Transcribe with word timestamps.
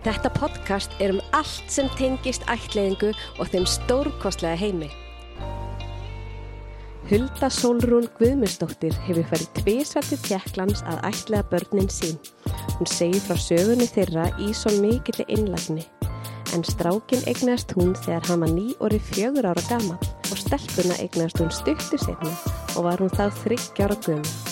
Þetta 0.00 0.30
podcast 0.32 0.94
er 0.96 1.12
um 1.12 1.20
allt 1.36 1.68
sem 1.68 1.88
tengist 1.98 2.46
ættleiðingu 2.48 3.10
og 3.36 3.50
þeim 3.52 3.66
stórkostlega 3.68 4.56
heimi. 4.56 4.88
Hulda 7.10 7.50
Solrún 7.52 8.06
Guðmundsdóttir 8.16 8.94
hefur 9.04 9.26
ferið 9.32 9.50
tvísar 9.58 10.06
til 10.06 10.16
Tjekklands 10.24 10.84
að 10.88 11.02
ættlega 11.10 11.48
börnin 11.50 11.90
sín. 11.92 12.16
Hún 12.78 12.88
segir 12.88 13.20
frá 13.26 13.36
sögunni 13.36 13.88
þeirra 13.90 14.28
í 14.40 14.54
svo 14.56 14.72
mikilli 14.78 15.26
innlagni. 15.28 15.84
En 16.54 16.64
strákin 16.64 17.26
eignast 17.30 17.74
hún 17.76 17.92
þegar 17.98 18.24
hann 18.30 18.46
var 18.46 18.54
ný 18.54 18.70
orði 18.80 19.02
fjögur 19.10 19.50
ára 19.50 19.66
gaman 19.68 20.00
og 20.30 20.38
stelpuna 20.38 20.96
eignast 21.02 21.42
hún 21.42 21.52
stuttu 21.52 22.00
setna 22.00 22.32
og 22.76 22.88
var 22.88 23.04
hún 23.04 23.12
þá 23.12 23.26
þryggjára 23.42 24.00
gömur. 24.06 24.49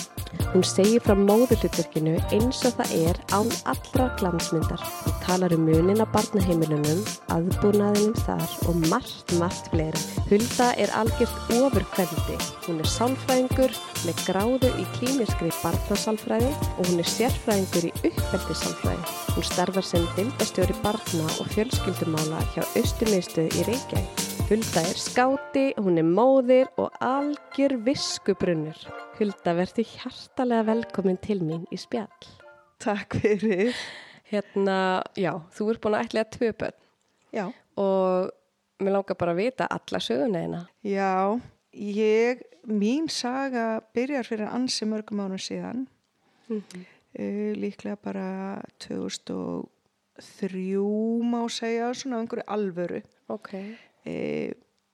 Hún 0.53 0.63
segir 0.65 1.01
frá 1.05 1.13
móðurlutverkinu 1.17 2.15
eins 2.33 2.61
og 2.65 2.75
það 2.79 2.93
er 2.97 3.19
án 3.35 3.49
allra 3.69 4.07
glansmyndar. 4.19 4.81
Hún 5.05 5.17
talar 5.25 5.53
um 5.53 5.65
munin 5.67 6.01
á 6.01 6.07
barnaheimilunum, 6.13 7.03
aðbúnaðinum 7.35 8.15
þar 8.25 8.55
og 8.69 8.79
margt, 8.89 9.35
margt 9.41 9.69
fleiri. 9.73 10.01
Hulda 10.29 10.71
er 10.81 10.93
algjört 10.97 11.53
ofurkveldi. 11.57 12.39
Hún 12.67 12.81
er 12.81 12.89
sálfræðingur 12.95 13.77
með 14.07 14.23
gráðu 14.27 14.71
í 14.77 14.87
klíniskri 14.97 15.51
barnasálfræði 15.61 16.49
og 16.77 16.81
hún 16.89 17.03
er 17.03 17.13
sérfræðingur 17.13 17.89
í 17.89 17.93
uppveldisálfræði. 18.11 19.13
Hún 19.35 19.49
starfar 19.51 19.85
sem 19.91 20.09
dildastjóri 20.17 20.77
barna 20.85 21.29
og 21.37 21.53
fjölskyldumála 21.53 22.41
hjá 22.55 22.65
Östumiðstöð 22.79 23.53
í 23.53 23.69
Reykjavík. 23.69 24.28
Hulda 24.49 24.81
er 24.81 24.97
skáti, 24.97 25.61
hún 25.77 26.01
er 26.01 26.07
móðir 26.09 26.71
og 26.81 26.89
algjör 27.05 27.75
viskubrunnur. 27.85 28.79
Hulda, 29.19 29.51
verði 29.53 29.83
hjartalega 29.85 30.65
velkomin 30.71 31.19
til 31.21 31.43
mín 31.45 31.67
í 31.69 31.77
spjall. 31.77 32.25
Takk 32.81 33.13
fyrir. 33.21 33.77
Hérna, 34.31 35.05
já, 35.13 35.37
þú 35.53 35.67
ert 35.69 35.81
búin 35.83 35.97
að 35.99 36.05
ætlega 36.07 36.33
tvö 36.33 36.49
börn 36.63 36.77
Já. 37.29 37.45
og 37.77 38.33
mér 38.81 38.95
langar 38.95 39.19
bara 39.21 39.35
að 39.35 39.41
vita 39.43 39.69
alla 39.69 39.99
söguna 40.01 40.65
Já, 40.81 41.37
ég, 41.77 42.41
mín 42.65 43.05
saga 43.05 43.85
byrjar 43.93 44.25
fyrir 44.25 44.49
ansi 44.49 44.85
mörgum 44.89 45.21
ánum 45.27 45.37
síðan. 45.37 45.85
Mm 46.49 46.63
-hmm. 46.65 46.85
uh, 47.19 47.53
líklega 47.53 47.97
bara 48.01 48.61
2003 48.79 49.69
má 51.21 51.49
segja, 51.49 51.93
svona 51.93 52.17
einhverju 52.17 52.43
alvöru. 52.47 53.01
Ok. 53.27 53.53
Uh, 54.07 54.51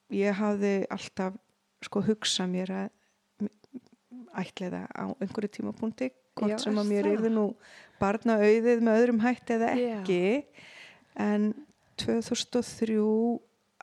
ég 0.10 0.34
hafði 0.40 0.74
alltaf 0.90 1.36
sko 1.86 2.02
hugsað 2.08 2.50
mér 2.50 2.72
að 2.74 3.50
ætliða 4.36 4.86
á 4.92 5.06
einhverju 5.22 5.52
tímapunkti 5.60 6.10
hvort 6.36 6.52
Já, 6.56 6.58
sem 6.66 6.76
að 6.82 6.90
mér 6.90 7.08
yrði 7.14 7.30
nú 7.32 7.46
barna 8.02 8.36
auðið 8.42 8.82
með 8.84 9.00
öðrum 9.02 9.22
hætti 9.24 9.56
eða 9.56 9.70
ekki. 9.76 10.22
En 11.16 11.52
2003 12.02 12.98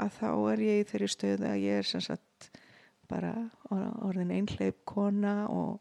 að 0.02 0.14
þá 0.18 0.28
er 0.52 0.62
ég 0.66 0.82
í 0.82 0.86
þeirri 0.90 1.08
stöðu 1.14 1.48
að 1.48 1.62
ég 1.64 1.80
er 1.82 1.88
sem 1.88 2.02
sagt 2.04 2.50
bara 3.08 3.32
or- 3.70 4.08
orðin 4.08 4.32
einhleip 4.36 4.82
kona 4.88 5.46
og 5.52 5.80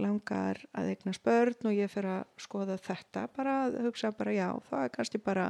langar 0.00 0.58
að 0.76 0.90
eignast 0.92 1.22
börn 1.24 1.68
og 1.70 1.72
ég 1.72 1.88
fer 1.88 2.04
að 2.04 2.24
skoða 2.44 2.74
þetta 2.84 3.22
bara 3.36 3.54
að 3.66 3.78
hugsa 3.86 4.10
bara 4.12 4.34
já, 4.36 4.48
það 4.68 4.82
er 4.84 4.90
kannski 4.92 5.20
bara 5.24 5.46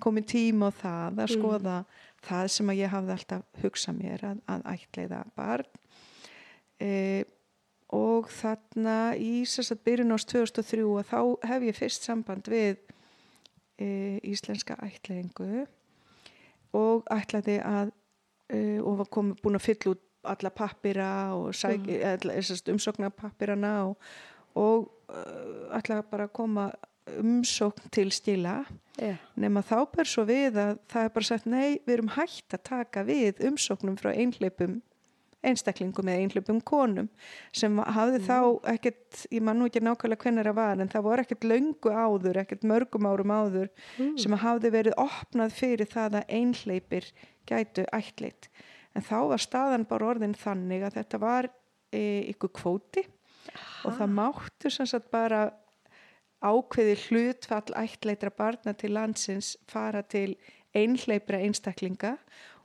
komin 0.00 0.24
tíma 0.24 0.70
á 0.72 0.72
það 0.72 1.20
að 1.20 1.36
Mm. 1.36 1.84
Það 2.26 2.46
sem 2.54 2.72
að 2.72 2.80
ég 2.82 2.94
hafði 2.94 3.16
alltaf 3.16 3.62
hugsað 3.62 4.00
mér 4.00 4.24
að, 4.30 4.40
að 4.50 4.66
ætleiða 4.74 5.20
barn 5.38 5.70
e, 6.80 6.90
og 7.96 8.30
þarna 8.30 8.96
í 9.18 9.32
að 9.44 9.82
byrjun 9.86 10.14
ás 10.14 10.26
2003 10.30 10.84
að 11.00 11.08
þá 11.10 11.20
hef 11.50 11.66
ég 11.68 11.78
fyrst 11.78 12.06
samband 12.06 12.50
við 12.50 12.76
e, 13.80 14.20
íslenska 14.30 14.76
ætleiðingu 14.84 15.64
og 16.76 17.08
ætlaði 17.10 17.58
að 17.64 17.90
e, 18.52 18.78
og 18.78 19.00
var 19.02 19.10
komið 19.10 19.42
búin 19.42 19.58
að 19.58 19.66
fylla 19.66 19.94
út 19.96 20.06
alla 20.28 20.50
pappira 20.52 21.34
og 21.34 21.54
mm. 21.54 22.72
umsókna 22.74 23.10
pappirana 23.10 23.72
og, 23.88 23.96
og 24.54 24.90
uh, 25.08 25.76
ætlaði 25.78 26.04
bara 26.10 26.26
að 26.28 26.34
koma 26.36 26.66
umsókn 27.20 27.90
til 27.90 28.10
stila 28.14 28.64
Já. 29.00 29.16
nema 29.40 29.62
þá 29.64 29.78
ber 29.96 30.08
svo 30.08 30.26
við 30.28 30.58
að 30.60 30.76
það 30.92 31.04
er 31.08 31.12
bara 31.16 31.24
sagt 31.30 31.46
nei, 31.48 31.80
við 31.86 31.94
erum 31.96 32.14
hægt 32.18 32.54
að 32.54 32.62
taka 32.68 33.04
við 33.08 33.40
umsóknum 33.48 33.96
frá 33.98 34.12
einhleipum 34.12 34.80
einstaklingum 35.40 36.08
eða 36.12 36.20
einhleipum 36.20 36.58
konum 36.68 37.06
sem 37.56 37.78
hafði 37.80 38.18
þá 38.26 38.36
ekkert 38.74 39.22
ég 39.32 39.40
man 39.46 39.56
nú 39.56 39.70
ekki 39.70 39.80
nákvæmlega 39.80 40.20
hvernig 40.26 40.44
það 40.50 40.58
var 40.58 40.82
en 40.84 40.90
það 40.92 41.06
voru 41.06 41.24
ekkert 41.24 41.46
löngu 41.48 41.92
áður, 41.96 42.40
ekkert 42.42 42.66
mörgum 42.68 43.08
árum 43.08 43.32
áður 43.32 43.70
Mm. 43.96 44.18
sem 44.20 44.32
hafði 44.36 44.70
verið 44.74 44.98
opnað 45.00 45.54
fyrir 45.56 45.88
það 45.88 46.18
að 46.20 46.34
einhleipir 46.36 47.08
gætu 47.48 47.86
ætlit 47.92 48.50
en 48.94 49.02
þá 49.02 49.16
var 49.32 49.38
staðan 49.40 49.88
bara 49.88 50.06
orðin 50.12 50.34
þannig 50.36 50.84
að 50.84 50.98
þetta 51.00 51.18
var 51.24 51.48
e, 51.92 52.02
ykkur 52.34 52.52
kvóti 52.60 53.06
og 53.88 53.96
það 53.96 54.12
máttu 54.12 54.70
sem 54.70 54.86
sagt 54.86 55.10
bara 55.10 55.50
ákveði 56.40 56.96
hlutfall 57.06 57.76
ættleitra 57.76 58.32
barna 58.32 58.74
til 58.74 58.94
landsins 58.96 59.56
fara 59.68 60.02
til 60.02 60.36
einhleipra 60.76 61.40
einstaklinga 61.44 62.16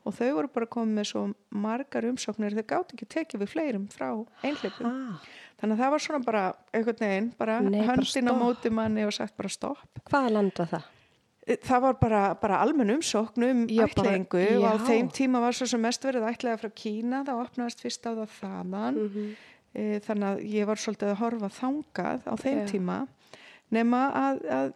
og 0.05 0.13
þau 0.13 0.31
voru 0.37 0.51
bara 0.53 0.69
komið 0.69 0.99
með 0.99 1.07
svo 1.09 1.23
margar 1.49 2.05
umsóknir 2.07 2.55
þau 2.55 2.65
gátt 2.69 2.93
ekki 2.93 3.07
tekið 3.17 3.43
við 3.43 3.53
fleirum 3.55 3.87
frá 3.91 4.09
einhleipum 4.45 4.91
þannig 5.59 5.75
að 5.75 5.81
það 5.81 5.93
var 5.95 6.03
svona 6.05 6.25
bara 6.25 6.43
einhvern 6.71 7.01
veginn, 7.01 7.31
bara 7.39 7.61
höndin 7.61 8.29
á 8.29 8.33
móti 8.37 8.71
manni 8.73 9.07
og 9.07 9.15
sagt 9.15 9.35
bara 9.37 9.51
stopp. 9.51 10.03
Hvaða 10.09 10.35
land 10.35 10.59
var 10.59 10.71
það? 10.75 10.91
það 11.45 11.81
var 11.83 11.97
bara, 11.99 12.21
bara 12.41 12.59
almenn 12.63 12.95
umsókn 12.95 13.43
um 13.45 13.65
ætlingu 13.69 14.45
og 14.57 14.63
á 14.65 14.75
þeim 14.81 15.11
tíma 15.13 15.41
var 15.43 15.53
svo 15.53 15.67
sem 15.69 15.81
mest 15.81 16.05
verið 16.05 16.25
ætlega 16.31 16.57
frá 16.57 16.71
Kína, 16.73 17.21
það 17.27 17.41
opnaðist 17.43 17.83
fyrst 17.85 18.07
á 18.09 18.11
það 18.17 18.31
þaðan. 18.39 18.97
-hmm. 18.97 19.27
e, 19.73 19.99
þannig 20.07 20.27
að 20.29 20.41
ég 20.55 20.65
var 20.65 20.81
svolítið 20.81 21.11
að 21.11 21.21
horfa 21.21 21.49
þangað 21.59 22.25
á 22.25 22.33
þeim 22.41 22.59
Já. 22.59 22.67
tíma 22.71 22.97
nema 23.71 24.01
að, 24.13 24.41
að 24.51 24.73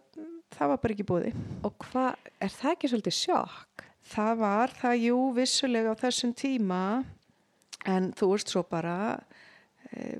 það 0.56 0.68
var 0.72 0.76
bara 0.82 0.94
ekki 0.94 1.06
búið 1.06 1.34
Og 1.64 1.74
hvað, 1.78 2.14
er 2.40 2.48
það 2.48 2.72
ekki 2.72 2.88
svolítið 2.92 3.16
sjokk? 3.20 3.84
það 4.10 4.36
var 4.40 4.72
það 4.74 4.94
jú 5.04 5.16
vissulega 5.36 5.92
á 5.94 6.00
þessum 6.00 6.32
tíma 6.34 7.04
en 7.86 8.10
þú 8.18 8.30
veist 8.32 8.48
svo 8.50 8.62
bara 8.66 9.20
e, 9.92 10.18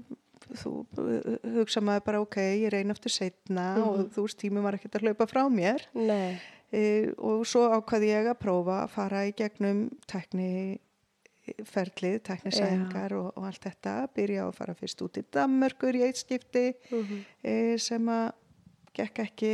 þú 0.60 0.70
eh, 1.00 1.38
hugsa 1.56 1.80
maður 1.82 2.04
bara 2.06 2.20
ok, 2.22 2.36
ég 2.60 2.70
reyna 2.70 2.94
eftir 2.94 3.10
setna 3.10 3.75
Mhm. 3.76 3.82
og 3.88 4.12
þú 4.14 4.22
veist 4.26 4.38
tími 4.38 4.62
var 4.62 4.75
ekkert 4.78 4.94
að 5.00 5.03
hlaupa 5.09 5.26
frá 5.26 5.42
mér 5.50 5.82
e, 6.72 7.10
og 7.19 7.42
svo 7.47 7.66
ákvaði 7.75 8.12
ég 8.12 8.30
að 8.30 8.38
prófa 8.38 8.84
að 8.84 8.91
fara 8.94 9.25
í 9.26 9.32
gegnum 9.34 9.91
tekni 10.06 10.78
ferlið, 11.66 12.20
teknisæðingar 12.28 13.12
og, 13.19 13.32
og 13.34 13.47
allt 13.48 13.64
þetta, 13.64 13.94
byrja 14.14 14.44
að 14.47 14.54
fara 14.54 14.75
fyrst 14.78 15.00
út 15.03 15.19
í 15.19 15.25
Danmörkur 15.34 15.97
í 15.98 16.04
eitt 16.06 16.20
skipti 16.22 16.75
Mm 16.92 17.03
-hmm. 17.03 17.25
e, 17.42 17.78
sem 17.78 18.06
að 18.06 18.32
gekk 18.96 19.22
ekki 19.26 19.52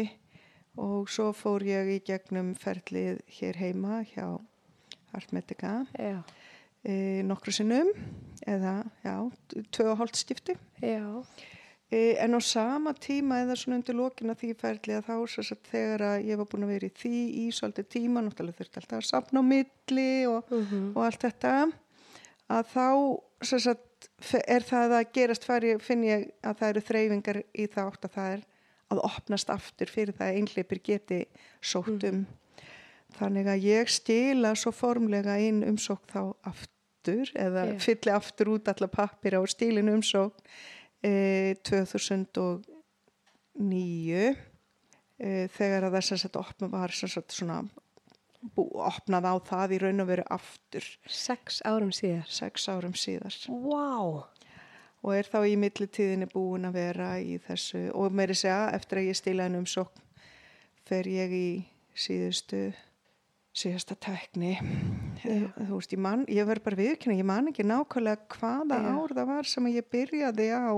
og 0.81 1.09
svo 1.09 1.31
fór 1.37 1.65
ég 1.67 1.91
í 1.97 1.99
gegnum 2.05 2.53
ferlið 2.59 3.23
hér 3.39 3.59
heima 3.61 4.03
hjá 4.13 4.37
Hartmedica 5.13 5.87
Já. 5.97 6.21
e, 6.85 7.23
nokkru 7.25 7.55
sinnum 7.55 7.93
eða 8.47 8.83
já, 9.05 9.17
tvö 9.73 9.93
og 9.93 10.01
hálft 10.03 10.21
skipti 10.21 10.57
Já. 10.83 11.25
e, 11.89 12.17
en 12.21 12.37
á 12.37 12.41
sama 12.45 12.93
tíma 12.93 13.41
eða 13.45 13.57
svona 13.57 13.81
undir 13.81 13.97
lokina 13.97 14.37
því 14.37 14.53
ferlið 14.61 15.01
að 15.01 15.09
þá 15.09 15.15
svo 15.33 15.47
að 15.57 15.71
þegar 15.71 16.07
að 16.11 16.29
ég 16.29 16.41
var 16.43 16.51
búin 16.53 16.67
að 16.69 16.75
vera 16.75 16.91
í 16.91 16.97
því 17.01 17.23
í 17.41 17.47
svolítið 17.57 17.89
tíma, 17.97 18.25
náttúrulega 18.27 18.61
þurfti 18.61 18.83
alltaf 18.83 19.01
að 19.01 19.09
sapna 19.11 19.41
á 19.41 19.51
milli 19.53 20.11
og, 20.29 20.53
Mm 20.53 20.93
og 20.97 21.03
allt 21.07 21.25
þetta 21.25 21.55
að 22.53 22.69
þá 22.75 22.89
sagt, 23.43 24.11
er 24.47 24.63
það 24.63 24.93
að 24.99 25.09
gerast 25.17 25.45
fari, 25.45 25.79
finn 25.83 26.05
ég 26.05 26.29
að 26.45 26.61
það 26.61 26.69
eru 26.69 26.85
þreyfingar 26.91 27.41
í 27.53 27.67
það 27.67 27.89
átt 27.91 28.05
að 28.05 28.15
það 28.17 28.37
er 28.37 28.45
að 28.93 29.03
opnast 29.09 29.51
aftur 29.51 29.91
fyrir 29.91 30.15
það 30.17 30.29
að 30.29 30.37
einhleipir 30.41 30.81
geti 30.85 31.21
sótt 31.65 32.05
um 32.07 32.27
þannig 33.17 33.47
að 33.51 33.65
ég 33.67 33.91
stila 33.91 34.55
svo 34.59 34.73
formlega 34.75 35.39
inn 35.43 35.63
umsókn 35.67 36.11
þá 36.13 36.23
aftur 36.51 37.31
eða 37.39 37.63
Já. 37.71 37.77
fylli 37.83 38.13
aftur 38.15 38.47
út 38.57 38.69
alla 38.73 38.89
pappir 38.93 39.33
á 39.39 39.41
stílin 39.49 39.93
umsókn 39.95 40.41
e, 41.03 41.55
2009 41.67 42.63
e, 45.19 45.49
þegar 45.55 45.83
að 45.89 45.95
þess 45.99 46.13
að 46.13 46.23
þetta 46.27 46.45
opna 46.45 46.67
var 46.73 46.91
svona 47.01 47.59
opnað 48.55 49.25
á 49.27 49.35
það 49.49 49.73
í 49.75 49.79
raun 49.83 50.03
og 50.05 50.11
veru 50.11 50.25
aftur 50.31 50.85
Sex 51.11 51.63
árum 51.67 51.93
síðar. 51.95 52.27
sex 52.31 52.69
árum 52.71 52.95
síðar 52.95 53.35
Vá. 53.49 54.27
Og 55.07 55.15
er 55.15 55.29
þá 55.31 55.39
í 55.47 55.55
millitíðinni 55.63 56.27
búin 56.33 56.67
að 56.67 56.81
vera 56.81 57.13
í 57.23 57.39
þessu 57.47 57.87
og 57.95 58.15
meiri 58.17 58.35
segja 58.35 58.73
eftir 58.75 59.01
að 59.01 59.09
ég 59.13 59.19
stila 59.21 59.47
en 59.47 59.61
umsókn 59.61 60.03
fer 60.87 61.07
ég 61.11 61.33
í 61.35 61.49
síðustu 61.97 62.67
síðasta 63.57 63.97
tekni 63.97 64.57
Já. 65.23 65.49
þú 65.55 65.79
veist, 65.79 65.95
ég, 65.95 66.01
man, 66.03 66.25
ég 66.29 66.49
verð 66.49 66.67
bara 66.67 66.81
viðkynna 66.83 67.17
ég 67.17 67.29
man 67.29 67.49
ekki 67.53 67.65
nákvæmlega 67.65 68.27
hvaða 68.37 68.81
Já. 68.83 68.89
ár 68.93 69.15
það 69.17 69.31
var 69.31 69.49
sem 69.49 69.71
ég 69.73 69.89
byrjaði 69.95 70.49
á 70.53 70.75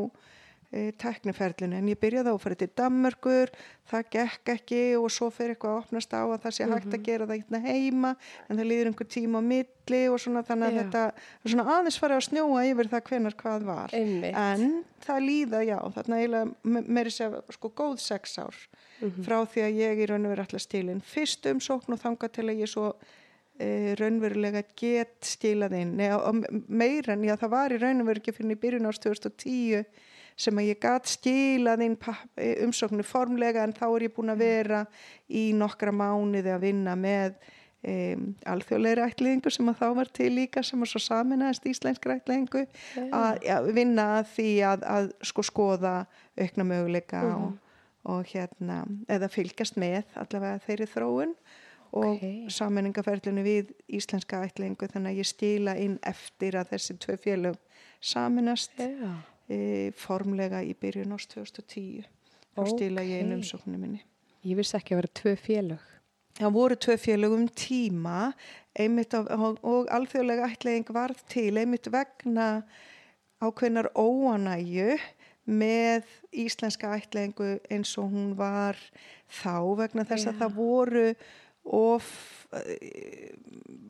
tekniferlinu 0.69 1.79
en 1.79 1.87
ég 1.89 1.97
byrjaði 1.97 2.29
á 2.29 2.35
að 2.35 2.43
fara 2.43 2.57
til 2.61 2.69
Danmörkur 2.77 3.53
það 3.89 4.09
gekk 4.13 4.51
ekki 4.53 4.81
og 4.99 5.07
svo 5.15 5.31
fyrir 5.33 5.55
eitthvað 5.55 5.71
að 5.73 5.79
opnast 5.81 6.13
á 6.13 6.21
að 6.21 6.43
það 6.43 6.55
sé 6.57 6.67
hægt 6.69 6.97
að 6.99 7.07
gera 7.07 7.29
það 7.31 7.39
hérna 7.39 7.61
heima 7.65 8.11
en 8.45 8.59
það 8.59 8.69
líður 8.69 8.91
einhver 8.91 9.09
tíma 9.09 9.41
á 9.41 9.49
milli 9.49 10.01
og 10.13 10.21
svona 10.21 10.43
þannig 10.45 10.69
að 10.69 10.75
Já. 10.77 10.81
þetta 10.83 11.05
er 11.09 11.55
svona 11.55 11.77
aðeins 11.77 11.99
farið 12.03 12.19
að 12.19 12.27
snjóa 12.27 12.65
yfir 12.69 12.91
það 12.93 13.05
hvenar 13.09 13.37
hvað 13.41 13.65
var 13.71 13.95
Einmitt. 13.97 14.37
en 14.43 14.75
það 15.07 15.25
líða, 15.25 15.63
já, 15.65 15.79
þarna 15.97 16.19
eiginlega 16.21 16.83
meiri 16.99 17.15
segja 17.17 17.41
sko 17.57 17.71
góð 17.81 17.97
sex 18.05 18.37
ár 18.43 18.61
frá 19.25 19.39
því 19.49 19.65
að 19.65 19.81
ég 19.81 20.03
í 20.05 20.11
raun 20.11 20.29
og 20.29 20.35
veru 20.35 20.45
alltaf 20.45 20.67
stílinn 20.67 21.01
fyrst 21.01 21.49
umsókn 21.49 21.97
og 21.97 22.03
þanga 22.03 22.29
til 22.35 22.45
að 22.45 22.61
ég 22.61 22.73
svo 22.75 22.91
e, 23.57 23.97
raunverulega 23.97 24.67
get 24.77 25.17
stílað 25.25 25.79
inn 25.81 25.97
Nei, 25.97 26.11
og 26.13 26.45
meira 26.69 27.17
en 27.17 27.25
já, 27.25 27.39
það 27.41 27.55
var 27.57 27.73
í 27.73 27.81
raun 27.81 28.05
og 28.05 28.13
veru 28.13 28.21
ekki 28.21 28.37
fyrir 28.37 28.53
í 28.53 28.61
byrjun 28.67 28.93
árs 28.93 29.01
2010 29.01 29.87
sem 30.39 30.59
að 30.61 30.69
ég 30.71 30.79
gat 30.83 31.09
stílað 31.11 31.83
inn 31.85 31.97
papp- 31.99 32.39
e, 32.39 32.53
umsóknu 32.65 33.03
formlega 33.07 33.65
en 33.67 33.73
þá 33.75 33.87
er 33.91 34.05
ég 34.09 34.15
búin 34.17 34.31
að 34.35 34.43
vera 34.45 34.83
í 35.29 35.49
nokkra 35.59 35.91
mánuði 35.93 36.53
að 36.55 36.63
vinna 36.69 36.95
með 36.99 37.35
um, 37.83 38.25
alþjóðlegri 38.55 39.05
ætliðingu 39.11 39.51
sem 39.55 39.71
að 39.73 39.81
þá 39.83 39.87
var 39.99 40.11
til 40.15 40.31
líka 40.37 40.63
sem 40.67 40.83
að 40.83 40.93
svo 40.93 41.03
saminæðast 41.09 41.67
íslenskri 41.71 42.17
ætliðingu 42.21 42.65
að 43.15 43.41
ja, 43.47 43.61
vinna 43.67 44.07
að 44.21 44.29
því 44.37 44.49
að, 44.73 44.85
að 44.97 45.09
sko 45.33 45.45
skoða 45.47 45.95
aukna 46.39 46.67
möguleika 46.71 47.23
og, 47.35 47.57
og 48.09 48.31
hérna 48.33 48.85
eða 49.11 49.31
fylgjast 49.35 49.79
með 49.79 50.05
allavega 50.23 50.63
þeirri 50.67 50.89
þróun 50.95 51.35
og 51.89 52.05
Ok. 52.19 52.25
saminningaferlinu 52.53 53.43
við 53.47 53.71
íslenska 53.97 54.43
ætliðingu 54.45 54.91
þannig 54.93 55.15
að 55.15 55.21
ég 55.23 55.29
stíla 55.31 55.73
inn 55.81 55.95
eftir 56.07 56.59
að 56.61 56.75
þessi 56.75 56.99
tvö 57.01 57.17
félög 57.25 57.57
saminast 58.05 58.75
Já. 58.79 59.15
E, 59.49 59.91
formlega 59.97 60.63
í 60.65 60.75
byrjun 60.79 61.17
ást 61.17 61.35
2010 61.35 62.07
þá 62.55 62.63
stíla 62.73 63.05
ég 63.07 63.25
inn 63.25 63.35
Ok. 63.35 63.41
umsóknum 63.41 63.81
minni 63.81 64.05
Ég 64.47 64.55
vissi 64.59 64.77
ekki 64.79 64.95
að 64.95 65.01
vera 65.01 65.17
tvö 65.19 65.33
félög. 65.43 65.87
Það 66.39 66.53
voru 66.55 66.77
tvö 66.79 66.95
félögum 67.03 67.49
tíma 67.59 68.33
einmitt 68.79 69.15
af, 69.19 69.27
og, 69.35 69.59
og 69.67 69.89
alþjóðlega 69.91 70.47
ætlaðing 70.53 70.93
varð 70.95 71.25
til 71.33 71.51
einmitt 71.59 71.89
vegna 71.91 72.63
ákveðnar 73.43 73.91
óanæju 73.99 74.95
með 75.49 76.07
íslenska 76.31 76.93
ætlaðingu 77.01 77.57
eins 77.73 77.97
og 77.99 78.13
hún 78.13 78.33
var 78.39 78.79
þá 79.27 79.75
vegna 79.83 80.07
þess 80.07 80.31
að 80.31 80.37
Já. 80.37 80.41
það 80.45 80.57
voru 80.61 81.05
of 81.79 82.09
eh, 82.55 83.35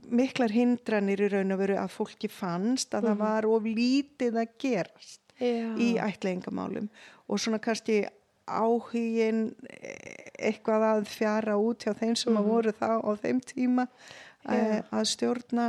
miklar 0.08 0.55
hindranir 0.55 1.26
í 1.26 1.31
raun 1.34 1.55
og 1.55 1.60
veru 1.60 1.78
að 1.78 1.94
fólki 1.94 2.31
fannst 2.32 2.96
að 2.96 3.10
það 3.10 3.20
var 3.20 3.49
of 3.52 3.69
lítið 3.69 4.40
að 4.40 4.56
gerast 4.64 5.27
Já. 5.38 5.69
í 5.79 5.94
ætlaðingamálum 6.02 6.88
og 7.29 7.40
svona 7.40 7.61
kannski 7.62 8.02
áhugin 8.49 9.50
eh, 9.70 10.31
eitthvað 10.38 10.87
að 10.93 11.02
fjara 11.11 11.58
út 11.61 11.85
hjá 11.85 11.93
þeim 11.99 12.17
sem 12.19 12.38
að 12.38 12.49
voru 12.49 12.73
þá 12.75 12.90
á 13.05 13.11
þeim 13.20 13.43
tíma 13.44 13.87
Já. 13.88 14.55
uh, 14.55 14.79
að 14.99 15.08
stjórna 15.12 15.67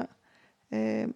um, 0.72 1.14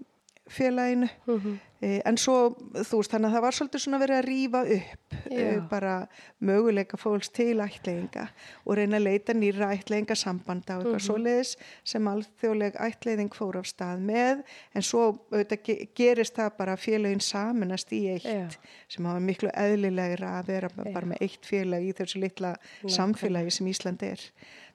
félaginu 0.53 1.09
Mhm. 1.27 1.53
uh, 1.83 1.99
en 2.05 2.17
svo 2.17 2.35
þú 2.73 2.99
veist 3.01 3.11
þannig 3.11 3.27
að 3.29 3.35
það 3.37 3.41
var 3.45 3.55
svolítið 3.57 3.81
svona 3.83 3.99
verið 4.03 4.17
að 4.19 4.27
rýfa 4.29 4.61
upp 4.77 5.15
uh, 5.31 5.37
Já. 5.37 5.69
bara 5.69 5.93
möguleika 6.41 6.97
fólks 7.01 7.29
til 7.35 7.57
ætlaðinga 7.63 8.27
og 8.65 8.77
reyna 8.77 8.97
að 8.99 9.03
leita 9.09 9.33
nýra 9.33 9.71
ætlaðinga 9.75 10.15
sambanda 10.15 10.77
og 10.77 10.85
eitthvað 10.85 11.05
svoleiðis 11.07 11.53
sem 11.83 12.07
alþjóðleg 12.13 12.79
ætlaðing 12.87 13.33
fór 13.35 13.57
af 13.59 13.67
stað 13.71 13.99
með 14.07 14.43
en 14.75 14.81
svo 14.81 15.03
auðvitað 15.31 15.63
ge- 15.67 15.87
gerist 15.95 16.35
það 16.39 16.51
bara 16.57 16.75
félagin 16.77 17.21
saminast 17.21 17.91
í 17.91 18.03
eitt 18.15 18.25
Já. 18.29 18.47
sem 18.87 19.05
hafa 19.05 19.19
miklu 19.19 19.49
eðlilegra 19.53 20.39
að 20.39 20.47
vera 20.53 20.69
bara 20.77 21.05
með 21.05 21.21
eitt 21.21 21.45
félag 21.45 21.83
í 21.83 21.93
þessu 21.93 22.19
litla 22.23 22.55
samfélagi 22.87 23.51
sem 23.51 23.67
Ísland 23.67 24.03
er. 24.03 24.19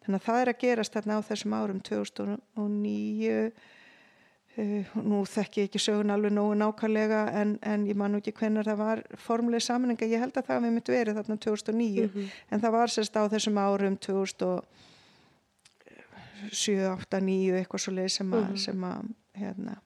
Þannig 0.05 0.21
að 0.23 0.27
það 0.29 0.41
er 0.43 0.49
að 0.53 0.59
gerast 0.63 0.95
þarna 0.97 1.19
á 1.21 1.29
þessum 1.29 1.53
árum 1.59 1.81
2009 1.85 3.53
Uh, 4.59 4.83
nú 5.07 5.21
þekki 5.23 5.61
ég 5.61 5.69
ekki 5.69 5.79
sögun 5.79 6.11
alveg 6.11 6.33
nógu 6.35 6.57
nákvæmlega 6.59 7.21
en, 7.39 7.51
en 7.63 7.85
ég 7.87 7.95
man 7.95 8.11
nú 8.11 8.19
ekki 8.19 8.33
hvenar 8.41 8.67
það 8.67 8.81
var 8.81 9.03
formuleg 9.23 9.63
saminninga, 9.63 10.09
ég 10.11 10.19
held 10.19 10.35
að 10.35 10.49
það 10.49 10.65
við 10.65 10.73
myndi 10.75 10.95
verið 10.97 11.19
þarna 11.21 11.37
2009 11.45 12.09
en 12.27 12.65
það 12.65 12.75
var 12.75 12.91
sérst 12.91 13.15
á 13.15 13.23
þessum 13.31 13.61
árum 13.63 13.95
2007, 14.03 14.67
8, 16.91 17.23
9 17.29 17.61
eitthvað 17.61 17.85
svo 17.85 17.95
leið 18.01 18.11
sem 18.17 18.35
að, 18.41 18.51
sem 18.65 18.89
að 18.91 19.07
hérna, 19.45 19.79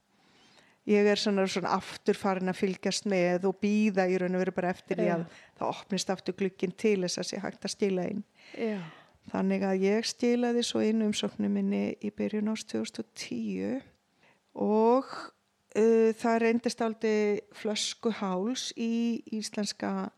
ég 0.88 1.12
er 1.12 1.20
svona, 1.20 1.44
svona 1.52 1.76
aftur 1.76 2.16
farin 2.16 2.48
að 2.48 2.60
fylgjast 2.62 3.04
með 3.12 3.44
og 3.52 3.60
býða 3.60 4.08
í 4.08 4.16
raun 4.24 4.40
og 4.40 4.46
veru 4.46 4.56
bara 4.56 4.72
eftir 4.72 5.04
að 5.04 5.28
það 5.60 5.68
opnist 5.68 6.16
aftur 6.16 6.40
glukkin 6.40 6.72
til 6.72 7.02
þess 7.04 7.20
að 7.20 7.28
sé 7.28 7.44
hægt 7.44 7.68
að 7.68 7.76
stila 7.76 8.08
inn. 8.08 8.24
Já. 8.56 8.80
Þannig 9.36 9.68
að 9.68 9.84
ég 9.84 10.08
stilaði 10.08 10.64
svo 10.64 10.80
inn 10.80 11.04
umsóknum 11.04 11.60
minni 11.60 11.92
í 12.00 12.08
byrjun 12.08 12.56
ást 12.56 12.72
2010 12.72 13.91
og 14.58 15.06
uh, 15.08 16.10
það 16.18 16.40
reyndist 16.44 16.82
aldrei 16.84 17.40
flöskuháls 17.56 18.70
í 18.76 19.22
íslenska 19.38 20.10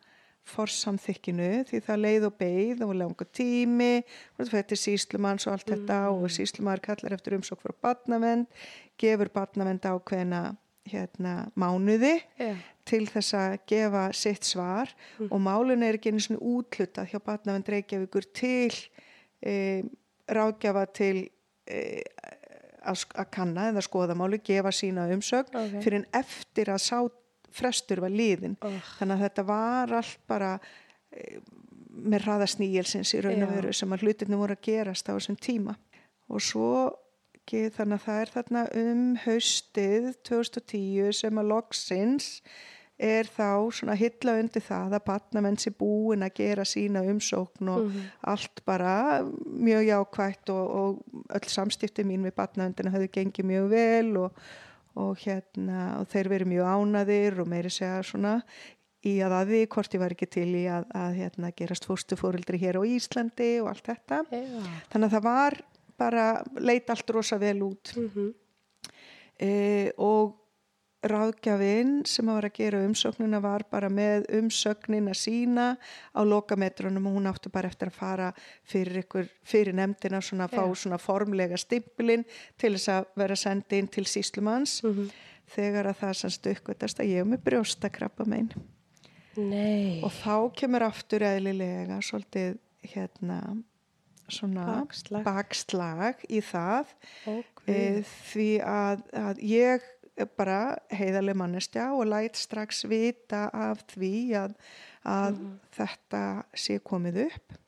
forsamþykkinu 0.55 1.65
því 1.71 1.79
það 1.87 2.03
leið 2.03 2.27
og 2.29 2.35
beið 2.41 2.83
og 2.85 2.91
langur 3.01 3.29
tími 3.33 4.03
og 4.03 4.43
það 4.43 4.51
fyrir 4.51 4.81
síslumanns 4.83 5.47
og 5.49 5.55
allt 5.55 5.71
þetta 5.73 6.01
og 6.13 6.27
síslumar 6.33 6.83
kallar 6.85 7.17
eftir 7.17 7.39
umsók 7.39 7.63
frá 7.63 7.73
batnavend, 7.87 8.51
gefur 9.01 9.33
batnavend 9.33 9.89
ákveðna 9.89 10.43
hérna, 10.89 11.49
mánuði 11.57 12.19
Já. 12.39 12.55
til 12.85 13.05
þess 13.09 13.37
að 13.39 13.55
gefa 13.71 14.05
sitt 14.17 14.47
svar. 14.47 14.93
Og 15.31 15.41
málun 15.43 15.85
er 15.85 15.99
ekki 15.99 16.13
einu 16.13 16.23
svona 16.23 16.45
útlutað 16.45 17.13
hjá 17.13 17.21
Batnavend 17.25 17.71
Reykjavíkur 17.73 18.29
til 18.37 18.73
e, 19.41 19.85
ráðgjafa 20.29 20.85
til 20.97 21.25
e, 21.65 22.03
að, 22.85 23.05
að 23.15 23.31
kanna 23.35 23.69
eða 23.73 23.85
skoða 23.85 24.17
máli, 24.19 24.41
gefa 24.45 24.73
sína 24.75 25.09
umsögn 25.15 25.61
Ok. 25.61 25.77
fyrir 25.85 26.01
en 26.03 26.09
eftir 26.21 26.71
að 26.73 26.83
sá 26.85 26.99
frestur 27.55 28.03
var 28.03 28.11
liðin. 28.11 28.57
Oh. 28.67 28.75
Þannig 28.99 29.17
að 29.17 29.25
þetta 29.29 29.47
var 29.49 29.95
allt 30.01 30.27
bara 30.31 30.51
e, 31.15 31.39
með 31.95 32.27
hraða 32.27 32.51
sníelsins 32.51 33.15
í 33.15 33.23
raun 33.23 33.47
og 33.47 33.55
veru 33.55 33.73
sem 33.77 33.95
að 33.95 34.07
hlutinni 34.07 34.39
voru 34.41 34.57
að 34.57 34.67
gerast 34.67 35.11
á 35.11 35.15
þessum 35.15 35.39
tíma. 35.39 35.77
Og 36.33 36.43
svo 36.43 36.75
þannig 37.45 37.99
að 37.99 38.05
það 38.07 38.21
er 38.21 38.31
þarna 38.33 38.63
um 38.81 39.03
haustið 39.25 40.07
2010 40.25 41.13
sem 41.21 41.39
að 41.39 41.51
loksins 41.51 42.29
er 43.05 43.29
þá 43.29 43.47
svona 43.77 43.95
hilla 44.01 44.35
undir 44.41 44.65
það 44.65 44.97
að 44.99 45.05
batnamenn 45.09 45.59
sé 45.61 45.71
búin 45.79 46.25
að 46.27 46.35
gera 46.41 46.65
sína 46.69 47.03
umsókn 47.13 47.71
og 47.75 47.89
allt 48.33 48.63
bara 48.69 48.95
mjög 49.45 49.87
jákvætt 49.91 50.53
og, 50.55 50.77
og 50.81 51.25
öll 51.39 51.51
samstifti 51.53 52.05
mín 52.09 52.25
við 52.27 52.37
batnavendina 52.41 52.93
höfðu 52.95 53.11
gengið 53.19 53.51
mjög 53.51 53.69
vel 53.75 54.13
og, 54.25 54.39
og 55.01 55.19
hérna 55.25 55.83
og 56.01 56.09
þeir 56.13 56.33
verið 56.35 56.53
mjög 56.55 56.73
ánaðir 56.79 57.41
og 57.45 57.51
meiri 57.53 57.73
segja 57.75 58.01
svona 58.07 58.39
í 59.05 59.19
að 59.21 59.35
að 59.37 59.51
því 59.53 59.63
hvort 59.75 59.95
ég 59.99 60.01
var 60.01 60.13
ekki 60.15 60.31
til 60.33 60.49
í 60.57 60.65
að, 60.73 60.87
að 60.97 61.19
hérna, 61.21 61.51
gerast 61.59 61.85
fórstufórildri 61.85 62.57
hér 62.63 62.79
á 62.81 62.83
Íslandi 62.89 63.51
og 63.61 63.69
allt 63.75 63.91
þetta. 63.91 64.23
Já. 64.33 64.63
Þannig 64.95 65.11
að 65.11 65.17
það 65.19 65.27
var 65.27 65.57
bara, 66.01 66.25
leit 66.57 66.89
allt 66.91 67.13
rosa 67.13 67.37
vel 67.43 67.59
út 67.67 67.93
Mhm. 68.01 68.31
e, 69.41 69.93
og 69.99 70.33
ráðgjafinn 71.11 71.93
sem 72.09 72.27
var 72.31 72.47
að 72.49 72.55
gera 72.59 72.81
umsögnuna 72.87 73.41
var 73.45 73.65
bara 73.71 73.89
með 73.93 74.25
umsögnina 74.39 75.13
sína 75.17 75.67
á 76.17 76.21
lokametrunum 76.25 77.07
og 77.11 77.17
hún 77.19 77.29
átti 77.31 77.53
bara 77.53 77.69
eftir 77.69 77.91
að 77.91 77.99
fara 77.99 78.29
fyrir, 78.65 79.03
ykkur, 79.05 79.29
fyrir 79.45 79.77
nefndina 79.77 80.21
svona 80.25 80.49
að 80.49 80.57
fá 80.59 80.65
Já. 80.65 80.75
svona 80.85 80.99
formlega 81.03 81.59
stimpilinn 81.61 82.25
til 82.59 82.73
þess 82.77 82.89
að 82.97 83.11
vera 83.21 83.37
sendið 83.37 83.79
inn 83.83 83.89
til 83.99 84.05
síslumanns 84.05 84.83
Mhm. 84.85 85.11
þegar 85.55 85.91
að 85.93 85.99
það 86.01 86.15
sannst 86.23 86.47
uppgötast 86.47 87.01
að 87.01 87.11
ég 87.13 87.21
hef 87.21 87.27
með 87.27 87.45
brjóstakrabba 87.45 88.27
mein 88.27 88.51
Nei. 89.37 90.01
og 90.05 90.11
þá 90.13 90.53
kemur 90.57 90.83
aftur 90.87 91.21
eðlilega 91.27 91.99
svolítið 92.01 92.59
hérna 92.95 93.41
svona 94.31 94.65
Bakslag. 94.81 95.25
bakslag 95.27 96.23
í 96.31 96.41
það 96.41 96.87
Ok. 97.27 97.65
e, 97.69 98.03
því 98.33 98.49
að, 98.65 99.03
að 99.13 99.43
ég 99.43 99.83
bara 100.39 100.77
heiðarlega 100.95 101.39
mannestja 101.39 101.89
og 101.97 102.07
læt 102.11 102.39
strax 102.39 102.85
vita 102.91 103.49
af 103.55 103.83
því 103.95 104.15
að, 104.39 104.55
að 105.11 105.41
þetta 105.75 106.23
sé 106.55 106.79
komið 106.85 107.25
upp. 107.27 107.59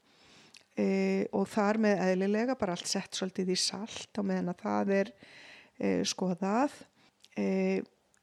E, 0.76 0.86
og 1.32 1.48
þar 1.48 1.80
með 1.80 2.04
eðlilega 2.10 2.56
bara 2.60 2.76
allt 2.76 2.90
sett 2.90 3.16
svolítið 3.16 3.54
í 3.54 3.58
salt 3.58 4.20
á 4.20 4.22
meðan 4.22 4.52
að 4.52 4.62
það 4.62 4.94
er 5.00 5.12
e, 5.80 5.90
skoðað. 6.06 6.78
E, 7.36 7.46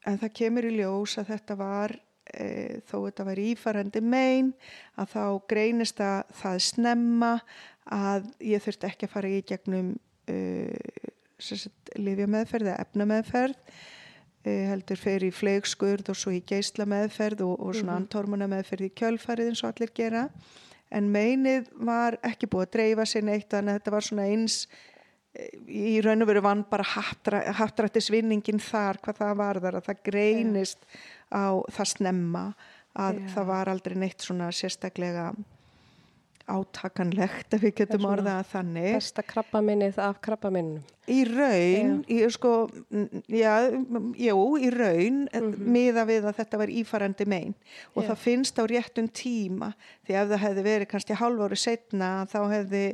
en 0.06 0.20
það 0.22 0.36
kemur 0.40 0.68
í 0.68 0.74
ljós 0.78 1.18
að 1.20 1.32
þetta 1.34 1.58
var 1.58 1.96
e, 2.30 2.46
þó 2.86 2.96
þetta 3.08 3.26
var 3.28 3.42
ífarandi 3.42 4.04
mein 4.04 4.52
að 5.00 5.16
þá 5.16 5.24
greinist 5.50 6.00
að 6.04 6.34
það 6.40 6.62
snemma 6.70 7.32
að 7.92 8.30
ég 8.40 8.62
þurfti 8.64 8.88
ekki 8.88 9.08
að 9.08 9.12
fara 9.12 9.30
í 9.34 9.42
gegnum 9.44 9.90
uh, 10.32 11.10
lifja 12.00 12.28
meðferð 12.30 12.70
eða 12.70 12.86
efna 12.86 13.06
meðferð 13.10 13.74
heldur 14.44 14.96
fer 15.00 15.24
í 15.24 15.30
fleigskurð 15.32 16.10
og 16.12 16.16
svo 16.16 16.30
í 16.36 16.42
geisla 16.46 16.84
meðferð 16.84 17.40
og, 17.46 17.54
og 17.60 17.74
svona 17.74 17.94
Mhm. 17.94 18.02
antormuna 18.02 18.46
meðferð 18.48 18.88
í 18.88 18.92
kjölfarið 18.94 19.48
eins 19.48 19.64
og 19.64 19.72
allir 19.74 19.90
gera 19.94 20.28
en 20.92 21.08
meinið 21.12 21.68
var 21.80 22.18
ekki 22.22 22.46
búið 22.46 22.66
að 22.66 22.72
dreifa 22.76 23.02
sér 23.08 23.24
neitt 23.24 23.48
þannig 23.50 23.72
að 23.74 23.78
þetta 23.80 23.90
var 23.90 24.00
svona 24.02 24.26
eins 24.28 24.66
eh, 25.34 25.48
í 25.66 26.00
raun 26.04 26.22
og 26.22 26.28
veru 26.28 26.42
vann 26.42 26.64
bara 26.70 26.84
hattrættisvinningin 27.58 28.60
þar 28.60 29.00
hvað 29.02 29.16
það 29.18 29.36
var 29.36 29.60
þar 29.60 29.78
að 29.80 29.88
það 29.88 30.02
greinist 30.04 30.84
á 31.32 31.44
það 31.72 31.88
snemma 31.96 32.44
að 32.94 33.18
Já. 33.18 33.28
það 33.34 33.46
var 33.46 33.68
aldrei 33.72 33.96
neitt 33.98 34.22
svona 34.22 34.50
sérstaklega 34.54 35.32
átakanlegt 36.50 37.54
ef 37.56 37.62
við 37.64 37.72
getum 37.80 38.04
orðað 38.08 38.36
það 38.42 38.50
þannig. 38.50 38.88
Besta 38.98 39.24
krabbaminnið 39.24 39.98
af 40.04 40.18
krabbaminnum. 40.24 40.82
Í 41.08 41.18
raun, 41.28 41.98
í, 42.08 42.18
sko, 42.32 42.52
n- 42.92 43.22
já, 43.28 43.52
jú, 44.20 44.36
í 44.60 44.70
raun 44.72 45.24
mm 45.28 45.72
miða 45.74 46.04
við 46.08 46.28
að 46.28 46.38
þetta 46.38 46.60
var 46.60 46.72
ífarandi 46.72 47.26
mein. 47.28 47.54
Og 47.94 48.02
Já. 48.04 48.10
það 48.10 48.22
finnst 48.22 48.60
á 48.60 48.64
réttum 48.68 49.08
tíma 49.08 49.72
því 50.06 50.16
ef 50.20 50.30
það 50.32 50.42
hefði 50.44 50.64
verið 50.68 50.90
kannski 50.92 51.18
hálf 51.18 51.44
ári 51.44 51.58
setna 51.60 52.10
þá 52.30 52.38
hefði 52.52 52.84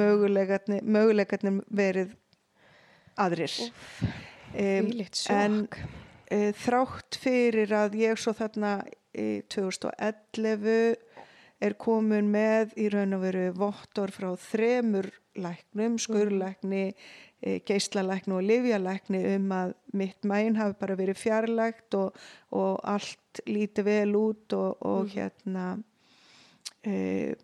möguleikarnir, 0.00 0.82
möguleikarnir 0.82 1.60
verið 1.70 2.14
aðrir. 3.20 3.56
Um, 4.52 4.90
en 5.32 5.58
e, 6.30 6.52
þrátt 6.52 7.18
fyrir 7.20 7.72
að 7.76 7.96
ég 8.02 8.20
svo 8.20 8.34
þarna 8.36 8.80
í 9.12 9.42
2011 9.52 10.96
er 11.62 11.76
komin 11.78 12.30
með 12.32 12.72
í 12.80 12.88
raun 12.92 13.14
og 13.16 13.22
veru 13.26 13.44
vottor 13.54 14.10
frá 14.14 14.32
þremur 14.40 15.08
læknum, 15.38 15.94
skurlækni, 16.02 16.92
e, 17.40 17.60
geislalækni 17.66 18.34
og 18.36 18.42
livjalækni 18.44 19.20
um 19.36 19.54
að 19.56 19.72
mitt 19.96 20.26
mæn 20.28 20.58
hafi 20.58 20.76
bara 20.80 20.96
verið 20.98 21.20
fjarlægt 21.22 21.94
og, 21.96 22.18
og 22.52 22.80
allt 22.84 23.40
lítið 23.48 23.86
vel 23.88 24.16
út 24.18 24.56
og, 24.58 24.82
og 24.84 25.08
hérna 25.14 25.78
e, 26.84 27.34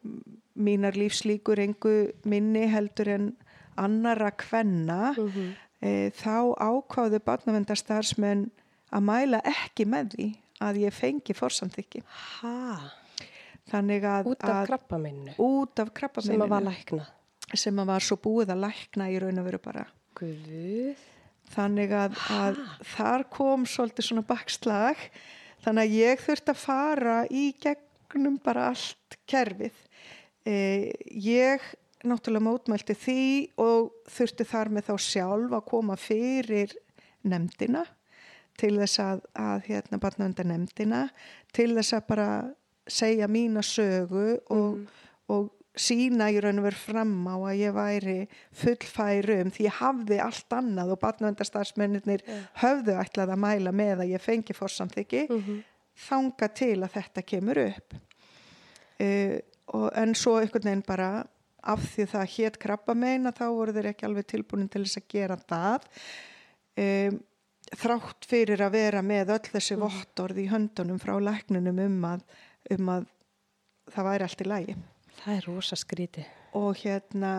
mínar 0.59 0.99
lífslíkur 0.99 1.63
engu 1.63 1.95
minni 2.29 2.67
heldur 2.69 3.09
en 3.15 3.31
annara 3.79 4.31
kvenna 4.35 5.15
Mhm. 5.17 5.55
e, 5.81 6.11
þá 6.11 6.55
ákváðu 6.59 7.21
barnavendarstarfsmenn 7.25 8.49
að 8.93 9.03
mæla 9.05 9.41
ekki 9.47 9.85
með 9.87 10.15
því 10.17 10.29
að 10.61 10.81
ég 10.83 10.93
fengi 10.93 11.35
forsamþykki. 11.39 12.03
Ha, 12.41 12.55
Þannig 12.79 13.08
að, 13.69 14.31
út 14.33 14.45
af 14.45 14.55
að 14.55 14.67
krabbaminnu 14.71 15.37
út 15.39 15.83
af 15.83 15.93
sem 16.25 16.43
að 16.43 16.53
var 16.53 16.67
lækna. 16.67 17.07
sem 17.55 17.79
að 17.79 17.91
var 17.93 18.07
svo 18.07 18.19
búið 18.23 18.53
að 18.55 18.63
lækna 18.67 19.09
í 19.13 19.19
raun 19.23 19.41
og 19.41 19.49
veru 19.49 19.61
bara. 19.63 19.87
Guð. 20.19 21.03
Þannig 21.49 21.93
að, 21.97 22.17
að 22.35 22.63
þar 22.85 23.25
kom 23.33 23.67
svolítið 23.67 24.09
svona 24.09 24.25
bakslag 24.29 25.01
þannig 25.65 25.85
að 25.85 25.99
ég 25.99 26.25
þurfti 26.25 26.53
að 26.53 26.63
fara 26.63 27.19
í 27.31 27.45
gegnum 27.61 28.37
bara 28.45 28.69
allt 28.73 29.17
kerfið. 29.29 29.77
E, 30.45 30.57
ég 31.09 31.65
náttúrulega 32.07 32.47
mótmælti 32.47 32.95
því 32.97 33.23
og 33.65 33.95
þurfti 34.13 34.47
þar 34.49 34.73
með 34.75 34.91
þá 34.91 34.95
sjálf 35.09 35.57
að 35.57 35.65
koma 35.71 35.97
fyrir 35.99 36.75
nefndina 37.27 37.85
til 38.59 38.75
þess 38.79 39.01
að, 39.03 39.25
að 39.39 39.67
hérna 39.71 40.01
barnavenda 40.03 40.47
nefndina 40.47 41.03
til 41.55 41.73
þess 41.77 41.97
að 41.99 42.07
bara 42.11 42.29
segja 42.89 43.29
mína 43.29 43.63
sögu 43.63 44.39
og, 44.51 44.83
og 45.29 45.49
sína 45.79 46.27
í 46.35 46.41
raun 46.43 46.59
og 46.59 46.65
veru 46.67 46.81
fram 46.81 47.13
á 47.31 47.37
að 47.39 47.61
ég 47.61 47.75
væri 47.77 48.17
fullfærum 48.59 49.53
því 49.55 49.67
ég 49.69 49.77
hafði 49.79 50.19
allt 50.25 50.57
annað 50.57 50.95
og 50.97 51.01
barnavendarstarfsmennir 51.05 52.25
höfðu 52.63 52.97
ætlað 52.99 53.35
að 53.37 53.43
mæla 53.45 53.73
með 53.73 54.03
að 54.05 54.15
ég 54.17 54.25
fengi 54.25 54.57
fórsamþyggi 54.57 55.27
Mhm. 55.31 55.61
þanga 56.09 56.49
til 56.55 56.77
að 56.83 56.93
þetta 56.95 57.23
kemur 57.27 57.59
upp. 57.69 57.95
Uh, 58.99 59.39
og, 59.75 59.91
en 59.95 60.15
svo 60.15 60.39
einhvern 60.41 60.65
veginn 60.67 60.83
bara 60.87 61.27
af 61.69 61.81
því 61.95 62.07
það 62.11 62.31
hétt 62.35 62.59
krabba 62.59 62.95
meina 62.95 63.31
þá 63.35 63.45
voru 63.51 63.73
þeir 63.75 63.89
ekki 63.93 64.07
alveg 64.07 64.27
tilbúin 64.31 64.69
til 64.71 64.83
þess 64.85 64.99
að 65.01 65.09
gera 65.13 65.37
það. 65.37 65.87
Um, 66.79 67.19
þrátt 67.79 68.25
fyrir 68.31 68.63
að 68.65 68.73
vera 68.79 69.03
með 69.03 69.33
öll 69.35 69.51
þessi 69.53 69.77
vottorð 69.79 70.39
í 70.41 70.47
höndunum 70.49 70.99
frá 71.03 71.19
læknunum 71.21 71.79
um 71.85 72.05
að, 72.09 72.23
um 72.77 72.93
að 72.95 73.09
það 73.93 74.09
væri 74.11 74.29
allt 74.29 74.45
í 74.45 74.49
lagi. 74.49 74.77
Það 75.19 75.35
er 75.35 75.49
rosa 75.49 75.77
skríti. 75.79 76.27
og 76.57 76.77
hérna 76.81 77.33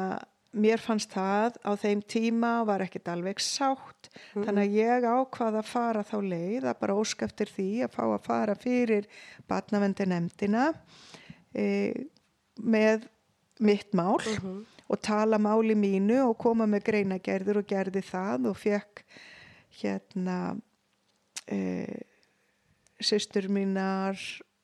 mér 0.57 0.81
fannst 0.81 1.13
það 1.13 1.59
á 1.61 1.71
þeim 1.77 2.01
tíma 2.09 2.51
var 2.65 2.81
ekkert 2.81 3.11
alveg 3.13 3.41
sátt 3.43 4.09
þannig 4.33 4.63
að 4.63 4.77
ég 4.79 5.05
ákvað 5.05 5.59
að 5.59 5.69
fara 5.69 6.05
þá 6.05 6.17
leið 6.25 6.65
að 6.65 6.79
bara 6.81 6.97
ósk 6.97 7.21
eftir 7.27 7.51
því 7.53 7.69
að 7.85 7.93
fá 7.93 8.03
að 8.07 8.25
fara 8.25 8.55
fyrir 8.57 9.07
batnavendi 9.49 10.07
nefndina 10.09 10.71
e, 11.53 11.93
með 12.57 13.05
mitt 13.61 13.93
mál 13.93 14.17
og 14.17 15.01
tala 15.05 15.37
máli 15.41 15.77
mínu 15.77 16.23
og 16.25 16.37
koma 16.41 16.65
með 16.69 16.87
greinagerður 16.89 17.61
og 17.61 17.69
gerði 17.69 18.03
það 18.09 18.49
og 18.49 18.57
fekk 18.57 19.03
hérna 19.83 20.39
e, 21.45 21.59
systur 22.99 23.51
mínar 23.53 24.17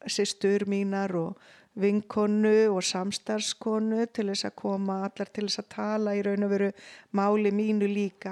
systur 0.08 0.66
mínar 0.70 1.16
og 1.16 1.38
vinkonu 1.76 2.72
og 2.72 2.84
samstarfskonu 2.88 4.06
til 4.16 4.30
þess 4.32 4.48
að 4.48 4.56
koma 4.62 5.02
allar 5.10 5.32
til 5.34 5.48
þess 5.48 5.60
að 5.60 5.68
tala 5.74 6.14
í 6.16 6.22
raun 6.24 6.48
og 6.48 6.54
veru 6.54 6.70
máli 7.18 7.52
mínu 7.52 7.90
líka. 7.92 8.32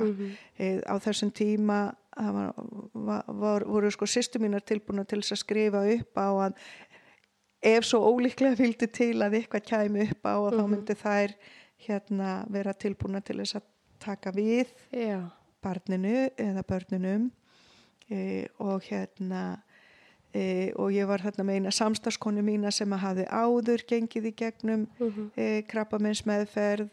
E, 0.56 0.80
á 0.88 0.96
þessum 1.03 1.34
tíma 1.36 1.82
var, 2.94 3.25
var, 3.27 3.65
voru 3.68 3.92
sko 3.92 4.08
sýstu 4.08 4.39
mínar 4.39 4.63
tilbúna 4.63 5.03
til 5.03 5.20
þess 5.22 5.36
að 5.36 5.44
skrifa 5.44 5.84
upp 5.98 6.24
á 6.24 6.30
að 6.48 6.58
ef 7.74 7.88
svo 7.88 8.00
ólíklega 8.12 8.60
fylgdi 8.60 8.88
til 8.92 9.18
að 9.24 9.39
eitthvað 9.42 9.68
kæmi 9.68 10.08
upp 10.12 10.27
á 10.27 10.36
og 10.36 10.56
þá 10.56 10.63
myndi 10.68 10.96
þær 11.00 11.36
hérna 11.84 12.32
vera 12.51 12.74
tilbúna 12.74 13.22
til 13.24 13.42
þess 13.42 13.60
að 13.60 13.70
taka 14.03 14.32
við 14.36 14.72
Já. 14.92 15.20
barninu 15.63 16.30
eða 16.39 16.63
börnunum. 16.68 17.32
E, 18.12 18.48
og 18.60 18.84
hérna 18.88 19.63
e, 20.34 20.72
og 20.75 20.92
ég 20.92 21.06
var 21.08 21.22
þarna 21.22 21.44
með 21.46 21.60
eina 21.60 21.72
samstagskonu 21.72 22.42
mína 22.46 22.72
sem 22.74 22.90
að 22.96 23.04
hafi 23.08 23.25
áður 23.30 23.84
gengið 23.90 24.30
í 24.32 24.36
gegnum 24.44 24.88
Mhm. 25.00 25.32
e, 25.38 25.62
krabbamins 25.70 26.24
meðferð 26.25 26.90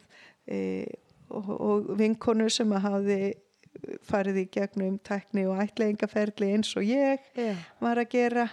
e, 0.48 0.86
og, 1.30 1.48
og 1.60 1.90
vinkonu 1.98 2.50
sem 2.50 2.68
að 2.72 2.84
hafi 2.88 3.20
farið 4.02 4.36
í 4.42 4.48
gegnum 4.50 4.98
tækni 5.06 5.44
og 5.48 5.60
ætleiðingaferli 5.62 6.52
eins 6.56 6.72
og 6.76 6.82
ég 6.84 7.18
Já. 7.38 7.54
var 7.80 7.96
að 8.02 8.08
gera 8.10 8.48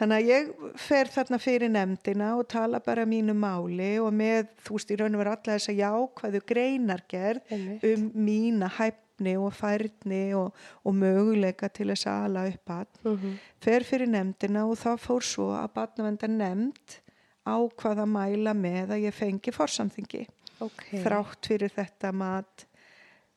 þannig 0.00 0.16
að 0.16 0.30
ég 0.30 0.48
fer 0.80 1.08
þarna 1.12 1.38
fyrir 1.40 1.70
nefndina 1.72 2.30
og 2.38 2.48
tala 2.48 2.80
bara 2.84 3.04
mínu 3.08 3.32
máli 3.36 3.94
og 4.00 4.12
með, 4.12 4.48
þú 4.64 4.74
veist, 4.76 4.90
í 4.92 4.96
raun 5.00 5.14
og 5.14 5.22
veru 5.22 5.30
alla 5.36 5.54
þess 5.58 5.70
að 5.72 5.78
jákvæðu 5.84 6.40
greinargerð 6.50 7.52
Einmitt. 7.52 7.84
um 7.84 8.10
mína 8.26 8.68
hæfni 9.16 9.36
og 9.38 9.52
færni 9.54 10.34
og, 10.34 10.52
og 10.84 10.94
möguleika 10.94 11.68
til 11.72 11.88
þess 11.90 12.06
að 12.06 12.24
ala 12.24 12.46
upp 12.48 12.70
að 12.70 12.86
Mhm. 13.04 13.38
fer 13.60 13.80
fyrir 13.84 14.06
nefndina 14.08 14.66
og 14.68 14.76
þá 14.76 14.96
fór 14.98 15.22
svo 15.22 15.50
að 15.54 15.72
batnavenda 15.74 16.26
nefnd 16.28 17.00
ákvað 17.46 17.98
að 18.02 18.10
mæla 18.10 18.54
með 18.54 18.90
að 18.90 19.04
ég 19.06 19.14
fengi 19.14 19.52
forsamþingi 19.52 20.26
Ok. 20.60 20.82
þrátt 21.04 21.46
fyrir 21.46 21.70
þetta 21.70 22.12
mat 22.12 22.66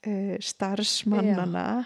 uh, 0.07 0.37
starfsmannana 0.39 1.85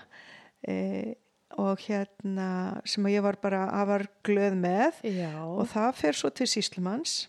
uh, 0.67 1.13
og 1.57 1.77
hérna 1.79 2.81
sem 2.85 3.03
ég 3.05 3.21
var 3.21 3.35
bara 3.41 3.67
afar 3.69 4.07
glöð 4.23 4.55
með 4.57 4.93
Já. 5.03 5.43
og 5.45 5.67
það 5.69 5.93
fer 5.95 6.13
svo 6.13 6.29
til 6.33 6.47
síslumanns 6.47 7.27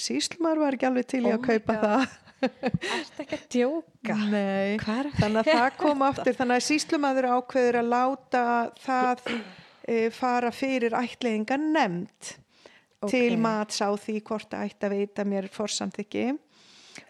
síslumar 0.00 0.56
var 0.58 0.72
ekki 0.72 0.86
alveg 0.88 1.06
til 1.06 1.24
í 1.26 1.28
Oh 1.32 1.36
að 1.36 1.42
kaupa 1.44 1.74
God. 1.74 1.84
það 1.84 2.23
Ertu 2.44 3.24
ekki 3.24 3.38
að 3.38 3.44
djóka? 3.54 4.16
Nei. 4.30 4.76
Hvað 4.82 5.00
er 5.00 5.10
þannig 5.18 5.40
að 5.42 5.50
það 5.50 5.76
kom 5.82 6.06
aftur 6.06 6.38
þannig 6.38 6.60
að 6.60 6.66
síslumadur 6.68 7.28
ákveður 7.34 7.80
að 7.80 7.92
láta 7.94 8.46
það 8.84 9.26
e, 9.34 9.98
fara 10.14 10.52
fyrir 10.54 10.96
ætleiðinga 10.98 11.60
nefnd 11.60 12.34
Ok. 13.04 13.10
til 13.12 13.36
mats 13.36 13.82
á 13.84 13.92
því 13.92 14.20
hvort 14.24 14.48
það 14.52 14.68
ætti 14.70 14.88
að 14.88 14.94
veita 14.96 15.24
mér 15.28 15.48
forsamþyggi 15.52 16.26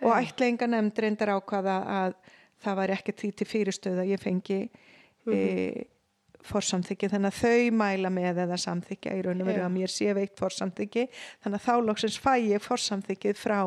og 0.02 0.12
ætleiðinga 0.16 0.70
nefnd 0.72 1.02
reyndar 1.04 1.34
ákvaða 1.36 1.76
að 2.00 2.16
það 2.64 2.78
var 2.80 2.92
ekki 2.96 3.14
því 3.20 3.30
til 3.38 3.48
fyrirstöð 3.48 4.00
að 4.02 4.10
ég 4.14 4.22
fengi 4.22 4.60
e, 5.30 5.38
forsamþyggi 6.44 7.10
þannig 7.12 7.32
að 7.32 7.40
þau 7.40 7.76
mæla 7.78 8.12
með 8.12 8.42
eða 8.44 8.58
samþykja 8.60 9.16
í 9.16 9.24
raun 9.24 9.44
og 9.44 9.48
veru 9.48 9.64
að 9.64 9.74
mér 9.76 9.92
sé 9.92 10.10
veikt 10.16 10.40
forsamþyggi 10.40 11.06
þannig 11.44 11.58
að 11.60 11.66
þá 11.66 11.74
loksins 11.88 12.18
fæ 12.20 12.32
ég 12.42 12.64
forsamþyggið 12.64 13.40
frá, 13.40 13.60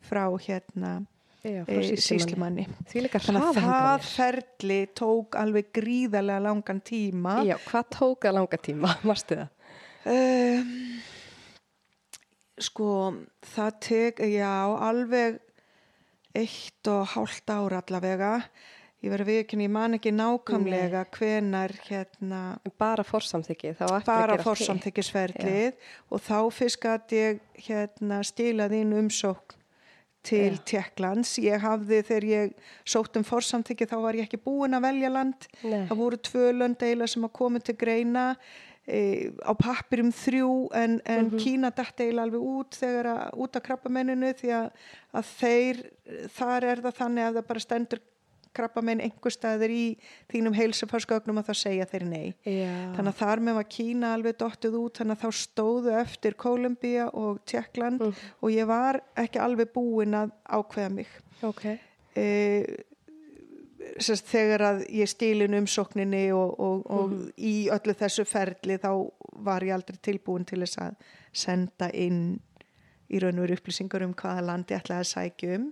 frá 0.00 0.26
hérna 0.40 1.00
Já, 1.40 1.62
e, 1.64 1.96
Því 1.96 3.02
líka 3.06 3.20
þannig 3.24 3.46
að 3.48 3.58
það 3.64 4.02
ferli 4.04 4.80
tók 4.98 5.36
alveg 5.40 5.70
gríðarlega 5.72 6.44
langan 6.44 6.82
tíma. 6.84 7.38
Já, 7.48 7.54
hvað 7.64 7.86
tók 7.96 8.26
að 8.28 8.34
langa 8.36 8.58
tíma? 8.60 8.90
Marstu 9.08 9.38
það? 9.38 9.54
um, 10.12 10.74
sko 12.60 12.88
það 13.54 13.78
tek 13.86 14.20
já 14.28 14.52
alveg 14.90 15.38
eitt 16.36 16.90
og 16.92 17.08
hálft 17.14 17.54
ára 17.54 17.80
allavega. 17.80 18.34
Ég 19.00 19.08
verið 19.08 19.24
að 19.24 19.30
viðkynna, 19.32 19.64
ég 19.64 19.72
man 19.72 19.96
ekki 19.96 20.10
nákvæmlega 20.12 21.06
hvenar 21.16 21.72
hérna 21.86 22.40
Bara 23.88 23.96
eftir 23.96 24.10
bara 24.10 24.36
fórsamþykisferlið 24.44 25.88
og 26.12 26.20
þá 26.20 26.36
fyrst 26.52 26.82
gæti 26.84 27.22
ég 27.22 27.40
hérna 27.64 28.20
stílað 28.28 28.76
inn 28.76 28.92
umsókn 29.00 29.59
til 30.26 30.56
Já. 30.56 30.62
Tjekklands. 30.72 31.36
Ég 31.42 31.62
hafði 31.62 32.00
þegar 32.06 32.26
ég 32.28 32.56
sótt 32.88 33.16
um 33.18 33.26
fórsamþykki 33.26 33.88
þá 33.90 33.96
var 34.04 34.18
ég 34.18 34.28
ekki 34.28 34.40
búin 34.44 34.76
að 34.76 34.86
velja 34.88 35.12
land. 35.12 35.46
Nei. 35.62 35.84
Það 35.88 36.02
voru 36.02 36.20
tvö 36.30 36.50
lönd 36.56 36.84
eila 36.84 37.08
sem 37.10 37.24
að 37.26 37.34
koma 37.40 37.62
til 37.64 37.76
greina 37.80 38.26
e, 38.84 39.30
á 39.40 39.52
pappirum 39.56 40.12
þrjú 40.14 40.52
en, 40.76 40.98
en 41.08 41.32
Kína 41.40 41.72
dætt 41.74 42.04
eila 42.04 42.26
alveg 42.26 42.46
út 42.52 42.78
þegar 42.80 43.10
að, 43.14 43.24
út 43.44 43.58
af 43.58 43.66
krabbamenninu 43.66 44.32
því 44.40 44.54
að, 44.58 44.86
að 45.16 45.34
þeir, 45.40 45.82
þar 46.36 46.70
er 46.74 46.84
það 46.86 46.98
þannig 47.02 47.28
að 47.28 47.40
það 47.40 47.50
bara 47.52 47.66
stendur 47.66 48.04
krabbamenn 48.56 49.02
einhver 49.04 49.34
staðir 49.34 49.72
í 49.74 49.84
þínum 50.32 50.56
heilsufarsgögnum 50.56 51.40
að 51.40 51.50
það 51.50 51.58
segja 51.60 51.88
þeir 51.90 52.06
nei. 52.10 52.28
Já, 52.44 52.72
Þannig 52.96 53.12
að 53.12 53.20
þar 53.22 53.44
með 53.46 53.58
var 53.60 53.68
Kína 53.76 54.12
alveg 54.16 54.38
dottið 54.42 54.78
út 54.80 55.00
þannig 55.00 55.16
að 55.18 55.24
þá 55.24 55.40
stóðu 55.40 55.96
eftir 56.00 56.38
Kólumbía 56.40 57.08
og 57.14 57.40
Tjekkland 57.46 58.02
og 58.10 58.48
ég 58.50 58.68
var 58.70 59.00
ekki 59.20 59.42
alveg 59.42 59.72
búin 59.74 60.18
að 60.18 60.34
ákveða 60.50 60.94
mig. 60.98 61.10
ok. 61.46 61.66
E, 62.18 62.26
sérst, 64.02 64.26
þegar 64.28 64.64
að 64.66 64.84
ég 64.92 65.08
stílin 65.10 65.56
umsókninni 65.60 66.26
og, 66.36 66.54
og, 66.60 66.84
og 66.90 67.16
í 67.38 67.70
öllu 67.72 67.94
þessu 67.96 68.26
ferli 68.28 68.76
þá 68.82 68.90
var 69.46 69.64
ég 69.64 69.76
aldrei 69.76 69.98
tilbúin 70.02 70.46
til 70.48 70.60
þess 70.64 70.80
að 70.84 71.10
senda 71.32 71.90
inn 71.94 72.40
í 73.10 73.20
raun 73.22 73.38
og 73.38 73.46
veru 73.46 73.58
upplýsingar 73.58 74.04
um 74.06 74.14
hvaða 74.14 74.44
landi 74.46 74.74
ég 74.74 74.82
ætlaði 74.82 75.04
að 75.04 75.10
sækja 75.10 75.54
um. 75.58 75.70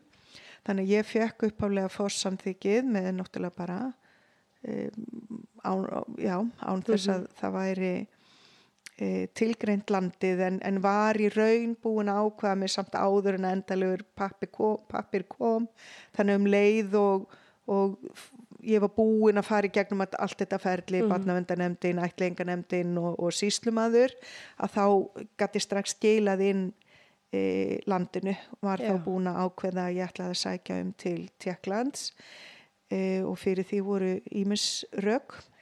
Þannig 0.68 0.84
að 0.84 0.92
ég 0.92 1.08
fekk 1.08 1.48
uppálega 1.48 1.88
fórsamþykið 1.88 2.88
með 2.92 3.08
náttúrulega 3.16 3.56
bara 3.56 3.78
um, 4.68 5.42
án, 5.64 5.84
já, 6.20 6.36
án 6.60 6.82
þess 6.84 7.08
að 7.14 7.26
það 7.38 7.54
væri 7.54 7.92
e, 8.98 9.08
tilgreint 9.38 9.92
landið 9.94 10.42
en, 10.44 10.58
en 10.68 10.80
var 10.84 11.16
í 11.16 11.30
raun 11.32 11.72
búin 11.80 12.12
að 12.12 12.26
ákvaða 12.26 12.58
mig 12.60 12.74
samt 12.74 12.98
áður 12.98 13.38
en 13.38 13.48
endalegur 13.54 14.04
pappir 14.18 14.52
kom, 14.52 14.76
pappir 14.92 15.24
kom. 15.30 15.70
Þannig 16.18 16.42
um 16.42 16.50
leið 16.52 16.98
og, 17.00 17.38
og 17.72 17.96
ég 18.68 18.82
var 18.84 18.92
búin 18.92 19.40
að 19.40 19.48
fara 19.48 19.70
í 19.70 19.72
gegnum 19.72 20.04
allt 20.04 20.42
þetta 20.42 20.60
ferli, 20.60 21.00
mm 21.00 21.14
barnavendanemdin, 21.14 22.02
ætlinganemdin 22.04 22.92
og, 23.00 23.14
og 23.16 23.32
síslumadur 23.32 24.12
að 24.60 24.76
þá 24.76 24.84
gæti 25.40 25.64
strax 25.64 25.96
skilað 25.96 26.44
inn 26.50 26.68
e, 27.32 27.42
landinu. 27.90 28.34
Var 28.64 28.82
Já. 28.82 28.92
þá 28.92 29.04
búin 29.04 29.30
að 29.30 29.40
ákveða 29.44 29.84
að 29.88 29.98
ég 29.98 30.12
ætlaði 30.12 30.34
að 30.34 30.42
sækja 30.42 30.80
um 30.82 30.90
til 31.04 31.20
Tjekklands 31.38 32.08
e, 32.90 33.00
og 33.22 33.36
fyrir 33.40 33.68
því 33.68 33.84
voru 33.86 34.10
ímis 34.40 34.66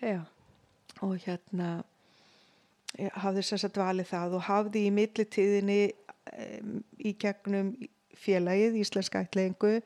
Já, 0.03 0.21
og 1.03 1.17
hérna 1.25 1.71
ég 2.97 3.13
hafði 3.23 3.45
þess 3.45 3.69
að 3.69 3.77
dvalið 3.77 4.11
það 4.13 4.37
og 4.39 4.47
hafði 4.47 4.83
í 4.87 4.93
millitíðinni 4.95 5.81
um, 6.33 6.77
í 6.99 7.13
gegnum 7.21 7.75
félagið, 8.21 8.79
Íslenska 8.83 9.25
ætlingu 9.25 9.81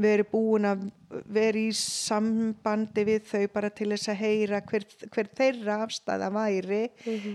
verið 0.00 0.28
búin 0.32 0.66
að 0.66 0.84
vera 1.32 1.60
í 1.60 1.72
sambandi 1.76 3.04
við 3.04 3.26
þau 3.28 3.42
bara 3.52 3.70
til 3.74 3.90
þess 3.92 4.08
að 4.08 4.22
heyra 4.22 4.62
hver, 4.64 4.86
hver 5.12 5.28
þeirra 5.36 5.76
afstæða 5.84 6.30
væri 6.32 6.82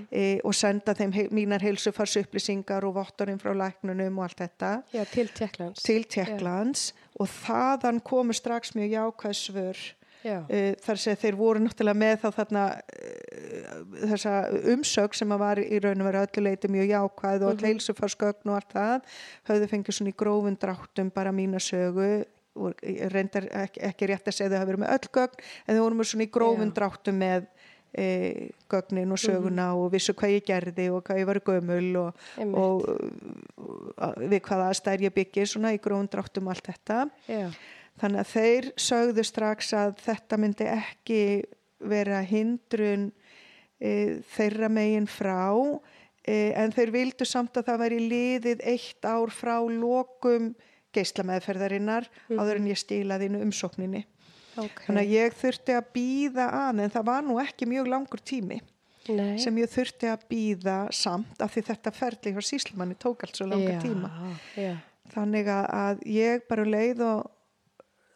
e, 0.10 0.40
og 0.42 0.56
senda 0.58 0.96
þeim 0.98 1.14
he 1.14 1.28
mínar 1.38 1.62
heilsufars 1.66 2.18
upplýsingar 2.24 2.88
og 2.88 2.98
vottorinn 2.98 3.42
frá 3.42 3.54
læknunum 3.54 4.18
og 4.18 4.30
allt 4.30 4.42
þetta. 4.46 4.72
Já, 4.96 5.04
til 5.06 5.30
Tjekklands. 6.10 6.90
og 7.18 7.30
þaðan 7.46 8.02
komu 8.06 8.34
strax 8.38 8.76
mjög 8.78 8.98
jákvæð 8.98 9.40
svör 9.44 9.78
Já, 9.78 9.97
Uh, 10.26 10.74
þar 10.84 11.00
sem 11.00 11.20
þeir 11.22 11.38
voru 11.40 11.62
náttúrulega 11.64 12.02
með 12.02 12.16
þá 12.24 12.28
þarna 12.40 12.64
uh, 12.78 13.84
þessa 14.12 14.34
umsög 14.74 15.18
sem 15.18 15.36
að 15.36 15.44
var 15.44 15.62
í 15.62 15.82
raun 15.84 16.02
og 16.02 16.10
vera 16.10 16.24
ölluleiti 16.28 16.72
mjög 16.74 16.90
jákvæð 16.94 17.46
og 17.46 17.54
öll 17.54 17.68
heilsufarsgögn 17.70 18.52
og 18.52 18.58
allt 18.58 18.74
það 18.74 19.14
höfðu 19.52 19.70
fengið 19.74 20.00
svona 20.00 20.14
í 20.14 20.18
grófun 20.24 20.60
dráttum 20.60 21.14
bara 21.14 21.36
mína 21.36 21.62
sögu 21.64 22.10
og 22.58 22.84
reyndar 23.14 23.46
ekki, 23.66 23.84
ekki 23.86 24.10
rétt 24.10 24.30
að 24.30 24.38
segja 24.40 24.52
þau 24.52 24.60
hafa 24.60 24.70
verið 24.72 24.84
með 24.84 24.94
öll 24.96 25.12
gögn 25.20 25.42
en 25.46 25.78
þau 25.78 25.84
voru 25.86 26.00
með 26.00 26.12
svona 26.12 26.26
í 26.26 26.32
grófun 26.34 26.72
Já. 26.72 26.76
dráttum 26.80 27.20
með 27.22 27.48
e, 27.94 28.08
gögnin 28.72 29.14
og 29.14 29.22
söguna 29.22 29.68
og 29.78 29.92
vissu 29.94 30.16
hvað 30.18 30.36
ég 30.38 30.46
gerði 30.48 30.90
og 30.94 31.04
hvað 31.08 31.22
ég 31.22 31.30
var 31.30 31.42
gömul 31.46 31.90
og, 32.02 32.28
Einmitt. 32.38 32.60
og 32.62 32.86
uh, 34.02 34.14
við 34.26 34.42
hvaða 34.48 34.70
aðstæður 34.72 35.08
ég 35.08 35.18
byggi 35.18 35.48
svona 35.54 35.74
í 35.76 35.82
grófun 35.82 36.10
dráttum 36.12 36.50
og 36.50 36.56
allt 36.56 36.72
þetta. 36.72 37.00
Já, 37.30 37.48
Þannig 37.98 38.22
að 38.22 38.32
þeir 38.32 38.72
sögðu 38.78 39.24
strax 39.26 39.72
að 39.74 39.96
þetta 40.04 40.38
myndi 40.42 40.68
ekki 40.70 41.22
vera 41.82 42.22
hindrun 42.26 43.10
e, 43.82 44.20
þeirra 44.36 44.70
megin 44.70 45.08
frá 45.10 45.54
e, 46.22 46.54
en 46.58 46.74
þeir 46.76 46.94
vildu 46.94 47.26
samt 47.28 47.58
að 47.58 47.72
það 47.72 47.82
væri 47.84 48.00
liðið 48.12 48.64
eitt 48.70 49.08
ár 49.08 49.34
frá 49.34 49.58
lokum 49.66 50.52
geislameðferðarinnar 50.96 52.08
áður 52.34 52.62
en 52.62 52.70
ég 52.72 52.80
stílaði 52.80 53.30
inn 53.30 53.42
umsókninni. 53.42 54.06
ok. 54.58 54.82
Þannig 54.88 55.04
að 55.04 55.14
ég 55.14 55.38
þurfti 55.42 55.78
að 55.78 55.92
býða 55.98 56.50
að 56.64 56.84
en 56.86 56.94
það 56.96 57.08
var 57.12 57.26
nú 57.26 57.38
ekki 57.42 57.70
mjög 57.70 57.90
langur 57.94 58.24
tími 58.24 58.60
Nei. 59.08 59.38
sem 59.40 59.56
ég 59.62 59.72
þurfti 59.72 60.10
að 60.12 60.26
býða 60.32 60.78
samt 60.96 61.42
af 61.44 61.54
því 61.54 61.64
þetta 61.70 61.94
ferli 61.96 62.34
hjá 62.36 62.44
síslumanni 62.44 62.98
tók 63.00 63.24
allt 63.24 63.40
svo 63.40 63.48
langa 63.48 63.78
já, 63.78 63.82
tíma. 63.84 64.12
Já, 64.58 64.76
Þannig 65.14 65.48
að, 65.48 66.02
ég 66.12 66.44
bara 66.50 66.66
leið 66.68 67.04
og 67.08 67.30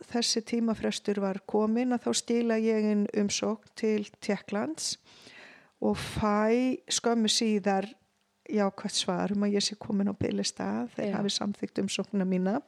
þessi 0.09 0.41
tímafrestur 0.47 1.21
var 1.21 1.41
komin 1.49 1.93
að 1.95 2.07
þá 2.07 2.11
stíla 2.21 2.57
ég 2.61 2.87
inn 2.93 3.07
umsókn 3.21 3.73
til 3.79 4.07
Tjekklands 4.21 4.95
og 5.81 5.97
fæ 5.97 6.77
skömmu 6.91 7.29
síðar 7.31 7.89
jákvæmt 8.51 8.97
svar 8.97 9.33
um 9.35 9.45
að 9.45 9.57
ég 9.57 9.65
sé 9.65 9.77
komin 9.79 10.11
á 10.11 10.15
bylista 10.17 10.67
þeir 10.95 11.11
Já. 11.11 11.15
hafi 11.19 11.33
samþygt 11.37 11.81
umsóknuna 11.83 12.27
mína. 12.27 12.59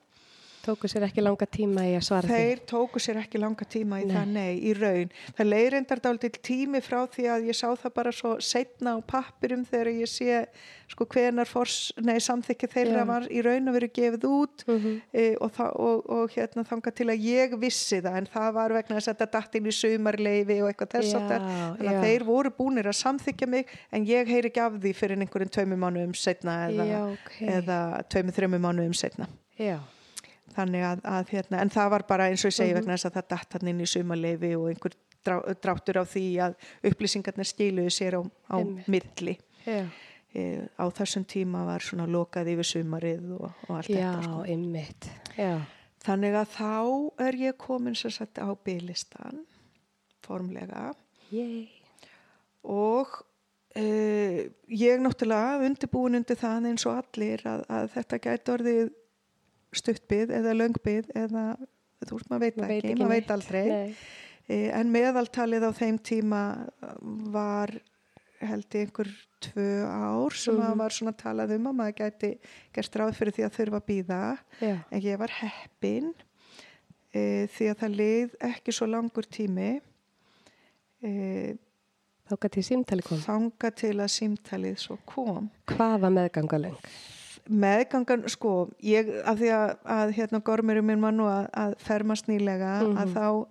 Tóku 0.64 0.90
sér 0.92 1.08
ekki 1.10 1.24
langa 1.24 1.48
tíma 1.48 1.86
í 1.90 1.96
að 1.98 2.06
svara 2.08 2.30
Þeir 2.32 2.62
tóku 2.70 3.02
sér 3.04 3.20
ekki 3.24 3.42
langa 3.42 3.68
tíma 3.68 4.02
í 4.02 4.08
Nei. 4.08 4.14
það, 4.16 4.30
nei, 4.38 4.54
í 4.64 4.76
raun. 4.78 5.12
Það 5.38 5.50
leirendar 5.50 6.04
dálítið 6.04 6.40
tími 6.50 6.82
frá 6.84 7.02
því 7.14 7.28
að 7.34 7.50
ég 7.52 7.60
sá 7.60 7.68
það 7.72 7.96
bara 7.98 8.14
svo 8.16 8.38
setna 8.44 8.96
á 8.96 9.00
pappirum 9.04 9.66
þegar 9.68 9.92
ég 9.94 10.12
sé 10.12 10.44
sko 10.94 11.08
hvenar 11.10 11.50
samþykki 11.50 12.70
þeirra 12.70 13.02
Já. 13.02 13.08
var 13.10 13.26
í 13.32 13.42
raun 13.46 13.72
að 13.72 13.78
vera 13.80 13.90
gefið 13.98 14.28
út 14.30 14.64
því. 14.66 14.76
Mm 14.78 15.00
e, 15.14 15.24
og, 15.40 15.52
það, 15.56 15.72
og, 15.88 16.04
og 16.16 16.36
hérna 16.36 16.64
þanga 16.68 16.94
til 16.96 17.08
að 17.12 17.26
ég 17.28 17.56
vissi 17.60 18.00
það 18.04 18.20
en 18.20 18.28
það 18.34 18.50
var 18.58 18.76
vegna 18.78 18.98
þess 18.98 19.10
að 19.12 19.18
þetta 19.18 19.30
datt 19.38 19.58
inn 19.60 19.70
í 19.70 19.74
sumarleifi 19.78 20.60
og 20.64 20.70
eitthvað 20.72 20.94
þess 20.98 21.18
að 21.18 21.26
þannig 21.34 21.92
að 21.94 22.06
þeir 22.08 22.26
voru 22.28 22.54
búnir 22.58 22.90
að 22.90 22.98
samþykja 23.00 23.50
mig 23.54 23.74
en 23.94 24.08
ég 24.10 24.30
heyri 24.30 24.52
ekki 24.52 24.64
af 24.64 24.78
því 24.84 24.94
fyrir 24.98 25.24
einhverjum 25.24 25.54
tveimur 25.58 25.82
mánuðum 25.84 26.16
setna 26.18 26.58
eða, 26.70 26.88
Já, 26.90 27.00
ok. 27.10 27.34
eða 27.58 27.80
tveimur, 28.14 28.38
þreimur 28.38 28.64
mánuðum 28.68 28.98
setna 28.98 29.30
Já, 29.60 29.78
þannig 30.56 30.84
að, 30.88 31.02
að 31.18 31.30
hérna, 31.34 31.60
en 31.62 31.70
það 31.74 31.90
var 31.96 32.04
bara 32.10 32.28
eins 32.30 32.44
og 32.46 32.52
ég 32.52 32.58
segi 32.58 32.74
Mhm. 32.74 32.80
vegna 32.82 32.94
þess 32.98 33.10
að 33.10 33.18
það 33.18 33.28
datt 33.36 33.54
hann 33.58 33.68
inn 33.74 33.82
í 33.82 33.90
sumarleifi 33.90 34.52
og 34.58 34.70
einhver 34.72 34.96
drá, 35.26 35.36
dráttur 35.64 36.00
á 36.02 36.04
því 36.06 36.26
að 36.48 36.56
upplýsingarnir 36.92 37.48
stíluðu 37.52 37.92
sér 37.96 38.18
á, 38.20 38.22
á 38.52 38.58
Einmitt. 38.60 38.88
milli 38.88 39.38
já, 39.66 39.86
e, 40.36 40.68
á 40.80 40.86
þessum 40.92 41.26
tíma 41.26 41.66
var 41.66 41.80
svona 41.80 42.08
lokað 42.08 42.52
yfir 42.54 42.68
sumarið 42.74 43.32
og, 43.40 43.52
og 43.70 43.76
allt 43.78 43.90
já, 43.90 44.12
þetta 44.12 44.24
sko. 44.24 44.44
ymmit. 44.48 45.10
Já, 45.38 45.54
Þannig 46.04 46.34
að 46.36 46.48
þá 46.52 47.24
er 47.24 47.32
ég 47.40 47.54
komin 47.58 47.96
sér 47.96 48.12
sagt 48.12 48.36
á 48.36 48.52
bygglistan 48.66 49.46
formlega 50.22 50.94
yey. 51.32 51.70
og 52.64 53.08
uh, 53.78 54.42
ég 54.68 55.00
náttúrulega 55.00 55.64
undirbúin 55.64 56.16
undir 56.20 56.36
það 56.40 56.68
eins 56.72 56.86
og 56.90 57.00
allir 57.00 57.44
að, 57.48 57.64
að 57.70 57.88
þetta 57.96 58.20
gæti 58.28 58.54
orðið 58.58 58.92
stuttbið 59.80 60.34
eða 60.40 60.54
löngbið 60.60 61.10
eða 61.16 61.46
þú 62.04 62.18
veist 62.18 62.30
maður 62.32 62.44
veit 62.46 62.58
það 62.60 62.74
ekki, 62.78 62.96
maður 63.00 63.14
veit 63.16 63.32
aldrei 63.38 63.64
Nei. 63.70 63.96
Eh, 64.52 64.70
en 64.76 64.90
meðaltalið 64.92 65.64
á 65.64 65.72
þeim 65.72 65.98
tíma 66.04 66.40
var 67.32 67.72
held 68.44 68.66
ég 68.76 68.90
einhver 68.90 69.08
tvö 69.40 69.68
ár 69.88 70.36
sem 70.36 70.56
Mhm. 70.58 70.66
að 70.68 70.78
var 70.82 70.92
svona 70.92 71.14
talað 71.16 71.54
um 71.56 71.68
að 71.72 71.78
maður 71.80 71.96
gæti 72.02 72.32
gerst 72.76 72.96
ráð 73.00 73.14
fyrir 73.16 73.32
því 73.38 73.46
að 73.48 73.56
þurfa 73.58 73.80
að 73.80 73.88
býða 73.88 74.20
Já, 74.60 74.76
en 74.92 75.02
ég 75.02 75.18
var 75.18 75.32
heppin 75.40 76.14
e, 77.14 77.48
því 77.48 77.70
að 77.72 77.80
það 77.86 77.96
lið 78.02 78.36
ekki 78.52 78.74
svo 78.76 78.86
langur 78.92 79.24
tími 79.32 79.80
e, 81.04 81.56
þá 82.28 82.36
gæti 82.44 82.60
ég 82.64 82.68
símtali 82.68 83.04
kom. 83.08 83.20
þanga 83.24 83.72
til 83.80 83.96
að 84.04 84.12
símtalið 84.18 84.78
svo 84.80 84.98
kom 85.06 85.50
Hvað 85.72 85.98
var 86.04 86.12
meðgangalöng? 86.20 86.78
Meðgangan, 87.50 88.24
sko 88.32 88.70
ég, 88.84 89.10
af 89.28 89.38
því 89.40 89.50
að, 89.52 89.72
að 89.98 90.12
hérna 90.18 90.40
gormurum 90.48 90.86
minn 90.88 91.02
var 91.04 91.12
nú 91.16 91.26
að, 91.28 91.48
að 91.54 91.76
fermast 91.84 92.28
nýlega 92.32 92.74
Mhm. 92.84 92.98
að 92.98 93.14
þá 93.14 93.48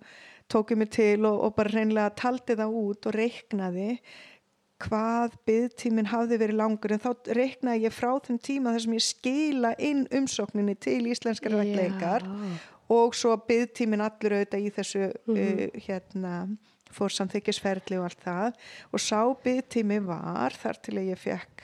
tók 0.53 0.71
ég 0.71 0.77
mig 0.77 0.89
til 0.91 1.25
og, 1.25 1.39
og 1.45 1.55
bara 1.55 1.69
reynlega 1.73 2.15
taldi 2.15 2.55
það 2.55 2.73
út 2.83 3.05
og 3.09 3.13
reiknaði 3.15 3.99
hvað 4.83 5.35
byggtíminn 5.47 6.09
hafði 6.11 6.37
verið 6.41 6.57
langur 6.59 6.91
en 6.91 6.99
þá 6.99 7.11
reiknaði 7.37 7.85
ég 7.85 7.93
frá 7.95 8.11
þeim 8.25 8.39
tíma 8.43 8.73
þar 8.73 8.83
sem 8.83 8.93
ég 8.97 9.05
skila 9.05 9.71
inn 9.79 10.01
umsókninni 10.11 10.75
til 10.83 10.99
íslenskar 11.13 11.55
regleikar 11.55 12.25
Já, 12.25 12.57
og 12.91 13.15
svo 13.15 13.37
byggtímin 13.47 14.03
allur 14.03 14.35
auðvitað 14.39 14.65
í 14.67 14.71
þessu 14.75 15.05
Mhm. 15.27 15.37
uh, 15.37 15.79
hérna 15.87 16.33
fór 16.93 17.09
samþykisferðli 17.15 17.97
og 17.97 18.03
allt 18.09 18.25
það 18.25 18.53
og 18.93 18.99
sá 18.99 19.21
byggtími 19.45 20.01
var 20.05 20.51
þar 20.51 20.81
til 20.83 20.97
að 20.99 21.07
ég 21.13 21.17
fekk 21.23 21.63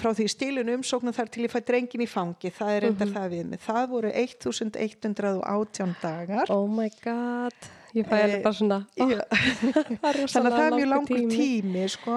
frá 0.00 0.10
því 0.16 0.24
stílun 0.32 0.70
umsóknum 0.78 1.12
þar 1.12 1.28
til 1.34 1.44
ég 1.44 1.52
fæ 1.52 1.60
drengin 1.68 2.00
í 2.04 2.08
fangi, 2.08 2.50
það 2.56 2.70
er 2.76 2.86
endar 2.88 3.06
Mhm. 3.08 3.14
það 3.18 3.30
við 3.34 3.44
mig. 3.50 3.60
Það 3.60 3.88
voru 3.90 4.10
1118 4.14 5.94
dagar. 6.02 6.50
Oh 6.50 6.66
my 6.66 6.88
god, 7.04 7.52
ég 7.94 8.06
fæ 8.08 8.16
alveg 8.22 8.38
Eh, 8.38 8.42
bara 8.42 8.54
svona, 8.56 8.78
oh, 8.98 9.08
það 10.02 10.20
þannig 10.24 10.48
að 10.48 10.56
það 10.56 10.66
er 10.66 10.76
mjög 10.78 10.88
langur 10.88 11.18
langur 11.18 11.36
tími, 11.36 11.84
sko. 11.92 12.16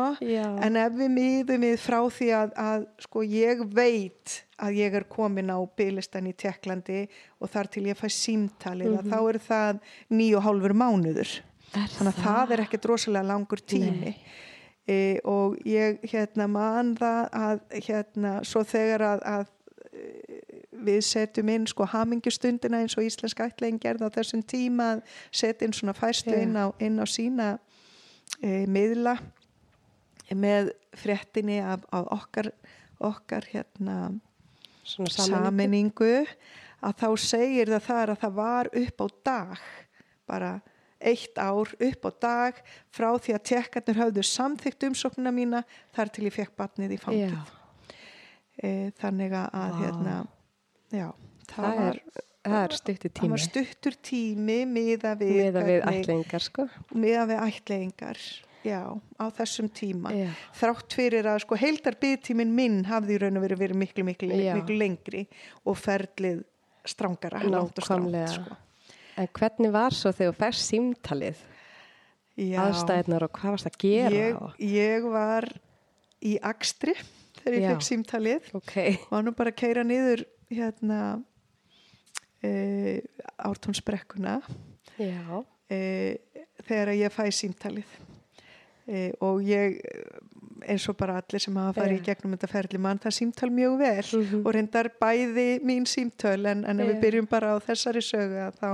En 0.64 0.78
ef 0.80 0.92
við 0.94 1.12
miðum 1.18 1.66
við 1.68 1.76
frá 1.84 2.00
því 2.08 2.30
að, 2.40 2.54
að 2.56 2.88
sko 3.04 3.26
ég 3.28 3.66
veit 3.76 4.38
að 4.64 4.78
ég 4.80 4.94
er 4.96 5.04
komin 5.04 5.52
á 5.52 5.60
bygglistan 5.76 6.28
í 6.32 6.34
Tjekklandi 6.40 7.02
og 7.42 7.50
þar 7.52 7.68
til 7.68 7.84
ég 7.90 8.00
fæ 8.00 8.08
símtalið 8.08 8.96
að 9.02 9.12
þá 9.12 9.20
er 9.34 9.40
það 9.50 9.80
nýju 10.16 10.38
og 10.40 10.44
hálfur 10.48 10.74
mánuður. 10.74 11.36
Er 11.76 11.90
þannig 11.98 12.14
að 12.16 12.24
það 12.24 12.52
er 12.56 12.62
ekkert 12.64 12.86
rosalega 12.88 13.28
langur 13.28 13.60
tími 13.68 14.16
e, 14.88 15.20
og 15.24 15.58
ég 15.66 16.04
hérna 16.12 16.48
man 16.52 16.94
það 17.00 17.22
að 17.40 17.62
hérna 17.88 18.34
svo 18.46 18.64
þegar 18.68 19.06
að, 19.10 19.24
að 19.26 19.46
e, 19.92 20.10
við 20.86 21.00
setjum 21.08 21.52
inn 21.54 21.68
sko 21.70 21.88
hamingjustundina 21.90 22.84
eins 22.84 22.98
og 22.98 23.08
íslenska 23.08 23.50
ætlegin 23.50 23.82
gerði 23.82 24.10
á 24.10 24.16
þessum 24.18 24.44
tíma 24.46 24.92
að 24.96 25.06
setja 25.32 25.68
inn 25.68 25.76
svona 25.78 25.96
færslu 25.98 26.36
Já. 26.36 26.44
inn 26.44 26.60
á, 26.60 26.66
inn 26.80 27.02
á 27.02 27.06
sína 27.10 27.50
e, 28.42 28.66
miðla 28.68 29.18
með 30.34 30.72
fréttinni 30.98 31.60
af, 31.62 31.84
af 31.94 32.08
okkar, 32.16 32.50
okkar 32.98 33.46
hérna 33.52 33.98
sammenningu 34.86 36.26
að 36.86 37.02
þá 37.02 37.10
segir 37.22 37.72
það 37.74 37.86
þar 37.88 38.14
að 38.14 38.22
það 38.24 38.40
var 38.40 38.70
upp 38.82 39.02
á 39.02 39.08
dag 39.26 39.68
bara 40.30 40.52
eitt 41.06 41.40
ár 41.42 41.72
upp 41.74 42.08
á 42.08 42.12
dag 42.26 42.62
frá 42.94 43.10
því 43.18 43.36
að 43.38 43.44
tjekkarnir 43.52 44.00
höfðu 44.02 44.26
samþygt 44.30 44.88
umsóknuna 44.90 45.34
mína 45.36 45.62
þar 45.96 46.14
til 46.16 46.26
ég 46.28 46.36
fekk 46.36 46.56
batnið 46.60 46.96
í 46.96 47.02
fangið. 47.02 47.36
Já, 47.36 47.92
e, 48.62 48.72
þannig 49.02 49.36
að 49.42 49.78
hérna 49.84 50.16
já, 50.94 51.10
það, 51.50 51.54
það 51.54 51.78
var, 51.82 52.00
er, 52.00 52.26
það 52.48 52.58
er 52.64 52.76
stutti 52.80 53.12
það 53.12 53.16
tími. 53.20 53.36
var 53.36 53.46
stuttur 53.46 54.00
tími 54.10 54.58
miða 54.70 55.14
við, 55.20 55.62
við 55.70 55.88
ætlingar 55.92 56.48
sko. 56.48 56.68
miðað 56.96 57.32
við 57.34 57.46
ætlingar 57.46 58.26
já, 58.66 58.82
á 59.22 59.26
þessum 59.38 59.70
tíma. 59.70 60.12
Já, 60.16 60.28
þrátt 60.58 60.98
fyrir 60.98 61.30
að 61.30 61.40
sko 61.46 61.60
heildar 61.60 61.98
byggtíminn 62.02 62.54
minn 62.56 62.82
hafði 62.90 63.18
í 63.18 63.22
raun 63.22 63.40
og 63.40 63.46
verið 63.46 63.64
verið 63.66 63.82
miklu, 63.84 64.06
miklu, 64.08 64.32
miklu 64.34 64.78
lengri 64.80 65.26
og 65.66 65.78
ferlið 65.80 66.44
strangara 66.86 67.42
langt 67.46 67.80
og 67.80 67.86
strangt, 67.86 68.18
sko. 68.30 68.58
En 69.16 69.30
hvernig 69.32 69.72
var 69.72 69.96
svo 69.96 70.12
þegar 70.12 70.34
þú 70.34 70.40
færst 70.42 70.66
símtalið, 70.70 71.44
Já, 72.36 72.58
aðstæðnar 72.66 73.24
og 73.28 73.32
hvað 73.38 73.54
varst 73.56 73.70
að 73.70 73.78
gera? 73.86 74.16
ég, 74.16 74.42
ég 74.76 75.06
var 75.08 75.48
í 76.26 76.34
Akstri 76.44 76.96
þegar 77.40 77.56
ég 77.56 77.70
fekk 77.72 77.86
símtalið. 77.88 78.50
Ok, 78.58 78.76
og 79.08 79.14
hann 79.16 79.30
var 79.32 79.38
bara 79.40 79.54
að 79.54 79.60
keira 79.62 79.86
niður 79.88 80.26
hérna 80.52 81.00
e, 82.44 82.52
ártónsbrekkuna 83.40 84.40
e, 85.00 85.80
þegar 86.66 86.94
ég 86.98 87.16
fæ 87.16 87.24
símtalið. 87.40 87.96
E, 88.86 89.08
og 89.24 89.42
ég 89.48 89.80
eins 90.72 90.86
og 90.90 90.98
bara 91.00 91.18
allir 91.22 91.42
sem 91.44 91.56
hafa 91.60 91.82
farið 91.82 92.00
í 92.00 92.04
gegnum 92.06 92.36
þetta 92.36 92.50
ferli 92.52 92.82
mann 92.82 93.02
það 93.04 93.18
símtal 93.20 93.50
mjög 93.54 93.78
vel. 93.80 94.06
Mhm. 94.20 94.46
og 94.46 94.54
reyndar 94.56 94.90
bæði 95.02 95.48
mín 95.64 95.86
símtöl 95.90 96.46
en, 96.52 96.66
en 96.66 96.80
ef 96.80 96.92
við 96.92 97.02
byrjum 97.02 97.30
bara 97.30 97.56
á 97.56 97.58
þessari 97.64 98.04
sögu 98.04 98.52
þá 98.60 98.70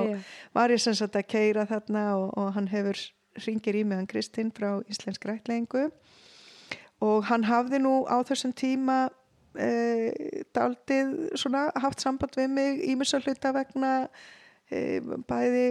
var 0.54 0.70
ég 0.70 0.82
sem 0.82 0.94
sagt 0.94 1.16
að 1.16 1.28
keira 1.28 1.66
þarna 1.66 2.06
og, 2.18 2.38
og 2.38 2.54
hann 2.54 2.68
hefur 2.68 2.98
ringir 3.46 3.76
í 3.76 3.84
hann 3.88 4.08
Kristinn 4.08 4.52
frá 4.52 4.82
Íslensk 4.90 5.26
rætlengu 5.26 5.90
og 7.02 7.26
hann 7.30 7.44
hafði 7.44 7.80
nú 7.82 8.04
á 8.06 8.22
þessum 8.28 8.54
tíma 8.54 9.10
e, 9.56 10.48
daldið 10.56 11.32
svona 11.40 11.70
haft 11.76 12.04
samband 12.04 12.38
við 12.38 12.52
mig 12.52 12.84
ímessa 12.92 13.22
hluta 13.24 13.54
vegna 13.56 14.10
bæði 15.28 15.64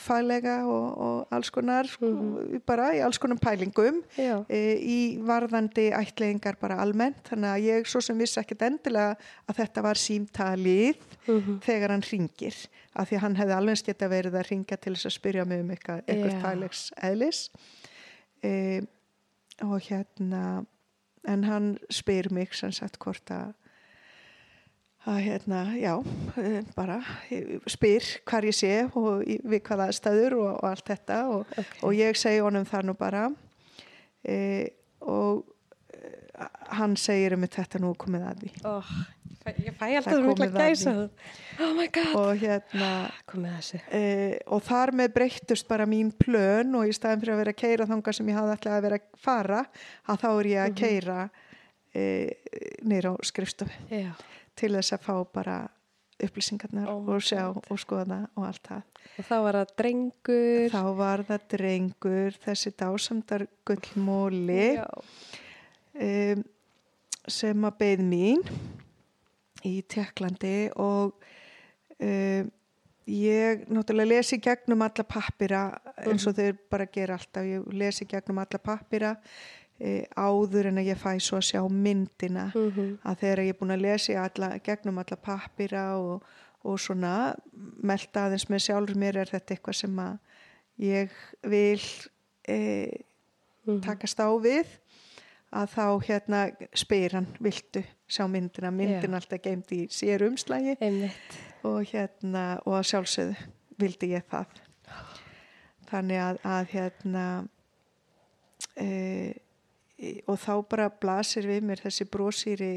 faglega 0.00 0.54
og, 0.64 0.86
og 1.06 1.34
alls 1.36 1.50
konar 1.52 1.88
Mhm. 2.00 2.62
bara 2.66 2.86
í 2.96 3.02
alls 3.04 3.18
konar 3.20 3.36
pælingum. 3.42 4.02
E, 4.48 4.60
í 4.80 4.98
varðandi 5.20 5.90
ætlingar 5.92 6.56
bara 6.60 6.78
almennt 6.80 7.20
þannig 7.28 7.50
að 7.52 7.66
ég 7.66 7.86
svo 7.90 8.00
sem 8.00 8.16
vissi 8.18 8.40
ekkert 8.40 8.62
endilega 8.62 9.16
að 9.48 9.56
þetta 9.60 9.82
var 9.82 9.94
símtalið 10.00 10.96
mhm, 11.28 11.60
þegar 11.60 11.90
hann 11.90 12.06
ringir 12.10 12.56
af 12.96 13.10
því 13.10 13.16
að 13.18 13.20
hann 13.26 13.36
hefði 13.36 13.56
alveg 13.58 13.84
geta 13.90 14.08
verið 14.08 14.38
að 14.40 14.48
ringa 14.50 14.76
til 14.80 14.94
þess 14.96 15.06
að 15.10 15.16
spyrja 15.18 15.44
mig 15.44 15.60
um 15.60 15.70
eitthvað, 15.70 16.02
eitthvað 16.08 16.40
faglegs 16.42 16.84
eðlis. 17.02 17.42
E, 18.42 18.80
og 19.62 19.80
hérna 19.90 20.64
en 21.26 21.44
hann 21.44 21.78
spyr 21.90 22.30
mig 22.32 22.54
sem 22.54 22.72
sagt 22.72 22.98
hvort 23.02 23.30
að 23.34 23.52
að 25.06 25.18
hérna, 25.22 25.60
já 25.78 25.92
e, 26.42 26.62
bara 26.76 27.00
e, 27.30 27.40
spyr 27.70 28.06
hvar 28.26 28.46
ég 28.48 28.56
sé 28.58 28.72
og 28.98 29.22
við 29.24 29.60
hvaða 29.68 29.90
staður 29.94 30.38
og, 30.40 30.48
og 30.56 30.70
allt 30.70 30.88
þetta 30.90 31.18
og, 31.32 31.52
ok. 31.62 31.76
og 31.86 31.94
ég 31.98 32.18
segi 32.18 32.40
honum 32.42 32.66
það 32.66 32.88
nú 32.88 32.96
bara 32.98 33.28
e, 34.26 34.38
og 35.06 35.44
hann 36.76 36.96
segir 37.00 37.36
um 37.36 37.46
þetta 37.48 37.80
nú 37.80 37.94
komið 37.98 38.26
að 38.28 38.42
því 38.42 38.50
Oh, 38.66 38.90
ég 39.62 39.76
fæ 39.78 39.86
alltaf 40.00 40.18
mikla 40.18 40.32
komið 40.34 40.56
að 40.58 40.70
gæsa. 40.72 40.92
Oh 41.62 41.70
my 41.78 41.86
god. 41.94 42.12
og 42.18 42.30
hérna 42.42 42.88
Komið 43.30 43.52
að 43.52 43.60
þessu. 43.62 43.80
e, 43.94 44.02
og 44.52 44.64
þar 44.66 44.92
með 45.00 45.12
breyttust 45.14 45.68
bara 45.70 45.86
mín 45.88 46.10
plön 46.18 46.74
og 46.76 46.90
í 46.90 46.94
staðin 46.96 47.22
fyrir 47.22 47.36
að 47.36 47.42
vera 47.44 47.54
að 47.54 47.60
keira 47.62 47.86
þanga 47.92 48.16
sem 48.18 48.32
ég 48.32 48.40
hafði 48.40 48.56
alltaf 48.56 48.74
að 48.76 48.86
vera 48.88 48.98
að 49.00 49.20
fara 49.22 49.60
að 50.10 50.24
þá 50.24 50.28
er 50.32 50.48
ég 50.50 50.64
að 50.64 50.74
keira 50.82 51.18
e, 51.94 52.06
nýr 52.90 53.08
á 53.08 53.12
skrifstofu 53.30 53.86
Já, 53.94 54.10
til 54.56 54.72
þess 54.76 54.96
að 54.96 55.04
fá 55.06 55.14
bara 55.34 55.56
upplýsingarnar 56.24 56.88
Oh 56.88 57.02
my 57.04 57.16
og 57.16 57.24
sjá 57.24 57.42
God. 57.52 57.66
og 57.70 57.80
skoða 57.82 58.20
og 58.36 58.46
allt 58.48 58.62
það. 58.70 58.82
og 59.18 59.26
þá 59.28 59.36
var 59.44 59.58
það 59.60 59.72
drengur. 59.82 60.68
Þá 60.72 60.82
var 60.96 61.22
það 61.28 61.46
drengur, 61.52 62.38
þessi 62.46 62.72
dásamdar 62.80 63.46
gullmóli 63.68 64.68
um, 64.80 66.44
sem 67.26 67.68
að 67.68 67.78
beð 67.82 68.04
mín 68.06 68.44
í 69.66 69.74
Tjekklandi 69.90 70.56
og 70.80 71.16
um, 72.00 72.50
ég 73.06 73.66
náttúrulega 73.70 74.16
lesi 74.16 74.40
gegnum 74.42 74.82
alla 74.82 75.04
pappira 75.06 75.66
eins 76.02 76.24
og 76.26 76.34
þeir 76.38 76.56
bara 76.70 76.88
gera 76.90 77.14
alltaf 77.18 77.46
ég 77.46 77.68
lesi 77.76 78.06
gegnum 78.08 78.40
alla 78.42 78.58
pappira 78.62 79.12
áður 80.16 80.70
en 80.70 80.80
að 80.80 80.88
ég 80.88 81.00
fæ 81.00 81.18
svo 81.20 81.36
að 81.36 81.48
sjá 81.50 81.60
myndina 81.68 82.46
mhm, 82.54 82.96
að 83.04 83.18
þegar 83.22 83.42
ég 83.44 83.52
er 83.52 83.58
búin 83.60 83.74
að 83.74 83.84
lesi 83.84 84.16
alla, 84.16 84.54
gegnum 84.64 85.02
alla 85.02 85.18
pappira 85.20 85.84
og, 86.00 86.24
og 86.64 86.78
svona 86.80 87.34
melda 87.84 88.26
aðeins 88.26 88.48
með 88.48 88.64
sjálfur 88.68 89.00
mér 89.02 89.20
er 89.20 89.32
þetta 89.34 89.56
eitthvað 89.56 89.78
sem 89.82 90.00
að 90.00 90.16
ég 90.86 91.20
vil 91.44 91.84
e, 92.48 92.58
mhm. 93.66 93.82
takast 93.84 94.20
á 94.20 94.32
við 94.40 94.78
að 95.56 95.72
þá 95.76 95.86
hérna 96.08 96.40
spyr 96.76 97.18
hann 97.20 97.28
viltu 97.42 97.84
sjá 98.08 98.24
myndina, 98.30 98.72
myndin 98.72 99.12
Já. 99.12 99.18
alltaf 99.20 99.42
geimt 99.44 99.72
í 99.74 99.86
sér 99.92 100.24
umslægi 100.26 100.76
Einmitt. 100.80 101.36
og 101.66 101.84
hérna 101.92 102.62
og 102.64 102.80
að 102.80 102.88
sjálfsögðu 102.90 103.50
vildi 103.80 104.12
ég 104.14 104.24
það 104.30 104.62
þannig 105.90 106.22
að, 106.22 106.38
að 106.48 106.70
hérna 106.72 107.26
e, 108.74 108.86
og 110.28 110.36
þá 110.38 110.52
bara 110.68 110.88
blasir 110.90 111.46
við 111.48 111.62
mér 111.64 111.80
þessi 111.86 112.04
brósýri 112.12 112.72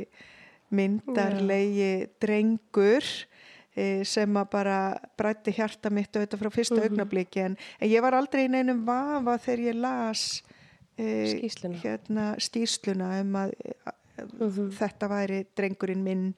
myndarlegi 0.72 2.08
drengur 2.22 3.04
e, 3.76 4.04
sem 4.08 4.38
að 4.40 4.50
bara 4.54 4.78
brætti 5.20 5.54
hjarta 5.58 5.92
mitt 5.94 6.16
auðvitað 6.16 6.42
frá 6.44 6.52
fyrsta 6.54 6.76
Mhm. 6.80 6.84
augnabliki 6.90 7.40
en, 7.46 7.58
en 7.80 7.90
ég 7.90 8.02
var 8.02 8.14
aldrei 8.14 8.46
í 8.48 8.52
neinum 8.52 8.86
vafa 8.86 9.38
þegar 9.38 9.66
ég 9.74 9.76
las 9.82 10.44
e, 10.98 11.06
Skýrsluna. 11.36 11.82
hérna 11.84 12.36
stýrsluna 12.40 13.22
um 13.22 13.34
að 13.36 13.54
Mhm. 14.20 14.72
þetta 14.76 15.08
væri 15.08 15.46
drengurinn 15.56 16.04
minn 16.04 16.34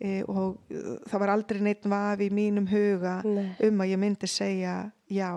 e, 0.00 0.22
og 0.22 0.56
uh, 0.72 0.96
það 1.04 1.18
var 1.20 1.28
aldrei 1.28 1.60
neitt 1.60 1.84
vafi 1.84 2.30
í 2.30 2.32
mínum 2.32 2.66
huga 2.66 3.22
Nei. 3.24 3.50
um 3.68 3.78
að 3.84 3.90
ég 3.92 3.98
myndi 3.98 4.26
segja 4.26 4.90
já 5.10 5.34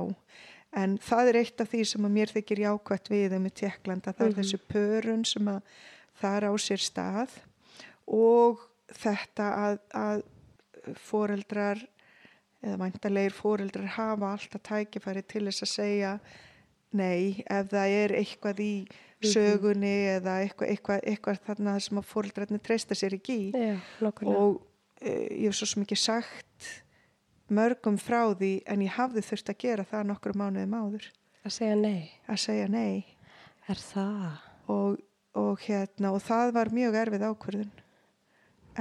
en 0.75 0.97
það 0.97 1.29
er 1.31 1.37
eitt 1.43 1.61
af 1.61 1.69
því 1.71 1.81
sem 1.85 2.05
að 2.07 2.15
mér 2.17 2.31
þykir 2.33 2.61
jákvætt 2.65 3.09
við 3.13 3.35
um 3.37 3.45
í 3.45 3.53
Tjekkland 3.53 4.07
að 4.09 4.15
það 4.17 4.25
er 4.27 4.31
Mhm. 4.33 4.39
þessu 4.41 4.59
pörun 4.73 5.25
sem 5.25 5.47
að 5.47 5.61
það 6.21 6.37
er 6.37 6.45
á 6.49 6.53
sér 6.57 6.81
stað 6.81 7.29
og 8.07 8.59
þetta 8.93 9.47
að, 9.65 9.77
að 9.93 10.23
foreldrar 10.99 11.79
eða 12.63 12.77
væntalegir 12.79 13.35
foreldrar 13.35 13.87
hafa 13.97 14.33
alltaf 14.35 14.61
tækifæri 14.63 15.23
til 15.27 15.45
þess 15.47 15.65
að 15.65 15.71
segja 15.73 16.11
nei 16.93 17.43
ef 17.49 17.69
það 17.71 17.95
er 18.03 18.13
eitthvað 18.19 18.59
í 18.63 18.73
sögunni 19.23 19.93
eða 20.17 20.37
eitthvað, 20.43 20.69
eitthvað, 20.73 20.99
eitthvað 21.07 21.39
þarna 21.47 21.73
sem 21.81 21.97
að 22.01 22.07
foreldrarnir 22.11 22.59
treysta 22.63 22.95
sér 22.95 23.15
ekki. 23.15 23.37
Í 23.49 23.51
Já, 23.55 23.77
og 24.35 24.57
e, 24.99 25.13
ég 25.43 25.47
hef 25.47 25.55
svo 25.55 25.81
ekki 25.81 25.95
sagt 25.97 26.67
mörgum 27.49 27.97
frá 27.99 28.21
því 28.39 28.51
en 28.69 28.81
ég 28.85 28.95
hafði 28.97 29.21
þurft 29.27 29.49
að 29.53 29.57
gera 29.65 29.83
það 29.89 30.07
nokkru 30.11 30.33
mánuðum 30.39 30.75
áður 30.79 31.09
Að 31.43 31.51
segja 31.57 31.75
nei. 31.75 32.11
að 32.31 32.37
segja 32.39 32.67
nei 32.71 33.03
Er 33.67 33.79
það? 33.79 34.37
og, 34.71 34.99
og 35.39 35.59
hérna 35.67 36.13
og 36.15 36.21
það 36.23 36.53
var 36.55 36.71
mjög 36.75 36.95
erfið 37.01 37.25
ákvörðun 37.29 37.73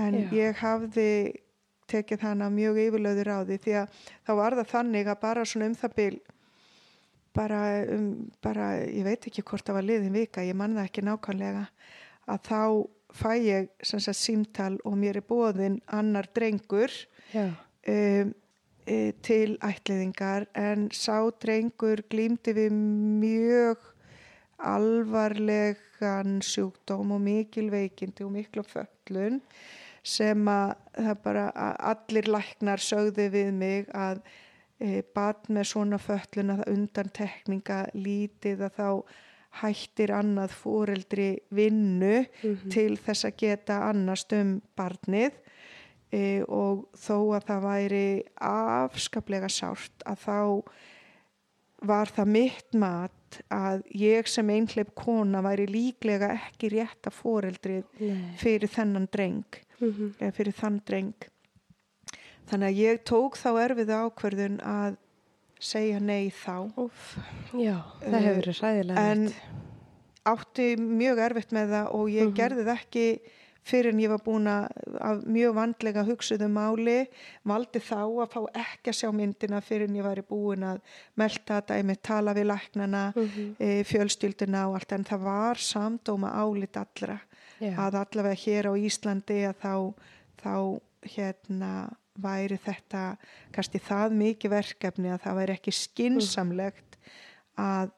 en 0.02 0.14
Já. 0.14 0.28
ég 0.38 0.60
hafði 0.62 1.08
tekið 1.92 2.22
hana 2.24 2.46
mjög 2.54 2.78
yfirlöður 2.86 3.28
á 3.34 3.38
því 3.44 3.58
því 3.64 3.74
að 3.82 3.98
þá 4.24 4.32
var 4.38 4.56
það 4.60 4.70
þannig 4.70 5.10
að 5.12 5.20
bara 5.26 5.44
svona 5.44 5.66
um 5.68 5.74
það 5.82 5.96
bil 5.98 6.14
bara 7.36 7.60
um 7.92 8.06
bara, 8.44 8.66
ég 8.86 9.04
veit 9.06 9.26
ekki 9.28 9.42
hvort 9.48 9.64
það 9.66 9.78
var 9.80 9.86
liðin 9.88 10.16
vika, 10.16 10.44
ég 10.44 10.56
man 10.56 10.74
það 10.76 10.88
ekki 10.88 11.04
nákvæmlega 11.06 11.64
að 12.32 12.42
þá 12.48 12.60
fæ 13.12 13.30
ég 13.44 13.68
sem 13.84 14.00
sagt 14.00 14.20
símtal 14.20 14.74
og 14.88 14.96
mér 15.00 15.18
er 15.20 15.26
bóðin 15.28 15.80
annar 15.92 16.28
drengur 16.36 16.92
um, 17.34 18.32
e, 18.86 19.12
til 19.22 19.56
ætliðingar 19.62 20.46
en 20.58 20.88
sá 20.90 21.18
drengur 21.42 22.02
glýmdi 22.10 22.54
við 22.56 22.72
mjög 23.22 23.88
alvarlegan 24.62 26.40
sjúkdóm 26.44 27.12
og 27.16 27.20
mikil 27.24 27.70
veikindi 27.72 28.24
og 28.26 28.32
miklu 28.36 28.62
föllun 28.66 29.40
sem 30.02 30.48
að 30.50 30.74
bara 31.22 31.48
að 31.54 31.76
allir 31.92 32.28
læknar 32.34 32.82
sögðu 32.82 33.28
við 33.30 33.52
mig 33.54 33.90
að 33.94 34.22
e, 34.82 35.02
bat 35.14 35.46
með 35.48 35.68
svona 35.74 35.98
föllun 36.02 36.56
að 36.56 36.64
undan 36.72 37.12
tekninga 37.14 37.84
lítið 37.94 38.64
að 38.66 38.78
þá 38.80 38.88
hættir 39.62 40.10
annað 40.16 40.54
fóreldri 40.56 41.28
vinnu 41.52 42.24
Mhm. 42.42 42.70
til 42.72 42.96
þess 42.96 43.26
að 43.28 43.36
geta 43.36 43.80
annast 43.90 44.32
um 44.32 44.60
barnið 44.76 45.32
e, 46.12 46.42
og 46.48 46.86
þó 46.98 47.16
að 47.38 47.46
það 47.48 47.62
væri 47.66 48.04
afskaplega 48.36 49.48
sárt 49.48 50.04
að 50.06 50.18
þá 50.26 50.38
var 51.82 52.06
það 52.14 52.28
mitt 52.36 52.74
mat 52.78 53.38
að 53.50 53.82
ég 53.96 54.28
sem 54.28 54.50
einhleip 54.52 54.94
kona 54.94 55.40
væri 55.42 55.64
líklega 55.66 56.28
ekki 56.36 56.68
rétt 56.76 57.08
að 57.08 57.16
fóreldrið 57.16 57.84
Nei. 58.00 58.34
fyrir 58.38 58.68
þennan 58.70 59.08
dreng 59.12 59.60
Mm 59.82 60.12
eða 60.20 60.32
fyrir 60.36 60.54
þann 60.54 60.76
dreng 60.86 61.24
þannig 62.46 62.68
að 62.68 62.76
ég 62.78 63.00
tók 63.08 63.34
þá 63.40 63.48
erfiðu 63.64 63.96
ákverðun 64.04 64.60
að 64.62 64.96
segja 65.62 65.98
nei 66.02 66.28
þá 66.30 66.70
Úf. 66.78 67.16
Já, 67.54 67.80
það 68.02 68.14
Eh, 68.14 68.22
hefur 68.26 68.38
verið 68.42 68.60
ræðilega. 68.62 69.02
en 69.10 69.24
átti 70.26 70.68
mjög 70.78 71.18
erfitt 71.26 71.52
með 71.56 71.70
það 71.74 71.90
og 71.98 72.08
ég 72.10 72.26
Mhm. 72.28 72.34
gerði 72.38 72.64
það 72.68 72.78
ekki 72.78 73.06
fyrir 73.64 73.92
en 73.92 74.00
ég 74.02 74.10
var 74.10 74.22
búin 74.24 74.48
að 74.50 75.22
mjög 75.30 75.54
vandlega 75.54 76.02
hugsuðu 76.08 76.48
máli 76.50 76.96
valdi 77.46 77.78
þá 77.78 77.98
að 78.24 78.32
fá 78.32 78.40
ekki 78.64 78.90
að 78.90 78.98
sjá 78.98 79.10
myndina 79.14 79.60
fyrir 79.62 79.88
en 79.88 79.96
ég 80.00 80.06
væri 80.06 80.24
búin 80.26 80.64
að 80.66 80.80
melta 81.16 81.60
þetta, 81.60 81.78
ég 81.78 81.86
með 81.86 82.00
tala 82.02 82.34
við 82.34 82.48
læknana 82.50 83.02
Mhm. 83.16 83.56
e, 83.60 83.82
fjölstildina 83.84 84.68
og 84.68 84.74
allt 84.80 84.92
en 84.92 85.04
það 85.04 85.20
var 85.22 85.54
samdóma 85.56 86.32
álit 86.34 86.76
allra 86.76 87.20
Já. 87.60 87.76
að 87.78 87.94
allavega 88.02 88.34
hér 88.44 88.66
á 88.66 88.72
Íslandi 88.74 89.40
að 89.46 89.56
þá, 89.62 89.94
þá 90.42 90.80
hérna 91.16 91.72
væri 92.18 92.58
þetta 92.58 93.16
kannski 93.52 93.78
það 93.80 94.12
mikið 94.12 94.50
verkefni 94.50 95.08
að 95.14 95.22
það 95.22 95.36
væri 95.38 95.52
ekki 95.56 95.72
skinsamlegt 95.72 96.96
að 97.56 97.90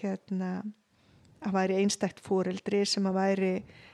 hérna 0.00 0.62
að 1.46 1.52
væri 1.56 1.76
einstækt 1.82 2.20
fóreldri 2.24 2.84
sem 2.86 3.06
að 3.10 3.14
væri 3.18 3.52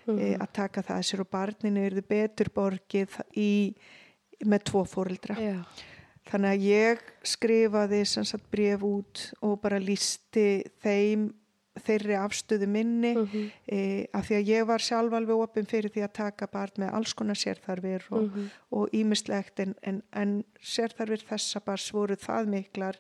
e, 0.09 0.35
að 0.41 0.53
taka 0.53 0.83
það 0.83 0.97
að 1.01 1.07
sér 1.11 1.21
og 1.25 1.31
barninu 1.31 1.85
eru 1.87 2.03
betur 2.03 2.51
borgið 2.55 3.19
í, 3.37 3.75
með 4.45 4.65
tvo 4.71 4.85
fóreldra 4.89 5.37
Já. 5.41 5.59
þannig 6.31 6.55
að 6.55 6.67
ég 6.69 7.03
skrifaði 7.25 8.05
sem 8.07 8.25
sagt 8.29 8.51
bref 8.53 8.83
út 8.85 9.27
og 9.43 9.61
bara 9.63 9.79
lísti 9.81 10.63
þeim 10.85 11.31
þeirri 11.79 12.17
afstöðu 12.19 12.67
minni 12.67 13.13
Mhm. 13.15 13.51
e, 13.71 14.07
af 14.13 14.27
því 14.27 14.35
að 14.41 14.49
ég 14.51 14.67
var 14.67 14.79
sjálf 14.83 15.13
alveg 15.15 15.39
opinn 15.45 15.67
fyrir 15.71 15.93
því 15.95 16.03
að 16.09 16.13
taka 16.13 16.47
barn 16.51 16.73
með 16.83 16.93
alls 16.93 17.13
konar 17.15 17.39
sérþarfir 17.39 18.03
og, 18.11 18.23
Mhm. 18.33 18.49
og 18.73 18.89
ímislegt 18.93 19.61
en, 19.61 19.75
en, 19.85 20.03
en 20.13 20.45
sérþarfir 20.61 21.23
þessa 21.23 21.63
bars 21.65 21.87
voru 21.95 22.17
það 22.17 22.49
miklar 22.51 22.97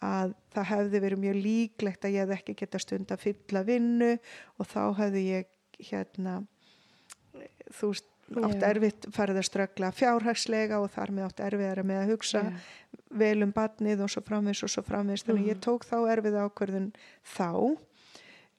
að 0.00 0.34
það 0.54 0.68
hefði 0.72 1.00
verið 1.04 1.18
mjög 1.24 1.40
líklegt 1.44 2.04
að 2.04 2.14
ég 2.16 2.22
hefði 2.24 2.36
ekki 2.38 2.54
geta 2.62 2.78
stund 2.80 3.10
að 3.12 3.20
fylla 3.26 3.62
vinnu 3.68 4.12
og 4.58 4.66
þá 4.70 4.82
hefði 5.02 5.24
ég 5.26 5.50
hérna 5.90 6.38
þú 7.78 7.90
veist 7.92 8.06
átt 8.30 8.62
erfitt 8.62 9.06
farið 9.10 9.40
að 9.40 9.46
ströggla 9.48 9.88
fjárhagslega 9.92 10.78
og 10.80 10.90
þar 10.94 11.10
með 11.16 11.24
átt 11.26 11.40
erfiðara 11.48 11.82
með 11.86 11.98
að 12.04 12.10
hugsa 12.12 12.42
Já. 12.46 12.50
vel 13.22 13.42
um 13.42 13.52
barnið 13.56 14.04
og 14.04 14.10
svo 14.12 14.22
framvis 14.22 14.62
og 14.62 14.70
svo 14.70 14.84
framvis 14.86 15.24
þannig 15.26 15.42
að 15.42 15.48
ég 15.50 15.58
Mhm. 15.58 15.64
tók 15.66 15.86
þá 15.88 15.96
erfið 16.14 16.36
ákverðun 16.44 16.92
þá 17.26 17.48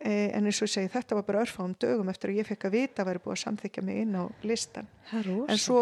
en 0.02 0.48
eins 0.50 0.58
og 0.62 0.66
ég 0.66 0.74
segi 0.74 0.90
þetta 0.96 1.18
var 1.18 1.26
bara 1.28 1.44
örfáum 1.46 1.76
dögum 1.78 2.10
eftir 2.10 2.32
að 2.32 2.40
ég 2.42 2.48
fekk 2.50 2.66
að 2.68 2.74
vita 2.78 3.04
að 3.04 3.10
væri 3.12 3.22
búið 3.22 3.36
að 3.36 3.42
samþykja 3.44 3.84
mig 3.86 4.00
inn 4.02 4.16
á 4.18 4.24
listan 4.48 4.88
Það 5.12 5.30
en 5.52 5.60
svo 5.62 5.82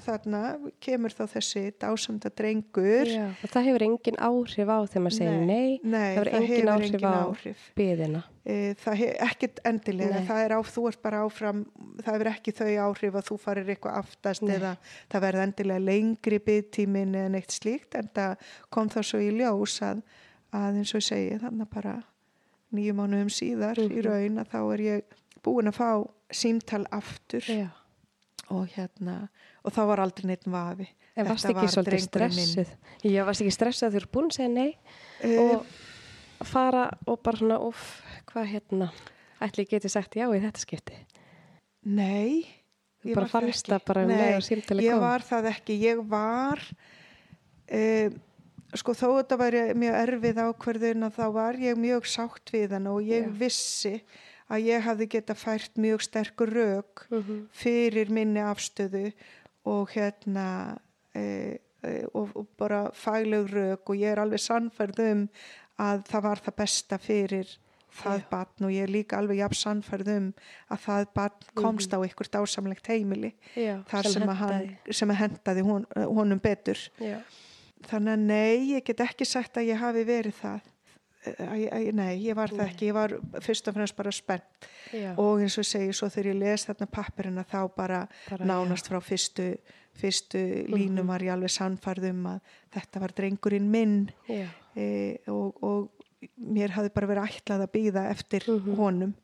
þarna 0.00 0.40
kemur 0.82 1.14
þá 1.14 1.22
þessi 1.34 1.62
dásamda 1.78 2.32
drengur 2.34 3.10
Já. 3.10 3.28
Og 3.30 3.52
það 3.52 3.68
hefur 3.68 3.84
engin 3.86 4.18
áhrif 4.18 4.72
á 4.72 4.78
þegar 4.88 5.04
maður 5.04 5.16
segir 5.18 5.46
nei, 5.46 5.78
nei, 5.84 6.10
það 6.16 6.18
hefur 6.18 6.32
engin 6.40 6.72
áhrif 6.74 7.06
á 7.06 7.14
áhrif. 7.20 7.64
byðina. 7.78 8.22
E, 8.40 8.58
það 8.80 9.00
hefur 9.02 9.24
ekkert 9.28 9.62
endilega 9.70 10.18
Nei. 10.18 10.28
það 10.30 10.44
er 10.46 10.54
á, 10.56 10.60
þú 10.74 10.86
ert 10.90 11.02
bara 11.04 11.22
áfram 11.26 11.64
það 12.00 12.12
hefur 12.14 12.32
ekki 12.32 12.56
þau 12.56 12.70
áhrif 12.88 13.18
að 13.20 13.26
þú 13.30 13.40
farir 13.44 13.74
eitthvað 13.74 13.98
aftast 14.00 14.46
Nei. 14.46 14.54
eða 14.56 14.76
það 15.12 15.26
verði 15.28 15.46
endilega 15.46 15.86
lengri 15.86 16.42
byggtímin 16.50 17.18
eða 17.20 17.34
neitt 17.36 17.54
slíkt 17.54 17.98
en 18.00 18.10
það 18.16 18.48
kom 18.72 18.90
þá 18.90 19.00
svo 19.04 19.20
í 19.22 19.30
ljós 19.36 19.76
að, 19.84 20.02
að 20.56 20.80
eins 20.80 20.94
og 20.96 21.04
ég 21.04 21.10
segi 21.12 21.42
þannig 21.44 21.70
bara 21.70 22.00
nýju 22.72 22.94
mánuðum 22.94 23.30
síðar 23.34 23.78
í 23.82 23.88
Mhm. 23.88 24.04
raun 24.06 24.38
að 24.44 24.48
þá 24.52 24.60
er 24.74 24.80
ég 24.80 25.02
búin 25.44 25.68
að 25.70 25.76
fá 25.80 25.90
símtal 26.30 26.84
aftur 26.92 27.42
Já. 27.48 27.68
og 28.50 28.68
hérna 28.76 29.28
og 29.64 29.72
þá 29.72 29.80
var 29.86 29.98
aldrei 30.00 30.26
neitt 30.26 30.44
vafi 30.46 30.88
En 31.16 31.26
varst 31.26 31.44
ekki 31.44 31.54
var 31.54 31.66
svolítið 31.68 32.10
drengurinn 32.14 32.56
minn. 32.56 32.66
Já, 33.14 33.24
varst 33.26 33.40
ekki 33.42 33.52
stressað 33.52 33.90
þegar 33.90 33.92
þú 33.92 34.00
eru 34.00 34.10
búin 34.14 34.28
að 34.30 34.36
segja 34.36 34.54
nei 34.54 34.76
Eh, 35.20 35.56
og 36.40 36.46
fara 36.46 36.84
og 37.06 37.22
bara 37.22 37.36
svona, 37.36 37.58
uff, 37.60 38.02
hvað 38.30 38.46
hérna, 38.48 38.90
ætli 39.42 39.64
ég 39.66 39.68
geti 39.74 39.88
sagt 39.90 40.14
já 40.14 40.28
í 40.30 40.40
þetta 40.40 40.58
skipti? 40.62 40.94
Nei 41.84 42.46
Þú 43.02 43.08
ég 43.10 43.14
bara 43.16 43.26
fannst 43.32 43.66
það 43.66 43.84
bara 43.86 44.02
um 44.02 44.08
Nei, 44.08 44.16
leið 44.20 44.36
og 44.36 44.42
símtali 44.44 44.82
ég 44.84 44.92
kom? 44.92 45.00
var 45.00 45.20
það 45.24 45.46
ekki, 45.50 45.76
ég 45.80 46.02
var 46.08 46.60
uh, 47.72 48.10
sko 48.78 48.92
þó 48.94 49.06
þetta 49.18 49.36
væri 49.40 49.62
mjög 49.74 49.96
erfið 50.04 50.40
ákverðun 50.46 51.06
að 51.08 51.16
þá 51.18 51.24
var 51.34 51.54
ég 51.58 51.78
mjög 51.80 52.06
sátt 52.06 52.52
við 52.54 52.74
hann 52.76 52.86
og 52.86 53.00
ég 53.02 53.24
Já. 53.26 53.32
vissi 53.40 53.94
að 54.50 54.64
ég 54.66 54.82
hafði 54.86 55.06
geta 55.16 55.34
fært 55.38 55.76
mjög 55.78 56.02
sterkur 56.06 56.50
rauk 56.54 57.06
Mhm. 57.10 57.48
fyrir 57.52 58.10
minni 58.10 58.40
afstöðu 58.40 59.12
og 59.66 59.90
hérna 59.94 60.76
uh, 61.14 61.54
uh, 61.84 62.04
og, 62.14 62.30
og 62.36 62.46
bara 62.58 62.90
fagleg 62.94 63.50
rauk 63.52 63.90
og 63.90 63.96
ég 63.96 64.12
er 64.12 64.18
alveg 64.22 64.38
sannfærð 64.40 65.02
um 65.10 65.26
að 65.80 66.04
það 66.10 66.22
var 66.22 66.36
það 66.44 66.56
besta 66.56 66.98
fyrir 66.98 67.56
það 67.90 68.20
Já. 68.20 68.26
batn 68.30 68.64
og 68.64 68.70
ég 68.70 68.82
er 68.86 68.92
líka 68.94 69.18
alveg 69.18 69.38
jafn 69.42 69.58
sannfærð 69.58 70.08
um 70.16 70.26
að 70.70 70.78
það 70.86 71.06
batn 71.14 71.46
komst 71.58 71.90
á 71.94 71.98
ykkur 72.06 72.28
dásamlegt 72.30 72.86
heimili 72.86 73.32
Já, 73.56 73.82
þar 73.90 74.06
sem, 74.06 74.28
sem 74.94 75.10
að 75.10 75.20
hendaði 75.24 75.64
hon, 75.66 75.86
honum 75.96 76.38
betur 76.38 76.78
Já. 77.02 77.18
Þannig 77.88 78.12
að 78.12 78.26
nei, 78.26 78.74
ég 78.74 78.84
get 78.84 79.00
ekki 79.00 79.24
sagt 79.28 79.56
að 79.56 79.70
ég 79.70 79.80
hafi 79.80 80.04
verið 80.04 80.34
það. 80.42 80.60
Æ, 81.20 81.68
æ, 81.68 81.92
nei, 81.92 82.14
ég 82.24 82.34
var 82.34 82.48
það 82.48 82.62
ekki. 82.70 82.86
Ég 82.88 82.94
var 82.96 83.12
fyrst 83.44 83.68
og 83.68 83.74
fremst 83.76 83.96
bara 83.98 84.12
spennt. 84.12 84.68
Já. 84.90 85.12
og 85.20 85.38
eins 85.44 85.54
og 85.60 85.64
segi, 85.68 85.92
svo 85.94 86.08
þegar 86.10 86.32
ég 86.32 86.38
les 86.40 86.64
þarna 86.66 86.86
pappirina 86.90 87.44
þá 87.46 87.58
bara, 87.76 87.98
Bara, 88.30 88.44
nánast 88.48 88.88
frá 88.90 88.98
fyrstu 89.04 89.52
fyrstu 90.00 90.40
línum 90.72 91.06
var 91.06 91.20
ég 91.22 91.30
alveg 91.34 91.50
sannfærð 91.52 92.08
um 92.10 92.24
að 92.32 92.40
þetta 92.74 93.00
var 93.04 93.12
drengurinn 93.14 93.68
minn. 93.70 93.96
Já. 94.26 94.46
e, 94.74 94.86
og, 95.28 95.60
og 95.62 96.06
mér 96.40 96.72
hafði 96.74 96.90
bara 96.94 97.06
verið 97.10 97.28
ætlað 97.36 97.64
að 97.66 97.72
býða 97.76 98.06
eftir 98.10 98.44
Mhm. 98.48 98.74
honum 98.80 99.14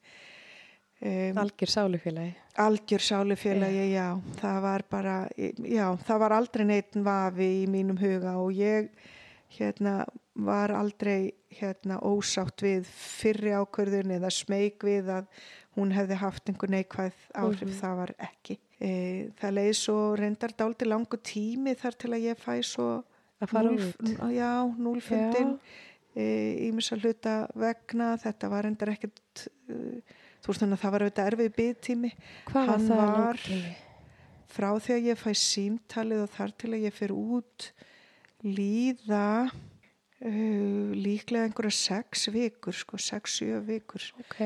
um, 1.02 1.38
Algjör 1.38 1.68
sálufélagi. 1.68 2.35
algjör 2.56 2.98
sálufélagi, 3.00 3.90
já. 3.92 4.16
það 4.40 4.61
var 4.62 4.82
bara, 4.90 5.28
já, 5.37 5.96
það 6.06 6.18
var 6.18 6.32
aldrei 6.32 6.64
neitt 6.66 6.94
vafi 6.96 7.48
í 7.64 7.66
mínum 7.68 7.98
huga 8.00 8.37
og 8.40 8.52
ég 8.56 8.88
hérna 9.59 10.04
var 10.35 10.70
aldrei 10.70 11.32
hérna 11.61 11.98
ósátt 12.02 12.61
við 12.64 12.85
fyrri 12.87 13.52
ákvörðun 13.56 14.11
eða 14.18 14.30
smeg 14.30 14.80
við 14.85 15.09
að 15.09 15.26
hún 15.76 15.92
hefði 15.92 16.16
haft 16.20 16.48
einhver 16.48 16.68
neikvæð 16.72 17.12
áhrif, 17.35 17.68
Mhm. 17.68 17.80
það 17.80 17.96
var 17.96 18.14
ekki. 18.18 18.59
E, 18.80 19.28
það 19.40 19.52
leiði 19.56 19.74
svo 19.74 20.16
reyndar 20.16 20.52
dálti 20.56 20.85
langu 20.85 21.16
tími 21.22 21.74
þar 21.76 21.94
til 21.98 22.11
að 22.11 22.24
ég 22.32 22.37
fæ 22.40 22.62
svo 22.64 23.04
Að 23.40 23.48
fara 23.48 23.68
núll- 23.68 23.92
út. 23.92 24.32
Já, 24.32 24.64
núlfundin 24.78 25.59
ímissa 26.16 26.96
hluta 26.96 27.46
vegna, 27.54 28.16
þetta 28.16 28.48
var 28.48 28.64
reyndar 28.64 28.88
ekkert, 28.94 29.48
uh, 29.68 30.00
þú 30.46 30.52
veist 30.52 30.62
þannig 30.62 30.78
að 30.78 30.85
það 30.85 30.94
var 30.94 31.04
auðvitað 31.06 31.30
erfið 31.32 31.52
byggtími 31.59 32.11
Hvað 32.46 32.54
var 32.54 32.70
Hann 32.70 32.88
var- 32.94 33.42
frá 34.56 34.68
því 34.80 34.92
að 34.94 35.06
ég 35.11 35.18
fæ 35.20 35.30
símtalið 35.42 36.22
og 36.22 36.30
þar 36.37 36.52
til 36.62 36.70
að 36.72 36.85
ég 36.87 36.94
fer 36.96 37.12
út 37.12 37.66
líða 38.46 39.24
uh, 39.50 40.92
líklega 40.96 41.48
einhverja 41.48 41.74
sex 41.76 42.28
vikur, 42.32 42.72
sko, 42.76 42.96
sex, 43.00 43.38
sjö 43.40 43.59
vikur. 43.66 44.06
Ok. 44.22 44.38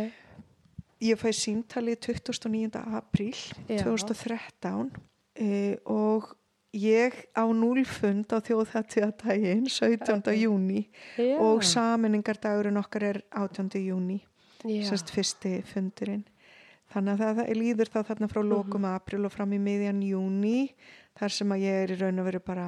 Ég 1.04 1.20
fæ 1.20 1.30
símtalið 1.36 2.00
29. 2.10 2.80
apríl 2.96 3.36
Já. 3.68 3.84
2013 3.84 4.90
uh, 4.90 5.76
og 5.84 6.32
ég 6.76 7.16
á 7.34 7.44
núlfund 7.50 8.30
á 8.30 8.38
þjóðhættiðadaginn 8.46 9.68
17. 9.68 10.20
Ok. 10.20 10.32
júni 10.38 10.82
og 11.40 11.64
saminingardagurinn 11.66 12.78
okkar 12.80 13.08
er 13.12 13.22
18. 13.30 13.70
júni. 13.84 14.20
Sérst 14.62 15.12
fyrsti 15.14 15.60
fundurinn. 15.68 16.24
Þannig 16.90 17.12
að 17.12 17.20
það, 17.22 17.36
það 17.38 17.60
líður 17.60 17.92
þá 17.92 18.00
þarna 18.08 18.28
frá 18.32 18.40
lokum 18.42 18.86
april 18.90 19.22
og 19.28 19.32
fram 19.34 19.52
í 19.54 19.60
miðjan 19.62 20.02
júni 20.02 20.58
þar 21.18 21.36
sem 21.36 21.54
að 21.54 21.64
ég 21.64 21.84
er 21.84 21.94
í 21.94 21.98
raun 22.00 22.22
og 22.22 22.26
veru 22.26 22.42
bara 22.42 22.66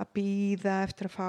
að 0.00 0.14
býða 0.16 0.82
eftir 0.84 1.08
að 1.08 1.16
fá 1.16 1.28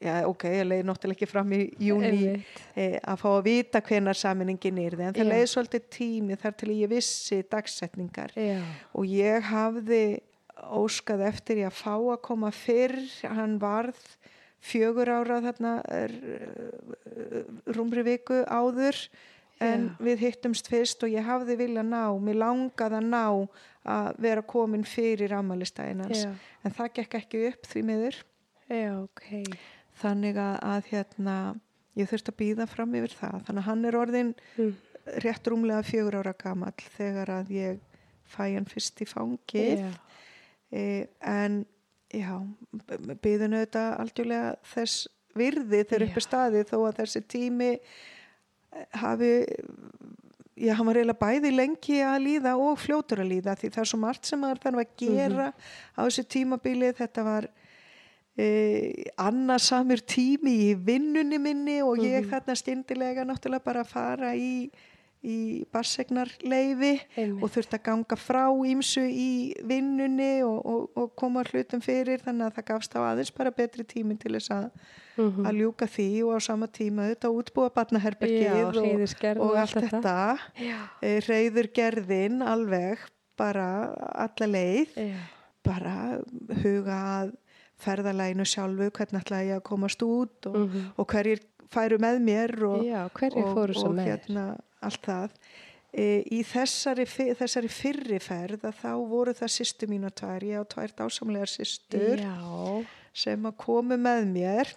já 0.00 0.14
ok, 0.28 0.46
ég 0.48 0.64
leiði 0.64 0.86
náttúrulega 0.88 1.18
ekki 1.18 1.28
fram 1.28 1.50
í 1.52 1.60
júni 1.84 2.32
e, 2.72 2.84
að 3.04 3.20
fá 3.20 3.28
að 3.34 3.42
vita 3.44 3.82
hvenar 3.84 4.16
saminingin 4.16 4.80
er 4.80 4.96
en 4.96 5.12
það 5.12 5.20
Já. 5.20 5.28
leiði 5.28 5.50
svolítið 5.52 5.86
tími 5.96 6.38
þar 6.40 6.56
til 6.62 6.70
ég 6.72 6.92
vissi 6.92 7.40
dagsetningar 7.52 8.32
Já. 8.32 8.60
og 8.96 9.12
ég 9.12 9.48
hafði 9.50 10.04
óskað 10.80 11.26
eftir 11.28 11.62
ég 11.62 11.68
að 11.68 11.80
fá 11.82 11.94
að 11.96 12.20
koma 12.24 12.52
fyrr 12.54 12.96
hann 13.28 13.58
varð 13.60 14.00
fjögur 14.60 15.08
ára 15.12 15.40
þarna 15.44 15.74
rúmri 17.76 18.04
viku 18.08 18.42
áður 18.48 18.96
en 19.60 19.86
Já. 19.90 19.94
við 20.06 20.22
hittumst 20.24 20.68
fyrst 20.72 21.02
og 21.04 21.12
ég 21.12 21.26
hafði 21.26 21.56
vilja 21.60 21.82
ná, 21.84 22.06
mér 22.20 22.38
langaði 22.40 22.96
að 23.00 23.08
ná 23.12 23.24
að 23.90 24.10
vera 24.24 24.42
komin 24.42 24.84
fyrir 24.88 25.32
ammælistæðin 25.36 26.04
hans 26.06 26.24
Já. 26.24 26.30
en 26.64 26.74
það 26.76 26.92
gekk 27.00 27.18
ekki 27.20 27.42
upp 27.50 27.68
því 27.72 27.82
miður 27.90 28.20
Já, 28.70 28.92
ok. 29.02 29.26
þannig 30.00 30.36
að, 30.40 30.56
að 30.74 30.90
hérna 30.92 31.36
ég 31.98 32.08
þurfti 32.10 32.32
að 32.32 32.38
býða 32.40 32.66
fram 32.70 32.94
yfir 32.94 33.16
það 33.18 33.40
þannig 33.48 33.62
að 33.64 33.68
hann 33.70 33.84
er 33.90 33.98
orðin 34.00 34.34
Mm. 34.56 34.74
rétt 35.24 35.48
rúmlega 35.48 35.82
fjögur 35.82 36.18
ára 36.20 36.34
gamall 36.38 36.76
þegar 36.96 37.30
að 37.40 37.50
ég 37.56 37.78
fæ 38.30 38.44
hann 38.54 38.68
fyrst 38.68 39.00
í 39.02 39.06
fangið 39.08 39.80
e, 40.70 41.06
en 41.20 41.64
já 42.12 42.36
byðinu 43.22 43.62
þetta 43.64 43.84
algjörlega 44.02 44.52
þess 44.74 45.08
virði 45.38 45.80
þegar 45.88 46.04
upp 46.06 46.14
Já. 46.14 46.18
er 46.20 46.26
staðið 46.26 46.68
þó 46.70 46.76
að 46.90 46.98
þessi 47.00 47.22
tími 47.32 47.70
hafi 49.00 49.32
já, 50.60 50.74
hann 50.76 50.86
var 50.86 51.00
eiginlega 51.00 51.20
bæði 51.20 51.52
lengi 51.54 52.00
að 52.04 52.18
líða 52.26 52.54
og 52.60 52.78
fljótur 52.80 53.22
að 53.24 53.32
líða 53.32 53.56
því 53.58 53.72
það 53.74 53.82
er 53.82 53.90
svo 53.92 54.00
margt 54.02 54.28
sem 54.28 54.40
maður 54.42 54.62
þarf 54.64 54.82
að 54.82 54.94
gera 55.02 55.48
á 55.96 56.00
þessu 56.02 56.24
tímabili. 56.34 56.92
Þetta 56.98 57.24
var 57.26 57.48
e, 58.36 58.46
annarsamur 59.20 60.04
tími 60.04 60.54
í 60.68 60.70
vinnunni 60.74 61.40
minni 61.42 61.80
og 61.86 62.04
ég 62.04 62.28
þarna 62.30 62.56
stindilega 62.58 63.26
náttúrulega 63.28 63.66
bara 63.66 63.84
að 63.86 63.92
fara 63.94 64.34
í 64.36 64.52
í 65.22 65.64
barsegnarleifi 65.72 66.92
og 67.42 67.50
þurfti 67.52 67.76
að 67.76 67.82
ganga 67.84 68.16
frá 68.16 68.46
ímsu 68.66 69.02
í 69.04 69.52
vinnunni 69.68 70.42
og, 70.46 70.58
og, 70.64 70.86
og 70.96 71.10
koma 71.20 71.42
hlutum 71.44 71.82
fyrir 71.84 72.22
þannig 72.24 72.46
að 72.48 72.54
það 72.56 72.66
gafst 72.70 72.96
á 72.96 73.00
aðeins 73.10 73.32
bara 73.36 73.50
betri 73.52 73.84
tími 73.84 74.16
til 74.18 74.32
þess 74.38 74.50
að, 74.56 74.70
Mhm. 75.20 75.44
að 75.44 75.56
ljúka 75.60 75.86
því 75.90 76.04
og 76.24 76.30
á 76.32 76.38
sama 76.40 76.66
tíma 76.72 77.10
þetta 77.10 77.28
útbúa 77.28 77.68
barnaherbergið 77.74 78.46
og, 78.64 78.76
og 79.44 79.56
allt 79.60 79.74
þetta 79.90 80.38
Já. 80.56 80.78
e, 81.02 81.20
reyður 81.26 81.68
gerðin 81.76 82.40
alveg 82.46 82.98
bara 83.36 83.66
alla 84.14 84.46
leið 84.48 84.94
Já. 84.96 85.16
bara 85.62 86.20
huga 86.62 86.96
að 87.20 87.34
ferðalæginu 87.80 88.46
sjálfu 88.48 88.88
hvernig 88.96 89.20
ætla 89.24 89.42
ég 89.44 89.58
að 89.58 89.62
komast 89.68 90.02
út 90.02 90.46
og, 90.46 90.56
Mhm. 90.56 90.92
og 90.96 91.06
hverjir 91.12 91.40
færu 91.70 91.98
með 92.02 92.20
mér 92.26 92.54
og, 92.68 92.84
Já, 92.86 93.04
og, 93.06 93.74
og 93.86 93.98
hérna 94.06 94.44
allt 94.82 95.02
það 95.06 95.30
e, 95.92 96.06
í 96.30 96.40
þessari, 96.46 97.04
þessari 97.38 97.70
fyrri 97.72 98.18
ferð 98.22 98.64
að 98.70 98.78
þá 98.82 98.92
voru 99.10 99.34
það 99.38 99.52
sýstu 99.56 99.88
mínu 99.90 100.10
tvær, 100.18 100.46
ég 100.46 100.62
á 100.62 100.64
tvær 100.70 100.94
dásamlegar 101.00 101.50
sýstur 101.50 102.22
sem 103.12 103.46
að 103.50 103.56
komu 103.64 103.96
með 104.00 104.26
mér 104.34 104.74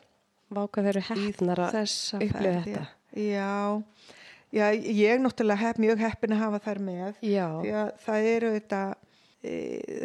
Váka 0.54 0.84
þeir 0.86 0.92
eru 1.00 1.02
hefnar 1.08 1.60
að 1.66 1.78
upplifa 2.22 2.60
þetta. 2.66 2.82
já, 3.18 3.82
já, 4.54 4.66
ég 4.74 5.22
náttúrulega 5.24 5.62
hef 5.64 5.80
mjög 5.82 6.04
heppin 6.04 6.36
að 6.36 6.44
hafa 6.44 6.60
þær 6.68 6.82
með 6.86 7.16
Já. 7.26 7.48
því 7.64 7.72
að 7.80 7.90
það 8.06 8.28
eru 8.36 8.52
þetta 8.60 8.82
e, 9.44 9.56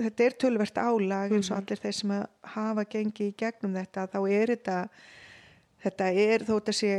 þetta 0.07 0.25
er 0.29 0.37
tölvert 0.45 0.81
álag 0.81 1.35
eins 1.37 1.51
Mhm. 1.51 1.53
og 1.53 1.59
allir 1.61 1.83
þeir 1.85 1.97
sem 1.99 2.11
að 2.17 2.25
hafa 2.55 2.85
gengið 2.97 3.29
í 3.29 3.35
gegnum 3.45 3.77
þetta 3.77 4.07
þá 4.15 4.19
er 4.39 4.55
þetta 4.55 4.79
þetta 5.85 6.11
er 6.13 6.45
þó 6.47 6.53
þetta 6.59 6.75
sé 6.81 6.93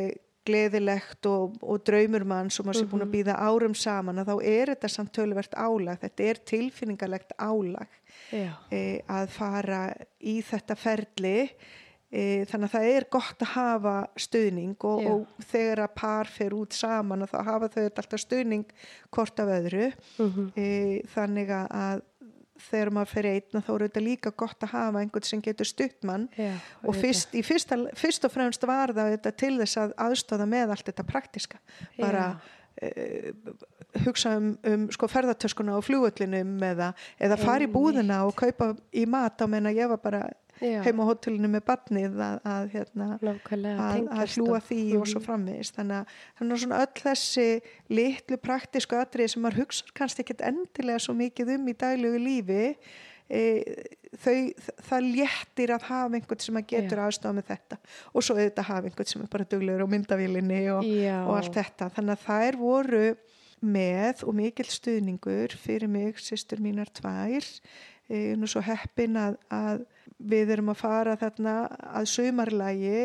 gleðilegt 0.49 1.27
og, 1.29 1.57
og 1.61 1.81
draumur 1.85 2.23
mann 2.25 2.47
sem 2.49 2.65
maður 2.65 2.79
sé 2.79 2.87
búin 2.89 3.03
að 3.05 3.11
býða 3.13 3.35
árum 3.43 3.75
saman 3.77 4.21
að 4.21 4.31
þá 4.31 4.45
er 4.49 4.71
þetta 4.73 4.89
samt 4.89 5.11
tölvert 5.13 5.53
álag. 5.59 5.99
Þetta 6.01 6.23
er 6.31 6.39
tilfinningalegt 6.51 7.35
álag 7.37 7.99
e, 8.73 9.01
að 9.05 9.27
fara 9.35 9.81
í 10.25 10.39
þetta 10.47 10.77
ferli. 10.79 11.35
E, 12.09 12.21
þannig 12.49 12.71
að 12.71 12.73
það 12.73 12.87
er 12.95 13.05
gott 13.13 13.43
að 13.45 13.51
hafa 13.53 13.95
stuðning 14.17 14.71
og, 14.89 15.03
og 15.11 15.43
þegar 15.51 15.83
að 15.83 15.91
par 15.99 16.31
fer 16.33 16.55
út 16.57 16.73
saman 16.73 17.21
að 17.27 17.35
þá 17.35 17.39
hafa 17.51 17.69
þau 17.75 17.83
alltaf 17.85 18.23
stuðning 18.23 18.65
hvort 19.13 19.43
af 19.43 19.51
öðru. 19.59 19.91
Mhm. 20.17 20.47
e, 20.57 20.69
þannig 21.13 21.53
að- 21.53 21.69
að 21.83 22.01
þegar 22.63 22.91
maður 22.95 23.11
fer 23.13 23.29
einn 23.29 23.63
þá 23.65 23.71
er 23.75 23.85
þetta 23.87 24.03
líka 24.05 24.33
gott 24.43 24.65
að 24.65 24.73
hafa 24.75 25.01
einhvern 25.03 25.27
sem 25.29 25.41
getur 25.45 25.69
stutt 25.69 26.07
mann. 26.07 26.27
Já. 26.37 26.53
og 26.83 26.97
fyrst, 26.97 27.35
fyrsta, 27.45 27.79
fyrst 27.97 28.27
og 28.27 28.33
fremst 28.33 28.65
var 28.67 28.93
það 28.95 29.13
þetta 29.15 29.35
til 29.43 29.55
þess 29.61 29.81
að 29.83 29.97
aðstóða 30.07 30.47
með 30.49 30.75
allt 30.75 30.89
þetta 30.91 31.07
praktiska 31.09 31.61
bara 31.97 32.25
uh, 32.35 33.53
hugsa 34.05 34.35
um, 34.37 34.51
um 34.67 34.85
sko 34.93 35.09
ferðartöskuna 35.11 35.77
á 35.77 35.79
flugullinum 35.83 36.57
eða, 36.63 36.91
eða 37.19 37.39
fara 37.41 37.65
í 37.65 37.71
búðina 37.71 38.21
og 38.27 38.35
kaupa 38.37 38.73
í 38.93 39.05
mat 39.09 39.41
á 39.41 39.45
menna 39.49 39.73
ég 39.75 39.89
var 39.91 40.01
bara 40.03 40.27
Já. 40.59 40.81
heim 40.83 40.99
á 40.99 41.05
hótelinu 41.07 41.47
með 41.53 41.63
badnið 41.69 42.17
að, 42.19 42.39
að, 42.53 42.69
hérna, 42.73 43.09
að, 43.19 44.07
að 44.11 44.33
hlúa 44.35 44.59
því 44.69 44.79
og 44.99 45.05
svo 45.07 45.19
Mhm. 45.21 45.25
framvegist 45.27 45.75
þannig 45.79 45.99
að 45.99 46.17
þannig 46.39 46.63
svona 46.63 46.79
öll 46.83 47.03
þessi 47.03 47.47
litlu 47.89 48.37
praktísku 48.43 48.99
atriði 48.99 49.29
sem 49.35 49.41
maður 49.45 49.61
hugsa 49.63 49.93
kannski 49.95 50.25
ekkert 50.25 50.41
endilega 50.49 50.99
svo 50.99 51.13
mikið 51.15 51.53
um 51.55 51.67
í 51.71 51.77
daglegu 51.79 52.19
lífi 52.19 52.75
e, 53.29 53.41
þau, 54.17 54.37
það 54.89 55.07
léttir 55.13 55.69
að 55.75 55.83
hafa 55.85 56.17
einhvern 56.17 56.39
sem 56.41 56.55
að 56.57 56.67
getur 56.73 57.01
aðstofa 57.05 57.35
með 57.37 57.49
þetta. 57.51 57.77
Og 58.13 58.23
svo 58.25 58.35
auðvitað 58.39 58.69
hafa 58.71 58.89
einhvern 58.89 59.09
sem 59.11 59.21
er 59.21 59.29
bara 59.29 59.45
duglegur 59.51 59.85
á 59.85 59.93
myndavílinni 59.93 60.61
og, 60.73 60.87
og 61.29 61.35
allt 61.37 61.53
þetta. 61.59 61.91
Þannig 61.93 62.15
að 62.15 62.23
þær 62.25 62.57
voru 62.57 63.03
með 63.61 64.23
og 64.25 64.33
mikill 64.39 64.65
stuðningur 64.71 65.53
fyrir 65.61 65.91
mig, 65.91 66.17
sýstur 66.17 66.61
mínar 66.63 66.89
tvær. 66.95 67.45
E, 68.09 68.33
nú 68.39 68.49
svo 68.49 68.63
heppin 68.65 69.13
að, 69.21 69.37
að 69.53 69.85
við 70.19 70.53
erum 70.57 70.73
að 70.73 70.81
fara 70.81 71.15
þarna 71.19 71.55
að 71.95 72.07
sumarlægi 72.11 73.03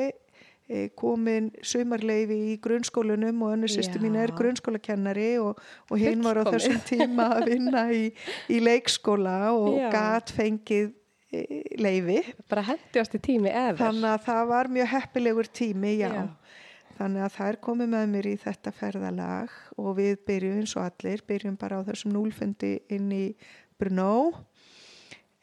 e, 0.66 0.88
komin 0.98 1.50
sumarleifi 1.62 2.38
í 2.50 2.56
grunnskólanum 2.64 3.42
og 3.46 3.54
önnu 3.54 3.70
sýstur 3.70 4.02
mín 4.02 4.16
er 4.18 4.32
grunnskólakennari 4.34 5.36
og, 5.42 5.60
og 5.90 6.00
hinn 6.00 6.24
var 6.24 6.40
á 6.42 6.44
þessum 6.48 6.80
tíma 6.88 7.28
að 7.38 7.50
vinna 7.52 7.86
í, 7.94 8.08
í 8.50 8.60
leikskóla 8.64 9.38
og 9.54 9.78
Já. 9.78 9.88
gat 9.94 10.32
fengið 10.34 10.92
e, 11.30 11.44
leifi 11.78 12.20
Bara 12.50 12.64
hendjast 12.72 13.14
í 13.14 13.22
tími 13.22 13.52
eða. 13.52 13.76
þannig 13.84 14.10
að 14.14 14.24
það 14.30 14.46
var 14.54 14.72
mjög 14.78 14.90
heppilegur 14.96 15.52
tími, 15.60 15.98
já. 16.00 16.10
Já. 16.14 16.24
Þannig 16.94 17.24
að 17.26 17.32
þær 17.34 17.56
komu 17.58 17.86
með 17.90 18.04
mér 18.12 18.26
í 18.30 18.36
þetta 18.38 18.70
ferðalag 18.70 19.54
og 19.82 19.96
við 19.98 20.12
byrjum 20.28 20.60
eins 20.60 20.74
og 20.78 20.84
allir, 20.86 21.22
byrjum 21.26 21.56
bara 21.58 21.80
á 21.82 21.86
þessum 21.88 22.12
núlfundi 22.14 22.76
inn 22.94 23.08
í 23.10 23.24
Brno 23.82 24.12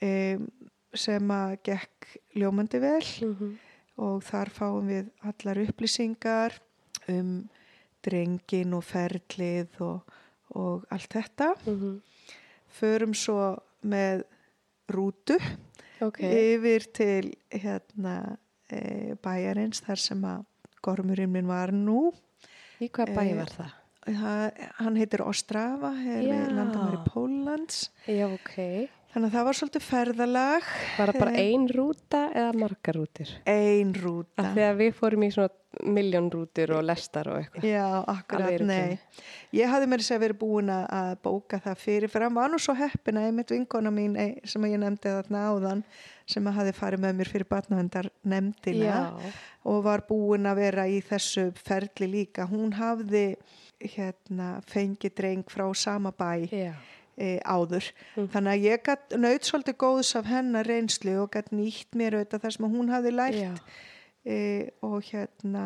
um, 0.01 0.45
sem 0.93 1.27
að 1.31 1.57
gekk 1.63 2.07
ljómandi 2.35 2.79
vel 2.81 3.01
Mhm. 3.21 3.57
og 3.97 4.23
þar 4.23 4.49
fáum 4.49 4.87
við 4.87 5.09
allar 5.23 5.57
upplýsingar 5.67 6.59
um 7.09 7.49
drengin 8.03 8.73
og 8.73 8.83
ferlið 8.83 9.67
og, 9.81 10.01
og 10.55 10.85
allt 10.91 11.09
þetta. 11.13 11.55
Mhm. 11.67 12.01
Förum 12.79 13.13
svo 13.15 13.59
með 13.85 14.23
rútu 14.89 15.37
Ok. 16.01 16.19
yfir 16.23 16.85
til 16.93 17.33
hérna 17.51 18.37
e, 18.71 19.13
bæjarins 19.21 19.81
þar 19.83 19.97
sem 19.99 20.21
að 20.23 20.45
gormurinn 20.81 21.29
minn 21.31 21.47
var 21.47 21.67
nú 21.71 22.11
Í 22.81 22.89
hvað 22.89 23.13
bæ 23.15 23.21
Eh, 23.29 23.35
var 23.35 23.45
það? 23.51 23.71
það, 24.07 24.67
hann 24.79 24.95
heitir 24.95 25.21
Ostrava 25.27 25.91
er 25.93 26.23
við 26.23 26.47
Já. 26.47 26.55
landamæri 26.55 27.03
Póllands 27.05 27.89
Já, 28.07 28.25
ok. 28.33 28.89
Þannig 29.13 29.27
að 29.29 29.33
það 29.37 29.45
var 29.47 29.57
svolítið 29.59 29.85
ferðalag 29.87 30.67
Var 30.97 31.11
það 31.11 31.19
bara 31.19 31.31
Eh, 31.35 31.49
ein 31.53 31.65
rúta 31.67 32.21
eða 32.33 32.53
margar 32.61 32.95
rútur? 32.99 33.31
ein 33.45 33.93
rúta 33.93 34.45
að 34.53 34.77
við 34.81 34.93
fórum 34.99 35.23
í 35.27 35.31
svona 35.33 35.49
miljón 35.87 36.27
rútur 36.33 36.73
og 36.75 36.81
lestar 36.83 37.29
og 37.31 37.37
eitthvað. 37.39 37.63
Já, 37.63 38.03
akkurat, 38.11 38.59
nei. 38.67 38.97
Ég 39.55 39.69
hafði 39.71 39.87
mér 39.87 40.01
þess 40.03 40.11
að 40.17 40.23
verið 40.25 40.39
búin 40.41 40.67
að- 40.73 41.15
bóka 41.23 41.59
það 41.63 41.77
fyrir, 41.79 42.09
fyrir 42.11 42.25
hann 42.27 42.35
var 42.35 42.49
nú 42.51 42.59
svo 42.59 42.75
heppina, 42.75 43.21
einmitt 43.29 43.53
vinkona 43.55 43.89
mín 43.89 44.17
eh, 44.19 44.35
sem 44.43 44.61
ég 44.67 44.77
nefndi 44.77 45.07
þarna 45.07 45.45
áðan, 45.47 45.83
sem 46.27 46.43
að 46.43 46.57
hafi 46.59 46.73
farið 46.75 46.99
með 47.05 47.15
mér 47.21 47.31
fyrir 47.31 47.47
batnavendar 47.47 48.09
nefndina 48.25 48.83
Já, 48.83 49.31
og 49.65 49.83
var 49.83 50.03
búin 50.09 50.43
að 50.51 50.55
vera 50.59 50.83
í 50.91 50.99
þessu 51.01 51.53
ferli 51.55 52.07
líka. 52.11 52.45
Hún 52.51 52.73
hafði 52.75 53.37
hérna, 53.79 54.61
fengið 54.67 55.15
dreng 55.15 55.43
frá 55.49 55.71
sama 55.75 56.11
bæ 56.11 56.49
já, 56.51 56.73
e, 57.21 57.29
áður. 57.45 57.87
Mm. 58.15 58.27
Þannig 58.33 58.51
að 58.53 58.67
ég 58.67 58.83
gat 58.89 59.15
naut 59.21 59.47
svolítið 59.47 59.79
góðs 59.85 60.11
af 60.19 60.29
hennar 60.31 60.69
reynslu 60.69 61.15
og 61.21 61.31
gat 61.35 61.51
nýtt 61.53 61.97
mér 61.97 62.19
auðvitað 62.19 62.45
það 62.45 62.55
sem 62.57 62.69
hún 62.75 62.93
hafði 62.93 63.15
lært. 63.15 63.73
E, 64.21 64.37
og 64.85 65.01
hérna 65.07 65.65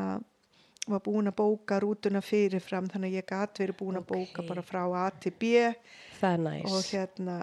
var 0.86 1.02
búin 1.02 1.30
að 1.32 1.38
bóka 1.40 1.80
rútuna 1.82 2.22
fyrirfram 2.22 2.90
þannig 2.92 3.14
að 3.14 3.20
ég 3.20 3.28
gat 3.30 3.62
verið 3.62 3.80
búin 3.80 4.00
að 4.00 4.10
bóka 4.12 4.46
bara 4.46 4.64
frá 4.66 4.84
A 4.86 5.06
til 5.18 5.34
B. 5.40 5.54
Er 5.66 6.44
og 6.70 6.82
hérna, 6.92 7.38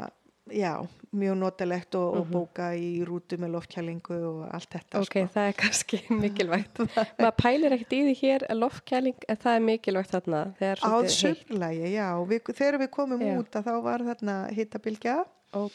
já, 0.47 0.75
mjög 1.13 1.37
notalegt 1.37 1.95
og, 1.95 2.15
og 2.17 2.27
Mhm. 2.27 2.33
bóka 2.33 2.71
í 2.75 3.05
rútu 3.05 3.37
með 3.37 3.51
loftkælingu 3.57 4.17
og 4.29 4.55
allt 4.55 4.71
þetta 4.71 4.99
Ok, 5.03 5.05
sko. 5.13 5.25
það 5.35 5.49
er 5.49 5.53
kannski 5.53 5.99
mikilvægt. 6.25 6.79
Maður 7.19 7.37
pælir 7.43 7.73
ekkert 7.77 7.93
í 7.93 8.01
því 8.07 8.15
hér 8.23 8.47
að 8.49 8.59
loftkæling, 8.63 9.19
en 9.29 9.37
það 9.37 9.57
er 9.57 9.61
mikilvægt 9.67 10.11
þarna. 10.17 10.41
Það 10.59 10.73
Á 10.73 10.79
svolítið 10.81 11.29
heitt. 11.29 11.47
sumlagi, 11.47 11.93
já, 11.93 12.09
við, 12.27 12.41
þegar 12.57 12.79
við 12.81 12.91
komum 12.91 13.21
Já. 13.21 13.39
út 13.39 13.51
að 13.61 13.65
þá 13.69 13.83
var 13.83 13.99
þarna 14.11 14.37
hittabilgja 14.57 15.25
Oh, 15.55 15.69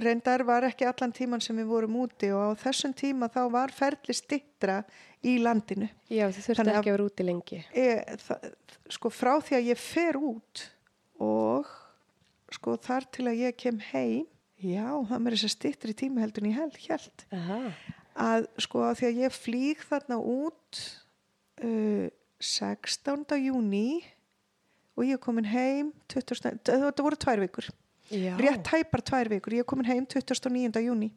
reyndar 0.00 0.42
var 0.48 0.62
ekki 0.64 0.86
allan 0.88 1.12
tíman 1.12 1.42
sem 1.42 1.54
við 1.58 1.66
vorum 1.68 1.92
úti 2.06 2.30
og 2.32 2.56
á 2.56 2.62
þessum 2.62 2.94
tíma 2.96 3.28
þá 3.28 3.50
var 3.52 3.68
ferli 3.68 4.14
stittra 4.16 4.78
í 5.22 5.34
landinu 5.44 5.90
Já, 6.08 6.30
þið 6.32 6.56
að- 6.56 6.70
ekki 6.72 6.88
að 6.88 6.96
vera 6.96 7.04
úti 7.04 7.22
lengi. 7.28 7.58
e, 7.74 8.00
það, 8.16 8.54
sko 8.88 9.10
frá 9.10 9.34
því 9.44 9.56
að 9.58 9.68
ég 9.68 9.76
fer 9.76 10.16
út 10.16 10.62
og 11.20 11.66
sko 12.50 12.78
þar 12.80 13.04
til 13.12 13.26
að 13.28 13.36
ég 13.44 13.56
kem 13.58 13.78
heim 13.92 14.24
já, 14.64 14.86
það 15.10 15.22
mér 15.24 15.36
þess 15.36 15.48
að 15.48 15.54
stittri 15.54 15.94
tíma 16.00 16.24
heldur 16.24 16.44
en 16.44 16.50
ég 16.50 16.58
held, 16.58 16.80
held 16.88 17.24
að 18.24 18.46
sko 18.62 18.84
því 18.94 19.08
að 19.10 19.20
ég 19.24 19.34
flýg 19.36 19.84
þarna 19.88 20.18
út 20.20 20.82
uh, 21.64 22.06
16. 22.44 23.24
júni 23.44 23.86
og 24.94 25.06
ég 25.08 25.16
er 25.16 25.22
komin 25.22 25.48
heim 25.50 25.90
20, 26.12 26.60
þetta 26.68 27.02
voru 27.06 27.18
tvær 27.18 27.42
vikur 27.42 27.68
Já. 28.12 28.34
rétt 28.38 28.68
hæpar 28.68 29.00
tvær 29.02 29.30
vikur, 29.32 29.54
ég 29.56 29.64
er 29.64 29.68
komin 29.68 29.88
heim 29.88 30.04
29. 30.06 30.82
júni 30.84 31.08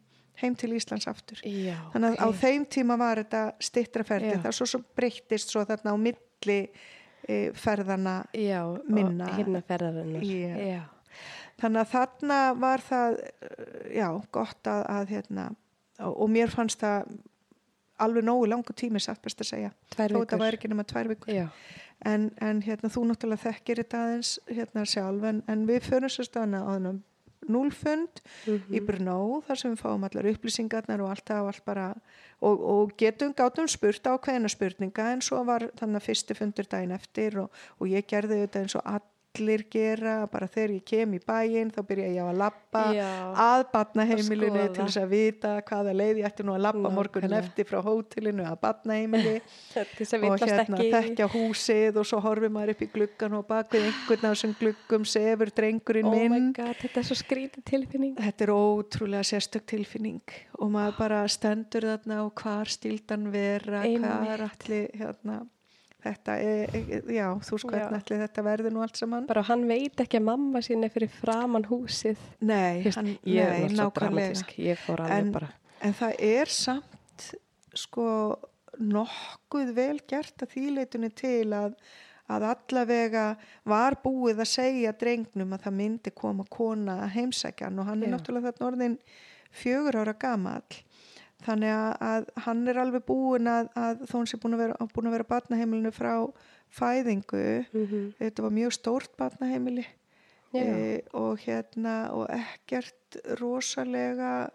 heim 0.41 0.53
til 0.57 0.71
Íslands 0.77 1.07
aftur 1.09 1.41
Já, 1.43 1.75
þannig 1.93 2.13
að 2.15 2.21
á 2.21 2.27
ok. 2.29 2.37
þeim 2.43 2.65
tíma 2.77 2.97
var 3.01 3.21
þetta 3.23 3.41
stittra 3.67 4.05
ferdi, 4.07 4.31
Já. 4.35 4.41
það 4.45 4.55
svo, 4.59 4.67
svo 4.73 4.81
breyttist 4.97 5.53
svo 5.53 5.63
þarna 5.67 5.93
á 5.93 5.97
milli 5.99 6.59
e, 7.27 7.37
ferðana 7.57 8.15
Já, 8.37 8.61
minna- 8.87 9.31
hérna 9.35 9.61
ferðarinnar. 9.67 10.23
Já. 10.23 10.83
Þannig 11.57 11.81
að 11.81 11.91
þarna 11.95 12.39
var 12.61 12.83
það 12.85 13.15
eh, 13.23 13.97
já, 13.97 14.07
gott 14.31 14.69
að, 14.69 14.83
að 14.93 15.09
hérna, 15.15 15.47
og, 15.99 16.13
og 16.21 16.29
mér 16.29 16.53
fannst 16.53 16.83
það 16.83 17.07
alveg 18.05 18.27
nógu 18.27 18.45
langu 18.51 18.73
tími 18.77 18.99
satt 19.01 19.21
best 19.25 19.39
að 19.41 19.47
segja 19.49 19.71
vikur. 20.21 20.37
væri 20.43 20.57
ekki 20.59 20.69
nema 20.69 20.83
tvær 20.85 21.07
vikur 21.09 21.33
en, 22.05 22.27
en 22.45 22.59
hérna, 22.61 22.91
þú 22.93 23.07
náttúrulega 23.09 23.41
þekkir 23.47 23.81
þetta 23.81 24.01
aðeins 24.05 24.35
hérna 24.53 24.83
sjálf 24.85 25.23
en, 25.31 25.39
en 25.49 25.63
við 25.65 25.87
förum 25.89 26.11
svo 26.13 26.27
stana 26.27 26.61
á 26.61 26.69
þennan 26.77 26.99
núlfund 27.47 28.21
Mhm. 28.45 28.73
í 28.75 28.79
Brno 28.85 29.17
þar 29.47 29.59
sem 29.61 29.73
við 29.73 29.81
fáum 29.81 30.05
allar 30.05 30.29
upplýsingarnar 30.29 31.01
og 31.01 31.09
allt 31.13 31.25
það 31.29 31.41
og 31.41 31.49
allt 31.51 31.65
bara 31.65 31.87
og, 32.41 32.61
og 32.75 32.93
getum 33.01 33.33
gátum 33.33 33.67
spurt 33.71 34.05
á 34.05 34.13
hverjana 34.17 34.49
spurninga 34.51 35.09
en 35.15 35.21
svo 35.25 35.41
var 35.47 35.65
þannig 35.79 36.01
að 36.01 36.07
fyrsti 36.11 36.37
fundur 36.37 36.69
daginn 36.69 36.93
eftir 36.97 37.37
og, 37.41 37.49
og 37.79 37.87
ég 37.89 38.05
gerði 38.09 38.43
þetta 38.45 38.61
eins 38.65 38.75
og 38.77 38.85
allir 39.37 39.63
gera 39.71 40.15
bara 40.31 40.47
þegar 40.51 40.73
ég 40.77 40.83
kem 40.89 41.13
í 41.13 41.19
bæinn 41.21 41.69
þá 41.71 41.79
byrja 41.87 42.07
ég 42.11 42.19
á 42.19 42.27
að 42.27 42.39
lappa 42.41 42.83
að 43.47 43.63
batnaheimilinu 43.73 44.61
Að 44.63 44.73
til 44.75 44.83
þess 44.87 44.99
að 45.01 45.09
vita 45.13 45.51
hvaða 45.67 45.93
leið 45.97 46.21
ég 46.21 46.27
ætti 46.29 46.45
nú 46.47 46.55
að 46.57 46.63
lappa 46.65 46.91
Nákvæmlega. 46.97 47.39
eftir 47.43 47.67
frá 47.69 47.79
hótelinu 47.85 48.45
að 48.49 48.57
batnaheimili 48.65 49.35
og 50.31 50.43
hérna 50.43 50.81
þekkja 50.81 51.27
húsið 51.33 51.99
og 52.01 52.07
svo 52.09 52.21
horfir 52.25 52.51
maður 52.53 52.73
upp 52.75 52.81
í 52.85 52.89
gluggan 52.95 53.37
og 53.39 53.45
bak 53.49 53.71
við 53.75 53.87
einhvern 53.89 54.25
af 54.29 54.35
þessum 54.35 54.55
gluggum 54.59 55.05
sefur 55.07 55.51
drengurinn 55.57 56.07
Oh 56.07 56.15
minn 56.15 56.51
god, 56.55 56.75
þetta 56.81 57.01
er 57.01 57.07
svo 57.09 57.17
skrítið 57.19 57.65
tilfinning. 57.67 58.15
þetta 58.17 58.47
er 58.47 58.53
ótrúlega 58.55 59.25
sérstök 59.27 59.65
tilfinning 59.69 60.21
og 60.59 60.71
maður 60.73 60.97
bara 61.01 61.21
stendur 61.31 61.87
þarna 61.91 62.21
og 62.25 62.33
hvar 62.41 62.69
stíldan 62.71 63.29
vera 63.33 63.83
Einmitt. 63.83 64.07
hvar 64.07 64.45
allir 64.49 64.89
hérna 64.97 65.41
þetta 66.03 66.35
er, 66.39 66.75
já, 67.11 67.27
þú 67.43 67.59
sko 67.63 67.73
allir 67.77 68.21
þetta 68.23 68.43
verður 68.45 68.75
nú 68.75 68.83
allt 68.85 68.99
saman 68.99 69.25
Bara 69.29 69.43
hann 69.47 69.65
veit 69.69 70.03
ekki 70.03 70.19
að 70.19 70.27
mamma 70.29 70.61
sín 70.65 70.85
er 70.85 70.93
fyrir 70.93 71.09
framann 71.13 71.65
húsið. 71.67 72.19
nei, 72.39 72.83
veist, 72.85 72.99
hann, 72.99 73.13
er 73.25 73.65
nei 73.65 73.77
nákvæmlega 73.79 75.07
En-. 75.17 75.31
En 75.81 75.93
það 75.93 76.19
er 76.25 76.53
samt 76.53 77.27
sko 77.77 78.07
nokkuð 78.77 79.71
vel 79.77 79.99
gert 80.09 80.43
að 80.45 80.53
þýleitunni 80.53 81.09
til 81.17 81.53
að, 81.57 81.73
að 82.29 82.45
allavega 82.51 83.25
var 83.65 83.97
búið 84.03 84.41
að 84.43 84.51
segja 84.51 84.93
drengnum 84.93 85.53
að 85.57 85.63
það 85.67 85.77
myndi 85.79 86.13
koma 86.13 86.45
kona 86.49 86.99
að 87.05 87.15
heimsækjan 87.17 87.79
og 87.81 87.89
hann 87.89 88.03
er 88.03 88.11
Já. 88.11 88.15
náttúrulega 88.15 88.51
þarna 88.51 88.69
orðin 88.71 88.97
fjögur 89.57 89.97
ára 90.01 90.13
gamall. 90.19 90.81
Þannig 91.45 91.69
að, 91.69 91.91
að 92.01 92.29
hann 92.47 92.67
er 92.67 92.79
alveg 92.81 93.03
búin 93.05 93.47
að, 93.51 93.67
að 93.77 93.99
þó 94.09 94.13
hann 94.17 94.27
sé 94.31 94.37
búin 94.41 94.55
að 94.57 94.61
vera, 94.65 94.87
búin 94.95 95.07
að 95.09 95.15
vera 95.17 95.27
batnaheimilinu 95.29 95.91
frá 95.93 96.13
fæðingu. 96.73 97.43
Mm 97.71 98.13
Þetta 98.17 98.43
var 98.47 98.55
mjög 98.57 98.73
stórt 98.75 99.13
batnaheimili 99.19 99.85
e, 100.57 101.01
og 101.13 101.37
hérna 101.43 101.95
og 102.15 102.25
ekkert 102.33 103.19
rosalega 103.39 104.49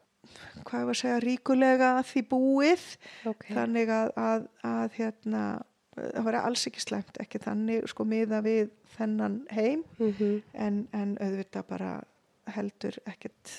hvað 0.64 0.84
var 0.86 0.94
að 0.94 1.00
segja 1.02 1.20
ríkulega 1.22 1.90
því 2.06 2.22
búið 2.30 2.84
Ok. 3.30 3.46
þannig 3.52 3.90
að, 3.90 4.10
að, 4.16 4.44
að 4.64 4.96
hérna 4.98 5.42
það 5.96 6.24
var 6.28 6.38
alls 6.40 6.66
ekki 6.70 6.80
slæmt 6.80 7.18
ekki 7.20 7.40
þannig 7.42 7.88
sko 7.90 8.06
miða 8.08 8.38
við 8.44 8.70
þennan 8.96 9.40
heim 9.52 9.82
Mhm. 9.98 10.42
en, 10.54 10.78
en 10.92 11.16
auðvitað 11.20 11.66
bara 11.68 11.90
heldur 12.54 12.96
ekkert 13.06 13.52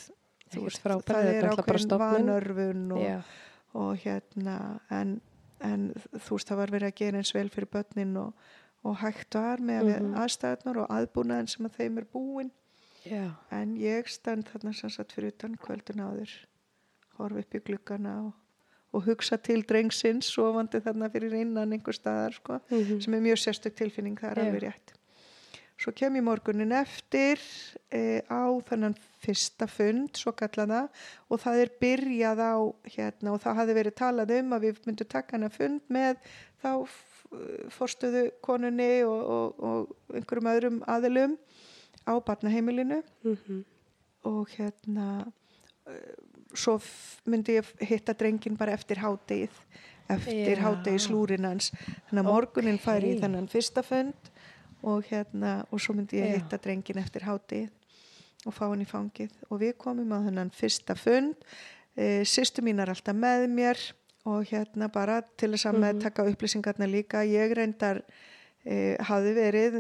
þú 0.54 0.64
veist, 0.68 0.82
frábært, 0.84 1.06
það 1.12 1.30
er 1.34 1.48
ákveðin 1.50 1.86
stofnun. 1.86 2.28
vanörfun 2.28 2.92
og, 2.92 3.24
og 3.74 3.98
hérna 4.04 4.58
en, 4.92 5.22
en 5.62 5.88
þú 6.14 6.30
veist 6.38 6.48
það 6.52 6.58
var 6.64 6.74
verið 6.76 6.90
að 6.92 6.96
gera 7.02 7.18
eins 7.18 7.34
vel 7.36 7.50
fyrir 7.50 7.70
börnin 7.74 8.18
og, 8.18 8.34
og 8.84 8.98
hægt 9.04 9.34
var 9.40 9.58
með 9.64 9.84
mm 9.84 10.04
Mhm. 10.04 10.16
aðstæðnar 10.24 10.78
og 10.84 10.90
aðbúnaðin 10.90 11.48
sem 11.50 11.66
að 11.66 11.78
þeim 11.80 11.98
er 11.98 12.06
búin 12.14 12.52
Já. 13.06 13.32
en 13.52 13.76
ég 13.78 14.08
stend 14.08 14.46
þarna 14.48 14.74
sem 14.76 14.90
sagt 14.90 15.12
fyrir 15.14 15.32
utan 15.34 15.56
kvöldun 15.58 16.00
áður 16.04 16.30
horfi 17.18 17.40
upp 17.40 17.56
í 17.56 17.60
gluggana 17.60 18.14
og, 18.28 18.34
og 18.94 19.04
hugsa 19.06 19.38
til 19.38 19.62
drengsins 19.64 20.26
sofandi 20.34 20.80
þarna 20.82 21.10
fyrir 21.12 21.34
innan 21.42 21.72
einhver 21.74 21.94
staðar 21.94 22.34
sko, 22.34 22.60
Mhm. 22.70 23.02
sem 23.02 23.14
er 23.14 23.20
mjög 23.22 23.40
sérstök 23.44 23.76
tilfinning 23.76 24.16
það 24.20 24.32
er 24.32 24.36
Já. 24.36 24.46
alveg 24.48 24.62
rétt 24.64 24.94
svo 25.78 25.92
kem 25.96 26.16
ég 26.20 26.24
morgunin 26.24 26.72
eftir 26.78 27.42
e, 27.92 28.22
á 28.30 28.44
þannan 28.70 28.96
fyrsta 29.24 29.68
fund 29.68 30.16
svo 30.20 30.32
kallaða 30.38 30.86
og 31.30 31.42
það 31.44 31.62
er 31.64 31.72
byrjað 31.82 32.40
á 32.44 32.56
hérna 32.96 33.34
og 33.34 33.42
það 33.44 33.58
hafi 33.62 33.76
verið 33.80 33.96
talað 34.00 34.36
um 34.40 34.54
að 34.58 34.68
við 34.68 34.82
myndum 34.88 35.10
taka 35.12 35.38
hana 35.38 35.50
fund 35.54 35.82
með 35.92 36.20
þá 36.64 36.70
fórstöðu 37.74 38.28
konunni 38.46 38.92
og, 39.08 39.22
og, 39.36 39.64
og 39.66 40.18
einhverjum 40.20 40.50
öðrum 40.54 40.82
aðilum 40.94 41.38
á 42.06 42.14
barnaheimilinu 42.28 43.02
Mhm. 43.24 43.64
og 44.30 44.48
hérna 44.58 45.08
uh, 45.88 45.96
svo 46.54 46.78
myndi 47.26 47.58
ég 47.58 47.72
hitta 47.90 48.14
drengin 48.14 48.56
bara 48.60 48.76
eftir 48.78 49.02
hádegið 49.02 49.56
eftir 50.14 50.60
Já. 50.60 50.62
hádegi 50.68 51.00
slúrinans 51.08 51.72
þannig 51.74 52.22
að 52.22 52.28
morgunin 52.30 52.78
færi 52.80 53.14
í 53.14 53.16
Ókei. 53.18 53.22
þennan 53.24 53.50
fyrsta 53.50 53.84
fund 53.84 54.30
og 54.84 55.04
hérna 55.10 55.64
og 55.72 55.80
svo 55.82 55.94
myndi 55.98 56.20
ég 56.22 56.36
hitta 56.38 56.58
drengin 56.62 57.00
eftir 57.02 57.24
hádegið 57.28 57.70
og 58.46 58.54
fá 58.58 58.66
hann 58.68 58.82
í 58.84 58.88
fangið 58.90 59.32
og 59.50 59.60
við 59.62 59.78
komum 59.80 60.12
á 60.12 60.20
þennan 60.26 60.52
fyrsta 60.52 60.96
fund 61.00 61.36
e, 61.96 62.24
sýstu 62.28 62.64
mín 62.66 62.82
er 62.84 62.90
alltaf 62.92 63.16
með 63.16 63.48
mér 63.54 63.80
og 64.26 64.46
hérna 64.52 64.90
bara 64.92 65.22
til 65.38 65.52
þess 65.54 65.66
að 65.70 65.74
Mhm. 65.78 65.84
meðtaka 65.86 66.26
upplýsingarna 66.32 66.88
líka 66.88 67.24
ég 67.28 67.54
reyndar 67.56 68.02
e, 68.66 68.96
hafði 69.00 69.34
verið 69.36 69.80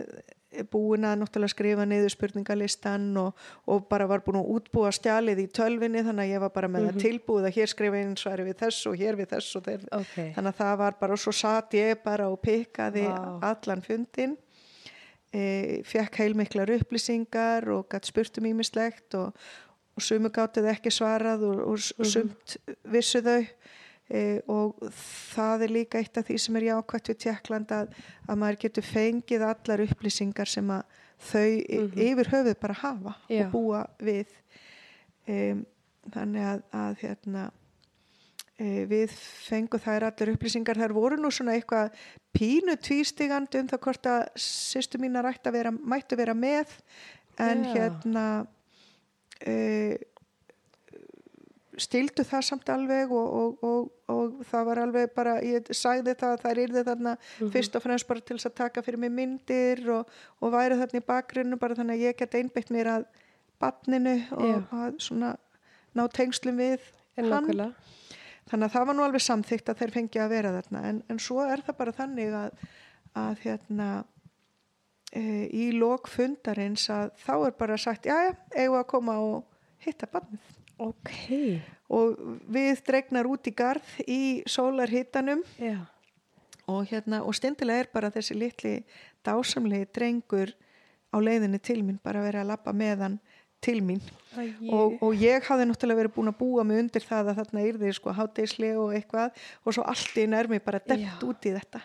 búin 0.69 1.01
að 1.01 1.17
náttúrulega 1.17 1.49
skrifa 1.49 1.85
niður 1.89 2.11
spurningalistan 2.13 3.07
og, 3.17 3.33
og 3.67 3.87
bara 3.89 4.05
var 4.07 4.21
búin 4.21 4.37
að 4.37 4.51
útbúa 4.53 4.91
stjalið 4.93 5.39
í 5.41 5.47
tölvinni 5.49 6.03
þannig 6.05 6.27
að 6.27 6.33
ég 6.35 6.39
var 6.43 6.49
bara 6.53 6.67
með 6.69 6.83
Mhm. 6.83 6.91
það 6.93 7.01
tilbúið 7.07 7.47
að 7.49 7.55
hér 7.57 7.67
skrifa 7.71 7.97
einn 7.97 8.15
svari 8.15 8.43
við 8.45 8.57
þess 8.61 8.85
og 8.85 8.95
hér 8.99 9.15
við 9.17 9.27
þess 9.33 9.55
og 9.55 9.63
þeir, 9.63 9.81
Ok. 9.91 10.15
þannig 10.35 10.51
að 10.53 10.59
það 10.61 10.77
var 10.77 10.91
bara 10.99 11.13
og 11.13 11.19
svo 11.19 11.31
satt 11.33 11.71
ég 11.73 12.03
bara 12.03 12.29
og 12.29 12.39
pikkaði 12.41 13.07
Vá. 13.09 13.39
allan 13.41 13.81
fundin 13.81 14.37
e, 15.33 15.81
fekk 15.87 16.19
heilmiklar 16.21 16.69
upplýsingar 16.77 17.67
og 17.73 17.87
gætt 17.89 18.05
spurt 18.11 18.37
um 18.37 18.45
ímislegt 18.45 19.15
og, 19.17 19.33
og 19.97 20.01
sumu 20.01 20.29
gátið 20.29 20.67
ekki 20.73 20.91
svarað 20.93 21.43
og, 21.49 21.59
og 21.67 21.79
Mhm. 21.79 22.09
sumt 22.13 22.57
vissu 22.85 23.21
þau 23.25 23.45
e, 24.09 24.41
og 24.47 24.75
það 25.35 25.63
er 25.63 25.73
líka 25.73 25.97
eitt 26.01 26.17
af 26.17 26.27
því 26.27 26.37
sem 26.39 26.55
er 26.59 26.67
jákvæmt 26.69 27.09
við 27.09 27.17
Tjekkland 27.25 27.71
að, 27.71 27.93
að 28.29 28.37
maður 28.37 28.59
getur 28.65 28.83
fengið 28.83 29.41
allar 29.47 29.85
upplýsingar 29.87 30.47
sem 30.47 30.67
að 30.69 30.83
þau 31.19 31.49
Mhm. 31.79 31.99
yfir 32.09 32.29
höfuð 32.33 32.59
bara 32.59 32.73
hafa 32.73 33.15
Já. 33.29 33.45
og 33.45 33.51
búa 33.51 33.87
við 33.99 34.27
e, 35.27 35.55
þannig 36.11 36.43
að, 36.43 36.63
að 36.73 36.97
hérna 36.99 37.51
við 38.59 39.09
fengum 39.47 39.81
þær 39.81 40.05
allar 40.11 40.31
upplýsingar 40.35 40.77
þær 40.77 40.93
voru 40.93 41.17
nú 41.17 41.31
svona 41.33 41.55
eitthvað 41.57 41.95
pínu 42.37 42.75
tvístigandi 42.77 43.59
um 43.63 43.67
það 43.71 43.81
hvort 43.87 44.09
að 44.11 44.23
sýstu 44.37 44.99
mínar 45.01 45.25
vera, 45.51 45.71
mættu 45.71 46.15
vera 46.17 46.33
með 46.37 46.67
en 47.41 47.63
Já. 47.65 47.73
hérna 47.73 48.25
e, 49.41 49.97
stildu 51.81 52.21
það 52.21 52.43
samt 52.45 52.69
alveg 52.69 53.11
og, 53.11 53.33
og, 53.33 53.63
og, 53.65 53.87
og 54.13 54.43
það 54.45 54.65
var 54.69 54.81
alveg 54.83 55.13
bara, 55.15 55.33
ég 55.41 55.71
sagði 55.73 56.13
það 56.13 56.35
að 56.35 56.43
þær 56.45 56.61
yrði 56.67 56.83
þarna 56.89 57.13
Mhm. 57.17 57.51
fyrst 57.55 57.75
og 57.75 57.81
fremst 57.83 58.07
bara 58.07 58.21
til 58.21 58.37
þess 58.37 58.49
að 58.51 58.55
taka 58.61 58.83
fyrir 58.85 58.99
mig 59.01 59.11
myndir 59.11 59.81
og, 59.89 60.07
og 60.41 60.53
væri 60.53 60.77
þarna 60.77 61.01
í 61.01 61.05
bakgrunnu 61.07 61.57
bara 61.57 61.75
þannig 61.79 61.97
að 61.97 62.05
ég 62.05 62.17
get 62.21 62.35
einbeitt 62.37 62.69
mér 62.69 62.91
að 62.99 63.05
badninu 63.59 64.15
og 64.37 64.45
Já. 64.45 64.61
að 64.71 64.99
svona 65.01 65.33
ná 65.95 66.05
tengslum 66.13 66.57
við 66.61 66.79
En 67.17 67.25
hann 67.31 67.43
nákvæmlega. 67.45 67.73
Þannig 68.49 68.67
að 68.67 68.73
það 68.75 68.87
var 68.89 68.97
nú 68.97 69.05
alveg 69.05 69.23
samþygt 69.25 69.69
að 69.71 69.83
þeir 69.83 69.93
fengi 69.97 70.23
að 70.23 70.33
vera 70.33 70.55
þarna 70.57 70.81
en, 70.89 71.03
en 71.09 71.21
svo 71.21 71.43
er 71.45 71.63
það 71.65 71.77
bara 71.79 71.95
þannig 71.99 72.33
að, 72.39 72.65
að 73.19 73.45
hérna 73.45 73.89
e, 75.13 75.23
í 75.47 75.69
lok 75.77 76.09
fundarins 76.11 76.89
að 76.93 77.13
þá 77.23 77.33
er 77.37 77.55
bara 77.59 77.77
sagt, 77.79 78.09
já 78.09 78.17
já, 78.27 78.33
eigum 78.57 78.79
að 78.81 78.89
koma 78.91 79.17
og 79.21 79.47
hitta 79.85 80.09
barnið 80.11 80.51
Ok. 80.83 81.11
og 81.93 82.17
við 82.51 82.81
dregnar 82.87 83.27
út 83.29 83.47
í 83.47 83.53
garð 83.55 83.89
í 84.09 84.41
sólarhittanum 84.49 85.43
Já. 85.61 85.85
og 86.65 86.89
hérna 86.89 87.21
og 87.23 87.35
stindilega 87.37 87.85
er 87.85 87.91
bara 87.93 88.11
þessi 88.11 88.35
litli 88.35 88.73
dásamlegi 89.23 89.91
drengur 89.93 90.55
á 91.13 91.17
leiðinni 91.21 91.61
til 91.61 91.83
mín 91.85 92.01
bara 92.03 92.25
vera 92.25 92.41
að 92.41 92.49
lappa 92.55 92.73
með 92.73 93.05
hann 93.05 93.19
til 93.63 93.79
mín. 93.85 94.01
Og, 94.73 94.95
og 95.05 95.11
ég 95.21 95.45
hafði 95.45 95.67
náttúrulega 95.69 96.01
verið 96.01 96.15
búin 96.15 96.31
að 96.31 96.39
búa 96.39 96.63
mig 96.65 96.79
undir 96.81 97.05
það 97.05 97.31
að 97.31 97.39
þarna 97.41 97.65
yrði 97.69 97.91
sko 97.93 98.13
háteisli 98.17 98.71
og 98.81 98.95
eitthvað. 98.97 99.43
Og 99.63 99.77
svo 99.77 99.85
allt 99.89 100.17
í 100.17 100.25
nærmi 100.29 100.61
bara 100.63 100.81
demt 100.83 101.05
Já. 101.05 101.17
út 101.27 101.49
í 101.49 101.53
þetta. 101.53 101.83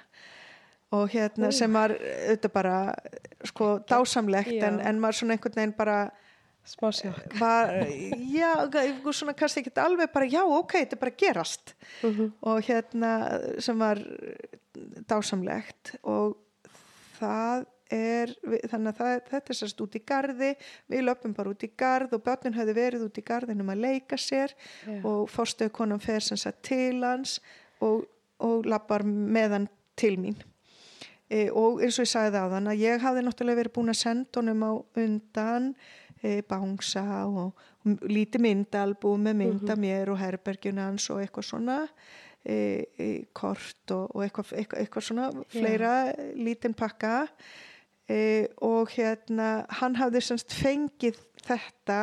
Og 0.97 1.11
hérna 1.13 1.51
sem 1.53 1.75
var 1.77 1.93
auðvitað 1.93 2.55
bara 2.55 2.77
sko 3.51 3.75
dásamlegt 3.91 4.63
en, 4.65 4.81
en 4.81 5.03
maður 5.03 5.21
svona 5.21 5.37
einhvern 5.37 5.61
veginn 5.61 5.77
bara 5.77 5.99
Smá 6.69 6.91
sjokk. 6.93 7.33
var, 7.41 7.71
já, 8.29 8.51
svona 9.17 9.33
kannski 9.37 9.63
ekki 9.63 9.73
alveg 9.81 10.11
bara 10.13 10.27
já, 10.29 10.43
ok, 10.45 10.75
þetta 10.83 10.97
er 10.99 11.01
bara 11.01 11.15
gerast. 11.23 11.73
Mhm. 12.05 12.27
og 12.45 12.61
hérna 12.67 13.13
sem 13.65 13.79
var 13.81 14.01
dásamlegt. 15.09 15.95
Og 16.03 16.37
það 17.19 17.65
er 17.95 18.35
þannig 18.69 18.91
að 18.93 18.99
það, 18.99 19.15
þetta 19.31 19.53
er 19.53 19.59
sérst 19.59 19.81
út 19.85 19.97
í 19.97 20.03
gardi 20.07 20.51
við 20.91 21.05
löpum 21.07 21.35
bara 21.37 21.53
út 21.55 21.65
í 21.65 21.71
gard 21.79 22.13
og 22.13 22.23
börnin 22.25 22.57
höfðu 22.57 22.75
verið 22.77 23.07
út 23.07 23.21
í 23.21 23.25
gardinum 23.25 23.73
að 23.73 23.83
leika 23.87 24.19
sér 24.21 24.55
Já. 24.85 25.01
og 25.09 25.31
fórstöðu 25.33 25.73
konan 25.79 26.03
fer 26.03 26.25
sem 26.25 26.41
sagt 26.41 26.63
til 26.69 27.01
hans 27.05 27.39
og, 27.85 28.05
og 28.45 28.69
lappar 28.69 29.05
með 29.07 29.57
hann 29.57 29.69
til 29.99 30.19
mín. 30.21 30.37
E, 31.29 31.49
og 31.53 31.83
eins 31.85 31.99
og 31.99 32.07
ég 32.07 32.13
sagði 32.13 32.41
á 32.41 32.47
þann 32.55 32.71
að 32.73 32.85
ég 32.85 33.03
hafði 33.05 33.25
náttúrulega 33.25 33.61
verið 33.63 33.75
búin 33.77 33.93
að 33.93 34.01
senda 34.01 34.41
honum 34.41 34.63
á 34.65 34.73
undan 35.03 35.73
e, 36.23 36.39
bánsa 36.49 37.05
og, 37.29 37.53
og 37.85 38.07
lítið 38.09 38.45
myndalbúm 38.47 39.29
með 39.29 39.43
mynda 39.43 39.77
mér 39.81 40.13
og 40.13 40.21
herbergjuna 40.23 40.89
hans 40.89 41.09
og 41.13 41.21
eitthvað 41.21 41.51
svona 41.51 41.79
e, 42.45 42.57
e, 42.97 43.09
kort 43.37 43.93
og, 43.93 44.09
og 44.15 44.25
eitthvað, 44.25 44.55
eitthvað, 44.63 44.83
eitthvað 44.83 45.09
svona 45.11 45.29
fleira 45.53 45.95
lítinn 46.37 46.77
pakka 46.77 47.27
e, 48.09 48.49
og 48.65 48.93
hérna 48.97 49.67
hann 49.81 49.97
hafði 49.99 50.25
semst 50.25 50.55
fengið 50.57 51.21
þetta 51.45 52.03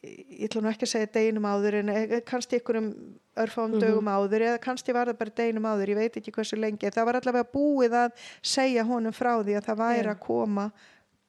ég 0.00 0.46
ætla 0.48 0.62
nú 0.64 0.70
ekki 0.70 0.86
að 0.86 0.92
segja 0.94 1.10
deginum 1.12 1.48
áður 1.48 1.76
en 1.82 1.90
eh, 1.92 2.14
kannski 2.26 2.56
einhverjum 2.56 2.92
örfáum 3.40 3.74
dögum 3.80 4.08
áður 4.08 4.46
eða 4.46 4.62
kannski 4.62 4.94
var 4.96 5.10
það 5.10 5.18
bara 5.20 5.34
deginum 5.42 5.68
áður, 5.68 5.92
ég 5.92 6.00
veit 6.00 6.16
ekki 6.20 6.32
hversu 6.34 6.56
lengi 6.56 6.92
það 6.94 7.08
var 7.08 7.18
allavega 7.20 7.50
búið 7.52 7.96
að 8.06 8.24
segja 8.40 8.86
honum 8.88 9.16
frá 9.16 9.34
því 9.42 9.58
að 9.58 9.68
það 9.68 9.82
væri 9.82 10.08
Já. 10.08 10.14
að 10.14 10.22
koma 10.24 10.66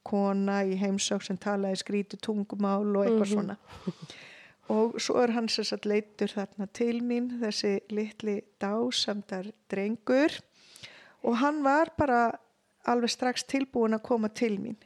kona 0.07 0.61
í 0.65 0.77
heimsók 0.79 1.25
sem 1.25 1.37
talaði 1.37 1.81
skrítu 1.81 2.19
tungumál 2.21 2.87
og 2.95 3.03
eitthvað 3.05 3.33
svona. 3.35 3.57
Og 4.71 4.95
svo 5.03 5.19
er 5.21 5.33
hann 5.35 5.49
sem 5.51 5.67
sagt 5.67 5.85
leittur 5.89 6.31
þarna 6.31 6.67
til 6.73 7.01
mín 7.03 7.27
þessi 7.41 7.75
litli 7.91 8.39
dásamdar 8.61 9.51
drengur 9.69 10.37
og 11.27 11.37
hann 11.41 11.59
var 11.65 11.91
bara 11.97 12.21
alveg 12.89 13.13
strax 13.13 13.45
tilbúin 13.49 13.97
að 13.97 14.05
koma 14.07 14.29
til 14.29 14.55
mín 14.61 14.77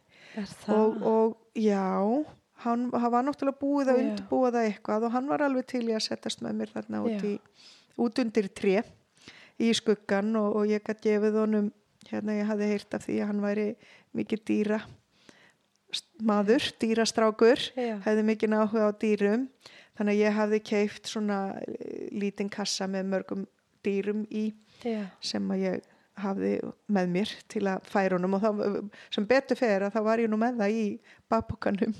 og, 0.67 0.97
og 1.05 1.37
já 1.55 2.25
hann, 2.65 2.89
hann 2.91 3.11
var 3.11 3.25
náttúrulega 3.25 3.59
búið 3.61 3.91
að 3.91 3.99
Já. 3.99 4.03
undirbúa 4.03 4.51
það 4.51 4.67
eitthvað 4.69 5.07
og 5.07 5.15
hann 5.15 5.31
var 5.31 5.45
alveg 5.45 5.67
til 5.71 5.85
í 5.87 5.95
að 5.95 6.05
settast 6.07 6.43
með 6.43 6.59
mér 6.59 6.73
þarna 6.75 7.01
út, 7.05 7.25
í, 7.25 7.33
út 8.01 8.21
undir 8.23 8.49
tré 8.51 8.83
í 9.61 9.71
skuggan 9.75 10.35
og, 10.39 10.59
og 10.59 10.69
ég 10.71 10.83
gæti 10.83 11.09
gefið 11.09 11.39
honum 11.43 11.71
hérna 12.09 12.37
ég 12.37 12.49
hafði 12.49 12.69
heyrt 12.73 12.97
af 12.97 13.07
því 13.07 13.17
að 13.21 13.31
hann 13.31 13.41
væri 13.43 13.67
mikið 14.15 14.45
dýra 14.49 14.81
maður, 16.27 16.69
dýrastrákur 16.81 17.61
Já. 17.75 17.95
hefði 18.05 18.27
mikið 18.31 18.55
áhuga 18.59 18.91
á 18.91 18.99
dýrum 18.99 19.49
þannig 19.95 20.15
að 20.17 20.21
ég 20.21 20.39
hafði 20.39 20.61
keift 20.71 21.11
svona 21.11 21.39
eh, 21.63 22.07
lítinn 22.11 22.51
kassa 22.51 22.87
með 22.91 23.11
mörgum 23.13 23.45
dýrum 23.85 24.25
í 24.27 24.49
Já. 24.83 25.07
sem 25.23 25.45
að 25.53 25.67
ég 25.69 25.91
hafði 26.17 26.51
með 26.95 27.09
mér 27.11 27.31
til 27.51 27.61
að 27.67 27.87
færa 27.91 28.15
honum 28.17 28.37
og 28.37 28.41
þá, 28.45 28.49
sem 29.11 29.25
betur 29.27 29.57
fer 29.59 29.83
að 29.87 29.95
þá 29.97 30.01
var 30.07 30.21
ég 30.23 30.29
nú 30.31 30.37
með 30.39 30.61
það 30.61 30.75
í 30.79 30.85
bakbókanum 31.29 31.93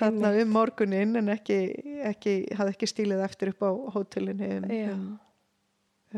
þarna 0.00 0.32
um 0.42 0.52
morgunin 0.56 1.16
en 1.20 1.28
ekki, 1.36 1.58
ekki 2.10 2.34
hafði 2.58 2.74
ekki 2.74 2.88
stílið 2.90 3.22
eftir 3.28 3.52
upp 3.52 3.62
á 3.62 3.70
hótelinu 3.94 4.48
um, 4.58 4.70
um, 4.90 5.08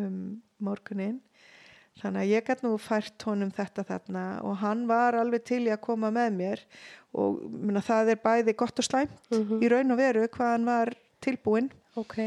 um 0.02 0.18
morgunin 0.64 1.18
þannig 1.98 2.22
að 2.24 2.30
ég 2.32 2.44
gæti 2.46 2.64
nú 2.64 2.76
fært 2.78 3.24
honum 3.26 3.50
þetta 3.54 3.84
þarna 3.88 4.24
og 4.46 4.56
hann 4.62 4.84
var 4.88 5.16
alveg 5.18 5.44
til 5.50 5.64
í 5.66 5.72
að 5.74 5.80
koma 5.84 6.12
með 6.14 6.36
mér 6.38 6.60
og 7.18 7.40
minna, 7.50 7.80
það 7.82 8.12
er 8.14 8.20
bæði 8.24 8.54
gott 8.60 8.78
og 8.78 8.86
slæmt 8.86 9.16
Mhm. 9.34 9.60
í 9.64 9.68
raun 9.72 9.90
og 9.92 9.98
veru 9.98 10.28
hvað 10.28 10.52
hann 10.54 10.64
var 10.68 10.94
tilbúinn 11.20 11.70
Ok. 11.98 12.18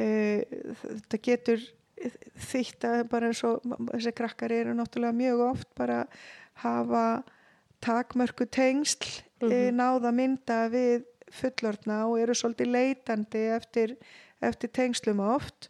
Eh, 0.00 0.40
þetta 0.80 1.18
getur 1.22 1.60
þýtt 2.50 2.84
að 2.88 3.02
bara 3.12 3.28
eins 3.30 3.42
og 3.44 3.60
þessi 3.92 4.12
krakkar 4.16 4.52
eru 4.52 4.74
náttúrulega 4.74 5.16
mjög 5.16 5.40
oft 5.50 5.68
bara 5.76 6.06
hafa 6.64 7.22
takmörku 7.84 8.46
tengsl 8.50 9.22
mm 9.40 9.48
Mhm. 9.48 9.76
náða 9.80 10.10
mynda 10.12 10.56
við 10.68 11.04
fullorðna 11.32 12.02
og 12.10 12.18
eru 12.20 12.34
svolítið 12.34 12.68
leitandi 12.74 13.44
eftir, 13.56 13.96
eftir 14.42 14.68
tengslum 14.68 15.20
oft 15.20 15.68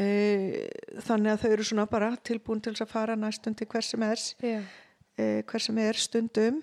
Eh, 0.00 0.70
þannig 1.04 1.34
að 1.34 1.40
þau 1.42 1.50
eru 1.52 1.64
svona 1.66 1.84
bara 1.90 2.06
tilbúin 2.24 2.62
til 2.64 2.72
að 2.72 2.88
fara 2.88 3.16
næstum 3.20 3.52
til 3.58 3.66
hver 3.68 3.84
sem 3.84 4.02
er 4.06 4.16
Já. 4.40 4.62
eh, 5.18 5.42
hver 5.42 5.60
sem 5.60 5.78
er 5.78 5.92
stundum 5.92 6.62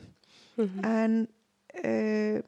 Mhm. 0.58 0.86
en 0.86 1.28
uh, 1.86 2.42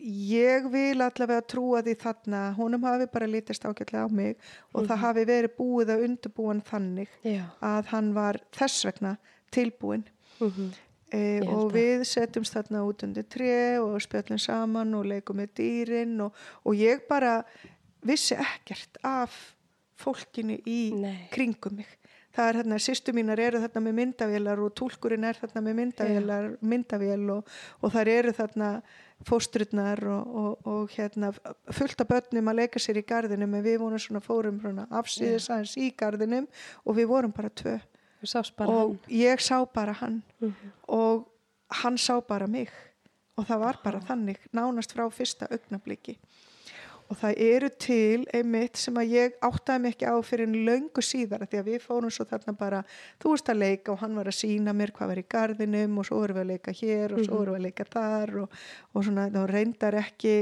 ég 0.00 0.68
vil 0.72 1.00
allavega 1.02 1.42
trúa 1.50 1.80
því 1.82 1.94
þarna 2.02 2.42
honum 2.56 2.84
hafi 2.86 3.06
bara 3.12 3.26
lítist 3.26 3.64
ágætlega 3.66 4.06
á 4.06 4.08
mig 4.10 4.36
og 4.74 4.86
það 4.86 5.02
hafi 5.04 5.24
verið 5.28 5.56
búið 5.58 5.92
að 5.94 6.04
undirbúan 6.08 6.62
þannig 6.62 7.08
Já. 7.26 7.44
að 7.60 7.86
hann 7.92 8.12
var 8.14 8.38
þess 8.52 8.84
vegna 8.88 9.16
tilbúin 9.50 10.04
Mhm. 10.40 10.68
e, 11.10 11.40
Ég 11.40 11.48
og 11.50 11.72
við 11.72 12.04
setjumst 12.06 12.54
þarna 12.54 12.84
út 12.86 13.02
undir 13.02 13.24
tre 13.28 13.78
og 13.80 13.98
spjöllum 14.00 14.38
saman 14.38 14.94
og 14.94 15.06
leikum 15.06 15.36
með 15.40 15.48
dýrin 15.58 16.20
og, 16.20 16.32
og 16.64 16.74
ég 16.78 17.06
bara 17.08 17.42
vissi 18.04 18.34
ekkert 18.36 19.00
af 19.02 19.54
fólkinu 19.98 20.60
í 20.66 20.92
Nei. 20.94 21.28
kringum 21.32 21.74
mig 21.80 21.86
það 22.36 22.48
er 22.52 22.58
hérna, 22.60 22.76
sýstu 22.78 23.10
mínar 23.16 23.40
eru 23.42 23.58
þarna 23.58 23.80
með 23.88 23.96
myndavélar 23.98 24.60
og 24.62 24.74
túlkurinn 24.78 25.24
er 25.26 25.34
þarna 25.40 25.62
með 25.66 25.74
myndavélar, 25.80 26.50
myndavél 26.62 27.30
og, 27.34 27.48
og 27.82 27.90
þar 27.96 28.08
eru 28.12 28.32
þarna 28.36 28.68
fóstrurnar 29.26 30.02
og, 30.06 30.34
og, 30.40 30.66
og 30.66 30.90
hérna 30.94 31.32
fullt 31.74 32.00
af 32.00 32.08
börnum 32.08 32.50
að 32.50 32.60
leika 32.60 32.82
sér 32.82 33.00
í 33.00 33.06
gardinum 33.06 33.54
en 33.58 33.64
við 33.64 33.78
vorum 33.82 34.02
svona 34.02 34.22
fórum 34.22 34.60
afsýðis 34.88 35.48
aðeins 35.50 35.76
í 35.80 35.90
gardinum 35.96 36.46
og 36.84 36.98
við 36.98 37.10
vorum 37.10 37.34
bara 37.34 37.50
tvö. 37.50 37.78
Bara 38.56 38.68
og 38.68 38.78
hann. 38.78 38.98
ég 39.10 39.42
sá 39.42 39.64
bara 39.74 39.92
hann. 39.92 40.22
Mhm. 40.40 40.72
og 40.88 41.26
hann 41.82 41.98
sá 41.98 42.20
bara 42.20 42.46
mig. 42.46 42.70
Og 43.36 43.46
það 43.46 43.58
var 43.58 43.80
bara 43.84 44.00
þannig 44.00 44.38
nánast 44.52 44.92
frá 44.92 45.06
fyrsta 45.10 45.46
augnabliki 45.50 46.18
og 47.08 47.16
það 47.16 47.38
eru 47.40 47.68
til 47.80 48.24
einmitt 48.36 48.76
sem 48.76 48.96
að 49.00 49.12
ég 49.14 49.36
áttaði 49.44 49.82
mig 49.82 49.94
ekki 49.94 50.10
á 50.12 50.16
fyrir 50.26 50.50
löngu 50.52 51.04
síðar 51.04 51.46
því 51.48 51.60
að 51.60 51.70
við 51.70 51.84
fórum 51.84 52.12
svo 52.12 52.26
þarna 52.28 52.54
bara 52.58 52.82
þú 53.22 53.32
veist 53.32 53.48
að 53.48 53.62
leika 53.62 53.94
og 53.94 54.02
hann 54.02 54.18
var 54.18 54.28
að 54.28 54.36
sína 54.38 54.74
mér 54.76 54.92
hvað 54.96 55.12
var 55.12 55.22
í 55.22 55.28
gardinum 55.34 56.00
og 56.02 56.08
svo 56.08 56.20
vorum 56.20 56.38
við 56.38 56.44
að 56.44 56.50
leika 56.52 56.74
hér 56.82 57.14
og 57.16 57.22
svo 57.24 57.40
vorum 57.40 57.56
við 57.56 57.60
að 57.60 57.66
leika 57.68 57.88
þar 57.94 58.34
og, 58.42 58.58
og 58.92 59.06
svona 59.08 59.28
þá 59.32 59.40
reyndar 59.48 59.98
ekki 60.02 60.34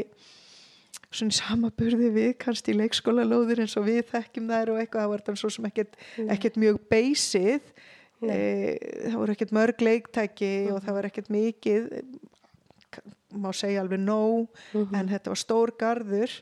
svona 1.07 1.39
samaburði 1.39 2.11
við 2.15 2.33
kannski 2.43 2.75
í 2.75 2.81
leikskóla 2.81 3.27
lóðir 3.27 3.63
eins 3.63 3.77
og 3.79 3.87
við 3.87 4.03
þekkjum 4.11 4.51
þær 4.51 4.73
og 4.73 4.81
eitthvað 4.83 5.05
það 5.05 5.13
var 5.13 5.27
þannig 5.27 5.43
svo 5.45 5.53
sem 5.55 5.69
ekkert, 5.71 6.01
ekkert 6.27 6.59
mjög 6.61 6.81
beysið 6.91 7.71
e, 8.27 8.39
það 9.07 9.21
voru 9.21 9.37
ekkert 9.37 9.55
mörg 9.55 9.87
leiktæki 9.87 10.55
og 10.75 10.83
það 10.83 10.99
var 10.99 11.09
ekkert 11.13 11.31
mikið 11.31 11.89
má 13.37 13.51
segja 13.55 13.83
alveg 13.83 14.01
nóg 14.03 14.51
en 14.75 15.11
þetta 15.11 15.33
var 15.33 15.41
stór 15.41 15.73
garður 15.79 16.33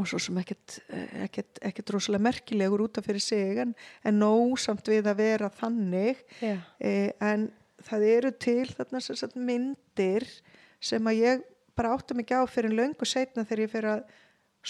og 0.00 0.08
svo 0.08 0.18
sem 0.22 0.38
ekkert, 0.40 0.78
ekkert, 1.26 1.58
ekkert 1.60 1.90
rosalega 1.92 2.24
merkilegur 2.24 2.86
út 2.86 3.00
af 3.00 3.04
fyrir 3.04 3.20
sig 3.20 3.58
en, 3.60 3.74
en 4.08 4.20
nóg 4.22 4.56
samt 4.60 4.88
við 4.88 5.10
að 5.10 5.18
vera 5.20 5.50
þannig 5.52 6.22
Já. 6.40 6.56
e, 6.80 7.12
en 7.20 7.50
það 7.84 8.06
eru 8.08 8.32
til 8.40 8.68
þarna 8.72 9.02
sagt 9.04 9.36
myndir 9.36 10.28
sem 10.82 11.10
að 11.10 11.20
ég 11.20 11.44
bara 11.76 11.92
átta 11.96 12.16
mig 12.16 12.26
ekki 12.26 12.40
á 12.40 12.44
fyrir 12.48 12.76
löngu 12.76 13.08
setna 13.08 13.44
þegar 13.44 13.64
ég 13.64 13.72
fyrir 13.72 13.90
að 13.96 14.16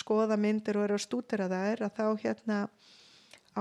skoða 0.03 0.39
myndir 0.41 0.79
og 0.79 0.89
er 0.89 0.97
að 0.97 1.05
stúdera 1.05 1.49
þær 1.51 1.85
að 1.87 1.97
þá 1.99 2.07
hérna 2.25 2.59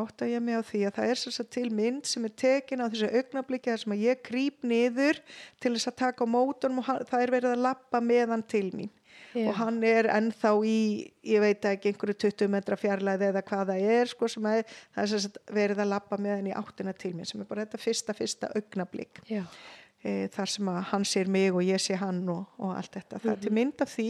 átta 0.01 0.27
ég 0.29 0.41
mig 0.43 0.55
á 0.55 0.63
því 0.63 0.81
að 0.87 0.97
það 0.97 1.11
er 1.11 1.21
sagt 1.21 1.51
til 1.51 1.67
mynd 1.75 2.07
sem 2.07 2.25
er 2.25 2.35
tekin 2.41 2.81
á 2.81 2.87
þessu 2.87 3.09
augnabliki 3.11 3.73
þar 3.73 3.81
sem 3.83 3.95
að 3.97 4.03
ég 4.05 4.21
krýp 4.23 4.63
niður 4.63 5.19
til 5.59 5.73
þess 5.75 5.91
að 5.91 5.99
taka 6.05 6.25
á 6.25 6.33
mótunum 6.33 6.79
og 6.79 6.89
það 7.09 7.25
er 7.25 7.33
verið 7.35 7.55
að 7.55 7.65
lappa 7.67 8.01
meðan 8.01 8.45
til 8.47 8.69
mín 8.71 8.93
Já. 9.31 9.45
og 9.47 9.53
hann 9.59 9.77
er 9.87 10.09
ennþá 10.11 10.53
í, 10.67 10.79
ég 11.23 11.43
veit 11.43 11.67
ekki, 11.69 11.91
einhverju 11.91 12.17
20 12.25 12.51
metra 12.51 12.77
fjarlæði 12.79 13.29
eða 13.29 13.43
hvað 13.47 13.69
það 13.71 13.91
er, 13.97 14.09
sko, 14.11 14.29
sem 14.31 14.47
að 14.49 14.63
það 14.71 15.03
er 15.03 15.11
sem 15.11 15.21
sagt 15.25 15.39
verið 15.55 15.83
að 15.83 15.91
lappa 15.93 16.19
með 16.19 16.35
hann 16.37 16.49
í 16.51 16.57
áttina 16.61 16.95
til 16.97 17.13
mér 17.15 17.29
sem 17.29 17.43
er 17.43 17.49
bara 17.49 17.65
þetta 17.65 17.81
fyrsta, 17.81 18.17
fyrsta 18.17 18.51
augnablík 18.59 19.23
e, 19.31 20.27
þar 20.33 20.53
sem 20.55 20.71
að 20.73 20.81
hann 20.91 21.07
sér 21.07 21.31
mig 21.31 21.51
og 21.53 21.63
ég 21.63 21.81
sé 21.81 21.95
hann 22.01 22.23
og, 22.33 22.43
og 22.59 22.75
allt 22.75 22.97
þetta. 22.97 23.21
Það 23.21 23.33
er 23.35 23.43
til 23.45 23.55
mynd 23.59 23.85
af 23.85 23.93
því 23.95 24.09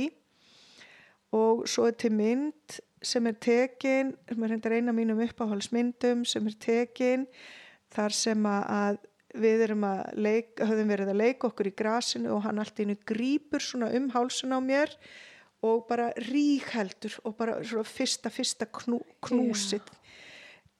og 1.42 1.68
svo 1.70 1.88
er 1.88 2.00
til 2.00 2.14
mynd 2.16 2.82
sem 3.02 3.28
er 3.30 3.38
tekin, 3.42 4.14
sem 4.30 4.44
er 4.44 4.54
reyndar 4.54 4.76
eina 4.78 4.94
mínum 4.96 5.22
uppáhaldsmyndum 5.26 6.26
sem 6.28 6.50
er 6.50 6.58
tekin 6.62 7.26
þar 7.92 8.16
sem 8.16 8.46
að 8.48 9.00
við 9.38 9.66
erum 9.68 9.84
að 9.88 10.00
leik, 10.20 10.54
höfum 10.60 10.92
verið 10.92 11.12
að 11.14 11.20
leika 11.22 11.50
okkur 11.50 11.70
í 11.70 11.76
grasinu 11.78 12.32
og 12.36 12.46
hann 12.46 12.62
allt 12.62 12.80
einu 12.82 12.98
grípur 13.08 13.64
svona 13.64 13.92
um 13.98 14.10
hálsun 14.14 14.56
á 14.56 14.60
mér 14.64 14.94
og 15.66 15.86
bara 15.90 16.10
ríkheldur 16.18 17.20
og 17.24 17.36
bara 17.38 17.60
svona 17.64 17.86
fyrsta, 17.86 18.32
fyrsta 18.34 18.66
knú, 18.66 19.02
knúsit. 19.22 19.92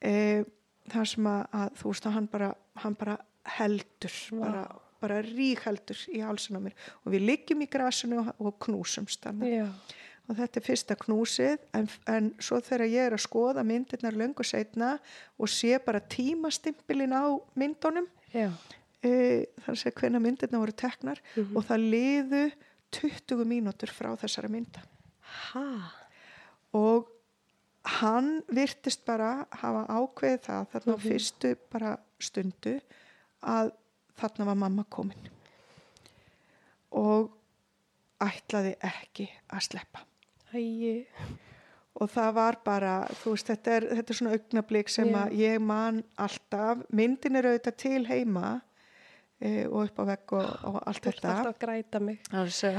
E, 0.02 0.42
þar 0.90 1.08
sem 1.08 1.28
að, 1.30 1.42
að 1.54 1.76
þú 1.78 1.92
veist 1.92 2.08
að 2.08 2.16
hann 2.16 2.30
bara, 2.32 2.48
hann 2.82 2.96
bara 2.98 3.18
heldur, 3.58 4.16
bara, 4.40 4.62
bara 5.02 5.20
ríkheldur 5.26 6.06
í 6.10 6.22
hálsun 6.24 6.58
á 6.58 6.60
mér. 6.64 6.78
Og 7.04 7.14
við 7.14 7.28
liggjum 7.30 7.62
í 7.62 7.70
grasinu 7.70 8.24
og, 8.24 8.32
og 8.42 8.56
knúsumst 8.66 9.28
Já. 9.46 9.68
og 10.26 10.34
þetta 10.38 10.58
er 10.58 10.66
fyrsta 10.66 10.96
knúsið 10.98 11.62
en, 11.78 11.86
en 12.10 12.32
svo 12.42 12.58
þegar 12.58 12.90
ég 12.90 13.06
er 13.06 13.16
að 13.16 13.24
skoða 13.28 13.64
myndirnar 13.66 14.18
löngu 14.18 14.46
setna 14.46 14.96
og 15.38 15.50
sé 15.50 15.78
bara 15.82 16.02
tímastimpilin 16.02 17.14
á 17.14 17.38
myndunum 17.54 18.10
Já. 18.32 18.48
e, 19.02 19.12
þannig 19.62 19.74
að 19.74 19.80
segja 19.82 19.96
hvenna 20.00 20.20
myndirnar 20.22 20.62
voru 20.62 20.76
teknar 20.84 21.20
og 21.42 21.66
það 21.68 21.88
liðu 21.94 22.44
20 22.92 23.44
mínútur 23.48 23.92
frá 23.92 24.12
þessara 24.20 24.50
mynda 24.52 24.84
Ha? 25.50 25.66
og 26.76 27.08
hann 28.00 28.42
virtist 28.52 29.04
bara 29.08 29.46
hafa 29.50 29.86
ákveðið 29.90 30.42
það 30.46 30.66
þarna 30.74 30.96
á 30.96 30.98
fyrstu 31.02 31.52
bara 31.72 31.92
stundu 32.22 32.74
að 33.42 33.72
þarna 34.20 34.48
var 34.52 34.58
mamma 34.60 34.84
komin 34.92 35.30
og 36.92 37.32
ætlaði 38.22 38.76
ekki 38.86 39.26
að 39.50 39.64
sleppa 39.70 40.04
Æi. 40.52 41.06
Og 42.00 42.10
það 42.10 42.30
var 42.38 42.58
bara, 42.64 42.92
þú 43.20 43.34
veist, 43.34 43.48
þetta 43.50 43.74
er, 43.76 43.86
þetta 43.98 44.14
er 44.14 44.18
svona 44.18 44.36
augnablík 44.36 44.92
sem 44.92 45.10
Já. 45.12 45.18
að 45.22 45.34
ég 45.42 45.58
man 45.64 46.00
alltaf, 46.20 46.86
myndin 46.94 47.36
er 47.38 47.50
auðvitað 47.50 47.76
til 47.84 48.00
heima 48.08 48.52
e, 49.40 49.66
og 49.66 49.82
upp 49.84 50.00
á 50.00 50.04
vegg 50.12 50.34
og, 50.38 50.48
og 50.70 50.78
allt 50.80 51.02
Þú 51.02 51.12
ert 51.12 51.20
þetta 51.20 51.34
alltaf 51.34 51.52
að 51.52 51.60
græta 51.66 52.02
mig. 52.02 52.18
þessi, 52.32 52.72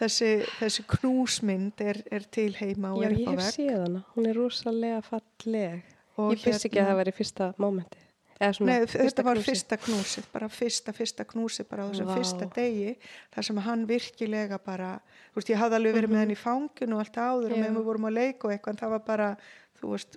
þessi, 0.00 0.30
þessi 0.60 0.86
knúsmynd 0.94 1.84
er, 1.84 2.02
er 2.12 2.30
til 2.38 2.52
heima 2.60 2.94
og 2.94 3.02
Já, 3.02 3.10
ég 3.10 3.18
upp 3.18 3.28
á 3.28 3.32
hef 3.34 3.42
vegg 3.42 3.58
séð 3.58 3.78
hana. 3.82 4.02
Hún 4.14 4.30
er 4.30 4.40
rosalega 4.40 5.04
falleg. 5.10 5.94
Og 6.16 6.32
ég 6.32 6.46
vissi 6.46 6.70
ekki 6.70 6.80
að 6.80 6.92
það 6.92 7.00
væri 7.02 7.16
fyrsta 7.18 7.52
mómenti. 7.60 8.05
Nei, 8.40 8.84
þetta 8.84 9.22
var 9.24 9.36
knúsið. 9.38 9.46
fyrsta 9.48 9.76
knúsið, 9.80 10.24
bara 10.32 10.48
fyrsta, 10.52 10.92
fyrsta 10.92 11.24
knúsið 11.24 11.68
bara 11.70 11.84
á 11.84 11.88
þessum 11.88 12.06
Vá. 12.10 12.16
fyrsta 12.18 12.48
degi 12.54 12.96
þar 13.32 13.44
sem 13.48 13.56
hann 13.64 13.86
virkilega 13.88 14.58
bara, 14.64 15.00
þú 15.32 15.40
veist, 15.40 15.48
ég 15.48 15.56
hafði 15.62 15.74
alveg 15.78 15.94
verið 15.96 16.10
með 16.12 16.18
hann 16.18 16.34
í 16.34 16.36
fanginu 16.36 16.92
og 16.94 17.00
allt 17.00 17.16
áður 17.16 17.50
og 17.52 17.56
Mhm. 17.56 17.64
Já. 17.64 17.68
með 17.70 17.76
við 17.78 17.84
vorum 17.88 18.04
að 18.10 18.12
leika 18.18 18.44
og 18.44 18.52
eitthvað 18.52 18.68
en 18.68 18.76
það 18.82 18.90
var 18.90 18.98
bara, 19.06 19.36
þú 19.80 19.90
veist, 19.94 20.16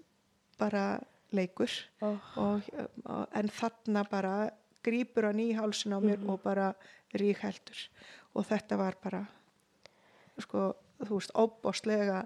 bara 0.59 0.83
leikur 1.31 1.71
Ó. 2.01 2.19
og, 2.35 2.61
og, 3.05 3.27
en 3.33 3.47
þarna 3.47 4.09
bara 4.09 4.51
grípur 4.83 5.23
hann 5.23 5.39
í 5.39 5.55
hálsin 5.55 5.93
á 5.95 5.99
mér 6.03 6.17
Mhm. 6.19 6.29
og 6.29 6.43
bara 6.43 6.73
ríkheldur 7.13 7.87
og 8.35 8.45
þetta 8.47 8.77
var 8.77 8.95
bara 9.01 9.27
sko, 10.39 10.75
þú 11.03 11.09
veist, 11.19 11.31
óbóstlega 11.35 12.25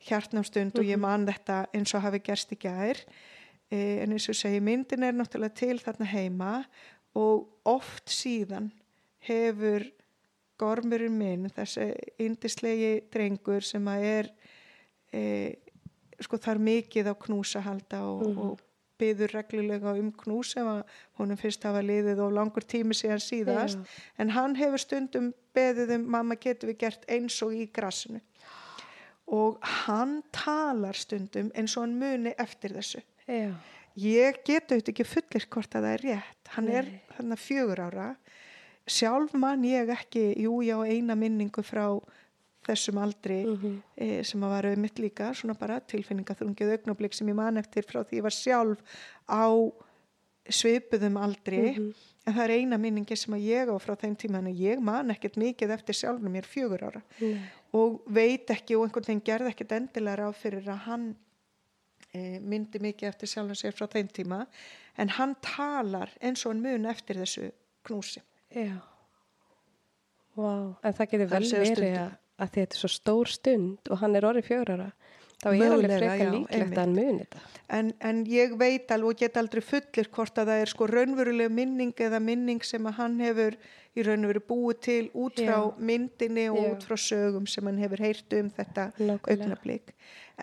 hjartnamstund 0.00 0.78
og 0.78 0.84
ég 0.84 0.96
Mhm. 0.96 1.00
man 1.00 1.26
þetta 1.26 1.66
eins 1.74 1.94
og 1.94 2.02
hafi 2.02 2.18
gerst 2.22 2.50
í 2.52 2.56
gær 2.58 2.96
e, 2.96 3.04
en 3.78 4.12
eins 4.12 4.28
og 4.28 4.34
segi, 4.34 4.60
myndin 4.60 5.02
er 5.06 5.12
náttúrulega 5.14 5.54
til 5.54 5.78
þarna 5.78 6.06
heima 6.10 6.52
og 7.14 7.48
oft 7.64 8.10
síðan 8.10 8.70
hefur 9.26 9.84
gormurinn 10.60 11.16
minn, 11.16 11.46
þessi 11.54 11.90
indislegi 12.20 13.00
drengur 13.12 13.64
sem 13.64 13.86
að 13.88 14.02
er 14.04 14.30
e, 15.12 15.22
sko 16.20 16.36
þar 16.36 16.60
mikið 16.60 17.08
á 17.08 17.14
knúsa 17.16 17.62
halda 17.64 18.02
og, 18.04 18.26
Mhm. 18.28 18.38
og 18.38 18.60
byður 19.00 19.32
reglulega 19.32 19.94
um 19.98 20.10
knús 20.12 20.56
ef 20.60 20.66
að 20.68 20.82
honum 21.18 21.36
fyrst 21.40 21.62
hafa 21.64 21.80
liðið 21.80 22.18
og 22.20 22.34
langur 22.36 22.60
tími 22.68 22.92
síðan 22.92 23.22
síðast 23.24 23.78
Já. 23.78 23.84
en 24.18 24.28
hann 24.30 24.54
hefur 24.54 24.78
stundum 24.78 25.32
beðið 25.56 25.94
um 25.94 26.04
mamma 26.10 26.36
getur 26.36 26.68
við 26.68 26.78
gert 26.78 27.06
eins 27.08 27.42
og 27.42 27.52
í 27.56 27.64
grassinu 27.72 28.20
og 29.26 29.58
hann 29.86 30.22
talar 30.32 30.92
stundum 30.92 31.50
eins 31.54 31.76
og 31.78 31.86
hann 31.86 31.98
muni 31.98 32.34
eftir 32.38 32.74
þessu 32.76 33.00
Já. 33.30 33.54
ég 33.96 34.40
get 34.44 34.70
auðvitað 34.72 34.92
ekki 34.94 35.04
fullir 35.06 35.46
hvort 35.50 35.74
að 35.76 35.84
það 35.86 35.92
er 35.96 36.04
rétt 36.08 36.48
hann 36.56 36.68
er 36.68 36.84
Nei. 36.90 37.00
þarna 37.16 37.36
fjögur 37.38 37.80
ára 37.88 38.08
sjálf 38.90 39.34
man 39.38 39.62
ég 39.64 39.90
ekki 39.94 40.24
jú 40.44 40.60
já 40.66 40.76
eina 40.86 41.14
minningu 41.14 41.62
frá 41.62 41.84
þessum 42.66 42.98
aldri 43.02 43.44
Mhm. 43.46 43.76
e, 43.96 44.22
sem 44.24 44.40
að 44.42 44.50
var 44.54 44.64
auðvitað 44.70 45.04
líka 45.04 45.30
svona 45.34 45.54
bara 45.58 45.80
tilfinningaþrungið 45.80 46.72
augnablík 46.76 47.14
sem 47.14 47.28
ég 47.28 47.34
man 47.34 47.56
eftir 47.56 47.82
frá 47.88 48.02
því 48.04 48.18
ég 48.18 48.22
var 48.22 48.30
sjálf 48.36 48.82
á 49.28 49.46
svipuðum 50.50 51.16
aldri 51.20 51.60
Mhm. 51.76 51.94
en 52.26 52.34
það 52.34 52.44
er 52.44 52.50
eina 52.58 52.78
minningi 52.78 53.16
sem 53.16 53.34
að 53.34 53.44
ég 53.46 53.68
á 53.68 53.76
frá 53.80 53.96
þeim 53.96 54.16
tíma 54.16 54.38
en 54.38 54.54
ég 54.54 54.80
man 54.80 55.08
ekkert 55.10 55.36
mikið 55.36 55.70
eftir 55.76 55.94
sjálfnum 55.94 56.32
mér 56.32 56.44
fjögur 56.44 56.82
ára 56.82 57.02
Nei. 57.20 57.38
og 57.72 58.02
veit 58.06 58.46
ekki 58.50 58.76
og 58.76 58.84
einhvern 58.88 59.06
veginn 59.06 59.22
gerði 59.24 59.50
ekkert 59.54 59.72
endilega 59.72 60.16
ráð 60.18 60.34
fyrir 60.36 60.64
að 60.66 60.78
hann 60.86 61.16
myndi 62.14 62.80
mikið 62.82 63.08
eftir 63.12 63.30
sjálfum 63.30 63.58
sér 63.58 63.76
frá 63.76 63.86
þeim 63.90 64.08
tíma 64.10 64.40
en 64.98 65.12
hann 65.18 65.36
talar 65.44 66.10
eins 66.20 66.42
og 66.44 66.54
hann 66.54 66.64
mun 66.64 66.90
eftir 66.90 67.20
þessu 67.20 67.50
knúsi 67.86 68.22
Já. 68.50 68.80
Vá, 70.34 70.74
en 70.82 70.94
það 70.96 71.10
getur 71.12 71.28
vel 71.30 71.44
verið 71.52 71.96
að, 72.00 72.14
að 72.42 72.52
þetta 72.56 72.76
er 72.76 72.80
svo 72.80 72.90
stór 72.90 73.30
stund 73.30 73.90
og 73.90 74.00
hann 74.02 74.16
er 74.18 74.26
orðið 74.26 74.48
fjögur 74.48 74.72
ára. 74.74 74.88
Þá 75.40 75.48
er 75.56 75.72
alveg 75.72 75.92
frekar 75.98 76.32
líklegt 76.34 76.72
að 76.72 76.80
hann 76.82 76.94
muni 76.94 77.18
þetta. 77.24 77.38
en, 77.78 77.92
en 78.10 78.18
ég 78.28 78.56
veit 78.60 78.90
alveg 78.92 79.08
og 79.14 79.20
get 79.22 79.36
aldrei 79.40 79.62
fullir 79.64 80.08
hvort 80.12 80.40
að 80.42 80.50
það 80.50 80.62
er 80.64 80.72
sko 80.74 80.88
raunveruleg 80.90 81.50
minning 81.56 81.94
eða 81.96 82.20
minning 82.20 82.60
sem 82.66 82.84
að 82.90 82.98
hann 82.98 83.14
hefur 83.24 83.56
í 83.96 84.04
raunveru 84.06 84.42
búið 84.50 84.80
til 84.84 85.06
út 85.14 85.40
frá 85.40 85.56
Já. 85.56 85.70
myndinni 85.78 86.44
og 86.52 86.58
Já. 86.60 86.66
út 86.74 86.84
frá 86.90 86.96
sögum 87.00 87.46
sem 87.48 87.64
hann 87.70 87.80
hefur 87.80 88.02
heyrt 88.04 88.36
um 88.36 88.50
þetta 88.58 88.84
augnablík 89.32 89.94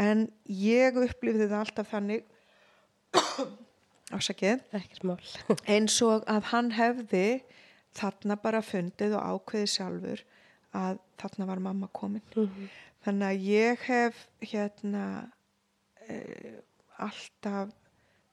en 0.07 0.25
ég 0.49 0.97
upplifði 1.03 1.45
það 1.47 1.59
alltaf 1.61 1.93
þannig 1.93 2.25
ásakið 4.17 4.65
eins 5.75 5.99
og 6.05 6.25
að 6.31 6.49
hann 6.53 6.71
hefði 6.77 7.23
þarna 7.97 8.37
bara 8.41 8.61
fundið 8.65 9.15
og 9.17 9.29
ákveðið 9.37 9.71
sjálfur 9.73 10.25
að 10.77 10.99
þarna 11.21 11.47
var 11.53 11.61
mamma 11.69 11.87
komin 11.93 12.21
Mhm. 12.35 12.67
Þannig 13.07 13.27
að 13.31 13.45
ég 13.47 13.83
hef 13.87 14.21
hérna 14.51 15.03
e, 16.07 16.17
alltaf 16.99 17.71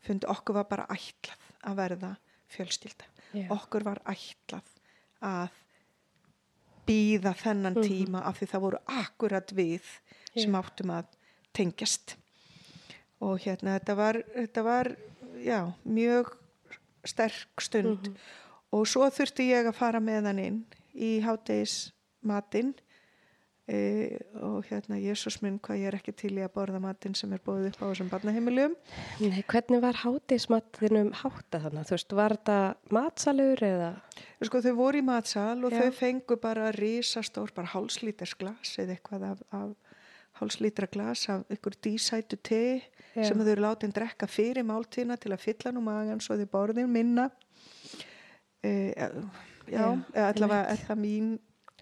fundið 0.04 0.30
okkur 0.34 0.58
var 0.58 0.66
bara 0.70 0.86
ætlað 0.92 1.44
að 1.64 1.78
verða 1.78 2.10
fjölskylda 2.54 3.06
Já. 3.34 3.46
okkur 3.54 3.86
var 3.86 4.00
ætlað 4.10 4.74
að 5.24 5.60
býða 6.86 7.32
þennan 7.40 7.78
Mhm. 7.78 7.84
tíma 7.88 8.20
af 8.28 8.38
því 8.40 8.46
það 8.50 8.60
voru 8.66 8.78
akkurat 8.86 9.52
við 9.56 9.82
sem 10.36 10.52
Já. 10.52 10.58
áttum 10.60 10.90
að 10.90 11.06
tengjast 11.54 12.16
og 13.20 13.38
hérna 13.40 13.78
þetta 13.78 13.96
var, 13.96 14.14
þetta 14.34 14.62
var 14.64 14.96
já, 15.40 15.72
mjög 15.86 16.34
sterk 17.04 17.60
stund 17.60 18.08
Mhm. 18.08 18.16
og 18.72 18.86
svo 18.86 19.08
þurfti 19.08 19.48
ég 19.52 19.66
að 19.66 19.74
fara 19.74 20.00
með 20.00 20.24
hann 20.26 20.38
inn 20.38 20.66
í 20.94 21.20
háttegis 21.22 21.92
matinn 22.22 22.74
e, 23.68 23.78
og 24.44 24.66
hérna 24.68 24.98
Jésús 25.00 25.38
minn 25.42 25.56
hvað 25.62 25.80
ég 25.80 25.88
er 25.90 25.96
ekki 25.98 26.14
til 26.16 26.32
í 26.36 26.42
að 26.44 26.52
borða 26.56 26.80
matinn 26.84 27.16
sem 27.16 27.32
er 27.32 27.42
bóðið 27.44 27.70
upp 27.70 27.80
á 27.80 27.86
þessum 27.90 28.10
barnaheimilum 28.12 28.74
Nei, 29.22 29.40
hvernig 29.48 29.82
var 29.84 30.00
hátísmattinum 30.02 31.12
hátta 31.22 31.62
þannig? 31.64 31.88
Þú 31.88 31.96
veist, 31.96 32.16
var 32.18 32.36
þetta 32.36 32.58
matsalur 32.94 33.64
eða? 33.64 33.92
sko 34.44 34.60
þau 34.64 34.74
voru 34.76 35.00
í 35.00 35.06
matsal 35.06 35.64
og 35.64 35.72
Já. 35.72 35.80
þau 35.80 35.96
fengu 35.96 36.36
bara 36.42 36.68
risastór, 36.76 37.54
bara 37.56 37.72
hálslíters 37.72 38.34
glas 38.36 38.74
eða 38.82 38.98
eitthvað 38.98 39.24
af, 39.30 39.40
af 39.56 39.94
hálslítra 40.40 40.90
glas 40.90 41.28
af 41.32 41.48
ykkur 41.54 41.78
dísætu 41.80 42.36
te 42.42 42.62
Já. 43.14 43.24
sem 43.28 43.40
þau 43.40 43.52
eru 43.54 43.64
látið 43.64 43.96
drekka 43.96 44.28
fyrir 44.28 44.66
máltíðina 44.66 45.16
til 45.20 45.32
að 45.32 45.44
fylla 45.46 45.72
nú 45.72 45.84
magan 45.86 46.20
svo 46.20 46.36
þau 46.40 46.48
borðin 46.52 46.92
minna 46.92 47.30
e, 48.60 48.92
já, 48.92 49.08
Já, 49.64 49.84
eða 50.12 50.28
allavega 50.28 50.78
það 50.84 50.98
mín 51.00 51.28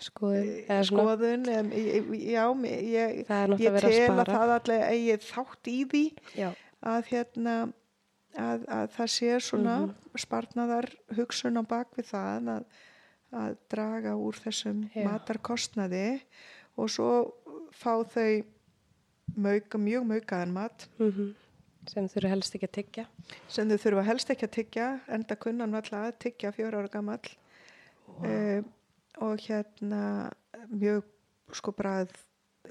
Skoðun? 0.02 0.48
eh, 0.68 0.82
skoðun 0.88 1.44
ég- 1.46 2.08
já, 2.32 2.44
ég, 2.66 3.18
ég 3.22 3.72
að 3.72 3.80
tel 3.80 3.90
að 3.90 3.98
spara. 4.04 4.32
það 4.32 4.54
allega 4.56 4.88
eigi 4.90 5.16
þátt 5.28 5.70
í 5.72 5.76
því 5.92 6.04
Já. 6.36 6.48
að 6.82 7.04
hérna 7.12 7.54
að, 8.36 8.64
að 8.66 8.86
það 8.96 9.10
sé 9.16 9.30
svona 9.40 9.76
Mhm. 9.86 9.94
spartnaðar 10.24 10.88
hugsun 11.16 11.60
á 11.60 11.62
bak 11.68 11.94
við 11.96 12.06
það 12.12 12.48
að, 12.56 12.64
að 13.32 13.56
draga 13.70 14.16
úr 14.16 14.34
þessum 14.44 14.90
Já. 14.94 15.04
matarkostnaði 15.04 16.20
og 16.76 16.88
svo 16.88 17.10
fá 17.72 18.02
þau 18.04 18.44
mauka, 19.36 19.78
mjög 19.78 20.04
maukaðan 20.08 20.52
mat 20.52 20.88
Mm 20.98 21.34
Sem 21.84 22.06
þurfu 22.06 22.28
helst 22.30 22.54
ekki 22.54 22.66
að 22.68 22.72
tyggja. 22.76 23.04
sem 23.48 23.68
þau 23.68 23.76
þurfa 23.82 24.04
helst 24.06 24.28
ekki 24.30 24.46
að 24.46 24.52
tyggja 24.54 25.00
enda 25.08 25.34
kunnan 25.34 25.72
valla 25.72 26.04
að 26.12 26.18
tyggja 26.22 26.52
fjóra 26.54 26.78
ára 26.78 26.88
gamall 26.92 27.18
wow. 28.06 28.64
Og 29.20 29.38
hérna 29.40 30.30
mjög 30.70 31.02
sko 31.52 31.72
brað 31.72 32.08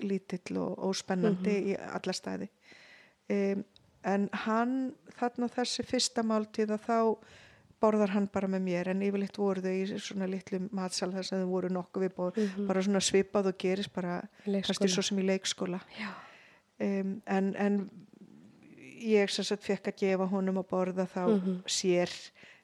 lítill 0.02 0.58
og 0.58 0.78
óspennandi 0.90 1.74
í 1.74 1.76
alla 1.78 2.14
staði. 2.14 2.48
Um, 3.30 3.64
en 4.04 4.30
hann 4.46 4.94
þarna 5.20 5.48
þessi 5.54 5.84
fyrsta 5.86 6.24
máltíð 6.24 6.72
að 6.74 6.86
þá 6.88 7.18
borðar 7.82 8.10
hann 8.14 8.28
bara 8.34 8.48
með 8.48 8.62
mér. 8.62 8.88
En 8.90 9.02
yfirleitt 9.02 9.38
voru 9.38 9.62
þau 9.62 9.72
í 9.74 10.00
svona 10.00 10.28
litlu 10.30 10.60
matsal 10.72 11.12
þar 11.14 11.24
sem 11.26 11.40
þau 11.44 11.50
voru 11.50 11.70
nokkuð 11.70 12.02
við 12.08 12.16
bóð 12.16 12.38
Mhm. 12.38 12.68
bara 12.68 12.82
svona 12.82 13.00
svipað 13.02 13.48
og 13.48 13.58
gerist 13.58 13.94
bara 13.94 14.22
kannski 14.46 14.88
svo 14.90 15.02
sem 15.04 15.18
í 15.20 15.24
leikskóla. 15.26 15.82
Um, 16.80 17.22
en, 17.28 17.56
en 17.56 17.90
ég 19.02 19.30
sem 19.30 19.44
sagt 19.46 19.64
fekk 19.64 19.88
að 19.92 19.98
gefa 19.98 20.28
honum 20.30 20.58
að 20.58 20.68
borða 20.70 21.06
þá 21.08 21.28
Mhm. 21.28 21.64
sér 21.68 22.10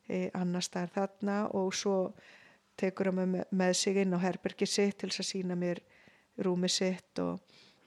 e, 0.10 0.30
annar 0.34 0.62
staðar 0.62 0.90
þarna 0.96 1.54
og 1.54 1.74
svo 1.74 2.14
tekur 2.78 3.10
hann 3.12 3.20
með, 3.36 3.44
með 3.52 3.74
sig 3.80 3.98
inn 4.04 4.14
á 4.14 4.20
herbergi 4.22 4.68
sitt 4.70 4.98
til 5.02 5.10
þess 5.10 5.24
að 5.24 5.32
sína 5.32 5.58
mér 5.58 5.82
rúmi 6.46 6.70
sitt 6.70 7.20
og, 7.24 7.40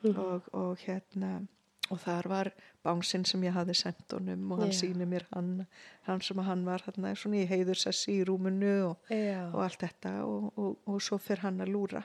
Mhm. 0.03 0.17
og, 0.19 0.43
og 0.57 0.79
hérna 0.87 1.47
og 1.91 1.99
þar 2.01 2.27
var 2.31 2.49
bánsinn 2.85 3.27
sem 3.27 3.43
ég 3.43 3.53
hafði 3.53 3.75
sendt 3.77 4.13
honum 4.15 4.53
og 4.53 4.61
hann 4.63 4.71
Já. 4.73 4.79
sýnir 4.81 5.09
mér 5.11 5.25
hann, 5.35 5.67
hann 6.07 6.21
sem 6.23 6.39
hann 6.39 6.65
var 6.65 6.81
hérna 6.87 7.11
svona 7.19 7.43
í 7.43 7.49
heiðursessi 7.51 8.15
í 8.21 8.25
rúminu 8.25 8.71
og, 8.91 8.97
Já. 9.11 9.51
og 9.53 9.61
allt 9.65 9.81
þetta 9.83 10.13
og, 10.25 10.53
og, 10.57 10.79
og 10.87 11.01
svo 11.03 11.19
fer 11.19 11.43
hann 11.43 11.61
að 11.61 11.69
lúra 11.75 12.05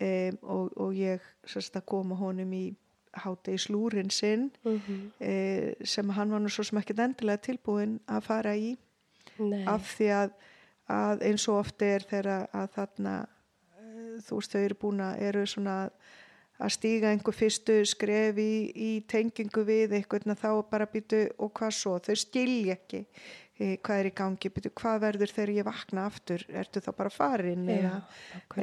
um, 0.00 0.38
og, 0.42 0.72
og 0.76 0.92
ég 0.98 1.20
sérst 1.46 1.78
koma 1.86 2.14
honum 2.20 2.52
í 2.52 2.64
hátegi 3.16 3.62
slúrin 3.64 4.10
sinn 4.12 4.50
Mm 4.64 5.10
e, 5.20 5.74
sem 5.84 6.10
hann 6.10 6.30
var 6.30 6.40
nú 6.44 6.50
svo 6.52 6.64
sem 6.68 6.78
ekkert 6.82 7.00
endilega 7.00 7.40
tilbúin 7.48 7.98
að 8.06 8.22
fara 8.28 8.52
í 8.56 8.74
Nei. 9.38 9.64
af 9.64 9.86
því 9.96 10.10
að, 10.12 10.34
að 10.92 11.24
eins 11.26 11.46
og 11.50 11.62
ofti 11.64 11.88
er 11.96 12.06
þeirra 12.06 12.36
að 12.54 12.68
þarna 12.76 13.14
e, 13.24 13.88
þú 14.26 14.38
veist 14.38 14.54
þau 14.54 14.60
eru 14.62 14.78
búin 14.82 15.02
að 15.02 15.24
eru 15.28 15.46
svona 15.50 15.76
að 16.56 16.72
stíga 16.72 17.10
einhver 17.12 17.36
fyrstu 17.36 17.80
skref 17.88 18.38
í, 18.40 18.52
í 18.72 18.90
tengingu 19.08 19.64
við 19.66 19.96
eitthvað 19.98 20.38
þá 20.40 20.50
bara 20.70 20.88
býtu 20.88 21.26
og 21.36 21.52
hvað 21.56 21.74
svo? 21.76 21.96
Þau 22.00 22.16
skilja 22.16 22.76
ekki 22.78 23.02
e, 23.02 23.76
hvað 23.76 24.00
er 24.00 24.10
í 24.10 24.14
gangi. 24.16 24.52
Býtu 24.52 24.72
hvað 24.80 25.02
verður 25.04 25.34
þegar 25.36 25.54
ég 25.58 25.68
vakna 25.68 26.06
aftur? 26.08 26.46
Ertu 26.48 26.82
þá 26.84 26.90
bara 26.96 27.12
farin 27.12 27.68
Já, 27.68 27.76
eða, 27.76 27.96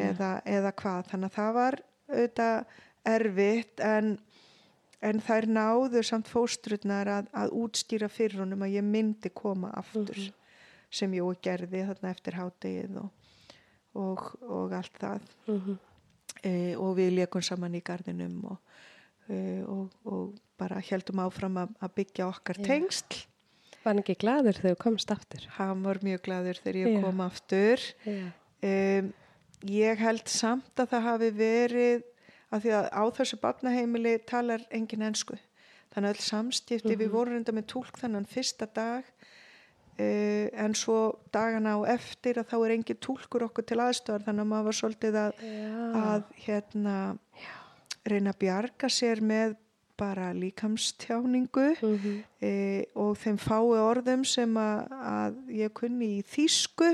eða, 0.07 0.31
eða 0.57 0.75
hvað? 0.81 1.09
Þannig 1.11 1.29
að 1.29 1.37
það 1.37 1.57
var 1.59 1.79
auðvitað 2.13 2.79
erfitt 3.13 3.83
en, 3.83 4.13
en 5.03 5.19
þær 5.23 5.49
náðu 5.59 6.05
samt 6.07 6.31
fóstrutnar 6.31 7.11
að, 7.19 7.33
að 7.35 7.57
útstýra 7.61 8.09
fyrir 8.11 8.45
honum 8.45 8.65
að 8.65 8.79
ég 8.79 8.87
myndi 8.87 9.33
koma 9.35 9.73
aftur. 9.83 10.17
Mhm. 10.17 10.39
Sem 10.93 11.13
og 11.23 11.39
gerði 11.43 11.83
þarna 11.89 12.11
eftir 12.13 12.37
hádegið 12.37 12.97
og, 13.01 13.09
og, 13.97 14.23
og 14.47 14.75
allt 14.77 14.99
það 15.01 15.27
Mhm. 15.47 15.77
e, 16.43 16.53
og 16.77 16.95
við 16.97 17.13
leikum 17.17 17.43
saman 17.45 17.75
í 17.77 17.81
gardinum 17.85 18.39
og, 18.53 18.57
e, 19.29 19.61
og, 19.67 19.91
og 20.05 20.33
bara 20.59 20.79
heldum 20.83 21.21
áfram 21.25 21.57
að, 21.63 21.75
að 21.83 21.93
byggja 21.99 22.27
okkar 22.29 22.59
Já. 22.61 22.65
tengsl 22.71 23.23
Var 23.83 23.91
hann 23.91 23.99
ekki 23.99 24.15
gladur 24.21 24.55
þegar 24.55 24.77
þú 24.77 24.79
komst 24.85 25.11
aftur? 25.11 25.45
hann 25.57 25.81
var 25.83 25.99
mjög 26.05 26.21
gladur 26.23 26.59
þegar 26.63 26.79
ég 26.83 26.93
Já. 26.95 27.01
kom 27.03 27.21
aftur 27.25 27.85
Já. 28.05 28.31
um, 28.63 29.13
ég 29.67 29.97
held 30.03 30.27
samt 30.31 30.75
að 30.79 30.89
það 30.93 31.07
hafi 31.09 31.29
verið 31.39 32.03
að 32.53 32.61
því 32.67 32.71
að 32.77 32.87
á 32.93 33.03
þessu 33.17 33.39
barnaheimili 33.41 34.13
talar 34.29 34.63
engin 34.71 35.01
ensku 35.09 35.35
þannig 35.93 36.09
að 36.09 36.15
öll 36.15 36.25
samstifti, 36.25 36.95
við 36.97 37.11
vorum 37.13 37.33
reynda 37.37 37.53
með 37.55 37.67
tólk 37.73 37.97
þannig 38.01 38.27
fyrsta 38.31 38.67
dag 38.73 39.03
uh, 39.99 40.47
en 40.65 40.73
svo 40.75 40.99
dagana 41.33 41.75
á 41.77 41.79
eftir 41.93 42.39
að 42.41 42.47
þá 42.51 42.55
er 42.65 42.71
engin 42.77 43.01
tólkur 43.03 43.45
okkur 43.49 43.65
til 43.69 43.79
aðstofar 43.83 44.23
þannig 44.27 44.45
að 44.45 44.51
maður 44.53 44.65
var 44.69 44.79
svolítið 44.79 45.19
að, 45.23 45.43
að 46.03 46.23
hérna 46.47 46.95
reyna 48.09 48.33
að 48.33 48.39
bjarga 48.43 48.89
sér 48.91 49.21
með 49.23 49.55
bara 49.97 50.31
líkamstjáningu 50.33 51.67
Mhm. 51.81 52.23
e, 52.41 52.51
og 52.97 53.13
þeim 53.21 53.37
fái 53.37 53.77
orðum 53.77 54.23
sem 54.25 54.55
að, 54.57 54.87
að 54.91 55.35
ég 55.53 55.73
kunni 55.77 56.07
í 56.17 56.23
þýsku 56.25 56.89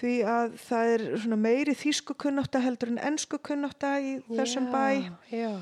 því 0.00 0.14
að 0.24 0.54
það 0.64 0.92
er 0.94 1.04
svona 1.20 1.36
meiri 1.36 1.74
þýsku 1.76 2.16
kunnátta 2.16 2.58
heldur 2.64 2.88
en 2.94 2.98
ensku 3.12 3.38
kunnátta 3.38 3.92
í 4.00 4.14
þessum 4.32 4.70
bæ 4.72 5.04
Já. 5.30 5.52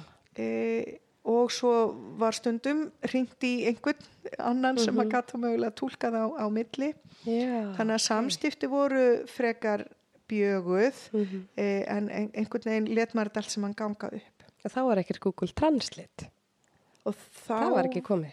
Og 1.25 1.51
svo 1.53 1.73
var 2.19 2.33
stundum 2.33 2.91
ringt 3.13 3.43
í 3.45 3.67
einhvern 3.69 4.01
annan 4.39 4.79
sem 4.79 4.97
að 4.97 5.11
gata 5.13 5.39
mögulega 5.39 5.75
tólkað 5.77 6.15
á, 6.17 6.25
á 6.41 6.47
milli 6.49 6.95
Já. 7.27 7.75
þannig 7.77 7.95
að 7.99 8.05
samstifti 8.07 8.67
voru 8.73 9.27
frekar 9.29 9.85
bjöguð 10.31 10.97
Mhm. 11.13 11.47
e, 11.57 11.85
en 11.89 12.09
ein- 12.09 12.31
einhvern 12.35 12.65
veginn 12.65 12.95
let 12.95 13.13
maður 13.15 13.37
allt 13.37 13.51
sem 13.51 13.63
hann 13.63 13.75
ganga 13.75 14.07
upp 14.13 14.45
Þá 14.65 14.81
var 14.85 14.97
ekkert 14.99 15.21
Google 15.21 15.49
Translate. 15.49 16.31
og 17.07 17.15
þá 17.15 17.59
Það 17.61 17.71
var 17.75 17.85
ekki 17.89 18.03
komið. 18.03 18.33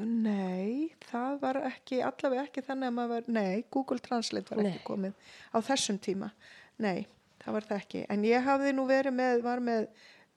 Nei, 0.00 0.90
það 1.10 1.40
var 1.42 1.56
ekki, 1.68 1.98
allavega 2.02 2.46
ekki 2.48 2.62
þannig 2.64 2.88
að 2.88 2.94
maður 2.96 3.08
var, 3.12 3.22
nei, 3.28 3.64
Google 3.70 3.98
Translate 3.98 4.48
var 4.54 4.62
Nei. 4.64 4.70
ekki 4.72 4.84
komið 4.86 5.12
á 5.52 5.58
þessum 5.60 5.98
tíma. 6.00 6.30
Nei, 6.78 7.06
það 7.42 7.52
var 7.52 7.66
það 7.68 7.80
ekki. 7.82 8.06
En 8.08 8.22
ég 8.24 8.42
hafði 8.46 8.72
nú 8.74 8.86
verið 8.88 9.12
með, 9.18 9.42
var 9.44 9.60
með 9.60 9.88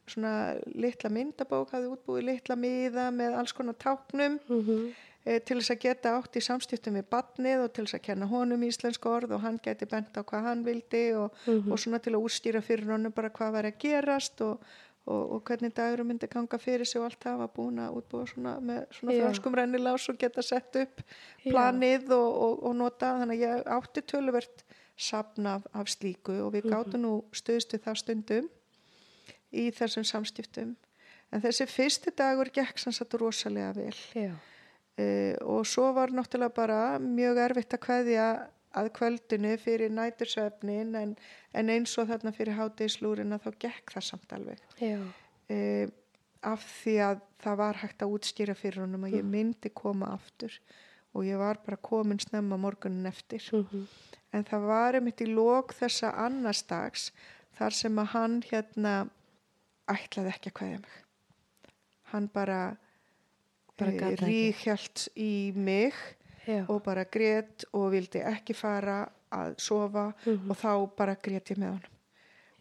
svona 0.08 0.56
litla 0.76 1.10
myndabók, 1.10 1.72
hafði 1.72 1.93
útbúið 1.93 2.30
litla 2.30 2.56
miða 2.60 3.10
með 3.16 3.39
alls 3.39 3.56
konar 3.56 3.80
táknum 3.80 4.39
Mm 4.49 4.91
e, 5.26 5.39
til 5.39 5.60
þess 5.60 5.74
að 5.74 5.82
geta 5.86 6.14
átt 6.18 6.38
í 6.38 6.43
samstiftum 6.43 6.97
við 6.99 7.10
badnið 7.14 7.66
og 7.66 7.74
til 7.76 7.86
þess 7.86 7.97
að 7.99 8.06
kenna 8.08 8.30
honum 8.32 8.64
íslensk 8.68 9.06
orð 9.10 9.36
og 9.38 9.43
hann 9.45 9.60
geti 9.64 9.88
bent 9.89 10.18
á 10.20 10.22
hvað 10.22 10.47
hann 10.49 10.64
vildi 10.68 11.04
og, 11.20 11.43
og 11.47 11.78
svona 11.80 12.01
til 12.04 12.16
að 12.16 12.26
úrstýra 12.28 12.64
fyrir 12.66 12.91
honum 12.93 13.16
bara 13.16 13.32
hvað 13.34 13.56
var 13.58 13.70
að 13.70 13.80
gerast 13.84 14.43
og, 14.45 14.64
og, 15.06 15.22
og 15.38 15.43
hvernig 15.47 15.76
dagurum 15.76 16.12
myndi 16.12 16.30
ganga 16.32 16.60
fyrir 16.62 16.89
sig 16.89 17.01
og 17.01 17.10
allt 17.10 17.24
það 17.24 17.41
var 17.43 17.54
búin 17.56 17.82
að 17.84 17.99
útbúa 18.01 18.30
svona 18.30 18.56
með 18.60 18.86
svona 18.99 19.20
franskum 19.22 19.60
rennilás 19.60 20.08
og 20.12 20.20
geta 20.20 20.45
sett 20.45 20.80
upp 20.84 21.04
planið 21.45 22.16
og, 22.18 22.30
og, 22.47 22.58
og 22.70 22.80
nota. 22.80 23.16
Þannig 23.22 23.43
að 23.43 23.47
ég 23.47 23.70
átti 23.78 24.08
töluvert 24.12 24.66
sapn 24.99 25.47
af, 25.49 25.64
af 25.74 25.89
slíku 25.89 26.36
og 26.43 26.54
við 26.54 26.70
gátum 26.70 27.01
nú 27.01 27.14
stuðst 27.36 27.74
við 27.74 27.88
það 27.88 28.04
stundum 28.04 28.51
í 29.54 29.70
þessum 29.76 30.06
samstiftum 30.08 30.74
en 31.34 31.43
þessi 31.43 31.68
fyrsti 31.70 32.14
dagur 32.18 32.51
gekk 32.54 32.82
sann 32.82 32.95
satt 32.95 33.16
rosalega 33.20 33.72
vel. 33.78 33.95
Uh, 34.93 35.34
og 35.49 35.66
svo 35.66 35.88
var 35.95 36.14
náttúrulega 36.14 36.54
bara 36.54 36.82
mjög 37.01 37.39
erfitt 37.47 37.74
að 37.74 37.84
kveðja 37.88 38.28
að 38.78 38.89
kvöldinu 38.93 39.56
fyrir 39.62 39.93
nætursöfnin 39.93 40.93
en, 40.97 41.16
en 41.54 41.74
eins 41.74 41.93
og 42.01 42.10
þarna 42.10 42.34
fyrir 42.34 42.58
hátegislúrina 42.58 43.39
þá 43.41 43.51
gekk 43.66 43.93
það 43.95 44.08
samt 44.10 44.38
alveg. 44.38 44.64
Uh, 45.49 45.89
af 46.43 46.64
því 46.84 46.95
að 47.08 47.22
það 47.43 47.60
var 47.64 47.80
hægt 47.82 48.04
að 48.04 48.16
útskýra 48.18 48.56
fyrir 48.58 48.84
honum 48.84 49.06
að 49.08 49.18
ég 49.18 49.28
myndi 49.28 49.72
koma 49.74 50.12
aftur 50.14 50.54
og 51.14 51.26
ég 51.26 51.39
var 51.39 51.60
bara 51.66 51.78
komin 51.78 52.22
snemma 52.22 52.58
morgunin 52.58 53.10
eftir. 53.10 53.43
Mhm. 53.54 53.88
en 54.34 54.43
það 54.43 54.62
var 54.66 54.95
einmitt 54.97 55.22
í 55.22 55.28
lók 55.30 55.76
þessa 55.78 56.10
annars 56.18 56.64
dags 56.66 57.12
þar 57.54 57.76
sem 57.78 57.99
að 58.01 58.08
hann 58.16 58.41
hérna 58.41 58.93
ætlaði 59.92 60.30
ekki 60.34 60.50
að 60.52 60.58
kveðja 60.60 60.80
mig 60.84 61.00
hann 62.14 62.28
bara, 62.34 62.60
Bara 63.78 63.92
eh, 63.92 64.00
það 64.00 64.12
ekki. 64.14 64.26
ríghjalt 64.30 65.08
í 65.18 65.32
mig 65.56 65.94
Já. 66.48 66.66
og 66.70 66.84
bara 66.84 67.06
grét 67.06 67.64
og 67.74 67.92
vildi 67.92 68.22
ekki 68.22 68.54
fara 68.56 69.10
að 69.34 69.56
sofa 69.60 70.14
Mhm. 70.26 70.50
og 70.52 70.58
þá 70.58 70.96
bara 70.98 71.16
grét 71.16 71.50
ég 71.52 71.58
með 71.58 71.70
honum 71.74 71.94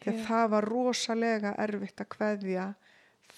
þegar 0.01 0.19
Já. 0.19 0.25
það 0.27 0.49
var 0.51 0.65
rosalega 0.65 1.55
erfitt 1.59 1.97
að 2.01 2.09
kveðja 2.09 2.75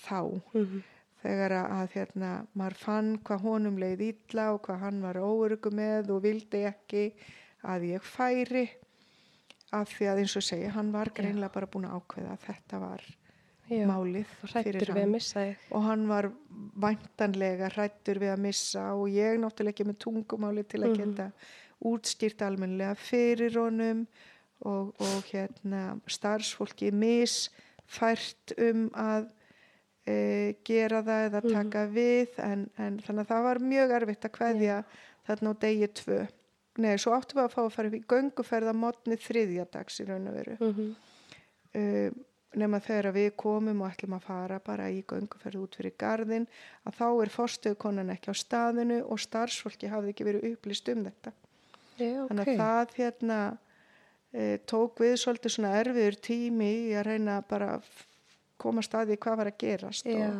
þá 0.07 0.43
Mhm. 0.55 0.82
þegar 1.24 1.51
að, 1.51 1.70
að 1.72 1.89
hérna, 1.97 2.47
maður 2.57 2.74
fann 2.76 3.18
hvað 3.18 3.41
honum 3.41 3.76
leið 3.78 4.01
illa 4.12 4.53
og 4.55 4.62
hvað 4.62 4.78
hann 4.80 5.01
var 5.03 5.14
óörugu 5.14 5.70
með 5.72 6.11
og 6.11 6.22
vildi 6.22 6.64
ekki 6.68 7.12
að 7.64 7.89
ég 7.95 8.03
færi 8.03 8.68
af 9.72 9.89
því 9.89 10.07
að 10.07 10.18
eins 10.20 10.37
og 10.37 10.43
segja, 10.43 10.70
hann 10.70 10.93
var 10.93 11.07
greinlega 11.11 11.53
bara 11.53 11.66
búin 11.66 11.87
að 11.89 12.01
ákveða 12.03 12.32
að 12.37 12.45
þetta 12.47 12.78
var 12.80 13.01
Já. 13.70 13.86
málið 13.88 14.26
Og 14.44 14.48
að 14.50 14.94
hann 15.00 15.12
og 15.72 15.82
hann 15.82 16.06
var 16.08 16.30
væntanlega 16.84 17.70
hrættur 17.72 18.18
við 18.20 18.32
að 18.34 18.42
missa 18.44 18.82
og 18.94 19.08
ég 19.08 19.38
náttúrulega 19.40 19.72
ekki 19.72 19.86
með 19.88 19.98
tungumáli 20.04 20.64
til 20.68 20.80
að 20.84 20.90
Mhm. 20.90 20.98
geta 21.14 21.32
útstýrt 21.84 22.42
almennilega 22.44 22.94
fyrir 22.96 23.56
honum 23.56 24.06
og, 24.64 24.94
og 25.00 25.24
hérna 25.32 26.00
starfsfólki 26.06 26.92
misfært 26.92 28.52
um 28.58 28.90
að 28.94 29.30
e, 30.06 30.54
gera 30.64 31.02
það 31.02 31.30
eða 31.30 31.42
Mhm. 31.44 31.52
taka 31.52 31.86
við 31.88 32.38
en, 32.38 32.70
en 32.78 32.98
þannig 33.00 33.24
að 33.24 33.30
það 33.32 33.42
var 33.48 33.58
mjög 33.58 33.90
erfitt 34.00 34.24
að 34.28 34.34
kveðja 34.38 34.84
þarna 35.26 35.50
á 35.50 35.54
degi 35.60 35.88
tvö 35.88 36.28
Nei, 36.76 36.96
svo 36.98 37.12
áttum 37.14 37.38
við 37.38 37.44
að 37.46 37.52
fá 37.54 37.60
að 37.62 37.70
fara 37.72 37.86
upp 37.88 37.94
í 37.94 38.04
gönguferð 38.10 38.68
að 38.68 38.78
mótni 38.82 39.16
þriðja 39.16 39.64
dags 39.70 40.00
í 40.00 40.04
raun 40.08 40.26
og 40.28 40.34
veru 40.34 40.56
Mhm. 40.60 40.96
uh, 41.74 42.10
nema 42.61 42.80
þegar 42.82 43.11
við 43.14 43.30
komum 43.40 43.82
og 43.82 43.92
ætlum 43.92 44.16
að 44.16 44.26
fara 44.28 44.61
bara 44.64 44.88
í 44.92 45.02
gönguferð 45.09 45.62
út 45.64 45.78
fyrir 45.78 45.94
gardin 46.00 46.46
að 46.84 46.96
þá 47.00 47.07
er 47.09 47.32
fórstöðukonan 47.34 48.14
ekki 48.14 48.32
á 48.32 48.34
staðinu 48.38 49.00
og 49.05 49.20
starfsfólki 49.22 49.90
hafði 49.92 50.14
ekki 50.14 50.28
verið 50.28 50.48
upplýst 50.52 50.90
um 50.94 51.05
þetta 51.09 51.34
Já, 51.98 52.24
þannig 52.28 52.42
ok. 52.42 52.55
að 52.55 52.62
það 52.62 52.96
hérna 52.98 53.38
uh, 53.52 54.57
tók 54.70 55.05
við 55.05 55.14
svolítið 55.22 55.57
svona 55.57 55.76
erfiður 55.82 56.18
tími 56.28 56.72
í 56.88 56.96
að 56.98 57.09
reyna 57.11 57.38
bara 57.48 57.76
að 57.78 57.92
koma 58.64 58.82
staði 58.86 59.18
hvað 59.20 59.40
var 59.40 59.50
að 59.50 59.61
gerast 59.61 60.09
og, 60.09 60.34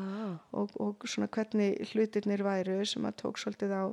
og, 0.55 0.75
og 0.81 1.07
svona 1.11 1.29
hvernig 1.35 1.81
hlutirnir 1.93 2.45
væru 2.47 2.81
sem 2.89 3.05
að 3.05 3.19
tók 3.25 3.41
svolítið 3.43 3.75
á 3.75 3.85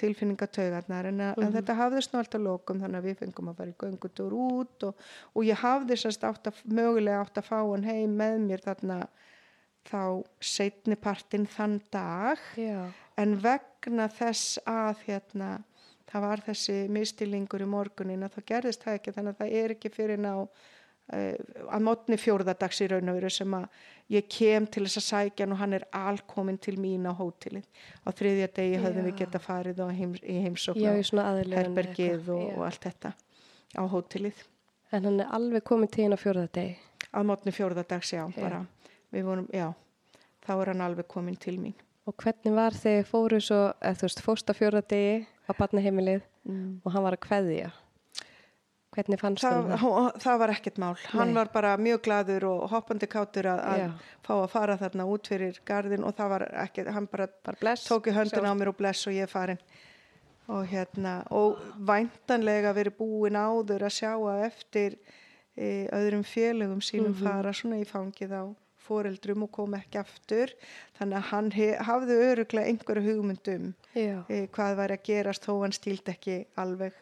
tilfinningataugarnar 0.00 1.08
en, 1.10 1.20
að, 1.20 1.32
en 1.38 1.44
Mhm. 1.48 1.54
þetta 1.58 1.76
hafðist 1.78 2.12
nú 2.14 2.18
alltaf 2.22 2.42
lokum 2.44 2.80
þannig 2.82 3.00
að 3.02 3.08
við 3.10 3.18
fengum 3.22 3.50
að 3.52 3.56
fara 3.60 3.70
í 3.74 3.78
göngutúr 3.84 4.36
út 4.46 4.86
og, 4.88 4.94
og 5.34 5.44
ég 5.48 5.62
hafði 5.64 5.98
sérst 6.02 6.24
átt 6.28 6.50
að, 6.50 6.62
mögulega 6.66 7.20
átt 7.24 7.38
að 7.42 7.48
fá 7.50 7.58
hann 7.60 7.84
heim 7.88 8.16
með 8.20 8.38
mér 8.48 8.64
þarna 8.64 9.00
þá 9.90 10.00
setni 10.44 10.96
partinn 11.00 11.46
þann 11.48 11.78
dag 11.92 12.38
Já. 12.56 12.84
en 13.16 13.36
vegna 13.40 14.08
þess 14.12 14.58
að 14.68 15.06
hérna 15.06 15.54
það 16.10 16.24
var 16.26 16.42
þessi 16.44 16.76
mistilingur 16.90 17.62
í 17.64 17.70
morgunin 17.70 18.24
að 18.26 18.34
það 18.36 18.46
gerðist 18.50 18.84
það 18.84 18.98
ekki 18.98 19.12
þannig 19.16 19.34
að 19.36 19.40
það 19.44 19.56
er 19.62 19.74
ekki 19.76 19.92
fyrir 19.94 20.18
ná 20.20 20.34
að 21.10 21.82
mótni 21.82 22.18
fjórðadags 22.20 22.80
í 22.84 22.86
raun 22.90 23.10
og 23.10 23.16
veru 23.18 23.30
sem 23.34 23.54
að 23.56 23.64
ég 24.14 24.26
kem 24.30 24.66
til 24.70 24.84
þess 24.86 25.00
að 25.00 25.06
sækja 25.06 25.46
hann 25.46 25.54
og 25.54 25.60
hann 25.60 25.74
er 25.78 25.86
alkomin 25.96 26.58
til 26.62 26.76
mín 26.78 27.08
á 27.10 27.12
hótelið 27.14 27.66
á 28.06 28.08
þriðja 28.14 28.48
degi 28.54 28.78
höfðum 28.78 29.08
við 29.08 29.14
Já. 29.14 29.18
geta 29.24 29.42
farið 29.42 29.82
heims, 29.90 30.22
í 30.22 30.36
heimsókn 30.44 30.80
Já, 30.82 30.92
aðlöðun. 30.94 31.56
herbergið 31.58 32.30
og, 32.34 32.46
og 32.56 32.64
allt 32.68 32.86
þetta 32.86 33.12
á 33.74 33.82
hótelið 33.90 34.46
En 34.90 35.04
hann 35.06 35.20
er 35.22 35.34
alveg 35.34 35.62
komið 35.66 35.92
til 35.94 36.04
hinn 36.04 36.14
á 36.14 36.18
fjórða 36.18 36.48
degi. 36.50 36.78
að 37.10 37.26
mótni 37.26 37.52
fjórðadags, 37.54 38.10
já, 38.10 38.24
Já. 38.26 38.40
bara 38.42 38.66
vorum, 39.10 39.46
já, 39.54 39.72
þá 40.46 40.52
er 40.60 40.72
hann 40.72 40.86
alveg 40.86 41.06
komin 41.10 41.36
til 41.36 41.58
mín 41.58 41.74
Og 42.06 42.14
hvernig 42.18 42.54
var 42.54 42.74
þegar 42.74 43.06
fóru 43.06 43.38
svo, 43.42 43.74
eða 43.78 43.98
þú 43.98 44.06
veist, 44.06 44.22
fórst 44.24 44.50
á 44.50 44.54
fjórða 44.54 44.82
degi 44.90 45.26
á 45.46 45.50
barnaheimilið 45.58 46.22
mm. 46.46 46.80
og 46.84 46.92
hann 46.94 47.06
var 47.06 47.14
að 47.14 47.26
kveðja? 47.26 47.70
Hvernig 49.00 49.20
fannst 49.20 49.44
það, 49.44 49.68
hann 49.80 50.10
það? 50.20 50.38
var 50.42 50.52
ekkert 50.54 50.78
mál 50.82 50.94
hann 51.14 51.30
Nei. 51.32 51.34
var 51.40 51.48
bara 51.54 51.76
mjög 51.80 52.02
gladur 52.04 52.44
og 52.50 52.64
hoppandi 52.70 53.06
kátur 53.08 53.48
að, 53.48 53.60
að 53.64 53.92
fá 54.26 54.32
að 54.36 54.48
fara 54.52 54.76
þarna 54.76 55.06
út 55.08 55.30
fyrir 55.32 55.60
gardin 55.64 56.04
og 56.04 56.14
það 56.18 56.28
var 56.34 56.44
ekkert, 56.66 56.90
hann 56.92 57.06
bara 57.10 57.28
Bara 57.44 57.56
bless. 57.60 57.86
tók 57.88 58.06
í 58.10 58.14
höndin 58.16 58.44
á 58.44 58.52
mér 58.54 58.68
og 58.74 58.76
bless 58.76 59.06
og 59.08 59.14
ég 59.16 59.22
er 59.24 59.32
farin 59.32 59.58
og 60.50 60.66
hérna 60.66 61.14
og 61.30 61.58
væntanlega 61.86 62.72
verið 62.74 62.96
búin 62.98 63.36
áður 63.38 63.86
að 63.86 63.94
sjá 64.00 64.12
að 64.18 64.44
eftir 64.48 64.96
e, 65.56 65.86
öðrum 65.94 66.24
félögum 66.26 66.80
sínum 66.82 67.14
Mhm. 67.14 67.22
fara 67.24 67.52
svona 67.52 67.78
í 67.80 67.86
fangið 67.86 68.32
á 68.34 68.44
foreldrum 68.80 69.44
og 69.46 69.52
kom 69.52 69.74
ekki 69.78 70.00
aftur 70.00 70.50
þannig 70.98 71.16
að 71.20 71.28
hann 71.30 71.50
hafði 71.86 72.16
öruglega 72.26 72.66
einhverju 72.66 73.04
hugmyndum 73.06 73.74
e, 73.94 74.46
hvað 74.50 74.76
væri 74.82 74.96
að 74.98 75.04
gerast 75.06 75.46
þó 75.46 75.60
hann 75.62 75.72
stíldi 75.76 76.10
ekki 76.16 76.38
alveg 76.58 76.92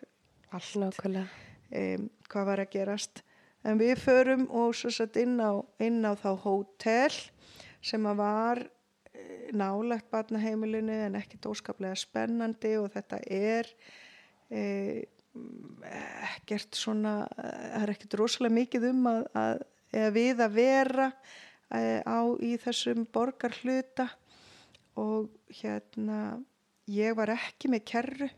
allt 0.53 0.75
nákvæmlega. 0.81 1.27
Um, 1.75 2.09
hvað 2.29 2.49
var 2.51 2.63
að 2.63 2.73
gerast? 2.77 3.23
En 3.67 3.81
við 3.81 3.99
förum 4.01 4.47
og 4.55 4.75
svo 4.79 4.91
sett 4.95 5.19
inn 5.21 5.37
á, 5.43 5.59
inn 5.83 6.01
á 6.07 6.15
þá 6.19 6.31
hótel 6.45 7.15
sem 7.85 8.05
að 8.07 8.21
var 8.21 8.61
eh, 9.13 9.51
nálagt 9.57 10.09
barnaheimilinu 10.13 10.95
en 11.09 11.19
ekki 11.19 11.41
óskaplega 11.51 11.99
spennandi 11.99 12.77
og 12.79 12.89
þetta 12.95 13.19
er 13.35 13.69
e, 14.51 14.63
ekkert 16.39 16.79
svona 16.79 17.21
það 17.35 17.83
er 17.83 17.93
ekkert 17.95 18.17
rosalega 18.19 18.59
mikið 18.59 18.89
um 18.93 19.11
að, 19.11 19.21
að 19.43 19.61
eða 19.99 20.15
við 20.17 20.43
að 20.45 20.57
vera 20.57 21.09
e, 21.75 21.83
á 22.03 22.21
í 22.45 22.55
þessum 22.63 23.05
borgarhluta 23.15 24.09
og 24.99 25.29
hérna 25.61 26.39
ég 26.91 27.17
var 27.19 27.33
ekki 27.35 27.71
með 27.73 27.85
kerru 27.89 28.29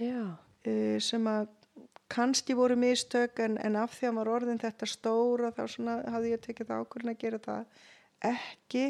uh, 0.00 0.98
sem 1.02 1.28
að 1.30 1.48
kannski 2.12 2.54
voru 2.54 2.76
mistök 2.78 3.40
en, 3.42 3.58
en 3.58 3.76
af 3.80 3.94
því 3.96 4.10
að 4.10 4.18
var 4.20 4.32
orðin 4.38 4.62
þetta 4.62 4.88
stóra 4.90 5.52
þá 5.54 5.62
svona 5.72 5.96
hafði 6.14 6.34
ég 6.34 6.42
tekið 6.44 6.70
það 6.70 6.82
ákvörðin 6.82 7.12
að 7.12 7.22
gera 7.22 7.40
það 7.46 7.86
ekki. 8.30 8.84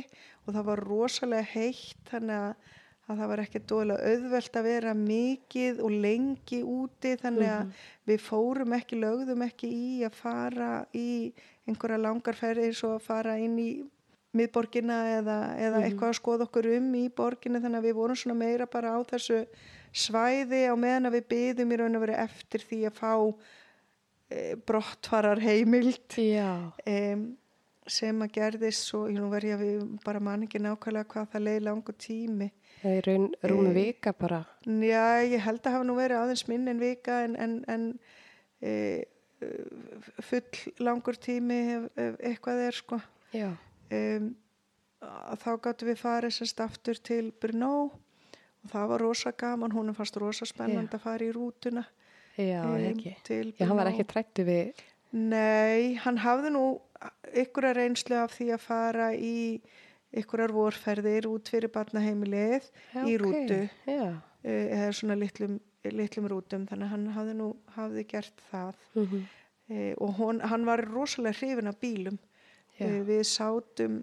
Og 0.46 0.54
það 0.54 0.68
var 0.70 0.84
rosalega 0.86 1.48
heitt 1.54 2.10
þannig 2.10 2.36
að, 2.36 2.70
að 3.06 3.20
það 3.22 3.32
var 3.32 3.42
ekki 3.46 3.64
dólega 3.72 4.12
auðvelt 4.12 4.60
að 4.60 4.68
vera 4.68 4.94
mikið 5.00 5.82
og 5.86 5.98
lengi 6.06 6.62
úti 6.62 7.16
þannig 7.22 7.52
að 7.56 7.82
við 8.10 8.22
fórum 8.22 8.76
ekki, 8.76 9.00
lögðum 9.02 9.44
ekki 9.48 9.72
í 9.72 9.90
að 10.06 10.16
fara 10.20 10.70
í 10.94 11.10
einhverja 11.66 11.98
langarferði 11.98 12.70
eins 12.70 12.84
og 12.86 12.98
að 13.00 13.06
fara 13.08 13.38
inn 13.42 13.58
í 13.58 13.70
miðborgina 14.36 14.98
eða, 15.16 15.38
eða 15.60 15.82
eitthvað 15.86 16.12
að 16.12 16.18
skoða 16.20 16.46
okkur 16.46 16.68
um 16.76 16.92
í 16.98 17.06
borginu 17.16 17.60
þannig 17.62 17.80
að 17.80 17.88
við 17.88 17.98
vorum 17.98 18.18
svona 18.20 18.38
meira 18.38 18.68
bara 18.70 18.94
á 18.96 19.00
þessu 19.08 19.42
svæði 19.96 20.66
á 20.68 20.74
meðan 20.78 21.08
að 21.08 21.16
við 21.18 21.26
byðum 21.32 21.72
í 21.72 21.78
raun 21.80 21.98
og 21.98 22.04
verið 22.04 22.20
eftir 22.26 22.64
því 22.68 22.80
að 22.90 23.00
fá 23.00 23.12
e, 23.16 24.40
brottfarar 24.68 25.40
heimild 25.40 26.18
e, 26.20 27.00
sem 27.86 28.22
að 28.24 28.32
gerðist 28.34 28.88
svo, 28.90 29.06
ég 29.08 29.18
nú 29.20 29.30
verði 29.32 29.54
að 29.54 29.64
við 29.64 29.82
bara 30.04 30.22
man 30.22 30.46
ekki 30.46 30.60
nákvæmlega 30.62 31.10
hvað 31.12 31.28
það 31.32 31.44
leiði 31.46 31.66
langu 31.66 31.96
tími. 32.06 32.48
Það 32.82 32.96
er 32.96 33.10
raun 33.10 33.28
rúmi 33.50 33.68
Eh, 33.70 33.76
vika 33.76 34.12
bara. 34.12 34.40
Já, 34.66 35.04
ég 35.24 35.44
held 35.46 35.60
að 35.62 35.76
hafa 35.76 35.86
nú 35.86 35.98
verið 35.98 36.22
aðeins 36.22 36.46
minn 36.50 36.68
en 36.68 36.82
vika 36.82 37.20
en, 37.24 37.36
en, 37.40 37.60
en 37.70 37.86
e, 38.60 38.72
full 40.24 40.74
langur 40.82 41.18
tími 41.20 41.60
ef, 41.76 41.86
ef 41.96 42.18
eitthvað 42.30 42.66
er 42.66 42.76
sko. 42.76 43.00
Já, 43.34 43.50
um, 43.92 44.34
þá 45.42 45.50
gáttum 45.62 45.90
við 45.90 46.00
farið 46.00 46.36
sérst 46.36 46.60
aftur 46.64 46.98
til 47.04 47.30
Brno 47.40 47.90
og 48.66 48.72
það 48.74 48.90
var 48.92 49.04
rosa 49.06 49.32
gaman, 49.38 49.72
hún 49.72 49.94
fannst 49.96 50.18
rosa 50.20 50.48
spennandi 50.48 50.92
Já. 50.92 50.98
að 50.98 51.06
fara 51.06 51.26
í 51.26 51.32
rútuna. 51.34 51.86
Já, 52.36 52.60
em, 52.66 52.90
ekki. 52.90 53.14
Já, 53.56 53.64
hann 53.64 53.78
var 53.78 53.88
ekki 53.92 54.06
trættu 54.10 54.44
við, 54.44 54.84
Nei, 55.16 55.94
hann 56.02 56.18
hafði 56.20 56.50
nú 56.52 56.64
ykkur 57.38 57.70
að 57.70 57.78
reynslu 57.78 58.16
af 58.18 58.34
því 58.34 58.48
að 58.56 58.64
fara 58.64 59.06
í 59.14 59.62
ykkurar 60.16 60.52
vorferðir 60.52 61.28
út 61.30 61.48
fyrir 61.52 61.70
barnaheimilið 61.72 62.66
já, 62.66 63.00
í 63.06 63.14
rútu. 63.20 63.62
Já, 63.86 64.18
eh, 64.42 64.66
eða 64.74 64.90
svona 64.98 65.16
litlum, 65.16 65.56
litlum 65.86 66.28
rútum 66.32 66.66
þannig 66.68 66.92
hann 66.92 67.06
hafði 67.14 67.36
nú 67.38 67.48
hafði 67.78 68.06
gert 68.10 68.44
það. 68.50 68.86
Mm 68.98 69.24
e, 69.68 69.94
og 69.98 70.12
hon, 70.14 70.40
hann 70.40 70.66
var 70.66 70.84
rosalega 70.86 71.38
hrifin 71.40 71.70
af 71.70 71.78
bílum. 71.80 72.18
E, 72.78 73.00
við 73.08 73.22
sátum 73.24 74.02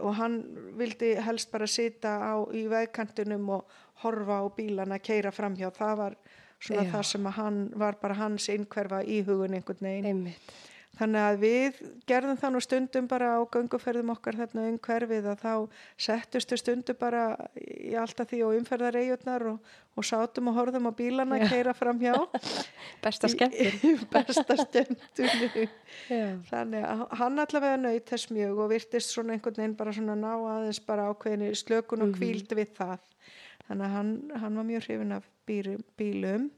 og 0.00 0.14
hann 0.16 0.38
vildi 0.78 1.14
helst 1.20 1.50
bara 1.52 1.66
sita 1.66 2.16
á, 2.18 2.34
í 2.54 2.64
vegkantinum 2.70 3.48
og 3.58 3.78
horfa 4.04 4.40
á 4.40 4.46
bílana, 4.56 4.98
keira 4.98 5.32
framhjá 5.34 5.70
það 5.74 5.96
var 5.98 6.16
svona 6.62 6.84
Já. 6.86 6.90
það 6.94 7.06
sem 7.10 7.26
að 7.26 7.38
hann 7.38 7.62
var 7.78 7.98
bara 8.00 8.18
hans 8.18 8.48
innkverfa 8.52 9.02
í 9.04 9.22
hugun 9.26 9.56
einhvern 9.58 9.88
veginn 9.88 10.10
einmitt. 10.12 10.52
Þannig 10.98 11.24
að 11.24 11.38
við 11.40 11.78
gerðum 12.08 12.38
það 12.40 12.52
nú 12.52 12.60
stundum 12.62 13.06
bara 13.08 13.30
á 13.36 13.40
gönguferðum 13.54 14.12
okkar 14.12 14.36
þarna 14.42 14.66
um 14.68 14.78
hverfið 14.84 15.28
að 15.32 15.40
þá 15.40 15.54
settustu 16.06 16.58
stundum 16.60 16.98
bara 17.00 17.22
í 17.56 17.94
alltaf 17.98 18.28
því 18.30 18.42
og 18.46 18.58
umferðaregjurnar 18.58 19.46
og, 19.54 19.72
og 19.96 20.06
sátum 20.06 20.50
og 20.52 20.58
horfðum 20.58 20.90
á 20.90 20.92
bílana 20.98 21.38
að 21.40 21.54
keira 21.54 21.74
fram 21.76 22.00
hjá 22.02 22.12
Besta 23.04 23.30
skemmtun. 23.32 24.02
besta 24.12 24.58
skemmtunni. 24.60 25.66
Já. 26.12 26.26
þannig 26.52 26.86
að 26.86 27.04
hann 27.22 27.44
allavega 27.46 27.80
naut 27.80 28.12
þess 28.12 28.32
mjög 28.34 28.64
og 28.64 28.72
virtist 28.76 29.14
svona 29.14 29.36
einhvern 29.36 29.62
veginn 29.62 29.78
bara 29.80 29.96
svona 29.96 30.18
ná 30.18 30.32
aðeins 30.36 30.82
bara 30.86 31.08
ákveðinu 31.10 31.54
slökun 31.56 32.04
og 32.06 32.16
kvíld 32.18 32.52
við 32.56 32.76
það. 32.76 32.98
Þannig 33.68 33.86
að 33.86 33.94
hann, 33.96 34.16
hann 34.42 34.58
var 34.60 34.68
mjög 34.68 34.90
hrifin 34.90 35.16
af 35.16 35.28
bílum 35.48 36.50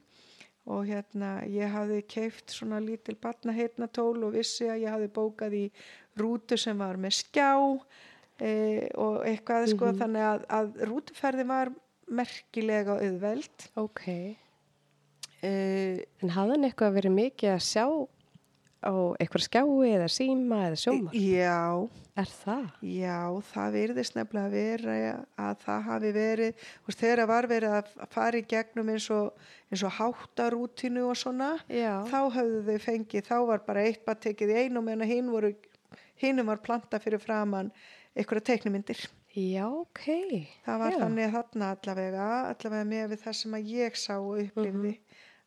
og 0.65 0.87
hérna 0.89 1.43
ég 1.51 1.69
hafði 1.69 2.01
keift 2.09 2.55
svona 2.55 2.81
lítil 2.81 3.17
batnaheitna 3.21 3.89
tól 3.93 4.23
og 4.25 4.35
vissi 4.37 4.69
að 4.71 4.85
ég 4.87 4.95
hafði 4.95 5.11
bókað 5.19 5.57
í 5.59 5.65
rútu 6.21 6.57
sem 6.61 6.79
var 6.81 6.97
með 7.01 7.19
skjá 7.19 7.51
e, 8.41 8.53
og 8.97 9.21
eitthvað 9.29 9.69
sko 9.75 9.93
þannig 9.99 10.25
að, 10.31 10.47
að 10.49 10.73
rútuferði 10.89 11.47
var 11.51 11.73
merkilega 12.09 12.97
auðveld 13.01 13.69
Ok. 13.81 14.03
e, 15.43 15.53
En 16.23 16.33
hafði 16.33 16.57
hann 16.57 16.69
eitthvað 16.71 16.99
verið 17.01 17.17
mikið 17.19 17.55
að 17.55 17.65
sjá 17.69 17.87
á 18.85 18.95
eitthvað 19.19 19.47
skjái 19.49 19.93
eða 19.97 20.09
síma 20.13 20.65
eða 20.69 20.81
sjómar? 20.85 21.17
já 21.17 21.61
Er 22.15 22.29
það? 22.31 22.67
Já, 22.87 23.23
það 23.49 23.73
virðist 23.75 24.15
nefnilega 24.15 24.47
að 24.47 24.53
vera 24.55 24.93
að 25.43 25.63
það 25.65 25.81
hafi 25.89 26.11
verið, 26.15 26.61
veist, 26.87 27.01
þegar 27.01 27.23
var 27.27 27.49
verið 27.51 27.73
að 27.75 27.89
fara 28.13 28.39
í 28.39 28.45
gegnum 28.53 28.93
eins 28.93 29.09
og, 29.11 29.41
eins 29.67 29.83
og 29.83 29.97
háttarútinu 29.97 31.09
og 31.09 31.19
svona, 31.19 31.49
Já. 31.67 32.05
þá 32.07 32.21
höfðu 32.37 32.61
þau 32.69 32.85
fengið, 32.85 33.27
þá 33.27 33.35
var 33.51 33.65
bara 33.67 33.83
eitt 33.89 34.07
bara 34.07 34.23
tekið 34.29 34.55
í 34.55 34.61
einu 34.63 34.85
meðan 34.87 35.11
hinn 35.11 35.33
voru, 35.35 35.51
hinnum 36.23 36.53
var 36.53 36.63
planta 36.63 37.03
fyrir 37.03 37.19
framann 37.19 37.73
einhverja 38.15 38.47
teiknumindir. 38.53 39.03
Já, 39.35 39.67
ok. 39.67 40.07
Það 40.63 40.81
var 40.85 40.95
Já. 40.95 41.01
þannig 41.03 41.35
þarna 41.35 41.75
allavega, 41.75 42.31
allavega 42.55 42.91
með 42.95 43.11
við 43.17 43.27
það 43.27 43.39
sem 43.43 43.59
að 43.59 43.75
ég 43.75 43.99
sá 43.99 44.15
og 44.21 44.39
upplifði, 44.39 44.95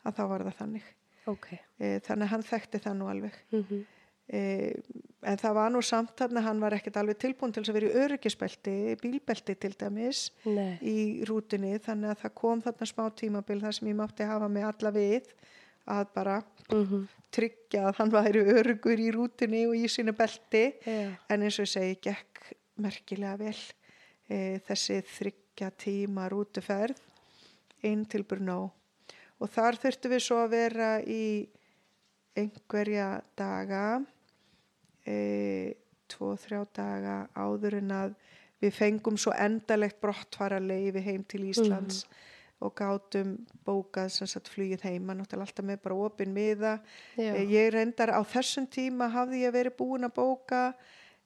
að 0.03 0.19
þá 0.19 0.23
var 0.33 0.49
það 0.49 0.59
þannig. 0.65 0.93
Ok. 1.28 1.51
E, 1.53 1.97
þannig 2.05 2.28
að 2.28 2.34
hann 2.34 2.47
þekkti 2.47 2.84
það 2.88 2.99
nú 3.01 3.13
alveg. 3.13 3.39
Mm 3.51 3.86
E, 4.28 4.39
en 5.23 5.38
það 5.39 5.53
var 5.55 5.69
nú 5.71 5.80
samt 5.80 6.09
þarna 6.19 6.41
hann 6.43 6.59
var 6.59 6.73
ekkert 6.75 6.97
alveg 6.99 7.15
tilbúin 7.21 7.53
til 7.55 7.61
að 7.63 7.78
vera 7.78 7.88
í 7.88 7.99
öryggisbelti, 8.03 8.73
bílbelti 8.99 9.53
til 9.55 9.71
dæmis 9.80 10.25
Nei. 10.43 10.75
í 10.84 11.23
rútunni 11.23 11.78
þannig 11.80 12.11
að 12.11 12.25
það 12.25 12.34
kom 12.41 12.63
þarna 12.65 12.88
smá 12.89 13.05
tímabil 13.15 13.61
þar 13.61 13.78
sem 13.78 13.88
ég 13.88 13.95
mátti 13.95 14.28
hafa 14.28 14.49
mig 14.51 14.67
alla 14.67 14.91
við 14.91 15.32
að 15.88 16.11
bara 16.17 16.41
Mm 16.67 17.07
tryggja 17.34 17.88
að 17.89 17.97
hann 17.99 18.13
væri 18.13 18.43
örugur 18.55 19.01
í 19.01 19.09
rútunni 19.13 19.65
og 19.67 19.75
í 19.78 19.88
sínu 19.91 20.13
belti 20.17 20.63
Já. 20.86 21.11
en 21.30 21.43
eins 21.43 21.59
og 21.59 21.67
ég 21.67 21.73
segi 21.73 21.97
gekk 22.07 22.51
merkilega 22.82 23.36
vel 23.41 23.57
e, 24.30 24.59
þessi 24.67 25.01
þryggja 25.11 25.71
tíma 25.84 26.30
rútuferð 26.32 27.01
inn 27.88 28.05
til 28.09 28.23
Brno 28.23 28.71
og 29.38 29.51
þar 29.53 29.77
þurftum 29.81 30.13
við 30.13 30.23
svo 30.25 30.39
að 30.43 30.53
vera 30.55 30.91
í 31.01 31.25
einhverja 32.38 33.09
daga 33.38 33.83
e, 35.05 35.73
tvo, 36.09 36.33
þrjá 36.39 36.63
daga 36.77 37.17
áður 37.38 37.79
en 37.81 37.93
að 37.95 38.15
við 38.61 38.73
fengum 38.73 39.17
svo 39.21 39.33
endalegt 39.38 39.99
brottfara 40.01 40.59
leifi 40.61 41.03
heim 41.05 41.25
til 41.29 41.45
Íslands 41.51 42.05
og 42.63 42.73
gátum 42.77 43.35
bókað 43.67 44.09
sem 44.15 44.29
sagt 44.29 44.49
flugið 44.49 44.88
heima, 44.88 45.13
náttúrulega 45.13 45.45
alltaf 45.45 45.65
með 45.67 45.81
bara 45.83 45.97
opin 46.07 46.31
miða. 46.33 46.71
E, 47.13 47.43
ég 47.45 47.69
reyndar 47.75 48.15
á 48.17 48.21
þessum 48.25 48.65
tíma 48.73 49.11
hafði 49.13 49.43
ég 49.43 49.53
verið 49.53 49.75
búin 49.77 50.07
að 50.07 50.15
bóka 50.15 50.61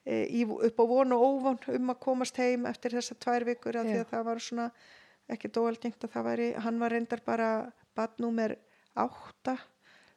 e, 0.04 0.26
í, 0.28 0.44
upp 0.44 0.82
á 0.84 0.86
von 0.92 1.16
og 1.16 1.24
óvon 1.30 1.62
um 1.72 1.94
að 1.94 2.02
komast 2.04 2.42
heim 2.42 2.68
eftir 2.68 2.98
þessar 2.98 3.22
tvær 3.24 3.48
vikur 3.48 3.80
af 3.80 3.88
því 3.88 4.02
að 4.02 4.12
það 4.12 4.28
var 4.28 4.44
svona 4.44 4.68
ekki 5.32 5.54
dóalgengt 5.56 6.04
að 6.04 6.18
það 6.18 6.28
væri, 6.28 6.50
hann 6.66 6.82
var 6.82 6.92
reyndar 6.98 7.24
bara 7.24 7.52
badnúmer 7.98 8.56
átta 9.00 9.58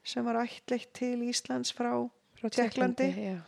sem 0.05 0.25
var 0.27 0.43
ættleitt 0.45 0.93
til 0.97 1.22
Íslands 1.29 1.72
frá, 1.72 1.93
Frá 2.39 2.51
Tékklandi. 2.53 3.09
Já. 3.16 3.39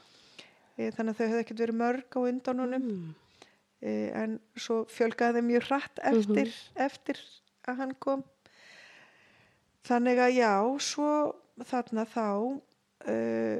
e, 0.78 0.90
þannig 0.96 1.12
að 1.12 1.18
þau 1.18 1.26
hefði 1.28 1.42
ekkert 1.44 1.62
verið 1.64 1.80
mörg 1.82 2.16
á 2.16 2.20
undan 2.30 2.62
honum 2.64 2.86
Mm. 2.86 3.14
e, 3.82 3.92
en 4.16 4.38
svo 4.56 4.84
fjölgaði 4.88 5.40
þeim 5.40 5.50
mjög 5.50 5.66
hratt 5.68 6.00
eftir, 6.02 6.52
eftir 6.76 7.20
að 7.68 7.76
hann 7.82 7.94
kom 8.00 8.24
þannig 9.86 10.18
að 10.18 10.36
já 10.38 10.52
svo 10.82 11.10
þarna 11.64 12.04
þá 12.10 12.24
uh, 13.06 13.58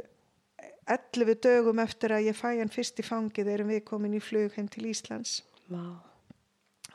11 0.86 1.34
dögum 1.42 1.78
eftir 1.82 2.12
að 2.14 2.26
ég 2.28 2.36
fæ 2.38 2.48
hann 2.58 2.70
fyrst 2.72 2.98
í 3.00 3.04
fangið 3.06 3.48
erum 3.52 3.70
við 3.72 3.84
komin 3.88 4.14
í 4.14 4.20
flug 4.22 4.54
heim 4.56 4.68
til 4.70 4.86
Íslands 4.90 5.40
Vá. 5.68 5.98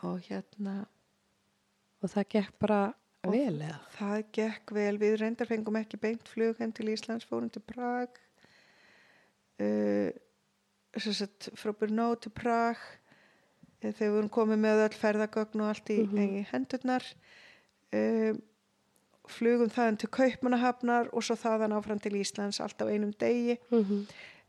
og 0.04 0.20
hérna 0.30 0.86
Og 2.02 2.10
það 2.10 2.26
gekk 2.34 2.54
bara 2.60 2.78
Og 3.22 3.36
vel 3.36 3.62
eða? 3.62 3.78
það 3.98 4.24
gekk 4.34 4.74
vel. 4.74 4.98
Við 5.02 5.16
reyndar 5.22 5.50
fengum 5.50 5.78
ekki 5.78 6.00
beint 6.02 6.30
flug 6.30 6.58
heim 6.62 6.72
til 6.74 6.90
Íslands 6.90 7.28
fórum 7.30 7.52
til 7.54 7.62
Prag 7.62 8.18
uh, 9.62 10.10
sagt 10.98 11.52
frá 11.56 11.74
Brno 11.78 12.14
til 12.16 12.34
Prag. 12.36 12.80
Eh, 13.82 13.92
þegar 13.94 14.08
við 14.08 14.16
vorum 14.18 14.34
komið 14.34 14.62
með 14.62 14.84
öll 14.86 14.98
ferðagögn 15.02 15.64
og 15.64 15.72
allt 15.72 15.92
í, 15.94 16.00
í 16.06 16.44
hendurnar 16.52 17.06
uh, 17.98 18.34
flugum 19.32 19.72
þaðan 19.72 20.02
til 20.02 20.12
Kaupmannahafnar 20.18 21.10
og 21.16 21.26
svo 21.26 21.38
þaðan 21.40 21.78
áfram 21.78 22.02
til 22.02 22.18
Íslands 22.20 22.62
allt 22.62 22.84
á 22.84 22.86
einum 22.90 23.14
degi. 23.14 23.58
Mm 23.72 23.84
-hmm. 23.84 24.04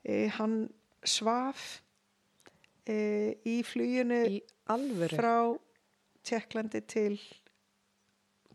uh, 0.09 0.29
hann 0.39 0.57
svaf 1.05 1.83
í 2.83 3.63
fluginu 3.63 4.41
frá 5.15 5.55
Tjekklandi 6.27 6.81
til 6.81 7.21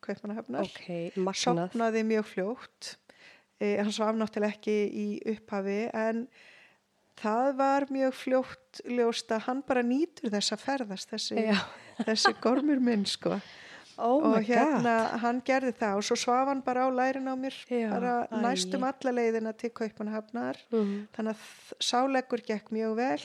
Kaupmannahafnar 0.07 0.65
Ok, 0.67 0.87
magnað. 1.17 1.41
sopnaði 1.43 2.03
mjög 2.07 2.29
fljótt 2.33 2.91
eh, 3.59 3.77
hann 3.81 3.91
svaf 3.95 4.15
náttúrulega 4.17 4.55
ekki 4.57 4.77
í 5.03 5.07
upphafi 5.35 5.79
en 5.93 6.25
það 7.17 7.53
var 7.57 7.87
mjög 7.93 8.13
fljótt 8.23 8.81
ljóst 8.85 9.31
að 9.33 9.45
hann 9.47 9.63
bara 9.67 9.81
nýtur 9.85 10.29
þess 10.33 10.53
að 10.53 10.65
ferðast 10.67 11.13
þessi, 11.15 11.45
þessi 12.07 12.35
gormur 12.43 12.79
minn 12.83 13.05
sko 13.09 13.39
Oh 13.97 14.21
og 14.29 14.43
hérna 14.45 14.91
god. 15.09 15.13
hann 15.23 15.37
gerði 15.41 15.71
það 15.79 15.95
og 15.97 16.03
svo 16.05 16.15
svaf 16.21 16.51
hann 16.51 16.59
bara 16.61 16.83
á 16.85 16.89
lærin 16.93 17.25
á 17.25 17.33
mér 17.33 17.55
Já, 17.65 17.87
bara 17.89 18.11
næstum 18.43 18.83
alla 18.85 19.13
leiðina 19.17 19.55
til 19.57 19.71
Kaupmannahafnar 19.73 20.59
Mm. 20.69 21.07
þannig 21.17 21.33
að 21.33 21.73
sáleggur 21.81 22.43
gekk 22.45 22.69
mjög 22.77 22.93
vel 22.99 23.23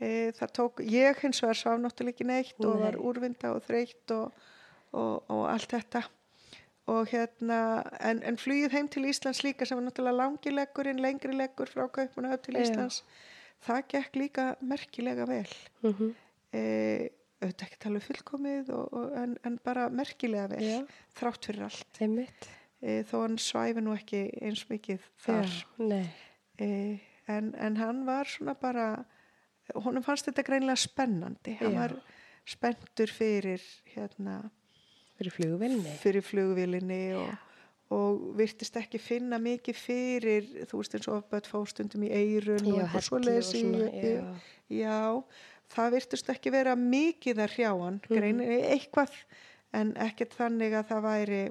e, 0.00 0.32
það 0.40 0.54
tók, 0.56 0.80
ég 0.88 1.20
hins 1.20 1.42
vegar 1.44 1.60
svaf 1.60 1.76
náttúrulega 1.84 2.14
ekki 2.16 2.26
neitt 2.30 2.64
og 2.64 2.78
Nei. 2.78 2.82
var 2.86 2.96
úrvinda 2.96 3.52
og 3.52 3.60
þreytt 3.68 4.14
og, 4.16 4.32
og, 4.94 5.24
og 5.28 5.48
allt 5.50 5.74
þetta 5.74 6.04
og 6.90 7.08
hérna 7.08 7.58
en, 8.04 8.20
en 8.28 8.36
flugið 8.40 8.74
heim 8.76 8.88
til 8.92 9.06
Íslands 9.08 9.40
líka 9.44 9.64
sem 9.64 9.78
var 9.78 9.86
náttúrulega 9.86 10.18
langi 10.20 10.52
leggurinn, 10.52 11.00
lengri 11.00 11.36
leggur 11.36 11.70
frá 11.70 11.86
Kaupanahöf 11.88 12.42
til 12.44 12.58
Já. 12.58 12.64
Íslands 12.66 13.02
það 13.64 13.86
gekk 13.94 14.18
líka 14.20 14.48
merkilega 14.60 15.26
vel 15.28 15.48
Mm 15.82 15.92
-hmm. 15.92 16.14
e, 16.52 17.10
auðvitað 17.40 17.66
ekki 17.66 17.78
tala 17.80 17.94
um 17.94 18.00
fullkomið 18.00 18.70
og, 18.70 18.92
og, 18.92 19.16
en, 19.22 19.36
en 19.44 19.58
bara 19.64 19.88
merkilega 19.88 20.46
vel 20.46 20.64
Já. 20.64 20.86
þrátt 21.14 21.46
fyrir 21.46 21.62
allt 21.62 22.00
e, 22.82 23.02
þó 23.02 23.16
hann 23.22 23.38
svæfi 23.38 23.80
nú 23.80 23.94
ekki 23.94 24.30
eins 24.42 24.68
mikið 24.70 25.00
þar 25.16 25.48
Já, 25.78 26.06
e, 26.58 27.00
en, 27.28 27.54
en 27.54 27.76
hann 27.76 28.06
var 28.06 28.24
svona 28.24 28.54
bara 28.54 29.04
honum 29.74 30.02
fannst 30.02 30.26
þetta 30.26 30.42
greinlega 30.42 30.76
spennandi 30.76 31.56
hann 31.60 31.72
Já. 31.72 31.78
var 31.78 31.96
spenntur 32.44 33.08
fyrir 33.08 33.62
hérna 33.96 34.50
Fyrir 35.18 35.30
flugvilni. 35.30 35.92
fyrir 36.02 36.22
flugvilinni 36.26 37.14
og, 37.14 37.28
og 37.94 38.22
virtist 38.38 38.76
ekki 38.80 38.98
finna 38.98 39.38
mikið 39.38 39.76
fyrir 39.78 40.48
þú 40.66 40.80
veist 40.80 40.94
eins 40.98 41.08
og 41.08 41.20
ofböð 41.22 41.46
fóstundum 41.52 42.02
í 42.06 42.10
eirun 42.10 42.64
Já, 42.66 42.88
og 42.94 43.02
svona. 43.02 43.34
í- 43.94 44.16
Já. 44.16 44.24
já, 44.70 45.22
það 45.74 45.92
virtist 45.98 46.28
ekki 46.34 46.50
vera 46.50 46.74
mikið 46.76 47.44
að 47.44 47.52
hrjá 47.54 47.70
hann 47.84 48.00
Mhm. 48.02 48.18
greinilega 48.18 48.72
eitthvað 48.74 49.12
en 49.72 49.94
ekkert 49.94 50.34
þannig 50.38 50.72
að 50.80 50.88
það 50.90 51.02
væri 51.08 51.42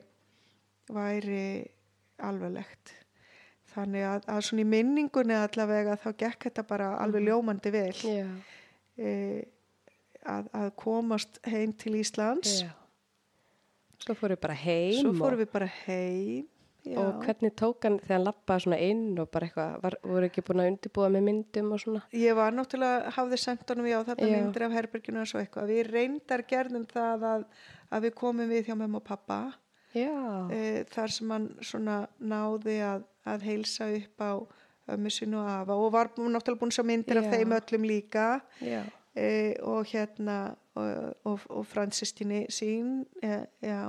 væri 0.91 1.67
alveglegt 2.19 2.91
þannig 3.73 4.03
að, 4.05 4.25
að 4.29 4.41
svona 4.45 4.61
í 4.61 4.67
minningunni 4.69 5.33
allavega 5.33 5.95
þá 5.97 6.09
gekk 6.19 6.43
þetta 6.49 6.63
bara 6.67 6.91
alveg 7.01 7.23
ljómandi 7.29 7.71
vel 7.73 7.93
Já. 8.03 8.27
e, 8.99 9.45
að, 10.25 10.49
að 10.53 10.69
komast 10.75 11.39
heim 11.49 11.73
til 11.73 11.95
Íslands 12.03 12.61
Já. 12.61 12.69
Svo 14.03 14.15
fórum 14.19 14.35
við 14.35 14.43
bara 14.43 14.57
heim 14.59 14.99
svo 14.99 15.13
fórum 15.15 15.39
við 15.39 15.51
bara 15.53 15.69
heim 15.85 16.47
já. 16.83 16.97
og 16.99 17.23
hvernig 17.23 17.53
tók 17.55 17.85
hann 17.87 17.99
þegar 18.01 18.17
hann 18.17 18.25
lappaði 18.27 18.65
svona 18.65 18.79
inn 18.83 19.03
og 19.21 19.29
bara 19.31 19.47
eitthvað, 19.47 19.75
var, 19.83 19.97
voru 20.03 20.29
ekki 20.29 20.43
búin 20.45 20.63
að 20.63 20.71
undirbúa 20.73 21.09
með 21.13 21.25
myndum 21.29 21.71
og 21.75 21.83
svona? 21.83 22.01
Ég 22.19 22.37
var 22.37 22.55
náttúrulega, 22.55 23.13
hafði 23.17 23.39
sendt 23.39 23.71
honum 23.71 23.89
já 23.89 23.99
þetta 24.09 24.27
Já. 24.27 24.33
myndir 24.33 24.65
af 24.67 24.75
herberginu 24.77 25.21
og 25.23 25.29
svo 25.31 25.41
eitthvað. 25.41 25.71
Við 25.71 25.91
reyndar 25.93 26.43
gerðum 26.49 26.87
það 26.89 27.27
að, 27.29 27.45
að 27.89 28.07
við 28.07 28.17
komum 28.19 28.51
við 28.51 28.67
hjá 28.67 28.75
mömmu 28.75 28.99
og 28.99 29.07
pappa 29.07 29.39
Já. 29.93 30.11
e, 30.51 30.83
þar 30.91 31.15
sem 31.15 31.31
hann 31.35 31.47
svona 31.61 32.01
náði 32.19 32.79
að, 32.83 33.07
að 33.29 33.47
heilsa 33.47 33.87
upp 33.93 34.27
á 34.27 34.33
og 34.83 35.47
afa 35.47 35.75
og 35.79 35.93
var 35.93 36.09
náttúrulega 36.17 36.59
búin 36.59 36.73
að 36.75 36.87
myndir 36.89 37.21
af 37.21 37.29
Já. 37.29 37.31
þeim 37.37 37.55
öllum 37.55 37.85
líka 37.87 38.27
Já. 38.59 38.81
e, 39.15 39.55
og 39.63 39.87
hérna 39.87 40.57
og, 40.75 41.13
og, 41.29 41.39
og 41.49 41.65
fransistinni 41.69 42.45
sín 42.49 43.03
e, 43.21 43.45
já 43.61 43.81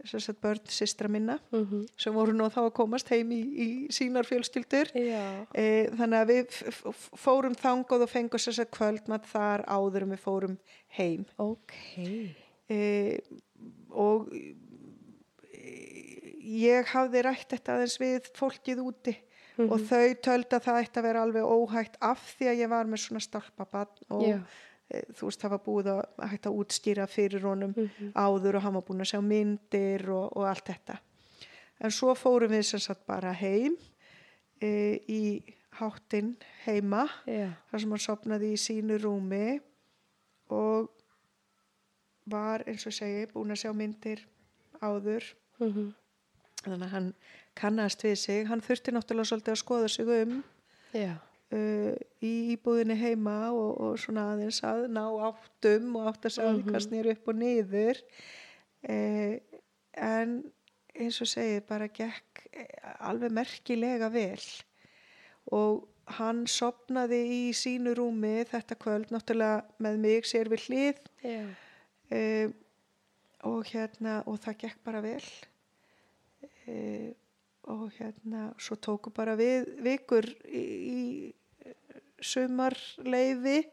þess 0.00 0.30
að 0.32 0.38
börn 0.40 0.62
systra 0.72 1.08
minna 1.12 1.34
Mm 1.52 1.82
sem 2.00 2.14
voru 2.16 2.32
nú 2.32 2.46
þá 2.48 2.62
að 2.64 2.72
komast 2.78 3.10
heim 3.12 3.30
í, 3.36 3.40
í 3.44 3.68
sínar 3.92 4.24
fjölskyldur 4.24 4.88
Já. 4.96 5.44
e, 5.54 5.90
þannig 5.92 6.22
að 6.22 6.30
við 6.32 6.56
fórum 7.20 7.54
þangað 7.54 8.06
og 8.06 8.10
fengum 8.10 8.40
þess 8.40 8.62
að 8.64 8.70
kvöldmatt 8.78 9.28
þar 9.28 9.64
áður 9.68 10.06
við 10.14 10.22
fórum 10.24 10.56
heim 10.96 11.26
Ok. 11.36 11.74
e, 12.70 13.20
og 13.92 14.30
ég 16.50 16.88
hafði 16.94 17.22
rætt 17.26 17.52
þetta 17.52 17.76
aðeins 17.76 17.98
við 18.00 18.30
fólkið 18.38 18.80
úti 18.86 19.16
Mhm. 19.60 19.68
og 19.74 19.80
þau 19.90 20.14
töldu 20.24 20.56
að 20.56 20.64
það 20.64 20.76
ætti 20.80 20.98
að 21.00 21.04
vera 21.04 21.22
alveg 21.26 21.44
óhægt 21.44 21.96
af 22.00 22.20
því 22.38 22.46
að 22.48 22.60
ég 22.62 22.68
var 22.70 22.86
með 22.88 23.00
svona 23.02 23.20
stálpabann 23.20 23.90
og 24.08 24.22
Já. 24.24 24.38
E, 24.90 25.02
þú 25.16 25.28
veist 25.28 25.40
það 25.44 25.50
var 25.54 25.62
búið 25.66 25.90
að 25.94 26.28
hægt 26.30 26.46
að 26.50 26.58
útskýra 26.64 27.06
fyrir 27.08 27.42
honum 27.46 27.74
Mhm. 27.76 28.12
áður 28.14 28.56
og 28.56 28.62
hann 28.62 28.74
var 28.74 28.82
búin 28.88 29.00
að 29.04 29.10
sjá 29.12 29.20
myndir 29.22 30.08
og, 30.10 30.36
og 30.36 30.44
allt 30.50 30.64
þetta 30.72 30.98
en 31.80 31.90
svo 31.90 32.14
fórum 32.14 32.50
við 32.52 32.62
sem 32.68 32.80
sagt 32.80 33.06
bara 33.06 33.32
heim 33.32 33.76
e, 34.60 34.98
í 35.08 35.42
háttinn 35.80 36.34
heima 36.66 37.06
Já. 37.26 37.52
þar 37.70 37.80
sem 37.80 37.90
hann 37.90 37.98
sopnaði 38.06 38.52
í 38.52 38.58
sínu 38.60 38.98
rúmi 39.00 39.60
og 40.50 40.90
var 42.30 42.62
eins 42.68 42.84
og 42.86 42.92
segi 42.94 43.26
búin 43.32 43.50
að 43.54 43.62
sjá 43.64 43.72
myndir 43.74 44.26
áður 44.82 45.24
Mm 45.60 45.92
þannig 46.60 46.82
að 46.84 46.90
hann 46.92 47.06
kannast 47.56 48.02
við 48.04 48.16
sig 48.20 48.42
hann 48.48 48.60
þurfti 48.60 48.92
náttúrulega 48.92 49.30
svolítið 49.30 49.52
að 49.54 49.60
skoða 49.62 49.88
sig 49.88 50.08
um 50.12 50.42
Já. 50.92 51.14
Uh, 51.56 51.92
í 52.22 52.32
íbúðinni 52.54 52.96
heima 53.00 53.38
og, 53.52 53.70
og 53.80 53.98
svona 54.00 54.30
aðeins 54.34 54.62
að 54.66 54.86
ná 54.94 55.04
áttum 55.30 55.96
og 56.00 56.10
átt 56.12 56.28
að 56.28 56.36
segja 56.36 56.54
því 56.56 56.64
hvað 56.68 56.86
snýr 56.86 57.10
upp 57.14 57.30
og 57.32 57.40
niður. 57.40 58.02
Uh, 58.80 59.60
en 60.00 60.40
eins 61.00 61.20
og 61.22 61.30
segi 61.30 61.60
bara 61.66 61.88
gekk 61.92 62.44
eh, 62.50 62.66
alveg 63.06 63.32
merkilega 63.34 64.10
vel. 64.12 64.42
Og 65.54 65.86
hann 66.18 66.44
sopnaði 66.50 67.20
í 67.30 67.42
sínu 67.56 67.94
rúmi 67.98 68.40
þetta 68.50 68.76
kvöld 68.80 69.12
náttúrulega 69.14 69.62
með 69.82 70.00
mig 70.02 70.26
sér 70.28 70.50
við 70.50 70.66
hlið. 70.68 71.00
Já. 71.22 71.44
uh, 72.16 72.48
og 73.48 73.64
hérna 73.70 74.20
og 74.28 74.36
það 74.42 74.58
gekk 74.64 74.84
bara 74.84 75.02
vel. 75.04 75.24
Uh, 76.66 77.10
og 77.70 77.90
hérna 77.98 78.50
svo 78.60 78.76
tóku 78.80 79.12
bara 79.14 79.36
við 79.38 79.68
vikur 79.84 80.26
í, 80.48 80.62
í 80.64 81.00
sumarleifi 82.20 83.64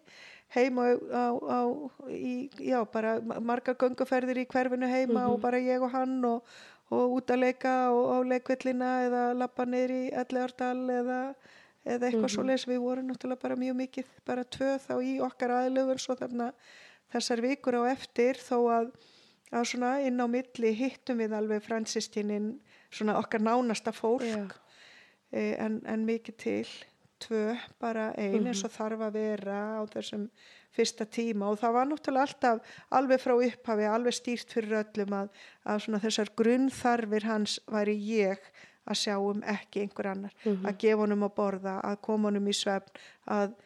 heima 0.55 0.87
á, 1.11 1.25
á 1.35 1.59
í, 2.07 2.49
já 2.63 2.79
bara 2.91 3.17
margar 3.21 3.75
gönguferðir 3.79 4.43
í 4.43 4.47
hverfinu 4.47 4.87
heima 4.87 5.27
og 5.31 5.41
bara 5.43 5.59
ég 5.59 5.83
og 5.83 5.91
hann 5.91 6.17
og, 6.25 6.47
og 6.93 7.17
út 7.19 7.31
að 7.33 7.43
leika 7.43 7.75
og 7.91 8.11
á 8.15 8.17
leikvillina 8.31 8.91
eða 9.07 9.23
lappa 9.35 9.67
niður 9.67 9.95
í 9.97 10.03
Elleardal 10.23 10.79
eða, 10.87 11.21
eða 11.83 12.07
eitthvað 12.07 12.23
mm 12.23 12.35
svoleiðis. 12.37 12.67
Við 12.69 12.83
vorum 12.85 13.11
náttúrulega 13.11 13.43
bara 13.43 13.59
mjög 13.59 13.79
mikið 13.83 14.13
bara 14.27 14.47
tvö 14.57 14.77
þá 14.87 14.93
í 15.03 15.17
okkar 15.27 15.55
aðlögun 15.61 15.99
svo 15.99 16.15
þarna 16.19 16.51
þessar 17.11 17.43
vikur 17.43 17.79
á 17.79 17.91
eftir 17.91 18.39
þó 18.39 18.57
að, 18.71 18.91
að 19.51 19.67
svona 19.71 19.93
inn 20.07 20.19
á 20.23 20.27
milli 20.31 20.73
hittum 20.75 21.19
við 21.23 21.35
alveg 21.35 21.63
fransistinin 21.63 22.53
svona 22.91 23.17
okkar 23.19 23.43
nánasta 23.43 23.91
fólk 23.95 24.55
e, 25.31 25.55
en, 25.59 25.81
en 25.87 26.05
mikið 26.07 26.39
til 26.39 26.69
tvö, 27.23 27.57
bara 27.81 28.11
ein 28.19 28.47
eins 28.47 28.63
og 28.65 28.73
þarf 28.73 29.03
að 29.07 29.19
vera 29.19 29.57
á 29.77 29.81
þessum 29.91 30.27
fyrsta 30.77 31.07
tíma. 31.09 31.49
Og 31.51 31.59
það 31.61 31.75
var 31.77 31.89
náttúrulega 31.89 32.27
alltaf 32.27 32.79
alveg 32.99 33.21
frá 33.23 33.35
upphafi, 33.35 33.87
alveg 33.89 34.17
stýrt 34.17 34.55
fyrir 34.57 34.79
öllum 34.83 35.15
að, 35.21 35.29
að 35.65 35.83
svona 35.85 36.01
þessar 36.05 36.33
grunnþarfir 36.41 37.29
hans 37.29 37.59
væri 37.71 37.97
ég 38.11 38.51
að 38.87 39.01
sjá 39.01 39.15
um 39.19 39.41
ekki 39.43 39.85
einhver 39.85 40.11
annar. 40.13 40.35
Að 40.63 40.77
gefa 40.83 41.03
honum 41.03 41.25
að 41.27 41.35
borða, 41.39 41.79
að 41.83 42.01
koma 42.07 42.29
honum 42.29 42.47
í 42.47 42.55
svefn 42.55 43.01
að 43.25 43.57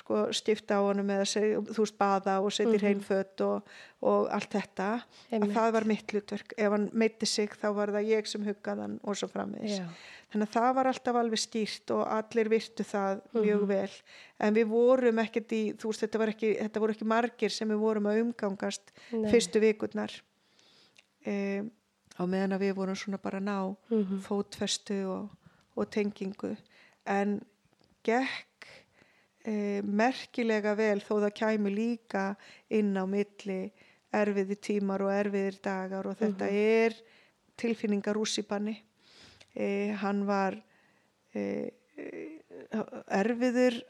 sko 0.00 0.20
stifta 0.36 0.78
á 0.78 0.82
honum 0.82 1.10
eða 1.12 1.26
þú 1.70 1.76
veist 1.84 1.96
baða 2.00 2.38
og 2.42 2.52
setja 2.56 2.76
í 2.78 2.80
hrein 2.82 3.02
fött 3.04 3.42
og, 3.44 3.66
og 4.02 4.30
allt 4.32 4.54
þetta 4.56 4.86
Einmitt. 5.30 5.50
að 5.50 5.56
það 5.58 5.74
var 5.76 5.86
mitt 5.90 6.14
hlutverk 6.14 6.54
ef 6.56 6.72
hann 6.74 6.86
meitti 7.02 7.28
sig 7.28 7.52
þá 7.60 7.68
var 7.76 7.92
það 7.94 8.08
ég 8.10 8.30
sem 8.30 8.46
huggaði 8.48 8.84
hann 8.86 8.96
og 9.04 9.18
svo 9.20 9.28
framvegis 9.32 9.76
Já. 9.80 9.86
þannig 10.32 10.48
að 10.48 10.54
það 10.56 10.70
var 10.80 10.90
alltaf 10.92 11.18
alveg 11.20 11.42
stýrt 11.44 11.92
og 11.96 12.02
allir 12.16 12.50
virtu 12.52 12.86
það 12.88 13.20
mjög 13.36 13.66
vel 13.70 13.90
en 14.46 14.56
við 14.56 14.70
vorum 14.72 15.20
ekkert 15.24 15.52
í 15.52 15.62
þú 15.76 15.92
veist 15.92 16.06
þetta, 16.06 16.22
ekki, 16.32 16.54
þetta 16.62 16.82
voru 16.86 16.96
ekki 16.96 17.10
margir 17.12 17.54
sem 17.54 17.68
við 17.74 17.82
vorum 17.84 18.08
að 18.10 18.22
umgangast 18.24 18.94
Nei. 19.12 19.28
fyrstu 19.34 19.60
vikurnar 19.62 20.16
e, 21.26 21.34
á 22.16 22.22
meðan 22.24 22.56
að 22.56 22.64
við 22.66 22.74
vorum 22.80 22.96
svona 22.98 23.20
bara 23.20 23.40
ná 23.40 23.76
Mhm. 23.90 24.20
fótfestu 24.24 25.02
og, 25.12 25.28
og 25.76 25.90
tengingu 25.92 26.54
en 27.06 27.40
gekk 28.04 28.68
e, 29.46 29.80
merkilega 29.84 30.74
vel 30.78 30.98
þó 31.04 31.14
það 31.24 31.36
kæmi 31.40 31.72
líka 31.74 32.24
inn 32.68 32.92
á 32.96 33.04
milli 33.08 33.62
erfiði 34.10 34.58
tímar 34.58 35.04
og 35.06 35.12
erfiðir 35.14 35.60
dagar 35.62 36.08
og 36.10 36.18
þetta 36.18 36.50
er 36.50 36.96
tilfinningar 37.60 38.16
rússipanni 38.16 38.76
e, 39.54 39.94
hann 40.00 40.24
var 40.28 40.58
e, 41.34 41.70
erfiður 43.10 43.80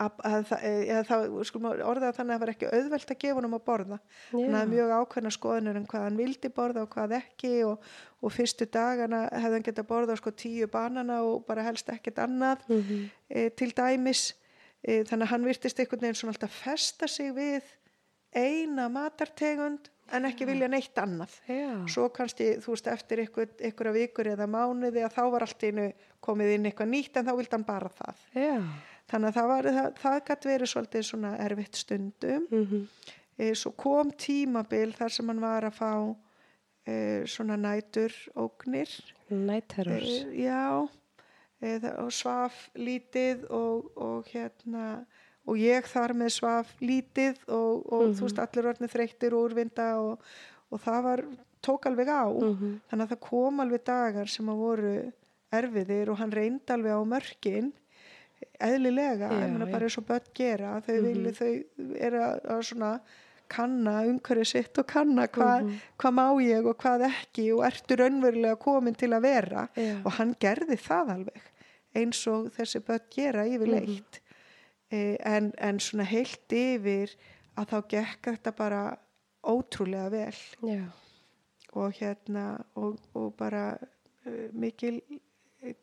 að, 0.00 0.20
að, 0.26 0.52
að, 0.56 0.66
eða 0.66 1.02
það, 1.06 1.24
skulum 1.48 1.68
orða 1.70 2.12
þannig 2.16 2.34
að 2.34 2.36
það 2.36 2.42
var 2.42 2.52
ekki 2.52 2.70
auðvelt 2.70 3.12
að 3.12 3.18
gefa 3.24 3.38
honum 3.38 3.56
að 3.56 3.64
borða. 3.66 3.98
Hann 4.32 4.56
hafði 4.56 4.72
mjög 4.72 4.92
ákveðna 4.98 5.32
skoðanir 5.36 5.80
um 5.80 5.88
hvað 5.90 6.06
hann 6.06 6.20
vildi 6.20 6.50
borða 6.56 6.84
og 6.84 6.92
hvað 6.92 7.16
ekki 7.18 7.52
og, 7.68 7.90
og 8.22 8.34
fyrstu 8.34 8.68
dagana 8.72 9.24
hefði 9.30 9.58
hann 9.58 9.66
getað 9.68 9.88
borða 9.90 10.18
sko 10.20 10.34
tíu 10.42 10.68
banana 10.72 11.20
og 11.26 11.44
bara 11.48 11.66
helst 11.66 11.90
ekkert 11.92 12.22
annað. 12.24 12.64
Mhm. 12.68 13.02
e, 13.28 13.48
til 13.50 13.72
dæmis 13.76 14.32
þannig 14.82 15.26
að 15.26 15.32
hann 15.32 15.46
virtist 15.46 15.80
einhvern 15.80 16.04
veginn 16.04 16.18
svona 16.18 16.34
alltaf 16.34 16.58
festa 16.64 17.08
sig 17.10 17.32
við 17.36 17.68
eina 18.34 18.88
matartegund 18.90 19.90
en 20.12 20.26
ekki 20.28 20.46
vilja 20.48 20.68
neitt 20.68 20.98
annað. 20.98 21.34
Já. 21.46 21.86
svo 21.88 22.08
kannski 22.12 22.56
þú 22.60 22.74
veist 22.74 22.88
eftir 22.90 23.22
einhver, 23.22 23.52
einhverja 23.62 23.94
vikur 23.96 24.32
eða 24.32 24.48
mánuði 24.50 25.04
að 25.06 25.14
þá 25.14 25.22
var 25.34 25.46
allt 25.46 25.66
einu 25.68 25.86
komið 26.24 26.56
inn 26.56 26.68
eitthvað 26.68 26.92
nýtt 26.92 27.16
en 27.16 27.28
þá 27.28 27.34
vildi 27.38 27.56
hann 27.56 27.68
bara 27.68 27.92
það. 28.02 28.26
Já. 28.34 28.54
þannig 29.12 29.30
að 29.30 29.38
það, 29.38 29.50
var, 29.52 29.70
það, 29.78 29.90
það 30.02 30.20
gæti 30.28 30.52
verið 30.52 30.72
svolítið 30.72 31.08
svona 31.08 31.34
erfitt 31.46 31.82
stundum. 31.84 32.46
Mm 32.50 32.86
e, 33.36 33.52
svo 33.58 33.72
kom 33.78 34.12
tímabil 34.18 34.92
þar 34.96 35.14
sem 35.14 35.30
hann 35.32 35.42
var 35.42 35.66
að 35.68 35.78
fá 35.78 35.92
e, 36.86 36.94
svona 37.30 37.58
nætur 37.60 38.14
ógnir 38.38 38.90
Nætterrors. 39.30 40.24
e, 40.24 40.44
já 40.44 40.88
og 41.62 42.10
svaf 42.14 42.56
lítið 42.74 43.44
og, 43.50 43.90
og 43.96 44.30
hérna 44.32 45.04
og 45.46 45.58
ég 45.58 45.86
þar 45.90 46.14
með 46.14 46.34
svaf 46.36 46.74
lítið 46.82 47.38
og, 47.48 47.86
og 47.92 48.12
þú 48.18 48.26
veist 48.28 48.42
allir 48.42 48.68
orðnir 48.72 48.92
þreyttir 48.92 49.34
og 49.34 49.48
úrvinda 49.48 49.88
og, 50.02 50.26
og 50.70 50.82
það 50.82 51.00
var 51.06 51.24
tók 51.62 51.86
alveg 51.90 52.10
á. 52.10 52.26
Mhm. 52.26 52.72
þannig 52.90 53.04
að 53.06 53.12
það 53.14 53.22
kom 53.28 53.60
alveg 53.62 53.84
dagar 53.86 54.30
sem 54.30 54.48
að 54.50 54.62
voru 54.62 54.94
erfiðir 55.52 56.10
og 56.10 56.18
hann 56.18 56.32
reyndi 56.34 56.72
alveg 56.74 56.94
á 56.98 57.02
mörkin 57.06 57.72
eðlilega, 58.62 59.28
Já, 59.30 59.42
ég 59.44 59.50
meina 59.52 59.66
já. 59.66 59.72
bara 59.72 59.86
eins 59.86 59.98
og 59.98 60.06
börn 60.06 60.30
gera. 60.34 60.80
Þau 60.82 60.96
vilja, 61.04 61.32
þau 61.36 61.52
eru 61.94 62.22
að, 62.22 62.40
að 62.54 62.62
svona 62.66 62.92
kanna 63.52 63.94
umhverju 64.08 64.44
sitt 64.48 64.78
og 64.80 64.86
kanna 64.88 65.26
hvað 65.28 65.68
hvað 66.00 66.14
má 66.16 66.24
ég 66.42 66.66
og 66.66 66.76
hvað 66.80 67.04
ekki 67.10 67.50
og 67.52 67.64
ertu 67.68 67.98
raunverulega 68.00 68.56
komin 68.58 68.96
til 68.98 69.12
að 69.12 69.26
vera. 69.26 69.66
Já. 69.76 69.98
og 70.02 70.12
hann 70.18 70.34
gerði 70.40 70.78
það 70.80 71.12
alveg 71.16 71.42
eins 71.94 72.20
og 72.30 72.50
þessi 72.56 72.82
börn 72.86 73.08
gera 73.12 73.46
yfirleitt. 73.48 74.20
E, 74.92 75.16
en, 75.24 75.52
en 75.58 75.80
svona 75.80 76.06
heilt 76.08 76.52
yfir 76.56 77.14
að 77.56 77.72
þá 77.72 77.78
gekk 77.94 78.30
þetta 78.30 78.54
bara 78.56 78.82
ótrúlega 79.42 80.10
vel. 80.12 80.42
Já. 80.68 80.84
og 81.72 81.94
hérna 81.96 82.46
og, 82.76 82.98
og 83.16 83.30
bara 83.38 83.72
uh, 83.80 84.48
mikil 84.52 84.98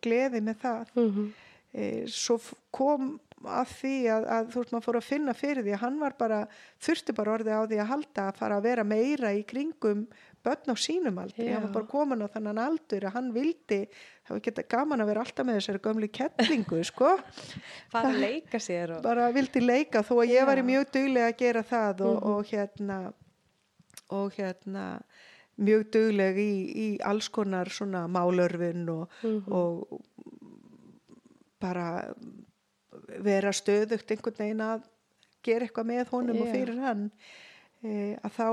gleði 0.04 0.42
með 0.46 0.60
það. 0.62 0.92
Mm 0.96 1.30
e, 1.74 2.06
svo 2.10 2.38
kom 2.74 3.18
að 3.48 3.70
því 3.80 3.94
að, 4.12 4.26
að 4.36 4.50
þú 4.52 4.62
veist 4.62 4.74
maður 4.74 4.86
fór 4.86 4.98
að 5.00 5.06
finna 5.08 5.36
fyrir 5.38 5.66
því 5.66 5.76
að 5.76 5.84
hann 5.84 6.00
var 6.02 6.16
bara, 6.20 6.40
þurfti 6.84 7.16
bara 7.16 7.36
orðið 7.38 7.56
á 7.56 7.64
því 7.70 7.80
að 7.80 7.92
halda 7.94 8.26
að 8.26 8.40
fara 8.42 8.58
að 8.60 8.68
vera 8.68 8.86
meira 8.88 9.32
í 9.36 9.44
kringum 9.48 10.04
börn 10.44 10.72
á 10.72 10.76
sínum 10.80 11.22
aldri, 11.22 11.48
Já. 11.48 11.56
hann 11.56 11.66
var 11.68 11.74
bara 11.78 11.90
komin 11.92 12.24
á 12.24 12.28
þannan 12.32 12.62
aldur 12.64 13.08
að 13.08 13.16
hann 13.16 13.32
vildi, 13.36 13.80
það 14.28 14.36
var 14.36 14.44
geta 14.48 14.66
gaman 14.76 15.04
að 15.04 15.12
vera 15.12 15.24
alltaf 15.26 15.48
með 15.48 15.60
þessari 15.60 15.84
gömlu 15.88 16.12
kettlingu 16.20 16.84
sko, 16.92 17.16
Fara 17.92 18.12
að 18.12 18.22
leika 18.26 18.62
sér 18.64 18.98
og... 18.98 19.02
bara 19.06 19.30
vildi 19.36 19.64
leika 19.64 20.04
þó 20.08 20.14
að 20.20 20.36
ég 20.36 20.44
Já. 20.44 20.48
var 20.52 20.64
mjög 20.72 20.94
dugleg 20.96 21.28
að 21.30 21.40
gera 21.44 21.66
það 21.74 22.06
og, 22.10 22.30
og 22.34 22.54
hérna 22.54 23.00
og 24.16 24.40
hérna 24.40 24.86
mjög 25.60 25.90
dugleg 25.94 26.40
í, 26.40 26.52
í 26.72 26.88
alls 27.06 27.28
konar 27.36 27.70
svona 27.74 28.06
málörfin 28.12 28.88
og, 28.94 29.12
og 29.52 30.00
bara 31.60 32.08
vera 33.26 33.52
stöðugt 33.56 34.12
einhvern 34.12 34.38
veginn 34.40 34.66
að 34.66 34.84
gera 35.46 35.66
eitthvað 35.66 35.88
með 35.94 36.12
honum 36.12 36.42
og 36.44 36.50
Já. 36.50 36.54
fyrir 36.58 36.82
hann 36.84 37.06
e, 37.84 38.18
að 38.24 38.36
þá 38.36 38.48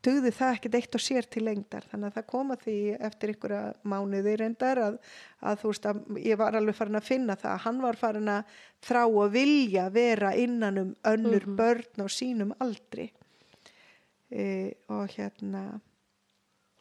dugði 0.00 0.30
það 0.32 0.54
ekkert 0.56 0.76
eitt 0.78 0.94
og 0.96 1.02
sér 1.04 1.26
til 1.28 1.42
lengdar 1.44 1.84
þannig 1.90 2.08
að 2.08 2.14
það 2.16 2.28
koma 2.30 2.56
því 2.62 2.76
eftir 3.04 3.32
einhverja 3.34 3.62
mánuði 3.84 4.36
reyndar 4.40 4.78
að, 4.80 4.94
að 5.44 5.58
þú 5.60 5.72
veist 5.74 5.88
að 5.90 5.98
ég 6.24 6.38
var 6.40 6.56
alveg 6.56 6.78
farin 6.78 6.96
að 7.00 7.08
finna 7.10 7.36
það 7.36 7.52
að 7.52 7.64
hann 7.66 7.82
var 7.84 7.98
farin 8.00 8.30
að 8.32 8.54
þrá 8.88 9.02
og 9.10 9.34
vilja 9.34 9.88
vera 9.92 10.30
innan 10.40 10.78
um 10.84 10.94
önnur 11.04 11.44
Mhm. 11.50 11.56
börn 11.58 12.00
á 12.00 12.06
sínum 12.08 12.54
aldri 12.64 13.10
e, 14.30 14.72
og 14.88 15.08
hérna 15.18 15.80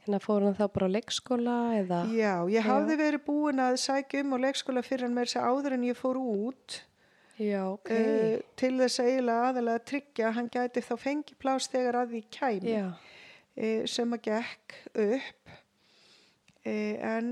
Hérna 0.10 0.24
fór 0.26 0.42
hann 0.42 0.56
þá 0.58 0.64
bara 0.74 0.88
á 0.90 0.96
leikskóla 0.96 1.56
eða? 1.78 1.98
já, 2.10 2.34
ég 2.50 2.64
Já. 2.66 2.66
hafði 2.66 2.96
verið 2.98 3.22
búin 3.28 3.60
að 3.62 3.76
sækja 3.78 4.24
um 4.24 4.32
á 4.34 4.38
leikskóla 4.42 4.82
fyrir 4.82 5.06
hann 5.06 5.14
með 5.14 5.28
þess 5.28 5.38
að 5.38 5.50
áður 5.54 5.76
en 5.76 5.84
ég 5.86 6.00
fór 6.00 6.18
út 6.18 6.78
Já, 7.38 7.62
ok. 7.70 7.92
uh, 7.94 8.42
til 8.58 8.72
þess 8.80 9.00
að 9.04 9.10
eiginlega 9.12 9.52
aðalega 9.52 9.78
að 9.78 9.86
tryggja 9.92 10.26
að 10.28 10.34
hann 10.40 10.50
gæti 10.56 10.84
þá 10.88 10.96
fengi 11.04 11.38
plás 11.38 11.70
þegar 11.70 12.00
að 12.02 12.16
því 12.16 12.24
kæmi 12.40 12.74
Já, 12.74 12.88
uh, 12.90 13.86
sem 13.86 14.18
að 14.18 14.26
gekk 14.32 14.80
upp 15.06 15.54
uh, 15.54 16.96
en 17.14 17.30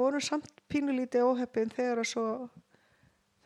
voru 0.00 0.24
samt 0.24 0.64
pínulítið 0.72 1.28
óheppin 1.28 1.76
þegar 1.76 2.00
að 2.06 2.10
svo 2.14 2.26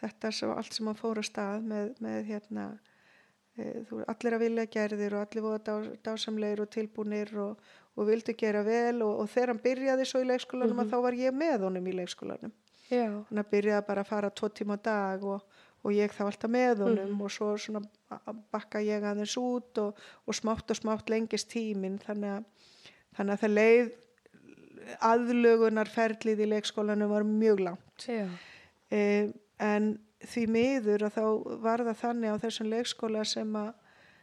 þetta 0.05 0.31
svo 0.39 0.55
allt 0.55 0.79
sem 0.79 0.87
hann 0.87 1.03
fór 1.03 1.19
að 1.19 1.31
stað 1.33 1.67
með, 1.67 1.93
með 1.99 2.25
hérna 2.31 2.71
þú, 3.91 4.05
allir 4.07 4.39
að 4.39 4.43
vilja 4.47 4.71
gerðir 4.79 5.19
og 5.19 5.27
allir 5.27 5.45
voru 5.51 5.63
dá, 5.67 5.75
dásamleir 6.07 6.63
og 6.63 6.71
tilbúnir 6.73 7.35
og, 7.43 7.73
og 7.97 8.07
vildu 8.09 8.33
gera 8.39 8.63
vel 8.65 9.03
og, 9.03 9.21
og 9.21 9.29
þegar 9.29 9.53
hann 9.53 9.63
byrjaði 9.65 10.05
svo 10.09 10.21
í 10.23 10.29
leikskólanum 10.31 10.77
Mhm. 10.77 10.85
að 10.87 10.91
þá 10.93 11.03
var 11.03 11.13
ég 11.13 11.35
með 11.35 11.59
honum 11.67 11.87
í 11.87 11.93
leikskólanum 11.99 12.53
hann 13.31 13.45
byrjaði 13.51 13.87
bara 13.87 14.03
að 14.03 14.07
fara 14.09 14.31
tvo 14.31 14.49
tíma 14.49 14.77
á 14.77 14.83
dag 14.83 15.25
og, 15.25 15.43
og 15.85 15.93
ég 15.93 16.13
þá 16.13 16.23
alltaf 16.27 16.51
með 16.51 16.83
honum 16.87 17.11
Mhm. 17.13 17.21
og 17.23 17.31
svo 17.31 17.57
svona 17.59 17.83
bakka 18.53 18.79
ég 18.81 19.03
aðeins 19.03 19.37
út 19.37 19.79
og, 19.79 19.97
og 20.27 20.35
smátt 20.35 20.71
og 20.71 20.77
smátt 20.77 21.09
lengist 21.11 21.49
tíminn 21.51 21.99
þannig 21.99 22.39
að, 22.39 22.45
þannig 23.17 23.33
að 23.33 23.43
það 23.45 23.55
leið 23.61 23.93
aðlugunarferlið 25.01 26.41
í 26.45 26.49
leikskólanum 26.53 27.11
var 27.13 27.25
mjög 27.27 27.61
langt 27.69 28.07
e, 28.91 29.33
en 29.63 29.99
því 30.23 30.45
miður 30.55 31.05
að 31.09 31.17
þá 31.17 31.25
var 31.65 31.83
það 31.87 32.01
þannig 32.03 32.35
á 32.35 32.43
þessum 32.43 32.71
leikskóla 32.73 33.25
sem 33.27 33.53
að 33.59 33.73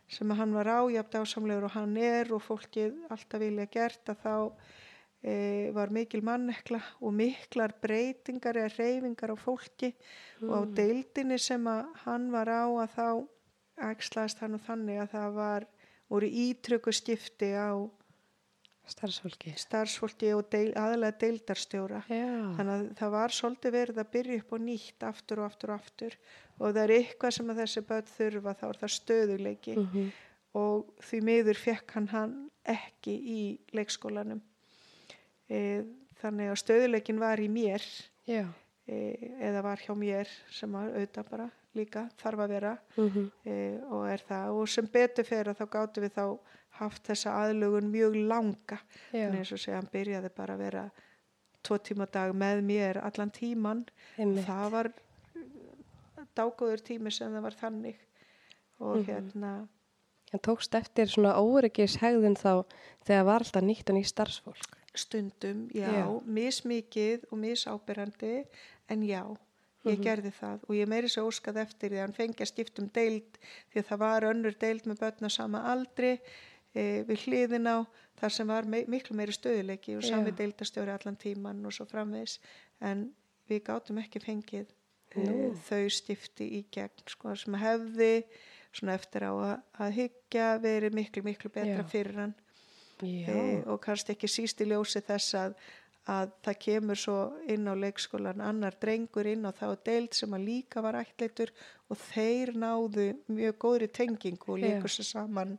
sem 0.10 0.34
að 0.34 0.42
hann 0.42 0.54
var 0.58 0.70
ájafn 0.74 1.22
ásamlegur 1.22 1.68
og 1.70 1.76
hann 1.78 1.98
er 2.02 2.32
og 2.34 2.44
fólkið 2.44 2.96
alltaf 3.14 3.42
vilja 3.44 3.68
gert 3.70 4.12
að 4.12 4.24
þá 4.24 4.36
e, 5.22 5.36
var 5.76 5.94
mikil 5.94 6.24
mannekla 6.26 6.80
og 7.00 7.14
miklar 7.14 7.76
breytingar 7.82 8.58
eða 8.64 8.74
reyfingar 8.78 9.36
á 9.36 9.38
fólki 9.38 9.94
og 10.42 10.56
á 10.56 10.62
deildinni 10.80 11.38
sem 11.42 11.68
að 11.70 11.86
hann 12.06 12.30
var 12.34 12.50
á 12.50 12.66
að 12.66 12.96
þá 12.96 13.08
ægslaðist 13.90 14.42
hann 14.44 14.58
og 14.58 14.66
þannig 14.66 15.04
að 15.04 15.14
það 15.14 15.38
var 15.38 15.70
voru 16.10 16.28
ítröku 16.28 16.94
skipti 16.96 17.54
á 17.54 17.78
starfsfólki. 18.90 19.54
starfsfólki 19.62 20.32
og 20.34 20.48
deil, 20.52 20.72
aðalega 20.74 21.18
deildarstjóra. 21.22 22.02
Já, 22.10 22.30
þannig 22.58 22.74
að 22.74 22.86
það 23.00 23.12
var 23.16 23.36
svolítið 23.38 23.76
verið 23.76 24.02
að 24.02 24.12
byrja 24.16 24.38
upp 24.42 24.56
og 24.58 24.64
nýtt 24.66 25.06
aftur 25.10 25.42
og 25.44 25.50
aftur 25.50 25.74
og 25.74 25.84
aftur 25.84 26.18
og 26.60 26.74
það 26.76 26.82
er 26.84 26.96
eitthvað 26.98 27.36
sem 27.36 27.52
að 27.52 27.62
þessi 27.64 27.84
börn 27.90 28.10
þurfa 28.14 28.56
þá 28.60 28.66
er 28.70 28.80
það 28.82 28.94
stöðuleiki 28.96 29.76
mhm, 29.80 30.10
og 30.60 30.94
því 31.06 31.20
miður 31.26 31.60
fekk 31.62 31.96
hann 31.98 32.10
hann 32.14 32.38
ekki 32.70 33.14
í 33.16 33.42
leikskólanum. 33.76 34.42
E, 35.50 35.60
þannig 36.22 36.52
að 36.52 36.60
stöðuleikin 36.64 37.22
var 37.22 37.42
í 37.42 37.48
mér. 37.52 37.86
E, 38.90 39.00
eða 39.46 39.64
var 39.66 39.82
hjá 39.82 39.94
mér 39.98 40.30
sem 40.54 40.74
að 40.78 40.94
auðvitað 40.96 41.30
bara 41.30 41.50
líka 41.78 42.06
þarf 42.20 42.44
að 42.46 42.54
vera. 42.56 42.78
Mhm, 42.98 43.28
e, 43.46 43.58
og 43.90 44.08
er 44.10 44.24
það. 44.28 44.56
Og 44.58 44.72
sem 44.74 44.90
betur 44.90 45.30
að 45.54 45.60
þá 45.62 45.66
gáttum 45.78 46.06
við 46.06 46.16
þá 46.18 46.26
haft 46.80 47.06
þessa 47.10 47.36
aðlugun 47.44 47.92
mjög 47.92 48.18
langa. 48.30 48.80
En 49.14 49.38
eins 49.38 49.54
og 49.54 49.62
segja 49.62 49.80
hann 49.80 49.92
byrjaði 49.92 50.34
bara 50.36 50.56
að 50.58 50.66
vera 50.66 50.90
tvo 51.66 51.78
tíma 51.84 52.08
dag 52.10 52.34
með 52.36 52.62
mér 52.64 53.02
allan 53.04 53.32
tíman 53.36 53.84
einmitt. 54.18 54.46
það 54.48 54.72
var 54.72 54.92
dágóður 56.36 56.82
tími 56.84 57.12
sem 57.12 57.32
það 57.34 57.42
var 57.42 57.56
þannig 57.62 57.96
og 58.80 58.96
Mhm. 58.98 59.06
hérna 59.06 59.68
En 60.32 60.40
tókst 60.40 60.76
eftir 60.78 61.08
svona 61.10 61.34
óryggis 61.42 61.98
hegðun 61.98 62.36
þá 62.38 62.64
þegar 63.04 63.26
var 63.26 63.40
alltaf 63.42 63.64
nýtt 63.64 63.90
og 63.90 63.96
nýtt 63.96 64.12
starfsfólk. 64.14 64.76
stundum, 64.94 65.70
já, 65.74 65.90
Já. 65.90 66.22
mismikið 66.26 67.24
og 67.32 67.38
misáberandi 67.40 68.46
en 68.90 69.02
já, 69.02 69.24
ég 69.86 69.98
Mhm. 69.98 70.04
gerði 70.04 70.32
það 70.34 70.60
og 70.70 70.76
ég 70.76 70.88
meiri 70.88 71.08
svo 71.10 71.28
óskað 71.30 71.56
eftir 71.66 71.90
því 71.90 71.96
að 71.96 72.00
hann 72.02 72.14
fengi 72.14 72.42
að 72.44 72.52
skipta 72.54 72.82
um 72.82 72.90
deild 72.94 73.38
því 73.74 73.80
að 73.82 73.86
það 73.88 73.98
var 74.00 74.22
önnur 74.22 74.60
deild 74.60 74.84
með 74.86 75.00
börn 75.00 75.26
á 75.26 75.30
sama 75.32 75.60
aldri 75.64 76.20
e, 76.76 77.04
við 77.04 77.18
hliðin 77.26 77.66
á 77.68 77.88
þar 78.22 78.30
sem 78.32 78.48
var 78.48 78.64
me 78.66 78.84
miklu 78.86 79.16
meiri 79.16 79.32
stöðuleiki 79.34 79.96
og 79.98 80.04
sami 80.04 80.32
deildastjóri 80.32 80.90
allan 80.94 81.16
tíman 81.18 81.66
og 81.66 81.72
svo 81.74 81.86
framvegs 81.88 82.38
en 82.82 83.14
við 83.50 83.64
gátum 83.64 83.98
ekki 83.98 84.20
fengið 84.22 84.68
Nú. 85.18 85.50
þau 85.66 85.90
stifti 85.90 86.46
í 86.60 86.62
gegn 86.72 87.08
sko, 87.10 87.34
sem 87.36 87.56
hefði 87.58 88.14
eftir 88.94 89.26
á 89.26 89.34
að, 89.34 89.54
að 89.82 89.96
hyggja 89.98 90.48
verið 90.62 90.94
miklu 90.94 91.24
miklu 91.26 91.50
betra 91.50 91.82
Já. 91.82 91.90
fyrir 91.90 92.20
hann 92.22 92.36
e, 93.02 93.64
og 93.66 93.80
kannski 93.82 94.14
ekki 94.14 94.30
síst 94.30 94.62
í 94.62 94.70
ljósi 94.70 95.02
þess 95.02 95.36
að, 95.40 95.56
að 96.06 96.32
það 96.46 96.60
kemur 96.66 97.02
svo 97.02 97.18
inn 97.50 97.66
á 97.66 97.74
leikskólan 97.74 98.44
annar 98.46 98.78
drengur 98.80 99.28
inn 99.28 99.50
á 99.50 99.52
þá 99.52 99.74
deild 99.86 100.14
sem 100.14 100.38
að 100.38 100.46
líka 100.46 100.84
var 100.86 101.00
ættleitur 101.02 101.52
og 101.90 102.00
þeir 102.12 102.54
náðu 102.62 103.12
mjög 103.28 103.60
góðri 103.66 103.90
tengingu 103.90 104.54
og 104.54 104.62
líkur 104.62 104.94
sér 104.94 105.10
saman 105.10 105.58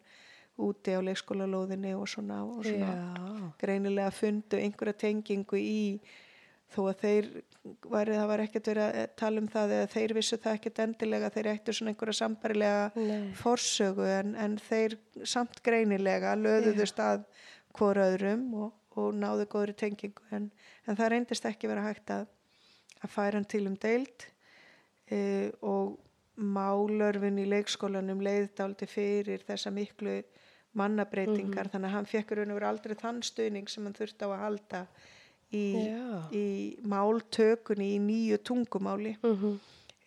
úti 0.61 0.95
á 0.95 1.01
leikskólalóðinni 1.03 1.95
og 1.97 2.09
svona, 2.09 2.43
og 2.45 2.65
svona 2.67 3.53
greinilega 3.61 4.13
fundu 4.15 4.61
einhverja 4.61 4.99
tengingu 5.07 5.59
í 5.59 5.81
þó 6.71 6.81
að 6.87 6.99
þeir 7.03 7.29
væri, 7.91 8.17
það 8.17 8.27
var 8.31 8.43
ekkert 8.45 8.69
verið 8.71 8.99
að 9.03 9.15
tala 9.21 9.43
um 9.43 9.49
það 9.51 9.75
eða 9.77 9.89
þeir 9.95 10.15
vissu 10.17 10.39
það 10.41 10.59
ekkert 10.59 10.83
endilega 10.85 11.31
þeir 11.35 11.49
ættu 11.53 11.75
svona 11.77 11.93
einhverja 11.93 12.19
sambarilega 12.21 12.85
nei, 12.97 13.31
forsögu 13.37 14.07
en, 14.09 14.35
en 14.41 14.59
þeir 14.65 14.97
samt 15.29 15.63
greinilega 15.67 16.37
löðuðust 16.41 17.03
að 17.05 17.25
hvora 17.77 18.11
öðrum 18.15 18.47
og, 18.65 18.77
og 18.99 19.17
náðu 19.19 19.49
góðri 19.53 19.77
tengingu 19.83 20.25
en, 20.37 20.51
en 20.87 20.99
það 20.99 21.13
reyndist 21.15 21.49
ekki 21.51 21.71
vera 21.71 21.85
hægt 21.85 22.15
að, 22.15 22.29
að 23.03 23.15
færa 23.17 23.37
hann 23.39 23.51
til 23.51 23.67
um 23.69 23.77
deild 23.81 24.29
e, 25.11 25.21
og 25.61 25.99
málörfin 26.41 27.43
í 27.43 27.49
leikskólanum 27.51 28.23
leiðdáldi 28.25 28.89
fyrir 28.89 29.43
þessa 29.45 29.73
miklu 29.75 30.23
mannabreitingar 30.79 31.69
þannig 31.69 31.91
að 31.91 31.97
hann 31.99 32.09
fekk 32.09 32.37
raun 32.39 32.53
og 32.53 32.61
veru 32.61 32.69
aldrei 32.71 32.95
þann 32.99 33.25
stuðning 33.27 33.69
sem 33.69 33.85
hann 33.85 33.97
þurfti 33.97 34.27
á 34.27 34.29
að 34.31 34.43
halda 34.45 34.83
í, 35.55 35.67
í 36.33 36.47
máltökunni 36.87 37.95
í 37.97 38.01
nýju 38.03 38.41
tungumáli. 38.47 39.17
Mhm, 39.23 39.61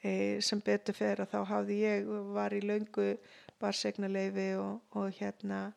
e, 0.04 0.14
sem 0.42 0.62
betur 0.64 0.96
fer 0.98 1.24
að 1.24 1.32
þá 1.36 1.40
hafði 1.52 1.80
ég 1.84 2.12
var 2.36 2.54
í 2.56 2.62
löngu 2.64 3.14
barsegnarleifi 3.64 4.54
og, 4.60 4.82
og 5.00 5.12
hérna 5.20 5.72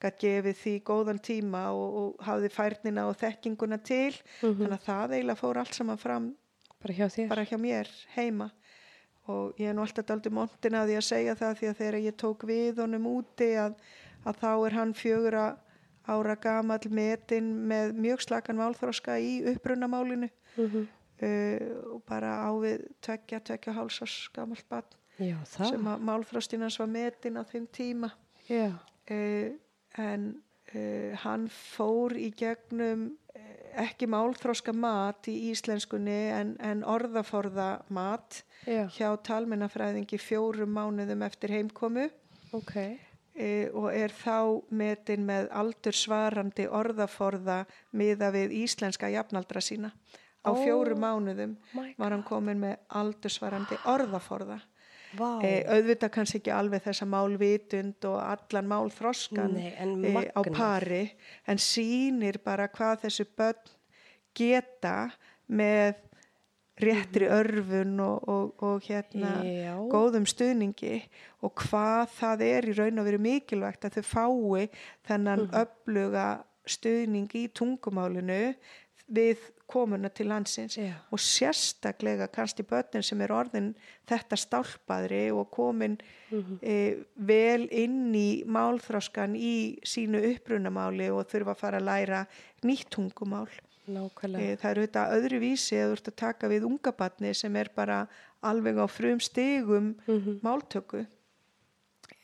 gætt 0.00 0.20
gefið 0.20 0.58
því 0.60 0.74
góðan 0.84 1.20
tíma 1.24 1.62
og, 1.72 1.96
og 2.00 2.24
hafði 2.24 2.50
færnina 2.52 3.06
og 3.08 3.16
þekkinguna 3.20 3.78
til. 3.82 4.14
Mhm. 4.42 4.60
þannig 4.62 4.78
að 4.78 4.86
það 4.88 5.16
eiginlega 5.16 5.40
fór 5.40 5.62
allt 5.62 5.74
saman 5.74 6.00
fram 6.00 6.30
bara 6.82 6.94
hjá 6.94 7.08
þér. 7.08 7.28
bara 7.28 7.44
hjá 7.44 7.58
mér 7.60 7.90
heima. 8.16 8.50
Og 9.26 9.56
ég 9.58 9.70
er 9.70 9.74
nú 9.74 9.82
alltaf 9.82 10.06
daldi 10.06 10.30
montin 10.30 10.76
að 10.78 10.92
því 10.92 10.96
að 11.00 11.06
segja 11.08 11.34
það 11.34 11.56
því 11.58 11.68
að 11.68 11.78
þegar 11.80 11.96
ég 12.04 12.16
tók 12.16 12.44
við 12.46 12.76
honum 12.78 13.06
úti 13.10 13.48
að, 13.58 13.72
að 14.22 14.36
þá 14.42 14.50
er 14.66 14.76
hann 14.76 14.92
fjögur 14.94 15.38
ára 16.08 16.34
gamall 16.40 16.88
metin 16.90 17.48
með 17.68 17.92
mjög 17.98 18.20
slakan 18.26 18.56
málþróska 18.60 19.18
í 19.18 19.32
upprunamálinu 19.54 20.28
Mhm. 20.56 20.86
uh, 21.22 21.94
og 21.94 22.02
bara 22.08 22.30
á 22.46 22.50
við 22.60 22.86
tvekja, 23.02 23.40
tvekja 23.40 23.72
hálsás 23.76 24.28
gamalt 24.34 24.64
barn 24.68 24.84
Já, 25.18 25.36
sem 25.48 25.86
að 25.88 26.00
málþróstinans 26.04 26.78
var 26.78 26.86
metin 26.92 27.36
á 27.40 27.42
þeim 27.48 27.66
tíma. 27.72 28.10
Uh, 29.10 29.52
en 29.96 30.42
uh, 30.74 31.14
hann 31.22 31.48
fór 31.48 32.12
í 32.20 32.30
gegnum 32.36 33.14
ekki 33.76 34.06
málþróska 34.08 34.72
mat 34.72 35.26
í 35.28 35.50
íslenskunni 35.52 36.30
en, 36.32 36.54
en 36.60 36.80
orðaforða 36.84 37.82
mat 37.92 38.42
já, 38.64 38.86
hjá 38.88 39.10
talmennafræðingi 39.22 40.16
fjórum 40.20 40.72
mánuðum 40.72 41.22
eftir 41.26 41.52
heimkomu. 41.52 42.06
Ok. 42.56 42.72
E, 43.36 43.68
og 43.72 43.90
er 43.94 44.12
þá 44.14 44.62
metin 44.70 45.26
með 45.28 45.50
aldursvarandi 45.60 46.68
orðaforða 46.68 47.64
miða 47.96 48.32
við 48.34 48.54
íslenska 48.64 49.10
jafnaldra 49.12 49.62
sína. 49.64 49.92
Á 50.46 50.50
Ó. 50.54 50.62
fjórum 50.62 51.02
mánuðum 51.02 51.56
var 51.98 52.14
hann 52.14 52.24
komin 52.26 52.60
með 52.62 52.78
aldursvarandi 52.88 53.78
orðaforða. 53.84 54.60
Vá. 55.16 55.38
E, 55.44 55.62
auðvitað 55.70 56.12
kannski 56.12 56.40
ekki 56.40 56.52
alveg 56.52 56.82
þessa 56.84 57.06
málvitund 57.08 58.04
og 58.10 58.18
allan 58.20 58.68
málþroskan 58.68 59.54
e, 59.60 59.70
á 60.34 60.40
pari 60.50 61.04
en 61.48 61.60
sýnir 61.62 62.40
bara 62.44 62.68
hvað 62.68 63.06
þessu 63.06 63.26
börn 63.38 63.76
geta 64.36 65.08
með 65.46 66.05
réttri 66.80 67.28
örfun 67.32 68.00
og, 68.04 68.28
og, 68.28 68.62
og 68.62 68.82
hérna 68.84 69.32
Já. 69.44 69.74
góðum 69.90 70.26
stuðningi 70.28 71.00
og 71.44 71.54
hvað 71.64 72.10
það 72.18 72.46
er 72.50 72.68
í 72.68 72.74
raun 72.76 73.00
og 73.00 73.08
veru 73.08 73.20
mikilvægt 73.24 73.86
að 73.88 74.00
þau 74.00 74.08
fái 74.10 74.66
þennan 75.08 75.46
öfluga 75.56 76.26
stuðning 76.66 77.32
í 77.38 77.46
tungumálinu 77.54 78.56
við 79.06 79.44
komuna 79.70 80.10
til 80.14 80.28
landsins 80.30 80.76
Já. 80.78 80.92
og 81.10 81.22
sérstaklega 81.22 82.28
kannski 82.30 82.66
börnin 82.66 83.04
sem 83.06 83.20
er 83.22 83.32
orðin 83.34 83.72
þetta 84.06 84.38
stálpaðri 84.38 85.24
og 85.34 85.48
komin 85.54 85.96
e, 86.62 87.06
vel 87.14 87.66
inn 87.70 88.14
í 88.14 88.42
málþroskan 88.46 89.34
í 89.38 89.78
sínu 89.86 90.22
upprunamáli 90.34 91.08
og 91.14 91.26
þurfa 91.30 91.54
að 91.54 91.62
fara 91.62 91.80
að 91.82 91.88
læra 91.88 92.24
nýtt 92.66 92.90
tungumál. 92.94 93.48
Nákvæmlega. 93.86 94.42
E, 94.52 94.56
það 94.56 94.70
eru 94.70 94.86
þetta 94.86 95.04
öðru 95.16 95.38
vísi 95.40 95.76
að 95.78 95.90
þú 95.92 95.96
ert 95.98 96.08
að 96.10 96.16
taka 96.16 96.48
við 96.50 96.64
ungabatni 96.66 97.34
sem 97.34 97.56
er 97.56 97.70
bara 97.76 98.00
alveg 98.42 98.78
á 98.82 98.86
frum 98.90 99.20
stigum 99.20 99.92
máltöku 100.42 101.06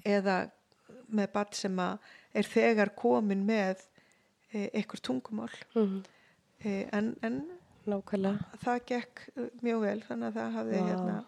eða 0.04 0.50
með 1.12 1.32
bat 1.32 1.54
sem 1.54 1.78
er 1.78 2.48
þegar 2.48 2.90
komin 2.96 3.44
með 3.46 3.82
e, 4.52 4.68
einhver 4.74 5.00
tungumál 5.00 5.52
Mhm. 5.74 6.02
e, 6.64 6.88
en, 6.92 7.16
en 7.22 7.42
það 8.62 8.80
gekk 8.86 9.22
mjög 9.62 9.80
vel 9.82 10.00
þannig 10.08 10.26
að 10.28 10.36
það 10.38 10.52
hafði 10.56 10.80
Vá. 10.80 10.88
hérna 10.88 11.24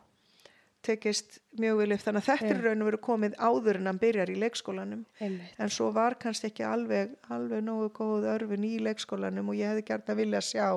tekist 0.84 1.38
mjög 1.60 1.80
vel 1.80 1.94
upp. 1.94 2.02
Þannig 2.04 2.22
að 2.22 2.28
þetta 2.30 2.50
er 2.52 2.62
raun 2.64 2.84
og 2.84 2.88
veru 2.90 3.00
komið 3.06 3.36
áður 3.38 3.78
en 3.80 3.90
hann 3.90 4.00
byrjar 4.02 4.32
í 4.32 4.36
leikskólanum. 4.42 5.04
Einmitt. 5.20 5.56
en 5.58 5.72
svo 5.72 5.90
var 5.94 6.18
kannski 6.20 6.50
ekki 6.50 6.66
alveg 6.68 7.14
alveg 7.34 7.64
nógu 7.64 7.90
góð 7.96 8.28
örfin 8.34 8.66
í 8.68 8.76
leikskólanum 8.84 9.50
og 9.52 9.58
ég 9.58 9.72
hefði 9.72 9.86
gert 9.90 10.12
að 10.12 10.20
vilja 10.22 10.44
sjá 10.44 10.68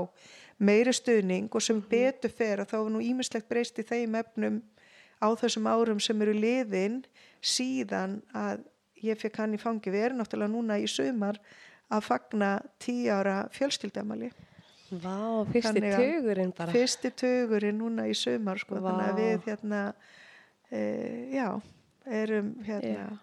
meiri 0.57 0.93
stuðning 0.95 1.51
og 1.53 1.63
sem 1.63 1.83
betur 1.91 2.33
fer 2.33 2.63
að 2.63 2.71
þá 2.71 2.77
var 2.79 2.91
nú 2.95 3.03
ímislegt 3.03 3.49
breyst 3.49 3.77
í 3.77 3.85
þeim 3.85 4.17
efnum 4.17 4.61
á 5.21 5.27
þessum 5.37 5.69
árum 5.69 6.01
sem 6.01 6.21
eru 6.21 6.33
liðin 6.33 7.01
síðan 7.41 8.19
að 8.33 8.65
ég 9.05 9.19
fekk 9.21 9.41
hann 9.43 9.55
í 9.57 9.61
fangi 9.61 9.93
við 9.93 10.09
erum 10.09 10.21
náttúrulega 10.21 10.53
núna 10.53 10.79
í 10.81 10.87
sumar 10.89 11.39
að 11.93 12.05
fagna 12.09 12.51
tíu 12.81 13.13
ára 13.13 13.43
fjölskyldamali 13.53 14.31
Vá, 14.91 15.43
fyrsti 15.51 15.81
tugurinn 15.99 16.53
bara. 16.57 16.71
fyrsti 16.71 17.09
tögurinn 17.19 17.77
núna 17.81 18.05
í 18.07 18.13
sumar 18.15 18.57
sko, 18.61 18.77
þannig 18.79 19.07
að 19.09 19.17
við 19.21 19.47
hérna 19.49 19.81
e, 20.71 20.81
já, 21.35 21.47
erum 22.07 22.53
hérna 22.63 22.93
Já. 22.93 23.17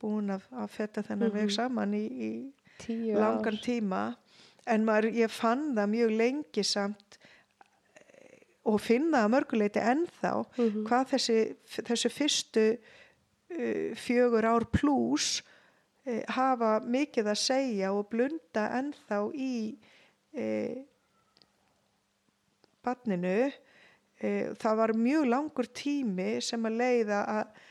búin 0.00 0.30
að, 0.32 0.46
að 0.56 0.70
fetta 0.72 1.02
þennan 1.04 1.32
veg 1.34 1.50
saman 1.52 1.92
í, 1.98 2.04
í 2.28 2.30
langan 3.16 3.58
tíma 3.64 4.02
en 4.66 4.84
maður, 4.88 5.10
ég 5.14 5.30
fann 5.32 5.74
það 5.76 5.90
mjög 5.92 6.14
lengi 6.16 6.64
samt 6.66 7.18
eh, 7.20 8.40
og 8.64 8.80
finna 8.82 9.24
að 9.26 9.34
mörguleiti 9.36 9.82
ennþá 9.84 10.32
Mhm. 10.56 10.86
hvað 10.88 11.12
þessi, 11.12 11.36
þessi 11.90 12.10
fyrstu 12.12 12.64
uh, 12.76 13.92
fjögur 14.00 14.44
ár 14.48 14.64
pluss 14.72 15.42
uh, 16.06 16.22
hafa 16.34 16.80
mikið 16.84 17.30
að 17.34 17.38
segja 17.44 17.92
og 17.92 18.08
blunda 18.10 18.66
ennþá 18.80 19.20
í 19.34 19.52
uh, 20.36 20.76
barninu 22.86 23.36
uh, 23.46 24.54
það 24.60 24.80
var 24.82 24.94
mjög 24.96 25.30
langur 25.30 25.70
tími 25.76 26.36
sem 26.44 26.68
að 26.68 26.78
leiða 26.82 27.22
að, 27.36 27.62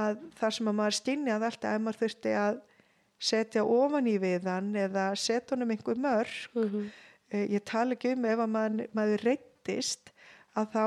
að 0.00 0.22
þar 0.40 0.56
sem 0.58 0.70
að 0.70 0.78
maður 0.80 0.98
stinjað 1.00 1.48
alltaf 1.50 1.74
ef 1.78 1.84
maður 1.84 2.02
þurfti 2.04 2.36
að 2.42 2.62
setja 3.24 3.64
ofan 3.64 4.08
í 4.10 4.18
við 4.20 4.48
hann 4.50 4.72
eða 4.76 5.08
setja 5.16 5.54
honum 5.56 5.74
einhver 5.74 6.00
mörg 6.00 6.38
Mhm. 6.54 6.92
Eh, 7.34 7.48
ég 7.56 7.64
tala 7.64 7.96
ekki 7.96 8.12
um 8.14 8.24
ef 8.28 8.38
að 8.38 8.50
maður, 8.52 8.88
maður 8.94 9.22
reyttist 9.24 10.10
að 10.54 10.66
þá 10.74 10.84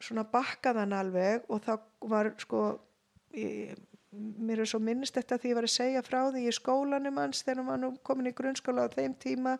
svona 0.00 0.24
bakkaði 0.32 0.82
hann 0.82 0.96
alveg 0.96 1.46
og 1.48 1.62
þá 1.64 1.70
var 2.10 2.32
sko 2.42 2.62
ég, 3.36 3.76
mér 4.10 4.62
er 4.64 4.68
svo 4.70 4.80
minnist 4.82 5.14
þetta 5.14 5.38
því 5.38 5.50
ég 5.52 5.58
var 5.58 5.66
að 5.66 5.74
segja 5.74 6.02
frá 6.02 6.18
því 6.32 6.42
í 6.48 6.54
skólanum 6.54 7.20
hans 7.20 7.44
þegar 7.46 7.68
hann 7.68 7.84
var 7.86 7.98
komin 8.06 8.30
í 8.30 8.34
grunnskóla 8.34 8.88
á 8.90 8.94
þeim 8.94 9.14
tíma. 9.22 9.58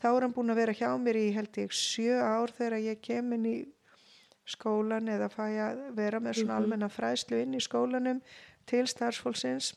Þá 0.00 0.08
er 0.10 0.24
hann 0.24 0.36
búin 0.36 0.52
að 0.54 0.60
vera 0.62 0.76
hjá 0.78 0.88
mér 1.00 1.18
í 1.20 1.26
held 1.36 1.60
ég 1.60 1.74
sjö 1.76 2.16
ár 2.16 2.54
þegar 2.56 2.80
ég 2.80 3.02
kem 3.04 3.34
inn 3.36 3.46
í 3.50 3.56
skólan 4.48 5.10
eða 5.12 5.28
fæ 5.32 5.44
að 5.66 5.82
vera 5.98 6.20
með 6.22 6.40
svona 6.40 6.56
almenna 6.56 6.88
fræðslu 6.90 7.42
inn 7.44 7.58
í 7.58 7.62
skólanum 7.62 8.22
til 8.70 8.86
starfsfólksins. 8.88 9.74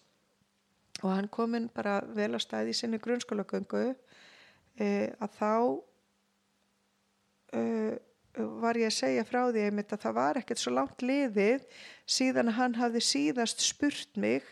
Og 1.04 1.10
hann 1.12 1.28
kominn 1.28 1.68
bara 1.76 2.00
vel 2.16 2.32
á 2.38 2.40
stæði 2.40 2.72
í 2.72 2.78
sinni 2.78 3.02
grunnskólagöngu 3.04 3.90
e, 4.80 4.88
að 5.20 5.36
þá 5.36 5.54
e, 7.60 7.64
var 8.34 8.80
ég 8.80 8.90
að 8.90 8.98
segja 8.98 9.24
frá 9.28 9.44
því 9.52 9.68
einmitt 9.68 9.94
að 9.94 10.06
það 10.08 10.18
var 10.18 10.40
ekkert 10.40 10.62
svo 10.62 10.74
langt 10.74 11.06
liðið 11.06 11.66
síðan 12.10 12.50
að 12.50 12.60
hann 12.60 12.78
hafði 12.80 13.02
síðast 13.06 13.62
spurt 13.62 14.18
mig 14.18 14.48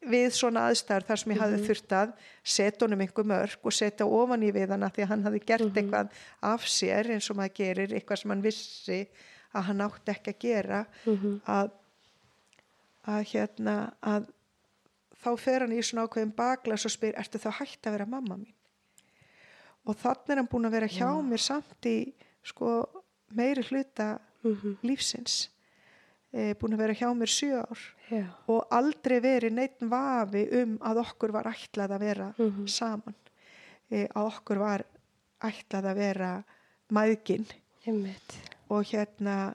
við 0.00 0.30
svona 0.32 0.62
aðstæður 0.70 1.06
þar 1.10 1.20
sem 1.20 1.32
ég 1.34 1.40
hafði 1.42 1.58
þurft 1.66 1.94
að 1.98 2.12
setja 2.54 2.86
honum 2.86 3.02
einhver 3.04 3.26
mörg 3.28 3.66
og 3.68 3.76
setja 3.76 4.06
ofan 4.08 4.46
í 4.46 4.52
við 4.56 4.72
hann 4.72 4.86
að 4.86 4.94
því 4.96 5.04
að 5.04 5.10
hann 5.10 5.26
hafði 5.26 5.42
gert 5.50 5.76
eitthvað 5.82 6.22
af 6.50 6.64
sér 6.72 7.10
eins 7.12 7.28
og 7.28 7.36
maður 7.36 7.56
gerir 7.58 7.92
eitthvað 7.92 8.22
sem 8.22 8.32
hann 8.32 8.44
vissi 8.46 9.00
að 9.52 9.66
hann 9.68 9.84
átti 9.84 10.14
ekki 10.14 10.32
að 10.32 10.40
gera 10.46 10.80
að, 11.44 11.74
að 13.04 13.20
hérna 13.34 13.76
að 14.00 14.30
þá 15.20 15.30
fer 15.42 15.66
hann 15.66 15.76
í 15.76 15.82
svona 15.84 16.06
ákveðin 16.08 16.32
baklas 16.36 16.86
og 16.88 16.94
spyr, 16.94 17.18
ertu 17.20 17.42
þá 17.42 17.50
hægt 17.60 17.84
að 17.84 17.98
vera 17.98 18.08
mamma 18.08 18.40
mín? 18.40 18.56
Og 19.84 19.96
þannig 20.00 20.32
er 20.32 20.40
hann 20.40 20.48
búin 20.48 20.68
að 20.68 20.76
vera 20.78 20.88
hjá 20.88 21.10
mér 21.24 21.44
samt 21.44 21.88
í 21.88 21.98
sko 22.46 22.72
meiri 23.36 23.64
hluta 23.70 24.18
lífsins. 24.86 25.50
E, 26.30 26.54
búin 26.54 26.76
að 26.76 26.84
vera 26.84 26.94
hjá 26.94 27.08
mér 27.14 27.30
sjö 27.30 27.58
ár 27.58 27.80
Já. 28.10 28.22
og 28.46 28.68
aldrei 28.70 29.18
verið 29.20 29.54
neitt 29.56 29.82
vafi 29.82 30.44
um 30.60 30.76
að 30.86 31.00
okkur 31.02 31.32
var 31.34 31.48
ætlað 31.50 31.96
að 31.96 32.04
vera 32.04 32.28
saman. 32.70 33.16
E, 33.90 34.06
að 34.06 34.28
okkur 34.30 34.60
var 34.62 34.84
ætlað 35.42 35.90
að 35.90 35.98
vera 35.98 36.30
Einmitt. 37.86 38.36
og 38.68 38.84
hérna 38.92 39.54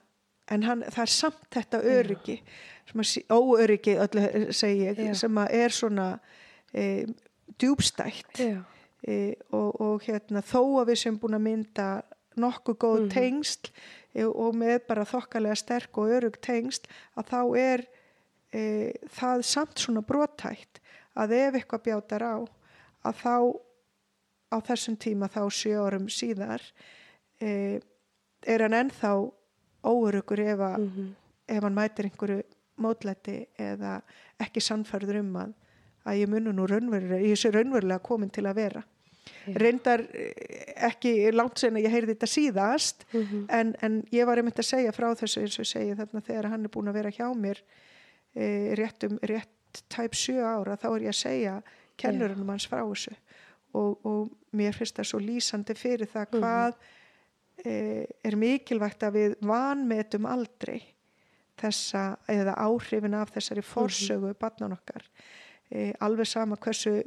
en 0.52 0.64
hann, 0.64 0.84
það 0.84 1.02
er 1.02 1.14
samt 1.14 1.48
þetta 1.54 1.82
öryggi 1.82 2.40
óöryggi 3.30 3.96
öllu 3.98 4.52
segi 4.54 4.86
ég, 4.86 5.00
Já. 5.00 5.14
sem 5.14 5.38
er 5.38 5.74
svona 5.74 6.20
e, 6.74 7.06
djúbstætt 7.58 8.40
og, 9.52 9.82
og 9.82 10.04
hérna 10.06 10.42
þó 10.42 10.82
að 10.82 10.92
við 10.92 11.00
sem 11.02 11.18
búin 11.18 11.38
að 11.38 11.46
mynda 11.46 11.88
nokkuð 12.38 12.78
góð 12.84 13.00
Mhm. 13.06 13.10
tengsl 13.14 13.70
e, 14.16 14.24
og 14.26 14.56
með 14.56 14.80
bara 14.88 15.06
þokkalega 15.06 15.56
sterk 15.58 15.98
og 15.98 16.10
örygg 16.10 16.40
tengsl 16.42 16.86
að 17.18 17.30
þá 17.32 17.58
er 17.60 17.86
e, 18.54 18.94
það 19.12 19.44
samt 19.44 19.76
svona 19.80 20.02
brotætt 20.02 20.80
að 21.16 21.32
ef 21.32 21.54
eitthvað 21.60 21.84
bjátar 21.84 22.24
á 22.24 22.36
að 23.06 23.16
þá 23.24 23.36
á 24.52 24.58
þessum 24.62 24.96
tíma 24.98 25.28
þá 25.28 25.42
sjö 25.52 25.76
árum 25.88 26.08
síðar 26.08 26.62
e, 27.42 27.80
er 28.46 28.62
hann 28.62 28.74
ennþá 28.78 29.12
óurugur 29.86 30.40
ef, 30.40 30.60
að, 30.60 30.80
Mhm. 30.80 31.16
ef 31.48 31.64
hann 31.64 31.76
mætir 31.76 32.06
einhverju 32.10 32.44
mótlæti 32.80 33.48
eða 33.60 34.02
ekki 34.40 34.60
sannfærður 34.62 35.20
um 35.20 35.34
að, 35.36 35.54
að 36.06 36.20
ég 36.22 36.28
munu 36.30 36.52
nú 36.54 36.66
raunverulega, 36.68 37.22
ég 37.24 37.38
sé 37.38 37.52
raunverulega 37.52 38.02
komin 38.04 38.30
til 38.32 38.44
að 38.44 38.56
vera. 38.56 38.84
Reyndar 39.56 40.04
eh, 40.14 40.74
ekki 40.90 41.32
langt 41.34 41.60
sen 41.62 41.76
að 41.78 41.86
ég 41.88 41.94
heyrði 41.96 42.14
þetta 42.16 42.30
síðast 42.30 43.06
Mhm. 43.14 43.46
en, 43.50 43.76
en 43.82 44.00
ég 44.12 44.26
var 44.26 44.38
einmitt 44.42 44.60
að 44.60 44.70
segja 44.70 44.92
frá 44.96 45.08
þessu 45.16 45.42
eins 45.42 45.60
og 45.60 45.66
segi 45.70 45.96
þarna 45.98 46.22
þegar 46.26 46.50
hann 46.50 46.66
er 46.66 46.74
búin 46.74 46.90
að 46.90 46.98
vera 47.00 47.12
hjá 47.12 47.28
mér 47.36 47.62
e, 48.36 48.76
rétt 48.76 49.04
um 49.10 49.18
rétt 49.24 49.82
tæp 49.90 50.14
sjö 50.16 50.42
ára 50.44 50.78
þá 50.78 50.88
er 50.96 51.02
ég 51.08 51.14
að 51.14 51.20
segja 51.22 51.56
kennurunum 51.98 52.50
hans 52.50 52.68
frá 52.68 52.82
þessu. 52.84 53.16
Og, 53.76 54.06
og 54.06 54.30
mér 54.56 54.74
finnst 54.76 54.96
það 54.96 55.10
svo 55.10 55.20
lýsandi 55.20 55.76
fyrir 55.76 56.08
það 56.08 56.30
hvað 56.40 56.76
e, 57.66 58.06
er 58.24 58.36
mikilvægt 58.40 59.04
að 59.04 59.18
við 59.20 59.36
vanmetum 59.42 60.26
aldrei 60.32 60.82
þessa 61.60 62.18
eða 62.32 62.56
áhrifin 62.60 63.16
af 63.16 63.32
þessari 63.36 63.64
forsögu 63.64 64.32
mm 64.32 64.40
barnan 64.40 64.76
okkar. 64.76 65.04
E, 65.72 65.94
alveg 66.00 66.28
sama 66.28 66.56
hversu 66.60 67.02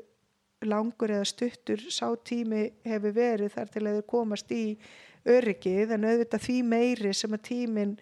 langur 0.66 1.12
eða 1.14 1.26
stuttur 1.28 1.82
sá 1.92 2.08
tími 2.26 2.64
hefur 2.86 3.14
verið 3.14 3.52
þar 3.54 3.72
til 3.72 3.84
að 3.86 3.98
þau 3.98 4.06
komast 4.10 4.50
í 4.54 4.62
öryggið 5.28 5.92
en 5.94 6.06
auðvitað 6.08 6.44
því 6.46 6.56
meiri 6.66 7.12
sem 7.14 7.36
að 7.36 7.44
tímin 7.50 7.92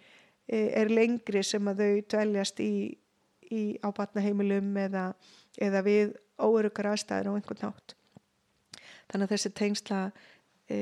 e, 0.49 0.61
er 0.81 0.93
lengri 0.93 1.43
sem 1.45 1.69
að 1.69 1.83
þau 1.83 2.01
dveljast 2.15 2.63
í, 2.65 2.73
í 3.53 3.63
á 3.83 3.89
batnaheimilum 3.93 4.73
eða, 4.87 5.11
eða 5.59 5.85
við 5.87 6.17
óöryggar 6.37 6.93
aðstæður 6.93 7.33
á 7.33 7.37
einhvern 7.37 7.65
nátt 7.67 7.97
þannig 9.11 9.27
að 9.27 9.35
þessi 9.35 9.53
tengsla 9.61 10.01
e, 10.71 10.79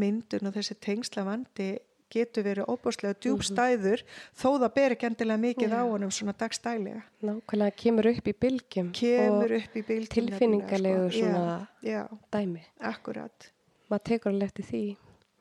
myndun 0.00 0.50
og 0.50 0.56
þessi 0.56 0.76
tengsla 0.80 1.24
vandi 1.26 1.72
getur 2.14 2.44
verið 2.46 2.68
óbúslega 2.72 3.14
djúbstæður 3.22 4.02
þó 4.36 4.48
það 4.62 4.74
ber 4.78 4.94
ekki 4.96 5.08
endilega 5.10 5.42
mikið 5.44 5.74
á 5.76 5.80
Já. 5.82 5.90
honum 5.90 6.10
svona 6.14 6.34
dagstælega 6.40 7.02
Nákvæmlega 7.22 7.76
kemur 7.84 8.10
upp 8.12 8.26
í 8.32 8.34
bylgjum 8.46 8.90
kemur 8.92 9.54
og 9.54 9.60
upp 9.60 9.76
í 9.76 9.84
bylgjum 9.90 10.14
tilfinningalegu 10.16 11.04
nefnilega, 11.04 11.12
sko. 11.12 11.20
svona 11.20 11.68
já, 11.82 11.92
já, 11.92 12.02
dæmi. 12.32 12.64
akkurat 12.80 13.50
Maður 13.90 14.04
tekur 14.06 14.30
alveg 14.30 14.46
eftir 14.52 14.64
því. 14.70 14.82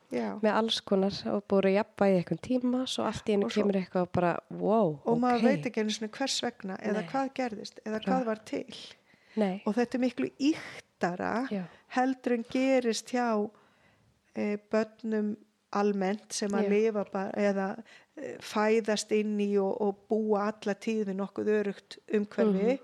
Já. 0.09 0.39
með 0.41 0.53
alls 0.57 0.79
konar 0.81 1.13
og 1.29 1.43
búið 1.51 1.67
jafnvægi 1.75 2.15
eitthvað 2.17 2.39
tíma 2.47 2.79
svo 2.89 3.03
allt 3.05 3.27
í 3.29 3.35
Og 3.37 3.51
svo- 3.51 3.61
kemur 3.61 3.75
eitthvað 3.77 4.01
og 4.07 4.11
bara, 4.11 4.31
wow, 4.49 4.87
og 5.05 5.11
ok. 5.13 5.19
maður 5.21 5.43
veit 5.45 5.65
ekki 5.69 5.83
einu 5.83 5.93
svona 5.93 6.09
hvers 6.17 6.37
vegna 6.41 6.77
eða 6.81 7.03
Nei. 7.03 7.09
hvað 7.11 7.27
gerðist 7.37 7.79
eða 7.85 7.99
hvað 8.07 8.25
var 8.25 8.41
til 8.49 8.65
Nei, 9.37 9.61
og 9.69 9.75
þetta 9.77 9.95
er 9.99 10.01
miklu 10.01 10.31
íktara 10.39 11.65
heldur 11.93 12.33
en 12.39 12.45
gerist 12.49 13.13
hjá 13.13 13.27
e, 14.35 14.57
börnum 14.71 15.35
almennt 15.71 16.33
sem 16.33 16.49
að 16.57 16.63
Já. 16.65 16.69
lifa 16.73 17.03
bara, 17.13 17.31
eða 17.37 17.65
e, 18.17 18.35
fæðast 18.41 19.11
inn 19.11 19.35
í 19.39 19.51
og, 19.61 19.75
og 19.81 19.99
búa 20.09 20.47
alla 20.49 20.73
tíð 20.75 21.03
við 21.11 21.15
nokkuð 21.19 21.51
örugt 21.59 21.97
umhverfi 22.17 22.79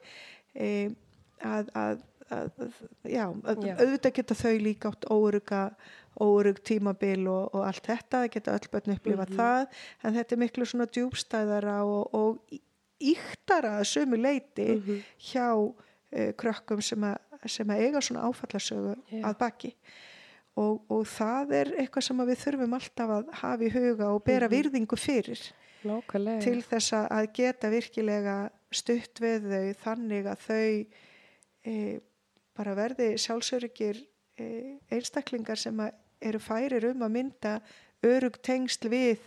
e, 0.54 0.70
að, 1.42 1.72
að, 1.76 2.04
að, 2.30 2.52
já, 3.10 3.26
að, 3.44 3.66
Já. 3.66 3.76
auðvitað 3.82 4.16
geta 4.20 4.38
þau 4.44 4.54
líka 4.62 4.92
átt 4.94 5.08
óöruga 5.12 5.64
óörug 6.22 6.62
tímabil 6.64 7.26
og, 7.28 7.50
og 7.58 7.66
allt 7.68 7.84
þetta 7.90 8.22
það 8.24 8.30
geta 8.38 8.54
öll 8.56 8.70
börn 8.72 8.94
upplifa 8.94 9.26
Mhm. 9.28 9.36
það 9.36 9.66
en 10.04 10.14
þetta 10.16 10.36
er 10.38 10.40
miklu 10.46 10.66
svona 10.66 10.86
djúbstæðara 10.88 11.80
og, 11.84 12.14
og 12.16 12.60
íktara 13.04 13.74
að 13.82 13.90
sömu 13.92 14.18
leiti 14.22 14.68
Mhm. 14.78 15.02
hjá 15.20 15.50
uh, 15.58 16.32
krökkum 16.40 16.82
sem, 16.82 17.04
sem 17.48 17.68
að 17.68 17.82
eiga 17.84 18.00
svona 18.02 18.24
áfallasögu 18.30 18.96
Já. 19.12 19.22
að 19.28 19.38
baki 19.42 19.74
og, 20.56 20.82
og 20.90 21.04
það 21.10 21.52
er 21.60 21.72
eitthvað 21.82 22.06
sem 22.08 22.18
við 22.30 22.40
þurfum 22.46 22.74
alltaf 22.78 23.10
að 23.18 23.32
hafa 23.42 23.64
í 23.68 23.72
huga 23.74 24.10
og 24.16 24.24
bera 24.24 24.48
Mhm. 24.48 24.56
virðingu 24.56 24.98
fyrir 24.98 25.42
nákvæmlega. 25.84 26.42
til 26.42 26.62
þess 26.64 26.94
að- 26.94 27.34
geta 27.34 27.70
virkilega 27.70 28.50
stutt 28.72 29.20
við 29.22 29.50
þau 29.52 29.74
þannig 29.84 30.26
að 30.26 30.40
þau 30.48 30.86
e, 31.66 32.00
bara 32.56 32.76
verði 32.76 33.14
sjálfsöryggir 33.18 34.00
e, 34.38 34.78
einstaklingar 34.92 35.58
sem 35.58 35.80
eru 36.22 36.40
færir 36.40 36.86
um 36.92 37.02
að 37.04 37.12
mynda 37.12 37.62
örug 38.04 38.38
tengsl 38.42 38.90
við 38.90 39.20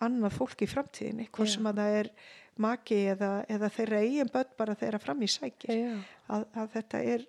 annað 0.00 0.32
fólk 0.38 0.62
í 0.64 0.68
framtíðinni, 0.70 1.28
hvort 1.30 1.48
sem 1.48 1.66
að 1.66 1.76
það 1.82 1.96
er 2.00 2.08
maki 2.60 2.96
eða, 3.14 3.44
eða 3.48 3.68
þeirra 3.70 3.98
eigin 4.04 4.30
börn 4.32 4.54
bara 4.56 4.74
þeirra 4.74 5.00
fram 5.00 5.20
í 5.22 5.28
sækir 5.28 5.70
að, 6.28 6.46
að 6.56 6.68
þetta 6.74 7.02
er 7.14 7.26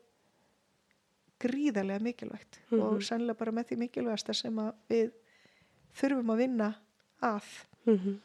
gríðarlega 1.41 2.03
mikilvægt 2.05 2.59
Mhm. 2.71 2.81
og 2.81 3.01
sannlega 3.03 3.37
bara 3.39 3.51
með 3.51 3.65
því 3.71 3.77
mikilvægasta 3.85 4.33
sem 4.37 4.55
að 4.61 4.71
við 4.89 5.11
þurfum 5.99 6.31
að 6.35 6.37
vinna 6.45 6.69
að 7.21 7.49
mhm, 7.85 8.15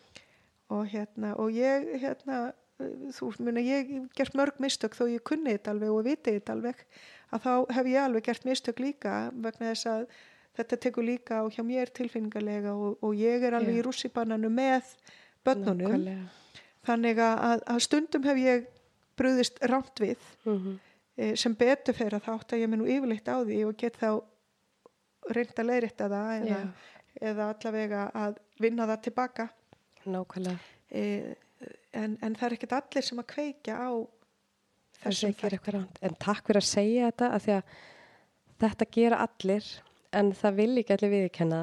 og 0.71 0.87
hérna 0.93 1.35
og 1.39 1.51
ég 1.57 1.91
hérna 2.03 2.53
þú 3.17 3.31
muna 3.41 3.61
ég 3.65 3.89
hef 3.91 4.09
gert 4.19 4.35
mörg 4.37 4.59
mistök 4.61 4.97
þó 4.99 5.07
ég 5.09 5.23
kunni 5.25 5.55
þetta 5.57 5.71
alveg 5.73 5.91
og 5.97 6.05
viti 6.05 6.35
þetta 6.37 6.53
alveg 6.53 6.83
að 7.33 7.41
þá 7.47 7.53
hef 7.73 7.87
ég 7.87 8.03
alveg 8.05 8.23
gert 8.27 8.45
mistök 8.45 8.81
líka 8.85 9.13
vegna 9.33 9.71
þess 9.73 9.87
að 9.87 10.07
þetta 10.59 10.77
tekur 10.85 11.05
líka 11.05 11.41
á 11.41 11.45
hjá 11.53 11.63
mér 11.65 11.89
tilfinningarlega 11.93 12.75
og, 12.77 12.99
og 13.03 13.15
ég 13.17 13.43
er 13.45 13.57
alveg 13.57 13.75
Já. 13.77 13.81
í 13.81 13.85
rússibannanu 13.87 14.51
með 14.53 14.93
börnunum 15.45 15.81
nákvæmlega. 15.89 16.29
þannig 16.87 17.19
að, 17.19 17.39
að, 17.51 17.65
að 17.75 17.81
stundum 17.81 18.23
hef 18.29 18.37
ég 18.45 18.67
brúðist 19.17 19.59
rámt 19.65 19.97
við 20.05 20.17
Mhm, 20.45 20.77
eh, 20.77 20.96
sem 21.17 21.55
betur 21.57 21.97
fyrir 21.97 22.19
að 22.19 22.27
þá 22.27 22.33
átt 22.35 22.55
að 22.55 22.63
ég 22.63 22.73
nú 22.75 22.89
yfirleitt 22.91 23.31
á 23.31 23.37
því 23.41 23.61
og 23.69 23.79
get 23.81 23.97
þá 24.01 24.11
reynd 25.33 25.63
að 25.63 25.71
leiðrétta 25.71 26.11
það 26.13 26.33
eða, 26.37 26.61
eða 27.31 27.49
allavega 27.55 28.03
að 28.15 28.37
vinna 28.63 28.87
það 28.91 29.03
tilbaka 29.09 29.49
nákvæmlega. 30.07 30.59
e, 30.91 31.03
en, 31.97 32.19
en 32.23 32.37
það 32.37 32.47
er 32.49 32.57
ekkert 32.59 32.77
allir 32.79 33.07
sem 33.07 33.23
að 33.23 33.29
kveikja 33.33 33.79
á 33.81 33.91
þessum 35.03 35.35
ránt. 35.75 35.99
En 36.05 36.15
takk 36.21 36.47
fyrir 36.47 36.63
að 36.63 36.69
segja 36.69 37.11
þetta 37.11 37.33
að 37.33 37.49
að 37.57 37.75
þetta 38.63 38.89
gera 38.97 39.25
allir 39.27 39.73
en 40.17 40.31
það 40.37 40.61
vil 40.61 40.71
ekki 40.81 40.97
allir 40.97 41.15
viðkenna 41.17 41.63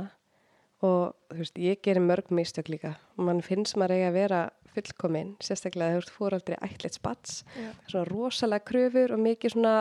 og 0.83 1.13
þú 1.31 1.39
veist, 1.39 1.61
ég 1.61 1.81
gerir 1.85 2.03
mörg 2.03 2.29
mistök 2.35 2.69
líka. 2.73 2.97
Og 3.15 3.27
mann 3.29 3.41
finnst 3.45 3.77
maður 3.79 3.97
eiga 3.97 4.11
að 4.11 4.17
vera 4.17 4.41
fullkominn, 4.75 5.35
sérstaklega 5.43 5.95
þegar 5.95 6.07
þú 6.09 6.15
fóraldri 6.17 6.57
ætlit 6.65 6.97
spats, 6.97 7.43
Já. 7.57 7.69
svona 7.87 8.05
rosalega 8.09 8.65
kröfur 8.71 9.13
og 9.15 9.19
mikið 9.23 9.55
svona 9.55 9.75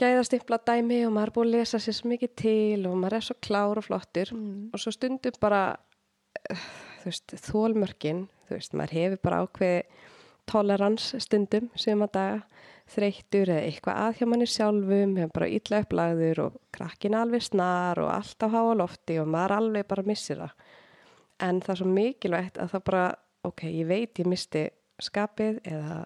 gæðastimpla 0.00 0.58
dæmi 0.66 1.00
og 1.06 1.12
maður 1.14 1.30
er 1.30 1.34
búin 1.36 1.48
að 1.50 1.56
lesa 1.58 1.78
sér 1.82 1.94
svo 1.98 2.10
mikið 2.10 2.32
til 2.40 2.86
og 2.90 2.96
maður 2.98 3.18
er 3.20 3.26
svo 3.28 3.36
klár 3.46 3.78
og 3.78 3.86
flottur 3.86 4.32
Mm. 4.34 4.70
og 4.74 4.80
svo 4.82 4.90
stundum 4.92 5.32
bara 5.40 5.76
eh, 6.50 6.56
þú 7.02 7.04
veist, 7.10 7.34
þólmörkin 7.46 8.24
þú 8.48 8.56
veist, 8.56 8.74
maður 8.74 8.96
hefur 8.98 9.20
bara 9.22 9.42
ákveði 9.46 9.82
tolerans 10.50 11.14
stundum 11.22 11.70
sem 11.76 12.02
að 12.02 12.12
daga 12.12 12.40
þreyttur 12.94 13.48
eða 13.48 13.62
eitthvað 13.64 14.00
að 14.02 14.16
hjá 14.18 14.26
manni 14.28 14.46
sjálfum 14.50 15.14
hefur 15.16 15.32
bara 15.38 15.48
illa 15.48 15.80
upplagður 15.80 16.40
og 16.44 16.58
krakkin 16.74 17.14
alveg 17.16 17.42
snar 17.46 17.98
og 18.02 18.10
allt 18.12 18.42
á 18.44 18.48
háa 18.52 18.74
lofti 18.76 19.18
og 19.22 19.30
maður 19.32 19.56
alveg 19.56 19.86
bara 19.88 20.02
missir 20.04 20.36
það 20.42 20.50
en 21.40 21.60
það 21.64 21.70
er 21.72 21.80
svo 21.80 21.86
mikilvægt 21.94 22.58
að 22.60 22.74
það 22.74 22.84
bara 22.90 23.04
ok, 23.44 23.66
ég 23.70 23.88
veit 23.88 24.22
ég 24.22 24.30
misti 24.30 24.68
skapið 25.02 25.60
eða 25.66 26.04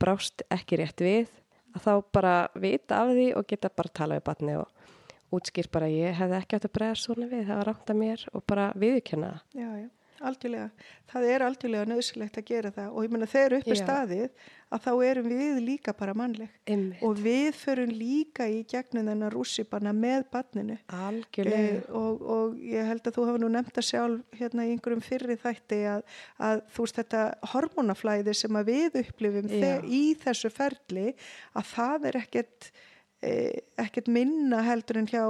brást 0.00 0.44
ekki 0.50 0.80
rétt 0.80 1.04
við 1.04 1.30
að 1.76 1.84
þá 1.84 1.92
bara 2.14 2.34
vita 2.58 3.02
af 3.04 3.14
því 3.14 3.26
og 3.38 3.48
geta 3.50 3.70
bara 3.76 3.94
tala 3.94 4.18
við 4.18 4.26
batni 4.30 4.56
og 4.58 5.36
útskýr 5.36 5.70
bara 5.72 5.90
ég 5.92 6.16
hefði 6.18 6.38
ekki 6.40 6.58
átt 6.58 6.66
að 6.66 6.76
bregða 6.78 6.98
svona 6.98 7.30
við, 7.30 7.46
það 7.46 7.60
var 7.60 7.70
rámt 7.70 7.92
að 7.92 8.00
mér 8.00 8.24
og 8.32 8.44
bara 8.50 8.66
viðurkenna 8.80 9.30
það. 9.30 9.42
Já, 9.60 9.68
já, 9.84 9.88
algjörlega. 10.20 10.70
Það 11.10 11.24
er 11.34 11.42
algjörlega 11.46 11.88
nöðsilegt 11.90 12.38
að 12.40 12.44
gera 12.50 12.70
það 12.74 12.88
og 12.94 13.04
ég 13.06 13.12
meina 13.14 13.26
þegar 13.30 13.54
upp 13.58 13.68
Já. 13.70 13.76
staðið 13.80 14.26
að 14.70 14.82
þá 14.84 14.90
erum 15.10 15.28
við 15.32 15.56
líka 15.66 15.94
bara 15.98 16.14
mannleg 16.14 16.50
Einmitt. 16.70 17.00
og 17.02 17.16
við 17.24 17.48
förum 17.58 17.90
líka 17.90 18.46
í 18.46 18.60
gegnum 18.70 19.08
þennan 19.10 19.32
rússipanna 19.34 19.92
með 19.96 20.26
barninu 20.30 20.76
Algjörlega. 20.94 21.80
Eh, 21.80 21.88
og, 21.98 22.20
og 22.22 22.60
ég 22.62 22.86
held 22.86 23.02
að 23.10 23.16
þú 23.16 23.24
hafa 23.30 23.40
nú 23.42 23.48
nefnt 23.56 23.80
að 23.82 23.88
sjálf 23.88 24.36
hérna 24.38 24.66
í 24.68 24.74
einhverjum 24.76 25.02
fyrri 25.02 25.38
þætti 25.42 25.80
að, 25.96 26.04
að 26.38 26.62
þú 26.76 26.86
veist 26.86 27.00
þetta 27.00 27.24
hormónaflæði 27.54 28.36
sem 28.38 28.60
að 28.60 28.70
við 28.70 29.00
upplifum 29.02 29.48
Já. 29.50 29.56
þe- 29.64 29.88
í 29.90 30.02
þessu 30.22 30.52
ferli 30.54 31.08
að 31.56 31.72
það 31.74 32.06
er 32.12 32.20
ekkert, 32.22 32.70
eh, 33.26 33.58
ekkert 33.82 34.06
minna 34.12 34.62
heldur 34.68 35.00
en 35.02 35.10
hjá 35.10 35.24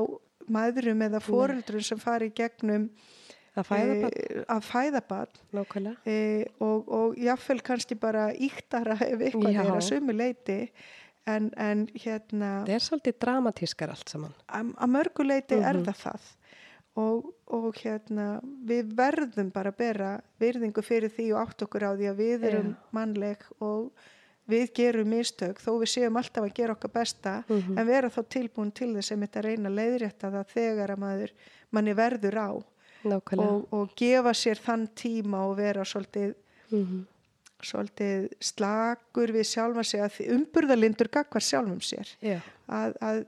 maðurum 0.51 1.01
eða 1.07 1.21
foreldrum 1.23 1.83
sem 1.87 1.99
fari 2.03 2.29
í 2.29 2.35
gegnum 2.35 2.91
að 3.57 3.67
fæða 3.67 3.95
bara, 4.03 4.11
eh, 4.17 4.43
að 4.49 4.63
fæða 4.71 5.01
barn 5.09 5.39
nákvæmlega. 5.53 5.97
e, 6.07 6.45
og, 6.61 6.89
og 6.89 7.15
jáfnvel 7.19 7.63
kannski 7.67 7.95
bara 7.99 8.29
íktara 8.35 8.95
ef 9.13 9.19
eitthvað 9.21 9.53
Já. 9.55 9.61
er 9.65 9.71
að 9.75 9.87
sumu 9.89 10.13
leiti 10.13 10.59
en, 11.27 11.51
en 11.57 11.87
hérna 11.95 12.51
Það 12.67 12.75
er 12.77 12.85
svolítið 12.87 13.19
dramatískar 13.21 13.91
allt 13.91 14.09
saman. 14.09 14.35
að 14.49 14.71
að 14.77 14.91
mörgu 14.95 15.27
leiti 15.27 15.55
er 15.59 15.75
Mhm. 15.77 15.85
það 15.85 15.99
það 16.05 16.31
og, 17.01 17.35
og 17.47 17.75
hérna 17.83 18.41
við 18.67 18.95
verðum 18.99 19.51
bara 19.53 19.71
að 19.71 19.77
bera 19.79 20.21
virðingu 20.41 20.83
fyrir 20.83 21.11
því 21.11 21.29
og 21.35 21.49
átt 21.49 21.63
okkur 21.63 21.85
á 21.87 21.91
því 21.95 22.09
að 22.11 22.17
við 22.19 22.45
erum 22.51 22.73
Já. 22.75 22.81
mannleg 22.93 23.45
og 23.61 23.93
við 24.51 24.73
gerum 24.75 25.07
mistök 25.11 25.61
þó 25.63 25.71
við 25.79 25.91
séum 25.93 26.17
alltaf 26.19 26.43
að 26.45 26.55
gera 26.55 26.75
okkar 26.75 26.91
besta 26.93 27.45
Mhm. 27.49 27.79
en 27.79 27.87
vera 27.87 28.09
þá 28.11 28.23
tilbúin 28.29 28.73
til 28.75 28.95
þess 28.95 29.13
að 29.13 29.23
þetta 29.27 29.43
reyna 29.45 29.69
að 29.71 29.79
leiðrétta 29.79 30.31
það 30.35 30.47
þegar 30.55 30.91
að 30.91 30.99
maður 30.99 31.31
manni 31.73 31.95
verður 31.95 32.37
á. 32.39 32.51
Og, 33.49 33.67
og 33.73 33.95
gefa 33.97 34.33
sér 34.37 34.59
þann 34.61 34.89
tíma 34.95 35.45
og 35.49 35.57
vera 35.57 35.83
svolítið 35.85 36.35
Mhm. 36.71 37.07
svolítið 37.61 38.29
slagur 38.41 39.33
við 39.35 39.45
sjálfa 39.51 39.83
sig 39.85 40.01
að 40.01 40.19
umburðalindur 40.37 41.11
gagvar 41.13 41.43
sjálfum 41.45 41.81
sér 41.85 42.09
Já, 42.25 42.39
að, 42.69 42.95
að 43.05 43.19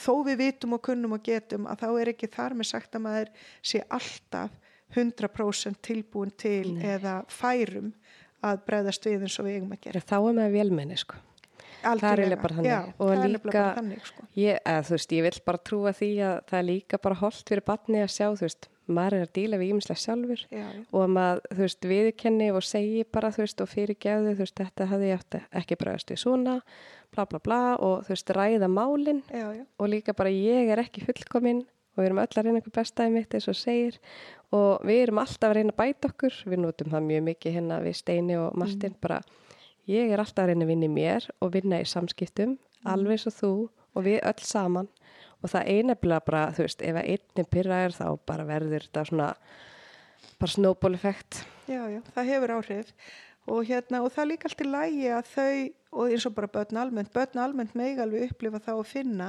þó 0.00 0.12
við 0.28 0.38
vitum 0.38 0.72
og 0.78 0.82
kunnum 0.86 1.12
og 1.18 1.22
getum 1.26 1.66
að 1.68 1.82
þá 1.82 1.88
er 2.00 2.12
ekki 2.14 2.30
þar 2.32 2.54
með 2.56 2.70
sagt 2.70 2.94
að 2.96 3.04
maður 3.08 3.28
sé 3.62 3.82
alltaf 3.92 4.50
100% 4.96 5.80
tilbúin 5.84 6.32
til 6.36 6.74
Nei. 6.76 6.86
eða 6.96 7.18
færum 7.32 7.92
að 8.44 8.64
bregðast 8.66 9.04
við 9.10 9.26
eins 9.26 9.36
og 9.40 9.46
við 9.46 9.58
eigum 9.58 9.76
að 9.76 9.84
gera 9.84 10.00
þá 10.08 10.16
er 10.18 10.38
maður 10.40 10.56
velmenni 10.56 10.96
sko. 11.00 11.20
Það 11.82 12.04
er 12.06 12.20
eiginlega 12.22 12.42
bara 12.42 12.54
þannig. 12.54 12.70
Já, 12.70 12.80
Og 13.02 13.08
líka- 13.26 13.74
þannig 13.74 14.04
sko. 14.06 14.24
Ég, 14.38 14.58
þú 14.62 14.90
veist, 14.94 15.12
ég 15.16 15.22
vil 15.26 15.40
bara 15.44 15.58
trúa 15.58 15.92
því 15.92 16.10
að 16.22 16.36
það 16.46 16.58
er 16.60 16.66
líka 16.68 16.98
bara 17.02 17.14
holdt 17.18 17.48
fyrir 17.48 17.64
batni 17.66 17.98
að 17.98 18.12
sjá, 18.14 18.28
þú 18.30 18.44
veist, 18.46 18.68
maður 18.86 19.16
er 19.18 19.26
að 19.26 19.34
díla 19.36 19.58
við 19.60 19.74
ímislega 19.74 20.02
sjálfur 20.02 20.40
já, 20.50 20.64
og 20.90 21.04
að 21.04 21.12
maður, 21.16 21.42
þú 21.52 21.62
veist, 21.62 21.86
viðkenni 21.92 22.48
og 22.52 22.64
segi 22.66 23.04
bara, 23.14 23.30
þú 23.34 23.44
veist, 23.44 23.60
og 23.62 23.70
fyrirgefðu, 23.70 24.32
þú 24.32 24.42
veist, 24.42 24.56
þetta 24.58 24.88
hefði 24.90 25.10
ég 25.12 25.20
átt 25.22 25.38
ekki 25.62 25.78
bregðast 25.82 26.10
við 26.10 26.20
svona, 26.24 26.56
bla 27.14 27.26
bla 27.30 27.40
bla 27.44 27.60
og 27.78 28.02
þú 28.06 28.14
veist, 28.16 28.32
ræða 28.34 28.68
málin 28.72 29.22
Já, 29.30 29.46
já. 29.54 29.64
og 29.78 29.92
líka 29.92 30.16
bara 30.18 30.32
ég 30.34 30.72
er 30.72 30.82
ekki 30.82 31.04
fullkominn 31.06 31.62
og 31.92 32.00
við 32.00 32.08
erum 32.08 32.22
öll 32.22 32.32
að 32.32 32.46
reyna 32.46 32.58
einhver 32.62 32.72
bestaði 32.80 33.12
mitt 33.12 33.34
eins 33.36 33.48
og 33.52 33.58
segir 33.58 33.98
og 34.56 34.82
við 34.88 35.02
erum 35.04 35.20
alltaf 35.22 35.50
að 35.50 35.56
reyna 35.60 35.74
að 35.74 35.80
bæta 35.82 36.08
okkur, 36.08 36.38
við 36.48 36.62
notum 36.64 36.90
það 36.94 37.06
mjög 37.10 37.24
mikið 37.28 37.56
hérna 37.58 37.80
við 37.84 37.96
Steini 38.00 38.38
og 38.40 38.56
Martin, 38.56 38.96
bara 39.00 39.20
ég 39.90 40.10
er 40.10 40.22
alltaf 40.22 40.46
að 40.46 40.52
reyna 40.54 40.64
að 40.66 40.72
vinna 40.72 40.88
í 40.88 40.94
mér 40.96 41.28
og 41.44 41.52
vinna 41.52 41.80
í 41.82 41.86
samskiptum, 41.88 42.56
alveg 42.88 43.18
eins 43.18 43.28
og 43.28 43.36
þú 43.36 43.52
og 43.92 44.06
við 44.08 44.18
öll 44.24 44.40
saman 44.40 44.88
og 45.42 45.50
það 45.50 45.70
einefnilega 45.74 46.26
bara, 46.28 46.46
þú 46.56 46.66
veist, 46.66 46.82
ef 46.86 46.98
að 46.98 47.10
einni 47.16 47.46
pyrraður 47.50 47.98
þá 47.98 48.06
bara 48.30 48.48
verður 48.48 48.86
þetta 48.86 49.04
svona 49.10 49.28
bara 50.38 50.54
snowball 50.54 50.94
effekt 50.98 51.42
Já, 51.70 51.84
já, 51.90 52.00
það 52.14 52.32
hefur 52.32 52.52
áhrif. 52.56 52.90
Og, 53.50 53.64
hérna, 53.66 54.02
og 54.04 54.12
það 54.14 54.22
er 54.22 54.28
líka 54.30 54.48
allt 54.48 54.62
í 54.62 54.66
lægi 54.70 55.06
að 55.10 55.30
þau 55.32 55.54
og 55.92 56.12
eins 56.14 56.26
og 56.28 56.34
bara 56.36 56.50
börn 56.52 56.78
almennt, 56.78 57.10
börn 57.12 57.40
almennt 57.42 57.74
megi 57.78 58.00
alveg 58.00 58.30
upplifa 58.30 58.60
þá 58.62 58.72
að 58.76 58.88
finna 58.88 59.28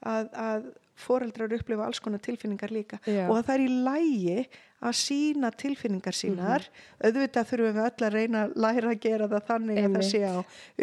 að, 0.00 0.30
að 0.32 0.70
foreldrar 1.00 1.54
upplifa 1.56 1.86
alls 1.86 2.00
konar 2.02 2.22
tilfinningar 2.24 2.72
líka. 2.72 2.98
Já. 3.04 3.26
og 3.28 3.36
að 3.38 3.46
það 3.48 3.54
er 3.54 3.64
í 3.64 3.76
lægi 3.86 4.38
að 4.80 4.96
sína 4.96 5.50
tilfinningar 5.60 6.16
sínar. 6.16 6.64
Auðvitað 7.04 7.50
þurfum 7.52 7.76
við 7.76 7.84
öll 7.84 8.06
að 8.08 8.16
reyna 8.16 8.44
að 8.46 8.56
læra 8.64 8.94
að 8.94 9.02
gera 9.04 9.28
það 9.28 9.46
þannig 9.50 9.76
að 9.76 9.84
Einmitt. 9.84 10.00
það 10.00 10.10
sé 10.10 10.22
á 10.24 10.36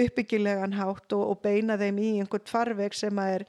uppbyggilegan 0.05 0.77
hátt 0.77 1.17
og, 1.17 1.25
og 1.33 1.41
beina 1.41 1.79
þeim 1.81 2.01
í 2.01 2.11
einhvern 2.21 2.51
farveg 2.51 2.97
sem 2.97 3.23
að 3.23 3.33
er 3.39 3.47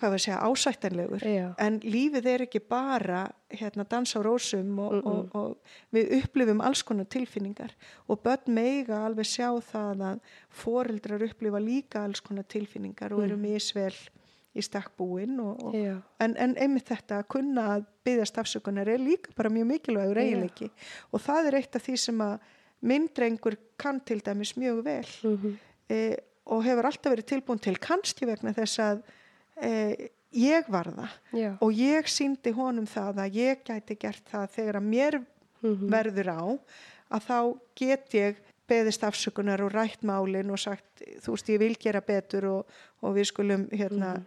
hvað 0.00 0.14
við 0.14 0.22
segja, 0.24 0.38
ásættanlegur 0.48 1.24
Já. 1.24 1.46
en 1.60 1.78
lífið 1.84 2.28
er 2.32 2.44
ekki 2.46 2.62
bara 2.64 3.24
hérna 3.52 3.84
dans 3.88 4.14
á 4.16 4.20
rósum 4.24 4.78
og, 4.80 4.94
og, 5.04 5.34
og 5.36 5.74
við 5.94 6.14
upplifum 6.20 6.62
alls 6.64 6.82
konar 6.86 7.08
tilfinningar. 7.10 7.74
Og 8.08 8.22
börn 8.24 8.54
meiga 8.56 9.02
alveg 9.06 9.28
sjá 9.28 9.50
það 9.72 10.06
að 10.12 10.22
foreldrar 10.62 11.26
upplifa 11.26 11.60
líka 11.62 12.04
alls 12.06 12.22
konar 12.24 12.48
tilfinningar 12.48 13.14
og 13.14 13.26
eru 13.26 13.36
misvel 13.40 13.94
í 14.50 14.62
stakkbúin 14.66 15.36
en, 15.38 16.32
en 16.34 16.56
einmitt 16.58 16.88
þetta 16.90 17.20
að 17.20 17.28
kunna 17.36 17.66
að 17.76 17.84
byggja 18.06 18.26
stafsökunar 18.32 18.88
er 18.90 19.02
líka 19.02 19.34
bara 19.36 19.52
mjög 19.52 19.68
mikilvægur 19.68 20.18
eiginleiki. 20.18 20.70
Og 21.14 21.22
það 21.22 21.50
er 21.50 21.58
eitt 21.60 21.78
af 21.78 21.86
því 21.86 22.00
sem 22.02 22.24
að 22.24 22.48
minn 22.90 23.06
drengur 23.14 23.56
kann 23.78 24.00
til 24.02 24.18
dæmis 24.24 24.56
mjög 24.58 24.82
vel. 24.84 25.06
Mhm. 25.22 25.56
e, 25.90 26.16
og 26.50 26.64
hefur 26.64 26.86
alltaf 26.88 27.12
verið 27.12 27.28
tilbúin 27.30 27.60
til 27.62 27.76
kannski 27.78 28.26
vegna 28.26 28.52
þess 28.56 28.80
að 28.82 29.02
e, 29.62 30.10
ég 30.32 30.68
var 30.70 30.90
það 30.94 31.16
Já. 31.36 31.50
og 31.60 31.72
ég 31.74 32.06
síndi 32.10 32.52
honum 32.54 32.86
það 32.86 33.18
að 33.24 33.34
ég 33.40 33.64
gæti 33.66 33.96
gert 33.98 34.24
það 34.30 34.48
þegar 34.56 34.80
að 34.80 34.88
mér 34.94 35.20
Mhm. 35.60 35.90
verður 35.92 36.28
á 36.32 36.42
að 37.12 37.24
þá 37.28 37.38
get 37.76 38.14
ég 38.16 38.36
beðist 38.70 39.02
afsökunar 39.04 39.60
og 39.60 39.72
rætt 39.74 40.00
málin 40.06 40.48
og 40.50 40.58
sagt 40.58 41.02
þú 41.20 41.34
veist 41.34 41.50
ég 41.52 41.58
vil 41.60 41.74
gera 41.76 42.00
betur 42.00 42.46
og, 42.48 42.66
og 43.02 43.14
við 43.18 43.26
skulum 43.28 43.66
hérna 43.68 44.22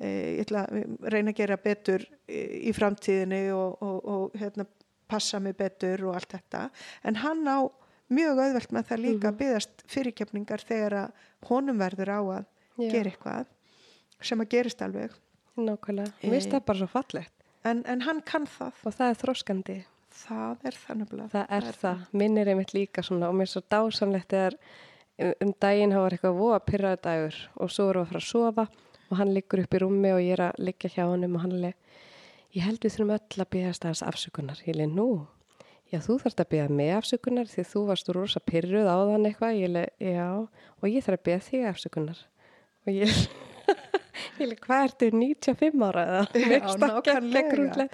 e, 0.00 0.08
ég 0.40 0.40
ætla 0.46 0.64
að 0.66 0.96
reyna 1.12 1.30
að 1.30 1.36
gera 1.38 1.56
betur 1.56 2.02
í, 2.26 2.40
í 2.66 2.72
framtíðinni 2.74 3.52
og, 3.54 3.78
og, 3.82 4.00
og 4.08 4.34
hérna 4.40 4.66
passa 5.06 5.38
mig 5.38 5.54
betur 5.56 6.02
og 6.08 6.16
allt 6.18 6.32
þetta 6.34 6.64
en 7.04 7.20
hann 7.22 7.46
á 7.46 7.62
mjög 8.10 8.42
auðvelt 8.42 8.72
með 8.74 8.88
það 8.90 9.02
líka 9.06 9.28
að 9.30 9.38
byggast 9.44 9.84
fyrirkjöfningar 9.86 10.64
þegar 10.66 10.98
að 11.04 11.12
honum 11.46 11.78
verður 11.78 12.10
á 12.10 12.20
að 12.40 12.44
Já. 12.80 12.90
gera 12.90 13.10
eitthvað 13.12 13.46
sem 14.28 14.40
að 14.44 14.48
gerist 14.56 14.82
alveg 14.82 15.14
Nákvæmlega. 15.56 16.12
Eh. 16.22 16.28
Mér 16.30 16.38
finnst 16.38 16.52
það 16.54 16.64
bara 16.70 16.78
svo 16.82 16.88
fallegt 16.92 17.32
en, 17.64 17.82
en 17.86 18.00
hann 18.06 18.22
kann 18.26 18.46
það 18.46 18.72
og 18.88 18.94
það 18.96 19.10
er 19.12 19.18
þróskandi. 19.22 19.76
það 20.22 20.64
er 20.68 20.78
það 20.84 20.96
nefnilega 21.02 21.28
Það 21.32 21.52
er 21.58 21.68
það. 21.82 22.00
Minnir 22.12 22.48
einmitt 22.52 22.72
líka 22.74 23.02
svona 23.06 23.28
og 23.28 23.36
mér 23.38 23.48
er 23.48 23.52
svo 23.52 23.62
dásamlegt 23.70 24.32
þegar 24.32 24.56
um- 25.22 25.34
um 25.46 25.52
daginn 25.60 25.92
hafa 25.92 26.08
eitthvað 26.10 26.38
voða 26.40 26.60
pyrraðu 26.66 27.02
dagur 27.02 27.36
og 27.56 27.70
svo 27.70 27.86
við 27.92 28.00
að 28.02 28.08
fara 28.12 28.22
að 28.22 28.30
sofa 28.30 28.66
og 29.10 29.16
hann 29.18 29.34
liggur 29.34 29.60
upp 29.62 29.74
í 29.76 29.78
rúmi 29.82 30.10
og 30.14 30.20
ég 30.24 30.32
er 30.38 30.42
að 30.48 30.58
liggja 30.58 30.90
hjá 30.96 31.04
honum 31.06 31.36
og 31.36 31.42
hann 31.44 31.64
er 31.64 31.74
ég 32.56 32.62
held 32.66 32.80
við 32.80 32.96
þurfum 32.96 33.14
öll 33.18 33.44
að 33.44 33.50
byggast 33.52 33.84
aðeins 33.84 34.02
afsökunar. 34.08 34.58
Ég 34.66 34.76
leið 34.76 34.92
nú. 34.96 35.26
Já, 35.92 35.98
þú 36.00 36.16
þarfst 36.22 36.40
að 36.40 36.48
byggja 36.48 36.68
mig 36.72 36.90
afsökunar 36.96 37.46
því 37.52 37.62
þú 37.68 37.80
varst 37.86 38.08
rosa 38.16 38.40
pyrruð 38.40 38.88
á 38.88 38.96
þann 39.08 39.26
eitthvað. 39.28 39.56
Ég 39.60 39.70
leið, 39.72 39.88
já, 40.00 40.26
og 40.80 40.84
ég 40.88 41.04
þarf 41.04 41.18
að 41.20 41.24
byggja 41.28 41.40
þig 41.48 41.64
afsökunar. 41.68 42.18
Og 42.86 42.92
ég, 42.96 43.12
hvað 44.62 44.84
ertu, 44.86 45.08
95 45.16 45.84
ára 45.88 46.04
eða? 46.06 46.22
Já, 46.52 46.68
nákvæmlega. 46.82 47.88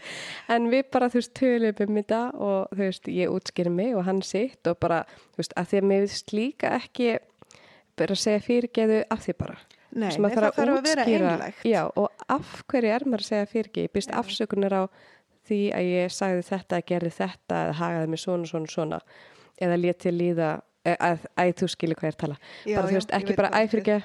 En 0.55 0.69
við 0.73 0.85
bara, 0.95 1.09
þú 1.13 1.21
veist, 1.21 1.35
tölum 1.39 1.83
um 1.87 1.99
þetta 2.01 2.21
og 2.35 2.75
þú 2.75 2.85
veist, 2.85 3.11
ég 3.15 3.35
útskýri 3.35 3.73
mig 3.73 3.97
og 3.97 4.07
hann 4.09 4.23
sitt 4.27 4.71
og 4.71 4.79
bara, 4.83 5.03
þú 5.35 5.43
veist, 5.43 5.57
að 5.59 5.73
því 5.73 5.81
að 5.81 5.89
mér 5.93 6.07
finnst 6.07 6.37
líka 6.37 6.73
ekki 6.79 7.11
bara 7.99 8.15
að 8.15 8.23
segja 8.23 8.45
fyrirgeðu 8.47 9.03
af 9.11 9.25
því 9.27 9.37
bara. 9.41 9.59
Nei, 9.99 10.11
það 10.13 10.35
þarf 10.37 10.49
að 10.49 10.59
vera 10.61 10.75
útskýra- 10.77 11.07
einlægt 11.09 11.65
Já, 11.65 11.83
og 11.97 12.27
af 12.29 12.51
hverju 12.69 12.91
er 12.93 13.07
maður 13.09 13.25
að 13.25 13.31
segja 13.31 13.51
fyrirgeðu? 13.55 13.89
Ég 13.89 13.95
byrst 13.97 14.13
afsökunar 14.21 14.75
á 14.77 14.83
því 15.49 15.61
að 15.73 15.89
ég 15.89 16.13
sagði 16.13 16.45
þetta, 16.51 16.81
gerði 16.91 17.13
þetta 17.17 17.61
eða 17.65 17.77
hagaði 17.81 18.11
mig 18.13 18.23
svona, 18.23 18.49
svona, 18.51 18.73
svona 18.73 19.01
eða 19.65 19.79
léti 19.81 20.13
líða 20.13 20.51
e, 20.85 20.95
að, 20.95 21.25
að, 21.41 21.53
þú 21.63 21.71
skilur 21.73 21.99
hvað 21.99 22.09
ég 22.09 22.13
er 22.13 22.19
að 22.19 22.23
tala. 22.25 22.39
Já, 22.69 22.77
bara, 22.77 22.91
þú 22.91 22.99
veist, 22.99 23.15
ekki 23.19 23.37
bara 23.39 23.51
hvað 23.53 23.65
þú 23.65 23.71
æfyrge, 23.71 23.99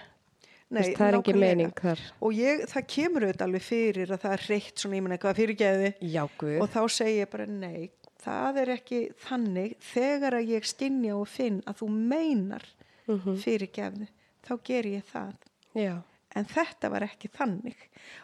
Nei, 0.81 0.93
það 0.97 1.07
er 1.07 1.17
nákvæmlega. 1.17 1.39
meining 1.39 1.73
þar. 1.81 1.99
og 2.21 2.31
ég, 2.37 2.63
það 2.73 2.87
kemur 2.95 3.25
auðvitað 3.27 3.47
alveg 3.47 3.61
fyrir 3.67 4.13
að 4.15 4.21
það 4.23 4.33
er 4.37 4.45
reitt 4.49 4.75
svona, 4.83 4.95
ég 4.97 5.03
menna 5.07 5.17
eitthvað 5.17 5.39
fyrirgeði 5.41 5.91
Já, 6.13 6.23
guð. 6.37 6.55
og 6.61 6.69
þá 6.73 6.81
segi 6.97 7.17
ég 7.19 7.29
bara 7.29 7.45
nei 7.45 7.91
það 8.23 8.57
er 8.63 8.69
ekki 8.77 9.01
þannig 9.27 9.75
þegar 9.93 10.37
að 10.39 10.47
ég 10.55 10.63
stinja 10.65 11.17
og 11.19 11.27
finn 11.27 11.61
að 11.67 11.81
þú 11.83 11.89
meinar 12.13 12.65
Mhm. 13.07 13.35
fyrirgefðu 13.43 14.07
þá 14.47 14.53
ger 14.63 14.83
ég 14.87 15.03
það 15.11 15.33
Já, 15.75 15.95
en 16.35 16.45
þetta 16.45 16.89
var 16.89 17.03
ekki 17.03 17.27
þannig 17.35 17.75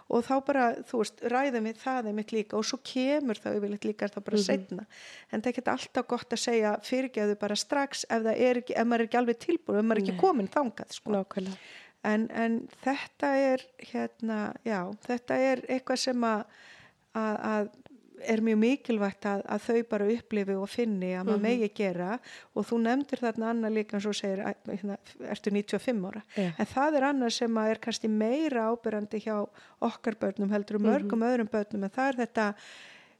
og 0.10 0.24
þá 0.24 0.46
bara, 0.46 0.64
þú 0.88 1.02
veist, 1.02 1.20
ræðum 1.34 1.68
við 1.68 1.78
það 1.84 2.08
einmitt 2.08 2.32
líka 2.32 2.56
og 2.58 2.64
svo 2.66 2.80
kemur 2.84 3.36
það 3.36 3.58
yfirleitt 3.60 3.86
líka 3.90 4.08
þá 4.08 4.20
bara 4.24 4.38
setna, 4.38 4.86
en 5.34 5.42
það 5.42 5.48
er 5.48 5.54
ekki 5.54 5.68
alltaf 5.74 6.08
gott 6.08 6.30
að 6.32 6.40
segja 6.46 6.72
fyrirgeðu 6.82 7.36
bara 7.40 7.56
strax 7.60 8.06
ef 8.10 8.26
er 8.32 8.62
ekki, 8.64 8.74
ef 8.80 8.88
maður 8.88 9.04
er 9.04 9.08
ekki 9.10 9.20
alveg 9.20 9.40
tilbúin 9.44 9.80
ef 9.80 9.86
maður 9.86 10.00
er 10.00 10.04
ekki 10.08 10.18
komin 10.24 10.48
þangað, 10.48 10.96
sko 10.96 11.12
nákvæmlega. 11.12 11.58
En, 12.08 12.30
en 12.32 12.62
þetta 12.84 13.34
er 13.52 13.66
hérna, 13.92 14.40
já, 14.68 14.82
þetta 15.06 15.38
er 15.50 15.64
eitthvað 15.68 16.04
sem 16.06 16.26
að, 16.28 16.44
að, 17.18 17.40
að 17.52 17.72
er 18.20 18.42
mjög 18.44 18.60
mikilvægt 18.60 19.26
að, 19.30 19.42
að 19.48 19.66
þau 19.66 19.78
bara 19.94 20.08
upplifi 20.12 20.56
og 20.60 20.70
finni 20.72 21.14
að 21.16 21.30
maður 21.30 21.44
megi 21.46 21.70
gera. 21.78 22.18
Og 22.52 22.68
þú 22.68 22.80
nefndir 22.84 23.22
þarna 23.24 23.52
annað 23.54 23.76
líka 23.78 23.98
eins 23.98 24.08
og 24.10 24.18
segir, 24.18 24.44
hérna, 24.68 24.98
ertu 25.32 25.54
95 25.56 26.08
ára. 26.10 26.24
Já. 26.36 26.50
en 26.50 26.70
það 26.74 27.00
er 27.00 27.08
annað 27.10 27.36
sem 27.38 27.60
að 27.62 27.74
er 27.74 27.82
kannski 27.86 28.12
meira 28.12 28.68
ábyrrandi 28.74 29.24
hjá 29.24 29.36
okkar 29.90 30.20
börnum 30.20 30.52
heldur 30.52 30.80
um 30.80 30.88
mörgum 30.90 31.28
öðrum 31.30 31.52
börnum. 31.52 31.86
En 31.88 31.96
það 31.96 32.12
er 32.12 32.20
þetta 32.26 32.50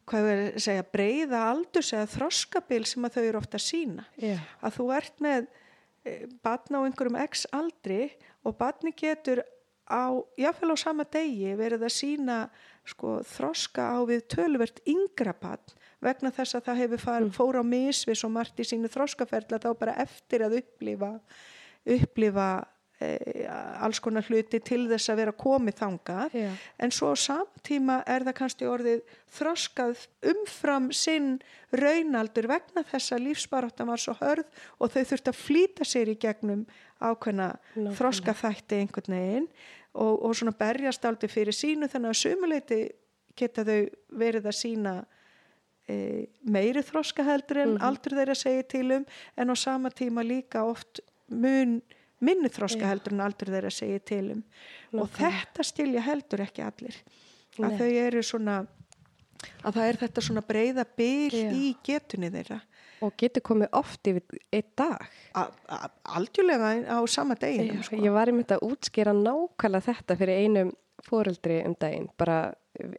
hvað 0.10 0.26
við 0.26 0.42
að 0.44 0.62
segja, 0.66 0.86
breyða 0.96 1.42
aldurs 1.52 1.94
eða 1.94 2.12
þroskabil 2.16 2.84
sem 2.90 3.06
að 3.06 3.16
þau 3.16 3.24
eru 3.24 3.42
ofta 3.42 3.60
að 3.60 3.66
sína 3.68 4.06
Já. 4.18 4.38
að 4.66 4.80
þú 4.80 4.88
ert 4.96 5.22
með 5.22 5.50
eh, 6.08 6.24
barn 6.46 6.78
á 6.78 6.80
einhverjum 6.82 7.20
x 7.28 7.46
aldri 7.54 8.00
og 8.46 8.58
barni 8.60 8.94
getur 8.98 9.44
á, 9.90 10.14
jáfnvel 10.38 10.74
á 10.74 10.78
sama 10.78 11.06
degi 11.10 11.56
verið 11.58 11.86
að 11.88 11.96
sína 11.98 12.40
sko, 12.88 13.20
þroska 13.26 13.90
á 13.96 14.00
við 14.08 14.26
töluvert 14.32 14.82
yngra 14.88 15.34
barn 15.34 15.78
vegna 16.00 16.32
þess 16.32 16.56
að 16.58 16.68
það 16.70 16.82
hefur 16.84 17.04
far, 17.04 17.30
fór 17.36 17.60
á 17.60 17.64
misvi 17.66 18.16
svo 18.16 18.30
margt 18.32 18.60
í 18.62 18.68
sínu 18.68 18.92
þroskaferðla 18.92 19.62
þá 19.62 19.72
bara 19.80 19.98
eftir 20.00 20.46
að 20.46 20.60
upplifa 20.62 21.16
upplifa 21.90 22.48
e, 23.02 23.10
alls 23.80 24.00
konar 24.04 24.28
hluti 24.28 24.62
til 24.64 24.86
þess 24.90 25.12
að 25.12 25.22
vera 25.24 25.36
komið 25.44 25.78
þangað 25.82 26.38
Já. 26.38 26.50
en 26.80 26.94
svo 26.96 27.12
samtíma 27.20 28.02
er 28.08 28.28
það 28.28 28.38
kannski 28.42 28.70
orðið 28.70 29.16
þroskað 29.40 30.06
umfram 30.34 30.90
sinn 30.96 31.32
raunaldur 31.76 32.50
vegna 32.52 32.86
þess 32.92 33.16
að 33.16 33.26
lífsbaráttan 33.28 33.92
var 33.92 34.04
svo 34.04 34.16
hörð 34.22 34.48
og 34.78 34.94
þau 34.94 35.02
þurft 35.02 35.34
að 35.34 35.42
flýta 35.42 35.88
sér 35.88 36.14
í 36.14 36.20
gegnum 36.20 36.68
ákveðna 37.00 37.52
Nákvæmlega. 37.56 37.98
þroska 38.00 38.36
þætti 38.38 38.80
einhvern 38.84 39.16
veginn 39.16 39.48
og, 39.94 40.26
og 40.26 40.36
svona 40.36 40.56
berjast 40.60 41.06
aldrei 41.08 41.32
fyrir 41.32 41.56
sínu 41.56 41.90
þannig 41.92 42.14
að 42.14 42.20
sumuleiti 42.22 42.82
geta 43.40 43.66
þau 43.68 43.80
verið 44.20 44.50
að 44.50 44.58
sína 44.58 44.96
e, 45.88 46.28
meiri 46.44 46.84
þroska 46.86 47.26
heldur 47.28 47.64
en 47.64 47.78
aldur 47.86 48.18
þeirra 48.20 48.36
segir 48.38 48.68
til 48.72 48.88
um 49.00 49.08
en 49.38 49.54
á 49.54 49.56
sama 49.60 49.92
tíma 49.94 50.26
líka 50.26 50.66
oft 50.68 51.02
mun 51.30 51.80
minni 52.20 52.52
þroska 52.52 52.90
heldur 52.90 53.16
en 53.16 53.24
aldur 53.24 53.52
þeirra 53.54 53.72
segir 53.74 54.04
til 54.04 54.26
um 54.36 54.44
og 55.00 55.10
þetta 55.16 55.64
stilja 55.64 56.04
heldur 56.04 56.44
ekki 56.44 56.66
allir 56.66 57.00
að 57.60 57.72
Nei. 57.72 57.80
þau 57.80 57.90
eru 58.06 58.24
svona 58.24 58.60
að 59.64 59.76
það 59.78 59.86
er 59.86 60.00
þetta 60.04 60.24
svona 60.24 60.44
breyða 60.46 60.86
Já. 61.00 61.52
í 61.56 61.72
getunni 61.86 62.32
þeirra 62.34 62.60
Og 63.06 63.14
getur 63.20 63.44
komið 63.46 63.70
oft 63.80 64.08
yfir 64.12 64.40
einn 64.52 64.68
dag. 64.80 65.06
Aldjúlega 66.18 66.72
á 66.92 66.98
sama 67.08 67.38
deginum 67.40 67.84
sko. 67.86 68.00
Ég 68.00 68.16
var 68.16 68.32
einmitt 68.32 68.52
að 68.52 68.66
útskýra 68.68 69.14
nákvæmlega 69.16 69.88
þetta 69.88 70.18
fyrir 70.20 70.42
einum 70.44 70.74
fóreldri 71.08 71.62
um 71.68 71.78
daginn. 71.80 72.10
Bara 72.20 72.54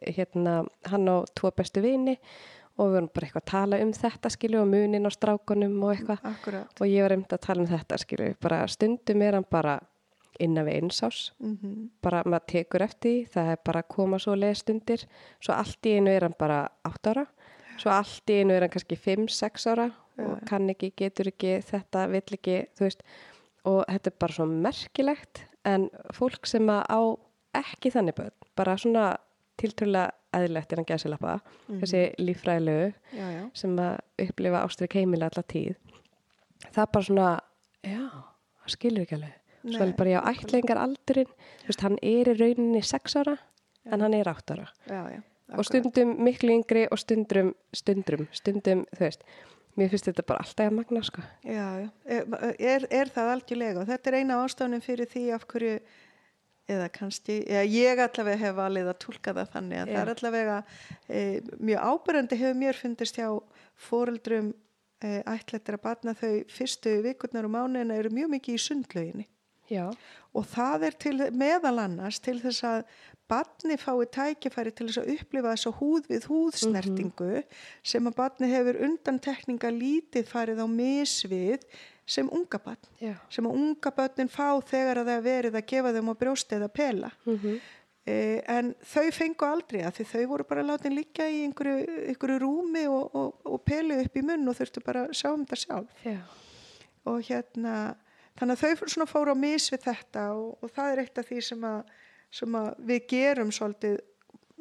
hérna, 0.07 0.63
hann 0.89 1.05
á 1.09 1.21
tvo 1.37 1.51
bestu 1.55 1.83
vini 1.85 2.17
og 2.79 2.87
við 2.87 2.95
vorum 2.95 3.09
bara 3.13 3.27
eitthvað 3.27 3.43
að 3.43 3.51
tala 3.51 3.79
um 3.83 3.93
þetta 3.93 4.31
skilju 4.33 4.61
og 4.61 4.69
munin 4.71 5.05
á 5.07 5.11
strákunum 5.13 5.77
og 5.83 5.93
eitthvað. 5.93 6.25
Akkurat. 6.31 6.81
Og 6.81 6.89
ég 6.89 7.05
var 7.05 7.15
einmitt 7.15 7.35
að 7.35 7.45
tala 7.45 7.65
um 7.65 7.69
þetta 7.69 8.01
skilju. 8.01 8.35
Bara 8.41 8.61
stundum 8.71 9.25
er 9.25 9.37
hann 9.37 9.47
bara 9.51 9.79
innan 10.41 10.65
við 10.65 10.79
einsás. 10.81 11.31
Mm 11.39 11.89
Bara 12.01 12.23
maður 12.25 12.47
tekur 12.47 12.81
eftir 12.81 13.11
því, 13.11 13.31
það 13.33 13.51
er 13.51 13.59
bara 13.65 13.83
að 13.83 13.91
koma 13.93 14.19
svo 14.19 14.35
leið 14.35 14.55
stundir. 14.57 15.05
Svo 15.39 15.53
allt 15.53 15.85
í 15.85 15.97
einu 15.97 16.09
er 16.09 16.25
hann 16.25 16.37
bara 16.39 16.63
átt 16.87 17.07
ára. 17.07 17.25
Svo 17.81 17.91
allt 17.95 18.29
í 18.29 18.37
einu 18.41 18.53
er 18.53 18.65
hann 18.65 18.73
kannski 18.73 18.97
5-6 18.99 19.67
ára 19.73 19.87
og 20.21 20.41
kann 20.45 20.69
ekki, 20.69 20.91
getur 20.99 21.31
ekki, 21.31 21.55
þetta 21.65 22.05
vill 22.11 22.37
ekki, 22.37 22.57
þú 22.77 22.85
veist. 22.85 23.03
Og 23.69 23.81
þetta 23.89 24.11
er 24.11 24.17
bara 24.21 24.35
svo 24.37 24.45
merkilegt 24.49 25.43
en 25.69 25.87
fólk 26.13 26.45
sem 26.49 26.69
að 26.69 26.81
á 26.89 27.01
ekki 27.61 27.91
þannig 27.93 28.17
börn, 28.17 28.33
bara 28.57 28.77
svona 28.79 29.05
tiltrúlega 29.61 30.11
eðlilegt 30.33 30.71
er 30.71 30.79
hann 30.79 30.87
gæsilappa, 30.87 31.33
þessi 31.81 32.01
líffræðilegu 32.21 32.85
Já, 33.17 33.25
já. 33.35 33.41
sem 33.59 33.73
að 33.83 33.97
upplifa 34.25 34.61
ástrík 34.65 34.95
heimila 34.95 35.27
alla 35.27 35.43
tíð. 35.43 35.75
Það 36.69 36.81
er 36.85 36.91
bara 36.95 37.07
svona, 37.09 37.29
já, 37.83 38.05
það 38.61 38.75
skilur 38.75 39.05
ekki 39.05 39.17
alveg. 39.17 39.35
Svo 39.61 39.83
er 39.85 39.91
bara, 39.99 40.13
já, 40.15 40.19
ætlingar 40.31 40.81
aldurinn, 40.81 41.33
þú 41.61 41.69
veist, 41.69 41.83
hann 41.85 41.99
er 42.01 42.31
í 42.31 42.37
rauninni 42.39 42.81
sex 42.85 43.17
ára 43.19 43.35
en 43.91 44.01
hann 44.05 44.15
er 44.17 44.29
átt 44.31 44.53
ára 44.55 44.69
já, 44.87 45.01
já. 45.17 45.21
Og 45.57 45.67
stundum 45.67 46.13
miklu 46.23 46.53
yngri 46.59 46.85
og 46.91 46.99
stundum, 47.01 47.53
stundum, 47.75 48.27
stundum, 48.35 48.85
þú 48.95 49.03
veist, 49.05 49.25
mér 49.79 49.91
finnst 49.91 50.07
þetta 50.09 50.27
bara 50.27 50.45
alltaf 50.45 50.69
að 50.69 50.77
magna, 50.77 51.03
sko. 51.07 51.23
Já, 51.47 51.65
já, 51.81 51.89
er, 52.59 52.87
er 52.87 53.11
það 53.11 53.33
algjörlega? 53.35 53.83
Og 53.83 53.91
þetta 53.91 54.11
er 54.11 54.19
eina 54.21 54.39
ástafnum 54.45 54.83
fyrir 54.83 55.09
því 55.11 55.27
af 55.35 55.47
hverju 55.51 55.75
eða 56.71 56.87
kannski, 56.93 57.41
eða 57.49 57.63
ég 57.67 58.01
allavega 58.03 58.39
hef 58.45 58.57
valið 58.57 58.91
að 58.91 58.99
tólka 59.03 59.33
það 59.35 59.53
þannig 59.55 59.81
að 59.81 59.89
Já. 59.89 59.93
það 59.93 60.01
er 60.01 60.11
allavega 60.13 60.57
e, 61.07 61.21
mjög 61.59 61.87
ábyrjandi 61.91 62.39
hefur 62.41 62.59
mér 62.61 62.79
fundist 62.79 63.19
hjá 63.19 63.27
fóreldrum 63.87 64.51
e, 65.01 65.11
ætlættir 65.25 65.77
að 65.77 65.83
batna 65.87 66.15
þau 66.17 66.33
fyrstu 66.51 66.95
vikurnar 67.05 67.47
og 67.47 67.55
mánuðina 67.55 67.97
eru 67.99 68.13
mjög 68.13 68.33
mikið 68.37 68.57
í 68.57 68.63
sundlauginni. 68.67 69.27
Já, 69.71 69.85
og 70.35 70.47
það 70.51 70.87
er 70.89 70.97
til, 70.99 71.15
meðal 71.39 71.77
annars 71.79 72.19
til 72.23 72.37
þess 72.41 72.65
að 72.67 72.81
barni 73.31 73.77
fái 73.79 74.05
tækifæri 74.17 74.73
til 74.75 74.89
þess 74.89 75.01
að 75.01 75.13
upplifa 75.15 75.55
þess 75.55 75.69
að 75.69 75.79
húð 75.79 76.11
við 76.11 76.27
húðsnertingu 76.31 77.31
sem 77.93 78.09
að 78.09 78.17
barni 78.19 78.51
hefur 78.51 78.79
undan 78.87 79.19
tekninga 79.23 79.71
lítið 79.73 80.29
farið 80.29 80.63
á 80.63 80.67
misvið 80.67 81.65
sem 82.11 82.29
unga 82.31 82.59
barn. 82.59 82.89
Já. 82.99 83.13
sem 83.29 83.45
að 83.47 83.59
unga 83.59 83.91
börnin 83.95 84.31
fá 84.31 84.59
þegar 84.67 85.01
að 85.01 85.11
það 85.11 85.19
er 85.19 85.27
verið 85.27 85.59
að 85.59 85.69
gefa 85.71 85.93
þeim 85.95 86.11
á 86.11 86.15
brjósti 86.23 86.57
eða 86.57 86.73
pela. 86.81 87.11
Mm 87.25 87.37
eh, 88.09 88.41
en 88.49 88.73
þau 88.81 89.11
fengu 89.13 89.45
aldrei 89.45 89.83
að 89.85 89.99
því 89.99 90.05
þau 90.09 90.23
voru 90.31 90.45
bara 90.49 90.65
látin 90.65 90.95
líka 90.97 91.27
í 91.29 91.43
einhverju, 91.45 92.05
einhverju 92.09 92.39
rúmi 92.41 92.87
og, 92.89 93.15
og, 93.15 93.35
og 93.45 93.61
pelu 93.63 93.99
upp 94.01 94.17
í 94.17 94.23
munn 94.25 94.49
og 94.49 94.57
þurftu 94.57 94.81
bara 94.83 95.03
að 95.05 95.13
sjá 95.19 95.29
um 95.29 95.43
þetta 95.45 95.59
sjálf. 95.61 96.01
Já, 96.03 96.17
og 97.05 97.21
hérna 97.29 97.75
þannig 98.39 98.57
að 98.57 98.63
þau 98.81 98.89
svona 98.89 99.09
fóru 99.09 99.35
á 99.35 99.37
mis 99.37 99.69
við 99.71 99.85
þetta 99.85 100.25
og, 100.33 100.57
og 100.63 100.73
það 100.73 100.91
er 100.91 101.03
eitt 101.03 101.21
af 101.21 101.29
því 101.29 101.43
sem 101.45 101.67
að, 101.69 101.93
sem 102.31 102.55
við 102.87 103.05
gerum 103.11 103.51
svolítið 103.51 103.99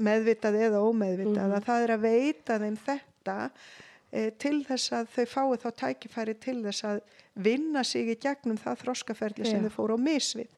meðvitað 0.00 0.56
eða 0.66 0.80
ómeðvitað 0.88 1.46
Mhm. 1.46 1.54
að 1.58 1.64
það 1.68 1.82
er 1.84 1.90
að 1.96 2.04
veita 2.06 2.58
þeim 2.58 2.76
þetta 2.86 3.50
e, 4.12 4.30
til 4.30 4.64
þess 4.64 4.92
að 4.96 5.10
þau 5.14 5.26
fái 5.26 5.58
þá 5.62 5.68
tækifæri 5.82 6.34
til 6.40 6.62
þess 6.64 6.84
að 6.84 7.00
vinna 7.36 7.84
sig 7.84 8.08
í 8.08 8.16
gegnum 8.18 8.56
það 8.58 8.80
þroskaferli 8.84 9.46
sem 9.46 9.62
Já. 9.62 9.68
þau 9.68 9.76
fóru 9.76 9.94
á 9.94 10.00
mis 10.00 10.34
við 10.34 10.48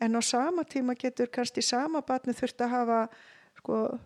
en 0.00 0.14
á 0.18 0.22
sama 0.22 0.64
tíma 0.64 0.94
getur 0.98 1.26
kannski 1.30 1.62
sama 1.62 2.02
batni 2.02 2.32
þurft 2.34 2.60
að 2.60 2.70
hafa 2.70 3.00
sko 3.58 3.98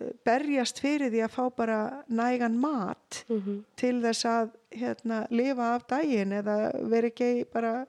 eh, 0.00 0.12
berjast 0.24 0.78
fyrir 0.80 1.10
því 1.10 1.24
að 1.24 1.34
fá 1.34 1.44
bara 1.56 1.80
nægan 2.08 2.56
mat 2.60 3.24
mm 3.28 3.64
til 3.76 4.00
þess 4.02 4.24
að 4.28 4.50
hérna, 4.76 5.26
lifa 5.30 5.74
af 5.74 5.86
daginn 5.88 6.32
eða 6.32 6.56
veri 6.88 7.10
ekki 7.10 7.44
bara 7.52 7.86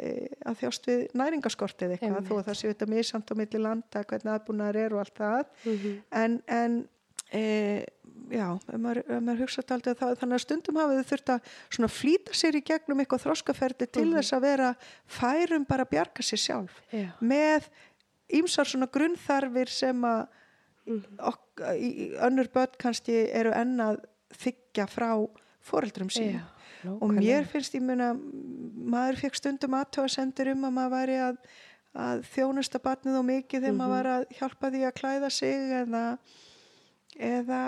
að 0.00 0.56
þjást 0.62 0.86
við 0.88 1.00
næringaskort 1.14 1.82
eða 1.84 1.92
eitthvað 1.98 2.16
Einmitt. 2.16 2.28
þó 2.30 2.38
að 2.38 2.46
það 2.48 2.56
sé 2.60 2.68
þetta 2.72 2.86
misamt 2.88 3.30
á 3.30 3.34
milli 3.36 3.58
landa 3.60 4.04
hvernig 4.04 4.32
aðbúnaðar 4.32 4.76
er 4.86 4.94
og 4.94 5.00
allt 5.00 5.14
það 5.14 5.44
Mhm. 5.64 6.02
en, 6.12 6.42
en 6.48 6.88
e, 7.32 7.84
já, 8.32 8.46
ef 8.68 8.78
maður, 8.80 8.98
ef 9.08 9.22
maður 9.22 9.40
hugsa 9.44 9.62
taldi 9.62 9.94
það 9.94 10.16
þannig 10.20 10.34
að 10.38 10.44
stundum 10.46 10.76
hafa 10.76 10.96
þau 10.96 11.08
þurft 11.12 11.32
að 11.34 11.40
svona 11.70 11.88
flýta 11.88 12.32
sér 12.32 12.54
í 12.56 12.64
gegnum 12.64 13.00
eitthvað 13.04 13.24
þroskaferdi 13.26 13.90
til 13.92 14.04
Mhm. 14.06 14.16
þess 14.18 14.32
að 14.32 14.40
vera 14.40 14.74
færum 15.06 15.64
bara 15.68 15.84
að 15.84 15.90
bjarga 15.90 16.22
sér 16.22 16.40
sjálf 16.40 16.80
já. 16.92 17.12
með 17.20 17.68
ýmsar 18.32 18.64
svona 18.64 18.88
grunnþarfir 18.90 19.68
sem 19.68 20.00
að 20.02 20.28
Mhm. 20.86 21.04
ok, 21.20 21.60
í, 21.78 21.88
í 22.08 22.16
önnur 22.18 22.48
börn 22.52 22.74
kannski 22.78 23.28
eru 23.32 23.52
enn 23.52 23.76
að 23.78 24.00
þykja 24.34 24.88
frá 24.88 25.28
foreldrum 25.60 26.08
Já, 26.10 26.40
sínum 26.82 27.02
og 27.02 27.12
mér 27.16 27.44
finnst 27.52 27.74
ég 27.78 27.82
muna 27.86 28.12
maður 28.92 29.20
fekk 29.22 29.34
stundum 29.40 29.76
aðtöðasendur 29.80 30.52
um 30.54 30.64
að 30.68 30.76
maður 30.78 30.94
væri 30.98 31.18
að, 31.28 31.36
að 32.06 32.22
þjónusta 32.34 32.80
batnið 32.82 33.18
og 33.20 33.26
mikið 33.30 33.60
þegar 33.66 33.72
Mhm. 33.72 33.80
maður 33.82 33.96
var 33.98 34.10
að 34.16 34.26
hjálpa 34.38 34.70
því 34.74 34.82
að 34.88 34.96
klæða 35.00 35.30
sig 35.30 35.76
eða 35.82 36.04
eða 37.20 37.58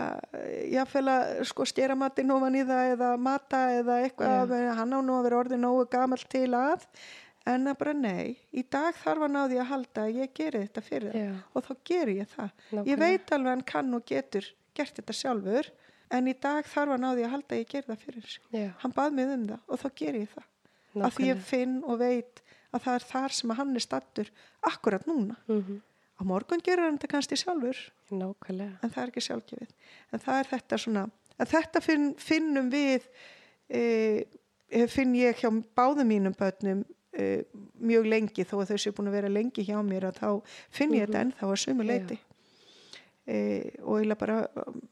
jáfnvel 0.72 1.08
að 1.12 1.42
sko 1.50 1.66
stjera 1.68 1.94
matinn 2.00 2.30
ofan 2.32 2.54
í 2.56 2.62
það 2.64 2.92
eða 2.94 3.10
mata 3.20 3.58
eða 3.76 3.98
eitthvað 4.06 4.54
Já. 4.56 4.72
hann 4.78 4.94
á 4.96 5.00
nú 5.04 5.18
að 5.18 5.26
vera 5.28 5.40
orðið 5.42 5.60
nógu 5.60 5.84
gamall 5.92 6.24
til 6.32 6.48
að 6.56 6.86
en 7.46 7.66
að 7.68 7.76
bara 7.82 7.92
nei, 7.92 8.38
í 8.56 8.62
dag 8.72 8.96
þarf 8.96 9.20
hann 9.26 9.36
á 9.36 9.44
því 9.44 9.58
að 9.60 9.68
halda 9.68 10.04
að 10.06 10.14
ég 10.22 10.30
geri 10.38 10.62
þetta 10.64 10.80
fyrir 10.86 11.12
það 11.12 11.20
Já, 11.26 11.34
og 11.52 11.66
þá 11.66 11.72
geri 11.90 12.14
ég 12.22 12.30
það. 12.32 12.48
Ég 12.48 12.78
nákvæmlega. 12.80 13.00
veit 13.04 13.32
alveg 13.36 13.50
að 13.50 13.52
hann 13.54 13.66
kann 13.68 13.94
og 13.98 14.06
getur 14.08 14.48
gert 14.74 14.96
þetta 14.96 15.12
sjálfur 15.20 15.68
en 16.14 16.28
í 16.30 16.34
dag 16.40 16.66
þarf 16.70 16.94
hann 16.94 17.04
á 17.06 17.10
því 17.16 17.24
að 17.26 17.32
halda 17.34 17.54
að 17.56 17.60
ég 17.62 17.70
geri 17.74 17.88
það 17.90 18.02
fyrir 18.04 18.28
sig. 18.34 18.42
Já, 18.54 18.68
Hann 18.82 18.92
bað 18.96 19.16
mig 19.18 19.32
um 19.34 19.46
það 19.50 19.60
og 19.74 19.80
þá 19.82 19.88
geri 20.02 20.20
ég 20.24 20.30
það. 20.34 20.46
Af 21.04 21.16
því 21.16 21.24
ég 21.26 21.34
nákvæmlega. 21.34 21.48
finn 21.50 21.74
og 21.90 21.98
veit 21.98 22.42
að 22.74 22.82
það 22.84 22.94
er 23.00 23.04
þar 23.10 23.32
sem 23.38 23.50
að 23.50 23.56
hann 23.60 23.74
er 23.74 23.84
stattur 23.84 24.30
akkurat 24.70 25.06
núna. 25.10 25.36
Mhm. 25.48 25.80
Á 26.14 26.22
morgun 26.22 26.60
gerur 26.62 26.84
hann 26.86 26.98
þetta 26.98 27.10
kannski 27.10 27.36
sjálfur 27.40 27.78
Nákvæmlega. 28.14 28.78
en 28.82 28.90
það 28.90 29.02
er 29.02 29.10
ekki 29.10 29.24
sjálfgefið. 29.26 29.70
En 30.12 30.20
það 30.20 30.38
er 30.38 30.50
þetta 30.52 30.78
svona, 30.78 31.10
en 31.40 31.46
þetta 31.46 31.80
finn, 31.82 32.14
finnum 32.14 32.70
við, 32.70 33.02
e, 33.70 34.86
finn 34.90 35.14
ég 35.18 35.34
hjá 35.42 35.50
báðum 35.76 36.06
mínum 36.10 36.34
börnum 36.38 36.84
e, 37.14 37.42
mjög 37.82 38.06
lengi 38.10 38.44
þó 38.46 38.60
að 38.62 38.70
þau 38.72 38.78
séu 38.82 38.92
búin 38.94 39.08
að 39.10 39.16
vera 39.18 39.28
lengi 39.30 39.64
hjá 39.66 39.78
mér 39.86 40.08
að 40.10 40.18
þá 40.18 40.30
finn 40.70 40.94
ég 40.94 41.06
þetta 41.08 41.18
Mhm. 41.18 41.32
ennþá 41.32 41.44
að 41.50 41.58
sumu 41.64 41.84
Já. 41.84 42.18
E, 43.24 43.36
og 43.80 43.98
eiginlega 43.98 44.20
bara 44.20 44.40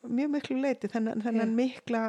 mjög 0.09 0.30
miklu 0.32 0.60
leiti, 0.62 0.88
þennan, 0.88 1.20
þennan 1.20 1.50
mikla 1.56 2.04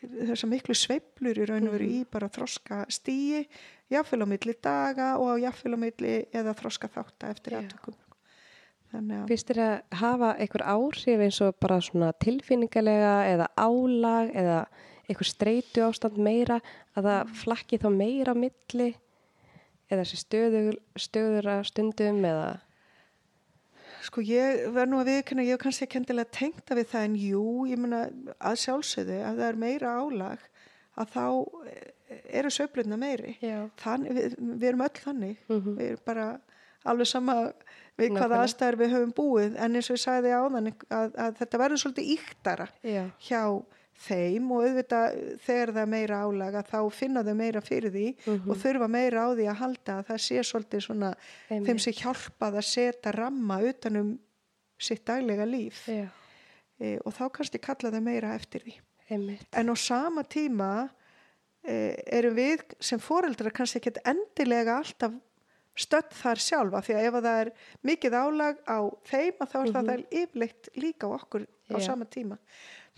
þessar 0.00 0.50
miklu 0.50 0.74
sveiflur 0.78 1.38
í 1.38 1.46
raun 1.48 1.68
og 1.68 1.74
veru 1.74 1.86
í 1.90 2.02
bara 2.10 2.30
þroska 2.30 2.84
stíi, 2.92 3.44
jáfnvel 3.90 4.26
á 4.26 4.28
milli 4.30 4.54
daga 4.62 5.08
og 5.22 5.40
jáfnvel 5.42 5.74
á 5.74 5.78
milli 5.82 6.12
eða 6.34 6.54
þroska 6.58 6.90
þátta 6.94 7.32
eftir 7.34 7.58
aðtökum. 7.58 7.96
Fyrst 9.28 9.50
þér 9.50 9.60
að 9.64 9.96
hafa 10.00 10.28
einhver 10.40 10.64
áhrif 10.64 11.24
eins 11.24 11.40
og 11.44 11.58
bara 11.60 11.80
svona 11.84 12.12
tilfinningalega 12.24 13.16
eða 13.34 13.48
álag 13.60 14.30
eða 14.32 14.60
einhver 15.08 15.28
streitu 15.28 15.84
ástand 15.84 16.16
meira 16.20 16.60
að 16.96 17.10
það 17.10 17.34
flakki 17.42 17.80
þá 17.82 17.88
meira 17.92 18.32
á 18.32 18.36
milli 18.38 18.88
eða 19.88 20.02
þessi 20.04 20.20
stöður, 20.22 20.78
stöður 20.96 21.50
að 21.52 21.66
stundum 21.68 22.24
eða 22.28 22.48
Sko 24.08 24.22
ég 24.24 24.62
verð 24.72 24.88
nú 24.92 25.00
að 25.02 25.10
viðkynna, 25.12 25.44
ég 25.44 25.56
hef 25.58 25.62
kannski 25.66 25.84
ekki 25.84 25.98
endilega 26.00 26.32
tengta 26.38 26.76
við 26.78 26.86
það 26.92 27.06
en 27.08 27.16
jú, 27.20 27.44
ég 27.68 27.80
meina 27.82 28.02
að 28.40 28.60
sjálfsögðu 28.64 29.18
að 29.28 29.40
það 29.42 29.48
er 29.50 29.58
meira 29.64 29.94
álag 30.00 30.44
að 30.98 31.10
þá 31.14 31.24
eh, 31.68 32.20
eru 32.40 32.52
söflutna 32.54 32.96
meiri. 32.98 33.34
Þann, 33.82 34.06
við, 34.16 34.36
við 34.40 34.68
erum 34.70 34.84
öll 34.86 34.94
þannig, 35.04 35.36
Mhm. 35.48 35.74
við 35.76 35.90
erum 35.92 36.04
bara 36.08 36.28
alveg 36.88 37.06
sama 37.10 37.34
við 37.98 38.12
hvaða 38.14 38.16
Nákvæmlega. 38.16 38.42
aðstæður 38.46 38.78
við 38.80 38.92
höfum 38.96 39.12
búið 39.18 39.56
en 39.58 39.74
eins 39.76 39.90
og 39.90 39.96
ég 39.98 40.02
sagði 40.06 40.32
áðan 40.38 40.70
að, 40.72 41.12
að 41.26 41.36
þetta 41.42 41.58
verður 41.64 41.82
svolítið 41.82 42.12
íktara 42.16 42.68
Já. 42.86 43.04
hjá 43.28 43.42
þeim 43.98 44.50
og 44.54 44.62
auðvitað 44.64 45.16
þegar 45.42 45.72
það 45.74 45.82
er 45.82 45.90
meira 45.92 46.18
álag 46.22 46.54
að 46.60 46.68
þá 46.70 46.78
finna 46.94 47.22
þau 47.26 47.34
meira 47.34 47.60
fyrir 47.60 47.90
því 47.94 48.06
Mhm. 48.26 48.50
og 48.50 48.56
þurfa 48.62 48.88
meira 48.90 49.24
á 49.26 49.28
því 49.34 49.46
að 49.50 49.58
halda 49.62 49.96
að 49.98 50.06
það 50.12 50.20
sé 50.26 50.38
svolítið 50.46 50.84
svona 50.86 51.10
þeim 51.48 51.56
Einmitt. 51.66 51.80
sem 51.80 51.92
hjálpað 51.92 52.58
að 52.60 52.68
setja 52.68 53.12
ramma 53.16 53.58
utanum 53.62 54.18
sitt 54.78 55.04
daglega 55.04 55.44
líf 55.46 55.88
e, 55.88 56.06
og 57.04 57.12
þá 57.12 57.24
kannski 57.32 57.58
kalla 57.60 57.90
þau 57.90 58.00
meira 58.02 58.34
eftir 58.38 58.60
því. 58.62 58.74
Einmitt. 59.10 59.46
En 59.52 59.66
á 59.68 59.74
sama 59.76 60.22
tíma 60.22 60.90
e, 61.64 61.96
erum 62.06 62.36
við 62.36 62.62
sem 62.80 62.98
foreldrar 63.02 63.50
kannski 63.52 63.80
ekkert 63.80 63.98
endilega 64.06 64.78
alltaf 64.78 65.12
stödd 65.78 66.10
þar 66.10 66.40
sjálfa 66.42 66.80
því 66.82 66.94
að 66.94 67.04
ef 67.08 67.14
að 67.18 67.26
það 67.28 67.40
er 67.40 67.50
mikið 67.86 68.14
álag 68.18 68.56
á 68.66 68.78
þeim 69.06 69.34
að 69.42 69.50
þá 69.52 69.56
er 69.58 69.72
það, 69.72 69.82
Mhm. 69.82 69.88
það 69.88 70.06
yfirleitt 70.22 70.68
líka 70.76 71.06
á 71.06 71.10
okkur 71.18 71.42
á 71.70 71.76
Já. 71.78 71.80
sama 71.86 72.04
tíma. 72.04 72.38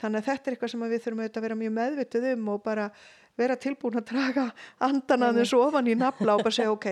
Þannig 0.00 0.20
að 0.22 0.28
þetta 0.30 0.48
er 0.50 0.54
eitthvað 0.56 0.70
sem 0.74 0.84
við 0.88 1.02
þurfum 1.04 1.24
að 1.26 1.42
vera 1.44 1.58
mjög 1.60 1.72
meðvituð 1.76 2.26
um 2.32 2.48
og 2.54 2.62
bara 2.64 2.90
vera 3.38 3.56
tilbúin 3.56 3.98
að 4.00 4.06
draga 4.10 4.46
andan 4.80 5.22
að 5.26 5.40
þessu 5.42 5.60
ofan 5.60 5.86
í 5.88 5.94
nafla 5.96 6.34
og 6.36 6.42
bara 6.44 6.56
segja 6.56 6.72
ok, 6.72 6.86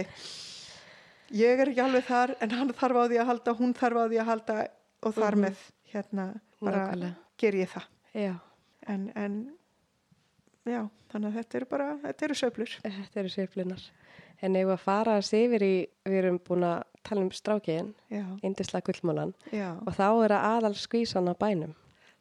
ég 1.39 1.61
er 1.63 1.71
ekki 1.73 1.83
alveg 1.85 2.07
þar 2.09 2.35
en 2.45 2.51
hann 2.57 2.73
þarf 2.77 3.01
á 3.01 3.05
því 3.11 3.19
að 3.23 3.31
halda, 3.33 3.55
hún 3.59 3.75
þarf 3.77 4.01
á 4.01 4.05
því 4.09 4.21
að 4.23 4.29
halda 4.33 4.59
og 5.09 5.15
þar 5.15 5.37
Mhm. 5.37 5.45
með 5.45 5.57
hérna 5.93 6.27
bara 6.61 6.85
Nákvæmlega. 6.87 7.15
ger 7.39 7.53
ég 7.55 7.69
það. 7.69 7.85
Já. 8.15 8.35
En, 8.89 9.13
en 9.15 9.35
já, 10.67 10.89
þannig 11.13 11.29
að 11.29 11.37
þetta 11.39 11.55
eru 11.61 11.67
bara, 11.67 11.89
þetta 12.03 12.23
eru 12.29 12.35
söflur. 12.35 12.73
Þetta 12.83 13.21
eru 13.21 13.29
sveiflunar. 13.29 13.83
En 14.41 14.55
ef 14.57 14.69
að 14.69 14.79
fara 14.79 15.19
að 15.19 15.33
yfir 15.35 15.63
í, 15.67 15.75
við 16.07 16.19
erum 16.23 16.39
búin 16.39 16.63
að 16.65 16.83
tala 17.05 17.21
um 17.23 17.31
strákiðin, 17.31 17.95
indisla 18.43 18.81
gullmálan, 18.81 19.35
já, 19.53 19.73
og 19.87 19.93
þá 19.97 20.25
er 20.25 20.31
að 20.37 20.47
aðal 20.53 20.75
skvísan 20.79 21.29
á 21.29 21.35
bænum. 21.35 21.75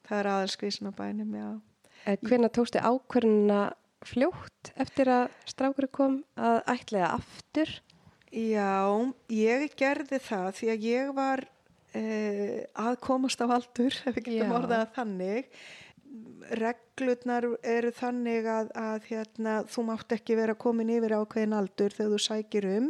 Það 0.08 0.22
er 0.22 0.30
aðalskvísin 0.34 0.90
á 0.90 0.94
bænum, 0.98 1.36
já. 1.36 1.50
Hvernig 2.24 2.54
tókstu 2.56 2.80
ákvörnuna 2.80 3.62
fljótt 4.08 4.72
eftir 4.80 5.10
að 5.12 5.28
strákur 5.50 5.90
kom 5.92 6.22
að 6.40 6.62
ætlega 6.72 7.12
aftur? 7.18 7.74
Já, 8.32 8.92
ég 9.32 9.74
gerði 9.80 10.20
það 10.24 10.48
því 10.60 10.70
að 10.74 10.86
ég 10.88 11.12
var 11.16 11.44
eh, 11.96 12.64
að 12.78 13.00
komast 13.04 13.42
á 13.44 13.48
aldur, 13.48 13.96
ef 14.08 14.16
við 14.16 14.24
getum 14.30 14.56
orðað 14.60 14.88
þannig. 14.98 15.52
Reglurnar 16.58 17.50
eru 17.68 17.92
þannig 17.96 18.48
að, 18.48 18.72
að 18.80 19.10
hérna, 19.10 19.58
þú 19.68 19.84
mátt 19.90 20.16
ekki 20.16 20.38
vera 20.40 20.56
komin 20.60 20.94
yfir 20.96 21.18
ákveðin 21.20 21.58
aldur 21.58 21.96
þegar 21.96 22.14
þú 22.14 22.24
sækir 22.30 22.70
um. 22.78 22.90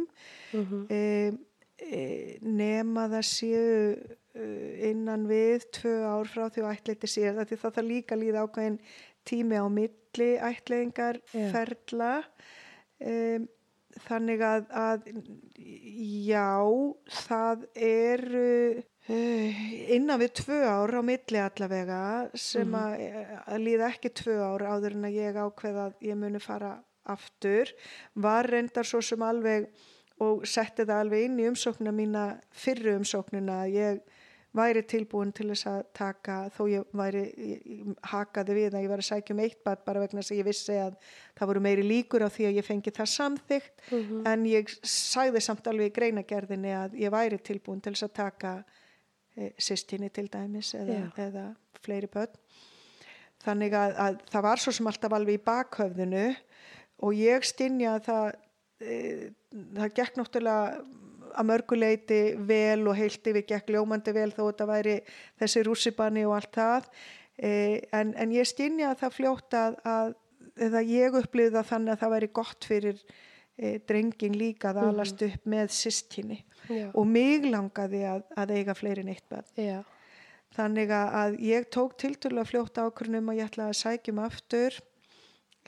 Mm 0.54 0.86
Eh, 0.88 1.32
e, 1.78 2.38
nema 2.42 3.06
það 3.08 3.24
séu 3.26 4.17
innan 4.90 5.26
við 5.30 5.66
tvö 5.74 5.94
ár 6.06 6.28
frá 6.30 6.48
því 6.52 6.64
að 6.64 6.72
ætleiti 6.76 7.10
sér 7.10 7.36
það 7.38 7.48
því 7.52 7.60
það 7.62 7.76
þarf 7.78 7.88
líka 7.90 8.14
að 8.16 8.22
líða 8.24 8.42
ákveðin 8.46 8.78
tími 9.28 9.58
á 9.60 9.66
milli 9.68 10.28
ætleiðingar 10.50 11.18
Já. 11.34 11.46
ferla 11.52 12.12
e, 13.00 13.14
þannig 14.08 14.44
að, 14.46 14.68
að 14.70 15.08
já 16.28 16.48
það 17.24 17.64
eru 17.74 18.52
uh, 18.78 19.60
innan 19.96 20.20
við 20.22 20.32
tvö 20.42 20.58
ár 20.68 20.94
á 20.94 21.02
milli 21.02 21.40
allavega 21.42 22.00
sem 22.38 22.68
Mhm. 22.68 22.78
að, 22.78 23.36
að 23.46 23.64
líða 23.64 23.88
ekki 23.92 24.12
tvö 24.22 24.36
ár 24.44 24.66
áður 24.76 24.96
en 24.98 25.08
að 25.10 25.18
ég 25.18 25.40
ákveða 25.42 25.86
að 25.90 25.94
ég 26.08 26.16
muni 26.20 26.38
fara 26.42 26.76
aftur 27.08 27.70
var 28.14 28.46
reyndar 28.46 28.84
svo 28.86 29.00
sem 29.02 29.22
alveg 29.22 29.68
og 30.20 30.42
setti 30.46 30.84
það 30.84 31.00
alveg 31.00 31.24
inn 31.28 31.38
í 31.40 31.46
umsóknina 31.48 31.92
mína 31.94 32.24
fyrru 32.52 32.96
umsóknina 32.98 33.62
að 33.64 33.74
ég 33.78 34.00
væri 34.56 34.80
tilbúin 34.88 35.30
til 35.36 35.50
þess 35.50 35.66
að 35.68 35.80
taka 35.94 36.36
þó 36.56 36.62
ég 36.72 36.84
væri 36.96 37.22
ég, 37.36 37.58
ég 37.68 37.98
hakaði 38.10 38.54
við 38.56 38.74
að 38.74 38.82
ég 38.86 38.88
var 38.88 39.02
að 39.02 39.08
sækja 39.10 39.34
um 39.34 39.42
eitt 39.44 39.58
bad 39.64 39.82
bara 39.84 40.00
vegna 40.00 40.22
þess 40.22 40.32
að 40.32 40.38
ég 40.40 40.48
vissi 40.48 40.78
að 40.80 40.96
það 41.36 41.50
voru 41.52 41.60
meiri 41.66 41.84
líkur 41.84 42.24
á 42.24 42.28
því 42.32 42.46
að 42.48 42.56
ég 42.58 42.64
fengi 42.66 42.94
það 42.96 43.10
samþygt 43.12 43.84
Mhm. 43.92 44.26
en 44.26 44.44
ég 44.48 44.72
sagði 44.82 45.40
samt 45.44 45.66
alveg 45.68 45.92
í 45.92 45.94
greinagerðinni 46.00 46.72
að 46.74 46.96
ég 46.98 47.10
væri 47.12 47.38
tilbúin 47.38 47.82
til 47.82 47.92
þess 47.92 48.08
að 48.08 48.14
taka 48.14 48.64
e, 49.36 49.52
sýstinni 49.58 50.10
til 50.10 50.26
dæmis 50.28 50.74
eða, 50.74 51.12
eða 51.16 51.44
fleiri 51.84 52.08
börn. 52.10 52.32
Þannig 53.44 53.72
að, 53.72 53.92
að 54.02 54.16
það 54.32 54.42
var 54.42 54.56
svo 54.58 54.72
sem 54.72 54.86
alltaf 54.90 55.12
alveg 55.14 55.38
í 55.38 55.44
bakhöfðinu 55.44 56.24
og 57.06 57.12
ég 57.14 57.44
stinja 57.46 57.94
að 57.98 58.08
það 58.08 58.32
e, 58.80 59.30
það 59.76 59.94
gekk 59.94 60.16
náttúrulega 60.18 60.80
að 61.38 61.48
mörguleiti 61.52 62.20
vel 62.48 62.86
og 62.90 62.96
heilt 62.98 63.30
yfir 63.30 63.46
gekk 63.46 63.72
ljómandi 63.74 64.14
vel 64.16 64.30
þó 64.34 64.42
þetta 64.48 64.68
væri 64.68 64.96
þessi 65.40 65.64
rússibanni 65.66 66.24
og 66.26 66.36
allt 66.38 66.58
það. 66.58 66.88
E, 67.38 67.50
en, 67.94 68.14
en 68.18 68.34
ég 68.34 68.48
stinja 68.48 68.92
að 68.92 69.04
það 69.04 69.16
fljótt 69.20 69.58
að, 69.58 69.78
að 69.86 70.16
eða 70.66 70.82
ég 70.86 71.18
upplýði 71.18 71.54
það 71.56 71.68
þannig 71.72 71.94
að 71.94 72.02
það 72.02 72.14
væri 72.14 72.30
gott 72.38 72.66
fyrir 72.68 73.02
e, 73.58 73.78
drengin 73.88 74.38
líka 74.38 74.72
að 74.72 74.82
alast 74.88 75.22
upp 75.26 75.46
með 75.50 75.70
systkinni 75.76 76.40
Já. 76.68 76.88
og 76.92 77.06
mig 77.08 77.46
langaði 77.46 78.02
að, 78.10 78.24
að 78.38 78.54
eiga 78.58 78.76
fleiri 78.76 79.04
en 79.04 79.12
eitt 79.14 79.26
börn. 79.30 79.48
Já. 79.54 79.78
þannig 80.56 80.92
að, 80.94 81.38
ég 81.44 81.68
tók 81.74 81.96
tiltölulega 82.00 82.50
fljótt 82.50 82.80
ákvörnum 82.80 83.30
að 83.32 83.40
ég 83.40 83.50
ætla 83.50 83.68
að 83.68 83.78
sækjum 83.82 84.22
aftur 84.24 84.78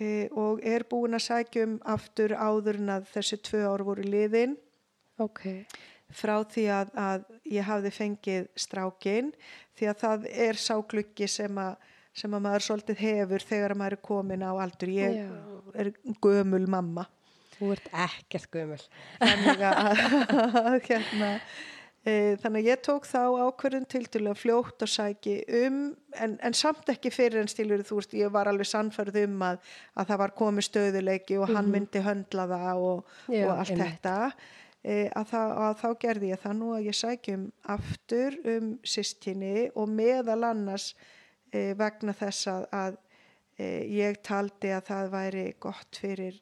e, 0.01 0.28
og 0.32 0.62
er 0.66 0.86
búin 0.90 1.16
að 1.18 1.26
sækjum 1.28 1.78
aftur 1.84 2.34
áður 2.34 2.80
en 2.80 2.97
að 2.98 3.10
þessi 3.14 3.40
tvö 3.47 3.64
ár 3.68 3.86
voru 3.86 4.06
liðin 4.06 4.56
Ok. 5.20 5.44
frá 6.10 6.34
því 6.51 6.64
að, 6.74 6.90
að 6.98 7.24
ég 7.55 7.66
hafði 7.68 7.90
fengið 7.94 8.48
strákin 8.59 9.30
því 9.78 9.88
að 9.92 10.01
það 10.02 10.28
er 10.48 10.59
sáklukki 10.59 11.28
sem 11.30 11.60
að, 11.62 11.76
sem 12.16 12.34
að 12.34 12.44
maður 12.48 12.66
svolítið 12.66 13.02
hefur 13.05 13.47
þegar 13.47 13.74
að 13.76 13.80
maður 13.82 13.97
er 13.97 14.05
komin 14.10 14.42
á 14.44 14.52
aldur. 14.52 14.92
Ég 14.92 15.18
Já. 15.20 15.30
er 15.84 15.92
gömul 16.24 16.66
mamma. 16.70 17.06
Þú 17.56 17.74
ert 17.76 17.90
ekkert 17.92 18.51
gömul. 18.55 18.80
Þannig 19.20 19.66
að, 19.68 20.01
að 20.60 20.76
hérna, 20.90 21.30
e, 22.02 22.12
þannig 22.42 22.62
að 22.62 22.68
ég 22.70 22.82
tók 22.86 23.09
þá 23.09 23.20
ákverðin 23.47 23.88
til 23.92 24.05
til 24.09 24.22
að 24.26 24.38
fljótt 24.40 24.84
og 24.86 24.90
sæki 24.90 25.36
um 25.62 25.80
en, 26.16 26.38
en 26.42 26.56
samt 26.56 26.88
ekki 26.90 27.12
fyrir 27.14 27.42
en 27.42 27.51
stílur 27.52 27.84
þú 27.86 28.01
veist, 28.01 28.16
ég 28.16 28.32
var 28.32 28.48
alveg 28.51 28.66
sannfærð 28.70 29.20
um 29.26 29.44
að, 29.47 29.60
að 29.94 30.10
það 30.10 30.22
var 30.24 30.34
komið 30.40 30.66
stöðuleiki 30.70 31.38
og 31.38 31.52
hann 31.55 31.68
myndi 31.70 32.02
höndla 32.05 32.48
það 32.51 32.88
og, 32.88 33.12
Já, 33.28 33.44
og 33.44 33.52
allt 33.59 33.76
einmitt. 33.76 34.01
þetta 34.01 34.16
e, 34.26 34.32
að, 34.81 35.27
það, 35.28 35.51
að 35.61 35.74
þá 35.81 35.89
gerði 36.01 36.28
ég 36.31 36.40
það 36.40 36.55
nú 36.57 36.69
að 36.73 36.86
ég 36.89 36.97
sækjum 36.97 37.47
aftur 37.74 38.36
um 38.55 38.70
sýstinni 38.86 39.66
og 39.77 39.90
meðal 39.93 40.40
annars 40.48 40.94
e, 41.52 41.73
vegna 41.78 42.15
þess 42.16 42.48
að, 42.51 42.65
að 42.73 42.97
e, 43.61 43.66
ég 43.98 44.23
taldi 44.24 44.73
að 44.73 44.86
það 44.89 45.12
væri 45.12 45.44
gott 45.61 46.01
fyrir, 46.01 46.40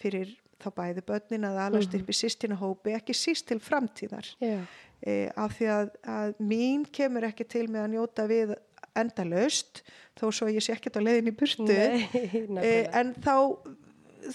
fyrir 0.00 0.36
þá 0.60 0.70
bæði 0.76 1.04
börnin 1.08 1.48
að 1.48 1.60
alast 1.66 1.96
upp 1.96 2.12
í 2.12 2.16
sýstinahópi 2.16 2.94
ekki 2.98 3.16
síst 3.16 3.48
til 3.50 3.60
framtíðar. 3.64 4.28
Já. 4.38 4.60
e, 5.00 5.28
af 5.34 5.56
því 5.58 5.70
að, 5.74 5.92
að 6.14 6.34
mín 6.44 6.86
kemur 6.92 7.26
ekki 7.30 7.48
til 7.48 7.66
með 7.68 7.86
að 7.86 7.94
njóta 7.96 8.26
við 8.30 8.56
endalaust 8.98 9.84
þó 10.18 10.28
svo 10.34 10.50
ég 10.50 10.64
sé 10.64 10.74
ekkert 10.74 10.98
á 10.98 11.02
leiðin 11.02 11.30
í 11.30 11.36
burtu. 11.36 11.66
Nei, 11.70 12.62
e, 12.62 12.74
en 13.00 13.14
þá 13.22 13.36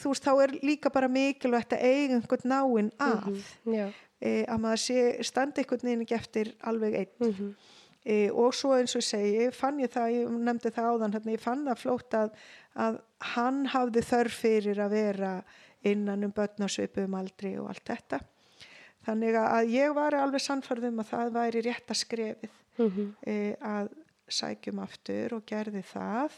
þú 0.02 0.12
veist, 0.14 0.26
þá 0.26 0.34
er 0.44 0.52
líka 0.64 0.90
bara 0.94 1.08
mikilvægt 1.12 1.74
að 1.78 1.84
eiga 1.86 2.16
einhvern 2.20 2.50
náinn 2.52 2.92
að 3.00 3.30
Já. 3.66 3.88
e, 4.22 4.46
að 4.46 4.60
maður 4.64 4.82
sé 4.86 5.24
standa 5.24 5.62
einhvern 5.62 5.88
veginn 5.90 6.06
ekki 6.06 6.16
eftir 6.20 6.54
alveg 6.64 6.96
einn 7.02 7.30
Mhm. 7.32 7.56
e, 8.06 8.30
og 8.32 8.54
svo 8.54 8.76
eins 8.78 8.96
og 8.96 9.02
ég 9.02 9.10
segi, 9.10 9.52
fann 9.54 9.80
ég 9.80 9.90
það 9.90 10.12
ég 10.14 10.30
nefndi 10.46 10.72
það 10.72 10.90
áðan, 10.94 11.14
hérna, 11.18 11.32
ég 11.34 11.40
fann 11.42 11.66
það 11.66 11.82
flótt 11.82 12.14
að, 12.14 12.30
að 12.76 13.00
hann 13.36 13.66
hafði 13.66 14.02
þörf 14.06 14.40
fyrir 14.46 14.78
að 14.86 14.90
vera 14.92 15.44
innan 15.84 16.24
um 16.24 16.32
börn 16.32 16.66
á 16.66 16.70
svipum 16.70 17.14
aldri 17.18 17.58
og 17.60 17.70
allt 17.70 17.86
þetta 17.86 18.20
þannig 19.06 19.36
að 19.38 19.70
ég 19.70 19.94
var 19.94 20.14
alveg 20.18 20.42
sannfærð 20.42 20.88
um 20.90 21.00
að 21.04 21.10
það 21.12 21.32
væri 21.36 21.62
rétt 21.66 21.88
að 21.94 22.02
skrefið 22.06 22.50
Mhm. 22.78 23.14
e, 23.26 23.56
að 23.62 23.90
sækjum 24.28 24.80
aftur 24.84 25.34
og 25.38 25.46
gerði 25.46 25.84
það 25.86 26.32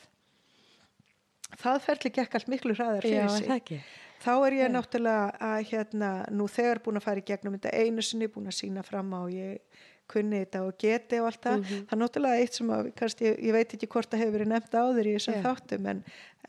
það 1.55 1.83
ferli 1.87 2.13
gekk 2.19 2.37
allt 2.39 2.51
miklu 2.51 2.75
hraðar 2.77 3.05
Já, 3.05 3.09
fyrir 3.09 3.23
er 3.23 3.35
sig. 3.35 3.47
það 3.47 3.59
ekki. 3.61 3.81
þá 4.23 4.31
er 4.35 4.57
ég 4.57 4.73
náttúrulega 4.73 5.51
að 5.51 5.59
hérna 5.71 6.09
nú 6.33 6.47
þegar 6.51 6.81
búin 6.85 6.99
að 6.99 7.05
fara 7.07 7.21
í 7.21 7.27
gegnum 7.27 7.59
þetta 7.59 7.75
einu 7.77 8.01
sinni 8.05 8.31
búin 8.31 8.49
að 8.51 8.57
sína 8.59 8.83
fram 8.83 9.13
á 9.13 9.21
ég 9.31 9.85
kunni 10.07 10.41
þetta 10.45 10.63
og 10.63 10.75
geti 10.79 11.19
og 11.19 11.29
allt 11.29 11.41
það. 11.43 11.63
Það 11.67 11.93
er 11.95 12.01
náttúrulega 12.01 12.43
eitt 12.43 12.57
sem 12.57 12.69
að 12.71 12.91
kannski, 12.95 13.25
ég, 13.27 13.39
ég 13.43 13.55
veit 13.57 13.73
ekki 13.75 13.89
hvort 13.91 14.11
það 14.11 14.21
hefur 14.23 14.35
verið 14.37 14.51
nefnt 14.53 14.77
áður 14.79 15.09
í 15.09 15.15
þessum 15.17 15.35
Já. 15.35 15.41
þáttum 15.43 15.89
en, 15.91 16.03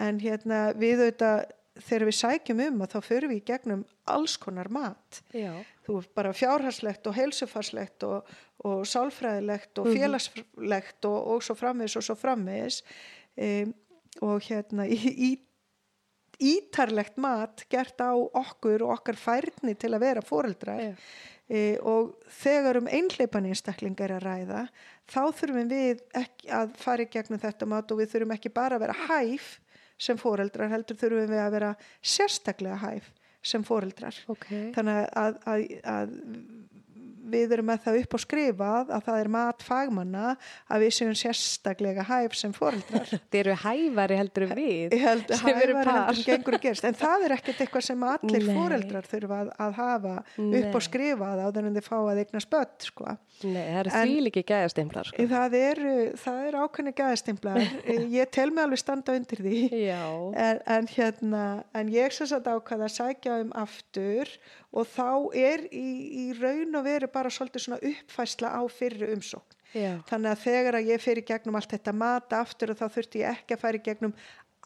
en 0.07 0.21
hérna 0.23 0.61
við 0.79 1.03
auðvitað 1.03 1.41
þegar 1.89 2.05
við 2.09 2.17
sækjum 2.19 2.63
um 2.65 2.85
að 2.85 2.95
þá 2.95 2.99
förum 3.07 3.33
við 3.33 3.41
í 3.41 3.47
gegnum 3.51 3.83
alls 4.15 4.37
konar 4.41 4.71
mat. 4.75 5.21
Já. 5.35 5.51
þú 5.87 5.99
veist 5.99 6.15
bara 6.19 6.35
fjárharslegt 6.37 7.07
og 7.11 7.19
heilsufarslegt 7.19 8.07
og, 8.07 8.33
og 8.67 8.87
sálfræðilegt 8.89 9.83
og 9.83 9.91
félagslegt 9.95 11.11
og, 11.11 11.19
og 11.35 11.45
svo 11.47 11.59
framvegis 11.59 11.99
og 12.01 12.07
svo 12.07 12.19
framvegis. 12.19 12.83
Um, 13.39 13.75
og 14.25 14.43
hérna 14.49 14.87
í, 14.89 15.37
ítarlegt 16.39 17.19
mat 17.21 17.65
gert 17.71 17.99
á 18.01 18.15
okkur 18.15 18.87
og 18.87 18.95
okkar 18.99 19.19
færni 19.19 19.75
til 19.79 19.93
að 19.95 20.05
vera 20.05 20.23
foreldrar 20.25 20.83
Já. 20.83 20.93
e, 21.51 21.63
og 21.83 22.15
þegar 22.41 22.81
um 22.83 22.91
einhleipan 22.91 23.49
einstakling 23.51 23.99
er 24.05 24.17
að 24.19 24.27
ræða 24.27 24.65
þá 25.11 25.23
þurfum 25.41 25.73
við 25.73 26.03
ekki 26.19 26.53
að 26.55 26.75
fara 26.79 27.07
í 27.07 27.11
gegnum 27.11 27.43
þetta 27.43 27.71
mat 27.71 27.91
og 27.91 28.03
við 28.03 28.13
þurfum 28.15 28.37
ekki 28.39 28.55
bara 28.55 28.79
að 28.79 28.87
vera 28.87 28.99
hæf 29.09 29.57
sem 29.99 30.19
foreldrar 30.21 30.71
heldur 30.71 30.99
þurfum 31.01 31.33
við 31.33 31.43
að 31.43 31.55
vera 31.57 31.73
sérstaklega 32.03 32.79
hæf 32.85 33.11
sem 33.43 33.65
foreldrar 33.67 34.17
Ok. 34.31 34.47
þannig 34.77 35.05
að, 35.19 35.41
að, 35.47 35.67
að 35.91 36.15
við 37.33 37.55
erum 37.57 37.69
með 37.71 37.85
það 37.87 37.99
upp 38.03 38.17
á 38.17 38.19
skrifað 38.25 38.93
að 38.97 39.07
það 39.09 39.21
er 39.23 39.31
mat 39.37 39.65
fagmanna 39.67 40.25
að 40.69 40.85
við 40.85 40.95
séum 40.99 41.15
sérstaklega 41.19 42.07
hæf 42.09 42.37
sem 42.39 42.55
foreldrar 42.57 43.13
Þið 43.31 43.41
eru 43.43 43.57
hæfari 43.65 44.19
heldur 44.23 44.49
við. 44.55 44.97
held 45.05 45.29
að 45.29 45.45
hæfari 45.45 45.79
heldur 45.79 45.93
en 45.95 46.27
gengur 46.27 46.59
að 46.59 46.67
gerst 46.67 46.89
en 46.89 46.99
það 46.99 47.29
er 47.29 47.37
ekkert 47.39 47.65
eitthvað 47.65 47.87
sem 47.89 48.05
allir 48.15 48.49
Nei. 48.49 48.53
foreldrar 48.59 49.09
þurfa 49.13 49.41
að, 49.45 49.55
að 49.67 49.79
hafa 49.83 50.17
upp 50.19 50.43
Nei. 50.57 50.69
á 50.75 50.81
skrifað 50.89 51.45
á 51.45 51.49
þennan 51.49 51.79
þið 51.79 51.89
fá 51.89 51.97
að 52.01 52.23
eigna 52.25 52.45
spött 52.45 52.89
sko. 52.89 53.17
Nei, 53.47 53.63
það 53.63 53.79
eru 53.79 53.91
því 53.95 54.23
líki 54.27 54.43
gæðastemplar. 54.49 55.09
Sko. 55.13 55.27
það 55.31 55.55
eru 55.59 55.93
er 56.49 56.57
ákveðni 56.59 56.93
gæðstimplar 56.99 57.61
ég 58.19 58.31
tel 58.35 58.49
mig 58.51 58.65
alveg 58.65 58.81
standa 58.83 59.15
undir 59.19 59.43
því 59.45 59.61
Já. 59.85 60.03
en, 60.35 60.63
en 60.67 60.89
hérna 60.91 61.45
en 61.77 61.93
ég 61.93 62.15
sem 62.15 62.29
sagt 62.31 62.49
ákvaða 62.51 62.89
að 62.89 62.97
sækja 62.97 63.39
um 63.45 63.53
aftur 63.59 64.33
og 64.75 64.89
þá 64.91 65.09
er 65.39 65.65
í, 65.73 65.87
í 66.23 66.25
raun 66.39 66.77
og 66.79 66.85
veru 66.89 67.09
bara 67.19 67.35
svolítið 67.35 67.67
svona 67.67 67.83
uppfæsla 67.93 68.55
á 68.57 68.63
fyrri 68.73 69.13
umsókn 69.15 69.59
Já. 69.77 69.99
þannig 70.09 70.33
að 70.33 70.43
þegar 70.47 70.79
að 70.79 70.91
ég 70.95 71.03
fer 71.05 71.21
í 71.21 71.27
gegnum 71.29 71.59
allt 71.59 71.73
þetta 71.75 71.93
mat 71.93 72.35
aftur 72.39 72.73
og 72.73 72.81
þá 72.81 72.87
þurfti 72.95 73.21
ég 73.21 73.37
ekki 73.37 73.57
að 73.57 73.65
fara 73.67 73.81
í 73.81 73.85
gegnum 73.85 74.15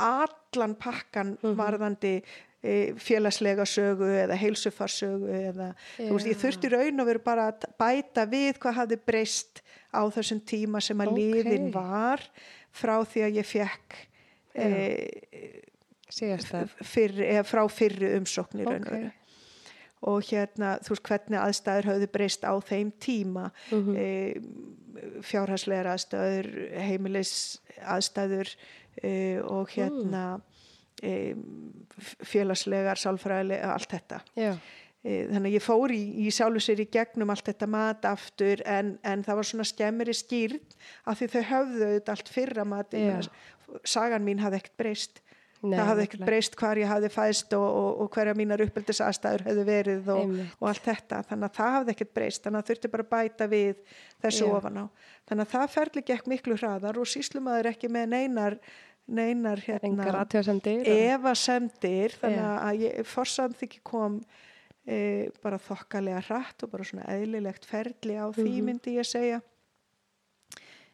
allan 0.03 0.77
pakkan 0.79 1.35
varðandi 1.43 2.15
e, 2.63 2.95
félagslega 3.03 3.67
sögu 3.69 4.09
eða 4.23 4.39
heilsufarsögu 4.39 5.33
eða 5.51 5.73
þú 5.99 6.13
veist, 6.15 6.31
ég 6.31 6.39
Já. 6.39 6.43
þurfti 6.45 6.73
raun 6.73 7.03
og 7.03 7.11
veru 7.11 7.25
bara 7.25 7.49
að 7.51 7.67
bæta 7.81 8.27
við 8.31 8.61
hvað 8.63 8.79
hafði 8.79 9.01
breyst 9.11 9.63
á 9.93 10.03
þessum 10.15 10.41
tíma 10.49 10.81
sem 10.85 11.03
að 11.03 11.13
Ókei. 11.13 11.27
liðin 11.35 11.69
var 11.75 12.23
frá 12.73 12.95
því 13.05 13.27
að 13.27 13.41
ég 13.41 13.51
fekk 13.51 13.99
Já. 14.53 14.69
e, 14.69 15.59
fyrr, 16.85 17.19
eða 17.25 17.45
frá 17.49 17.65
fyrri 17.73 18.15
umsóknir 18.21 18.71
Ok. 18.71 18.87
okay. 18.87 19.11
og 19.11 19.22
hérna 20.27 20.77
þú 20.83 20.95
veist 20.97 21.09
hvernig 21.09 21.39
aðstæður 21.39 21.89
höfðu 21.93 22.09
breyst 22.13 22.43
á 22.49 22.53
þeim 22.61 22.93
tíma. 23.03 23.51
Mm 23.71 23.79
Mhm. 23.79 23.97
fjárhagslegar 25.25 25.89
aðstæður 25.95 26.49
heimilis 26.79 27.61
aðstæður 27.81 28.51
e, 29.03 29.41
og 29.41 29.71
hérna 29.73 30.41
e, 31.03 31.35
félagslegar, 32.23 33.01
sálfræðilega, 33.01 33.73
allt 33.73 33.91
þetta. 33.95 34.21
Já. 34.39 34.53
e, 35.03 35.27
þannig 35.33 35.49
að 35.49 35.57
ég 35.57 35.65
fór 35.65 35.95
í, 35.97 36.03
í 36.27 36.31
sjálfu 36.31 36.61
sér 36.63 36.83
í 36.85 36.89
gegnum 36.93 37.33
allt 37.35 37.49
þetta 37.49 37.67
mat 37.73 38.05
aftur 38.07 38.63
en, 38.69 38.99
en 39.03 39.25
það 39.27 39.41
var 39.41 39.49
svona 39.49 39.67
skemmiri 39.67 40.15
skýrt 40.15 40.77
af 41.07 41.19
því 41.19 41.31
þau 41.33 41.43
höfðu 41.51 41.89
þetta 41.97 42.17
allt 42.17 42.29
fyrra 42.37 42.65
mat 42.69 42.95
sagan 43.89 44.23
mín 44.27 44.39
hafði 44.45 44.61
ekkert 44.61 44.77
breyst 44.77 45.23
Nei, 45.63 45.77
það 45.79 45.87
hafði 45.87 46.03
ekkert 46.09 46.25
breyst 46.27 46.57
hvar 46.59 46.79
ég 46.81 46.89
hafði 46.91 47.09
fæðst 47.15 47.53
og, 47.55 47.65
og, 47.81 47.91
og 48.03 48.09
hverja 48.17 48.35
mínar 48.35 48.63
uppeldisastæður 48.65 49.45
hefðu 49.47 49.65
verið 49.69 50.09
og, 50.11 50.33
og 50.59 50.69
allt 50.73 50.83
þetta. 50.89 51.21
Þannig 51.29 51.47
að 51.49 51.59
það 51.59 51.75
hafði 51.77 51.93
ekkert 51.95 52.15
breyst. 52.19 52.43
Þannig 52.43 52.59
að 52.65 52.71
þurfti 52.73 52.91
bara 52.97 53.07
að 53.07 53.13
bæta 53.13 53.47
við 53.53 53.83
þessu 54.25 54.49
Já. 54.49 54.55
ofan 54.59 54.81
á. 54.83 54.85
Þannig 55.31 55.47
að 55.47 55.53
það 55.55 55.69
ferli 55.77 56.03
gekk 56.11 56.27
miklu 56.33 56.57
hraðar 56.59 56.99
og 56.99 57.07
síslumaður 57.13 57.71
ekki 57.71 57.93
með 57.95 58.09
neinar 58.17 58.59
neinar 59.13 59.59
hérna 59.63 60.05
efasemdir. 61.15 62.15
Þannig 62.21 62.45
að 62.51 62.83
ég, 62.87 63.01
forsamþykki 63.13 63.81
kom 63.87 64.21
e, 64.87 64.99
bara 65.43 65.59
þokkalega 65.63 66.23
hratt 66.27 66.63
og 66.67 66.71
bara 66.75 66.87
svona 66.87 67.07
eðlilegt 67.15 67.67
ferli 67.71 68.15
á 68.19 68.27
því 68.35 68.49
Mhm. 68.51 68.65
myndi 68.67 68.95
ég 68.99 69.07
segja. 69.07 69.41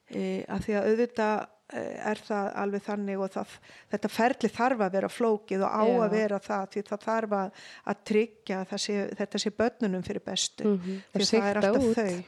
E, 0.08 0.44
að 0.48 0.64
því 0.64 0.76
að 0.78 0.88
auðvitað 0.92 1.46
er 1.76 2.16
það 2.24 2.46
alveg 2.62 2.82
þannig 2.86 3.20
og 3.20 3.30
það, 3.34 3.56
þetta 3.92 4.08
ferli 4.08 4.48
þarf 4.48 4.80
að 4.86 4.92
vera 4.96 5.08
flókið 5.12 5.64
og 5.66 5.70
á 5.76 5.82
Já. 5.84 5.98
að 6.04 6.10
vera 6.16 6.38
það 6.40 6.68
því 6.72 6.82
það 6.88 7.02
þarf 7.04 7.34
að, 7.38 7.50
að 7.92 7.98
tryggja 8.10 8.60
að 8.64 8.78
sé, 8.84 8.96
þetta 9.18 9.38
sé 9.44 9.50
börnunum 9.50 10.02
fyrir 10.06 10.24
bestu 10.24 10.64
Mhm. 10.64 11.02
því 11.12 11.20
Og 11.20 11.28
það 11.28 11.48
er 11.50 11.56
alltaf 11.56 11.82
út. 11.82 11.94
þau 11.96 12.24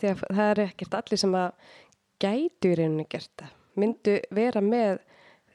því 0.00 0.08
að 0.14 0.24
það 0.30 0.50
er 0.50 0.62
ekkert 0.64 0.94
allir 1.00 1.18
sem 1.20 1.34
að 1.34 1.52
gætu 2.24 2.70
í 2.72 2.76
rauninu 2.80 3.06
gert 3.10 3.30
það. 3.36 3.52
Myndu 3.76 4.20
vera 4.30 4.60
með 4.60 4.98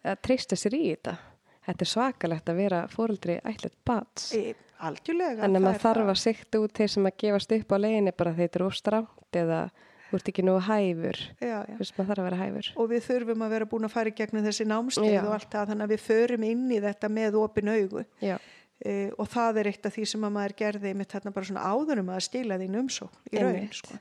að 0.06 0.22
treysta 0.22 0.56
sér 0.60 0.74
í 0.78 0.84
þetta. 0.94 1.18
Þetta 1.66 1.82
er 1.86 1.90
svakalegt 1.96 2.50
að 2.50 2.56
vera 2.56 2.88
fóreldri 2.88 3.40
ætlet 3.46 3.74
bats. 3.86 4.34
e, 4.36 4.54
algjörlega 4.82 5.42
Þannig 5.44 5.60
að 5.60 5.66
maður 5.66 5.82
þarf 5.84 6.10
að 6.14 6.18
sikta 6.22 6.60
út 6.62 6.74
þeir 6.74 6.90
sem 6.90 7.06
að 7.06 7.18
gefast 7.18 7.52
upp 7.52 7.72
á 7.74 7.78
leiðinni 7.78 8.14
bara 8.18 8.34
þeir 8.34 8.50
eru 8.56 8.70
óstránt 8.70 9.34
eða 9.34 9.70
þú 10.10 10.18
ert 10.18 10.30
ekki 10.32 10.44
nú 10.46 10.56
hæfur. 10.66 11.20
Já, 11.40 11.58
já. 11.70 11.76
Veist 11.80 11.98
maður 11.98 12.10
þarf 12.10 12.22
að 12.24 12.28
vera 12.30 12.40
hæfur. 12.44 12.70
og 12.76 12.90
við 12.90 13.04
þurfum 13.06 13.44
að 13.46 13.54
vera 13.56 13.68
búin 13.70 13.86
að 13.86 13.94
fara 13.94 14.10
í 14.10 14.16
gegnum 14.18 14.46
þessi 14.46 14.66
námskeið 14.70 15.20
og 15.22 15.34
allt 15.36 15.52
það 15.54 15.70
þannig 15.74 15.86
að 15.86 15.94
við 15.94 16.06
förum 16.06 16.46
inn 16.50 16.66
í 16.72 16.80
þetta 16.82 17.10
með 17.14 17.38
opin 17.44 17.70
augu 17.70 18.06
Já, 18.26 18.36
e, 18.82 19.12
og 19.18 19.30
það 19.30 19.62
er 19.62 19.72
eitt 19.74 19.86
af 19.86 19.96
því 19.96 20.06
sem 20.14 20.26
að 20.26 20.36
maður 20.38 20.56
gerði 20.64 20.94
með 20.98 21.12
þarna 21.14 21.34
bara 21.36 21.50
svona 21.52 21.66
áðurum 21.70 22.14
að 22.14 22.24
skila 22.26 22.60
þín 22.62 22.80
umsó 22.82 23.10
í 23.32 23.38
raun 23.44 23.70
sko. 23.72 24.00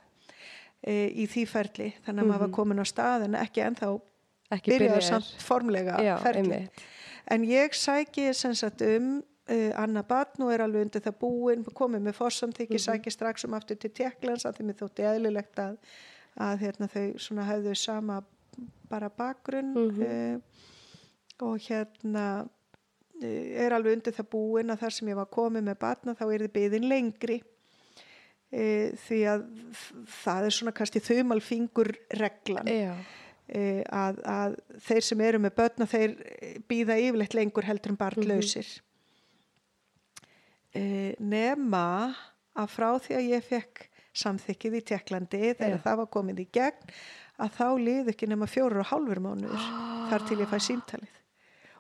e, 0.83 0.95
í 1.13 1.27
því 1.29 1.47
ferli 1.53 1.91
þannig 2.07 2.23
að 2.23 2.31
maður 2.33 2.45
var 2.47 2.55
komin 2.57 2.81
á 2.81 2.87
stað 2.89 3.29
en 3.29 3.35
ekki 3.39 3.65
ennþá 3.67 3.91
ekki 4.55 4.73
byrjaði 4.73 4.95
byrjaðir. 4.95 5.09
samt 5.11 5.43
formlega 5.45 5.99
Já, 6.01 6.15
ferli 6.25 6.41
einmitt. 6.63 6.87
en 7.29 7.45
ég 7.45 7.77
sæki 7.77 8.33
sem 8.33 8.55
sagt 8.57 8.81
um 8.87 9.19
uh, 9.51 9.73
Anna 9.83 10.03
Batn 10.07 10.43
og 10.47 10.53
er 10.55 10.65
alveg 10.65 10.87
undir 10.87 11.05
það 11.05 11.19
búin 11.23 11.65
komið 11.81 12.05
með 12.09 12.17
fórsamþykki, 12.19 12.79
sæki 12.83 13.11
strax 13.15 13.45
um 13.49 13.57
aftur 13.59 13.77
til 13.81 13.91
Tjekklands 13.97 14.47
að 14.49 14.59
því 14.61 14.69
mér 14.69 14.79
þótti 14.83 15.07
eðlilegt 15.13 15.63
að, 15.65 15.77
að 16.49 16.65
hérna, 16.67 16.89
þau 16.93 17.43
hefðu 17.51 17.75
sama 17.77 18.23
bara 18.91 19.09
bakgrunn 19.11 19.75
Mhm. 19.75 20.03
uh, 20.03 20.41
og 21.49 21.59
hérna 21.69 22.25
uh, 23.23 23.63
er 23.65 23.73
alveg 23.77 23.99
undir 23.99 24.17
það 24.17 24.31
búin 24.33 24.71
að 24.75 24.81
þar 24.83 24.97
sem 24.97 25.09
ég 25.13 25.17
var 25.21 25.31
komið 25.31 25.63
með 25.69 25.79
batna 25.79 26.15
þá 26.19 26.27
er 26.33 26.47
þið 26.47 26.53
byðin 26.59 26.89
lengri 26.89 27.41
því 28.49 29.17
að 29.29 29.43
það 30.23 30.47
er 30.49 30.55
svona 30.57 30.73
kannski 30.73 31.03
þumalfingur 31.05 31.91
reglan 32.17 32.71
Já, 32.73 32.95
að, 33.93 34.21
að 34.25 34.55
þeir 34.87 35.05
sem 35.05 35.21
eru 35.21 35.41
með 35.45 35.53
börn 35.59 35.85
að 35.85 35.91
þeir 35.93 36.15
býða 36.71 36.97
yfirleitt 37.03 37.37
lengur 37.37 37.69
heldur 37.69 37.93
en 37.93 37.99
barnlausir 38.01 38.71
e, 40.75 41.15
nema 41.19 42.15
að 42.59 42.73
frá 42.75 42.91
því 43.03 43.19
að 43.19 43.31
ég 43.35 43.47
fekk 43.47 43.87
samþykkið 44.19 44.79
í 44.81 44.83
Tjekklandi 44.91 45.43
þegar 45.53 45.77
Já. 45.77 45.85
það 45.85 46.01
var 46.03 46.11
komið 46.17 46.43
í 46.43 46.49
gegn 46.59 46.93
að 47.39 47.55
þá 47.55 47.67
liði 47.79 48.15
ekki 48.15 48.29
nema 48.31 48.49
fjóru 48.51 48.83
og 48.83 48.91
hálfur 48.91 49.23
mánuður 49.23 49.69
þar 50.11 50.27
til 50.27 50.41
ég 50.43 50.51
fæ 50.51 50.59
símtalið 50.67 51.15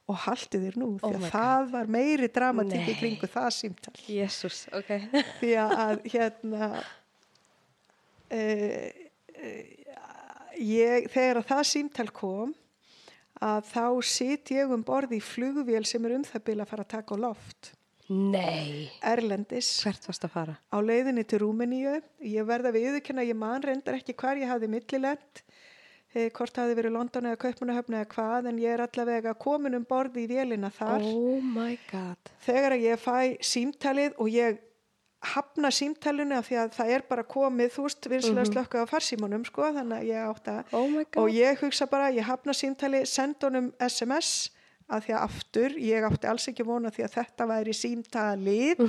og 0.08 0.20
haldi 0.24 0.60
þér 0.62 0.78
nú 0.80 0.92
Oh 0.96 1.10
því 1.10 1.18
að 1.18 1.32
það 1.34 1.72
var 1.74 1.90
meiri 1.92 2.28
dramatík 2.32 2.86
í 2.86 2.94
Nei. 2.94 3.00
kringu 3.00 3.28
það 3.28 3.48
símtal 3.56 3.96
jésús, 4.08 4.62
ok. 4.72 4.92
því 5.40 5.50
að 5.64 6.06
hérna 6.14 6.68
e, 8.32 8.40
e, 9.34 9.50
ég, 10.62 11.10
þegar 11.12 11.42
að 11.42 11.50
það 11.50 11.66
símtal 11.72 12.08
kom 12.14 12.54
að 13.44 13.68
þá 13.68 13.84
sit 14.06 14.54
ég 14.54 14.72
um 14.74 14.82
borði 14.86 15.20
í 15.20 15.24
flugvél 15.24 15.84
sem 15.86 16.06
er 16.08 16.16
um 16.16 16.24
það 16.26 16.46
byrja 16.48 16.64
að 16.64 16.72
fara 16.72 16.86
að 16.86 16.94
taka 16.96 17.18
á 17.18 17.24
loft 17.28 17.72
Nei. 18.08 18.88
Erlendis 19.04 19.68
Hvert 19.84 20.06
varst 20.08 20.24
að 20.24 20.32
fara? 20.32 20.54
á 20.72 20.78
leiðinni 20.80 21.24
til 21.28 21.42
Rúmeníu 21.42 21.98
ég 22.24 22.46
verða 22.48 22.72
við 22.72 22.86
yfirkynna, 22.92 23.24
ég 23.28 23.36
man 23.36 23.62
reyndar 23.62 23.98
ekki 23.98 24.14
hvar 24.16 24.38
ég 24.40 24.48
hafði 24.48 24.70
millilend 24.72 25.42
eh, 26.14 26.30
hvort 26.32 26.56
hafði 26.56 26.78
verið 26.78 26.94
London 26.96 27.28
eða 27.28 27.40
Kaupmannahöfn 27.44 27.98
eða 27.98 28.08
hvað 28.14 28.48
en 28.48 28.62
ég 28.62 28.72
er 28.78 28.84
allavega 28.86 29.34
komin 29.36 29.76
um 29.76 29.84
borði 29.84 30.24
í 30.24 30.30
vélina 30.30 30.70
þar 30.72 31.04
Oh 31.04 31.40
my 31.44 31.76
god. 31.90 32.32
þegar 32.46 32.78
ég 32.80 32.96
fæ 33.04 33.36
símtalið 33.44 34.16
og 34.16 34.32
ég 34.32 34.64
hafna 35.34 35.68
símtalinu 35.74 36.36
af 36.38 36.46
því 36.48 36.56
að 36.62 36.74
það 36.78 36.90
er 36.94 37.02
bara 37.10 37.24
komið 37.26 37.72
þú 37.74 37.82
veist 37.88 38.06
vinslega 38.08 38.44
Mhm. 38.44 38.52
slökka 38.54 38.84
á 38.86 38.86
farsímanum 38.88 39.44
sko 39.44 39.62
þannig 39.74 39.98
að 40.00 40.08
ég 40.08 40.28
átt 40.32 40.48
að 40.48 40.64
Oh 40.72 40.86
my 40.88 41.04
god. 41.04 41.16
og 41.24 41.28
ég 41.34 41.58
hugsa 41.60 41.86
bara, 41.90 42.08
ég 42.14 42.22
hafna 42.24 42.54
símtali 42.54 43.04
send 43.04 43.34
honum 43.42 43.72
SMS 43.82 44.50
að 44.88 45.02
því 45.06 45.12
að 45.16 45.24
aftur, 45.28 45.74
ég 45.84 46.06
átti 46.08 46.26
alls 46.30 46.48
ekki 46.48 46.64
vona 46.64 46.90
því 46.94 47.04
að 47.04 47.16
þetta 47.18 47.46
væri 47.50 47.74
símtalið 47.76 48.84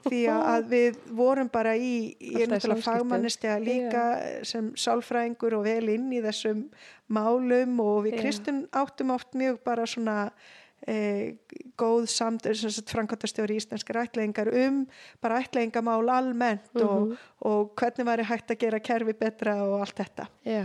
því 0.00 0.20
að 0.32 0.68
við 0.70 0.94
vorum 1.12 1.48
bara 1.52 1.74
í, 1.76 2.16
ég 2.24 2.46
er 2.46 2.48
náttúrulega 2.54 2.86
fagmannistega 2.86 3.58
líka 3.60 4.04
sem 4.48 4.70
sálfræðingur 4.80 5.58
og 5.58 5.66
vel 5.68 5.90
inn 5.92 6.06
í 6.16 6.22
þessum 6.24 6.62
málum 7.12 7.74
og 7.84 8.06
við 8.06 8.16
Já. 8.16 8.20
Kristun 8.22 8.62
áttum 8.72 9.12
oft 9.12 9.36
mjög 9.36 9.58
bara 9.66 9.84
svona 9.86 10.30
e, 10.88 11.36
góð 11.76 12.06
samt 12.08 12.48
framkvæmtastjóri 12.88 13.58
íslenskar 13.60 14.00
ætlaðingar 14.06 14.48
um 14.62 14.86
bara 15.20 15.42
ætlaðingamál 15.44 16.08
almennt 16.08 16.72
Mhm. 16.72 16.86
og, 16.88 17.18
og 17.44 17.74
hvernig 17.76 18.06
væri 18.08 18.24
hægt 18.24 18.50
að 18.56 18.58
gera 18.64 18.80
kerfi 18.80 19.12
betra 19.12 19.58
og 19.66 19.80
allt 19.84 20.00
þetta 20.00 20.28
Já. 20.48 20.64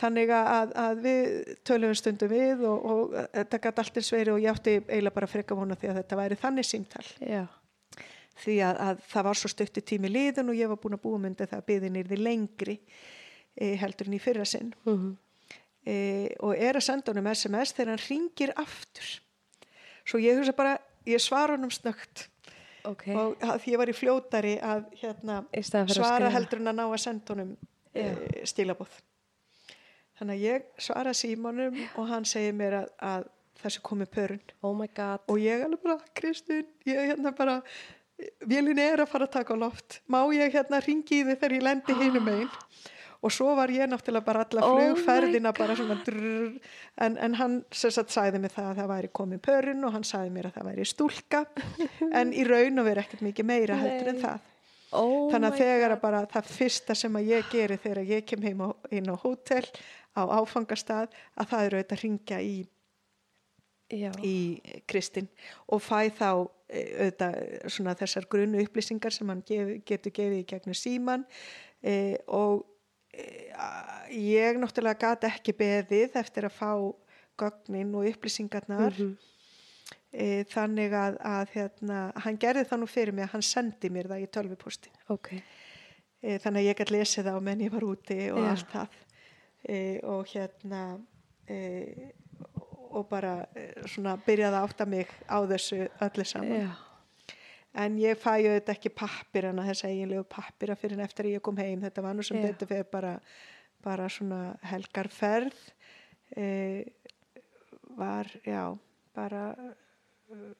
Þannig 0.00 0.30
að, 0.32 0.76
að 0.82 1.00
við 1.04 1.56
tölum 1.68 1.96
stundum 1.98 2.30
við 2.32 2.62
og, 2.68 2.86
og 2.92 3.16
þetta 3.32 3.60
gæti 3.66 3.82
allt 3.82 3.98
eins 4.00 4.12
verið 4.14 4.34
og 4.34 4.44
ég 4.44 4.54
átti 4.54 4.76
eiginlega 4.80 5.16
bara 5.18 5.30
freka 5.30 5.58
vona 5.58 5.76
því 5.78 5.90
að 5.90 5.98
þetta 6.00 6.20
væri 6.22 6.38
þannig 6.40 6.68
símtal. 6.68 7.04
Já. 7.20 7.42
því 8.42 8.54
að, 8.64 8.78
að 8.86 9.02
það 9.10 9.26
var 9.28 9.40
svo 9.40 9.50
stökti 9.52 9.84
tími 9.92 10.12
liðin 10.12 10.48
og 10.48 10.56
ég 10.56 10.70
var 10.70 10.80
búin 10.80 10.96
að 10.96 11.04
búa 11.04 11.20
myndi 11.20 11.44
það 11.44 11.60
að 11.60 11.68
byðin 11.68 11.98
er 12.00 12.08
því 12.08 12.22
lengri 12.22 12.78
e, 13.52 13.74
heldur 13.82 14.08
en 14.08 14.16
í 14.16 14.22
fyrra 14.22 14.48
sinn. 14.48 14.72
Mm 14.88 15.12
e, 15.86 15.94
og 16.42 16.56
er 16.56 16.78
að 16.78 16.86
senda 16.86 17.12
honum 17.12 17.30
SMS 17.32 17.74
þegar 17.76 17.94
hann 17.94 18.04
ringir 18.06 18.52
aftur. 18.60 19.14
Svo 20.06 20.20
ég 20.22 20.38
hugsa 20.38 20.54
bara 20.56 20.76
ég 21.08 21.22
svara 21.22 21.56
honum 21.56 21.72
snögt 21.72 22.28
Ok. 22.86 23.06
og 23.14 23.38
því 23.62 23.74
ég 23.74 23.78
var 23.78 23.90
í 23.90 23.94
fljótari 23.94 24.56
að 24.58 24.86
hérna, 24.98 25.42
svara 25.62 26.30
heldur 26.34 26.62
en 26.62 26.72
að 26.72 26.78
ná 26.80 26.84
að 26.88 27.00
senda 27.04 27.34
honum 27.34 27.52
e, 27.94 28.06
stílabóð 28.48 28.96
þannig 30.22 30.38
að 30.38 30.46
ég 30.46 30.68
svara 30.86 31.14
símanum 31.16 31.80
og 31.98 32.06
hann 32.10 32.26
segir 32.28 32.54
mér 32.56 32.78
að, 32.82 32.92
að 33.02 33.26
þessu 33.62 33.82
komi 33.86 34.06
pörun. 34.10 34.42
Oh 34.62 34.74
my 34.76 34.88
god. 34.94 35.26
og 35.30 35.42
ég 35.42 35.66
alveg 35.66 35.82
bara, 35.82 35.98
Kristun 36.18 36.64
ég 36.86 37.12
hérna 37.12 37.34
bara, 37.36 37.60
vélin 38.46 38.80
er 38.82 39.02
að 39.02 39.10
fara 39.10 39.28
að 39.28 39.36
taka 39.38 39.58
á 39.58 39.62
loft, 39.62 40.00
má 40.06 40.22
ég 40.34 40.54
hérna 40.54 40.82
ringi 40.82 41.20
í 41.20 41.24
þið 41.26 41.38
þegar 41.38 41.56
ég 41.58 41.66
lendi 41.68 41.98
hinum 41.98 42.32
einn 42.32 42.50
og 43.22 43.30
svo 43.30 43.52
var 43.54 43.70
ég 43.70 43.86
náttúrulega 43.86 44.26
bara 44.26 44.42
alla 44.42 44.64
Oh 44.66 44.78
flugferðina 44.80 45.52
bara 45.54 45.76
svona 45.78 45.94
drrr, 46.02 46.56
en, 47.06 47.18
en 47.22 47.36
hann 47.38 47.60
sagt 47.70 48.10
sagði 48.10 48.40
mig 48.42 48.50
það 48.50 48.72
að 48.72 48.80
það 48.80 48.88
væri 48.96 49.10
komin 49.14 49.42
pörun 49.42 49.86
og 49.86 49.94
hann 49.94 50.06
sagði 50.06 50.32
mér 50.34 50.48
að 50.50 50.56
það 50.56 50.70
væri 50.70 50.86
stúlka. 50.90 51.44
En 52.10 52.34
í 52.34 52.42
raun 52.48 52.82
og 52.82 52.88
veri 52.88 53.04
ekkert 53.04 53.22
mikið 53.22 53.46
meira 53.46 53.78
heldur 53.78 54.10
en 54.10 54.18
Nei. 54.18 54.24
það 54.24 54.48
Oh 54.92 55.30
þannig 55.32 55.48
að 55.48 55.56
my 55.56 55.62
þegar 55.62 55.94
að 55.96 56.02
bara 56.02 56.22
það 56.28 56.52
fyrsta 56.58 56.96
sem 56.98 57.16
að 57.16 57.32
ég 57.32 57.50
geri 57.52 57.80
þegar 57.80 58.04
ég 58.12 58.26
kem 58.28 58.44
heim 58.44 58.62
á, 58.66 58.68
inn 58.92 59.08
á 59.08 59.16
hótel 59.16 59.64
á 60.12 60.22
áfangastað 60.36 61.12
að 61.34 61.50
það 61.52 61.66
eru 61.66 61.80
auðvitað 61.80 61.98
að 61.98 62.04
ringja 62.04 62.40
í 62.44 62.54
í 63.92 64.36
Kristinn 64.88 65.28
og 65.68 65.82
fæ 65.84 66.08
þá 66.16 66.28
eh, 66.72 66.92
auðvitað 67.04 67.38
svona 67.74 67.94
þessar 67.98 68.28
grunnu 68.30 68.62
upplýsingar 68.64 69.12
sem 69.12 69.28
hann 69.28 69.42
gef, 69.46 69.72
getur 69.84 70.14
gefið 70.16 70.38
í 70.38 70.46
gegnum 70.48 70.76
síman 70.76 71.26
e, 71.82 72.16
og 72.26 72.64
e, 73.12 73.52
ég 74.16 74.60
náttúrulega 74.60 75.12
gat 75.12 75.28
ekki 75.28 75.54
beðið 75.58 76.16
eftir 76.22 76.48
að 76.48 76.56
fá 76.56 76.72
gögnin 77.40 77.94
og 77.96 78.08
upplýsingarnar. 78.12 78.96
Mhm. 78.96 79.16
E, 80.12 80.44
þannig 80.52 80.94
að, 80.96 81.18
að 81.26 81.54
hérna, 81.56 82.00
hann 82.24 82.38
gerði 82.40 82.64
það 82.68 82.82
nú 82.82 82.88
fyrir 82.90 83.16
mig 83.16 83.26
að 83.26 83.34
hann 83.36 83.46
sendi 83.46 83.90
mér 83.92 84.10
það 84.12 84.24
í 84.24 84.30
tölvuposti 84.36 84.92
Ok. 85.12 85.32
e, 86.20 86.38
þannig 86.42 86.60
að 86.60 86.68
ég 86.68 86.78
gæti 86.80 86.96
lesið 86.96 87.28
það 87.28 87.38
á 87.38 87.46
menn 87.48 87.64
ég 87.64 87.74
var 87.74 87.86
úti 87.88 88.18
og 88.32 88.42
Já. 88.42 88.50
allt 88.52 88.74
það 88.76 88.98
e, 89.68 89.78
og 90.12 90.32
hérna 90.32 90.82
e, 91.48 91.58
og 92.92 93.08
bara 93.10 93.34
e, 93.56 93.66
svona 93.88 94.16
byrjaði 94.26 94.58
að 94.58 94.68
átta 94.68 94.88
mig 94.88 95.12
á 95.26 95.38
þessu 95.48 95.80
öllu 96.06 96.28
saman 96.28 96.66
Já. 96.66 96.72
en 97.84 97.98
ég 98.02 98.20
fæ 98.20 98.36
ju 98.42 98.54
þetta 98.56 98.76
ekki 98.76 98.94
pappir 99.02 99.48
en 99.48 99.62
þess 99.64 99.86
að 99.86 99.96
eiginlegu 99.96 100.28
pappira 100.28 100.76
fyrir 100.76 100.98
en 100.98 101.06
eftir 101.06 101.28
að 101.28 101.38
ég 101.38 101.44
kom 101.44 101.60
heim 101.60 101.84
þetta 101.84 102.04
var 102.04 102.18
nú 102.18 102.26
sem 102.26 102.40
Já. 102.40 102.50
þetta 102.50 102.70
fyrir 102.74 102.88
bara, 102.92 103.16
bara 103.82 104.08
svona 104.12 104.42
helgarferð 104.72 105.68
e, 106.36 106.48
var 107.96 108.28
já 108.44 108.72
bara 109.16 109.42
uh, 110.32 110.52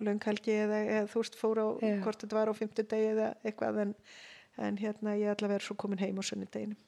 lönghelgi 0.00 0.54
eða, 0.64 0.80
eða 0.84 1.06
þú 1.12 1.22
veist 1.22 1.38
fór 1.38 1.60
á 1.60 1.66
Já. 1.84 1.94
hvort 2.04 2.22
þetta 2.24 2.38
var 2.38 2.52
á 2.52 2.54
fimmtudegi 2.56 3.10
eða 3.12 3.28
eitthvað 3.44 3.82
en, 3.84 3.94
en 4.68 4.78
hérna 4.80 5.16
ég 5.20 5.32
allavega 5.34 5.60
er 5.60 5.66
svo 5.66 5.76
komin 5.78 6.00
heim 6.02 6.20
á 6.20 6.24
sunnudeginu 6.24 6.78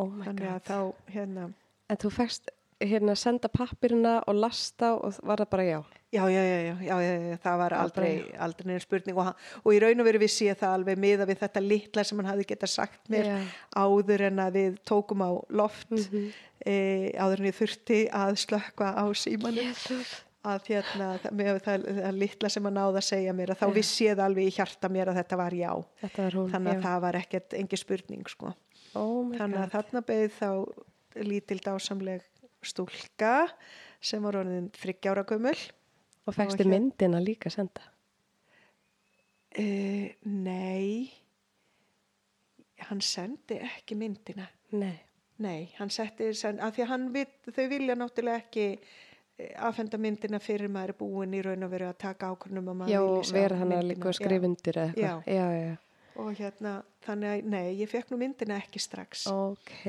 oh 0.00 0.10
þannig 0.24 0.48
að 0.48 0.58
god 0.58 0.68
þá 0.70 1.12
hérna 1.14 1.46
en 1.92 2.02
þú 2.02 2.12
fegst 2.16 2.52
hérna 2.88 3.14
senda 3.18 3.48
pappirina 3.52 4.18
og 4.26 4.34
lasta 4.38 4.94
og 4.96 5.18
var 5.22 5.42
það 5.44 5.50
bara 5.56 5.64
já 5.70 5.80
Já, 6.12 6.26
já, 6.28 6.42
já, 6.44 6.56
já, 6.60 6.74
já, 6.84 6.96
já, 7.00 7.12
já, 7.30 7.36
það 7.40 7.54
var 7.62 7.72
aldrei, 7.72 8.08
aldrei 8.36 8.66
neina 8.68 8.80
spurning 8.84 9.16
og, 9.16 9.30
og 9.64 9.70
í 9.72 9.78
raun 9.80 10.02
og 10.02 10.04
veru 10.04 10.18
vissi 10.20 10.44
ég 10.44 10.58
það 10.60 10.74
alveg 10.76 10.98
miða 11.00 11.24
við 11.30 11.38
þetta 11.40 11.62
litla 11.64 12.04
sem 12.04 12.18
hann 12.20 12.28
hafði 12.28 12.44
geta 12.50 12.68
sagt 12.68 13.08
mér 13.08 13.30
Já. 13.30 13.38
áður 13.80 14.24
en 14.26 14.42
að 14.44 14.58
við 14.58 14.74
tókum 14.90 15.24
á 15.24 15.30
loft 15.56 15.88
Mhm. 15.94 16.26
e, 16.66 16.74
áður 17.16 17.40
en 17.40 17.48
ég 17.48 17.56
þurfti 17.56 18.02
að 18.12 18.36
slökka 18.44 18.90
á 18.92 19.04
símanum 19.16 19.64
Jesus. 19.64 20.12
að 20.44 20.68
hérna, 20.68 21.08
það, 21.22 21.32
með 21.40 21.60
það, 21.64 21.86
það 22.02 22.18
litla 22.20 22.48
sem 22.50 22.64
hann 22.68 22.76
náði 22.76 23.00
að 23.00 23.08
segja 23.08 23.32
mér 23.40 23.54
að 23.54 23.60
þá 23.62 23.66
vissi 23.78 24.04
ég 24.10 24.16
það 24.18 24.24
alveg 24.28 24.50
í 24.50 24.54
hjarta 24.58 24.88
mér 24.92 25.08
að 25.14 25.18
þetta 25.22 25.40
var 25.40 25.56
já 25.62 25.72
þetta 26.04 26.22
var 26.28 26.36
hún 26.42 26.52
þannig 26.52 26.72
að 26.74 26.76
já. 26.76 26.84
það 26.90 27.00
var 27.06 27.20
ekkert 27.22 27.56
engi 27.62 27.80
spurning 27.80 28.28
sko. 28.28 28.52
oh 29.00 29.32
þannig 29.32 29.62
að 29.64 29.64
god 29.64 29.74
þarna 29.78 30.04
beðið 30.12 30.36
þá 30.42 30.50
lítil 31.24 31.60
dásamleg 31.64 32.22
stúlka 32.66 33.34
sem 34.02 34.22
var 34.24 34.40
orðin 34.42 34.70
þryggjára 34.76 35.24
gömul 35.28 35.56
og 36.26 36.34
hér- 36.64 36.70
myndina 36.70 37.20
líka 37.22 37.50
senda? 37.50 37.84
Uh, 39.52 40.08
nei, 40.24 41.12
hann 42.88 43.00
sendi 43.04 43.58
ekki 43.60 43.94
myndina. 43.98 44.46
nei. 44.72 44.98
Nei, 45.42 45.72
hann 45.78 45.90
setti, 45.90 46.28
sen, 46.38 46.60
að 46.62 46.76
því 46.76 46.82
að 46.84 46.90
hann 46.92 47.06
vit, 47.14 47.32
þau 47.50 47.64
vilja 47.72 47.94
náttúrulega 47.98 48.42
ekki 48.44 48.66
eh, 48.76 49.54
afhenda 49.64 49.98
myndina 49.98 50.38
fyrir 50.42 50.70
maður 50.70 50.92
er 50.92 50.98
búin 51.00 51.34
í 51.34 51.40
raun 51.42 51.64
og 51.66 51.72
veru 51.72 51.88
að 51.88 51.96
taka 52.04 52.28
ákvörnum 52.30 52.68
já 52.86 53.00
og 53.00 53.32
vera 53.32 53.56
hann 53.58 53.72
að 53.74 53.88
líka 53.88 54.10
að 54.10 54.12
Já, 54.12 54.18
skrifa 54.20 54.46
undir 54.50 54.78
eða 54.78 54.92
eitthvað. 54.92 55.24
Já, 55.26 55.34
já, 55.34 55.46
já. 55.64 55.76
Og 56.20 56.34
hérna, 56.36 56.82
þannig 57.06 57.30
að, 57.32 57.46
nei, 57.48 57.68
ég 57.80 57.88
fekk 57.88 58.10
nú 58.12 58.18
myndina 58.20 58.58
ekki 58.60 58.80
strax. 58.82 59.26
ok 59.32 59.86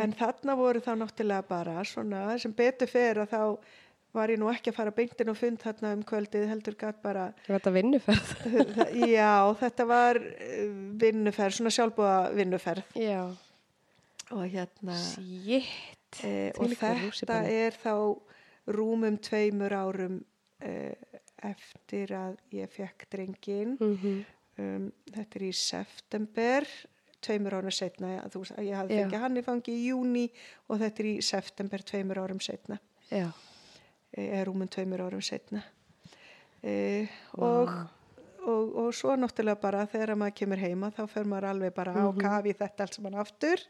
En 0.00 0.14
þarna 0.16 0.54
voru 0.56 0.80
þá 0.80 0.94
náttúrulega 1.02 1.44
bara 1.48 1.82
svona, 1.84 2.22
sem 2.40 2.52
betur 2.56 2.88
fer 2.88 3.20
að 3.24 3.34
þá 3.34 3.42
var 4.16 4.30
ég 4.32 4.38
nú 4.40 4.48
ekki 4.48 4.70
að 4.72 4.78
fara 4.78 4.90
beintin 4.96 5.28
og 5.28 5.36
fund 5.36 5.60
þarna 5.60 5.90
um 5.98 6.02
kvöldið, 6.08 6.46
heldur 6.48 6.74
gæt 6.80 7.02
bara 7.04 7.26
var 7.48 7.58
þetta 7.60 7.72
vinnuferð 7.74 8.30
Já, 9.18 9.34
þetta 9.60 9.84
var 9.90 10.16
eh, 10.16 10.64
vinnuferð, 11.04 11.58
svona 11.58 11.74
sjálfbúða 11.76 12.16
vinnuferð 12.38 12.96
já 12.96 13.20
og 14.32 14.42
hérna 14.52 14.96
Shit. 14.96 15.68
e, 16.24 16.50
og 16.56 16.72
Þvílíkur 16.72 17.12
þetta 17.20 17.38
er 17.52 17.76
þá 17.84 17.92
rúmum 18.76 19.20
tveimur 19.24 19.72
árum 19.76 20.18
e, 20.60 20.72
eftir 21.48 22.12
að 22.16 22.34
ég 22.56 22.72
fekk 22.74 23.06
drengin 23.12 23.76
Mhm. 23.80 24.18
Um, 24.62 24.88
þetta 25.14 25.40
er 25.40 25.46
í 25.48 25.52
september 25.56 26.68
tveimur 27.24 27.58
árum 27.58 27.74
setna 27.74 28.12
þú, 28.30 28.44
veist, 28.44 28.58
ég 28.62 28.78
hafði 28.78 28.94
Já. 28.98 29.02
fengið 29.02 29.24
hann 29.24 29.40
í 29.40 29.44
fangi 29.46 29.74
í 29.74 29.86
júni 29.88 30.26
og 30.68 30.82
þetta 30.82 31.02
er 31.02 31.10
í 31.10 31.16
september 31.24 31.84
tveimur 31.86 32.22
árum 32.22 32.42
setna 32.42 32.78
Já. 33.10 33.30
eða 34.14 34.44
rúmum 34.46 34.70
tveimur 34.70 35.02
árum 35.06 35.24
setna 35.24 35.64
e, 36.62 37.06
og, 37.38 37.72
og, 38.44 38.76
og 38.84 38.90
svo 38.96 39.16
náttúrulega 39.18 39.60
bara 39.62 39.86
þegar 39.90 40.14
maður 40.18 40.36
kemur 40.42 40.62
heima 40.62 40.92
þá 40.94 41.02
fer 41.10 41.28
maður 41.28 41.50
alveg 41.52 41.74
bara 41.76 41.94
á 41.94 42.06
kafi 42.18 42.54
þetta 42.58 42.86
allt 42.86 42.98
saman 42.98 43.18
aftur. 43.22 43.64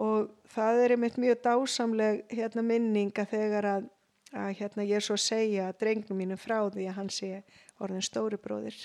Og 0.00 0.30
það 0.54 0.78
er 0.82 0.94
einmitt 0.94 1.18
mjög 1.20 1.42
dásamleg 1.44 2.22
hérna 2.32 2.64
minning 2.64 3.12
að 3.20 3.34
þegar 3.34 3.68
að, 3.68 3.90
að 4.32 4.54
hérna 4.60 4.86
ég 4.88 4.98
er 4.98 5.04
svo 5.04 5.18
að 5.18 5.26
segja 5.26 5.68
drengnum 5.78 6.18
mínum 6.18 6.40
frá 6.40 6.56
því 6.72 6.88
að 6.88 6.96
hann 6.96 7.12
sé 7.12 7.42
orðin 7.82 8.04
stóri 8.04 8.40
bróðir 8.40 8.78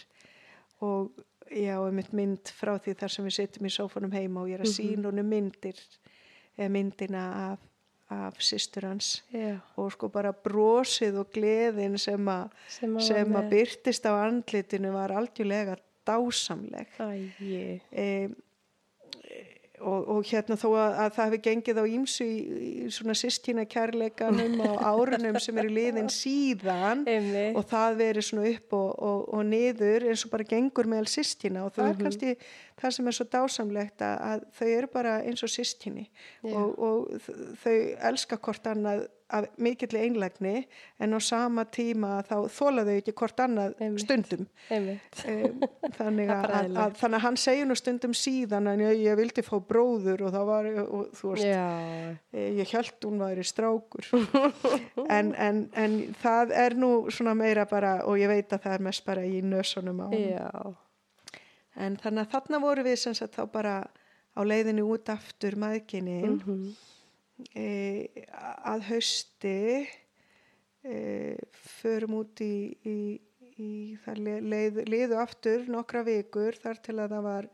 og 0.85 1.23
ég 1.51 1.71
á 1.71 1.79
einmitt 1.79 2.11
mynd 2.15 2.51
frá 2.57 2.75
því 2.81 2.95
þar 2.99 3.13
sem 3.13 3.27
við 3.27 3.35
sittum 3.37 3.67
í 3.69 3.73
sófanum 3.73 4.13
heima 4.13 4.43
og 4.43 4.51
ég 4.51 4.59
er 4.59 4.65
að 4.65 4.75
sína 4.75 5.09
honum 5.09 5.29
myndir 5.31 5.79
eða 6.57 6.69
myndina 6.73 7.23
af, 7.51 7.65
af 8.13 8.41
systur 8.43 8.87
hans 8.89 9.21
Já. 9.31 9.59
og 9.79 9.91
sko 9.95 10.09
bara 10.11 10.33
brosið 10.33 11.21
og 11.21 11.31
gleðin 11.35 11.97
sem 12.01 12.31
að 12.31 12.49
Sem 12.71 12.97
sem 13.03 13.39
að 13.39 13.51
byrtist 13.53 14.09
á 14.09 14.13
andlitinu 14.25 14.91
var 14.95 15.13
algjörlega 15.15 15.77
dásamleg 16.07 16.99
Æi. 16.99 17.81
e, 17.91 18.29
og, 19.77 20.07
og 20.09 20.23
hérna 20.25 20.57
þó 20.57 20.67
að, 20.71 20.93
að 21.03 21.11
það 21.15 21.27
hefði 21.27 21.39
gengið 21.47 21.79
á 21.81 21.85
ímsu 21.93 22.25
í, 22.25 22.37
í 22.67 22.87
svona 22.93 23.15
sýstína 23.17 23.65
kærleikanum 23.69 24.55
á 24.65 24.71
árunum 24.91 25.37
sem 25.43 25.59
eru 25.61 25.73
liðin 25.73 26.09
síðan 26.13 27.03
Einmitt. 27.07 27.57
og 27.57 27.67
það 27.69 27.99
verið 28.01 28.27
svona 28.29 28.47
upp 28.53 28.77
og, 28.77 28.87
og, 29.09 29.19
og 29.37 29.45
niður 29.51 30.07
eins 30.09 30.25
og 30.25 30.33
bara 30.33 30.47
gengur 30.49 30.89
meðal 30.89 31.11
sýstína 31.11 31.65
og 31.67 31.75
það 31.75 31.91
er 31.91 31.99
kannski 32.01 32.33
það 32.81 32.95
sem 32.97 33.11
er 33.11 33.17
svo 33.19 33.27
dásamlegt 33.37 34.05
að, 34.07 34.17
að 34.31 34.47
þau 34.57 34.67
eru 34.69 34.91
bara 34.97 35.19
eins 35.23 35.45
og 35.45 35.53
sýstíni 35.53 36.07
Já. 36.07 36.55
og, 36.55 36.73
og 36.77 37.29
þau 37.61 37.77
elska 38.11 38.41
hvort 38.41 38.73
annað 38.73 39.05
af 39.29 39.45
mikill 39.59 39.97
einlægni 39.99 40.67
en 41.03 41.11
á 41.13 41.19
sama 41.19 41.65
tíma 41.65 42.21
þá 42.23 42.35
þóla 42.47 42.85
þau 42.87 42.93
ekki 43.01 43.13
hvort 43.19 43.41
annað 43.43 43.73
Einmitt. 43.83 44.03
stundum 44.05 44.45
um, 44.71 44.87
þannig, 45.97 46.29
að, 46.37 46.45
að, 46.59 46.77
að, 46.85 46.95
þannig 47.01 47.17
að 47.19 47.23
hann 47.25 47.39
segir 47.43 47.67
nú 47.67 47.75
stundum 47.75 48.13
síðan 48.15 48.69
að 48.71 48.85
ég, 48.85 49.01
ég 49.03 49.19
vildi 49.19 49.43
fá 49.43 49.53
bróður 49.59 50.23
og 50.29 50.31
það 50.37 50.47
var, 50.51 50.69
og, 50.85 51.05
þú 51.19 51.33
veist, 51.33 51.45
eh, 52.31 52.47
ég 52.61 52.71
held 52.77 53.07
hún 53.09 53.19
væri 53.25 53.43
strákur 53.51 54.09
en, 55.17 55.33
en, 55.35 55.61
en 55.75 55.99
það 56.23 56.55
er 56.63 56.77
nú 56.79 56.91
svona 57.11 57.35
meira 57.35 57.67
bara 57.67 57.97
og 58.07 58.15
ég 58.21 58.31
veit 58.31 58.51
að 58.55 58.63
það 58.67 58.77
er 58.79 58.87
mest 58.91 59.05
bara 59.07 59.27
í 59.27 59.41
nösunum 59.43 60.03
á. 60.03 60.09
Já. 60.15 60.73
en 61.77 61.99
þannig 62.01 62.23
að 62.25 62.31
þarna 62.37 62.59
voru 62.63 62.83
við 62.87 62.95
sem 63.03 63.13
sagt 63.17 63.35
þá 63.37 63.43
bara 63.53 63.75
á 64.37 64.41
leiðinu 64.45 64.87
út 64.93 65.09
aftur 65.09 65.55
maðginnin 65.59 66.39
Mhm. 66.39 66.61
e, 66.71 66.96
að 67.37 68.85
hausti 68.89 69.87
e, 70.83 70.97
förum 71.81 72.17
út 72.21 72.41
í, 72.41 72.55
í, 72.87 72.97
í 73.61 73.71
le- 74.17 74.41
leið, 74.41 74.81
leiðu 74.89 75.19
aftur 75.21 75.67
nokkra 75.69 76.03
vikur 76.07 76.57
þar 76.57 76.81
til 76.81 76.97
að 76.97 77.15
það 77.15 77.27
var 77.27 77.49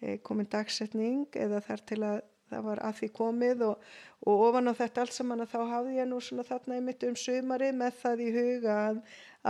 e, 0.00 0.16
komin 0.24 0.48
dagsetning 0.50 1.28
eða 1.36 1.60
þar 1.66 1.86
til 1.92 2.02
að 2.08 2.20
það 2.48 2.64
var 2.64 2.80
að 2.80 2.94
því 3.00 3.08
komið 3.16 3.64
og, 3.66 3.88
og 4.24 4.44
ofan 4.48 4.70
á 4.70 4.78
þetta 4.78 5.02
allt 5.04 5.16
saman 5.16 5.44
að 5.44 5.50
þá 5.52 5.58
hafði 5.72 5.98
ég 5.98 6.08
nú 6.08 6.20
svona 6.24 6.46
þarna 6.48 6.78
einmitt 6.78 7.04
um 7.04 7.16
sumari 7.18 7.68
með 7.76 7.98
það 8.02 8.22
í 8.24 8.28
huga 8.36 8.76
að, 8.86 9.02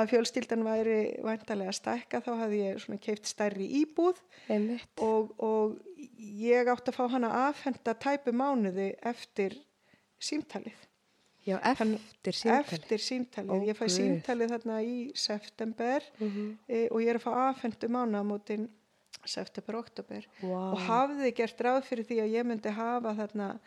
að 0.03 0.11
fjölstildan 0.13 0.67
væri 0.67 0.99
væntalega 1.27 1.77
stækka 1.79 2.23
þá 2.27 2.33
hafði 2.43 2.61
ég 2.65 2.83
svona 2.83 3.03
keift 3.07 3.31
stærri 3.31 3.69
íbúð 3.85 4.19
og, 5.07 5.31
og 5.39 5.79
ég 6.19 6.73
átti 6.75 6.91
að 6.91 6.99
fá 6.99 7.05
hana 7.15 7.33
afhenda 7.47 7.95
tæpu 7.95 8.35
mánuði 8.35 8.91
eftir 9.07 9.55
símtalið. 10.21 10.85
Já, 11.49 11.57
eftir 11.65 12.35
símtali. 12.37 12.75
Eftir 12.77 12.99
símtalið. 13.01 13.51
Ó, 13.51 13.57
ég 13.65 13.77
fæ 13.79 13.87
símtalið 13.89 14.51
þarna 14.53 14.81
í 14.85 14.97
september 15.17 16.03
Mhm. 16.21 16.59
e, 16.69 16.89
og 16.91 17.01
ég 17.01 17.09
er 17.09 17.17
að 17.19 17.25
fá 17.25 17.33
afhendu 17.55 17.89
mánuðamótin 17.89 18.69
september, 19.25 19.77
oktober 19.77 20.25
Vá. 20.43 20.73
og 20.73 20.79
hafði 20.79 21.33
gert 21.35 21.59
ráð 21.61 21.83
fyrir 21.85 22.05
því 22.07 22.17
að 22.23 22.33
ég 22.33 22.45
myndi 22.47 22.71
hafa 22.73 23.15
þarna, 23.15 23.59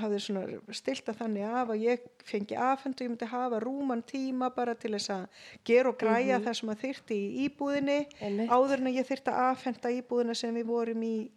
hafði 0.00 0.20
svona 0.20 0.44
stilta 0.72 1.12
þannig 1.12 1.44
af 1.44 1.68
að 1.68 1.82
ég 1.84 1.98
fengi 2.24 2.56
afhendu, 2.56 3.04
ég 3.04 3.10
myndi 3.10 3.26
hafa 3.26 3.60
rúman 3.60 4.02
tíma 4.06 4.54
bara 4.54 4.74
til 4.74 4.92
þess 4.92 5.10
að 5.10 5.26
gera 5.64 5.88
og 5.90 5.98
græja 5.98 6.38
það 6.40 6.54
sem 6.60 6.68
að 6.68 6.80
þyrti 6.84 7.16
í 7.18 7.48
íbúðinni 7.48 8.06
Einmitt. 8.20 8.48
áður 8.50 8.78
en 8.80 8.94
ég 8.94 9.06
þyrti 9.08 9.32
að 9.32 9.50
afhenda 9.50 9.88
íbúðina 10.02 10.36
sem 10.36 10.54
við 10.54 10.64
vorum 10.66 11.02
í 11.02 11.30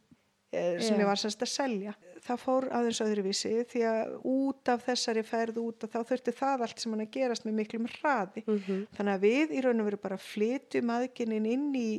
sem 0.51 0.95
Já. 0.95 1.01
ég 1.01 1.09
var 1.09 1.19
semst 1.19 1.43
að 1.43 1.51
selja. 1.51 1.93
Það 2.23 2.39
fór 2.43 2.67
aðeins 2.75 3.01
öðruvísi 3.03 3.51
því 3.67 3.81
að 3.89 4.13
út 4.31 4.71
af 4.71 4.85
þessari 4.87 5.23
ferð 5.27 5.59
út 5.63 5.83
að 5.83 5.93
þá 5.95 5.99
þurfti 6.11 6.33
það 6.37 6.63
allt 6.65 6.83
sem 6.83 6.95
hann 6.95 7.03
að 7.03 7.11
gerast 7.17 7.47
með 7.47 7.59
miklum 7.59 7.89
hraði. 7.97 8.43
Mhm. 8.47 8.79
Þannig 8.95 9.13
að 9.17 9.27
við 9.27 9.51
í 9.51 9.61
raun 9.65 9.83
og 9.83 9.89
veru 9.89 10.01
bara 10.07 10.17
flytjum 10.17 10.93
aðginin 10.95 11.51
inn 11.51 11.69
í 11.75 11.91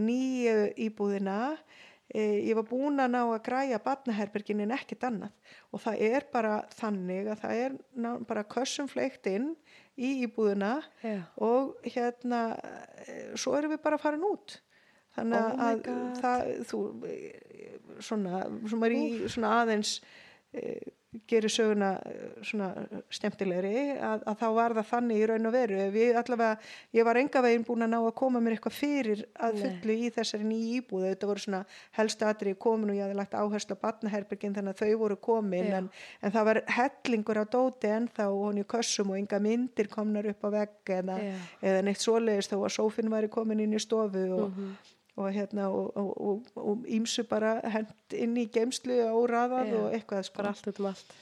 nýju 0.00 0.58
íbúðina. 0.88 1.38
E, 2.10 2.22
ég 2.48 2.56
var 2.58 2.66
búin 2.66 2.98
að 2.98 3.12
ná 3.12 3.20
að 3.22 3.44
græja 3.46 3.78
badnaherbergin 3.84 4.64
en 4.64 4.72
ekkert 4.74 5.04
annað 5.06 5.30
og 5.70 5.78
það 5.84 6.00
er 6.08 6.24
bara 6.32 6.56
þannig 6.74 7.28
að 7.30 7.38
það 7.44 7.60
er 7.64 7.76
ná, 7.94 8.08
bara 8.26 8.42
kössum 8.50 8.88
fleikt 8.90 9.28
inn 9.30 9.52
í 9.94 10.24
íbúðina 10.24 10.80
Já. 11.04 11.20
og 11.38 11.76
hérna 11.86 12.58
eh, 13.06 13.30
svo 13.38 13.54
erum 13.54 13.76
við 13.76 13.82
bara 13.84 14.00
farin 14.02 14.26
út 14.26 14.56
þannig 15.16 15.40
Oh 15.40 15.66
að 15.66 15.82
það 16.22 16.54
þú 16.70 16.80
svona, 18.00 18.46
svona, 18.70 18.94
í, 18.94 19.28
svona 19.28 19.52
aðeins 19.60 19.98
eh, 20.56 20.80
gerir 21.26 21.50
söguna 21.50 21.88
eh, 22.06 22.18
svona 22.46 22.68
stemtilegri 23.10 23.96
að, 23.98 24.20
að 24.30 24.36
þá 24.38 24.44
var 24.54 24.74
það 24.78 24.86
þannig 24.92 25.18
í 25.18 25.24
raun 25.26 25.48
og 25.50 25.54
veru. 25.56 25.78
Við 25.90 26.18
allavega, 26.20 26.68
ég 26.94 27.06
var 27.08 27.18
enga 27.18 27.42
veginn 27.42 27.64
búin 27.66 27.82
að 27.82 27.90
ná 27.90 27.96
að 27.98 28.12
koma 28.20 28.42
mér 28.42 28.54
eitthvað 28.54 28.76
fyrir 28.78 29.24
að 29.34 29.56
Nei. 29.58 29.62
fullu 29.64 29.96
í 30.06 30.10
þessari 30.14 30.46
nýju 30.46 30.76
íbúðu, 30.78 31.08
þetta 31.10 31.30
voru 31.32 31.42
svona 31.44 31.60
helstu 31.98 32.28
atrið 32.30 32.56
komin 32.62 32.92
og 32.94 33.00
ég 33.00 33.04
hafði 33.08 33.18
lagt 33.18 33.34
áherslu 33.40 33.74
á 33.74 33.82
batnaherbergin 33.82 34.54
þannig 34.60 34.76
að 34.78 34.84
þau 34.84 35.02
voru 35.02 35.18
komin 35.28 35.72
en, 35.80 35.90
en 36.22 36.36
það 36.36 36.48
var 36.52 36.62
hellingur 36.78 37.42
á 37.42 37.44
dóti 37.56 37.90
ennþá 37.96 38.28
og 38.30 38.46
hún 38.46 38.62
í 38.62 38.66
kössum 38.70 39.10
og 39.10 39.18
enga 39.18 39.42
myndir 39.42 39.90
komnar 39.90 40.30
upp 40.30 40.46
á 40.46 40.48
vegg 40.60 40.94
eða, 41.00 41.18
eða 41.58 41.82
neitt 41.90 42.06
svoleiðis 42.06 42.52
þó 42.54 42.60
að 42.62 42.72
sófinn 42.78 43.10
væri 43.12 43.32
komin 43.34 43.66
inn 43.66 43.74
í 43.74 43.82
stofu 43.82 44.24
og, 44.38 44.46
Mhm. 44.54 44.72
Og 45.20 45.34
hérna 45.34 45.68
og, 45.70 46.48
ímsu 46.88 47.26
bara 47.28 47.58
hent 47.74 48.16
inn 48.16 48.36
í 48.40 48.46
geimslu 48.52 48.96
og 49.08 49.28
ræðað 49.30 49.72
Já, 49.72 49.76
og 49.80 49.96
eitthvað 49.96 50.24
sko. 50.28 50.46
Allt 50.50 50.70
um 50.72 50.90
allt. 50.90 51.16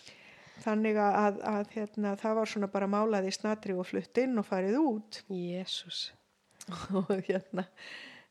þannig 0.62 1.00
að, 1.02 1.40
að 1.46 1.72
hérna, 1.76 2.14
það 2.18 2.38
var 2.40 2.52
svona 2.52 2.70
bara 2.72 2.90
málað 2.90 3.28
í 3.30 3.34
snatri 3.34 3.76
og 3.78 3.88
flutt 3.88 4.22
inn 4.22 4.38
og 4.40 4.46
farið 4.48 4.78
út 4.82 5.22
Jésús. 5.30 6.08
og 7.00 7.12
hérna 7.28 7.64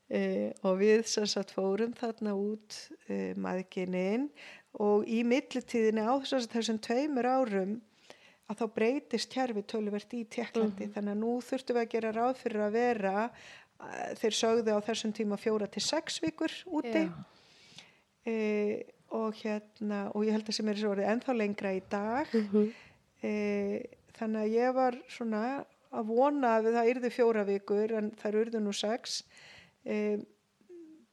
e, 0.10 0.53
og 0.64 0.80
við 0.81 1.03
sem 1.10 1.27
sagt 1.30 1.53
fórum 1.56 1.95
þarna 1.98 2.35
út 2.38 2.80
e, 3.07 3.34
maðgininn 3.39 4.30
og 4.77 5.07
í 5.10 5.23
millitíðinni 5.26 6.03
á 6.06 6.14
þessum 6.22 6.80
tveimur 6.84 7.27
árum 7.27 7.77
að 8.48 8.61
þá 8.61 8.65
breytist 8.76 9.31
kerfi 9.34 9.64
töluvert 9.68 10.14
í 10.15 10.23
Tjekklandi 10.31 10.88
þannig 10.94 11.15
að 11.15 11.22
nú 11.23 11.34
þurftum 11.44 11.77
við 11.77 11.84
að 11.84 11.94
gera 11.95 12.14
ráð 12.15 12.38
fyrir 12.44 12.64
að 12.64 12.77
vera 12.77 13.15
þeir 14.18 14.34
sögðu 14.34 14.74
á 14.74 14.80
þessum 14.88 15.14
tíma 15.14 15.38
fjóra 15.38 15.68
til 15.70 15.82
sex 15.86 16.20
vikur 16.24 16.52
úti. 16.74 17.04
E, 18.28 18.84
og 19.16 19.36
hérna 19.40 20.08
og 20.16 20.26
ég 20.28 20.34
held 20.36 20.49
að 20.49 20.58
sem 20.58 20.68
er 20.72 20.80
svo 20.82 20.91
orðið 20.95 21.12
ennþá 21.14 21.36
lengra 21.38 21.74
í 21.78 21.82
dag. 21.90 22.28
Mhm. 22.34 22.66
e, 23.24 23.32
þannig 24.18 24.41
að 24.44 24.56
ég 24.58 24.74
var 24.76 24.98
svona 25.10 25.44
að 25.94 26.06
vona 26.10 26.56
að 26.58 26.72
það 26.76 26.90
yrði 26.91 27.12
fjóra 27.16 27.45
vikur 27.48 27.94
en 27.98 28.12
þær 28.20 28.36
urðu 28.41 28.60
nú 28.62 28.74
sex. 28.76 29.22
E, 29.86 30.18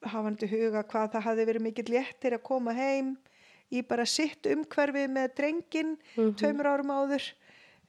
hafandi 0.05 0.49
huga 0.51 0.83
hvað 0.85 1.13
það 1.15 1.23
hafði 1.29 1.47
verið 1.49 1.63
mikill 1.69 1.93
léttir 1.95 2.35
að 2.37 2.43
koma 2.45 2.75
heim 2.77 3.15
í 3.73 3.81
bara 3.87 4.05
sitt 4.07 4.45
umhverfi 4.47 5.07
með 5.09 5.35
drengin 5.39 5.95
Mhm. 6.17 6.35
tveimur 6.37 6.67
árum 6.67 6.91
áður. 6.93 7.33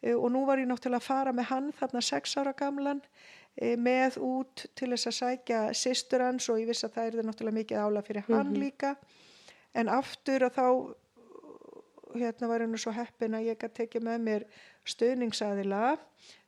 Og 0.05 0.29
nú 0.31 0.45
var 0.45 0.57
ég 0.59 0.67
náttúrulega 0.69 1.01
að 1.01 1.09
fara 1.09 1.31
með 1.33 1.45
hann 1.49 1.71
þarna 1.73 2.01
sex 2.03 2.35
ára 2.37 2.53
gamlan 2.53 3.01
með 3.61 4.17
út 4.19 4.65
til 4.75 4.89
þess 4.91 5.07
að 5.07 5.17
sækja 5.21 5.59
systur 5.73 6.21
hans 6.21 6.49
og 6.49 6.59
ég 6.59 6.67
vissi 6.67 6.85
að 6.89 6.93
það 6.97 7.07
er 7.07 7.23
náttúrulega 7.29 7.59
mikið 7.61 7.77
ála 7.85 8.01
fyrir 8.03 8.25
hann 8.27 8.51
Mhm. 8.51 8.59
líka 8.61 8.95
en 9.75 9.87
aftur 9.89 10.43
að 10.49 10.53
þá 10.59 10.95
hérna 12.15 12.47
var 12.47 12.59
hennu 12.63 12.77
svo 12.79 12.91
heppin 12.95 13.35
að 13.35 13.47
ég 13.49 13.57
gæti 13.59 13.73
tekið 13.85 14.03
með 14.07 14.19
mér 14.23 14.43
stöðningsaðila 14.87 15.97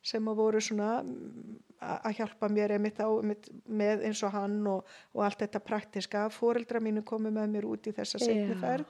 sem 0.02 0.28
að 0.30 0.38
voru 0.40 0.60
svona 0.64 1.02
mm, 1.02 1.58
að 1.80 2.16
hjálpa 2.18 2.48
mér 2.50 2.72
einmitt 2.76 2.98
á, 3.04 3.06
einmitt 3.08 3.48
með 3.68 4.04
eins 4.08 4.22
og 4.26 4.32
hann 4.34 4.56
og, 4.66 4.84
og 5.14 5.22
allt 5.26 5.38
þetta 5.44 5.60
praktiska. 5.62 6.24
Fóreldra 6.34 6.80
mínu 6.82 7.04
komu 7.06 7.30
með 7.30 7.52
mér 7.52 7.66
út 7.68 7.86
í 7.86 7.92
þessa 7.94 8.18
setni 8.18 8.56
Já. 8.56 8.60
ferð. 8.62 8.86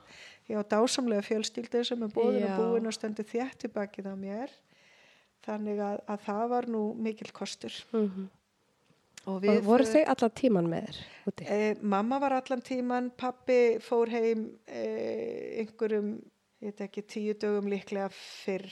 Ég 0.49 0.57
á 0.57 0.63
dásamlega 0.65 1.21
fjölstildi 1.27 1.83
sem 1.85 2.01
er 2.07 2.09
bóðin 2.15 2.47
Já. 2.47 2.55
og 2.55 2.63
búin 2.73 2.87
og 2.89 2.95
stendur 2.95 3.27
þétt 3.29 3.67
í 3.67 3.71
bakið 3.75 4.09
á 4.09 4.15
mér. 4.17 4.49
Þannig 5.45 5.79
að, 5.79 6.01
að 6.11 6.19
það 6.25 6.43
var 6.49 6.67
nú 6.67 6.81
mikil 6.99 7.31
kostur. 7.33 7.73
Mhm. 7.93 8.27
Og 9.27 9.35
Og 9.35 9.41
við 9.43 9.59
voru 9.67 9.83
þau 9.85 10.01
allan 10.13 10.31
tíman 10.39 10.67
með 10.71 10.85
þér? 11.27 11.49
Eh, 11.51 11.75
mamma 11.81 12.19
var 12.23 12.31
allan 12.37 12.61
tíman, 12.65 13.09
pappi 13.19 13.77
fór 13.83 14.09
heim 14.09 14.45
eh, 14.67 15.59
einhverjum, 15.61 16.13
ekki, 16.63 17.03
tíu 17.03 17.33
dögum 17.37 17.67
líklega 17.69 18.07
fyrr. 18.15 18.69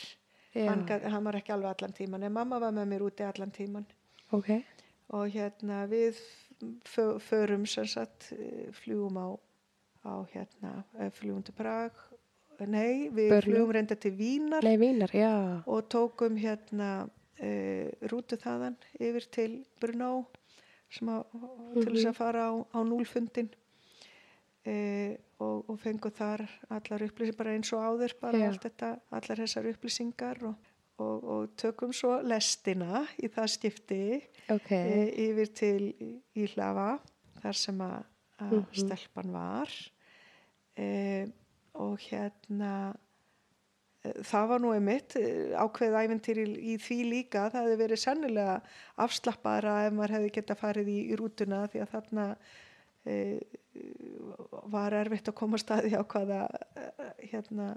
Hann, 0.57 0.87
hann 0.87 1.23
var 1.27 1.35
ekki 1.37 1.51
alveg 1.53 1.75
allan 1.75 1.93
tíman, 1.93 2.23
en 2.23 2.33
mamma 2.33 2.57
var 2.63 2.71
með 2.73 2.87
mér 2.89 3.03
úti 3.05 3.23
allan 3.27 3.51
tíman. 3.53 3.85
Ok. 4.33 4.49
Og 5.13 5.27
hérna 5.35 5.83
við 5.91 6.17
fö- 6.87 7.19
förum 7.21 7.67
sem 7.67 7.85
sagt, 7.85 8.31
eh, 8.31 8.71
fljúum 8.71 9.19
á, 9.19 9.37
á 10.07 10.25
hérna, 10.33 10.83
fljúum 11.19 11.43
til 11.45 11.53
Prag. 11.53 11.91
Nei, 12.65 13.09
við 13.13 13.29
Brno. 13.29 13.41
fljúum 13.45 13.71
reynda 13.75 13.95
til 14.01 14.11
Vínar 14.17 14.63
Nei, 14.65 14.77
vínar, 14.81 15.11
og 15.69 15.87
tókum 15.93 16.37
hérna 16.41 16.89
uh, 17.05 17.87
rútu 18.09 18.37
þaðan 18.41 18.77
yfir 18.97 19.27
til 19.31 19.51
Brno 19.79 20.25
sem 20.89 21.09
að, 21.11 21.23
til 21.75 21.91
þess 21.91 22.09
að 22.09 22.15
fara 22.17 22.47
á, 22.49 22.53
á 22.73 22.79
núlfundin 22.87 23.49
uh, 24.67 25.13
og, 25.43 25.69
og 25.69 25.77
fengu 25.83 26.09
þar 26.17 26.45
allar 26.73 27.05
upplýsingar 27.07 27.37
bara 27.37 27.53
eins 27.57 27.73
og 27.75 27.83
áður 27.85 28.15
bara 28.21 28.51
þetta, 28.57 28.93
allar 29.13 29.41
þessar 29.43 29.69
upplýsingar 29.73 30.41
og, 30.49 30.55
og, 31.03 31.27
og 31.35 31.49
tökum 31.61 31.93
svo 31.93 32.17
lestina 32.25 33.03
í 33.21 33.29
það 33.29 33.51
skipti 33.53 34.01
Ok. 34.49 34.71
uh, 34.71 35.09
yfir 35.27 35.51
til 35.53 35.81
í 36.33 36.47
hlafa 36.55 36.95
þar 37.43 37.59
sem 37.65 37.81
að, 37.85 37.99
að 38.41 38.55
Mhm. 38.57 38.65
stelpan 38.81 39.31
var 39.33 39.69
uh, 40.77 41.25
og 41.83 41.97
hérna 42.07 42.71
eh, 44.03 44.21
það 44.27 44.49
var 44.51 44.63
nú 44.63 44.73
einmitt 44.75 45.17
eh, 45.19 45.53
ákveð 45.57 45.97
æventýri 46.03 46.47
í, 46.57 46.77
því 46.81 46.99
líka 47.11 47.47
það 47.53 47.67
hefði 47.67 47.81
verið 47.83 48.03
sennilega 48.03 48.57
afslappara 49.07 49.77
ef 49.87 49.97
maður 49.97 50.17
hefði 50.17 50.33
geta 50.39 50.57
farið 50.59 50.93
í, 50.93 50.99
í 51.11 51.19
rútuna 51.19 51.65
því 51.71 51.83
að 51.83 51.93
þarna 51.95 52.27
e, 53.07 53.17
var 54.73 54.95
erfitt 54.97 55.29
að 55.29 55.37
koma 55.37 55.59
staði 55.61 55.93
á 55.95 56.03
hvaða 56.03 56.41
hérna 57.21 57.75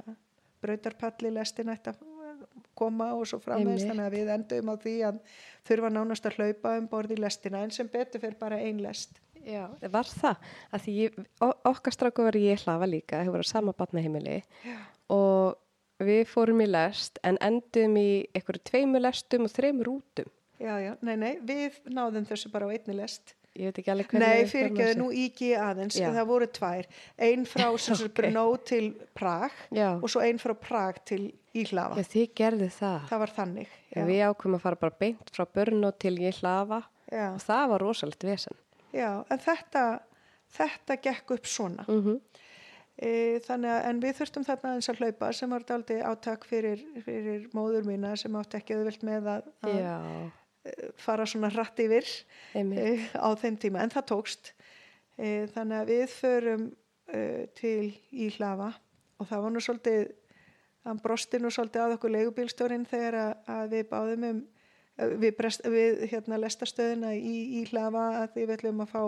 brautarpalli 0.60 1.32
lestin 1.32 1.72
ætti 1.72 1.92
að 1.92 2.00
koma 2.74 3.12
og 3.16 3.26
svo 3.28 3.40
framvegis 3.42 3.84
Einmitt. 3.84 3.90
þannig 3.90 4.06
að 4.06 4.16
við 4.16 4.32
endum 4.34 4.72
á 4.72 4.74
því 4.84 4.94
að 5.08 5.18
þurfa 5.68 5.90
nánast 5.94 6.28
að 6.28 6.38
hlaupa 6.38 6.76
um 6.80 6.86
borð 6.90 7.16
í 7.16 7.18
lestina 7.20 7.64
en 7.64 7.74
sem 7.74 7.90
betur 7.90 8.22
fyrir 8.22 8.38
bara 8.40 8.60
ein 8.60 8.80
lest 8.84 9.20
Já, 9.46 9.64
var 9.92 10.08
það? 10.10 10.52
Að 10.70 10.84
því 10.84 10.94
ég, 10.98 11.18
okkar 11.70 11.96
stráku 11.96 12.26
var 12.26 12.38
ég 12.38 12.64
hlafa 12.64 12.88
líka, 12.90 13.22
hefur 13.22 13.38
verið 13.38 13.48
á 13.48 13.52
sama 13.54 13.74
batnaheimili 13.76 14.38
og 15.10 15.56
við 16.00 16.22
fórum 16.30 16.62
í 16.64 16.68
lest 16.70 17.20
en 17.26 17.40
endum 17.44 17.96
í 18.00 18.10
einhverju 18.36 18.64
tveimur 18.70 19.04
lestum 19.04 19.48
og 19.48 19.52
þreimur 19.54 19.90
rútum. 19.90 20.30
Já, 20.60 20.74
já, 20.82 20.92
nei, 21.00 21.14
nei, 21.16 21.34
við 21.40 21.78
náðum 21.88 22.26
þessu 22.28 22.50
bara 22.52 22.68
á 22.68 22.72
einni 22.74 22.98
lest 22.98 23.34
Ég 23.58 23.66
veit 23.66 23.78
ekki 23.80 23.90
alveg 23.90 24.12
hvernig 24.12 24.28
Nei, 24.30 24.46
fyrir 24.46 24.68
ekki, 24.70 24.98
nú 25.00 25.06
íki 25.10 25.48
ég 25.50 25.62
aðeins, 25.64 25.96
Já. 25.98 26.06
það 26.14 26.28
voru 26.28 26.46
tvær, 26.54 26.86
ein 27.26 27.46
frá 27.50 27.66
sem 27.82 27.98
sagt 27.98 28.12
Ok. 28.12 28.20
Brno 28.20 28.44
til 28.62 28.86
Prag 29.18 29.56
Já, 29.74 29.88
og 29.98 30.06
svo 30.12 30.22
ein 30.22 30.38
frá 30.38 30.54
Prag 30.54 31.00
til 31.08 31.32
Íhlafa. 31.50 31.98
já 31.98 32.06
þið 32.06 32.28
gerðu 32.38 32.68
það. 32.70 33.08
Það 33.10 33.22
var 33.24 33.32
þannig. 33.34 33.72
Já. 33.90 34.02
Við 34.06 34.20
ákveðum 34.28 34.56
að 34.60 34.64
fara 34.68 34.80
bara 34.84 34.98
beint 35.00 35.32
frá 35.34 35.46
börn 35.50 35.88
til 35.98 36.14
ég 36.22 36.38
hlafa 36.38 36.84
já, 37.10 37.26
og 37.34 37.42
það 37.42 37.64
var 37.72 37.84
rosalegt 37.88 38.28
vesen. 38.28 38.60
Já, 38.92 39.10
en 39.30 39.42
þetta, 39.42 39.84
þetta 40.56 40.96
gekk 41.08 41.36
upp 41.36 41.50
svona. 41.50 41.86
Mm 41.88 42.20
E, 43.00 43.40
þannig 43.46 43.70
að, 43.72 43.84
en 43.88 44.00
við 44.02 44.18
þurftum 44.18 44.44
þarna 44.44 44.70
aðeins 44.74 44.90
að 44.92 44.98
hlaupa 45.00 45.28
sem 45.32 45.52
var 45.54 45.62
daldi 45.64 45.94
átak 46.04 46.42
fyrir, 46.44 46.82
fyrir 47.06 47.46
móður 47.56 47.86
mína 47.88 48.10
sem 48.20 48.34
átti 48.36 48.58
ekki 48.58 48.76
auðvilt 48.76 49.06
með 49.08 49.30
að, 49.38 49.46
að 49.64 49.78
eh, 49.80 50.82
fara 51.00 51.24
svona 51.24 51.48
hratt 51.54 51.80
yfir. 51.80 52.10
e, 52.52 52.90
á 53.16 53.28
þeim 53.40 53.56
tíma, 53.62 53.80
en 53.80 53.94
það 53.94 54.06
tókst 54.12 54.52
e, 55.16 55.48
þannig 55.54 55.78
að 55.78 55.92
við 55.94 56.04
förum 56.12 56.66
e, 57.08 57.22
til 57.56 57.88
Íhlafa 58.12 58.68
og 59.16 59.30
það 59.32 59.46
var 59.46 59.56
nú 59.56 59.64
svolítið 59.64 60.04
hann 60.84 61.00
brosti 61.00 61.40
nú 61.40 61.48
svolítið 61.52 61.86
að 61.86 61.96
okkur 61.96 62.14
leigubílstjórin 62.18 62.88
þegar 62.88 63.16
að, 63.22 63.32
að 63.56 63.76
við 63.78 63.88
báðum 63.94 64.28
um 64.28 64.44
e, 64.44 64.59
við, 65.20 65.36
brest, 65.38 65.62
við 65.70 66.02
hérna 66.10 66.38
lestastöðina 66.42 67.14
í 67.16 67.36
Íhlafa 67.62 68.02
að 68.22 68.34
því 68.34 68.42
við 68.48 68.56
ætlum 68.58 68.82
að 68.84 68.90
fá 68.92 69.02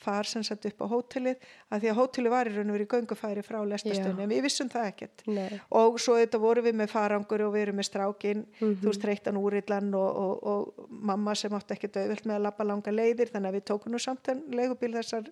far 0.00 0.24
sem 0.24 0.40
sett 0.46 0.64
upp 0.64 0.78
á 0.80 0.86
hótelið 0.88 1.42
að 1.68 1.82
því 1.82 1.88
að 1.90 1.98
hótelið 1.98 2.32
var 2.32 2.48
í 2.48 2.52
raun 2.54 2.70
og 2.72 2.76
verið 2.78 2.88
göngufæri 2.94 3.42
frá 3.44 3.58
lestastöðinu 3.68 4.22
Já. 4.22 4.24
en 4.24 4.30
við 4.32 4.42
vissum 4.46 4.70
það 4.72 4.86
ekkert 4.94 5.24
Nei. 5.28 5.58
og 5.76 5.98
svo 6.00 6.14
þetta 6.16 6.40
voru 6.40 6.62
við 6.64 6.78
með 6.80 6.88
farangur 6.94 7.44
og 7.44 7.52
við 7.52 7.66
erum 7.66 7.76
með 7.82 7.88
strákin 7.90 8.44
Mhm. 8.60 8.78
þú 8.80 8.86
veist 8.88 9.04
þreyttan 9.04 9.36
úrillan 9.42 9.90
og, 9.94 10.16
og, 10.24 10.46
og 10.52 10.88
mamma 10.90 11.34
sem 11.36 11.52
átti 11.52 11.76
ekki 11.76 11.90
döðvilt 11.92 12.24
með 12.24 12.38
að 12.38 12.46
lappa 12.48 12.64
langa 12.64 12.90
leiðir 12.96 13.28
þannig 13.34 13.48
að 13.52 13.58
við 13.60 13.66
tókum 13.72 13.92
nú 13.92 14.00
samt 14.00 14.28
en 14.32 14.40
leigubíl 14.56 14.94
þessar, 14.96 15.28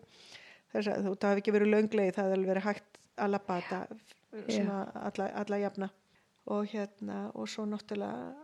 þessar 0.74 1.00
þú 1.06 1.14
það 1.16 1.30
hafi 1.32 1.40
ekki 1.46 1.56
verið 1.56 1.72
löngleið 1.72 2.12
það 2.18 2.28
hefði 2.34 2.50
verið 2.52 2.68
hægt 2.68 3.00
að 3.18 3.30
lappa 3.38 3.60
þetta 3.62 3.80
alla, 5.08 5.30
alla 5.42 5.58
jafna 5.64 5.88
og 6.48 6.66
hérna 6.74 7.30
og 7.34 7.48
svo 7.48 7.64
náttúrulega 7.64 8.34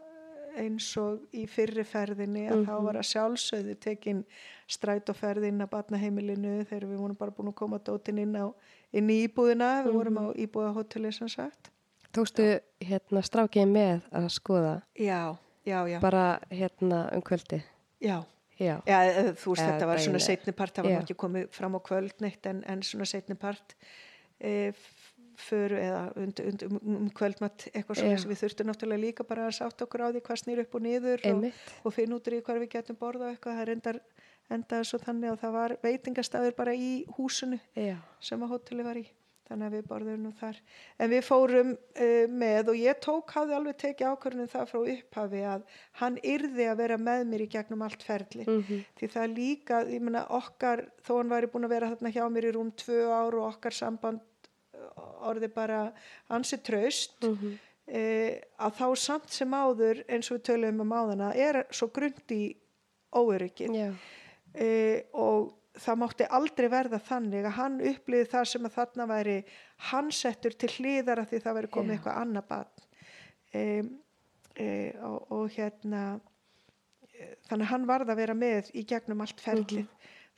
eins 0.61 0.87
og 1.01 1.25
í 1.35 1.45
fyrri 1.51 1.85
ferðinni 1.87 2.47
að 2.53 2.65
þá 2.69 2.75
var 2.87 2.99
að 3.01 3.09
sjálfsögðu 3.11 3.75
tekin 3.83 4.25
strætóferðin 4.71 5.63
að 5.65 5.71
batnaheimilinu 5.75 6.55
þegar 6.69 6.87
við 6.91 7.01
vorum 7.03 7.19
bara 7.19 7.35
búin 7.37 7.51
að 7.53 7.57
koma 7.61 7.79
dótin 7.85 8.21
inn, 8.23 8.35
á, 8.39 8.47
inn 8.95 9.11
í 9.13 9.19
íbúðina, 9.27 9.71
við 9.87 9.97
vorum 9.99 10.21
á 10.21 10.27
íbúðahoteli 10.45 11.13
sem 11.15 11.31
sagt. 11.33 11.71
Tókstu 12.15 12.47
hérna 12.85 13.23
strákið 13.27 13.67
með 13.75 14.05
að 14.15 14.29
skoða 14.37 14.75
Já, 15.03 15.35
já, 15.67 15.79
já. 15.91 15.99
bara 16.05 16.25
hérna 16.51 17.05
um 17.17 17.23
kvöldi? 17.27 17.63
Já, 18.05 18.21
Já. 18.61 18.77
já 18.87 18.99
eða, 19.03 19.33
þú 19.35 19.51
veist 19.57 19.65
þetta 19.67 19.87
var 19.91 19.99
svona 19.99 20.21
daginn. 20.21 20.27
setni 20.29 20.53
part, 20.55 20.77
það 20.77 20.87
var 20.93 21.01
ekki 21.03 21.17
komið 21.19 21.49
fram 21.57 21.75
á 21.75 21.81
kvöld 21.83 22.21
neitt 22.23 22.47
en, 22.47 22.61
en 22.71 22.85
svona 22.87 23.09
setni 23.11 23.35
part. 23.35 23.75
E, 24.39 24.69
f- 24.71 25.04
föru 25.41 25.79
eða 25.81 26.03
und, 26.21 26.41
und, 26.41 26.63
um, 26.69 26.79
um 26.97 27.09
kvöldmatt 27.11 27.67
eitthvað 27.73 28.01
svona 28.01 28.29
við 28.31 28.41
þurftum 28.43 28.71
náttúrulega 28.71 29.05
líka 29.07 29.27
bara 29.29 29.47
að 29.49 29.57
sátt 29.61 29.83
okkur 29.87 30.05
á 30.05 30.09
því 30.15 30.23
hvað 30.29 30.43
snýr 30.45 30.63
upp 30.65 30.75
og 30.79 30.83
niður 30.87 31.27
og, 31.33 31.49
og 31.85 31.95
finna 31.97 32.17
út 32.21 32.29
í 32.33 32.43
hvað 32.45 32.63
við 32.65 32.73
getum 32.77 32.97
borða 33.01 33.33
eitthvað. 33.33 33.59
Það 33.59 33.69
reyndar 33.73 34.01
endaði 34.53 34.85
svo 34.91 34.99
þannig 35.01 35.31
að 35.35 35.43
það 35.45 35.53
var 35.59 35.77
veitingastafur 35.83 36.57
bara 36.57 36.75
í 36.77 36.95
húsinu 37.17 37.61
Já. 37.75 37.97
sem 38.21 38.43
að 38.45 38.51
hóteli 38.57 38.85
var 38.85 38.97
í. 39.01 39.07
Þannig 39.45 39.67
að 39.69 39.75
við 39.77 39.83
borðum 39.91 40.23
nú 40.25 40.31
þar. 40.41 40.57
En 41.05 41.11
við 41.13 41.21
fórum 41.27 41.73
uh, 41.77 42.29
með 42.33 42.71
og 42.73 42.79
ég 42.81 42.97
tók 43.05 43.29
hafði 43.37 43.53
alveg 43.59 43.77
tekið 43.83 44.07
ákvörðunum 44.15 44.49
það 44.49 44.71
frá 44.71 44.79
upphafi 44.95 45.43
að 45.45 45.67
hann 46.01 46.17
yrði 46.25 46.69
að 46.71 46.79
vera 46.81 46.97
með 46.97 47.27
mér 47.29 47.45
í 47.45 47.49
gegnum 47.53 47.83
allt 47.85 48.03
ferli 48.09 48.47
Mhm. 48.49 48.79
því 48.97 49.11
það 49.13 49.35
líka, 49.37 49.83
ég 49.93 50.01
meina 50.01 50.23
okkar 50.33 50.87
þó 51.05 51.19
hann 51.19 51.29
væri 51.35 51.51
búin 51.53 51.69
að 51.69 51.75
vera 51.77 51.91
þarna 51.93 52.15
hjá 52.17 52.25
mér 52.33 52.49
í 52.49 52.55
rúm 52.57 52.71
tvö 52.73 53.03
ár 53.13 53.37
og 53.37 53.51
okkar 53.53 53.77
samband 53.77 54.21
orði 55.31 55.49
bara 55.55 55.81
ansi 56.31 56.59
traust 56.63 57.23
Mhm. 57.25 57.59
eh, 57.87 58.41
að 58.59 58.73
þá 58.81 58.87
samt 58.97 59.29
sem 59.31 59.51
áður 59.51 60.05
eins 60.09 60.31
og 60.31 60.39
við 60.39 60.47
töluðum 60.51 60.81
um 60.87 60.93
áðana 60.97 61.33
er 61.37 61.65
svo 61.71 61.89
grund 61.93 62.31
í 62.33 62.57
óöryggið 63.15 63.75
Já. 63.77 63.91
e, 64.55 65.05
og 65.13 65.53
það 65.75 65.99
mátti 66.01 66.27
aldrei 66.31 66.69
verða 66.71 66.99
þannig 67.03 67.45
að 67.47 67.57
hann 67.59 67.81
upplýði 67.81 68.29
það 68.31 68.45
sem 68.53 68.67
að 68.69 68.75
þarna 68.79 69.07
væri 69.11 69.37
hann 69.91 70.11
settur 70.15 70.55
til 70.55 70.69
hlýðar 70.71 71.19
að 71.23 71.29
því 71.33 71.41
það 71.45 71.57
væri 71.59 71.71
komið 71.77 71.91
Já. 71.91 71.95
eitthvað 71.99 72.21
annað 72.23 72.49
batn 72.49 72.83
e, 73.55 73.63
e, 74.57 74.69
og, 75.03 75.33
og 75.35 75.49
hérna 75.57 76.03
e, 77.15 77.35
þannig 77.49 77.67
að 77.67 77.73
hann 77.73 77.87
varð 77.91 78.11
að 78.15 78.21
vera 78.23 78.35
með 78.39 78.71
í 78.75 78.85
gegnum 78.87 79.21
allt 79.27 79.41
ferlið 79.43 79.87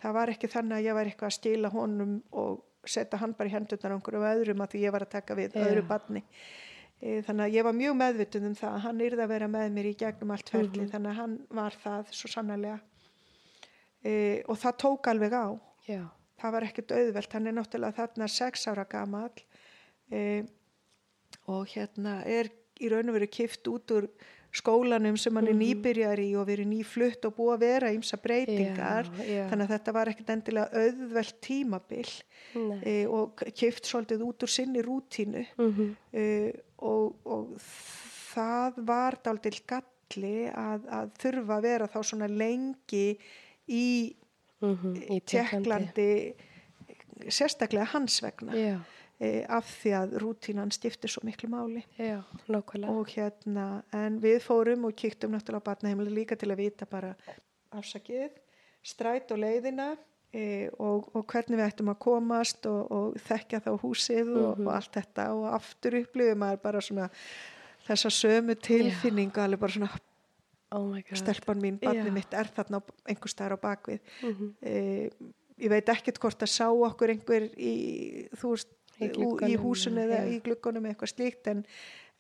það 0.02 0.12
var 0.18 0.28
ekki 0.34 0.48
þannig 0.52 0.76
að 0.80 0.86
ég 0.90 0.94
var 0.98 1.06
eitthvað 1.10 1.30
að 1.30 1.36
stila 1.38 1.68
honum 1.72 2.16
og 2.32 2.64
setja 2.92 3.18
hann 3.20 3.32
bara 3.38 3.48
í 3.48 3.52
hendurnar 3.52 3.92
á 3.92 3.96
einhverju 3.96 4.24
öðrum 4.30 4.62
að 4.64 4.70
því 4.74 4.80
ég 4.86 4.92
var 4.96 5.04
að 5.06 5.12
taka 5.16 5.34
við 5.38 5.54
Já. 5.56 5.62
öðru 5.66 5.82
batni 5.88 6.22
e, 7.02 7.22
þannig 7.26 7.44
að 7.46 7.54
ég 7.58 7.64
var 7.68 7.76
mjög 7.76 7.96
meðvituð 8.00 8.46
um 8.50 8.54
það 8.54 8.74
að 8.76 8.84
hann 8.86 9.00
yrði 9.06 9.22
að 9.26 9.32
vera 9.34 9.48
með 9.48 9.72
mér 9.76 9.88
í 9.90 9.94
gegnum 10.02 10.30
allt 10.36 10.50
ferlið 10.54 10.82
Mhm. 10.86 10.90
þannig 10.94 11.10
að 11.10 11.20
hann 11.20 11.38
var 11.50 11.72
það 11.84 12.12
svo 12.12 12.28
sannarlega 12.32 12.80
e, 14.04 14.42
og 14.48 14.58
það 14.60 14.76
tók 14.84 15.10
alveg 15.12 15.32
á 15.36 15.46
Já. 15.88 16.02
það 16.40 16.52
var 16.56 16.62
ekkert 16.68 16.92
auðvelt, 16.92 17.32
hann 17.32 17.46
er 17.46 17.52
náttúrulega 17.56 17.96
þarna 18.00 18.28
sex 18.28 18.66
ára 18.68 18.84
gamall 18.88 19.32
e, 20.12 20.44
og 21.48 21.66
hérna 21.74 22.20
er 22.26 22.50
í 22.80 22.90
raun 22.92 23.08
og 23.08 23.16
veru 23.16 23.26
kift 23.32 23.66
út 23.70 23.90
úr 23.96 24.08
skólanum 24.56 25.16
sem 25.20 25.34
hann 25.36 25.46
er 25.48 25.54
Mhm. 25.54 25.60
nýbyrjar 25.62 26.18
í 26.22 26.30
og 26.40 26.46
verið 26.48 26.66
nýflutt 26.70 27.24
og 27.28 27.34
búið 27.36 27.54
að 27.56 27.60
vera 27.66 27.90
ímsa 27.92 28.16
breytingar 28.22 29.04
Já, 29.18 29.24
já. 29.28 29.48
þannig 29.50 29.66
að 29.68 29.72
þetta 29.74 29.92
var 29.92 30.06
ekkert 30.12 30.30
endilega 30.34 30.82
auðvelt 30.82 31.40
tímabil 31.44 32.10
e, 32.82 33.06
og 33.06 33.42
kift 33.54 33.84
svolítið 33.84 34.22
út 34.24 34.42
úr 34.46 34.48
sinni 34.48 34.82
rútínu 34.82 35.46
Mhm. 35.58 35.96
uh, 36.14 36.52
og, 36.78 37.16
og 37.26 37.56
það 38.34 38.72
var 38.86 39.18
dálítill 39.24 39.60
galli 39.66 40.48
að, 40.52 40.86
að 40.88 41.10
þurfa 41.18 41.56
að 41.58 41.62
vera 41.62 41.86
þá 41.88 41.98
svona 42.04 42.28
lengi 42.28 43.18
í 43.68 44.14
Mhm. 44.62 44.94
Í 45.12 45.20
Tékklandi. 45.20 45.92
Tjekklandi 46.00 46.34
sérstaklega 47.28 47.84
hans 47.92 48.20
vegna 48.24 48.52
Já. 48.56 48.78
Uh, 49.20 49.44
af 49.48 49.64
því 49.82 49.92
að 50.00 50.16
rútínan 50.22 50.72
stiftir 50.74 51.08
svo 51.12 51.22
miklu 51.24 51.48
máli 51.52 51.84
Já. 51.98 52.22
Og 52.92 53.06
hérna 53.14 53.82
en 53.92 54.18
við 54.20 54.40
fórum 54.44 54.84
og 54.88 54.94
kíktum 54.96 55.32
náttúrulega 55.34 55.62
á 55.64 55.68
batnaheimili 55.70 56.10
líka 56.22 56.36
til 56.36 56.50
að 56.52 56.56
vita 56.64 56.86
bara 56.86 57.14
afsakið, 57.72 58.30
stræt 58.86 59.32
og 59.34 59.38
leiðina 59.42 59.96
e, 60.32 60.68
og, 60.78 61.08
og 61.16 61.24
hvernig 61.26 61.58
við 61.58 61.66
ættum 61.70 61.88
að 61.92 61.98
komast 62.02 62.66
og, 62.70 62.90
og 62.92 63.16
þekkja 63.26 63.60
þá 63.66 63.70
húsið 63.82 64.30
og, 64.36 64.58
Mhm. 64.58 64.66
og 64.66 64.72
allt 64.74 64.92
þetta 64.98 65.24
og 65.34 65.46
aftur 65.54 65.96
upplifum 66.02 66.38
maður 66.44 66.62
bara 66.62 66.80
svona 66.80 67.08
þessa 67.86 68.10
sömu 68.10 68.54
tilfinningu 68.60 69.40
alveg 69.42 69.60
bara 69.60 69.72
svona 69.72 69.90
Oh 70.74 70.82
my 70.90 71.00
god. 71.06 71.18
stelpan 71.20 71.60
mín, 71.62 71.76
barnið 71.78 72.08
Já. 72.10 72.12
mitt 72.12 72.32
er 72.34 72.48
þarna 72.50 72.80
einhvers 73.06 73.32
staðar 73.36 73.54
á 73.54 73.58
bakvið 73.62 74.00
Mhm. 74.22 74.48
e, 74.62 75.10
ég 75.62 75.70
veit 75.70 75.86
ekkert 75.88 76.18
hvort 76.18 76.42
að 76.42 76.50
sá 76.50 76.66
okkur 76.68 77.08
einhver 77.14 77.46
í, 77.56 78.28
þú 78.34 78.50
veist, 78.50 78.68
Í 79.00 79.52
í, 79.52 79.56
húsinu 79.60 80.00
eða 80.06 80.22
já. 80.24 80.30
í 80.32 80.40
gluggunum 80.44 80.86
eitthvað 80.88 81.12
slíkt 81.12 81.50
en, 81.52 81.64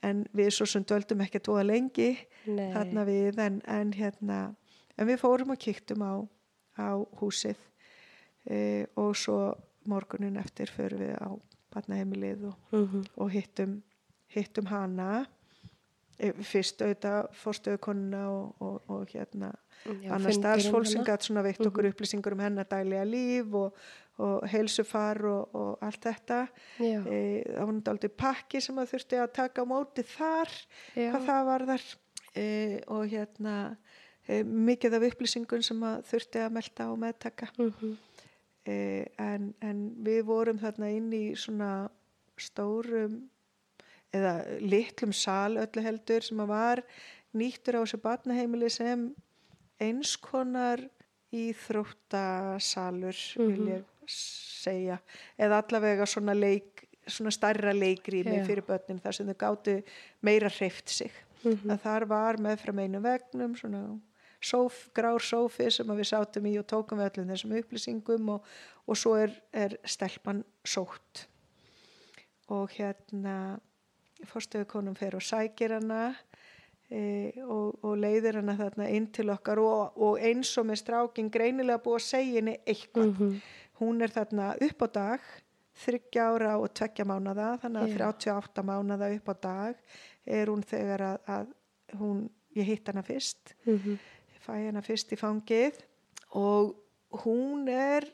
en 0.04 0.24
við 0.36 0.50
svo 0.52 0.66
sem 0.68 0.84
döldum 0.84 1.22
ekki 1.24 1.40
tóða 1.40 1.64
lengi 1.66 2.10
Nei. 2.46 2.68
þarna 2.74 3.04
við 3.08 3.38
en, 3.46 3.60
en 3.66 3.92
hérna 3.96 4.40
en 4.96 5.08
við 5.08 5.20
fórum 5.22 5.54
og 5.54 5.60
kíktum 5.62 6.04
á, 6.04 6.14
á 6.76 6.88
húsið 7.20 7.56
e, 8.50 8.86
og 8.96 9.16
svo 9.16 9.54
morgunin 9.88 10.36
eftir 10.40 10.70
förum 10.74 11.00
við 11.04 11.16
á 11.16 11.28
barnaheimilið 11.74 12.44
og, 12.50 12.56
Mhm. 12.72 13.06
og 13.16 13.30
hittum, 13.30 13.82
hittum 14.32 14.66
hana 14.66 15.26
e, 16.18 16.32
fyrst 16.32 16.80
auðvitað 16.80 17.28
fórstöðukonuna 17.36 18.22
og, 18.28 18.54
og, 18.60 18.82
og 18.90 19.06
hérna 19.12 19.52
Já, 19.84 20.10
annar 20.16 20.32
starfsfólk 20.32 20.86
sem 20.88 21.04
gætt 21.04 21.26
svona 21.28 21.42
veitt 21.44 21.60
okkur 21.60 21.90
upplýsingur 21.90 22.32
um 22.32 22.40
hennar 22.40 22.64
daglega 22.70 23.04
líf 23.04 23.52
og, 23.54 23.74
og 24.18 24.46
heilsufar 24.48 25.18
og, 25.28 25.54
og 25.54 25.78
allt 25.84 26.00
þetta 26.08 26.38
e, 26.80 27.42
það 27.44 27.66
var 27.66 27.72
náttúrulega 27.76 28.16
pakki 28.16 28.60
sem 28.64 28.78
að 28.80 28.90
þurfti 28.94 29.18
að 29.20 29.32
taka 29.36 29.62
á 29.62 29.66
móti 29.68 30.02
þar 30.08 30.52
Já. 30.96 31.10
hvað 31.12 31.26
það 31.26 31.44
var 31.50 31.64
þar 31.72 31.84
e, 32.34 32.46
og 32.88 33.04
hérna 33.12 33.56
e, 34.28 34.42
mikið 34.42 34.96
af 34.98 35.06
upplýsingun 35.10 35.62
sem 35.62 35.82
að 35.84 36.02
þurfti 36.10 36.42
að 36.46 36.54
melda 36.56 36.88
og 36.92 36.98
meðtaka 37.04 37.50
Mhm. 37.58 37.96
e, 38.66 38.76
en, 39.18 39.54
en 39.60 39.84
við 40.02 40.22
vorum 40.24 40.58
þarna 40.58 40.88
inn 40.96 41.12
í 41.12 41.24
svona 41.36 41.88
stórum 42.36 43.20
eða 44.16 44.32
litlum 44.64 45.12
sal 45.12 45.56
öllu 45.60 45.82
heldur 45.84 46.22
sem 46.24 46.40
að 46.40 46.48
var 46.54 46.82
nýttur 47.36 47.76
á 47.76 47.84
þessu 47.84 48.00
batnaheimili 48.00 48.70
sem 48.72 49.10
eins 49.80 50.16
konar 50.16 50.80
íþróttasalur 51.36 53.18
vil 53.36 53.60
Mhm. 53.60 53.68
ég 53.68 53.84
segja 54.06 54.98
eða 55.38 55.62
allavega 55.62 56.06
svona 56.06 56.34
leik 56.34 56.84
svona 57.06 57.30
starra 57.30 57.72
leikrými 57.72 58.40
Já. 58.40 58.44
fyrir 58.48 58.64
börnin 58.66 58.98
þar 59.00 59.14
sem 59.14 59.26
þau 59.30 59.36
gáttu 59.38 59.76
meira 60.22 60.48
hreift 60.50 60.88
sig 60.90 61.12
Mhm. 61.44 61.70
að 61.70 61.78
þar 61.84 62.04
var 62.10 62.36
með 62.42 62.56
frá 62.58 62.72
einu 62.82 63.00
vegnum 63.04 63.52
svona 63.54 64.00
sóf, 64.42 64.88
grár 64.94 65.20
sófi 65.22 65.70
sem 65.70 65.86
við 65.86 66.08
sátum 66.10 66.46
í 66.50 66.58
og 66.58 66.66
tókum 66.66 66.98
við 66.98 67.10
öllum 67.12 67.28
þessum 67.30 67.52
upplýsingum 67.60 68.28
og, 68.34 68.42
og 68.88 68.96
svo 68.96 69.14
er, 69.16 69.30
er 69.52 69.76
stelpan 69.84 70.42
sótt 70.64 71.26
og 72.48 72.70
hérna 72.70 73.60
fórstöðukonum 74.26 74.96
fer 74.98 75.14
og 75.18 75.22
sækir 75.22 75.74
hana 75.76 76.14
e, 76.90 77.32
og, 77.44 77.78
og 77.84 77.96
leiðir 77.98 78.38
hana 78.40 78.54
þarna 78.58 78.88
inn 78.94 79.06
til 79.12 79.30
okkar 79.34 79.58
og, 79.62 79.96
og 80.02 80.18
eins 80.24 80.52
og 80.58 80.66
með 80.70 80.80
strákin 80.82 81.30
greinilega 81.30 81.82
búið 81.84 82.00
að 82.00 82.06
segja 82.08 82.40
henni 82.40 82.56
eitthvað 82.66 83.12
Mhm. 83.12 83.40
Hún 83.80 84.02
er 84.02 84.12
þarna 84.14 84.54
upp 84.66 84.82
á 84.82 84.88
dag 84.92 85.20
þryggja 85.76 86.26
ára 86.32 86.54
og 86.58 86.70
tveggja 86.72 87.04
mánada 87.04 87.50
þannig 87.60 87.82
að 87.82 87.90
Já. 87.92 88.06
38 88.08 88.62
mánada 88.64 89.10
upp 89.16 89.28
á 89.28 89.34
dag 89.44 89.74
er 90.26 90.46
hún 90.52 90.62
þegar 90.64 91.00
að, 91.10 91.18
að 91.28 91.98
hún, 92.00 92.22
ég 92.56 92.64
hitt 92.70 92.88
hana 92.88 93.02
fyrst 93.04 93.54
Mhm. 93.66 93.98
fæ 94.46 94.52
hana 94.68 94.80
fyrst 94.82 95.12
í 95.12 95.18
fangið 95.20 95.82
og 96.38 96.76
hún 97.24 97.68
er 97.68 98.06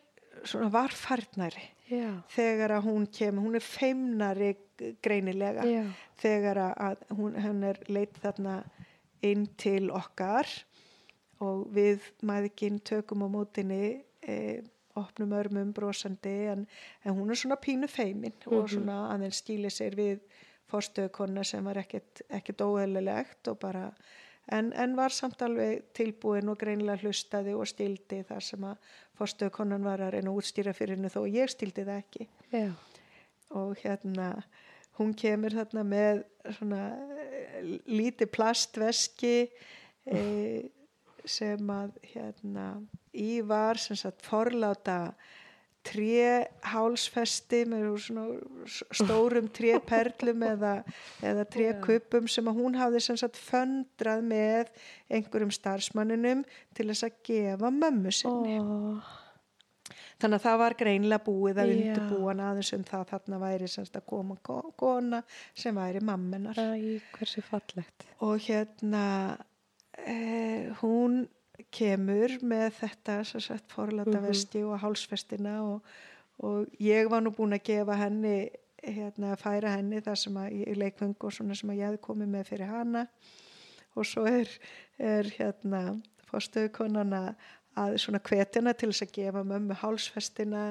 svona 0.45 0.71
varfarnari 0.73 1.63
Já. 1.91 2.23
þegar 2.33 2.71
að 2.79 2.87
hún 2.89 3.07
kemur, 3.13 3.43
hún 3.47 3.55
er 3.55 3.61
feimnari 3.61 4.57
greinilega 5.05 5.63
Já. 5.69 5.85
þegar 6.19 6.57
að 6.75 6.97
hún, 7.15 7.35
hún 7.37 7.63
er 7.69 7.79
leitt 7.89 8.17
þarna 8.23 8.63
inn 9.23 9.47
til 9.57 9.91
okkar 9.95 10.49
og 11.43 11.69
við 11.75 12.01
maðurkinn 12.27 12.81
tökum 12.83 13.23
á 13.23 13.29
mótinni 13.31 14.03
e, 14.23 14.63
opnum 14.97 15.33
örmum 15.33 15.73
brosandi 15.73 16.35
en, 16.53 16.67
en 17.05 17.15
hún 17.17 17.31
er 17.31 17.39
svona 17.41 17.57
pínu 17.57 17.89
feimin 17.89 18.35
og 18.47 18.65
Mhm. 18.65 18.73
svona 18.75 18.97
aðeins 19.15 19.43
skýli 19.43 19.71
sér 19.73 19.95
við 19.97 20.19
forstöðukonna 20.73 21.45
sem 21.45 21.65
var 21.65 21.77
ekkert, 21.83 22.23
ekkert 22.31 22.61
óeðlilegt 22.65 23.49
og 23.49 23.59
bara 23.61 23.93
en, 24.53 24.73
en 24.73 24.97
var 24.97 25.11
samt 25.15 25.43
alveg 25.43 25.83
tilbúin 25.95 26.49
og 26.49 26.59
greinilega 26.59 27.03
hlustaði 27.05 27.55
og 27.55 27.67
stildi 27.69 28.23
þar 28.29 28.43
sem 28.43 28.65
að 28.65 28.77
forstöðukonnan 29.21 29.85
var 29.85 30.01
að 30.01 30.15
reyna 30.17 30.31
að 30.33 30.41
útstýra 30.41 30.73
fyrir 30.75 30.97
hennu 30.97 31.09
þó 31.13 31.21
að 31.27 31.35
ég 31.37 31.53
stildi 31.53 31.85
það 31.85 31.99
ekki 32.03 32.29
Já. 32.53 32.73
og 33.51 33.77
hérna 33.85 34.43
hún 34.99 35.15
kemur 35.17 35.51
þarna 35.57 35.85
með 35.89 36.25
svona 36.59 36.81
eh, 37.19 37.63
lítið 37.87 38.31
plastveski 38.35 39.49
e, 40.07 40.69
sem 41.25 41.71
að 41.71 41.95
hérna 42.15 42.67
í 43.15 43.41
var 43.47 43.79
sem 43.81 43.97
sagt 43.97 44.23
forláta 44.27 45.15
tré 45.83 46.47
hálsfesti 46.71 47.65
með 47.67 47.89
svona 48.05 48.27
stórum 48.95 49.49
tréperlum 49.57 50.45
eða, 50.47 50.75
eða 51.27 51.45
trékupum 51.51 52.29
sem 52.31 52.47
að 52.47 52.61
hún 52.63 52.77
hafði 52.79 53.01
sem 53.03 53.19
sagt 53.19 53.41
föndrað 53.43 54.23
með 54.31 54.71
einhverjum 55.11 55.51
starfsmanninum 55.57 56.45
til 56.79 56.87
þess 56.93 57.09
að 57.09 57.19
gefa 57.27 57.73
mömmu 57.75 58.15
sinni 58.15 58.61
Ó. 58.63 59.03
þannig 60.23 60.39
að 60.39 60.45
það 60.47 60.59
var 60.63 60.77
greinlega 60.79 61.25
búið 61.27 61.59
að 61.65 61.73
Já. 61.73 61.77
undirbúan 61.81 62.45
aðeins 62.47 62.73
um 62.79 62.85
það 62.87 63.09
þarna 63.11 63.41
væri 63.43 63.71
semst 63.75 63.99
að 63.99 64.07
koma 64.15 64.37
ko- 64.47 64.73
kona 64.79 65.23
sem 65.55 65.75
væri 65.75 66.01
mammenar 66.07 66.63
Æ, 66.63 67.01
hversu 67.19 67.43
fallegt. 67.43 68.07
og 68.23 68.39
hérna 68.47 69.03
eh, 69.99 70.71
hún 70.81 71.29
kemur 71.71 72.39
með 72.43 72.73
þetta 72.81 73.19
sagt 73.25 73.73
forláta 73.73 74.19
Mhm. 74.19 74.27
vesti 74.27 74.63
og 74.65 74.81
hálsfestina 74.81 75.63
og, 75.63 75.83
og 76.39 76.67
ég 76.81 77.09
var 77.11 77.23
nú 77.23 77.31
búin 77.31 77.53
að 77.55 77.63
gefa 77.65 77.97
henni 77.97 78.51
hérna 78.83 79.37
færa 79.39 79.77
henni 79.77 80.01
það 80.03 80.17
sem 80.19 80.35
að 80.37 80.53
í 80.67 80.75
leikvöng 80.75 81.15
og 81.21 81.33
svona 81.33 81.55
sem 81.55 81.71
að 81.71 81.77
ég 81.79 81.87
hefði 81.87 82.01
komið 82.03 82.29
með 82.29 82.47
fyrir 82.49 82.67
hana 82.67 83.07
og 83.95 84.05
svo 84.07 84.25
er, 84.27 84.49
er 84.99 85.25
hérna 85.39 86.03
fórstöðukonana 86.31 87.35
að 87.79 87.95
svona 88.03 88.21
hvetjana 88.27 88.75
til 88.77 88.91
þess 88.91 89.05
að 89.07 89.13
gefa 89.17 89.43
mömmu 89.49 89.77
hálsfestina 89.81 90.63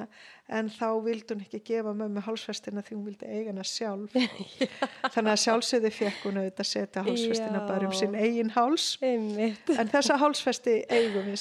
en 0.51 0.69
þá 0.69 0.87
vildi 1.05 1.33
hún 1.33 1.43
ekki 1.45 1.61
gefa 1.71 1.93
mömmu 1.97 2.21
hálsfestina 2.25 2.83
því 2.85 2.97
hún 2.97 3.05
vildi 3.09 3.29
eiga 3.29 3.53
hana 3.53 3.65
sjálf. 3.65 4.13
Þannig 5.13 5.31
að 5.33 5.41
sjálfsögði 5.45 5.93
fekk 5.97 6.25
hún 6.27 6.41
auðvitað 6.41 6.65
að 6.65 6.71
setja 6.71 7.05
hálsfestina 7.07 7.61
Já. 7.61 7.67
bara 7.71 7.89
um 7.89 7.95
sinn 7.97 8.17
eigin 8.17 8.53
háls. 8.53 8.87
Einmitt. 9.01 9.71
en 9.73 9.93
þessa 9.93 10.19
hálsfesti 10.21 10.77
eigum 10.91 11.31
við 11.31 11.39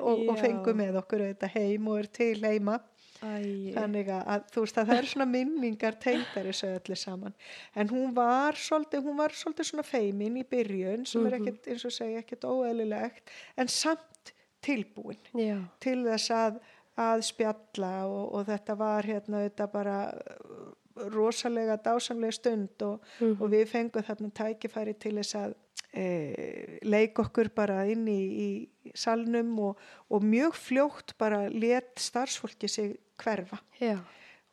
og, 0.00 0.24
og 0.28 0.38
fengum 0.40 0.80
með 0.80 1.02
okkur 1.02 1.26
auðvitað 1.26 1.58
heim 1.58 1.92
og 1.92 2.00
er 2.02 2.12
til 2.20 2.36
heima 2.44 2.78
Æ, 3.22 3.74
þannig 3.74 4.08
að 4.14 4.44
þú 4.54 4.62
veist 4.62 4.76
að 4.78 4.86
það 4.92 4.98
er 5.02 5.06
svona 5.10 5.26
minningar 5.26 5.96
tengdar 5.98 6.46
þessu 6.46 6.68
öllu 6.76 6.96
saman 6.96 7.34
en 7.74 7.88
hún 7.90 8.12
var 8.14 8.54
svolítið, 8.54 9.02
hún 9.08 9.16
var 9.18 9.34
svolítið 9.34 9.68
svona 9.72 9.82
feimin 9.86 10.36
í 10.38 10.44
byrjun 10.46 11.06
sem 11.06 11.26
er 11.26 11.34
Mhm. 11.38 11.48
ekkit, 11.48 11.66
eins 11.72 11.84
og 11.84 11.92
segja, 11.92 12.18
ekkit 12.22 12.44
óeðlilegt 12.46 13.30
en 13.56 13.66
samt 13.68 14.32
tilbúin 14.62 15.18
já. 15.34 15.58
til 15.80 16.04
þess 16.04 16.30
að, 16.30 16.60
að 16.98 17.22
spjalla 17.22 18.06
og, 18.06 18.34
og 18.34 18.46
þetta 18.46 18.76
var 18.78 19.02
hérna 19.02 19.42
þetta 19.48 19.66
bara 19.72 19.98
uh, 20.14 21.08
rosalega 21.14 21.76
dásamlega 21.78 22.32
stund 22.38 22.82
og, 22.82 23.00
Mhm. 23.20 23.42
og 23.42 23.50
við 23.50 23.66
fengum 23.66 24.02
þarna 24.02 24.30
tækifæri 24.34 24.94
til 24.98 25.14
þess 25.18 25.34
að 25.34 25.54
e, 25.94 26.78
leik 26.84 27.18
okkur 27.18 27.48
bara 27.54 27.84
inn 27.86 28.06
í, 28.06 28.22
í 28.46 28.92
salnum 28.94 29.58
og, 29.58 29.78
og 30.10 30.22
mjög 30.22 30.52
fljótt 30.54 31.14
bara 31.18 31.48
let 31.48 31.94
starfsfólki 31.98 32.68
sig 32.68 32.96
hverfa 33.22 33.58
Já. 33.80 33.98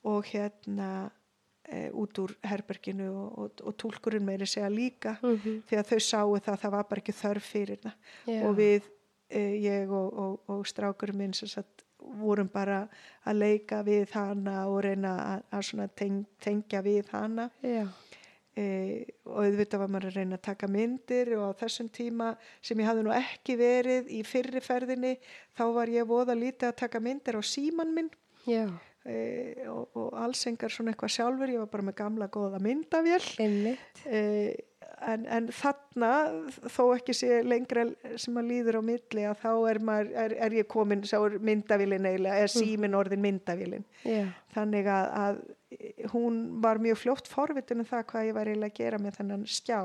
og 0.04 0.26
hérna 0.32 1.12
e, 1.66 1.90
út 1.92 2.20
úr 2.22 2.36
herberginu 2.46 3.08
og, 3.10 3.38
og, 3.40 3.62
og 3.66 3.78
túlkurinn 3.82 4.26
meiri 4.28 4.46
segja 4.46 4.70
líka 4.70 5.16
Mhm. 5.22 5.64
því 5.70 5.80
að 5.80 5.88
þau 5.92 6.00
sáu 6.00 6.36
það 6.38 6.54
að 6.54 6.62
það 6.66 6.72
var 6.78 6.84
bara 6.90 7.02
ekki 7.02 7.16
þörf 7.22 7.48
fyrir 7.54 7.80
það 7.82 8.44
og 8.46 8.56
við, 8.60 8.82
e, 9.30 9.40
ég 9.66 9.90
og, 9.90 10.14
og, 10.14 10.40
og 10.50 10.66
strákurinn 10.70 11.18
minn 11.18 11.34
sem 11.34 11.48
sagt 11.50 11.82
vorum 12.00 12.48
bara 12.54 12.84
að 13.26 13.40
leika 13.40 13.80
við 13.84 14.12
hana 14.14 14.68
og 14.70 14.84
reyna 14.86 15.42
að, 15.52 15.90
teng, 15.96 16.26
tengja 16.40 16.82
við 16.86 17.08
hana 17.10 17.50
Já. 17.64 17.88
e, 18.56 19.06
og 19.26 19.40
auðvitað 19.44 19.80
var 19.82 19.90
maður 19.90 20.12
að 20.12 20.16
reyna 20.20 20.38
að 20.38 20.44
taka 20.46 20.68
myndir 20.70 21.34
og 21.40 21.50
á 21.50 21.60
þessum 21.64 21.90
tíma 21.90 22.36
sem 22.62 22.78
ég 22.78 22.86
hafði 22.86 23.04
nú 23.08 23.12
ekki 23.16 23.56
verið 23.58 24.12
í 24.14 24.22
fyrri 24.24 24.62
ferðinni 24.62 25.16
þá 25.58 25.64
var 25.74 25.88
ég 25.90 26.06
voða 26.08 26.38
lítið 26.38 26.70
að 26.70 26.78
taka 26.84 27.00
myndir 27.02 27.40
á 27.40 27.42
síman 27.42 27.92
minn 27.96 28.12
Já. 28.46 28.66
e, 29.06 29.18
og, 29.72 29.90
og 29.98 30.16
alls 30.22 30.46
engar 30.50 30.74
svona 30.74 30.94
eitthvað 30.94 31.16
sjálfur 31.18 31.52
ég 31.54 31.62
var 31.64 31.72
bara 31.74 31.90
með 31.90 32.00
gamla 32.00 32.30
góða 32.34 32.62
myndavél 32.64 33.22
e, 34.06 34.22
en, 35.04 35.26
en 35.26 35.50
þarna 35.54 36.12
þó 36.72 36.82
ekki 36.96 37.16
sé 37.18 37.42
lengra 37.46 37.86
sem 38.22 38.38
að 38.40 38.50
líður 38.52 38.80
á 38.80 38.82
milli 38.86 39.26
að 39.28 39.40
þá 39.44 39.52
er, 39.72 39.80
maður, 39.90 40.12
er, 40.24 40.36
er 40.48 40.58
ég 40.60 40.70
komin 40.72 41.04
myndavélin 41.46 42.10
eiginlega, 42.10 42.42
er 42.46 42.54
símin 42.54 42.98
orðin 42.98 43.24
myndavélin 43.26 43.86
Já. 44.06 44.28
þannig 44.56 44.90
að, 44.92 45.08
að 45.22 46.12
hún 46.14 46.44
var 46.64 46.82
mjög 46.82 47.02
fljótt 47.04 47.32
forvitin 47.32 47.84
um 47.84 47.90
það 47.90 48.06
hvað 48.12 48.30
ég 48.30 48.38
var 48.38 48.52
eiginlega 48.52 48.74
að 48.74 48.84
gera 48.84 49.02
með 49.02 49.20
þennan 49.20 49.50
skjá 49.50 49.80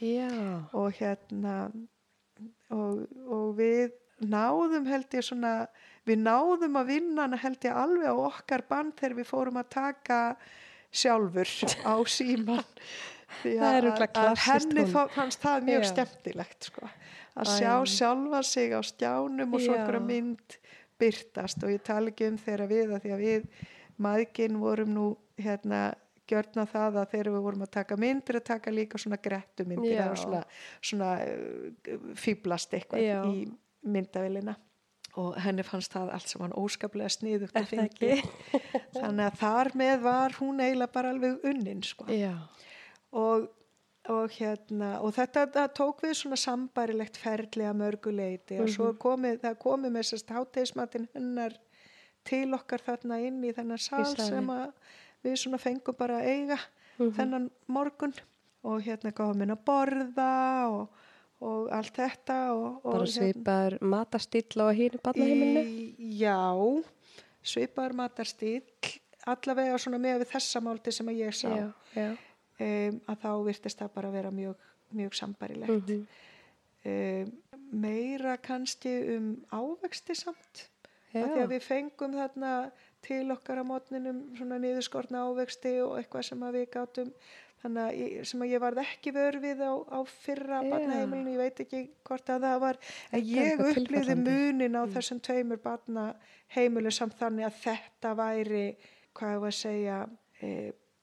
Já. 0.00 0.32
og 0.76 0.90
hérna 0.98 1.56
og, 2.72 3.06
og 3.24 3.52
við 3.58 3.94
náðum 4.24 4.88
held 4.88 5.12
ég 5.16 5.24
svona 5.24 5.54
við 6.06 6.22
náðum 6.22 6.78
að 6.80 6.92
vinna 6.92 7.26
hana 7.26 7.40
held 7.40 7.66
ég 7.66 7.82
alveg 7.82 8.08
á 8.08 8.16
okkar 8.28 8.64
band 8.68 8.94
þegar 8.98 9.18
við 9.18 9.28
fórum 9.30 9.60
að 9.60 9.68
taka 9.74 10.20
sjálfur 10.94 11.50
á 11.82 11.94
síman 12.06 12.64
því 13.42 13.56
að, 13.58 13.90
að 14.06 14.40
henni 14.46 14.86
fannst 14.92 15.42
það 15.42 15.68
mjög 15.68 15.86
skemmtilegt 15.90 16.70
sko. 16.70 16.88
að 17.36 17.52
sjá 17.56 17.72
sjálfa 17.90 18.42
sig 18.46 18.72
á 18.72 18.80
skjánum 18.86 19.56
og 19.56 19.62
svo 19.62 19.74
Já. 19.74 19.80
einhverja 19.80 20.06
mynd 20.06 20.58
byrtast 20.96 21.64
og 21.66 21.74
ég 21.74 21.84
tala 21.84 22.12
ekki 22.12 22.30
um 22.30 22.40
þegar 22.40 22.70
við 22.70 22.94
að 22.94 23.04
því 23.04 23.14
að 23.16 23.24
við 23.24 23.48
maðginn 24.06 24.60
vorum 24.60 24.92
nú 24.94 25.06
hérna 25.40 25.88
gjörna 26.26 26.64
það 26.66 27.00
að 27.02 27.10
þegar 27.12 27.32
við 27.34 27.44
vorum 27.44 27.64
að 27.66 27.72
taka 27.76 27.98
myndir 28.00 28.38
að 28.40 28.46
taka 28.48 28.72
líka 28.74 28.98
svona 28.98 29.18
grettu 29.22 29.66
myndir 29.68 29.98
Já. 29.98 30.06
og 30.10 30.18
svona, 30.18 30.40
svona 30.80 31.10
uh, 31.22 32.08
fýblast 32.18 32.74
eitthvað 32.74 33.04
Já. 33.04 33.18
í 33.30 33.44
myndavélina 33.86 34.56
og 35.16 35.36
henni 35.40 35.64
fannst 35.66 35.94
það 35.94 36.12
allt 36.16 36.30
sem 36.32 36.42
hann 36.44 36.56
óskaplega 36.56 37.12
sniðugt 37.12 37.56
að 37.56 37.74
ekki? 37.86 38.16
þannig 39.00 39.26
að 39.26 39.38
þar 39.42 39.70
með 39.82 40.00
var 40.04 40.38
hún 40.40 40.62
eiginlega 40.62 40.94
bara 40.96 41.12
alveg 41.14 41.46
unnin 41.50 41.82
sko. 41.86 42.08
Og, 43.16 43.46
og 44.12 44.36
hérna 44.36 44.96
og 45.00 45.14
þetta 45.16 45.66
tók 45.76 46.04
við 46.04 46.16
svona 46.20 46.38
sambærilegt 46.40 47.16
ferli 47.20 47.64
að 47.68 47.80
mörgu 47.80 48.12
leiti 48.12 48.60
og 48.60 48.68
svo 48.72 48.90
komið, 49.00 49.40
það 49.46 49.58
komið 49.62 49.96
með 49.96 50.08
sérst 50.10 50.34
hátegismatinn 50.36 51.08
hennar 51.14 51.56
til 52.26 52.50
okkar 52.56 52.82
þarna 52.82 53.20
inn 53.24 53.42
í 53.46 53.52
þennan 53.56 53.80
salinn. 53.80 54.20
sem 54.20 54.50
við 55.24 55.38
svona 55.40 55.60
fengum 55.62 55.96
bara 55.98 56.20
að 56.20 56.32
eiga 56.34 56.58
þennan 56.98 57.50
morgun. 57.70 58.14
Og 58.66 58.82
hérna 58.82 59.12
gáðum 59.14 59.44
inn 59.44 59.54
að 59.54 59.60
borða 59.68 60.30
og, 60.74 61.02
og 61.44 61.72
allt 61.74 61.98
þetta 61.98 62.36
og, 62.54 62.68
og 62.84 62.94
Bara 62.94 63.08
svipaður 63.12 63.76
matastýll 63.84 64.62
á 64.62 64.66
hínu 64.72 65.00
barnaheimilinu. 65.04 66.12
Já, 66.16 66.38
svipaður 67.46 67.96
matarstíl, 68.00 68.62
allavega 69.28 69.80
svona 69.82 70.00
með 70.02 70.22
við 70.24 70.32
þessa 70.32 70.62
málti 70.64 70.94
sem 70.94 71.10
að 71.12 71.20
ég 71.20 71.36
sá, 71.36 71.50
Já. 71.50 71.66
Já. 71.96 72.08
um, 72.60 73.00
að 73.12 73.20
þá 73.24 73.30
virtist 73.50 73.82
það 73.82 73.92
bara 73.98 74.14
vera 74.14 74.32
mjög, 74.32 74.70
mjög 74.96 75.18
sambarilegt. 75.20 75.92
Mhm. 75.92 76.06
um, 76.86 77.34
meira 77.76 78.36
kannski 78.38 78.92
um 79.16 79.30
ávexti 79.50 80.14
samt, 80.14 80.68
að 81.16 81.32
því 81.32 81.40
að 81.42 81.50
við 81.50 81.64
fengum 81.64 82.12
þarna 82.14 82.52
til 83.06 83.24
okkar 83.34 83.60
á 83.62 83.64
mótninum 83.66 84.20
svona 84.38 84.58
niðurskortna 84.62 85.24
ávexti 85.26 85.72
og 85.82 85.96
eitthvað 85.98 86.28
sem 86.28 86.44
að 86.46 86.60
við 86.60 86.68
gátum 86.76 87.10
þannig 87.66 87.82
að 87.84 87.98
ég, 88.00 88.24
sem 88.30 88.42
að 88.46 88.52
ég 88.54 88.62
varð 88.64 88.80
ekki 88.86 89.12
vör 89.16 89.38
við 89.42 89.60
á, 89.66 89.72
á 89.92 89.98
fyrra 90.06 90.62
Já. 90.62 90.70
barnaheimilinu, 90.72 91.34
ég 91.34 91.42
veit 91.44 91.60
ekki 91.66 91.82
hvort 92.06 92.32
að 92.32 92.46
það 92.46 92.60
var, 92.64 92.78
en 93.10 93.20
Þetta 93.20 93.36
ég 93.36 93.64
upplýði 93.66 94.16
munin 94.22 94.78
á 94.78 94.82
þessum 94.96 95.20
tveimur 95.26 95.60
barnaheimilu 95.66 96.90
samt 96.94 97.18
þannig 97.20 97.48
að 97.50 97.60
þetta 97.66 98.14
væri, 98.22 98.64
hvað 99.16 99.34
ég 99.36 99.40
var 99.44 99.52
að 99.52 99.60
segja, 99.60 99.98
e, 100.42 100.50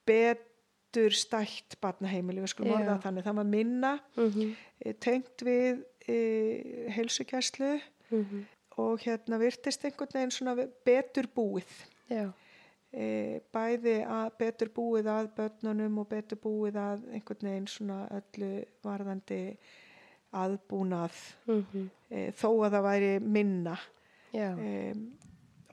betur 0.07 1.15
stætt 1.17 1.77
barnaheimili, 1.81 2.41
við 2.43 2.51
skulum 2.53 2.73
Já. 2.73 2.79
orða 2.81 2.97
þannig, 3.07 3.23
það 3.27 3.35
var 3.41 3.49
minna, 3.49 3.93
Mhm. 4.17 4.55
e, 4.85 4.93
tengt 4.93 5.37
við 5.45 5.83
e, 6.07 6.89
heilsugæslu 6.91 7.79
Mhm. 8.11 8.45
og 8.77 8.99
hérna 8.99 9.37
virtist 9.39 9.83
einhvern 9.85 10.11
veginn 10.13 10.31
svona 10.31 10.55
betur 10.85 11.27
búið 11.35 11.71
Já. 12.09 12.27
e, 12.27 12.33
bæði 12.93 13.95
að 14.05 14.27
betur 14.37 14.69
búið 14.75 15.07
að 15.09 15.31
börnunum 15.37 16.01
og 16.03 16.09
betur 16.11 16.37
búið 16.43 16.77
að 16.77 17.07
einhvern 17.17 17.47
veginn 17.49 17.69
svona 17.71 18.03
öllu 18.13 18.51
varðandi 18.85 19.39
aðbúnað. 20.33 21.17
Mhm. 21.47 21.89
e, 22.09 22.31
þó 22.37 22.49
að 22.65 22.75
það 22.75 22.85
væri 22.87 23.13
minna. 23.19 23.77
E, 24.33 24.93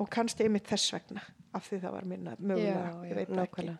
og 0.00 0.08
kannski 0.08 0.44
einmitt 0.44 0.68
þess 0.68 0.94
vegna 0.94 1.22
af 1.52 1.66
því 1.68 1.80
það 1.82 1.92
var 1.92 2.04
minna 2.04 2.36
mögulega, 2.38 2.90
Já, 2.90 3.08
ég 3.08 3.28
já, 3.66 3.76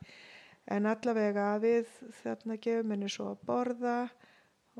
en 0.70 0.86
allavega 0.86 1.46
við 1.62 1.92
þarna 2.22 2.56
gefum 2.62 2.94
henni 2.94 3.10
svo 3.10 3.30
að 3.32 3.44
borða 3.48 3.96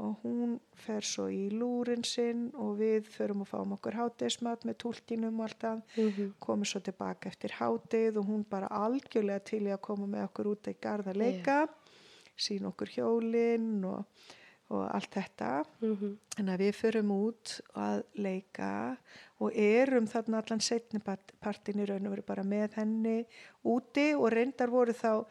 og 0.00 0.22
hún 0.24 0.54
fer 0.80 1.04
svo 1.04 1.26
í 1.28 1.50
lúrin 1.52 2.02
sinn 2.08 2.46
og 2.56 2.78
við 2.80 3.08
förum 3.12 3.42
og 3.44 3.48
fáum 3.50 3.74
okkur 3.76 3.98
hátegismat 3.98 4.64
með 4.64 4.78
túlkinum 4.84 5.38
og 5.42 5.46
allt 5.48 5.60
það 5.66 5.82
Mhm. 5.96 6.32
komum 6.40 6.64
svo 6.64 6.80
tilbaka 6.80 7.28
eftir 7.28 7.50
hátið 7.60 8.16
og 8.16 8.26
hún 8.30 8.44
bara 8.48 8.68
algjörlega 8.68 9.44
til 9.44 9.62
í 9.68 9.72
að 9.74 9.80
koma 9.80 10.06
með 10.06 10.24
okkur 10.30 10.46
út 10.54 10.68
í 10.72 10.76
garð 10.80 11.06
að 11.12 11.16
leika 11.20 11.68
sín 12.40 12.64
okkur 12.64 12.88
hjólinn 12.96 13.84
og, 13.84 14.04
og 14.70 14.88
allt 14.94 15.10
þetta 15.12 15.64
Mhm. 15.82 16.16
en 16.38 16.46
að 16.48 16.58
við 16.64 16.74
förum 16.80 17.10
út 17.10 17.60
að 17.76 18.02
leika 18.16 18.96
og 19.40 19.52
erum 19.54 20.06
þarna 20.06 20.38
allan 20.42 20.60
setni 20.60 21.00
partin 21.40 21.80
í 21.80 21.86
raun 21.88 22.06
og 22.06 22.12
veru 22.16 22.22
bara 22.26 22.42
með 22.42 22.72
henni 22.80 23.26
úti 23.64 24.14
og 24.16 24.32
reyndar 24.32 24.70
voru 24.70 24.92
þá 24.92 25.26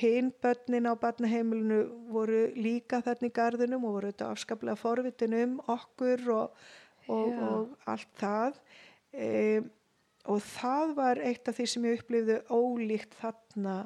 hinn 0.00 0.30
börnin 0.42 0.88
á 0.90 0.94
barnaheimilinu 0.98 1.80
voru 2.12 2.44
líka 2.56 3.00
þarna 3.04 3.30
í 3.30 3.34
garðinum 3.38 3.86
og 3.88 3.96
voru 3.98 4.12
þetta 4.12 4.30
afskaplega 4.34 4.78
forvitin 4.80 5.36
um 5.38 5.56
okkur 5.74 6.24
og, 6.34 6.62
og, 7.08 7.42
og 7.48 7.90
allt 7.90 8.14
það. 8.20 8.60
E, 9.12 9.28
og 10.28 10.42
það 10.44 10.94
var 10.98 11.22
eitt 11.24 11.48
af 11.48 11.58
því 11.58 11.68
sem 11.72 11.88
ég 11.88 12.02
upplifði 12.02 12.38
ólíkt 12.52 13.18
þarna 13.20 13.76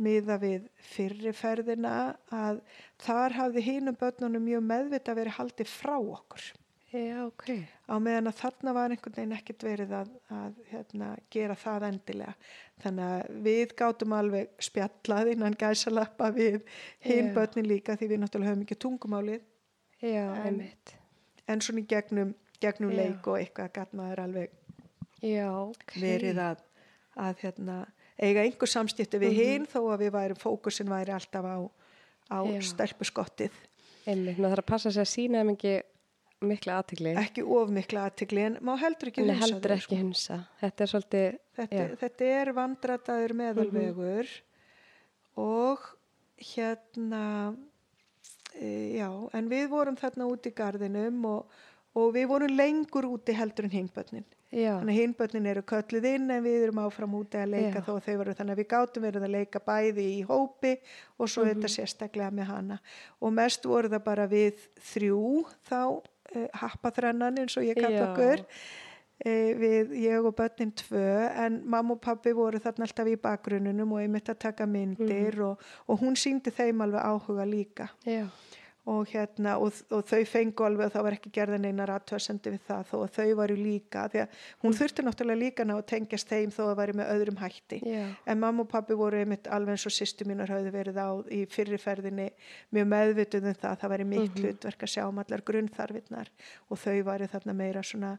miða 0.00 0.38
við 0.40 0.66
fyrriferðina 0.94 1.96
að 2.32 2.62
þar 3.04 3.36
hafði 3.36 3.66
hínum 3.66 3.98
börnunum 4.00 4.46
mjög 4.48 4.66
meðvita 4.68 5.16
verið 5.16 5.38
haldið 5.38 5.72
frá 5.72 5.96
okkur 5.98 6.50
Já, 6.90 7.22
ok. 7.26 7.44
á 7.86 7.94
meðan 8.02 8.26
að 8.26 8.38
þarna 8.40 8.72
var 8.74 8.90
einhvern 8.90 9.14
veginn 9.14 9.34
ekkert 9.36 9.62
verið 9.62 9.92
að, 9.94 10.08
að 10.34 10.54
hérna, 10.72 11.10
gera 11.30 11.54
það 11.54 11.84
endilega 11.86 12.32
þannig 12.82 13.04
að 13.06 13.36
við 13.44 13.74
gátum 13.78 14.14
alveg 14.16 14.48
spjallað 14.66 15.30
innan 15.36 15.54
gæsalappa 15.60 16.32
við 16.34 16.56
hinn 17.06 17.28
börnin 17.36 17.68
líka 17.70 17.94
því 18.00 18.08
við 18.10 18.20
náttúrulega 18.24 18.50
höfum 18.54 18.64
ekki 18.66 18.78
tungumálið 18.82 19.44
Já, 20.02 20.24
En- 20.34 20.46
einmitt. 20.48 20.94
en 21.46 21.60
svona 21.62 21.84
í 21.84 21.86
gegnum, 21.86 22.34
gegnum 22.60 22.90
leik 22.96 23.26
og 23.30 23.38
eitthvað 23.38 23.70
gæt 23.78 23.94
maður 24.00 24.24
alveg 24.24 24.50
Já, 25.22 25.46
ok. 25.52 25.94
verið 26.00 26.38
að, 26.42 26.64
að 27.22 27.44
hérna, 27.44 27.78
eiga 28.18 28.42
einhver 28.48 28.66
samskipti 28.74 29.20
við 29.22 29.30
Mhm. 29.36 29.40
hinn 29.44 29.66
þó 29.70 29.80
að 29.94 30.02
við 30.08 30.10
væri, 30.18 30.34
fókusin 30.42 30.90
væri 30.90 31.12
alltaf 31.14 31.44
á, 31.46 31.58
á 32.34 32.38
stelpuskottið 32.60 33.52
Einmitt, 34.08 34.38
maður 34.40 34.56
þarf 34.56 34.64
að 34.64 34.70
passa 34.74 34.90
sig 34.90 35.02
að 35.06 35.10
sína 35.14 35.38
þeim 35.44 35.54
ekki 35.54 35.74
mikla 36.40 36.78
aðtigli. 36.80 37.14
ekki 37.20 37.42
of 37.44 37.68
mikla 37.74 38.06
aðtikli 38.08 38.44
en 38.48 38.58
má 38.64 38.72
heldur 38.80 39.10
ekki 39.10 39.24
hunsa 39.26 39.38
heldur 39.44 39.74
ekki 39.76 39.84
sko. 39.88 39.98
hunsa. 40.00 40.38
Þetta 40.62 40.84
er 40.86 40.92
svolítið, 40.94 41.38
þetta, 41.60 41.86
þetta 42.00 42.30
er 42.40 42.52
vandrataður 42.56 43.34
meðalvegur 43.42 44.30
og 45.40 45.84
hérna 46.40 47.24
e, 48.56 48.96
já, 48.98 49.08
en 49.36 49.48
við 49.52 49.68
vorum 49.72 49.96
þarna 50.00 50.28
út 50.32 50.48
í 50.48 50.52
gardinum 50.56 51.24
og, 51.28 51.56
og 51.96 52.12
við 52.16 52.28
vorum 52.32 52.54
lengur 52.56 53.08
úti 53.10 53.34
heldur 53.36 53.68
en 53.68 53.74
hinbönnin 53.76 54.24
já, 54.50 54.72
þannig 54.80 54.94
að 54.96 55.00
hinbönnin 55.02 55.46
eru 55.52 55.62
kölluð 55.68 56.06
inn 56.10 56.30
en 56.34 56.42
við 56.42 56.64
erum 56.66 56.80
áfram 56.82 57.12
úti 57.20 57.38
að 57.38 57.52
leika 57.54 57.78
Já. 57.78 57.84
þó 57.86 57.92
að 57.98 58.06
þau 58.08 58.16
voru 58.22 58.34
þannig 58.38 58.56
að 58.56 58.62
við 58.62 58.70
gátum 58.72 59.04
verið 59.06 59.26
að 59.28 59.34
leika 59.36 59.60
bæði 59.68 60.06
í 60.16 60.22
hópi 60.26 60.72
og 61.20 61.28
svo 61.30 61.44
Mhm. 61.44 61.52
þetta 61.52 61.70
sérstaklega 61.76 62.30
með 62.40 62.48
hana 62.50 62.80
og 63.20 63.32
mest 63.36 63.68
voru 63.68 63.92
það 63.92 64.04
bara 64.08 64.26
við 64.26 64.64
þrjú 64.90 65.44
þá 65.68 65.82
happaþrennan 66.54 67.38
eins 67.42 67.56
og 67.56 67.64
ég 67.64 67.74
kalla 67.80 68.10
okkur 68.12 68.44
e, 69.24 69.32
við 69.60 69.90
ég 70.00 70.24
og 70.24 70.34
börnin 70.38 70.72
tvö 70.72 71.04
en 71.44 71.60
mamma 71.66 71.92
og 71.96 72.00
pappi 72.00 72.32
voru 72.32 72.58
þarna 72.58 72.86
alltaf 72.86 73.06
í 73.10 73.16
bakgrununum 73.20 73.92
og 73.92 74.00
einmitt 74.00 74.28
að 74.32 74.38
taka 74.46 74.66
myndir 74.66 75.34
Mhm. 75.34 75.42
og, 75.44 75.58
og 75.88 76.00
hún 76.00 76.16
síndi 76.16 76.50
þeim 76.50 76.80
alveg 76.82 77.02
áhuga 77.04 77.44
líka. 77.44 77.88
Já, 78.06 78.26
og 78.88 79.06
hérna 79.12 79.58
og, 79.60 79.74
og 79.92 80.06
þau 80.08 80.22
fengu 80.24 80.64
alveg 80.64 80.86
að 80.88 80.94
það 80.94 81.02
var 81.04 81.14
ekki 81.18 81.30
gerðin 81.36 81.66
einar 81.68 81.90
aðtöðsendi 81.92 82.52
við 82.54 82.62
það 82.66 82.86
þó 82.88 82.94
að 83.04 83.10
þau 83.18 83.34
varu 83.36 83.56
líka 83.60 84.04
því 84.08 84.20
að 84.22 84.38
hún 84.62 84.76
þurfti 84.78 85.04
náttúrulega 85.04 85.40
líka 85.42 85.66
ná 85.68 85.74
að 85.76 85.82
tengjast 85.92 86.28
þeim 86.32 86.54
þó 86.56 86.62
að 86.70 86.76
væri 86.80 86.94
með 86.96 87.10
öðrum 87.14 87.40
hætti 87.42 87.80
já, 87.84 88.06
en 88.26 88.40
mamma 88.40 88.64
og 88.64 88.70
pappi 88.72 88.96
voru 88.96 89.20
einmitt 89.20 89.50
alveg 89.52 89.76
eins 89.76 89.84
og 89.86 89.92
sýstu 89.92 90.24
mínar 90.26 90.48
hafði 90.54 90.72
verið 90.74 90.96
á 90.96 91.08
í 91.28 91.42
fyrriferðinni 91.52 92.30
mjög 92.72 92.88
meðvituð 92.94 93.50
um 93.52 93.58
það 93.60 93.76
það 93.84 93.92
væri 93.94 94.08
mitt 94.14 94.30
Mhm. 94.30 94.40
hlutverk 94.46 94.82
að 94.88 94.92
sjá 94.96 95.04
um 95.08 95.18
allar 95.18 95.42
grunnþarfinnar 95.44 96.30
og 96.70 96.78
þau 96.80 96.96
væri 97.04 97.28
þarna 97.28 97.54
meira 97.60 97.82
svona 97.84 98.14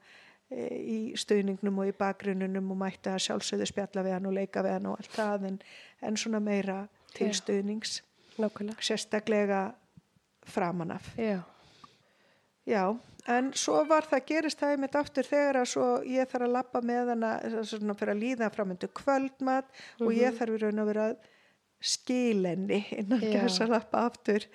e, 0.51 0.67
í 0.77 0.97
stuðningnum 1.17 1.77
og 1.79 1.87
í 1.89 1.97
bakgrununum 1.97 2.71
og 2.71 2.77
mætti 2.77 3.09
að 3.09 3.21
sjálfsögðu 3.25 3.65
spjalla 3.69 4.03
við 4.05 4.13
hann 4.17 4.25
og 4.29 4.33
leika 4.37 4.61
við 4.61 4.77
hann 4.77 4.85
og 4.93 4.97
allt 4.99 5.11
það 5.17 5.45
en, 5.49 5.59
en 6.01 6.17
svona 6.17 6.39
meira 6.39 6.87
til 7.15 7.31
nákvæmlega. 8.37 8.79
sérstaklega 8.79 9.73
framan 10.47 10.91
af. 10.97 11.11
Já, 11.17 11.41
Já, 12.69 12.83
en 13.31 13.49
svo 13.57 13.81
var 13.89 14.05
það 14.09 14.25
gerist 14.29 14.59
það 14.61 14.75
einmitt 14.75 14.97
aftur 14.99 15.25
þegar 15.25 15.61
að 15.63 15.69
svo 15.71 15.85
ég 16.05 16.29
þarf 16.29 16.45
að 16.45 16.55
lappa 16.55 16.81
með 16.85 17.11
hana 17.15 17.31
svona 17.65 17.95
fyrir 17.97 18.13
að 18.13 18.21
líða 18.21 18.49
framöndu 18.53 18.89
kvöldmat 19.01 19.81
og 19.99 20.11
ég 20.13 20.37
þarf 20.37 20.57
í 20.57 20.61
raun 20.61 20.83
að 20.83 20.91
vera 20.91 21.07
skilenni 21.81 22.83
innan 22.93 23.23
gæs 23.25 23.57
að 23.63 23.73
lappa 23.73 24.05
aftur 24.11 24.45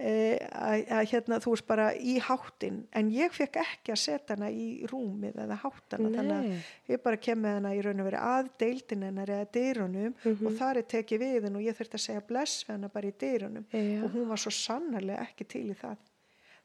að, 0.00 0.80
að 0.90 1.04
hérna 1.12 1.36
þú 1.38 1.52
veist 1.54 1.66
bara 1.68 1.84
í 1.94 2.16
háttin 2.18 2.80
en 2.98 3.10
ég 3.14 3.30
fekk 3.32 3.60
ekki 3.62 3.92
að 3.94 4.00
setja 4.02 4.34
hana 4.34 4.48
í 4.50 4.84
rúmið 4.90 5.36
eða 5.44 5.58
háttana 5.62 6.08
þannig 6.10 6.30
nei, 6.32 6.56
að 6.88 6.90
ég 6.96 7.02
bara 7.04 7.20
kem 7.22 7.38
með 7.44 7.54
hana 7.60 7.74
í 7.78 7.82
raun 7.86 8.00
að 8.02 8.08
vera 8.10 8.22
að 8.40 8.48
deildin 8.58 9.04
hennar 9.06 9.30
eða 9.36 9.46
dyrunum 9.54 10.14
Mhm. 10.24 10.46
og 10.46 10.56
þar 10.58 10.76
er 10.82 10.88
tekið 10.90 11.22
við 11.22 11.42
henn 11.46 11.56
og 11.56 11.62
ég 11.62 11.78
þurfti 11.78 11.94
að 12.00 12.04
segja 12.08 12.24
bless 12.26 12.64
við 12.66 12.74
hana 12.74 12.88
bara 12.88 13.06
í 13.06 13.12
dyrunum. 13.22 13.64
Já, 13.70 14.02
og 14.04 14.10
hún 14.16 14.28
var 14.28 14.36
svo 14.42 14.50
sannarlega 14.50 15.28
ekki 15.28 15.46
til 15.54 15.70
í 15.70 15.74
það. 15.78 15.96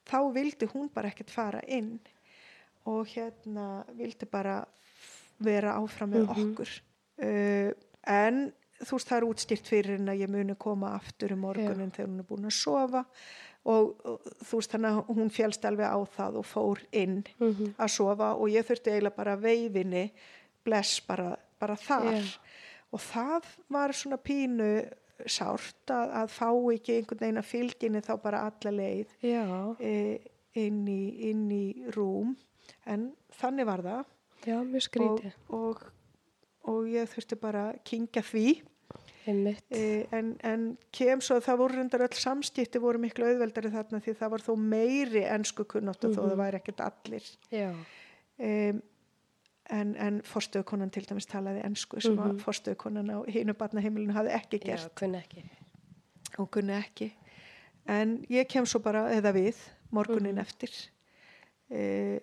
Þá 0.09 0.17
vildi 0.33 0.65
hún 0.73 0.89
bara 0.93 1.09
ekkert 1.13 1.29
fara 1.29 1.61
inn 1.67 1.99
og 2.89 3.05
hérna 3.13 3.83
vildi 3.93 4.25
bara 4.31 4.65
vera 5.39 5.75
áfram 5.77 6.09
með 6.15 6.25
Mhm. 6.27 6.51
okkur. 6.53 6.69
Uh, 7.21 7.71
en 8.07 8.51
þú 8.79 8.95
veist 8.95 9.11
það 9.11 9.17
er 9.17 9.27
útskýrt 9.27 9.69
fyrir 9.69 9.97
henn 9.97 10.11
að 10.11 10.23
ég 10.23 10.31
muni 10.31 10.55
koma 10.59 10.93
aftur 10.97 11.35
um 11.35 11.45
morgunin 11.45 11.93
þegar 11.95 12.09
hún 12.09 12.23
er 12.23 12.27
búin 12.29 12.49
að 12.49 12.55
sofa 12.57 13.03
og, 13.67 13.93
og 14.07 14.29
þú 14.39 14.59
veist 14.61 14.75
þannig 14.75 14.99
að 14.99 15.13
hún 15.19 15.33
fjálst 15.35 15.67
alveg 15.67 15.91
á 15.91 15.99
það 16.15 16.39
og 16.41 16.47
fór 16.47 16.83
inn 16.95 17.19
mhm, 17.37 17.73
að 17.77 17.93
sofa 17.97 18.33
og 18.37 18.53
ég 18.53 18.67
þurfti 18.67 18.93
eiginlega 18.93 19.19
bara 19.19 19.35
veifinni 19.39 20.05
bless 20.65 20.99
bara, 21.07 21.33
bara 21.59 21.75
þar. 21.79 22.15
Já. 22.15 22.39
og 22.93 23.03
það 23.03 23.53
var 23.71 23.95
svona 23.95 24.19
pínu 24.21 24.71
sárt 25.27 25.91
að, 25.91 26.13
að 26.21 26.31
fá 26.31 26.49
ekki 26.73 26.95
einhvern 26.95 27.23
veginn 27.23 27.41
að 27.41 27.49
fylginni 27.49 28.01
þá 28.05 28.13
bara 28.23 28.43
alla 28.47 28.71
leið 28.71 29.15
já, 29.25 29.43
e, 29.83 29.93
inn, 30.59 30.85
í, 30.87 31.01
inn 31.29 31.47
í 31.51 31.65
rúm. 31.95 32.35
En 32.87 33.09
þannig 33.35 33.67
var 33.67 33.83
það. 33.83 34.13
Já, 34.47 34.57
og, 35.03 35.25
og, 35.51 35.81
og 36.71 36.87
ég 36.87 37.09
þurfti 37.11 37.37
bara 37.41 37.65
að 37.73 37.81
kingja 37.89 38.23
því 38.23 38.45
en, 40.11 40.29
en 40.43 40.63
kem 40.95 41.21
svo 41.21 41.37
að 41.39 41.45
það 41.47 41.57
voru 41.61 41.77
reyndar 41.79 42.03
öll 42.07 42.17
samskipti 42.19 42.79
voru 42.83 42.99
miklu 43.03 43.25
auðveldari 43.29 43.71
þarna 43.73 43.99
því 44.05 44.13
það 44.19 44.31
var 44.35 44.43
þó 44.45 44.53
meiri 44.57 45.23
ennsku 45.35 45.65
kunnáttu 45.65 46.11
þó 46.13 46.21
Mhm. 46.21 46.29
það 46.29 46.41
væri 46.43 46.59
ekkert 46.61 46.83
allir 46.87 47.29
já, 47.51 47.69
um, 48.39 48.81
en, 49.69 49.95
en 49.95 50.21
forstöðukonan 50.25 50.91
til 50.91 51.03
dæmis 51.05 51.27
talaði 51.29 51.63
ennsku 51.65 52.01
sem 52.01 52.13
mm 52.13 52.19
Mhm. 52.19 52.31
-hmm. 52.31 52.43
forstöðukonan 52.45 53.09
á 53.13 53.17
hinu 53.29 53.53
barnaheimilinu 53.53 54.13
hafði 54.13 54.33
ekki 54.39 54.59
já, 54.59 54.65
gert 54.65 54.95
kunni 54.95 55.17
ekki. 55.17 55.43
og 56.39 56.51
kunni 56.51 56.73
ekki 56.73 57.11
en 57.87 58.25
ég 58.29 58.47
kem 58.47 58.65
svo 58.65 58.79
bara 58.79 59.09
eða 59.11 59.33
við 59.33 59.55
morgunin 59.91 60.35
Mhm. 60.35 60.39
eftir 60.41 60.69
e, 61.71 62.19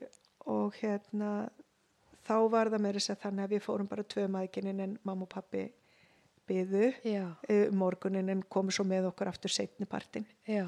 og 0.46 0.72
hérna 0.74 1.48
þá 2.26 2.50
var 2.50 2.66
það 2.70 2.80
meira 2.80 2.98
sér 2.98 3.16
þannig 3.16 3.44
að 3.44 3.48
við 3.50 3.60
fórum 3.62 3.88
bara 3.88 4.02
tvö 4.02 4.28
maðginin 4.28 4.80
en 4.80 4.98
mamma 5.04 5.22
og 5.22 5.28
pappi 5.28 5.72
Já, 7.04 7.24
e, 7.48 7.68
morgunin 7.70 8.28
en 8.30 8.42
komu 8.42 8.70
svo 8.70 8.84
með 8.86 9.08
okkur 9.12 9.28
aftur 9.32 9.50
setni 9.50 9.86
partin 9.86 10.26
já, 10.46 10.66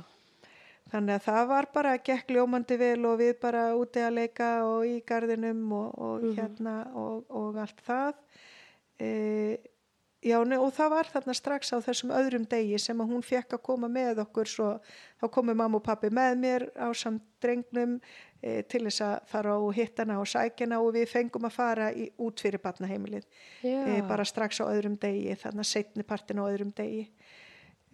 Þannig 0.88 1.18
að 1.18 1.24
það 1.26 1.48
var 1.50 1.66
bara 1.74 1.90
gekk 2.00 2.30
ljómandi 2.32 2.76
vel 2.80 3.04
og 3.04 3.18
við 3.20 3.34
bara 3.42 3.66
úti 3.76 4.00
að 4.00 4.14
leika 4.22 4.46
og 4.64 4.86
í 4.88 5.02
gardinum 5.04 5.66
og, 5.76 5.98
og 6.00 6.22
Mhm. 6.22 6.36
hérna 6.38 6.76
og, 6.96 7.26
og 7.28 7.58
allt 7.60 7.82
það. 7.84 8.14
E, 8.98 9.58
já, 10.22 10.38
ne, 10.44 10.58
og 10.58 10.72
það 10.74 10.90
var 10.90 11.08
þarna 11.12 11.34
strax 11.36 11.72
á 11.72 11.78
þessum 11.84 12.10
öðrum 12.10 12.46
degi 12.50 12.78
sem 12.82 12.98
að 13.00 13.12
hún 13.12 13.22
fekk 13.22 13.54
að 13.54 13.62
koma 13.62 13.88
með 13.88 14.18
okkur 14.24 14.48
svo 14.50 14.70
þá 15.20 15.26
komu 15.30 15.54
mamma 15.54 15.78
og 15.78 15.84
pappi 15.86 16.10
með 16.10 16.38
mér 16.42 16.64
á 16.74 16.88
samt 16.94 17.22
drengnum 17.42 18.00
e, 18.42 18.62
til 18.62 18.82
þess 18.88 19.00
að 19.06 19.14
fara 19.30 19.56
og 19.58 19.72
hitta 19.76 20.02
hana 20.02 20.18
og 20.18 20.26
sækjana 20.26 20.80
og 20.82 20.92
við 20.96 21.06
fengum 21.12 21.46
að 21.46 21.54
fara 21.54 21.90
í, 21.94 22.08
út 22.18 22.40
fyrir 22.42 22.58
barnaheimilið. 22.64 23.26
E, 23.62 24.00
bara 24.08 24.24
strax 24.26 24.58
á 24.60 24.66
öðrum 24.66 24.98
degi, 24.98 25.36
þarna 25.38 25.62
setni 25.64 26.02
partin 26.02 26.42
á 26.42 26.50
öðrum 26.50 26.72
degi. 26.74 27.06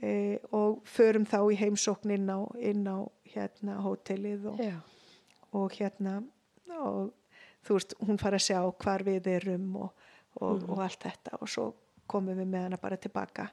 E, 0.02 0.38
og 0.52 0.80
förum 0.90 1.24
þá 1.28 1.38
í 1.52 1.56
heimsókn 1.60 2.10
inn 2.16 2.28
á, 2.32 2.40
inn 2.58 2.82
á 2.88 3.04
hérna 3.34 3.76
hótelið 3.84 4.48
og, 4.50 4.58
og 5.54 5.76
hérna 5.78 6.18
og 6.80 7.12
þú 7.64 7.76
veist, 7.78 7.94
hún 8.00 8.18
fara 8.20 8.36
að 8.40 8.48
sjá 8.48 8.58
hvar 8.82 9.04
við 9.06 9.28
erum 9.38 9.76
og, 9.76 9.92
og, 10.40 10.58
Mhm. 10.58 10.70
og 10.74 10.78
allt 10.84 11.04
þetta 11.06 11.38
og 11.40 11.48
svo 11.48 11.68
komum 12.06 12.36
við 12.38 12.46
með 12.50 12.62
hana 12.68 12.76
bara 12.82 12.96
tilbaka 12.96 13.48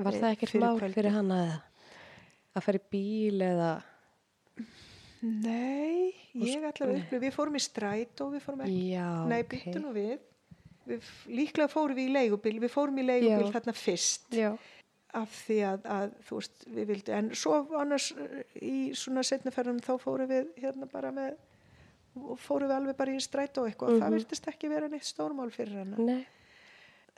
Var 0.00 0.12
það 0.16 0.30
ekkert 0.32 0.54
mál 0.62 0.78
kvöldið. 0.78 0.94
fyrir 0.94 1.12
hana 1.12 1.38
eða? 1.44 1.58
Að 2.56 2.62
fara 2.66 2.78
í 2.80 2.86
bíl 2.90 3.40
eða? 3.44 3.72
Nei, 5.22 6.14
ég 6.32 6.56
s- 6.56 6.64
ætla 6.64 6.86
að 6.86 6.94
upplifa, 6.96 7.20
við 7.20 7.34
fórum 7.36 7.56
í 7.58 7.60
stræt 7.60 8.20
og 8.24 8.30
við 8.32 8.40
fórum 8.46 8.62
ekki, 8.64 8.78
Já, 8.94 9.08
nei, 9.28 9.40
ok. 9.42 9.48
byttu 9.52 9.82
nú 9.82 9.92
við 9.92 10.18
við 10.88 11.08
líklega 11.28 11.68
fórum 11.70 11.94
við 11.98 12.08
í 12.08 12.12
leigubíl 12.14 12.56
við 12.62 12.72
fórum 12.72 12.96
í 12.98 13.04
leigubíl 13.04 13.44
Já. 13.50 13.52
þarna 13.58 13.74
fyrst 13.76 14.32
Já, 14.32 14.54
af 15.12 15.28
því 15.44 15.58
að, 15.68 15.84
að 15.84 16.14
þú 16.24 16.38
veist, 16.40 16.64
við 16.72 16.86
vildum 16.94 17.14
en 17.18 17.28
svo 17.36 17.58
annars 17.82 18.08
eh, 18.16 18.42
í 18.64 18.94
svona 18.96 19.22
setniferðum 19.28 19.82
þá 19.84 19.92
fórum 20.00 20.28
við 20.32 20.48
hérna 20.56 20.88
bara 20.90 21.12
með 21.12 21.36
fórum 22.40 22.66
við 22.70 22.76
alveg 22.78 22.96
bara 22.96 23.12
í 23.12 23.20
stræt 23.22 23.58
og 23.60 23.68
eitthvað 23.68 23.92
og 23.92 24.00
það 24.00 24.08
Mhm. 24.08 24.16
virtist 24.18 24.48
ekki 24.48 24.68
vera 24.72 24.88
neitt 24.88 25.04
stórmál 25.04 25.50
fyrir 25.52 25.76
hana 25.84 25.96
nei, 26.00 26.26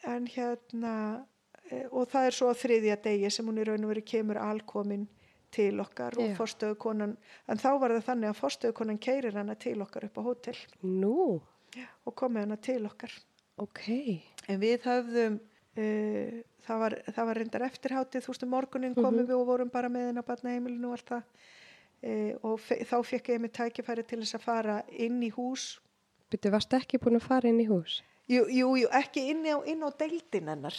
en 0.09 0.27
hérna 0.27 0.95
eh, 1.71 1.87
og 1.91 2.09
það 2.11 2.27
er 2.29 2.37
svo 2.37 2.51
á 2.51 2.55
þriðja 2.59 2.97
degi 3.05 3.31
sem 3.31 3.47
hún 3.47 3.61
í 3.63 3.67
raun 3.69 3.85
og 3.87 3.93
veru 3.95 4.03
kemur 4.07 4.41
alkomin 4.43 5.07
til 5.53 5.81
okkar 5.85 6.17
og 6.19 6.31
Já. 6.31 6.37
forstöðukonan 6.39 7.17
en 7.49 7.59
þá 7.61 7.71
var 7.81 7.93
það 7.99 8.07
þannig 8.09 8.31
að 8.33 8.39
forstöðukonan 8.41 8.99
keirir 9.05 9.35
hana 9.37 9.55
til 9.61 9.77
okkar 9.85 10.07
upp 10.09 10.17
á 10.19 10.23
hótel 10.25 10.57
nú, 10.83 11.41
og 12.07 12.15
komið 12.17 12.47
hana 12.47 12.57
til 12.57 12.81
okkar 12.89 13.13
ok, 13.61 13.83
en 14.49 14.61
við 14.63 14.87
höfðum 14.89 15.37
uh, 15.37 16.39
það, 16.65 16.79
var, 16.85 16.97
það 17.13 17.27
var 17.29 17.37
reyndar 17.43 17.67
eftirhátið 17.69 18.25
þú 18.25 18.33
veist 18.33 18.47
um 18.47 18.55
morgunin 18.57 18.95
komum 18.97 19.21
Mhm. 19.21 19.29
við 19.29 19.37
og 19.37 19.47
vorum 19.47 19.69
bara 19.71 19.89
með 19.93 20.09
henni 20.09 20.25
á 20.25 20.31
barnaheimilinu 20.31 20.89
og 20.89 20.97
allt 20.97 21.13
það 21.13 21.23
uh, 22.09 22.33
og 22.49 22.61
þá 22.65 22.97
fekk 23.13 23.29
ég 23.37 23.41
mig 23.45 23.53
tækifæri 23.53 24.07
til 24.09 24.23
þess 24.25 24.35
að 24.41 24.47
fara 24.49 24.79
inn 24.89 25.21
í 25.23 25.29
hús 25.37 25.79
byrju, 26.33 26.51
varstu 26.57 26.77
ekki 26.81 26.97
búin 26.99 27.21
að 27.21 27.29
fara 27.29 27.49
inn 27.53 27.61
í 27.61 27.69
hús? 27.69 28.01
Jú, 28.33 28.47
jú, 28.51 28.71
jú 28.83 28.93
ekki 29.01 29.27
inn 29.33 29.45
á, 29.49 29.59
inn 29.69 29.85
á 29.85 29.91
deildin 29.99 30.53
hennar 30.53 30.79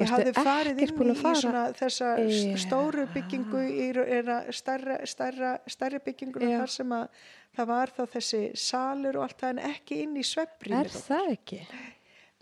ég 0.00 0.10
hafði 0.10 0.32
farið 0.36 0.82
inn 0.82 0.94
í, 0.94 1.08
að 1.12 1.20
fara? 1.22 1.64
þessa 1.78 2.10
yeah. 2.24 2.54
stóru 2.58 3.06
byggingu 3.14 3.62
í 3.70 3.88
er 4.02 4.30
stærra, 4.54 4.98
stærra, 5.06 5.56
stærri 5.70 6.00
byggingunum 6.04 6.54
Já. 6.54 6.60
þar 6.64 6.72
sem 6.74 6.94
að 6.96 7.20
það 7.54 7.70
var 7.70 7.92
þá 7.94 8.02
þessi 8.16 8.40
salur 8.58 9.20
og 9.20 9.28
allt 9.28 9.44
það 9.44 9.54
en 9.54 9.62
ekki 9.70 10.00
inn 10.02 10.16
í 10.18 10.24
svefbrýmið 10.26 10.88
Er 10.88 11.04
það 11.08 11.30
ekki? 11.36 11.60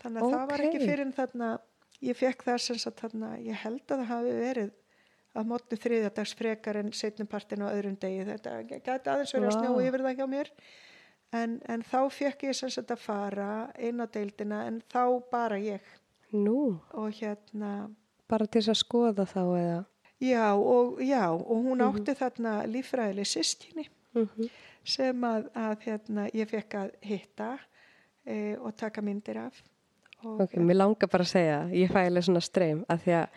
þannig 0.03 0.23
að 0.23 0.37
það 0.37 0.47
var 0.53 0.65
ekki 0.67 0.85
fyrir 0.87 1.05
en 1.05 1.17
þarna 1.17 1.51
ég 2.03 2.19
fekk 2.19 2.47
það 2.47 2.63
sem 2.67 2.81
sagt 2.83 3.03
þarna 3.05 3.35
ég 3.43 3.61
held 3.63 3.85
að 3.85 4.01
það 4.01 4.09
hafi 4.13 4.39
verið 4.39 4.73
að 5.33 5.49
mótnu 5.49 5.79
þriðadags 5.81 6.35
frekar 6.37 6.79
en 6.81 6.91
setnum 6.97 7.29
partin 7.31 7.63
og 7.65 7.73
öðrum 7.73 7.99
degi 8.01 8.25
þetta 8.29 8.57
gæti 8.69 9.13
aðeins 9.13 9.33
verið 9.33 9.47
að 9.49 9.53
Vá. 9.53 9.61
snjá 9.61 9.87
yfir 9.87 10.05
það 10.07 10.19
hjá 10.19 10.27
mér 10.33 10.51
en, 11.33 11.61
en 11.69 11.83
þá 11.83 11.99
fekk 12.13 12.43
ég 12.49 12.55
sem 12.59 12.71
sagt 12.71 12.91
að 12.91 12.99
fara 12.99 13.49
inn 13.79 14.01
á 14.01 14.07
deildina 14.07 14.65
en 14.67 14.83
þá 14.93 15.23
bara 15.31 15.57
ég. 15.59 15.81
Nú, 16.33 16.79
og 16.95 17.11
hérna 17.13 17.91
bara 18.29 18.47
til 18.47 18.63
þess 18.63 18.73
að 18.73 18.81
skoða 18.85 19.25
þá 19.29 19.41
eða? 19.61 19.85
já 20.23 20.55
og, 20.55 21.01
já, 21.03 21.27
og 21.33 21.65
hún 21.67 21.79
Mhm. 21.83 21.89
átti 21.89 22.15
þarna 22.15 22.67
líffræðileg 22.67 23.27
systkini. 23.27 23.89
Mm 24.15 24.49
sem 24.85 25.21
að, 25.23 25.45
að 25.55 25.77
hérna, 25.85 26.25
ég 26.35 26.49
fekk 26.51 26.75
að 26.75 26.89
hitta 27.07 27.59
e, 28.27 28.57
og 28.59 28.75
taka 28.77 29.01
myndir 29.01 29.37
af. 29.39 29.63
Og, 30.25 30.41
Ok, 30.41 30.57
mér 30.59 30.75
langar 30.77 31.09
bara 31.09 31.23
að 31.23 31.31
segja, 31.31 31.61
ég 31.71 31.89
fæ 31.93 32.07
alveg 32.09 32.25
svona 32.25 32.41
streym 32.43 32.81
að 32.91 32.99
því 33.05 33.13
að 33.21 33.29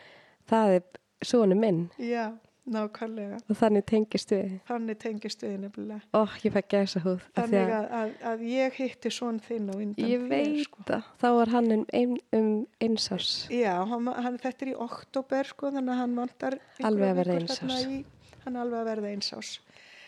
það 0.50 0.74
er 0.76 0.82
svona 1.22 1.56
minn. 1.56 1.84
Já, 2.00 2.32
nákvæmlega 2.66 3.38
og 3.50 3.58
þannig 3.60 3.84
tengist 3.86 4.32
við. 4.34 4.54
þannig 4.68 4.98
tengist 5.04 5.44
við 5.46 5.58
nefnilega 5.62 6.02
Ó, 6.18 6.26
ég 6.44 6.54
fæ 6.56 6.62
gæsa 6.74 7.00
húð. 7.04 7.22
þannig 7.38 7.74
að, 7.78 7.86
að, 8.00 8.14
að 8.32 8.44
ég 8.50 8.80
hitti 8.80 9.12
svon 9.14 9.40
þinn 9.40 9.70
og 9.70 9.82
undan 9.84 10.10
Ég 10.10 10.24
þér, 10.24 10.30
veit 10.32 10.64
sko. 10.66 10.86
það, 10.90 11.04
þá 11.22 11.28
var 11.38 11.54
hann 11.54 11.72
um, 11.76 11.86
ein, 11.94 12.16
um 12.34 12.50
einsás. 12.82 13.30
já, 13.54 13.76
hann, 13.92 14.08
hann, 14.08 14.40
þetta 14.42 14.66
er 14.66 14.72
í 14.74 14.76
oktober 14.88 15.44
sko, 15.52 15.70
þannig 15.76 15.94
að 15.94 16.02
hann 16.02 16.16
vantar 16.18 16.58
Alveg 16.82 17.12
að 17.12 17.20
verða 17.22 17.38
vikur 17.38 17.46
eins 17.46 17.60
þarna 17.62 17.78
árs. 17.78 17.86
í- 17.86 18.42
hann 18.46 18.56
alveg 18.64 18.80
að 18.82 18.90
verða 18.94 19.14
eins 19.14 19.32
ás 19.38 19.54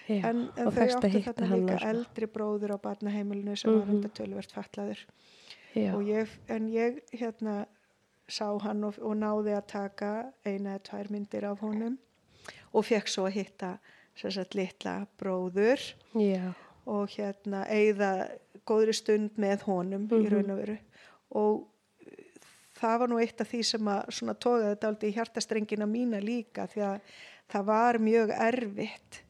Já, 0.08 0.22
en, 0.24 0.38
en 0.56 0.72
þau 0.72 0.82
að 0.82 0.94
áttu 0.96 1.22
þarna 1.28 1.48
líka 1.52 1.78
eldri 1.92 2.28
bróður 2.32 2.74
á 2.74 2.78
barnaheimilinu 2.80 3.58
sem 3.60 3.74
var 3.74 3.86
Mhm. 3.86 3.96
enda 3.98 4.10
tölvert 4.16 4.52
fatlaður 4.56 5.06
Já, 5.76 5.94
og 5.94 6.02
ég, 6.08 6.28
en 6.50 6.70
ég 6.72 7.02
hérna 7.14 7.66
sá 8.28 8.48
hann 8.64 8.84
og, 8.88 8.96
og 9.04 9.14
náði 9.20 9.54
að 9.56 9.66
taka 9.68 10.12
eina 10.46 10.78
eða 10.78 10.84
tvær 10.90 11.12
myndir 11.12 11.44
af 11.52 11.60
honum 11.60 11.98
og 12.74 12.86
fekk 12.86 13.08
svo 13.08 13.26
að 13.28 13.34
hitta 13.42 13.78
sagt 14.18 14.56
litla 14.56 15.08
bróður 15.20 15.82
já, 16.16 16.54
og 16.86 17.10
hérna 17.10 17.66
eigða 17.70 18.30
góðri 18.66 18.94
stund 18.96 19.38
með 19.38 19.62
honum 19.68 20.08
í 20.10 20.24
Mhm. 20.24 20.30
raun 20.34 20.52
og 20.52 20.58
veru 20.58 20.78
og 21.32 21.68
það 22.80 23.00
var 23.00 23.08
nú 23.10 23.20
eitt 23.22 23.42
af 23.42 23.48
því 23.52 23.62
sem 23.66 23.82
að 23.88 24.38
tókaði 24.40 24.76
þetta 24.76 24.88
aldrei 24.88 25.10
í 25.12 25.16
hjartastrengina 25.16 25.86
mína 25.90 26.20
líka 26.22 26.68
því 26.68 26.82
að 26.82 27.00
það 27.50 27.66
var 27.66 27.98
mjög 27.98 28.30
erfitt 28.38 29.22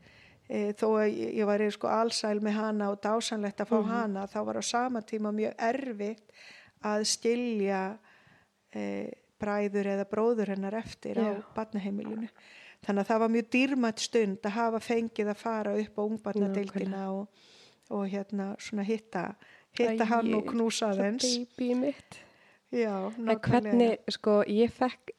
e, 0.49 0.71
þó 0.73 0.87
að 1.03 1.35
ég, 1.35 1.45
var 1.45 1.59
sko 1.71 1.87
allsæl 1.87 2.39
með 2.39 2.51
hana 2.55 2.89
og 2.91 3.01
dásanlegt 3.01 3.59
að 3.59 3.67
fá 3.67 3.79
Mhm. 3.81 3.89
hana 3.89 4.27
þá 4.27 4.45
var 4.45 4.55
á 4.55 4.63
sama 4.63 5.01
tíma 5.01 5.31
mjög 5.35 5.53
erfitt 5.59 6.31
að 6.83 7.03
skilja 7.05 7.97
e, 8.73 9.11
bræður 9.39 9.85
eða 9.85 10.05
bróður 10.09 10.47
hennar 10.55 10.73
eftir 10.73 11.17
á 11.19 11.35
Já. 11.35 11.43
Þannig 12.85 13.01
að 13.03 13.07
það 13.11 13.19
var 13.23 13.29
mjög 13.35 13.49
dýrmætt 13.55 13.99
stund 13.99 14.37
að 14.45 14.55
hafa 14.57 14.79
fengið 14.79 15.29
að 15.33 15.41
fara 15.41 15.75
upp 15.81 15.97
á 15.97 16.01
ungbarnadeildina 16.05 17.03
og, 17.11 17.27
og 17.89 18.07
hérna 18.11 18.55
svona 18.59 18.83
hitta 18.87 19.25
hitta 19.77 20.03
Æi, 20.03 20.09
hann 20.09 20.33
og 20.33 20.45
knúsa 20.51 20.89
mitt. 21.75 22.19
já, 22.71 22.93
hvernig, 23.41 23.97
sko, 24.11 24.41
ég 24.47 24.71
fekk, 24.73 25.11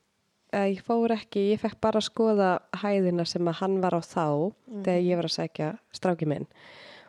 eða 0.53 0.69
ég 0.73 0.83
fór 0.85 1.13
ekki, 1.15 1.43
ég 1.53 1.61
fekk 1.61 1.79
bara 1.81 2.01
að 2.01 2.09
skoða 2.09 2.49
hæðina 2.83 3.25
sem 3.29 3.45
að 3.49 3.59
hann 3.63 3.81
var 3.81 3.95
á 3.97 4.01
þá 4.01 4.25
Mhm. 4.69 4.83
þegar 4.85 5.03
ég 5.09 5.17
var 5.17 5.25
að 5.29 5.37
sækja 5.39 5.79
stráki 5.93 6.27
minn. 6.27 6.47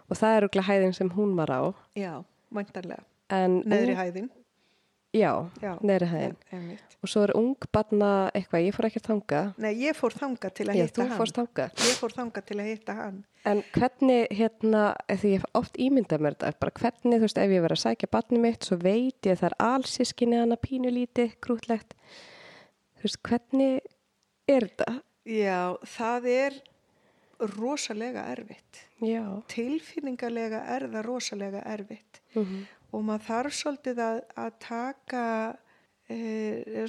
Og 0.09 0.17
það 0.17 0.35
er 0.37 0.47
úrglega 0.47 0.67
hæðin 0.69 0.93
sem 0.95 1.09
hún 1.09 1.35
var 1.35 1.47
á. 1.51 1.61
já, 1.95 2.23
væntanlega, 2.51 3.03
En 3.29 3.61
neðri 3.63 3.95
hæðin 3.95 4.29
Já, 5.15 5.31
já, 5.61 5.71
neðri 5.81 6.05
hæðin. 6.11 6.35
einmitt. 6.53 6.83
Og 7.01 7.09
svo 7.09 7.23
er 7.25 7.31
ung 7.39 7.55
barna 7.73 8.29
eitthvað, 8.35 8.65
ég 8.67 8.75
fór 8.75 8.85
ekki 8.89 8.99
að 9.01 9.07
þanga. 9.09 9.39
nei, 9.57 9.71
ég 9.81 9.95
fór 9.97 10.13
þanga 10.13 10.49
til 10.53 10.67
að 10.69 10.75
Já, 10.77 10.83
hitta 10.85 11.01
þú 11.01 11.07
hann 11.07 11.17
fórst 11.17 11.37
þanga. 11.39 11.65
ég 11.89 11.95
fór 11.97 12.13
þanga 12.13 12.41
til 12.45 12.57
að 12.59 12.67
hitta 12.69 12.93
hann 12.99 13.17
En 13.45 13.63
hvernig, 13.73 14.27
hérna, 14.35 14.83
því 15.09 15.29
ég 15.37 15.45
oft 15.55 15.77
ímyndað 15.79 16.19
mér 16.21 16.35
þetta, 16.35 16.59
bara 16.59 16.71
hvernig, 16.75 17.15
þú 17.17 17.25
veist, 17.25 17.37
ef 17.39 17.49
ég 17.55 17.63
verið 17.63 17.77
að 17.77 17.83
sækja 17.85 18.09
barnið 18.11 18.39
mitt, 18.43 18.63
svo 18.67 18.77
veit 18.77 19.25
ég 19.25 19.31
að 19.31 19.39
það 19.39 19.49
er 19.49 19.55
allsískinni 19.69 20.35
hana 20.43 20.57
pínulítið, 20.59 21.31
krútlegt. 21.41 21.93
Þú 22.99 23.07
veist, 23.07 23.21
hvernig 23.23 23.79
er 24.47 24.67
þetta? 24.67 25.01
já, 25.25 25.77
það 25.85 26.27
er 26.35 26.53
rosalega 27.39 28.25
erfitt 28.33 28.81
Já. 28.99 29.23
tilfinningarlega 29.47 30.59
er 30.75 30.87
það 30.91 31.05
rosalega 31.07 31.61
erfitt 31.65 32.19
Mm 32.35 32.65
og 32.91 33.03
maður 33.05 33.25
þarf 33.27 33.53
svolítið 33.59 33.99
að, 34.05 34.19
að 34.43 34.53
taka 34.65 35.23
e, 36.09 36.19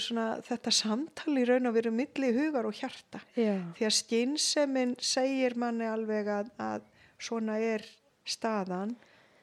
svona, 0.00 0.26
þetta 0.46 0.72
samtal 0.72 1.34
í 1.36 1.44
raun 1.48 1.68
og 1.70 1.74
veru 1.76 1.92
milli 1.92 2.30
hugar 2.36 2.68
og 2.70 2.76
hjarta 2.78 3.20
Já. 3.36 3.56
því 3.76 3.88
að 3.88 3.96
skynnsemin 3.98 4.94
segir 5.04 5.56
manni 5.60 5.88
alveg 5.90 6.30
að, 6.38 6.52
að 6.60 6.86
svona 7.20 7.58
er 7.60 7.84
staðan 8.24 8.94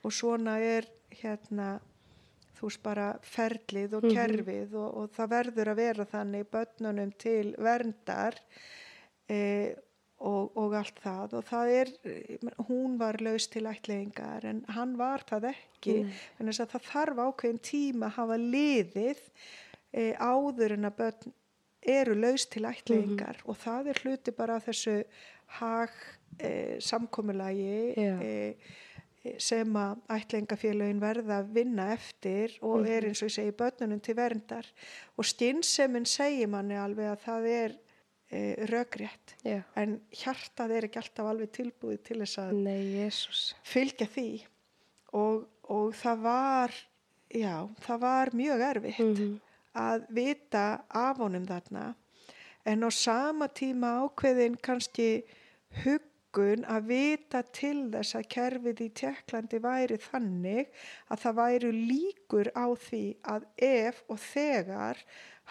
og 0.05 0.13
svona 0.15 0.57
er 0.63 0.87
hérna 1.21 1.75
þú 2.57 2.65
veist 2.71 2.81
bara 2.81 3.07
ferlið 3.21 3.91
og 3.99 4.07
Mhm. 4.07 4.15
kerfið 4.17 4.71
og, 4.81 4.95
og 5.03 5.09
það 5.13 5.29
verður 5.35 5.69
að 5.73 5.75
vera 5.83 6.05
þannig 6.09 6.47
börnunum 6.49 7.11
til 7.21 7.51
verndar 7.61 8.39
e, 9.29 9.75
og, 10.25 10.57
og 10.57 10.75
allt 10.77 10.99
það. 11.03 11.37
Og 11.39 11.47
það 11.47 11.73
er, 11.75 11.91
hún 12.69 12.97
var 12.99 13.19
laus 13.23 13.47
til 13.53 13.67
ætlingar 13.69 14.47
en 14.49 14.63
hann 14.73 14.95
var 14.99 15.25
það 15.29 15.51
ekki. 15.53 15.99
Nei. 16.07 16.13
en 16.39 16.49
þess 16.49 16.63
að 16.63 16.75
það 16.75 16.87
þarf 16.91 17.23
ákveðin 17.27 17.63
tíma 17.69 18.09
að 18.09 18.17
hafa 18.17 18.39
liðið 18.41 19.23
e, 19.93 20.03
áður 20.17 20.77
en 20.77 20.89
að 20.89 20.97
börn 21.01 21.35
eru 21.87 22.17
laus 22.17 22.47
til 22.51 22.65
ætlingar 22.67 23.39
og 23.45 23.59
það 23.61 23.93
er 23.93 24.01
hluti 24.03 24.33
bara 24.35 24.57
þessu 24.59 24.97
hag 25.59 25.93
e, 26.41 26.51
samkomulagi 26.83 27.93
Já. 27.95 28.17
e, 28.19 29.37
sem 29.43 29.73
að 29.75 30.01
ætlingafélagin 30.17 31.01
verða 31.03 31.41
að 31.41 31.49
vinna 31.57 31.89
eftir 31.93 32.53
og 32.63 32.87
er 32.87 33.09
eins 33.09 33.21
og 33.21 33.29
ég 33.29 33.35
segi 33.35 33.55
börnunum 33.59 33.99
til 34.03 34.15
verndar. 34.17 34.67
Og 35.19 35.27
skynnsemin 35.27 36.07
segir 36.07 36.49
manni 36.51 36.77
alveg 36.79 37.11
að 37.11 37.25
það 37.25 37.49
er 37.51 37.75
e, 38.31 38.55
rökrétt 38.69 39.35
Já. 39.45 39.61
en 39.75 39.99
hjartað 40.11 40.71
er 40.77 40.87
ekki 40.89 40.99
alltaf 41.01 41.29
alveg 41.31 41.51
tilbúið 41.55 42.01
til 42.03 42.19
þess 42.23 42.37
að 42.43 42.53
Nei, 42.63 43.09
fylgja 43.63 44.07
því 44.15 44.27
og, 45.13 45.45
og 45.71 45.93
það 45.95 46.21
var 46.25 46.73
já, 47.31 47.55
það 47.85 47.99
var 48.03 48.33
mjög 48.35 48.65
erfitt 48.71 48.99
Mhm. 49.03 49.39
að 49.77 50.05
vita 50.09 50.65
af 50.89 51.17
honum 51.21 51.45
þarna 51.47 51.95
en 52.65 52.83
á 52.83 52.89
sama 52.91 53.47
tíma 53.47 53.93
ákveðin 54.03 54.57
kannski 54.59 55.23
huggun 55.83 56.65
að 56.67 56.87
vita 56.89 57.41
til 57.55 57.89
þess 57.93 58.15
að 58.19 58.27
kerfið 58.33 58.81
í 58.81 58.89
Tjekklandi 58.99 59.59
væri 59.63 59.97
þannig 60.01 60.67
að 61.11 61.21
það 61.23 61.37
væru 61.39 61.71
líkur 61.71 62.49
á 62.57 62.67
því 62.75 63.03
að 63.23 63.45
ef 63.69 64.03
og 64.09 64.19
þegar 64.19 64.97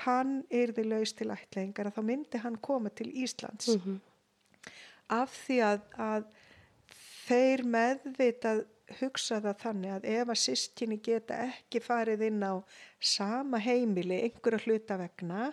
hann 0.04 0.42
yrði 0.52 0.84
laus 0.90 1.12
til 1.16 1.30
ætlingar 1.32 1.88
að 1.90 1.96
þá 1.96 2.02
myndi 2.10 2.38
hann 2.42 2.56
koma 2.62 2.90
til 2.90 3.08
Íslands 3.24 3.68
Mhm. 3.76 4.00
af 5.10 5.30
því 5.46 5.56
að, 5.62 5.80
að 5.98 6.24
þeir 7.28 7.62
meðvitað 7.64 8.64
hugsa 9.00 9.40
það 9.42 9.56
þannig 9.62 9.92
að 9.96 10.04
ef 10.14 10.28
að 10.30 10.40
sískinni 10.44 10.98
geta 11.02 11.38
ekki 11.48 11.80
farið 11.82 12.22
inn 12.28 12.42
á 12.46 12.54
sama 13.00 13.58
heimili 13.58 14.20
einhverja 14.28 14.62
hluta 14.66 14.98
vegna 15.00 15.48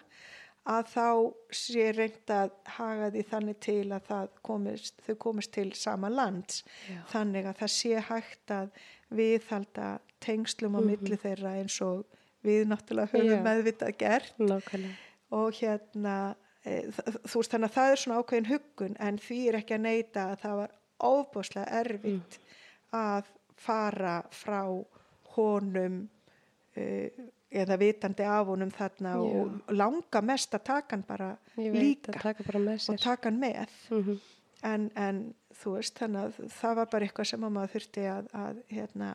að 0.70 0.91
þá 0.94 1.07
sé 1.52 1.88
reynd 1.98 2.30
að 2.32 2.52
haga 2.78 3.10
því 3.11 3.24
þannig 3.32 3.57
til 3.60 3.90
að 3.98 4.30
komist, 4.45 5.02
þau 5.07 5.15
komist 5.20 5.52
til 5.52 5.72
sama 5.76 6.10
lands 6.10 6.61
Já. 6.88 7.02
þannig 7.11 7.45
að 7.49 7.57
það 7.64 7.74
sé 7.78 8.03
hægt 8.10 8.53
að 8.53 8.70
viðhalda 9.11 9.90
tengslum 10.24 10.78
á 10.78 10.82
milli 10.86 11.18
þeirra 11.20 11.56
eins 11.60 11.82
og 11.84 12.06
við 12.44 12.64
náttúrulega 12.72 13.11
höfum 13.14 13.32
Já. 13.32 13.41
meðvitað 13.48 13.98
gert 13.98 14.40
Nákvæmlega. 14.40 14.95
og 15.32 15.53
hérna 15.60 16.15
e, 16.65 16.82
þú 17.28 17.36
veist 17.41 17.52
þannig 17.56 17.70
að 17.70 17.78
það 17.78 17.91
er 17.95 18.02
svona 18.03 18.20
ákveðin 18.24 18.49
huggun 18.52 18.98
en 18.99 19.18
því 19.24 19.40
er 19.49 19.60
ekki 19.61 19.78
að 19.78 19.86
neyta 19.88 20.26
að 20.34 20.41
það 20.44 20.57
var 20.61 20.76
ofbáslega 21.03 21.80
erfitt 21.84 22.40
að 22.94 23.32
fara 23.64 24.18
frá 24.32 24.60
honum 25.36 26.02
uh, 26.78 27.07
eða 27.53 27.78
vitandi 27.78 28.26
af 28.26 28.48
honum 28.49 28.72
þarna 28.74 29.11
Já. 29.14 29.24
og 29.24 29.74
langa 29.78 30.22
mest 30.26 30.56
að 30.57 30.64
taka 30.70 30.95
hann 30.95 31.03
bara 31.07 31.32
líka 31.57 32.14
taka 32.18 32.44
bara 32.48 32.78
og 32.90 32.99
taka 33.03 33.30
hann 33.30 33.40
með 33.41 33.76
Mhm. 33.91 34.20
en, 34.64 34.91
en 34.95 35.20
þú 35.53 35.76
veist 35.78 35.99
þannig 35.99 36.24
að 36.40 36.49
það 36.49 36.76
var 36.80 36.86
bara 36.91 37.06
eitthvað 37.06 37.28
sem 37.30 37.44
að 37.44 37.52
maður 37.57 37.74
þurfti 37.76 38.06
að, 38.10 38.28
að 38.34 38.61
hérna, 38.72 39.10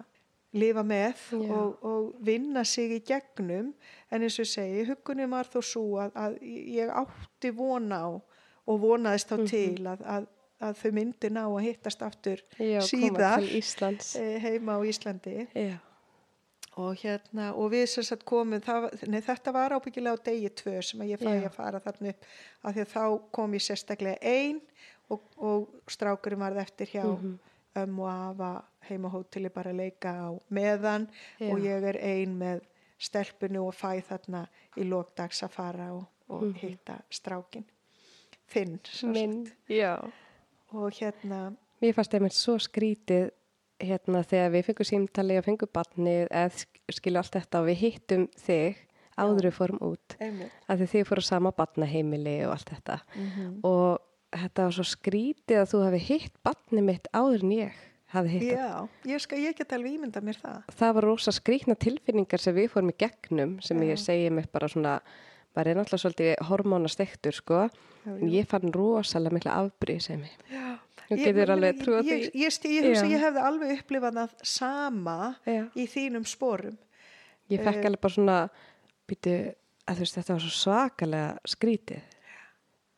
lifa 0.52 0.82
með 0.82 1.18
og, 1.38 1.84
og 1.84 2.14
vinna 2.24 2.62
sig 2.64 2.94
í 2.96 3.00
gegnum 3.04 3.74
en 4.10 4.22
eins 4.24 4.38
og 4.40 4.46
segi, 4.48 4.84
hugunum 4.88 5.30
var 5.36 5.44
þó 5.52 5.60
svo 5.62 5.82
að, 6.00 6.14
að 6.16 6.38
ég 6.78 6.88
átti 6.96 7.50
vona 7.54 7.98
á 8.00 8.10
og 8.68 8.80
vonaðist 8.80 9.28
þá 9.28 9.36
Mhm. 9.38 9.46
til 9.50 9.86
að, 9.92 10.00
að, 10.04 10.26
að 10.60 10.78
þau 10.80 10.90
myndi 10.92 11.30
ná 11.30 11.42
að 11.46 11.60
hittast 11.66 12.02
aftur 12.02 12.40
Já, 12.58 12.80
síðar 12.80 13.44
eh, 14.16 14.38
heima 14.42 14.76
á 14.76 14.80
Íslandi 14.88 15.46
Já, 15.54 15.76
og 16.78 16.94
hérna 17.02 17.52
og 17.54 17.70
við 17.72 17.86
sem 17.90 18.04
sagt 18.04 18.24
komum 18.24 18.60
það, 18.60 18.88
nei, 19.08 19.20
þetta 19.20 19.52
var 19.52 19.72
ábyggilega 19.76 20.16
á 20.16 20.24
degi 20.24 20.48
tvö 20.50 20.80
sem 20.82 21.00
ég 21.08 21.18
fæ 21.20 21.28
Já. 21.34 21.44
að 21.48 21.54
fara 21.56 21.80
þarna 21.80 22.08
upp 22.14 22.24
af 22.64 22.74
því 22.74 22.84
að 22.86 22.92
þá 22.96 23.04
kom 23.32 23.52
ég 23.54 23.64
sérstaklega 23.68 24.18
ein 24.22 24.60
og, 25.10 25.20
og 25.36 25.68
strákurinn 25.90 26.40
varð 26.40 26.60
eftir 26.64 26.86
hjá 26.92 27.04
Mhm. 27.04 27.38
Ömmu 27.86 28.02
og 28.02 28.10
afa 28.10 28.50
heima 28.88 29.08
hóteli 29.12 29.50
bara 29.54 29.70
að 29.72 29.76
leika 29.82 30.12
á 30.12 30.28
meðan 30.50 31.08
Já. 31.40 31.52
og 31.52 31.58
ég 31.60 31.84
er 31.92 31.98
ein 32.02 32.36
með 32.38 32.60
stelpunu 32.98 33.66
og 33.68 33.74
fæ 33.74 34.00
þarna 34.02 34.46
í 34.76 34.84
lókdags 34.88 35.42
að 35.46 35.50
fara 35.50 35.92
og, 35.94 36.06
og 36.28 36.42
Mhm. 36.42 36.54
hitta 36.62 37.00
strákin 37.10 37.64
þinn 38.52 38.78
og 40.72 40.92
hérna 40.92 41.56
Mér 41.80 41.94
fannst 41.94 42.14
einmitt 42.14 42.34
svo 42.34 42.56
skrítið 42.58 43.28
hérna 43.78 44.24
þegar 44.26 44.50
við 44.50 44.64
fengum 44.66 44.88
símtali 44.88 45.36
og 45.38 45.44
fengum 45.46 45.70
barnið 45.72 46.24
eða 46.28 46.48
sk- 46.50 46.80
skilu 46.96 47.18
allt 47.20 47.36
þetta 47.36 47.60
og 47.60 47.66
við 47.68 47.76
hittum 47.84 48.24
þig 48.34 48.76
áður 49.18 49.46
við 49.48 49.54
fórum 49.54 49.78
út. 49.82 50.16
Einmitt. 50.20 50.50
Að 50.68 50.82
þið 50.86 51.04
fóru 51.06 51.22
á 51.22 51.30
sama 51.30 51.50
barnaheimili 51.52 52.34
og 52.46 52.52
allt 52.56 52.70
þetta. 52.74 52.98
Mm 53.16 53.60
og 53.64 53.97
þetta 54.34 54.64
var 54.68 54.74
svo 54.76 54.84
skrítið 54.84 55.60
að 55.62 55.70
þú 55.72 55.82
hefði 55.86 56.00
hitt 56.08 56.34
barnið 56.44 56.84
mitt 56.88 57.08
áður 57.16 57.44
en 57.46 57.52
ég 57.56 57.78
hefði 58.12 58.34
hitt 58.34 58.44
já, 58.52 58.88
ég, 59.08 59.20
skal, 59.24 59.38
ég 59.42 59.56
get 59.58 59.72
alveg 59.76 59.96
ímynda 59.98 60.20
mér 60.24 60.38
það 60.40 60.68
Það 60.80 60.94
var 60.98 61.06
rosa 61.08 61.32
skrítna 61.36 61.74
tilfinningar 61.76 62.40
sem 62.40 62.54
við 62.56 62.70
fórum 62.72 62.92
í 62.92 62.96
gegnum 63.00 63.56
sem 63.64 63.80
Já. 63.82 63.88
ég 63.92 63.98
segi 64.02 64.30
mér 64.32 64.48
bara 64.52 64.68
svona 64.72 64.94
maður 65.56 65.70
er 65.72 65.78
náttúrulega 65.80 66.02
svolítið 66.04 66.42
hormónastektur 66.48 67.36
sko 67.36 67.62
Já, 67.68 68.12
en 68.14 68.28
ég 68.32 68.46
fann 68.48 68.72
rosalega 68.72 69.34
mikla 69.36 69.56
afbrýð 69.64 70.00
sem 70.10 70.24
ég 70.24 70.44
Ég- 71.08 71.22
ég- 71.24 71.50
alveg 71.54 71.78
ég- 72.04 72.34
ég, 72.36 72.52
hugsa, 72.84 73.06
Já. 73.06 73.12
ég 73.16 73.22
hefði 73.24 73.44
alveg 73.48 73.70
upplifað 73.78 74.18
það 74.20 74.34
sama 74.44 75.36
Já. 75.48 75.62
í 75.76 75.86
þínum 75.88 76.26
sporum 76.28 76.76
Ég 77.48 77.62
fekk 77.64 77.80
Eh. 77.80 77.86
alveg 77.88 78.00
bara 78.00 78.12
svona 78.12 78.38
býtu, 79.08 79.54
að 79.88 79.94
þú 79.96 80.04
veist 80.04 80.16
þetta 80.18 80.32
var 80.36 80.40
svo 80.44 80.52
svakalega 80.52 81.38
skrítið 81.48 82.02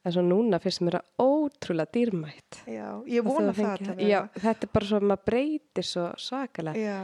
en 0.05 0.12
svo 0.14 0.22
núna 0.24 0.59
finnst 0.62 0.81
mér 0.81 0.97
það 1.01 1.27
ótrúlega 1.27 1.93
dýrmætt 1.97 2.60
Já, 2.66 2.86
ég 3.06 3.24
vona 3.27 3.51
það 3.52 3.59
fengir 3.60 3.90
allavega. 3.90 4.09
Já, 4.09 4.20
þetta 4.47 4.64
er 4.68 4.72
bara 4.72 4.86
svo 4.90 5.01
að 5.01 5.09
maður 5.10 5.27
breytir 5.31 5.85
svo 5.90 6.06
svakalega 6.16 6.78
Já, 6.86 7.01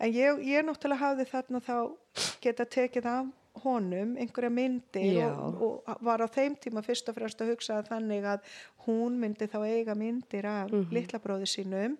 en 0.00 0.12
ég, 0.16 0.40
ég 0.48 0.64
náttúrulega 0.68 1.02
hafði 1.02 1.28
þarna 1.32 1.60
þá 1.60 1.76
geta 2.46 2.64
tekið 2.64 3.10
af 3.12 3.26
honum 3.64 4.12
einhverja 4.22 4.50
myndir 4.54 5.16
og, 5.26 5.62
og 5.88 6.02
var 6.06 6.22
á 6.22 6.28
þeim 6.30 6.54
tíma 6.62 6.82
fyrst 6.86 7.08
og 7.10 7.16
fremst 7.18 7.40
að 7.42 7.48
hugsa 7.56 7.80
þannig 7.88 8.24
að 8.30 8.44
hún 8.86 9.16
myndi 9.18 9.48
þá 9.50 9.58
eiga 9.66 9.94
myndir 9.98 10.46
af 10.46 10.70
mm 10.70 10.84
Mhm. 10.86 10.92
litla 10.94 11.18
bróði 11.18 11.48
sínum 11.50 11.96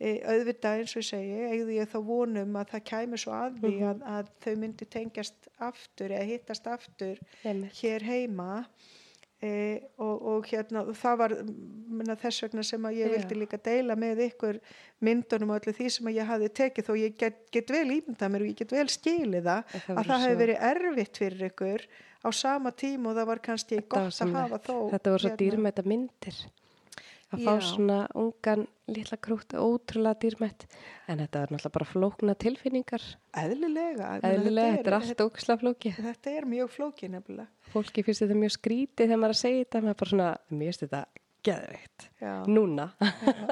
e, 0.00 0.14
auðvitað 0.26 0.78
eins 0.80 0.96
og 0.96 1.02
ég 1.02 1.08
segi 1.10 1.36
eigði 1.52 1.76
ég 1.78 1.92
þá 1.92 1.98
vonum 2.08 2.56
að 2.56 2.70
það 2.72 2.82
kæmi 2.90 3.18
svo 3.20 3.32
að 3.36 3.60
því 3.60 3.72
Mhm. 3.76 3.84
að, 3.90 4.02
að 4.16 4.32
þau 4.46 4.56
myndi 4.64 4.86
tengjast 4.90 5.48
aftur 5.60 6.08
eða 6.16 6.24
hittast 6.32 6.66
aftur 6.66 7.20
Einmitt. 7.44 7.72
hér 7.82 8.02
heima 8.02 8.64
e, 9.44 9.50
og, 10.00 10.22
og 10.32 10.46
hérna 10.48 10.82
það 10.96 11.18
var 11.20 11.34
minna, 11.44 12.14
þess 12.22 12.44
vegna 12.46 12.62
sem 12.64 12.86
að 12.88 12.96
ég 13.00 13.10
Já. 13.10 13.12
vildi 13.18 13.38
líka 13.42 13.58
deila 13.68 13.96
með 14.00 14.22
ykkur 14.30 14.58
myndunum 15.04 15.52
og 15.52 15.60
öllu 15.60 15.74
því 15.76 15.90
sem 15.98 16.08
að 16.10 16.16
ég 16.20 16.30
hafði 16.32 16.48
tekið 16.60 16.88
þó 16.88 16.92
ég 17.02 17.16
get, 17.20 17.38
get 17.52 17.70
vel 17.74 17.84
ímyndað 17.98 18.32
mér 18.34 18.46
og 18.46 18.50
ég 18.52 18.58
get 18.62 18.74
vel 18.78 18.88
skilið 18.94 19.48
það 19.50 19.76
að 19.76 20.02
það 20.08 20.24
hefði 20.24 20.32
svo- 20.32 20.40
verið 20.42 20.66
erfitt 20.72 21.20
fyrir 21.22 21.46
ykkur 21.50 21.86
á 22.24 22.28
sama 22.32 22.72
tíma 22.72 23.10
og 23.12 23.18
það 23.20 23.30
var 23.34 23.42
kannski 23.50 23.80
Þetta 23.82 24.00
var 24.00 24.08
gott 24.08 24.20
að 24.24 24.36
hafa 24.40 24.58
þó 24.64 24.76
Þetta 24.94 25.14
voru 25.14 25.24
svo 25.26 25.30
hérna. 25.34 25.40
dýrmæta 25.44 25.84
myndir 25.92 26.38
að 27.32 27.44
fá 27.44 27.54
Já. 27.56 27.64
svona 27.70 27.98
ungan 28.14 28.66
litla 28.88 29.16
krútt 29.16 29.54
ótrúlega 29.56 30.18
dýrmætt. 30.20 30.66
En 31.08 31.18
þetta 31.18 31.40
var 31.40 31.48
náttúrulega 31.54 31.72
bara 31.78 31.88
flókna 31.88 32.34
tilfinningar. 32.36 33.02
Meina, 33.34 33.48
eðlilega, 33.48 34.08
þetta 34.22 34.86
er 34.90 34.96
allt 35.00 35.20
ógislega 35.24 35.60
flókið. 35.64 35.98
þetta, 36.04 36.30
er 36.36 36.44
mjög 36.44 36.70
flókið 36.76 37.10
nefnilega. 37.16 37.48
Fólki 37.72 38.04
finnst 38.04 38.22
þetta 38.26 38.36
mjög 38.44 38.56
skrítið 38.58 39.06
þegar 39.08 39.20
maður 39.24 39.32
er 39.32 39.38
að 39.38 39.44
segja 39.44 39.64
þetta 39.64 39.80
maður 39.84 39.94
er 39.94 40.00
bara 40.04 40.10
svona, 40.14 40.30
mér 40.50 40.66
finnst 40.72 40.84
þetta 40.84 41.04
geðveikt. 41.44 42.04
Já. 42.24 42.34
núna. 42.48 42.86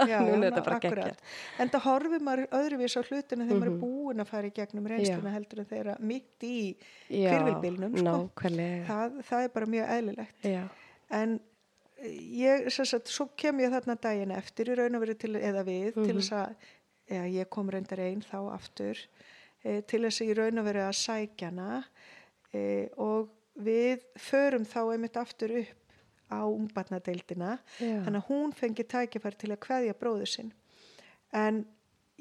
Já, 0.08 0.18
núna 0.24 0.32
er 0.32 0.42
já, 0.42 0.50
þetta 0.50 0.64
bara 0.64 0.78
geggjað. 0.80 1.16
En 1.60 1.68
það 1.74 1.82
horfir 1.84 2.22
maður 2.24 2.46
öðruvís 2.56 2.94
á 2.96 3.02
hlutinu 3.04 3.44
þegar 3.48 3.58
maður 3.60 3.68
Mhm. 3.68 3.74
er 3.74 3.82
búin 3.82 4.20
að 4.22 4.30
fara 4.30 4.48
í 4.48 4.52
gegnum 4.56 4.86
reynsluna 4.88 5.32
heldur 5.34 5.60
en 5.60 5.66
þeirra 5.72 5.96
mitt 6.00 6.40
í 6.48 6.76
Já, 7.10 7.30
hvirvilbílnum 7.32 7.96
sko. 7.98 8.30
það, 8.88 9.18
það 9.28 9.44
er 9.44 9.48
bara 9.52 9.66
mjög 9.66 9.88
eðlilegt. 9.96 10.42
Já, 10.48 10.62
en 11.10 11.40
ég, 12.02 12.68
sagt, 12.74 13.08
svo 13.08 13.28
kem 13.36 13.60
ég 13.62 13.70
þarna 13.72 13.96
daginn 14.00 14.30
eftir 14.34 14.72
í 14.72 14.76
raun 14.78 14.96
og 14.98 15.02
verið 15.04 15.18
til, 15.24 15.34
eða 15.36 15.62
við 15.66 15.92
til 15.94 16.06
Mhm. 16.08 16.18
þess 16.20 16.32
að, 16.32 16.54
já, 17.10 17.22
ég 17.42 17.50
kom 17.50 17.70
reyndar 17.70 17.98
einn 18.00 18.22
þá 18.22 18.38
aftur 18.54 18.98
e, 19.64 19.80
til 19.82 20.00
þess 20.02 20.20
að 20.22 20.30
í 20.32 20.34
raun 20.38 20.58
og 20.58 20.66
verið 20.66 20.88
að 20.88 20.98
sækja 21.02 21.50
hana 21.52 21.84
e, 22.54 22.88
og 22.96 23.28
við 23.62 24.00
förum 24.18 24.64
þá 24.66 24.80
einmitt 24.92 25.16
aftur 25.20 25.52
upp 25.60 25.78
á 26.32 26.40
ungbarnadeildina 26.48 27.58
já. 27.78 28.02
þannig 28.04 28.22
að 28.22 28.28
hún 28.30 28.52
fengi 28.56 28.84
tækifæri 28.88 29.36
til 29.38 29.50
að 29.52 29.60
kveðja 29.66 29.94
bróður 30.00 30.28
sinn 30.32 30.52
en 31.32 31.66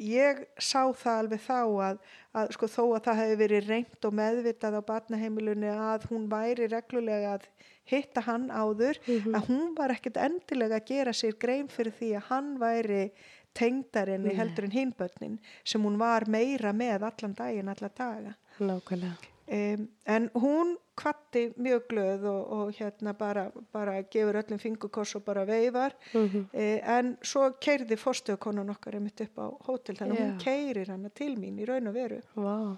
ég 0.01 0.39
sá 0.59 0.81
það 0.97 1.17
alveg 1.21 1.41
þá 1.45 1.59
að, 1.87 1.97
að 2.41 2.51
sko 2.55 2.67
þó 2.73 2.83
að 2.95 3.03
það 3.07 3.19
hefði 3.21 3.37
verið 3.41 3.67
reynd 3.69 4.07
og 4.09 4.13
meðvitað 4.19 4.77
á 4.77 4.81
barnaheimilunni 4.89 5.71
að 5.73 6.07
hún 6.11 6.25
væri 6.31 6.67
reglulega 6.71 7.35
að 7.37 7.45
hitta 7.91 8.21
hann 8.25 8.49
áður 8.49 8.97
Mhm. 9.07 9.35
að 9.35 9.47
hún 9.49 9.75
var 9.77 9.93
ekkert 9.95 10.17
endilega 10.17 10.79
að 10.79 10.85
gera 10.93 11.13
sér 11.13 11.37
grein 11.39 11.67
fyrir 11.67 11.93
því 11.99 12.11
að 12.17 12.27
hann 12.29 12.51
væri 12.61 13.11
tengdarinni 13.53 14.31
Nei. 14.31 14.35
heldur 14.37 14.63
en 14.69 14.71
hinbörnin 14.71 15.39
sem 15.65 15.83
hún 15.83 15.97
var 15.99 16.23
meira 16.27 16.71
með 16.73 17.03
allan 17.09 17.33
daginn, 17.35 17.67
alla 17.69 17.89
daga 17.97 18.35
nákvæmlega 18.59 19.27
Um, 19.51 19.89
en 20.07 20.29
hún 20.39 20.77
kvatti 21.01 21.43
mjög 21.57 21.87
glöð 21.89 22.25
og, 22.29 22.51
og 22.57 22.71
hérna 22.77 23.13
bara, 23.17 23.47
bara 23.73 23.95
gefur 24.03 24.37
öllum 24.41 24.59
fingurkoss 24.61 25.15
og 25.19 25.25
bara 25.25 25.45
veifar 25.49 25.95
Mhm. 26.13 26.45
eh, 26.53 26.79
en 26.97 27.17
svo 27.21 27.49
keirði 27.59 27.97
fórstöðukonan 27.97 28.69
okkar 28.75 28.95
einmitt 28.99 29.21
upp 29.25 29.37
á 29.41 29.47
hótel 29.67 29.97
þannig 29.97 30.19
að 30.19 30.23
hún 30.25 30.37
Já. 30.37 30.43
keirir 30.45 30.87
hana 30.93 31.09
til 31.09 31.35
mín 31.37 31.59
í 31.59 31.65
raun 31.67 31.87
og 31.87 31.93
veru 31.97 32.21
Vá. 32.35 32.77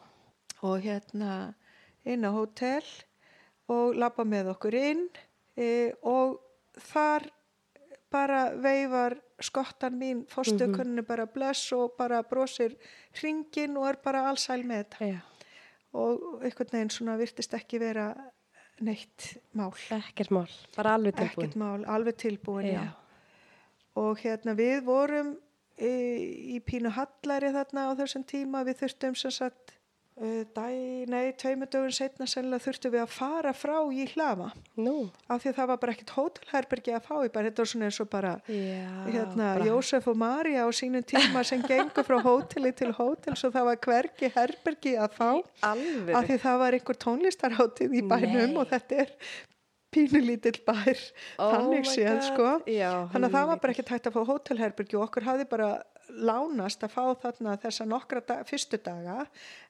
og 0.63 0.81
hérna 0.81 1.53
inn 2.05 2.23
á 2.23 2.31
hótel 2.31 2.83
og 3.69 3.95
lappa 3.95 4.23
með 4.23 4.49
okkur 4.55 4.73
inn 4.75 5.07
eh, 5.57 5.91
og 6.03 6.39
þar 6.79 7.29
bara 8.13 8.51
veifar 8.61 9.15
skottan 9.41 9.95
mín 9.99 10.25
fórstöðukoninu 10.29 11.01
bara 11.07 11.25
bless 11.25 11.71
og 11.73 11.95
bara 11.97 12.21
brosir 12.23 12.75
hringin 13.19 13.77
og 13.77 13.87
er 13.89 13.97
bara 14.03 14.27
allsæl 14.29 14.63
með 14.63 14.83
þetta 14.85 15.07
Já. 15.09 15.19
Og 15.93 16.43
einhvern 16.43 16.73
veginn 16.73 16.93
svona 16.93 17.17
virtist 17.19 17.53
ekki 17.57 17.79
vera 17.81 18.07
neitt 18.83 19.29
mál 19.57 19.73
ekkert 19.93 20.33
mál, 20.33 20.49
bara 20.75 20.95
alveg 20.97 21.15
tilbúin 21.19 21.45
ekkert 21.45 21.57
mál, 21.61 21.85
alveg 21.85 22.19
tilbúin 22.23 22.67
já. 22.71 22.81
Já. 22.81 22.91
og 24.01 24.23
hérna 24.23 24.55
við 24.57 24.81
vorum 24.87 25.35
í, 25.77 25.93
í 26.57 26.59
pínu 26.65 26.91
hallari 26.93 27.53
þarna 27.53 27.89
á 27.89 27.91
þessum 28.01 28.25
tíma 28.29 28.63
við 28.67 28.83
þurftum 28.83 29.17
sem 29.19 29.33
sagt 29.33 29.77
dæ, 30.13 30.65
nei, 31.09 31.31
tveimur 31.41 31.69
dögun 31.73 31.93
setna 31.95 32.27
sennilega 32.29 32.61
þurftum 32.67 32.93
við 32.93 33.01
að 33.01 33.13
fara 33.15 33.53
frá 33.57 33.75
í 33.89 34.05
hlafa 34.11 34.51
nú, 34.77 35.09
af 35.25 35.41
því 35.41 35.49
að 35.49 35.55
það 35.57 35.69
var 35.71 35.79
bara 35.81 35.95
ekkert 35.95 36.13
hótelherbergi 36.17 36.93
að 36.93 37.07
fá 37.07 37.15
í 37.17 37.31
bara, 37.33 37.49
þetta 37.49 37.63
var 37.63 37.71
svona 37.71 37.87
eins 37.89 38.01
og 38.03 38.09
bara 38.11 38.33
já 38.45 38.91
hérna, 39.07 39.47
Jósef 39.65 40.09
og 40.11 40.19
Maria 40.21 40.67
á 40.67 40.69
sínum 40.69 41.05
tíma 41.07 41.41
sem 41.47 41.63
gengur 41.65 42.05
frá 42.05 42.19
hóteli 42.21 42.73
til 42.77 42.91
hótels 42.93 43.41
og 43.47 43.55
það 43.55 43.69
var 43.71 43.81
hvergi 43.87 44.29
herbergi 44.35 44.93
að 45.01 45.17
fá. 45.17 45.29
Alveg 45.71 46.13
af 46.19 46.29
því 46.29 46.37
það 46.45 46.61
var 46.61 46.77
einhver 46.77 47.01
tónlistarháttið 47.07 47.97
í 47.97 48.05
bænum 48.05 48.53
Nei. 48.53 48.59
og 48.61 48.69
þetta 48.69 49.01
er 49.05 49.15
pínulítill 49.93 50.59
bær 50.65 51.01
þannig 51.37 51.89
séð 51.89 52.21
sko. 52.29 52.47
Já, 52.69 53.09
þannig 53.13 53.27
að 53.29 53.35
það 53.37 53.49
var 53.51 53.63
bara 53.65 53.75
ekki 53.75 53.87
tægt 53.89 54.09
að 54.09 54.15
fá 54.17 54.29
hótelherbergi 54.29 54.97
og 54.97 55.07
okkur 55.07 55.27
hafði 55.27 55.49
bara 55.51 55.69
lánast 56.09 56.83
að 56.85 56.93
fá 56.93 57.03
þarna 57.23 57.55
þessa 57.61 57.85
nokkra 57.87 58.21
dag, 58.27 58.43
fyrstu 58.47 58.79
daga 58.83 59.23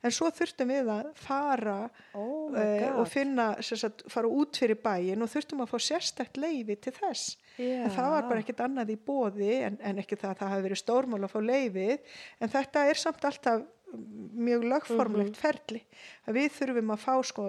en 0.04 0.14
svo 0.14 0.32
þurftum 0.34 0.74
við 0.74 0.90
að 0.94 1.12
fara 1.20 1.78
oh 2.18 2.54
uh, 2.54 2.88
og 3.00 3.08
finna, 3.12 3.52
sagt, 3.64 4.06
fara 4.12 4.32
út 4.32 4.58
fyrir 4.60 4.80
bæin 4.84 5.24
og 5.24 5.32
þurftum 5.32 5.64
að 5.64 5.74
fá 5.74 5.78
sérstætt 5.88 6.40
leifi 6.42 6.78
til 6.82 6.96
þess. 6.98 7.38
Já. 7.54 7.84
en 7.86 7.92
það 7.94 8.10
var 8.16 8.28
bara 8.32 8.42
ekkert 8.42 8.64
annað 8.66 8.96
í 8.96 8.98
bóði 8.98 9.52
en, 9.68 9.78
en 9.86 10.02
ekki 10.02 10.18
það 10.18 10.32
að 10.32 10.40
það 10.42 10.54
hafi 10.56 10.66
verið 10.68 10.82
stórmál 10.82 11.20
að 11.22 11.34
fá 11.36 11.40
leifið 11.46 12.16
en 12.42 12.54
þetta 12.56 12.86
er 12.90 13.02
samt 13.04 13.28
alltaf 13.30 13.68
mjög 13.94 14.66
lögformlegt 14.72 15.40
ferli 15.40 15.82
að 16.28 16.38
við 16.40 16.54
þurfum 16.58 16.94
að 16.96 17.04
fá 17.04 17.14
sko 17.30 17.48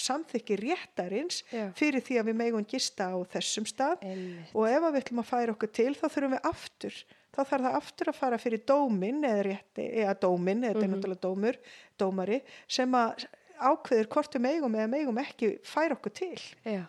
samþykki 0.00 0.58
réttarins 0.60 1.42
Já. 1.52 1.66
fyrir 1.78 2.04
því 2.04 2.20
að 2.20 2.30
við 2.30 2.38
megum 2.42 2.68
gista 2.68 3.10
á 3.12 3.16
þessum 3.34 3.66
stað 3.68 4.06
Einmitt. 4.06 4.54
og 4.54 4.68
ef 4.68 4.78
að 4.78 4.94
við 4.94 5.02
ætlum 5.02 5.22
að 5.24 5.30
færa 5.32 5.56
okkur 5.56 5.74
til 5.80 5.90
þá 5.98 6.06
þurfum 6.06 6.36
við 6.36 6.48
aftur 6.52 7.02
þá 7.32 7.42
þarf 7.42 7.66
það 7.66 7.76
aftur 7.78 8.10
að 8.12 8.18
fara 8.18 8.40
fyrir 8.40 8.64
dómin 8.68 9.22
eða 9.24 9.44
rétti, 9.46 9.86
eða 10.02 10.16
dómin, 10.20 10.66
þetta 10.66 10.82
er 10.84 10.90
náttúrulega 10.92 11.24
dómur 11.24 11.60
dómari, 12.00 12.40
sem 12.68 12.98
að 12.98 13.24
ákveður 13.62 14.10
hvort 14.12 14.36
við 14.36 14.44
megum 14.48 14.76
eða 14.76 14.90
megum 14.92 15.22
ekki 15.22 15.54
færa 15.66 15.96
okkur 15.96 16.14
til 16.18 16.40
Já. 16.66 16.82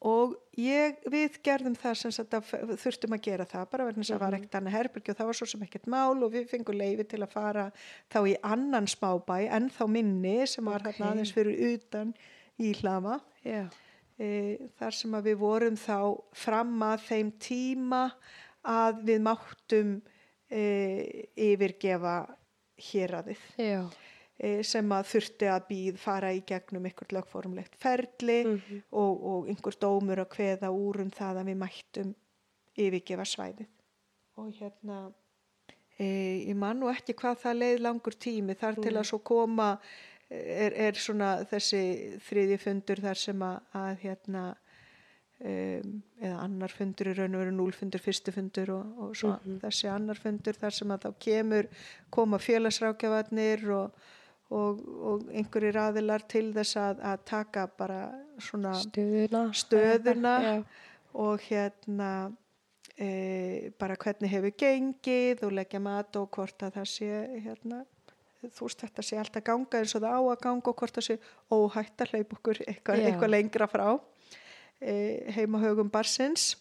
Og 0.00 0.32
ég, 0.56 0.96
við 1.12 1.34
gerðum 1.44 1.74
það 1.76 1.96
sem 2.00 2.12
sagt 2.16 2.36
þurftum 2.80 3.16
að 3.16 3.24
gera 3.26 3.44
það 3.48 3.66
bara 3.72 3.86
verðin 3.88 4.04
þess 4.04 4.14
að 4.14 4.16
það 4.16 4.24
var 4.24 4.36
ekkert 4.38 4.56
annað 4.60 4.76
herbyrgi 4.78 5.12
og 5.12 5.18
það 5.18 5.28
var 5.30 5.38
svo 5.40 5.48
sem 5.50 5.64
ekkert 5.66 5.90
mál 5.92 6.24
og 6.24 6.32
við 6.32 6.46
fengum 6.48 6.78
leifi 6.80 7.04
til 7.10 7.20
að 7.20 7.34
fara 7.34 7.66
þá 8.12 8.18
í 8.30 8.34
annan 8.54 8.88
smábæ 8.88 9.36
en 9.58 9.68
þá 9.76 9.82
minni 9.92 10.36
sem 10.48 10.64
var 10.70 10.80
Ok. 10.80 10.88
hérna 10.88 11.10
aðeins 11.12 11.34
fyrir 11.36 11.60
utan 11.74 12.14
í 12.60 12.72
hlafa 12.80 13.18
Já. 13.44 13.66
e, 14.16 14.30
þar 14.80 14.96
sem 15.02 15.18
að 15.20 15.28
við 15.30 15.36
vorum 15.44 15.76
þá 15.80 15.98
fram 16.32 16.74
að 16.88 17.04
þeim 17.10 17.32
tíma 17.40 18.02
að 18.64 19.04
við 19.08 19.22
máttum 19.28 19.92
e, 20.48 20.64
yfirgefa 21.36 22.16
héraðið 22.90 23.44
Já. 23.60 23.84
e, 23.84 24.19
sem 24.64 24.92
að 24.96 25.08
þurfti 25.10 25.48
að 25.52 25.64
býð 25.68 25.96
fara 26.00 26.30
í 26.32 26.38
gegnum 26.48 26.86
einhvert 26.88 27.12
lögformlegt 27.12 27.74
ferli 27.76 28.38
Mhm. 28.46 28.82
og, 28.92 29.24
og 29.32 29.48
einhver 29.52 29.76
dómur 29.82 30.22
að 30.22 30.30
kveða 30.36 30.70
úr 30.72 31.02
um 31.04 31.10
það 31.10 31.42
að 31.42 31.50
við 31.50 31.58
mættum 31.60 32.14
yfirgefa 32.80 33.26
svæðið. 33.28 33.68
Og 34.40 34.54
hérna 34.56 35.00
e, 35.98 36.06
ég 36.48 36.56
man 36.56 36.80
nú 36.80 36.88
ekki 36.88 37.12
hvað 37.12 37.42
það 37.42 37.58
leið 37.60 37.82
langur 37.84 38.16
tími 38.16 38.56
þar 38.56 38.80
til 38.80 38.94
að 38.96 39.04
svo 39.10 39.18
koma 39.18 39.78
er, 40.30 40.72
er 40.72 40.94
svona 40.94 41.44
þessi 41.50 41.82
þriði 42.24 42.56
fundur 42.62 43.02
þar 43.04 43.18
sem 43.20 43.42
að, 43.42 43.58
að 43.74 43.96
hérna 44.04 44.44
um, 45.40 45.98
eða 46.20 46.38
annar 46.44 46.72
fundur 46.72 47.10
í 47.10 47.16
raun 47.18 47.34
og 47.34 47.42
veru 47.44 47.52
núlfundur, 47.56 48.00
fyrsti 48.00 48.32
fundur 48.32 48.72
og, 48.76 48.94
og 49.04 49.12
svo 49.18 49.34
þessi 49.66 49.90
annar 49.92 50.20
fundur 50.20 50.56
þar 50.56 50.76
sem 50.78 50.94
að 50.94 51.04
þá 51.04 51.10
kemur 51.26 51.68
koma 52.10 52.40
félagsrákjafarnir 52.40 53.66
og, 53.76 54.00
og, 54.50 54.82
og 54.82 55.30
einhverjir 55.30 55.78
aðilar 55.80 56.24
til 56.30 56.50
þess 56.56 56.78
að, 56.80 57.02
að 57.12 57.24
taka 57.30 57.66
bara 57.78 58.00
svona 58.42 58.74
Stöðuna. 58.80 59.44
Stöðuna. 59.54 60.34
Já. 60.44 60.54
og 61.20 61.42
hérna 61.46 62.10
e, 62.96 63.70
bara 63.78 63.98
hvernig 63.98 64.30
hefur 64.30 64.54
gengið 64.58 65.44
og 65.46 65.56
leggja 65.58 65.80
mat 65.82 66.16
og 66.20 66.30
hvort 66.34 66.66
að 66.66 66.80
það 66.80 66.92
sé 66.92 67.10
hérna 67.46 67.82
þú 68.40 68.66
veist 68.66 68.82
þetta 68.86 69.04
sé 69.04 69.18
alltaf 69.20 69.44
ganga 69.44 69.82
eins 69.82 69.94
og 69.96 70.04
það 70.04 70.16
á 70.16 70.20
að 70.22 70.42
ganga 70.46 70.72
og 70.72 70.80
hvort 70.80 70.96
það 70.96 71.06
sé 71.06 71.18
óhætt 71.52 72.04
að 72.04 72.14
hleypa 72.14 72.38
okkur 72.38 72.62
eitthvað, 72.66 73.04
eitthvað 73.04 73.34
lengra 73.34 73.68
frá 73.70 73.86
e, 74.80 74.94
heima 75.36 75.60
högum 75.60 75.90
barsins 75.92 76.54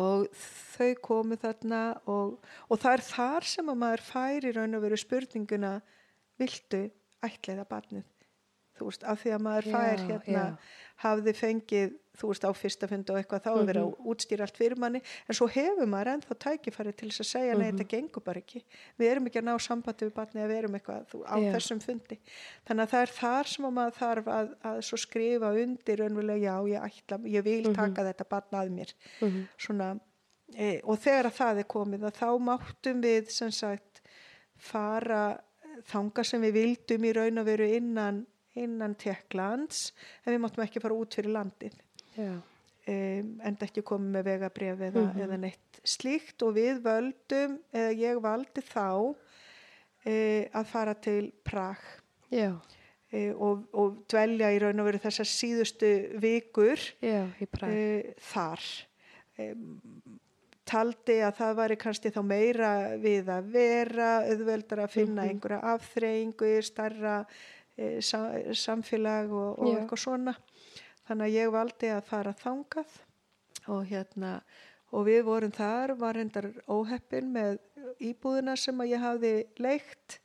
og 0.00 0.26
þau 0.74 0.92
komu 1.04 1.38
þarna 1.40 1.80
og, 2.10 2.36
og 2.68 2.82
það 2.82 2.98
er 2.98 3.04
þar 3.08 3.48
sem 3.48 3.70
að 3.70 3.80
maður 3.80 4.04
fær 4.08 4.48
í 4.48 4.52
raun 4.56 4.76
og 4.76 4.84
veru 4.84 4.98
spurninguna 5.00 5.72
viltu 6.40 6.82
ætliða 7.28 7.64
barnið 7.68 8.04
þú 8.74 8.88
veist, 8.88 9.04
af 9.06 9.20
því 9.22 9.30
að 9.36 9.42
maður 9.46 9.66
Já, 9.70 9.74
fær 9.74 10.00
hérna, 10.08 10.32
já. 10.34 10.56
hafði 11.04 11.32
fengið 11.38 11.92
þú 12.18 12.28
veist, 12.30 12.44
á 12.46 12.50
fyrsta 12.58 12.88
fundi 12.90 13.12
og 13.14 13.18
eitthvað 13.20 13.42
þá 13.44 13.50
er 13.54 13.66
verið 13.68 13.84
Mhm. 13.84 13.92
að 13.94 14.08
útstýra 14.10 14.40
allt 14.48 14.56
fyrir 14.58 14.78
manni 14.82 15.00
en 15.28 15.34
svo 15.38 15.46
hefur 15.50 15.86
maður 15.86 16.10
ennþá 16.14 16.34
tækifæri 16.44 16.92
til 16.96 17.08
þess 17.10 17.22
að 17.22 17.28
segja 17.30 17.54
nei, 17.58 17.70
Mhm. 17.70 17.78
þetta 17.78 17.88
gengur 17.92 18.24
bara 18.24 18.40
ekki 18.40 18.64
við 18.98 19.10
erum 19.12 19.26
ekki 19.30 19.38
að 19.38 19.46
ná 19.46 19.54
sambandi 19.62 20.06
við 20.08 20.12
barni 20.14 20.40
að 20.42 20.50
við 20.50 20.58
erum 20.58 20.74
eitthvað 20.74 21.06
þú, 21.06 21.22
á 21.22 21.34
Já. 21.38 21.52
þessum 21.54 21.80
fundi 21.86 22.18
þannig 22.66 22.82
að 22.82 22.90
það 22.90 23.02
er 23.06 23.12
þar 23.20 23.46
sem 23.54 23.64
að 23.64 23.74
maður 23.78 23.94
þarf 24.02 24.24
að, 24.26 24.54
að 24.64 24.78
svo 24.82 24.96
skrifa 24.98 25.54
undir 25.62 25.98
önvulega 26.08 26.42
já, 26.42 26.56
ég, 26.66 26.82
ætla, 26.82 27.18
ég 27.30 27.44
vil 27.44 27.62
Mhm. 27.70 27.74
taka 27.74 28.02
þetta 28.12 28.28
barn 28.28 28.50
að 28.58 28.70
mér 28.74 28.92
Mhm. 29.22 29.48
svona, 29.56 30.00
e, 30.56 30.80
og 30.82 30.98
þegar 30.98 31.26
að 31.30 31.38
það 31.38 31.58
er 31.58 31.64
komið 31.64 32.00
að 32.10 32.14
þá 32.18 32.38
máttum 32.42 33.00
við 33.02 33.30
sem 33.30 33.50
sagt 33.52 34.00
fara 34.58 35.38
þanga 35.90 36.24
sem 36.24 36.42
við 36.42 36.52
vildum 36.58 37.04
í 37.08 37.12
raun 37.16 37.38
að 37.42 37.48
veru 37.52 37.68
innan, 37.76 38.22
innan 38.54 38.94
Teklands 39.00 39.92
en 40.24 40.32
við 40.34 40.40
máttum 40.44 40.64
ekki 40.66 40.82
fara 40.82 40.94
út 40.94 41.14
fyrir 41.18 41.32
landið 41.34 41.74
Já. 42.16 42.30
um, 42.34 43.30
en 43.42 43.56
ekki 43.66 43.82
komið 43.82 44.12
með 44.18 44.24
vegabref 44.30 44.78
eða, 44.90 45.02
Mhm. 45.08 45.20
eða 45.26 45.38
neitt 45.40 45.80
slíkt 45.84 46.42
og 46.46 46.54
við 46.56 46.80
völdum 46.84 47.58
eða 47.74 47.92
ég 47.98 48.20
valdi 48.22 48.62
þá 48.62 49.14
e, 50.06 50.48
að 50.54 50.66
fara 50.66 50.94
til 50.94 51.32
Prag 51.44 51.78
Já. 52.30 52.52
e, 53.12 53.32
og, 53.32 53.66
og 53.72 54.02
dvelja 54.08 54.50
í 54.54 54.58
raun 54.62 54.80
og 54.80 54.86
veru 54.90 54.98
þessar 55.02 55.28
síðustu 55.28 55.90
vikur 56.20 56.78
Já, 57.02 57.26
e, 57.68 58.14
þar 58.20 58.60
e, 59.38 59.54
taldi 60.64 61.18
að 61.26 61.34
það 61.40 61.56
væri 61.60 61.76
kannski 61.80 62.10
þá 62.14 62.20
meira 62.24 62.70
við 63.02 63.28
að 63.34 63.50
vera 63.52 64.10
auðveldar 64.24 64.84
að 64.86 64.90
finna 64.94 65.22
Mhm. 65.22 65.30
einhverja 65.34 65.60
afþreyingu 65.74 66.52
starra 66.64 67.16
e, 67.76 68.00
sa, 68.00 68.20
samfélag 68.54 69.32
og, 69.32 69.58
og 69.58 69.74
eitthvað 69.76 69.98
svona. 70.04 70.34
Þannig 71.08 71.26
að 71.26 71.34
ég 71.36 71.50
valdi 71.52 71.90
að 71.92 72.04
fara 72.08 72.32
þangað 72.32 72.94
og 73.68 73.84
hérna 73.90 74.40
og 74.94 75.06
við 75.08 75.22
vorum 75.26 75.50
þar, 75.52 75.94
var 75.98 76.14
hendar 76.14 76.46
óheppin 76.70 77.32
með 77.34 77.58
íbúðina 78.00 78.56
sem 78.56 78.78
að 78.80 78.92
ég 78.94 79.00
hafði 79.02 79.34
leikt 79.58 80.20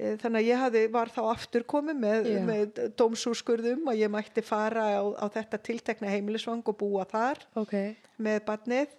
Eh, 0.00 0.14
þannig 0.16 0.40
að 0.40 0.46
ég 0.48 0.56
hafði, 0.56 0.80
var 0.90 1.10
þá 1.12 1.18
aftur 1.34 1.64
komið 1.68 1.98
með, 2.00 2.28
með 2.48 2.78
dómsúrskurðum 2.96 3.90
að 3.92 3.98
ég 4.00 4.08
mætti 4.10 4.40
fara 4.42 4.86
á, 4.96 5.04
á 5.20 5.26
þetta 5.28 5.58
tiltekna 5.60 6.08
heimilisvang 6.08 6.62
og 6.64 6.78
búa 6.80 7.04
þar 7.04 7.42
Ok. 7.60 7.74
með 8.16 8.38
barnið 8.46 8.94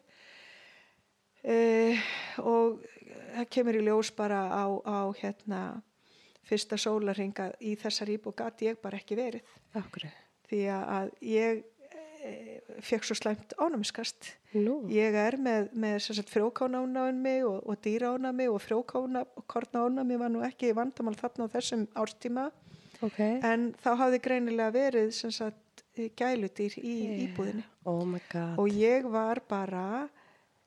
eh, 1.43 1.99
og 2.39 2.83
það 3.33 3.49
kemur 3.55 3.79
í 3.79 3.83
ljós 3.87 4.11
bara 4.15 4.45
á, 4.51 4.65
á 4.83 4.99
hérna 5.19 5.61
fyrsta 6.47 6.77
sólarhinga 6.79 7.51
í 7.63 7.75
þessar 7.79 8.11
íbúð 8.17 8.37
gati 8.41 8.69
ég 8.69 8.81
bara 8.83 8.99
ekki 8.99 9.17
verið 9.17 9.53
Akkur. 9.79 10.05
því 10.49 10.61
að, 10.75 11.11
ég 11.25 11.61
e, 11.93 12.33
fekk 12.83 13.07
svo 13.07 13.17
slæmt 13.17 13.55
ánæmiskast 13.57 14.33
Nú. 14.53 14.83
ég 14.91 15.15
er 15.17 15.37
með, 15.41 15.71
með 15.73 16.09
frjókánánami 16.29 17.37
og, 17.47 17.61
og 17.65 17.79
dýránami 17.85 18.49
og 18.51 18.59
frjókánánami 18.61 20.19
var 20.19 20.33
nú 20.33 20.43
ekki 20.45 20.73
vandamál 20.77 21.15
þarna 21.17 21.47
á 21.49 21.53
þessum 21.55 21.87
árstíma 21.97 22.49
Ok. 23.03 23.19
en 23.19 23.71
þá 23.83 23.89
hafði 23.99 24.19
greinilega 24.23 24.75
verið 24.75 25.09
sem 25.15 25.31
sagt 25.33 25.83
gæludýr 25.93 26.77
í 26.79 26.93
Yeah. 27.03 27.23
íbúðinni 27.27 27.63
Oh 27.85 28.05
og 28.57 28.67
ég 28.71 29.03
var 29.11 29.41
bara 29.49 30.09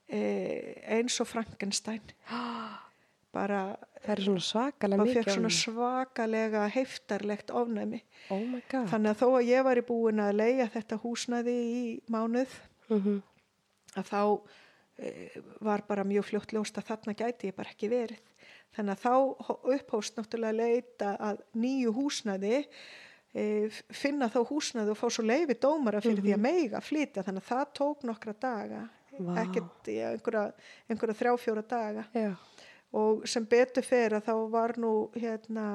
eins 0.09 1.17
og 1.21 1.27
Frankenstein 1.29 2.03
bara 3.37 3.77
er 4.07 4.21
mikið. 5.03 5.17
fekk 5.19 5.33
svona 5.35 5.51
svakalega 5.53 6.67
heiftarlegt 6.73 7.51
ofnæmi 7.51 8.01
Oh 8.31 8.43
my 8.47 8.61
god. 8.71 8.87
þannig 8.93 9.11
að 9.13 9.19
þó 9.23 9.27
að 9.41 9.49
ég 9.51 9.65
var 9.67 9.81
í 9.81 9.87
búin 9.89 10.23
að 10.23 10.37
leia 10.39 10.69
þetta 10.73 11.01
húsnæði 11.03 11.57
í 11.57 11.83
mánuð 12.11 12.55
Mhm. 12.89 13.17
að 13.97 14.05
þá 14.13 14.21
e, 15.03 15.11
var 15.61 15.83
bara 15.89 16.05
mjög 16.07 16.25
fljótt 16.31 16.53
ljóst 16.55 16.79
að 16.79 16.87
þarna 16.93 17.15
gæti 17.19 17.51
ég 17.51 17.57
bara 17.57 17.71
ekki 17.75 17.89
verið 17.91 18.21
þannig 18.77 18.95
að 18.95 19.03
þá 19.03 19.15
upphófst 19.75 20.17
náttúrulega 20.17 20.57
leita 20.61 21.17
að 21.19 21.41
nýju 21.59 21.93
húsnæði 21.99 22.61
e, 23.35 23.69
finna 23.91 24.29
þá 24.31 24.39
húsnæði 24.49 24.95
og 24.95 25.01
fá 25.03 25.09
svo 25.11 25.25
leifi 25.27 25.59
dómara 25.61 26.01
fyrir 26.01 26.23
því 26.23 26.35
að 26.39 26.45
meiga 26.47 26.81
flytja 26.81 27.25
þannig 27.27 27.43
að 27.43 27.51
það 27.51 27.67
tók 27.75 28.07
nokkra 28.07 28.35
daga 28.41 28.85
Vá. 29.19 29.37
ekkert 29.43 29.91
ja, 29.93 30.13
einhverja, 30.15 30.51
einhverja 30.91 31.19
þrjá 31.21 31.35
fjóra 31.41 31.65
daga 31.67 32.07
Já. 32.15 32.33
og 32.97 33.27
sem 33.29 33.47
betur 33.49 33.87
fer 33.87 34.17
að 34.19 34.29
þá 34.29 34.35
var 34.53 34.77
nú 34.81 34.93
hérna 35.17 35.67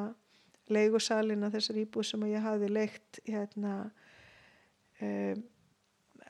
leigusalina 0.71 1.51
þessar 1.51 1.81
íbúð 1.83 2.07
sem 2.11 2.27
ég 2.31 2.45
hafði 2.45 2.69
leikt 2.71 3.21
hérna 3.27 3.75
um, 5.01 5.43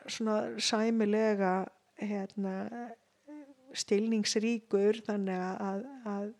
svona 0.07 0.37
sæmilega 0.57 1.55
hérna 2.01 2.55
stilningsríkur 3.77 5.03
þannig 5.05 5.43
að, 5.61 5.83
að 6.09 6.31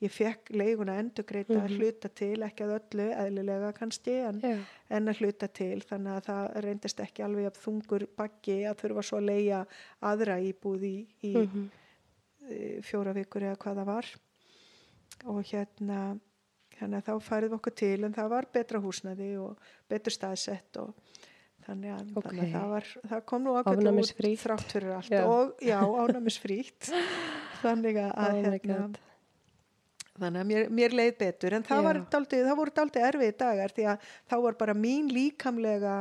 ég 0.00 0.10
fekk 0.10 0.50
leiguna 0.56 0.94
endurgreita 1.02 1.54
að 1.58 1.68
Mhm. 1.68 1.76
hluta 1.78 2.08
til, 2.14 2.36
ekki 2.46 2.64
að 2.64 2.74
öllu 2.78 3.06
eðlilega 3.14 3.72
kannski 3.76 4.14
en, 4.28 4.40
Já. 4.40 4.56
en 4.90 5.08
að 5.08 5.18
hluta 5.20 5.48
til 5.52 5.80
þannig 5.80 6.16
að 6.16 6.24
það 6.30 6.62
reyndist 6.64 7.00
ekki 7.04 7.24
alveg 7.26 7.46
að 7.50 7.58
þungur 7.64 8.06
baggi 8.16 8.58
að 8.70 8.78
þurfa 8.80 9.02
svo 9.04 9.18
að 9.20 9.26
leia 9.28 9.66
aðra 10.02 10.38
íbúð 10.40 10.82
í, 10.88 11.06
í 11.22 11.34
Mhm. 11.36 11.70
e, 12.50 12.80
fjóra 12.82 13.12
vikur 13.14 13.42
eða 13.42 13.56
hvað 13.58 13.76
það 13.76 13.86
var 13.86 14.06
og 15.26 15.44
hérna 15.44 16.18
þannig 16.80 17.02
að 17.02 17.04
þá 17.04 17.20
færið 17.28 17.52
okkur 17.58 17.74
til 17.76 18.04
en 18.04 18.14
það 18.14 18.28
var 18.30 18.46
betra 18.54 18.80
húsnaði 18.80 19.36
og 19.38 19.58
betur 19.90 20.10
staðsett 20.16 20.76
og 20.80 20.94
þannig 21.66 21.92
að, 21.92 22.16
Ok. 22.16 22.24
þannig 22.24 22.46
að 22.48 22.52
það, 22.56 22.68
var, 22.70 22.84
það 23.10 23.26
kom 23.26 23.44
nú 23.44 23.50
ákveðlega 23.60 24.00
út 24.00 24.40
þrátt 24.40 24.72
fyrir 24.72 24.96
allt 24.96 25.10
Já. 25.10 25.24
og 25.28 25.52
já, 25.60 25.80
ánæmisfrítt 25.84 26.88
þannig 27.62 27.96
að 28.00 28.12
Oh 28.16 28.32
my 28.32 28.42
hérna, 28.48 28.78
god. 28.80 28.98
Þannig 30.20 30.40
að 30.44 30.48
mér, 30.50 30.68
mér 30.78 30.94
leið 31.00 31.14
betur 31.18 31.54
en 31.56 31.62
það, 31.66 31.88
daldið, 32.12 32.44
það 32.48 32.56
voru 32.60 32.74
daldið 32.80 33.06
erfið 33.10 33.36
dagar 33.42 33.74
því 33.76 33.86
að 33.94 34.08
þá 34.30 34.36
var 34.46 34.58
bara 34.60 34.74
mín 34.74 35.08
líkamlega 35.14 35.96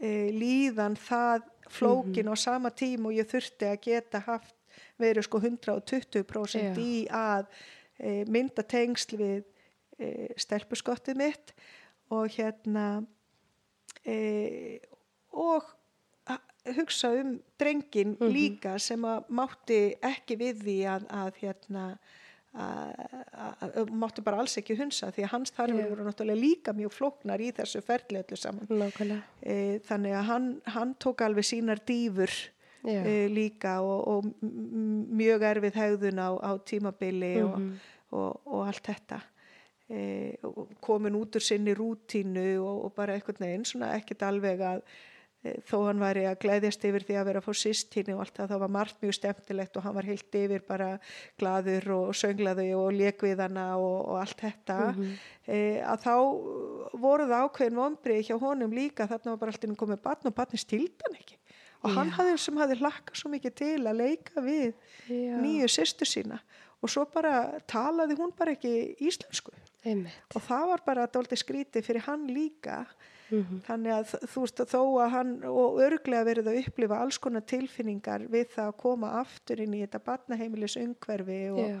e, 0.00 0.30
líðan 0.32 0.96
það 0.96 1.42
flókin 1.72 2.26
Mhm. 2.26 2.32
á 2.32 2.36
sama 2.36 2.70
tím 2.70 3.06
og 3.06 3.12
ég 3.16 3.28
þurfti 3.30 3.68
að 3.70 3.80
geta 3.86 4.20
haft 4.26 4.54
verið 4.98 5.24
sko 5.24 5.38
120% 5.40 6.76
Já. 6.76 6.82
í 6.82 7.06
að 7.08 7.46
e, 7.98 8.24
mynda 8.28 8.62
tengsl 8.66 9.16
við 9.16 9.44
e, 9.98 10.28
stelpuskottið 10.36 11.16
mitt 11.16 11.52
og 12.10 12.28
hérna 12.34 13.04
e, 14.06 14.80
og 15.32 15.64
að 16.28 16.74
hugsa 16.76 17.10
um 17.20 17.36
drengin 17.58 18.16
Mhm. 18.20 18.32
líka 18.32 18.78
sem 18.80 19.02
að 19.02 19.24
mátti 19.30 19.96
ekki 20.02 20.36
við 20.38 20.62
því 20.62 20.76
að, 20.86 21.06
að 21.10 21.32
hérna 21.42 21.98
mátti 22.52 24.22
bara 24.24 24.42
alls 24.42 24.58
ekki 24.60 24.76
hunsa 24.76 25.08
því 25.14 25.24
að 25.24 25.30
hans 25.32 25.52
þarfir 25.56 25.80
Já. 25.82 25.88
voru 25.92 26.04
náttúrulega 26.04 26.40
líka 26.40 26.74
mjög 26.76 26.92
flóknar 26.92 27.40
í 27.40 27.50
þessu 27.56 27.80
ferli 27.86 28.20
öllu 28.20 28.36
saman 28.36 28.66
e, 29.40 29.78
þannig 29.88 30.16
að 30.18 30.26
hann, 30.28 30.48
hann 30.74 30.94
tók 31.00 31.24
alveg 31.24 31.48
sínar 31.48 31.80
dýfur 31.88 32.32
e, 32.84 33.28
líka 33.32 33.78
og, 33.80 34.08
og 34.12 34.24
mjög 35.22 35.46
erfið 35.48 35.78
hegðun 35.80 36.20
á, 36.20 36.30
á 36.44 36.50
tímabili 36.60 37.34
og, 37.42 37.56
Mhm. 37.58 37.72
og, 38.12 38.40
og 38.44 38.66
allt 38.68 38.84
þetta 38.90 39.20
e, 39.88 40.36
komin 40.80 41.16
út 41.16 41.36
úr 41.36 41.44
sinni 41.44 41.74
rútínu 41.74 42.60
og, 42.60 42.84
bara 42.96 43.16
veginn 43.40 43.64
svona 43.64 43.94
ekkert 43.96 44.22
alveg 44.28 44.60
að 44.60 44.82
þó 45.42 45.76
hann 45.88 45.98
væri 45.98 46.22
að 46.30 46.36
glæðjast 46.44 46.84
yfir 46.86 47.02
því 47.08 47.14
að 47.18 47.24
vera 47.26 47.40
að 47.42 47.46
fá 47.48 47.54
sýstinni 47.58 48.14
og 48.14 48.20
allt 48.22 48.36
það, 48.38 48.50
þá 48.52 48.58
var 48.62 48.70
margt 48.76 49.00
mjög 49.02 49.14
stemtilegt 49.16 49.76
og 49.76 49.82
hann 49.82 49.96
var 49.96 50.06
heilt 50.06 50.36
yfir 50.38 50.62
bara 50.68 50.90
glaður 51.42 51.88
og 51.96 52.12
sönglaði 52.14 52.68
og 52.78 52.92
lék 52.94 53.24
við 53.26 53.42
hana 53.42 53.64
og, 53.76 53.96
og 54.12 54.20
allt 54.22 54.38
þetta 54.44 54.76
Mhm. 54.92 55.12
e, 55.48 55.58
að 55.82 56.04
þá 56.06 56.14
voru 57.02 57.26
það 57.26 57.44
ákveðin 57.48 57.80
vombrið 57.82 58.22
hjá 58.28 58.36
honum 58.38 58.70
líka 58.76 59.08
þarna 59.10 59.34
var 59.34 59.40
bara 59.42 59.52
alltaf 59.56 59.76
komið 59.82 60.02
barn 60.06 60.30
og 60.30 60.34
barni 60.38 60.58
stildan 60.62 61.18
ekki 61.18 61.36
og 61.82 61.90
hann 61.96 62.10
Já. 62.12 62.16
hafði 62.20 62.38
sem 62.38 62.56
hafði 62.62 62.76
hlakkað 62.78 63.18
svo 63.18 63.30
mikið 63.32 63.54
til 63.58 63.80
að 63.90 63.98
leika 63.98 64.40
við 64.44 64.68
Já. 65.10 65.36
nýju 65.42 65.66
sýstu 65.74 66.06
sína 66.06 66.38
og 66.82 66.90
svo 66.90 67.04
bara 67.10 67.58
talaði 67.66 68.14
hún 68.18 68.30
bara 68.38 68.54
ekki 68.54 68.94
íslensku 69.02 69.50
Einmitt. 69.84 70.14
og 70.36 70.42
það 70.46 70.68
var 70.70 70.82
bara 70.86 71.06
dóldi 71.10 71.34
skrítið 71.38 71.82
fyrir 71.82 72.06
hann 72.06 72.28
líka 72.30 72.84
Mhm. 73.32 73.62
þannig 73.66 73.92
að 73.96 74.12
þú 74.28 74.40
veist 74.44 74.60
að 74.60 74.70
þó 74.74 74.80
að 75.04 75.10
hann 75.16 75.32
og 75.48 75.80
örglega 75.80 76.24
verið 76.28 76.50
að 76.52 76.60
upplifa 76.66 76.98
alls 77.00 77.18
konar 77.18 77.40
tilfinningar 77.48 78.26
við 78.28 78.46
það 78.54 78.68
að 78.68 78.76
koma 78.82 79.10
aftur 79.22 79.60
inn 79.64 79.74
í 79.74 79.80
þetta 79.86 80.02
barnaheimilis 80.04 80.76
umhverfi 80.76 81.40
og, 81.54 81.58
Já. 81.64 81.78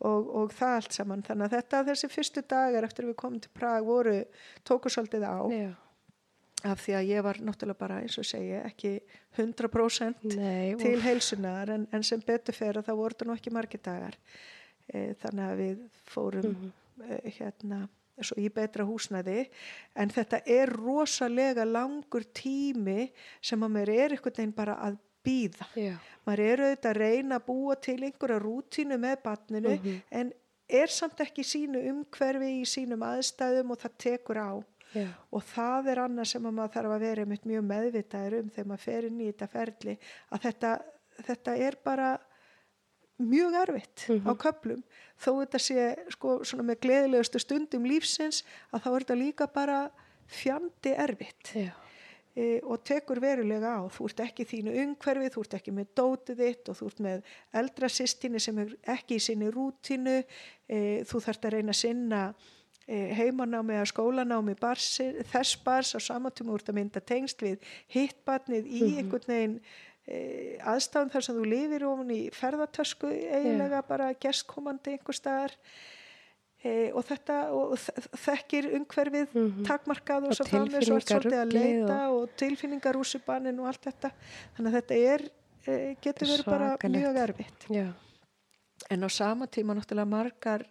og, 0.00 0.28
og 0.42 0.52
það 0.52 0.74
allt 0.76 0.92
saman 0.92 1.22
þannig 1.22 1.46
að 1.48 1.56
þetta 1.56 1.84
þessi 1.90 2.08
fyrstu 2.12 2.42
dagar 2.48 2.84
eftir 2.84 3.06
við 3.08 3.16
komum 3.16 3.40
til 3.40 3.50
Prag 3.54 3.84
voru 3.88 4.18
tóku 4.64 4.92
svolítið 4.92 5.24
á 5.24 5.36
Já. 5.50 5.70
af 6.64 6.80
því 6.84 6.92
að 6.98 7.08
ég 7.14 7.22
var 7.22 7.36
náttúrulega 7.40 7.78
bara 7.78 8.00
eins 8.02 8.18
og 8.18 8.24
segi 8.24 8.56
ekki 8.60 9.00
100% 9.38 10.24
Nei, 10.36 10.74
og- 10.74 10.80
til 10.80 11.00
heilsunar 11.00 11.68
en, 11.70 11.86
en 11.92 12.02
sem 12.02 12.20
betur 12.20 12.52
fer 12.56 12.74
að 12.80 12.86
það 12.90 12.96
voru 12.96 13.26
nú 13.26 13.34
ekki 13.36 13.52
margir 13.52 13.80
dagar 13.82 14.16
e, 14.92 15.14
þannig 15.14 15.46
að 15.50 15.56
við 15.60 15.78
fórum 16.08 16.50
Mhm. 16.52 16.72
e, 17.10 17.30
hérna 17.38 17.88
í 18.40 18.48
betra 18.48 18.84
húsnæði 18.88 19.46
en 19.96 20.08
þetta 20.10 20.40
er 20.48 20.70
rosalega 20.72 21.64
langur 21.68 22.24
tími 22.32 23.10
sem 23.44 23.60
að 23.66 23.74
mér 23.76 23.90
er 23.92 24.14
einhvern 24.16 24.36
veginn 24.38 24.54
bara 24.56 24.76
að 24.86 24.96
býða 25.26 25.66
maður 26.26 26.40
er 26.46 26.62
auðvitað 26.64 26.90
að 26.94 27.00
reyna 27.02 27.36
að 27.40 27.46
búa 27.50 27.76
til 27.76 27.98
einhverja 28.06 28.38
rútínu 28.40 28.96
með 29.02 29.16
barninu 29.22 29.74
Mhm. 29.76 30.00
en 30.10 30.32
er 30.68 30.86
samt 30.88 31.20
ekki 31.20 31.44
sínu 31.44 31.82
umhverfi 31.90 32.48
í 32.62 32.64
sínum 32.64 33.02
aðstæðum 33.04 33.70
og 33.70 33.78
það 33.78 33.92
tekur 33.98 34.36
á 34.40 34.52
Já. 34.94 35.08
og 35.32 35.42
það 35.42 35.88
er 35.92 35.98
annað 36.06 36.26
sem 36.26 36.42
að 36.46 36.54
maður 36.56 36.72
þarf 36.74 36.92
að 36.96 37.00
vera 37.00 37.24
mjög 37.26 37.64
meðvitaður 37.68 38.38
um 38.40 38.48
þegar 38.50 38.66
maður 38.66 38.84
fer 38.86 39.04
inn 39.04 39.20
í 39.20 39.26
þetta 39.32 39.48
ferli 39.48 39.98
að 40.32 40.40
þetta, 40.46 40.70
þetta 41.26 41.56
er 41.58 41.76
bara 41.84 42.18
mjög 43.22 43.54
erfitt 43.62 44.06
á 44.08 44.12
Mhm. 44.12 44.36
köplum 44.42 44.82
þó 45.18 45.30
þetta 45.40 45.58
sé 45.58 46.10
sko 46.12 46.38
svona 46.44 46.62
með 46.70 46.80
gleðilegustu 46.84 47.40
stundum 47.40 47.84
lífsins 47.88 48.42
að 48.72 48.82
þá 48.82 48.88
er 48.96 49.04
þetta 49.04 49.18
líka 49.22 49.46
bara 49.52 49.90
fjandi 50.28 50.92
erfitt. 50.96 51.52
E, 52.36 52.60
og 52.68 52.82
tekur 52.84 53.16
verulega 53.20 53.80
á. 53.80 53.88
Þú 53.88 54.04
ert 54.10 54.20
ekki 54.20 54.44
þínu 54.44 54.74
umhverfi, 54.82 55.30
þú 55.32 55.40
ert 55.40 55.54
ekki 55.56 55.72
með 55.72 55.86
dótið 55.96 56.36
þitt 56.42 56.68
og 56.68 56.76
þú 56.76 56.86
ert 56.90 56.98
með 57.00 57.22
eldra 57.54 57.88
sýstinni 57.88 58.40
sem 58.40 58.58
er 58.58 58.74
ekki 58.92 59.16
í 59.16 59.22
sinni 59.24 59.48
rútínu. 59.50 60.18
E, 60.68 61.02
þú 61.08 61.22
þarft 61.24 61.46
að 61.48 61.52
reyna 61.56 61.72
að 61.72 61.80
sinna 61.80 62.34
e, 62.86 63.14
heimanámi 63.16 63.72
eða 63.72 63.88
skólanámi 63.88 64.54
barsi, 64.60 65.08
þess 65.32 65.56
bars 65.64 65.94
á 65.96 65.98
samantum 65.98 66.50
úr 66.52 66.60
að 66.60 66.74
mynda 66.74 67.00
tengst 67.00 67.40
við 67.40 67.56
hittbarnið 67.88 68.66
í 68.68 68.82
einhvern 68.98 69.26
veginn 69.26 69.60
e, 70.08 70.56
aðstæðum 70.62 71.10
þar 71.12 71.24
sem 71.26 71.36
þú 71.40 71.44
lifir 71.50 71.84
ofan 71.88 72.10
í 72.14 72.22
ferðartösku 72.34 73.10
eiginlega 73.10 73.82
bara 73.88 74.12
gestkomandi 74.14 74.96
einhver 74.96 75.14
staðar. 75.18 75.54
E, 76.66 76.90
og 76.96 77.04
þetta 77.06 77.34
og 77.54 77.74
þekkir 77.78 78.70
umhverfið 78.78 79.28
Mhm. 79.34 79.64
takmarkað 79.68 80.24
og 80.24 80.32
Og 80.32 80.38
svo 80.38 80.46
og 80.62 80.72
ert 80.74 81.10
svolítið 81.10 81.40
að 81.42 81.52
leita 81.52 81.98
og, 82.10 82.22
og 82.22 82.36
tilfinningarúsibannin 82.40 83.60
og 83.60 83.66
allt 83.70 83.82
þetta. 83.90 84.10
Þannig 84.56 84.72
að 84.72 84.78
þetta 84.80 84.96
er 85.12 85.26
e, 85.66 85.96
getur 86.02 86.26
verið 86.32 86.44
bara 86.46 86.70
mjög 86.78 87.16
erfitt. 87.26 87.68
Já. 87.70 87.86
en 88.90 89.00
á 89.02 89.08
sama 89.10 89.46
tíma 89.46 89.74
náttúrulega 89.74 90.06
margar 90.06 90.62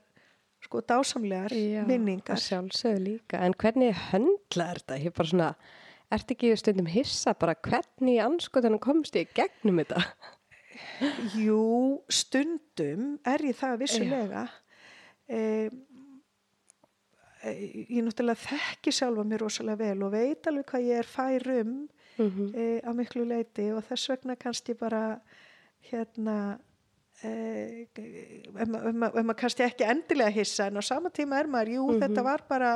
sko 0.62 0.82
dásamlegar 0.82 1.52
minningar 1.88 2.36
að 2.38 2.44
sjálfsögðu 2.44 3.02
líka. 3.04 3.40
En 3.44 3.54
hvernig 3.54 3.94
höndla 4.12 4.70
er 4.72 4.80
þetta? 4.80 4.98
Ég 5.02 5.06
er 5.06 5.12
bara 5.18 5.28
svona, 5.30 5.50
ert 6.18 6.32
ekki 6.36 6.52
stundum 6.60 6.88
hissa 6.92 7.34
bara 7.40 7.56
hvernig 7.56 8.20
anskotanum 8.24 8.80
komst 8.84 9.16
ég 9.20 9.32
gegnum 9.38 9.82
þetta? 9.84 10.04
Jú, 11.40 12.02
stundum 12.12 13.16
er 13.26 13.44
ég 13.48 13.56
það 13.60 13.78
vissulega. 13.84 14.46
E, 15.28 15.42
ég 17.46 18.02
náttúrulega 18.06 18.42
þekki 18.42 18.94
sjálfa 18.96 19.24
mér 19.28 19.44
rosalega 19.46 19.82
vel 19.84 20.06
og 20.08 20.14
veit 20.16 20.48
alveg 20.50 20.66
hvað 20.72 20.88
ég 20.90 21.02
er 21.04 21.10
fær 21.18 21.50
um 21.62 21.76
Mm 22.16 22.46
e, 22.56 22.66
á 22.80 22.92
miklu 22.96 23.26
leiti 23.28 23.66
og 23.76 23.82
þess 23.84 24.08
vegna 24.14 24.38
kannski 24.40 24.72
bara 24.80 25.20
hérna 25.90 26.36
ef 27.22 28.70
ma- 28.72 28.84
ef 28.88 28.96
ma- 28.96 29.10
ef 29.12 29.26
maður 29.26 29.36
kannski 29.42 29.66
ekki 29.66 29.84
endilega 29.84 30.32
hissa 30.32 30.68
en 30.70 30.80
á 30.80 30.84
sama 30.84 31.10
tíma 31.12 31.42
er 31.42 31.48
maður, 31.52 31.74
jú 31.76 31.86
þetta 32.00 32.24
var 32.24 32.44
bara 32.48 32.72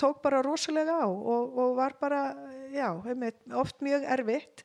tók 0.00 0.22
bara 0.22 0.42
rosalega 0.42 0.98
á 1.02 1.08
og, 1.08 1.58
og 1.58 1.74
var 1.78 1.96
bara, 2.00 2.22
já, 2.72 2.88
einmitt, 3.06 3.40
oft 3.54 3.82
mjög 3.84 4.06
erfitt. 4.06 4.64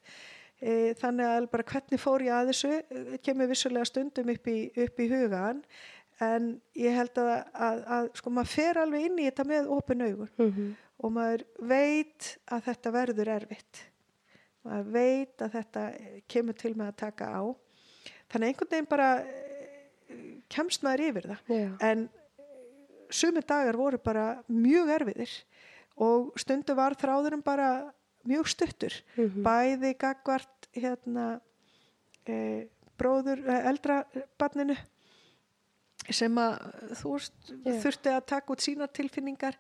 E, 0.63 0.93
þannig 0.99 1.27
að 1.27 1.49
bara 1.51 1.65
hvernig 1.67 1.99
fór 1.99 2.23
ég 2.23 2.35
að 2.35 2.53
þessu? 2.53 2.71
Eh, 2.79 3.17
kemur 3.25 3.49
vissulega 3.51 3.89
stundum 3.89 4.31
upp 4.31 4.47
í, 4.47 4.57
upp 4.85 5.01
í 5.03 5.09
hugan 5.11 5.63
en 6.23 6.49
ég 6.77 6.95
held 6.95 7.19
að, 7.19 7.31
að, 7.51 7.81
að 7.95 8.09
sko 8.19 8.31
maður 8.31 8.51
fer 8.53 8.79
alveg 8.79 9.07
inn 9.09 9.19
í 9.19 9.25
þetta 9.27 9.45
með 9.49 9.71
opin 9.75 10.05
augun 10.05 10.29
-hmm. 10.37 10.69
og 11.03 11.15
maður 11.17 11.43
veit 11.73 12.29
að 12.47 12.69
þetta 12.69 12.93
verður 12.95 13.33
erfitt. 13.35 13.83
Maður 14.63 14.91
veit 14.93 15.43
að 15.43 15.55
þetta 15.57 15.85
kemur 16.31 16.55
til 16.55 16.73
með 16.79 16.93
að 16.93 16.99
taka 17.03 17.31
á. 17.35 17.41
Þannig 18.31 18.53
einhvern 18.53 18.71
veginn 18.71 18.91
bara 18.93 19.09
eh, 19.19 20.35
kemst 20.47 20.85
maður 20.85 21.07
yfir 21.09 21.31
það. 21.33 21.55
Já. 21.59 21.71
en 21.91 22.09
sumi 23.13 23.41
dagar 23.45 23.77
voru 23.79 23.99
bara 24.03 24.27
mjög 24.49 24.89
erfiðir 24.97 25.33
og 26.03 26.31
stundu 26.41 26.73
var 26.77 26.95
þráðurum 26.97 27.43
bara 27.45 27.69
mjög 28.27 28.47
stuttur 28.49 28.93
Mhm. 29.17 29.43
bæði 29.45 29.93
gagvart 29.99 30.67
hérna 30.73 31.39
e, 32.25 32.67
bróður, 32.97 33.41
e, 33.45 33.57
eldra 33.69 34.03
barninu 34.39 34.75
sem 36.11 36.35
að 36.35 36.59
þú 36.99 37.11
Já. 37.19 37.73
þurfti 37.83 38.11
að 38.11 38.25
taka 38.31 38.53
út 38.53 38.63
sínar 38.63 38.89
tilfinningar 38.91 39.55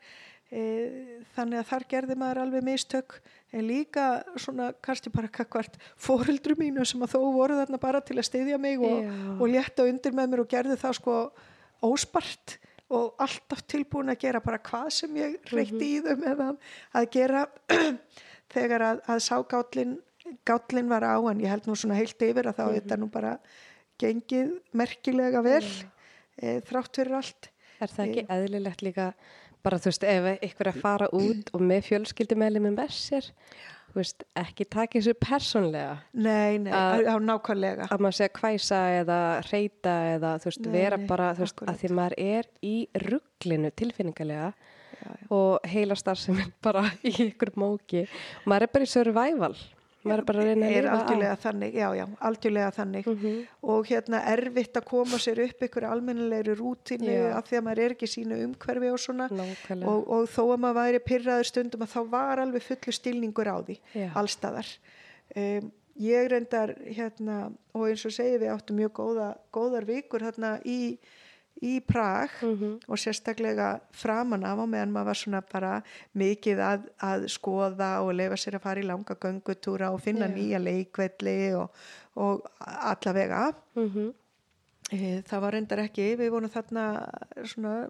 e, 0.51 1.19
þannig 1.35 1.59
að 1.61 1.69
þar 1.69 1.85
gerði 1.93 2.15
maður 2.19 2.41
alveg 2.43 2.63
mistök 2.67 3.15
en 3.53 3.67
líka 3.67 4.23
svona 4.37 4.71
kannski 4.83 5.11
bara 5.13 5.27
kakvart 5.31 5.77
fóreldru 5.97 6.55
mínu 6.59 6.85
sem 6.85 7.01
að 7.01 7.15
þó 7.15 7.19
voru 7.33 7.55
þarna 7.61 7.79
bara 7.79 8.01
til 8.01 8.17
að 8.19 8.27
styðja 8.29 8.59
mig 8.59 8.79
og, 8.79 9.03
Já. 9.03 9.13
og 9.39 9.47
létta 9.49 9.87
undir 9.89 10.11
með 10.13 10.29
mér 10.33 10.43
og 10.43 10.49
gerði 10.51 10.77
það 10.81 10.97
sko 10.99 11.15
óspart 11.83 12.57
og 12.93 13.21
alltaf 13.23 13.63
tilbúin 13.69 14.13
að 14.13 14.21
gera 14.25 14.41
bara 14.43 14.61
hvað 14.63 14.89
sem 14.97 15.19
ég 15.19 15.51
reytti 15.51 15.89
í 15.97 16.01
þau 16.05 16.15
með 16.21 16.43
að, 16.47 16.57
að 16.99 17.09
gera. 17.17 17.43
Þegar 18.53 18.85
að, 18.85 18.99
að 19.09 19.21
sá 19.25 19.35
gállin, 19.49 19.95
gállin 20.45 20.91
var 20.91 21.05
á 21.09 21.17
en 21.31 21.41
ég 21.41 21.49
held 21.49 21.65
nú 21.69 21.77
svona 21.79 21.97
heilt 21.97 22.21
yfir 22.21 22.51
að 22.51 22.59
þá 22.59 22.65
er 22.67 22.75
þetta 22.75 22.97
nú 23.01 23.07
bara 23.13 23.37
gengið 24.01 24.51
merkilega 24.77 25.41
vel 25.45 25.63
e, 26.37 26.59
þrátt 26.67 26.99
fyrir 26.99 27.17
allt. 27.17 27.49
Er 27.81 27.89
það 27.89 28.05
ekki 28.05 28.25
eðlilegt 28.35 28.85
líka 28.85 29.07
bara 29.63 29.79
þú 29.79 29.89
veist 29.89 30.05
ef 30.07 30.27
ykkur 30.49 30.69
að 30.69 30.81
fara 30.83 31.07
út 31.15 31.49
og 31.55 31.63
með 31.63 31.87
fjölskyldumæli 31.89 32.61
með 32.63 32.83
sér 32.93 33.29
þú 33.31 33.82
veist, 34.01 34.23
ekki 34.39 34.65
taka 34.73 34.99
þessu 34.99 35.13
persónlega 35.21 35.95
nei, 36.13 36.57
nei, 36.63 36.73
á 36.73 37.15
nákvæmlega 37.21 37.87
að 37.91 38.03
maður 38.05 38.17
segja 38.19 38.33
kvæsa 38.39 38.79
eða 39.01 39.19
reyta 39.49 39.95
eða 40.15 40.31
þú 40.43 40.49
veist, 40.49 40.63
Nei, 40.65 40.73
vera 40.77 40.99
nei, 41.01 41.07
bara, 41.11 41.31
þú 41.37 41.45
veist, 41.45 41.57
akkúrat. 41.57 41.73
að 41.73 41.81
því 41.83 41.91
maður 41.99 42.15
er 42.25 42.49
í 42.63 42.75
rugglinu 43.05 43.71
tilfinningalega 43.81 44.49
já, 44.53 45.07
já. 45.07 45.27
og 45.37 45.69
heila 45.73 45.97
starfsemi 45.99 46.47
bara 46.65 46.85
í 47.03 47.13
ykkur 47.29 47.53
móki 47.59 48.05
maður 48.49 48.67
er 48.69 48.73
bara 48.77 48.89
í 48.89 48.93
survival 48.93 49.53
maður 50.03 50.21
er 50.21 50.27
bara 50.29 50.43
að 50.43 50.49
reyna 50.49 50.67
að 50.67 50.75
er 50.77 50.85
lifa 50.85 50.95
algjörlega 50.97 51.35
þannig, 51.43 51.77
já, 51.79 51.87
já, 51.97 52.05
algjörlega 52.29 52.71
þannig. 52.77 53.09
Mm 53.13 53.43
og 53.73 53.87
hérna 53.87 54.19
erfitt 54.27 54.75
að 54.75 54.87
koma 54.89 55.17
sér 55.21 55.39
upp 55.45 55.61
ykkur 55.63 55.85
almennilegri 55.87 56.55
rútínu 56.59 57.13
Já. 57.13 57.29
af 57.37 57.47
því 57.47 57.57
að 57.57 57.63
maður 57.63 57.81
er 57.83 57.93
ekki 57.95 58.09
sínu 58.11 58.39
umhverfi 58.43 58.89
og 58.91 58.99
svona. 58.99 59.27
Nákvæmlega. 59.31 59.87
Og, 59.93 60.09
og 60.11 60.27
þó 60.27 60.41
að 60.43 60.59
maður 60.65 60.79
væri 60.79 60.99
pyrraður 61.07 61.49
stundum 61.49 61.85
að 61.85 61.93
þá 61.93 62.01
var 62.11 62.41
alveg 62.43 62.65
fullu 62.67 62.95
stilningur 62.97 63.47
á 63.47 63.57
því 63.63 63.77
Já. 63.95 64.09
allstaðar 64.19 64.67
um, 65.35 65.71
ég 66.01 66.29
reyndar 66.31 66.73
hérna 66.87 67.37
og 67.73 67.89
eins 67.89 68.05
og 68.07 68.15
segi 68.15 68.39
við 68.41 68.53
áttum 68.53 68.79
mjög 68.81 68.93
góða, 68.97 69.29
góðar 69.53 69.87
vikur 69.87 70.25
hérna 70.25 70.55
í, 70.65 70.97
í 71.61 71.79
Prag 71.85 72.29
Mhm. 72.41 72.79
og 72.87 72.97
sérstaklega 72.97 73.79
framan 73.91 74.43
af 74.43 74.57
á 74.59 74.65
meðan 74.65 74.91
maður 74.91 75.05
var 75.05 75.13
svona 75.15 75.41
bara 75.51 75.83
mikið 76.17 76.57
að, 76.59 76.87
að 76.99 77.27
skoða 77.29 78.01
og 78.01 78.13
leifa 78.15 78.35
sér 78.35 78.55
að 78.57 78.61
fara 78.61 78.81
í 78.81 78.85
langa 78.87 79.15
göngutúra 79.15 79.91
og 79.93 80.01
finna 80.01 80.27
Já. 80.27 80.35
nýja 80.35 80.59
leikvelli 80.63 81.53
og, 81.55 81.69
og 82.15 82.41
allavega 82.59 83.53
Mhm. 83.75 84.13
e, 84.91 85.21
það 85.21 85.39
var 85.41 85.51
reyndar 85.53 85.79
ekki 85.87 86.15
við 86.17 86.29
vorum 86.31 86.49
þarna 86.49 87.09
svona 87.45 87.87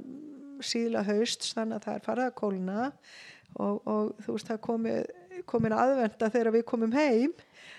síðla 0.61 1.03
haust 1.05 1.41
þannig 1.55 1.79
að 1.79 1.83
það 1.87 1.95
er 1.95 2.05
farið 2.05 2.27
að 2.29 2.35
kólna 2.39 2.91
og, 3.59 3.81
og 3.87 4.13
þú 4.23 4.31
veist 4.35 4.47
það 4.47 4.61
komi, 4.61 4.93
komin 5.45 5.71
aðvenda 5.75 6.29
þegar 6.31 6.51
við 6.53 6.63
komum 6.65 6.91
heim 6.93 7.33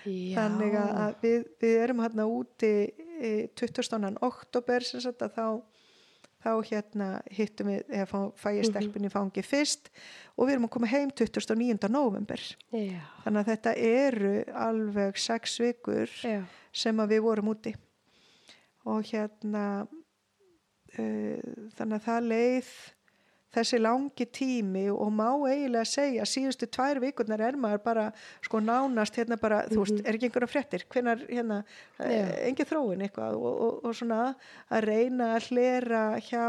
Já. 0.05 0.35
þannig 0.41 0.75
að 0.75 1.15
við, 1.23 1.45
við 1.61 1.77
erum 1.83 1.99
hérna 2.03 2.25
úti 2.27 2.91
e, 3.21 3.47
20. 3.55 4.17
oktober 4.21 4.83
sem 4.83 4.99
sagt 5.01 5.21
að 5.21 5.33
þá 5.39 5.61
þá 6.45 6.51
hérna 6.69 7.07
hittum 7.33 7.71
við 7.71 7.81
eða 7.89 8.05
fá, 8.09 8.19
fæ 8.37 8.47
ég 8.59 8.67
stelpun 8.69 9.07
í 9.07 9.11
fangi 9.13 9.43
fyrst 9.45 9.89
og 10.35 10.45
við 10.45 10.55
erum 10.55 10.67
að 10.69 10.73
koma 10.75 10.91
heim 10.91 11.09
29. 11.09 11.89
november 11.89 12.41
Já. 12.69 13.01
þannig 13.23 13.41
að 13.41 13.49
þetta 13.51 13.75
eru 13.89 14.35
alveg 14.67 15.19
sex 15.21 15.57
vikur 15.63 16.15
Já. 16.21 16.43
sem 16.75 17.01
að 17.01 17.15
við 17.15 17.25
vorum 17.25 17.51
úti 17.55 17.73
og 18.85 19.09
hérna 19.09 19.65
uh, 19.85 21.39
þannig 21.77 21.97
að 21.97 22.05
það 22.05 22.29
leið 22.29 22.73
þessi 23.55 23.79
langi 23.81 24.25
tími 24.35 24.85
og 24.93 25.11
má 25.15 25.27
eiginlega 25.49 25.85
segja 25.87 26.25
síðustu 26.29 26.67
tvær 26.71 26.99
vikurnar 27.03 27.41
er 27.47 27.57
maður 27.59 27.81
bara 27.85 28.05
sko 28.45 28.59
nánast 28.63 29.15
hérna 29.19 29.37
bara, 29.41 29.63
þú 29.71 29.83
veist, 29.83 30.01
er 30.05 30.17
ekki 30.17 30.29
einhverja 30.29 30.51
fréttir? 30.51 30.85
Hvenar 30.91 31.23
hérna, 31.29 31.61
uh, 31.99 32.33
engin 32.47 32.69
þróun 32.69 33.05
eitthvað 33.07 33.37
og, 33.39 33.61
og, 33.67 33.77
og 33.89 33.95
svona 33.95 34.19
að 34.69 34.87
reyna 34.89 35.31
að 35.37 35.47
hlera 35.51 36.03
hjá 36.27 36.43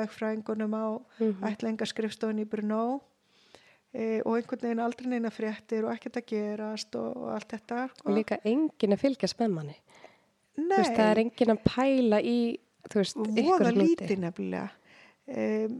lögfræðingunum 0.00 0.76
á 0.76 0.86
Mhm. 1.22 1.42
ætlengaskrifstofun 1.48 2.40
í 2.42 2.48
Brunó 2.48 3.00
e, 3.94 4.20
og 4.24 4.36
einhvern 4.38 4.62
veginn 4.64 4.80
aldrei 4.82 5.08
neina 5.12 5.30
fréttir 5.30 5.84
og 5.84 5.92
ekkert 5.92 6.16
að 6.22 6.28
gerast 6.32 6.96
og, 6.96 7.16
og 7.16 7.30
allt 7.34 7.52
þetta 7.52 7.80
sko. 7.92 8.08
og 8.08 8.16
líka 8.16 8.38
enginn 8.48 8.94
að 8.96 9.02
fylgjast 9.04 9.38
með 9.40 9.50
manni. 9.56 9.76
Þú 10.56 10.68
veist, 10.76 10.94
það 10.96 11.10
er 11.10 11.20
enginn 11.22 11.52
að 11.54 11.62
pæla 11.68 12.20
í 12.24 12.36
þú 12.90 12.98
veist, 13.00 13.16
voða 13.16 13.42
ykkur 13.42 13.68
hluti. 13.72 13.84
lítið 13.86 14.18
nefnilega. 14.26 14.70
Um, 15.32 15.76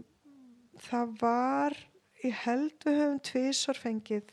það 0.82 1.16
var 1.22 1.78
ég 2.22 2.36
held 2.44 2.86
við 2.86 3.00
höfum 3.00 3.20
tvisar 3.28 3.78
fengið 3.78 4.30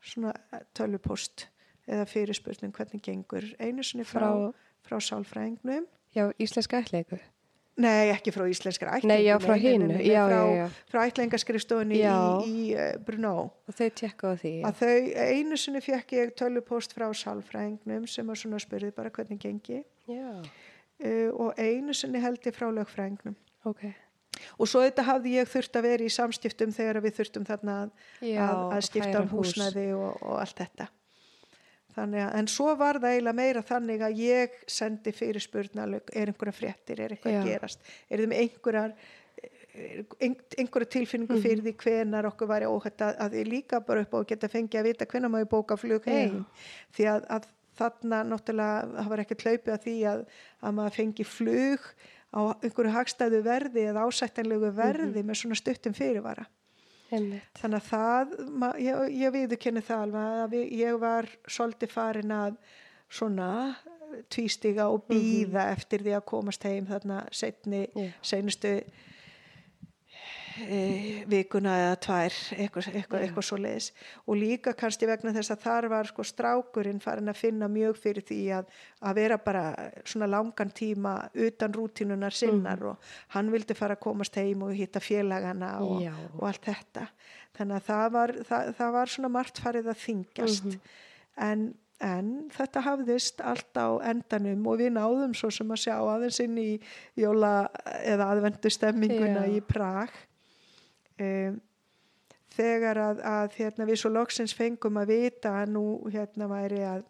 svona 0.00 0.34
tölvupost 0.76 1.48
eða 1.90 2.06
fyrirspurning 2.08 2.72
hvernig 2.76 3.02
gengur. 3.04 3.44
Einu 3.60 3.84
sinni 3.84 4.06
frá, 4.06 4.30
frá, 4.30 4.70
frá 4.86 5.02
sálfræðingnum. 5.10 5.88
Já, 6.14 6.30
íslenska 6.42 6.80
ætleika 6.82 7.20
nei 7.80 8.10
ekki 8.12 8.32
frá 8.34 8.44
íslenskar 8.50 8.90
ætlingu 8.96 9.12
nei, 9.12 9.24
já, 9.24 9.36
frá 9.40 9.54
hinu. 9.60 9.94
já, 10.04 10.24
frá, 10.28 10.66
frá 10.90 11.04
ætlingaskrifstofunni 11.08 12.00
í, 12.00 12.10
í 12.50 12.64
uh, 12.74 12.90
Brunó 13.06 13.34
og 13.48 13.76
þau 13.76 13.88
tjekka 14.00 14.32
á 14.32 14.40
því 14.40 14.52
þau, 14.80 14.96
einu 15.24 15.60
sinni 15.60 15.82
fekk 15.84 16.16
ég 16.18 16.34
tölvupost 16.38 16.94
frá 16.96 17.08
sálfræðingnum 17.22 18.06
sem 18.10 18.28
að 18.28 18.42
svona 18.42 18.60
spurði 18.62 18.92
bara 18.96 19.12
hvernig 19.14 19.40
gengi. 19.40 19.82
Uh, 20.10 21.30
og 21.32 21.56
einu 21.56 21.96
sinni 21.96 22.20
held 22.20 22.44
ég 22.44 22.56
frá 22.56 22.68
lögfræðingnum. 22.74 23.38
Ok 23.68 23.86
og 24.58 24.68
svo 24.70 24.82
þetta 24.86 25.02
hafði 25.08 25.34
ég 25.38 25.50
þurft 25.52 25.76
að 25.80 25.86
vera 25.88 26.06
í 26.06 26.14
samskiptum 26.14 26.72
þegar 26.76 27.00
við 27.04 27.18
þurftum 27.20 27.44
þarna 27.48 27.76
að, 27.82 27.92
já, 28.20 28.40
að, 28.46 28.64
að 28.76 28.86
skipta 28.88 29.20
um 29.22 29.28
hús. 29.34 29.52
húsnæði 29.54 29.86
og, 29.98 30.10
og 30.22 30.40
allt 30.40 30.56
þetta. 30.64 30.88
Þannig 31.90 32.22
að, 32.22 32.34
en 32.38 32.46
svo 32.48 32.74
var 32.78 33.00
það 33.02 33.14
eiginlega 33.16 33.36
meira 33.40 33.62
þannig 33.66 34.02
að 34.06 34.20
ég 34.22 34.58
sendi 34.70 35.12
fyrir 35.12 35.42
spurnalög, 35.42 36.12
er 36.14 36.30
einhverja 36.30 36.54
fréttir, 36.54 37.00
er 37.02 37.16
eitthvað 37.16 37.40
að 37.40 37.48
gerast? 37.50 37.80
Er 38.08 38.22
þeim 38.22 38.34
einhverjar 38.38 38.92
ein, 40.20 40.36
einhverja 40.58 40.90
tilfinningu 40.94 41.34
Mhm. 41.34 41.42
fyrir 41.42 41.62
því 41.66 41.72
hvenar 41.82 42.28
okkur 42.30 42.48
væri 42.50 42.68
óhætt 42.70 43.02
að, 43.06 43.16
að 43.26 43.34
ég 43.40 43.48
líka 43.50 43.80
bara 43.86 44.04
upp 44.06 44.14
á 44.14 44.18
að 44.20 44.28
geta 44.32 44.48
fengið 44.48 44.80
að 44.80 44.88
vita 44.90 45.06
hvenar 45.06 45.30
maður 45.34 45.50
bóka 45.50 45.76
flug 45.78 46.06
heim? 46.06 46.44
Því 46.94 47.08
að, 47.10 47.26
að 47.30 47.48
þarna 47.80 48.22
náttúrulega 48.28 49.04
var 49.08 49.22
ekkert 49.24 49.44
hlaupið 49.46 49.74
að 49.74 49.84
því 49.86 49.96
að, 50.14 50.24
að 50.62 50.74
maður 50.78 50.96
fengi 51.00 51.24
flug 51.26 51.86
á 52.30 52.40
einhverju 52.62 52.94
hagstæðu 52.94 53.42
verði 53.46 53.86
eða 53.90 54.06
ásættanlegu 54.06 54.70
verði 54.76 55.22
með 55.26 55.40
svona 55.42 55.58
stuttum 55.58 55.96
fyrirvara 55.96 56.46
Einmitt. 57.10 57.48
þannig 57.58 57.80
að 57.80 57.88
það 57.90 58.34
ég, 58.84 59.00
ég 59.18 59.34
viðurkenni 59.34 59.82
það 59.82 60.04
alveg 60.04 60.42
að 60.44 60.58
ég 60.78 61.00
var 61.02 61.30
svolítið 61.50 61.94
farin 61.94 62.34
að 62.36 62.60
svona 63.10 63.50
tvístiga 64.30 64.88
og 64.90 65.04
býða 65.10 65.68
eftir 65.74 66.02
því 66.04 66.14
að 66.18 66.26
komast 66.30 66.64
heim 66.66 66.86
þarna 66.88 67.24
setni, 67.34 67.84
Já. 67.94 68.10
seinustu 68.22 68.76
e, 70.64 70.80
vikuna 71.30 71.74
eða 71.84 71.96
tvær 72.04 72.36
eitthvað, 72.56 72.88
eitthvað, 72.92 73.24
eitthvað 73.24 73.46
svo 73.48 73.58
leiðis 73.60 73.90
og 74.26 74.38
líka 74.40 74.74
kannski 74.78 75.08
vegna 75.10 75.34
þess 75.36 75.54
að 75.54 75.64
þar 75.64 75.88
var 75.92 76.10
sko 76.10 76.26
strákurinn 76.26 77.02
farin 77.02 77.32
að 77.32 77.40
finna 77.40 77.68
mjög 77.72 77.98
fyrir 78.02 78.26
því 78.28 78.40
að, 78.60 78.70
að 79.00 79.20
vera 79.20 79.40
bara 79.44 79.64
svona 80.04 80.30
langan 80.30 80.72
tíma 80.76 81.16
utan 81.48 81.76
rútínunar 81.76 82.36
sinnar 82.36 82.86
og 82.92 83.12
hann 83.34 83.52
vildi 83.52 83.76
fara 83.78 83.98
að 83.98 84.04
komast 84.06 84.38
heim 84.40 84.64
og 84.66 84.74
hitta 84.76 85.02
félagana 85.02 85.76
og, 85.84 86.06
og 86.38 86.48
allt 86.48 86.66
þetta. 86.70 87.06
Þannig 87.58 87.76
að 87.76 87.86
það 87.90 88.08
var, 88.16 88.32
það, 88.48 88.74
það 88.78 88.96
var 88.96 89.14
svona 89.14 89.30
margt 89.34 89.60
farið 89.60 89.90
að 89.90 90.02
þingjast 90.04 90.76
en, 91.44 91.66
en 92.04 92.30
þetta 92.54 92.84
hafðist 92.86 93.42
allt 93.44 93.80
á 93.80 93.88
endanum 94.12 94.66
og 94.70 94.80
við 94.80 94.94
náðum 94.96 95.34
svo 95.36 95.50
sem 95.54 95.70
að 95.72 95.82
sjá 95.84 95.94
aðeins 95.98 96.40
inn 96.44 96.58
í 96.60 96.70
jóla 97.18 97.52
eða 98.00 98.30
aðvendu 98.34 98.72
stemminguna 98.72 99.46
Já. 99.48 99.54
í 99.56 99.62
Prag 99.66 100.14
um, 101.20 101.60
þegar 102.54 103.00
að, 103.00 103.22
að 103.26 103.56
hérna, 103.60 103.86
við 103.88 104.02
svo 104.02 104.12
loksins 104.12 104.54
fengum 104.56 104.98
að 105.00 105.14
vita 105.14 105.54
að 105.62 105.74
nú 105.76 105.84
hérna 106.10 106.48
væri 106.50 106.82
að 106.86 107.04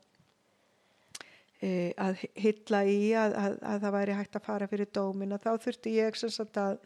e, 1.60 1.70
að 2.00 2.24
hylla 2.40 2.82
í 2.88 3.00
að, 3.16 3.36
að, 3.42 3.58
að 3.72 3.84
það 3.84 3.96
væri 3.96 4.16
hægt 4.18 4.38
að 4.38 4.46
fara 4.46 4.70
fyrir 4.70 4.90
dómin 4.94 5.36
að 5.36 5.46
þá 5.46 5.66
þurfti 5.66 5.94
ég 5.96 6.18
sem 6.18 6.32
sagt 6.34 6.60
að 6.60 6.80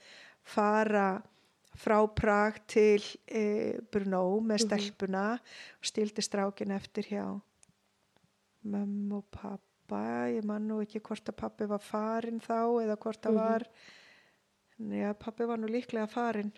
fara 0.44 1.08
frá 1.74 1.96
Prag 2.14 2.60
til 2.70 3.02
e, 3.26 3.44
Brno 3.90 4.22
með 4.44 4.66
stelpuna 4.68 5.26
og 5.34 5.90
stildi 5.90 6.22
strákin 6.22 6.74
eftir 6.76 7.10
hjá 7.10 7.26
mömmu 8.64 9.18
og 9.18 9.26
pappa 9.34 10.30
ég 10.32 10.46
man 10.46 10.68
nú 10.68 10.80
ekki 10.84 11.02
hvort 11.04 11.28
að 11.28 11.40
pappi 11.42 11.68
var 11.68 11.82
farin 11.82 12.40
þá 12.42 12.84
eða 12.84 12.98
hvort 13.02 13.26
það 13.26 13.40
var 13.40 13.66
já, 14.78 15.10
pappi 15.18 15.48
var 15.50 15.60
nú 15.60 15.70
líklega 15.70 16.06
farin 16.10 16.54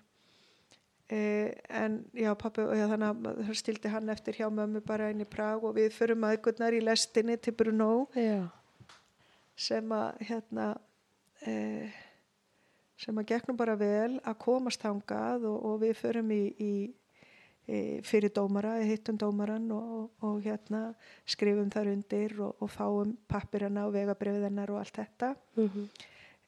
Eh, 1.08 1.54
en 1.70 2.00
já, 2.18 2.32
pappi, 2.34 2.64
já, 2.74 2.88
þannig 2.90 3.12
að 3.28 3.36
það 3.46 3.58
stildi 3.60 3.90
hann 3.92 4.10
eftir 4.10 4.40
hjá 4.40 4.48
mömmu 4.50 4.80
bara 4.82 5.12
inn 5.12 5.22
í 5.22 5.28
Prag 5.30 5.62
og 5.62 5.76
við 5.76 5.92
förum 5.94 6.26
aðgurnar 6.26 6.74
í 6.74 6.80
lestinni 6.82 7.36
til 7.38 7.54
Brno 7.54 8.08
já, 8.10 8.48
sem 9.54 9.94
að 9.94 10.24
hérna 10.26 10.66
eh, 11.46 11.94
sem 12.98 13.22
að 13.22 13.28
gegnum 13.30 13.60
bara 13.60 13.78
vel 13.78 14.18
að 14.18 14.38
komast 14.42 14.82
hangað 14.82 15.46
og, 15.46 15.60
og 15.70 15.78
við 15.84 15.94
förum 16.00 16.34
í, 16.34 16.42
í, 16.58 16.72
í 17.70 17.80
fyrir 18.02 18.34
dómara, 18.34 18.74
hittum 18.82 19.22
dómaran 19.22 19.70
og, 19.78 19.88
og, 20.00 20.12
og 20.26 20.42
hérna 20.42 20.88
skrifum 21.22 21.70
þar 21.70 21.92
undir 21.94 22.34
og, 22.40 22.58
og 22.58 22.74
fáum 22.74 23.14
pappirana 23.30 23.86
og 23.86 23.94
vegabriðinar 23.94 24.74
og 24.74 24.82
allt 24.82 24.98
þetta. 25.04 25.36
Mhm, 25.54 25.86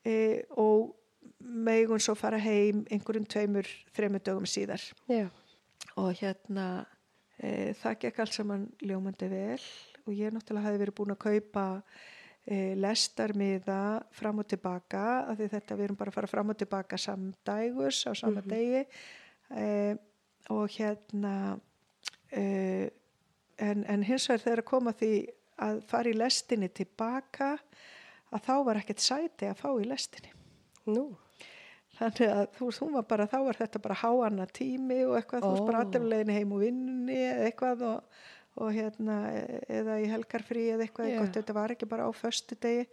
e, 0.02 0.18
og 0.58 0.97
megun 1.38 2.00
svo 2.02 2.14
fara 2.18 2.38
heim 2.42 2.84
einhverjum 2.90 3.26
tveimur, 3.28 3.68
þreimur 3.96 4.22
dögum 4.24 4.46
síðar. 4.48 4.82
Já, 5.10 5.28
og 5.96 6.12
hérna 6.20 6.68
e, 7.38 7.74
það 7.78 7.98
gekk 8.04 8.22
allt 8.24 8.36
saman 8.36 8.68
ljómandi 8.82 9.30
vel 9.30 9.60
og 10.04 10.14
ég 10.16 10.32
náttúrulega 10.34 10.68
hafi 10.68 10.82
verið 10.82 10.96
búin 10.98 11.14
að 11.14 11.22
kaupa 11.24 11.64
e, 12.44 12.74
lestarmiða 12.80 13.80
fram 14.16 14.42
og 14.42 14.48
tilbaka 14.50 15.04
af 15.28 15.40
því 15.40 15.50
þetta 15.54 15.78
við 15.78 15.88
erum 15.88 16.00
bara 16.00 16.14
að 16.14 16.20
fara 16.20 16.32
fram 16.34 16.54
og 16.54 16.60
tilbaka 16.60 17.00
samdægus 17.00 18.04
á 18.08 18.12
sama 18.18 18.44
degi. 18.46 18.84
E, 19.52 19.66
og 20.54 20.72
hérna 20.72 21.58
e, 22.32 22.44
en, 23.58 23.84
en 23.84 24.06
hins 24.06 24.28
vegar 24.30 24.44
þegar 24.46 24.64
að 24.64 24.70
koma 24.72 24.96
því 24.96 25.12
að 25.68 25.84
fara 25.90 26.10
í 26.10 26.16
lestinni 26.16 26.70
tilbaka 26.70 27.54
að 28.28 28.44
þá 28.44 28.54
var 28.66 28.80
ekkert 28.80 29.02
sæti 29.02 29.48
að 29.48 29.62
fá 29.62 29.70
í 29.74 29.86
lestinni 29.88 30.37
Nú, 30.88 31.04
þannig 31.98 32.32
að 32.32 32.42
þú 32.56 32.70
veist, 32.70 32.82
hún 32.84 32.96
var 32.96 33.06
bara, 33.10 33.28
þá 33.30 33.38
var 33.46 33.60
þetta 33.60 33.82
bara 33.84 34.00
háanna 34.02 34.48
tími 34.58 34.98
og 35.06 35.14
eitthvað, 35.18 35.44
þú 35.44 35.52
veist, 35.54 35.68
bara 35.68 35.84
aðdurlegin 35.84 36.34
heim 36.36 36.52
og 36.56 36.64
vinnunni 36.64 37.20
eða 37.28 37.46
eitthvað 37.50 37.86
og, 37.88 38.20
og 38.58 38.74
hérna, 38.74 39.16
eða 39.80 39.98
í 40.02 40.10
helgarfrí 40.12 40.66
eða 40.74 40.86
eitthvað, 40.86 41.10
yeah. 41.12 41.32
þetta 41.38 41.56
var 41.56 41.74
ekki 41.74 41.90
bara 41.90 42.08
á 42.08 42.10
föstu 42.16 42.58
degi, 42.60 42.88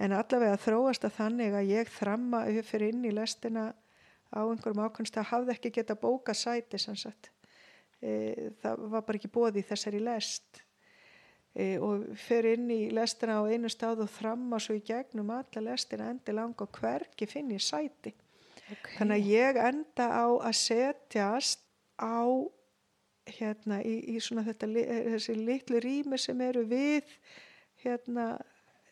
en 0.00 0.16
allavega 0.16 0.60
þróast 0.60 1.04
að 1.08 1.16
þannig 1.18 1.58
að 1.58 1.74
ég 1.74 1.92
þramma 1.98 2.44
fyrir 2.68 2.94
inn 2.94 3.04
í 3.08 3.14
lestina 3.14 3.70
á 4.30 4.40
einhverjum 4.46 4.84
ákvæmst 4.86 5.18
að 5.18 5.30
hafði 5.32 5.56
ekki 5.56 5.72
geta 5.80 5.98
bóka 5.98 6.34
sæti 6.36 6.78
sem 6.78 6.96
sagt. 6.98 7.32
E, 8.00 8.50
það 8.62 8.84
var 8.92 9.04
bara 9.04 9.18
ekki 9.18 9.32
bóði 9.32 9.64
þessari 9.66 10.00
lest 10.02 10.62
og 11.82 12.04
fyrir 12.14 12.58
inn 12.58 12.70
í 12.70 12.80
lestina 12.94 13.40
á 13.42 13.50
einu 13.50 13.70
stað 13.70 14.04
og 14.04 14.12
þramma 14.14 14.60
svo 14.62 14.76
í 14.78 14.84
gegnum 14.86 15.32
alla 15.34 15.62
lestina 15.66 16.10
endi 16.12 16.34
langa 16.34 16.62
og 16.62 16.78
hvergi 16.78 17.26
finn 17.26 17.50
ég 17.50 17.64
sæti. 17.64 18.14
ok. 18.70 18.92
Þannig 18.98 19.16
að 19.16 19.30
ég 19.32 19.58
enda 19.64 20.06
á 20.14 20.26
að 20.30 20.54
setjast 20.60 21.64
á 21.98 22.22
hérna 23.30 23.80
í, 23.82 23.96
í 24.14 24.22
svona 24.22 24.46
þetta, 24.46 24.70
eh, 24.78 25.10
þessi 25.16 25.36
litlu 25.38 25.82
rými 25.82 26.18
sem 26.18 26.40
eru 26.40 26.64
við 26.70 27.10
hérna 27.82 28.30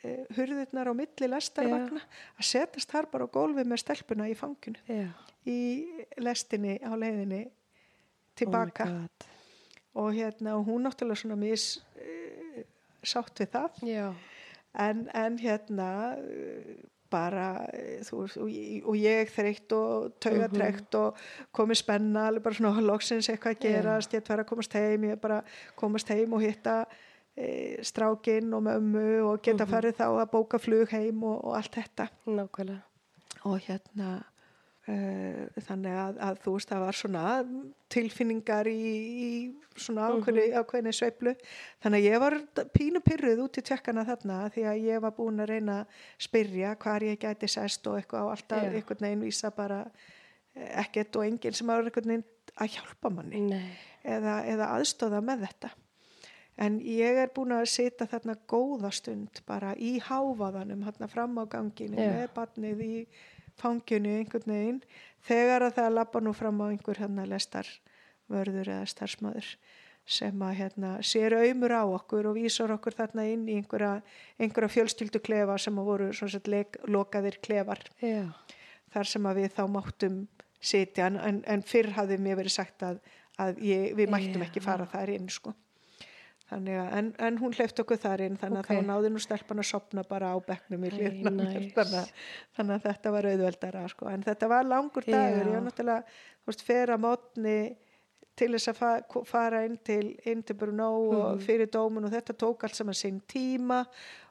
eh, 0.02 0.26
hurðirnar 0.34 0.90
á 0.90 0.94
milli 0.98 1.30
lestarvagna 1.30 2.02
að 2.02 2.44
setjast 2.50 2.90
þar 2.90 3.10
bara 3.12 3.30
á 3.30 3.34
gólfi 3.38 3.64
með 3.64 3.84
stelpuna 3.86 4.28
í 4.30 4.34
fanginu. 4.38 4.82
Já, 4.90 5.14
í 5.46 5.60
lestinni 6.18 6.78
á 6.82 6.90
leiðinni 6.98 7.46
tilbaka 8.38 8.90
Oh 8.90 9.34
og 9.98 10.14
hérna 10.14 10.54
og 10.56 10.66
hún 10.66 10.86
náttúrulega 10.86 11.18
svona 11.18 11.36
mis 11.36 11.80
sátt 13.08 13.40
við 13.42 13.50
það. 13.56 13.82
En, 14.78 15.08
en 15.16 15.38
hérna 15.40 15.88
uh, 16.20 16.78
bara 17.10 17.46
uh, 17.72 17.98
þú, 18.04 18.18
og, 18.44 18.48
ég- 18.52 18.84
og 18.86 18.96
ég 19.00 19.30
þreytt 19.32 19.72
og 19.72 20.12
taugatrekt 20.20 20.94
og 21.00 21.16
komið 21.56 21.80
spenna 21.80 22.26
alveg 22.28 22.44
bara 22.44 22.58
svona 22.60 22.84
loksins 22.84 23.30
eitthvað 23.32 23.56
að 23.56 23.62
gerast 23.64 24.12
ég 24.14 24.22
ætla 24.22 24.42
að 24.42 24.48
komast 24.52 24.76
heim, 24.76 25.06
ég 25.08 25.20
bara 25.22 25.40
komast 25.80 26.12
heim 26.12 26.36
og 26.36 26.44
hitta 26.44 26.82
e, 27.38 27.78
strákinn 27.86 28.52
og 28.54 28.62
mömmu 28.68 29.06
og 29.30 29.40
geta 29.46 29.64
farið 29.70 29.96
þá 30.02 30.06
að 30.20 30.30
bóka 30.36 30.60
flug 30.60 30.92
heim 30.92 31.22
og, 31.24 31.38
og 31.48 31.56
allt 31.56 31.78
þetta. 31.80 32.08
Nákvæmlega. 32.28 32.82
og 33.48 33.56
hérna 33.64 34.10
uh, 34.18 34.37
þannig 34.88 35.96
að, 36.00 36.18
að 36.24 36.38
þú 36.44 36.52
veist 36.54 36.70
það 36.70 36.82
var 36.86 36.96
svona 36.96 37.22
tilfinningar 37.92 38.68
í, 38.70 38.92
í 39.28 39.30
svona 39.76 40.06
ákveðni, 40.14 40.46
ákveðni 40.56 40.94
sveiflu 40.96 41.34
þannig 41.82 41.98
að 41.98 42.06
ég 42.06 42.22
var 42.22 42.36
pínu 42.72 43.02
pyrruð 43.04 43.42
út 43.44 43.60
í 43.60 43.64
tjekkana 43.68 44.06
þarna 44.08 44.38
því 44.54 44.64
að 44.70 44.86
ég 44.86 45.02
var 45.04 45.14
búin 45.18 45.44
að 45.44 45.52
reyna 45.52 45.80
að 45.82 45.98
spyrja 46.28 46.72
hvar 46.80 47.04
ég 47.04 47.20
gæti 47.20 47.50
sest 47.52 47.90
og 47.90 47.98
eitthvað 47.98 48.30
og 48.30 48.36
alltaf 48.36 48.64
Já. 48.64 48.70
einhvern 48.72 49.04
veginn 49.04 49.26
vísa 49.26 49.52
bara 49.52 49.82
eh, 49.84 50.70
ekkert 50.84 51.20
og 51.20 51.26
enginn 51.26 51.58
sem 51.58 51.68
var 51.68 51.84
einhvern 51.84 52.14
veginn 52.14 52.26
að 52.56 52.72
hjálpa 52.78 53.12
manni 53.12 53.44
eða, 54.02 54.40
eða 54.48 54.72
aðstóða 54.78 55.20
með 55.24 55.44
þetta. 55.48 55.74
En 56.58 56.80
ég 56.82 57.20
er 57.22 57.30
búin 57.30 57.52
að 57.54 57.68
sita 57.70 58.08
þarna 58.10 58.34
góða 58.50 58.90
stund 58.90 59.44
bara 59.46 59.76
í 59.78 59.98
háfaðanum 60.02 60.80
hérna 60.88 61.06
fram 61.12 61.36
á 61.38 61.44
ganginu 61.46 62.00
Já. 62.00 62.08
með 62.16 62.32
barnið 62.34 62.82
í 62.82 62.94
fanginu 63.60 64.14
einhvern 64.18 64.54
veginn 64.54 64.80
þegar 65.28 65.66
að 65.68 65.76
það 65.80 65.96
lappa 65.98 66.22
nú 66.24 66.32
fram 66.36 66.62
á 66.62 66.66
einhver 66.70 67.02
hérna 67.02 67.26
lestarvörður 67.28 68.72
eða 68.76 68.88
starfsmöður 68.94 69.52
sem 70.08 70.42
að 70.42 70.54
hérna 70.62 70.94
sér 71.04 71.36
auðmur 71.36 71.74
á 71.76 71.84
okkur 71.84 72.30
og 72.30 72.38
vísar 72.38 72.72
okkur 72.72 72.96
þarna 72.96 73.26
inn 73.28 73.44
í 73.48 73.58
einhverja, 73.60 73.98
einhverja 74.40 74.72
fjölskyldu 74.72 75.20
klefa 75.20 75.58
sem 75.60 75.76
að 75.76 75.90
voru 75.90 76.08
svona 76.16 76.32
sett 76.32 76.48
leik, 76.48 76.78
lokaðir 76.88 77.36
klefar 77.44 77.82
já, 78.00 78.24
þar 78.94 79.10
sem 79.12 79.28
að 79.28 79.42
við 79.42 79.56
þá 79.58 79.64
máttum 79.74 80.20
sitja 80.60 81.06
en, 81.10 81.18
en, 81.20 81.42
en 81.46 81.64
fyrr 81.66 81.92
hafði 81.98 82.18
mér 82.22 82.40
verið 82.40 82.56
sagt 82.56 82.84
að, 82.86 83.02
að 83.38 83.60
ég, 83.62 83.92
við 83.98 84.10
mættum 84.14 84.42
Já. 84.42 84.48
ekki 84.48 84.62
fara 84.64 84.88
þar 84.90 85.12
inn 85.14 85.28
sko. 85.32 85.54
Þannig 86.50 86.78
að 86.80 86.92
en, 86.98 87.08
en 87.28 87.38
hún 87.42 87.52
hleyft 87.58 87.80
okkur 87.82 87.98
þar 88.00 88.22
inn 88.24 88.36
þannig 88.40 88.62
Ok. 88.64 88.70
að 88.70 88.78
þá 88.78 88.86
náði 88.88 89.10
nú 89.12 89.20
stelpan 89.20 89.58
að 89.62 89.68
sopna 89.70 90.04
bara 90.08 90.30
á 90.32 90.36
bekknum 90.40 90.84
í 90.88 90.90
hlýðna 90.94 91.32
nice. 91.38 91.72
þannig, 91.76 92.78
að- 92.78 92.86
þetta 92.86 93.12
var 93.12 93.28
auðveldara 93.32 93.88
sko. 93.92 94.08
en 94.08 94.22
þetta 94.22 94.48
var 94.48 94.64
langur 94.64 95.04
dagur 95.04 95.44
Já. 95.44 95.50
ég 95.50 95.52
var 95.58 95.66
náttúrulega 95.66 96.04
þú 96.08 96.52
veist, 96.52 96.62
fer 96.64 96.94
að 96.94 97.04
mótni 97.04 97.58
til 98.38 98.52
þess 98.54 98.68
að 98.70 98.76
fa 98.78 99.22
fara 99.26 99.64
inn 99.66 99.76
til, 99.82 100.14
inn 100.30 100.42
til 100.46 100.54
Brunó 100.56 100.88
Mhm. 101.10 101.20
og 101.26 101.40
fyrir 101.42 101.66
dómun 101.74 102.04
og 102.06 102.12
þetta 102.12 102.32
tók 102.38 102.62
allt 102.64 102.74
saman 102.78 102.94
sinn 102.94 103.20
tíma 103.26 103.80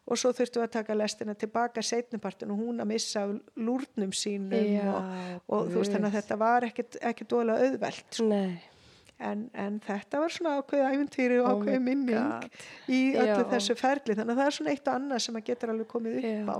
og 0.07 0.15
svo 0.17 0.31
þurftum 0.31 0.61
við 0.63 0.67
að 0.69 0.71
taka 0.77 0.95
lestina 0.95 1.33
tilbaka 1.35 1.81
setnipartin 1.83 2.49
og 2.53 2.57
hún 2.61 2.79
að 2.79 2.87
missa 2.87 3.25
lúrnum 3.59 4.13
sínum 4.15 4.53
já. 4.55 4.87
og, 4.87 5.41
og 5.49 5.67
þú 5.67 5.81
veist 5.81 5.91
þannig 5.91 6.07
að 6.13 6.17
þetta 6.21 6.37
var 6.39 6.61
ekkit, 6.69 6.97
ekkit 7.01 7.33
ólega 7.35 7.67
auðvelt 7.67 8.15
sko. 8.15 8.29
Nei, 8.31 8.61
en, 9.19 9.49
en 9.53 9.79
þetta 9.81 10.19
var 10.21 10.29
svona 10.29 10.57
ákveð 10.61 10.83
æfintýri 10.91 11.39
og 11.41 11.47
Oh 11.49 11.59
my 11.59 11.71
ákveð 11.71 11.81
minning 11.81 12.29
God. 12.29 12.51
í 12.87 12.99
öllu 13.15 13.41
Já. 13.43 13.49
þessu 13.55 13.75
ferli 13.79 14.15
þannig 14.15 14.35
að 14.35 14.41
það 14.41 14.45
er 14.51 14.57
svona 14.59 14.71
eitt 14.75 14.87
og 14.87 14.93
annað 14.99 15.19
sem 15.25 15.35
að 15.39 15.47
getur 15.49 15.73
alveg 15.73 15.87
komið 15.93 16.17
upp 16.19 16.27
Já. 16.27 16.53
á 16.53 16.57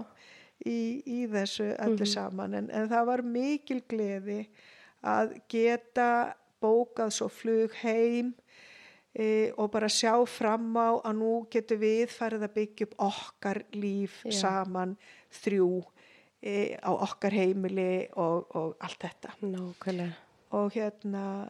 í, 0.66 0.80
í 1.06 1.20
þessu 1.30 1.68
öllu 1.78 2.02
Mhm. 2.08 2.12
saman 2.14 2.54
en, 2.58 2.70
en 2.72 2.90
það 2.90 3.06
var 3.12 3.22
mikil 3.22 3.82
gleði 3.88 4.40
að 5.06 5.36
geta 5.54 6.10
bókað 6.62 7.12
svo 7.14 7.28
flug 7.30 7.72
heim 7.84 8.34
e, 9.14 9.52
og 9.58 9.70
bara 9.72 9.88
sjá 9.90 10.16
fram 10.28 10.74
á 10.78 10.98
að 11.06 11.14
nú 11.20 11.34
getur 11.54 11.78
við 11.78 12.10
farið 12.10 12.48
að 12.48 12.56
byggja 12.58 12.88
upp 12.88 12.96
okkar 13.06 13.60
líf 13.74 14.24
Já. 14.26 14.32
saman 14.42 14.98
þrjú 15.44 15.84
e, 16.42 16.78
á 16.82 16.90
okkar 16.94 17.32
heimili 17.38 18.08
og, 18.18 18.50
og 18.56 18.76
allt 18.82 19.00
þetta 19.06 19.36
nákvæmlega. 19.42 20.14
og 20.58 20.72
hérna 20.74 21.50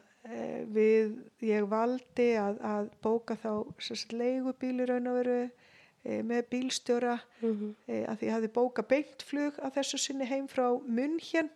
við, 0.74 1.14
ég 1.44 1.68
valdi 1.70 2.28
að, 2.40 2.60
að 2.64 2.90
bóka 3.04 3.36
þá 3.38 3.52
sem 3.80 3.96
sagt, 3.96 4.14
leigubíl 4.16 4.74
í 4.82 4.88
raun 4.88 5.10
og 5.10 5.18
veru 5.22 5.38
e, 5.44 6.20
með 6.22 6.48
bílstjóra. 6.52 7.18
Mm 7.40 7.74
e, 7.86 8.04
að 8.04 8.18
því 8.18 8.28
ég 8.28 8.36
hafði 8.36 8.52
bóka 8.58 8.82
beint 8.82 9.24
flug 9.24 9.58
að 9.62 9.78
þessu 9.78 9.98
sinni 9.98 10.28
heim 10.28 10.48
frá 10.48 10.66
München. 10.84 11.50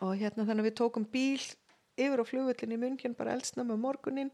Og 0.00 0.16
hérna 0.16 0.46
þannig 0.46 0.64
að 0.64 0.70
við 0.70 0.78
tókum 0.80 1.04
bíl 1.04 1.42
yfir 2.00 2.22
á 2.22 2.24
flugvöllin 2.24 2.76
í 2.76 2.80
München 2.80 3.16
bara 3.16 3.34
eldsnama 3.36 3.76
morgunin 3.76 4.30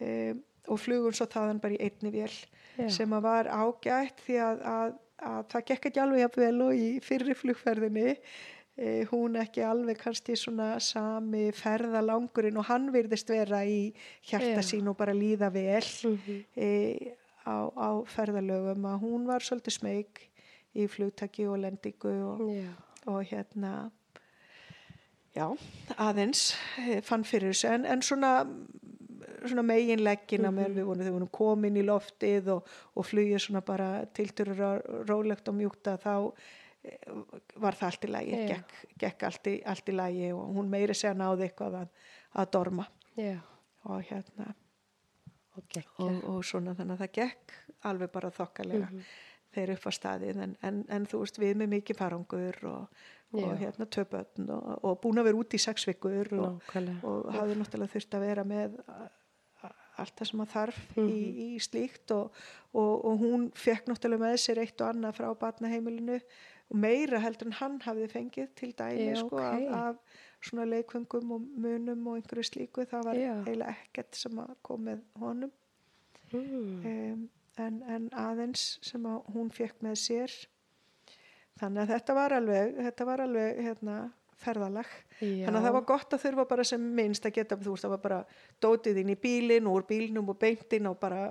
e, 0.00 0.34
og 0.68 0.80
flugum 0.80 1.14
svo 1.14 1.28
þaðan 1.30 1.60
bara 1.62 1.76
í 1.76 1.84
einni 1.86 2.10
vél 2.14 2.32
Já. 2.76 2.88
sem 2.90 3.12
að 3.12 3.26
var 3.26 3.50
ágætt 3.50 4.22
því 4.26 4.38
að, 4.44 4.62
að, 4.72 4.94
að 5.30 5.44
það 5.52 5.66
gekk 5.70 5.90
ekki 5.90 6.02
alveg 6.02 6.24
jafn 6.24 6.42
vel 6.44 6.64
og 6.66 6.74
í 6.74 6.88
fyrri 7.04 7.36
flugferðinni 7.38 8.16
hún 9.10 9.36
ekki 9.36 9.60
alveg 9.66 9.98
kannski 10.00 10.36
svona 10.38 10.78
sami 10.80 11.50
ferðalangurinn 11.52 12.56
og 12.56 12.68
hann 12.70 12.86
virðist 12.94 13.28
vera 13.28 13.60
í 13.66 13.90
hjarta 14.24 14.62
sín 14.64 14.88
og 14.88 14.96
bara 14.96 15.12
líða 15.12 15.50
vel 15.52 15.82
-hmm. 15.82 16.44
e, 16.56 17.14
á, 17.44 17.68
á 17.68 17.90
ferðalögum 18.06 18.86
að 18.86 19.00
hún 19.02 19.26
var 19.26 19.44
svolítið 19.44 19.76
smeg 19.76 20.06
í 20.74 20.86
flugtaki 20.86 21.46
og 21.50 21.58
lendingu 21.58 22.12
og, 22.24 22.44
og 23.06 23.24
hérna 23.26 23.90
já, 25.34 25.46
aðeins 25.98 26.54
eh, 26.78 27.00
fann 27.06 27.24
fyrir 27.26 27.54
þessu. 27.54 27.68
En, 27.74 27.86
en 27.86 28.02
svona, 28.02 28.32
svona 29.44 29.64
meginleggina 29.66 30.52
meðan 30.54 30.76
við 30.76 30.88
vorum, 30.88 31.02
þegar 31.02 31.10
við 31.10 31.18
vorum 31.18 31.34
komin 31.40 31.78
í 31.80 31.84
loftið 31.86 32.50
og, 32.56 32.72
og 32.94 33.08
flugið 33.08 33.44
svona 33.46 33.64
bara 33.66 33.90
tiltur 34.16 34.52
rólegt 35.08 35.50
og 35.50 35.58
mjúkta 35.58 35.96
þá 36.02 36.14
eh, 36.16 36.58
var 37.60 37.76
það 37.76 37.86
allt 37.90 38.04
í 38.04 38.10
lagi 38.10 38.30
Já. 38.36 38.46
gekk, 38.54 38.74
gekk 39.02 39.22
allt, 39.28 39.46
í, 39.52 39.54
allt 39.68 39.88
í 39.92 39.94
lagi 39.96 40.30
og 40.32 40.54
hún 40.56 40.70
meiri 40.72 40.94
segja 40.96 41.14
náði 41.18 41.48
eitthvað 41.48 41.74
að, 41.82 41.88
að 42.40 42.50
dorma 42.56 42.86
já, 43.20 43.36
og 43.84 44.04
hérna 44.08 44.54
og 45.58 45.80
og, 46.00 46.20
og 46.30 46.44
svona 46.46 46.72
þannig 46.78 46.94
að 46.96 47.02
það 47.04 47.14
gekk 47.18 47.56
alveg 47.90 48.12
bara 48.14 48.30
þokkalega 48.32 48.88
Mhm. 48.90 49.02
þeir 49.50 49.70
upp 49.74 49.86
á 49.86 49.92
staðið 49.92 50.36
en, 50.44 50.56
en, 50.62 50.76
en 50.88 51.06
þú 51.10 51.18
veist 51.24 51.38
við 51.42 51.56
með 51.58 51.68
mikið 51.74 51.96
farangur 51.98 52.58
og, 52.70 53.00
og 53.34 53.40
Já. 53.42 53.56
hérna 53.64 53.86
tvö 53.90 54.04
börn 54.12 54.50
og, 54.54 54.84
og 54.86 55.00
búin 55.02 55.18
að 55.18 55.26
vera 55.26 55.40
út 55.42 55.54
í 55.54 55.58
sex 55.58 55.84
vikur 55.90 56.30
og, 56.38 56.60
og 57.02 57.32
hafði 57.34 57.56
náttúrulega 57.58 57.92
þurft 57.96 58.14
að 58.14 58.24
vera 58.28 58.44
með 58.46 58.76
allt 60.00 60.14
það 60.16 60.30
sem 60.30 60.40
að 60.44 60.52
þarf 60.54 60.78
í, 60.96 61.02
Mhm. 61.02 61.40
í 61.44 61.58
slíkt 61.60 62.14
og, 62.16 62.30
og, 62.72 63.04
og 63.10 63.18
hún 63.20 63.50
fekk 63.52 63.90
náttúrulega 63.90 64.22
með 64.30 64.38
sér 64.40 64.62
eitt 64.62 64.80
og 64.80 64.94
annað 64.94 65.18
frá 65.18 65.28
batnaheimilinu 65.42 66.20
og 66.70 66.76
meira 66.78 67.18
heldur 67.24 67.48
en 67.50 67.56
hann 67.60 67.78
hafði 67.84 68.08
fengið 68.12 68.52
til 68.60 68.70
dæmi 68.78 69.08
sko, 69.18 69.36
ok. 69.36 69.42
af, 69.42 69.72
af 69.80 70.46
svona 70.48 70.64
leikfengum 70.70 71.32
og 71.36 71.40
munum 71.66 72.06
og 72.12 72.20
einhverju 72.20 72.46
slíku 72.46 72.84
það 72.88 73.04
var 73.10 73.18
Já. 73.18 73.32
eiginlega 73.44 73.74
ekkert 73.74 74.14
sem 74.22 74.38
að 74.44 74.54
kom 74.62 74.86
með 74.90 75.02
honum 75.20 75.50
Mm. 76.30 76.84
um, 76.86 77.22
en, 77.58 77.78
en 77.90 78.04
aðeins 78.14 78.78
sem 78.86 79.02
að 79.10 79.24
hún 79.34 79.48
fekk 79.50 79.80
með 79.82 79.96
sér 79.98 80.34
þannig 81.58 81.82
að 81.82 81.90
þetta 81.96 82.14
var 82.14 82.34
alveg 82.36 82.76
þetta 82.86 83.06
var 83.08 83.22
alveg 83.24 83.58
hérna, 83.66 83.96
ferðalag 84.40 84.92
Já. 85.18 85.42
þannig 85.48 85.58
að 85.58 85.66
það 85.66 85.74
var 85.76 85.86
gott 85.90 86.14
að 86.16 86.22
þurfa 86.22 86.44
bara 86.52 86.66
sem 86.70 86.84
minnst 87.00 87.26
að 87.26 87.34
geta, 87.40 87.58
þú 87.58 87.74
veist, 87.74 87.84
það 87.84 87.94
var 87.96 88.02
bara 88.04 88.20
dótið 88.62 89.00
inn 89.02 89.10
í 89.12 89.18
bílinn 89.26 89.66
og 89.68 89.80
úr 89.80 89.88
bílnum 89.90 90.30
og 90.32 90.38
beintinn 90.40 90.86
og 90.92 90.96
bara 91.02 91.24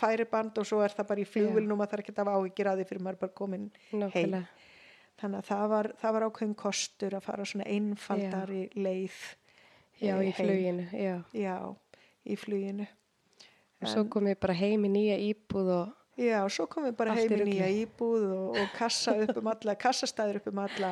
færiband 0.00 0.58
og 0.58 0.66
svo 0.66 0.80
er 0.82 0.96
það 0.96 1.10
bara 1.12 1.22
í 1.22 1.28
flugvilnum 1.28 1.84
að 1.84 1.92
það 1.92 1.98
er 1.98 2.04
ekki 2.06 2.16
að 2.16 2.22
hafa 2.24 2.38
áhyggjur 2.40 2.72
að 2.72 2.80
því 2.82 2.88
fyrir 2.94 3.04
maður 3.06 3.20
bara 3.26 3.36
komin 3.42 3.68
Nákvæmlega. 3.92 4.42
Þannig 5.18 5.42
að 5.42 5.50
það 5.50 5.66
var, 5.74 5.90
það 6.00 6.16
var 6.16 6.26
ákveðin 6.28 6.56
kostur 6.62 7.18
að 7.18 7.26
fara 7.26 7.46
svona 7.48 7.68
einfaldari 7.68 8.62
leið 8.78 9.20
Já, 9.98 10.14
eh, 10.14 10.28
í 10.28 10.30
heim. 10.30 10.34
fluginu, 10.38 10.88
já. 10.94 11.14
já, 11.34 11.56
í 12.24 12.38
fluginu. 12.38 12.88
Og 13.78 13.92
svo 13.92 14.04
kom 14.10 14.26
ég 14.30 14.38
bara 14.42 14.54
heim 14.58 14.86
í 14.86 14.90
nýja 14.90 15.18
íbúð 15.22 15.72
og 15.76 15.94
Já, 16.18 16.40
svo 16.50 16.66
komum 16.66 16.90
við 16.90 16.96
bara 16.98 17.14
heim 17.14 17.30
í 17.30 17.44
nýja 17.46 17.66
íbúð 17.84 18.24
og, 18.34 18.56
og 18.58 18.72
kassa 18.74 19.12
upp 19.22 19.36
um 19.38 19.50
alla, 19.52 19.76
kassastæður 19.84 20.40
upp 20.40 20.48
um 20.50 20.60
alla, 20.64 20.90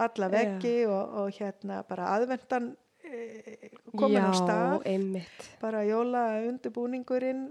alla 0.00 0.28
veggi 0.32 0.78
og, 0.88 1.18
og 1.20 1.36
hérna 1.36 1.82
bara 1.84 2.06
aðvendan 2.14 2.70
e, 3.04 3.68
komin 3.92 4.16
já, 4.16 4.24
á 4.24 4.32
stað, 4.38 4.86
einmitt. 4.88 5.50
bara 5.60 5.84
jóla 5.84 6.24
undirbúningurinn 6.48 7.44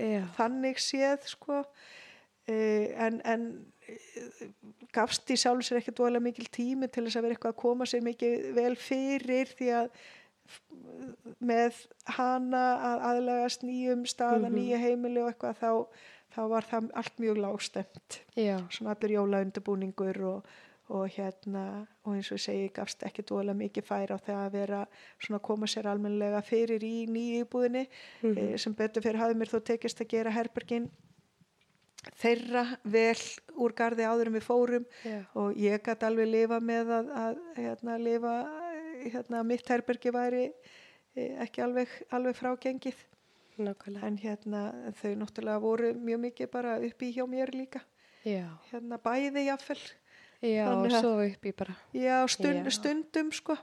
Já, 0.00 0.22
þannig 0.38 0.80
séð 0.80 1.28
sko. 1.28 1.60
En, 2.48 3.20
en 3.26 3.46
gafst 4.96 5.30
í 5.30 5.36
sjálf 5.38 5.64
sér 5.66 5.80
ekki 5.80 5.94
dvolega 5.96 6.24
mikil 6.24 6.46
tími 6.52 6.88
til 6.92 7.04
þess 7.06 7.16
að 7.20 7.26
vera 7.26 7.36
eitthvað 7.36 7.54
að 7.54 7.60
koma 7.62 7.86
sér 7.90 8.04
mikið 8.06 8.46
vel 8.56 8.74
fyrir 8.80 9.52
því 9.58 9.68
að 9.80 9.90
með 11.42 11.80
hana 12.16 12.60
að 12.90 13.00
aðlagast 13.10 13.64
nýjum 13.66 14.04
staða, 14.06 14.46
Mhm. 14.48 14.54
nýja 14.58 14.78
heimili 14.78 15.22
og 15.22 15.32
eitthvað 15.32 15.58
þá, 15.58 15.70
þá 16.36 16.40
var 16.52 16.62
það 16.70 16.90
allt 16.94 17.16
mjög 17.18 17.40
lágstemt 17.42 18.20
svona 18.70 18.94
allur 18.94 19.10
jóla 19.16 19.40
undirbúningur 19.44 20.20
og, 20.30 20.44
og 20.88 21.08
hérna 21.10 21.86
og 22.04 22.14
eins 22.14 22.30
og 22.30 22.38
ég 22.38 22.44
segi 22.46 22.68
gafst 22.74 23.02
ekki 23.02 23.24
dvolega 23.26 23.58
mikið 23.58 23.82
færi 23.88 24.14
á 24.14 24.18
það 24.22 24.46
að 24.46 24.52
vera 24.52 24.86
svona 25.18 25.40
að 25.40 25.46
koma 25.48 25.66
sér 25.66 25.86
almennilega 25.90 26.42
fyrir 26.46 26.78
í 26.86 27.06
nýju 27.10 27.44
íbúðinni 27.44 27.86
Mhm. 28.22 28.38
eh, 28.38 28.56
sem 28.56 28.72
betur 28.74 29.02
fyrir 29.02 29.18
hafði 29.18 29.34
mér 29.34 29.50
þó 29.50 29.60
tekist 29.64 30.00
að 30.00 30.08
gera 30.08 30.30
herbergin 30.30 30.88
þeirra 32.14 32.64
vel 32.84 33.18
úr 33.56 33.74
gardi 33.76 34.06
áður 34.06 34.30
en 34.30 34.36
við 34.38 34.46
fórum 34.46 34.86
já, 35.04 35.18
og 35.34 35.56
ég 35.60 35.82
gæti 35.82 36.06
alveg 36.06 36.28
lifa 36.30 36.60
með 36.60 36.92
að, 37.00 37.10
að 37.24 37.40
hérna, 37.56 37.98
lifa 37.98 38.34
hérna, 39.06 39.42
mitt 39.46 39.68
herbergi 39.68 40.12
væri 40.14 40.44
eh, 41.16 41.36
ekki 41.44 41.62
alveg, 41.66 41.88
alveg 42.10 42.36
frágengið 42.38 43.04
nákvæmlega. 43.56 44.06
en 44.06 44.16
hérna, 44.20 44.62
þau 45.00 45.12
náttúrulega 45.22 45.62
voru 45.62 45.92
mjög 45.96 46.20
mikið 46.26 46.50
bara 46.52 46.78
uppi 46.84 47.12
hjá 47.16 47.24
mér 47.30 47.54
líka 47.56 47.80
Já, 48.26 48.48
hérna 48.72 48.98
bæði 48.98 49.46
jáfnvel 49.46 49.80
já, 50.42 50.66
og 50.72 50.90
svo 50.92 51.12
upp 51.24 51.46
í 51.46 51.52
bara. 51.56 51.76
já, 51.94 52.26
stund, 52.28 52.66
Já. 52.66 52.74
stundum 52.74 53.30
sko 53.32 53.56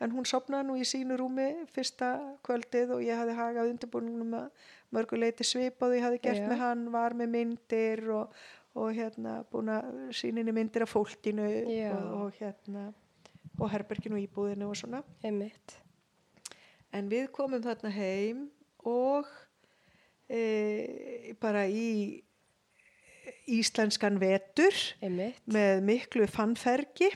en 0.00 0.12
hún 0.12 0.26
sopnaði 0.28 0.68
nú 0.68 0.76
í 0.80 0.84
sínu 0.88 1.16
rúmi 1.20 1.46
fyrsta 1.72 2.10
kvöldið 2.46 2.96
og 2.96 3.04
ég 3.04 3.16
hafði 3.16 3.38
hagað 3.38 3.70
undirbúningnum 3.72 4.36
að 4.42 4.68
mörguleiti 4.94 5.46
svipað 5.46 5.94
og 5.94 5.98
ég 5.98 6.06
hafði 6.06 6.20
gert 6.26 6.42
Já. 6.42 6.48
með 6.50 6.62
hann, 6.62 6.84
var 6.92 7.16
með 7.16 7.32
myndir 7.32 8.04
og, 8.14 8.36
og 8.76 8.92
hérna 8.96 9.38
búin 9.52 9.72
að 9.72 9.88
síninni 10.16 10.54
myndir 10.56 10.84
af 10.86 10.92
fólkinu 10.92 11.48
og, 11.48 12.12
og 12.20 12.38
hérna 12.40 12.90
og 13.56 13.72
herberginu 13.72 14.20
íbúðinu 14.20 14.68
og 14.68 14.76
svona 14.76 15.02
Einmitt. 15.24 15.78
en 16.92 17.08
við 17.12 17.30
komum 17.34 17.64
þarna 17.64 17.92
heim 17.94 18.46
og 18.86 19.28
e, 20.28 21.32
bara 21.40 21.64
í 21.68 22.20
íslenskan 23.50 24.20
vetur 24.20 24.76
Einmitt. 25.00 25.40
með 25.48 25.80
miklu 25.88 26.28
fannfergi 26.30 27.14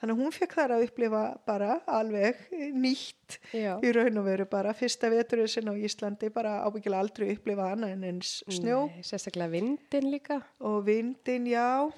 þannig 0.00 0.14
að 0.14 0.20
hún 0.22 0.32
fekk 0.36 0.52
þar 0.58 0.74
að 0.76 0.84
upplifa 0.88 1.22
bara 1.46 1.80
alveg 1.86 2.36
nýtt 2.74 3.38
Já, 3.52 3.72
í 3.82 3.92
raun 3.96 4.18
og 4.20 4.24
veru 4.28 4.46
bara. 4.50 4.72
Fyrsta 4.78 5.10
veturinn 5.10 5.48
sinna 5.50 5.72
á 5.74 5.76
Íslandi 5.76 6.30
bara 6.32 6.56
ábyggilega 6.66 7.00
aldrei 7.02 7.32
upplifa 7.34 7.72
annað 7.72 7.94
en 7.96 8.04
eins 8.12 8.34
snjó. 8.48 8.84
Nei, 8.92 9.02
sérstaklega 9.02 9.50
vindin 9.56 10.10
líka. 10.12 10.40
og 10.60 10.84
vindin 10.86 11.46
já. 11.50 11.90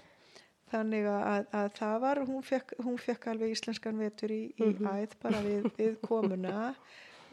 Þannig 0.70 1.06
að, 1.10 1.46
að 1.52 1.68
það 1.74 1.94
var 2.00 2.18
hún 2.28 2.42
fekk, 2.46 2.74
hún 2.84 2.98
fekk 3.02 3.24
alveg 3.32 3.50
íslenskan 3.56 3.98
vetur 3.98 4.30
í, 4.30 4.42
í 4.54 4.68
Mhm. 4.70 4.86
æð 4.86 5.16
bara 5.22 5.40
við, 5.42 5.64
við 5.76 5.96
komuna. 6.06 6.74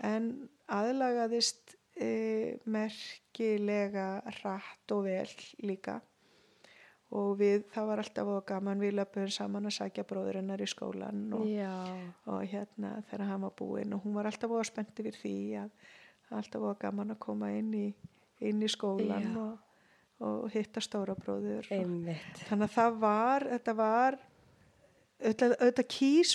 En 0.02 0.50
aðlagaðist 0.68 1.76
e, 2.02 2.58
merkilega 2.66 4.22
rætt 4.44 4.92
og 4.94 5.04
vel 5.06 5.30
líka 5.66 6.00
og 7.16 7.38
við, 7.40 7.61
það 7.72 7.86
var 7.88 8.02
alltaf 8.03 8.32
gaman 8.48 8.82
við 8.84 8.98
löpum 8.98 9.30
saman 9.32 9.69
að 9.69 9.77
sækja 9.77 10.03
bróður 10.08 10.42
hennar 10.42 10.64
í 10.64 10.68
skólan 10.68 11.22
og, 11.38 11.45
og 12.27 12.42
hérna 12.52 12.98
þegar 13.08 13.30
hann 13.30 13.45
var 13.45 13.53
búinn 13.56 13.95
og 13.95 14.03
hún 14.03 14.18
var 14.18 14.27
alltaf 14.27 14.56
spennt 14.68 15.00
yfir 15.00 15.16
því 15.16 15.38
að 15.61 15.72
alltaf 16.36 16.68
gaman 16.82 17.16
að 17.16 17.22
koma 17.24 17.53
inn 17.56 17.72
í, 17.77 17.86
inn 18.44 18.64
í 18.64 18.72
skólan 18.72 19.30
og, 19.40 19.53
og 20.19 20.50
hitta 20.52 20.84
stóra 20.84 21.16
bróður. 21.16 21.69
Þannig 21.69 22.66
að 22.68 22.74
það 22.76 23.00
var 23.03 23.48
þetta 23.53 23.77
var 23.77 24.19
auðvitað, 25.18 25.56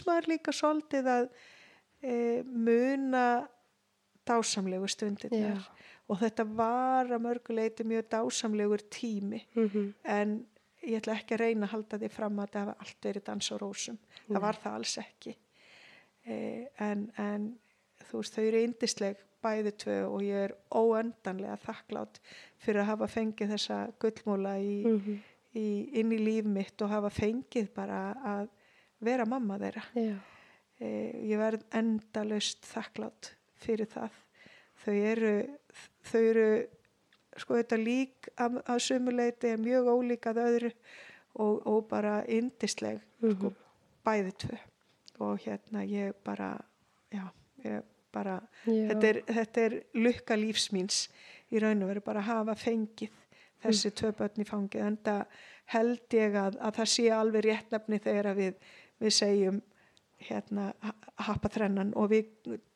maður 0.09 0.31
líka 0.33 0.55
svolítið 0.57 1.10
að 1.12 1.28
e, 2.01 2.15
muna 2.49 3.26
dásamlegu 4.26 4.89
stundirnar. 4.89 5.60
Já. 5.60 5.91
og 6.09 6.18
þetta 6.20 6.44
var 6.44 7.12
að 7.12 7.23
mörguleiti 7.25 7.84
mjög 7.86 8.09
dásamlegur 8.12 8.83
tími. 8.91 9.44
Mm 9.55 9.68
en 10.05 10.34
ég 10.83 10.99
ætla 11.01 11.15
ekki 11.19 11.35
að 11.36 11.43
reyna 11.44 11.67
að 11.67 11.73
halda 11.77 11.99
því 12.02 12.09
fram 12.12 12.39
að 12.43 12.52
það 12.55 12.65
hafa 12.67 12.77
allt 12.86 13.07
verið 13.09 13.25
dans 13.28 13.51
og 13.55 13.61
rósum. 13.62 13.99
Það 14.28 14.41
var 14.47 14.59
það 14.62 14.78
alls 14.78 14.94
ekki. 15.02 15.35
E, 16.27 16.36
en, 16.86 17.05
en 17.19 17.47
þú 18.09 18.20
veist 18.23 18.36
þau 18.39 18.44
eru 18.49 18.62
yndisleg 18.69 19.20
bæði 19.43 19.73
tvö 19.83 19.97
og 20.07 20.23
ég 20.23 20.44
er 20.47 20.52
óöndanlega 20.78 21.57
þakklátt 21.65 22.20
fyrir 22.62 22.83
að 22.85 22.91
hafa 22.93 23.09
fengið 23.11 23.55
þessa 23.57 23.78
gullmúla 24.02 24.52
í, 24.62 24.75
Mhm. 24.86 25.17
í, 25.59 25.65
inn 26.01 26.12
í 26.15 26.19
líf 26.23 26.44
mitt 26.47 26.83
og 26.83 26.91
hafa 26.94 27.11
fengið 27.11 27.73
bara 27.75 28.15
að 28.25 28.49
vera 29.02 29.27
mamma 29.27 29.59
þeirra. 29.59 29.83
Já, 29.99 30.15
e, 30.81 30.86
ég 31.27 31.39
verð 31.39 31.65
endalaust 31.75 32.62
þakklátt 32.70 33.33
fyrir 33.59 33.86
það. 33.91 34.11
Þau 34.85 34.94
eru 34.94 35.35
þau 36.02 36.20
eru 36.31 36.47
sko 37.39 37.55
þetta 37.61 37.77
lík 37.81 38.28
að, 38.36 38.59
að 38.67 38.78
sumuleiti 38.85 39.49
er 39.55 39.57
mjög 39.62 39.86
ólík 39.89 40.27
að 40.27 40.41
öðru 40.47 40.73
og, 41.35 41.67
og 41.67 41.89
bara 41.89 42.23
yndisleg 42.28 43.01
sko, 43.20 43.52
Mhm. 43.52 43.55
bæði 44.05 44.33
tvö 44.43 44.59
og 45.23 45.39
hérna 45.44 45.85
ég 45.86 46.12
bara 46.25 46.59
já, 47.12 47.25
ég 47.65 47.83
bara 48.12 48.41
já. 48.67 48.89
þetta 48.91 49.07
er, 49.09 49.20
þetta 49.28 49.61
er 49.67 49.77
lukka 49.94 50.35
lífsmýns 50.36 51.09
í 51.52 51.61
raun 51.62 51.83
og 51.83 51.89
veru 51.89 52.01
bara 52.05 52.20
að 52.20 52.31
hafa 52.33 52.55
fengið 52.55 53.11
þessi 53.62 53.89
Mm. 53.93 53.97
tvö 54.01 54.12
börn 54.19 54.43
í 54.43 54.44
fangið 54.49 54.83
en 54.86 54.97
það 55.05 55.27
held 55.67 56.01
ég 56.19 56.35
að, 56.35 56.57
að 56.61 56.75
það 56.81 56.89
sé 56.91 57.11
alveg 57.15 57.44
réttnefni 57.44 57.99
þegar 58.02 58.35
við, 58.36 58.55
við 59.01 59.12
segjum 59.12 59.62
hérna 60.23 60.73
ha- 60.83 60.94
happa 61.28 61.49
þrennan 61.49 61.93
og 61.97 62.11
við 62.11 62.27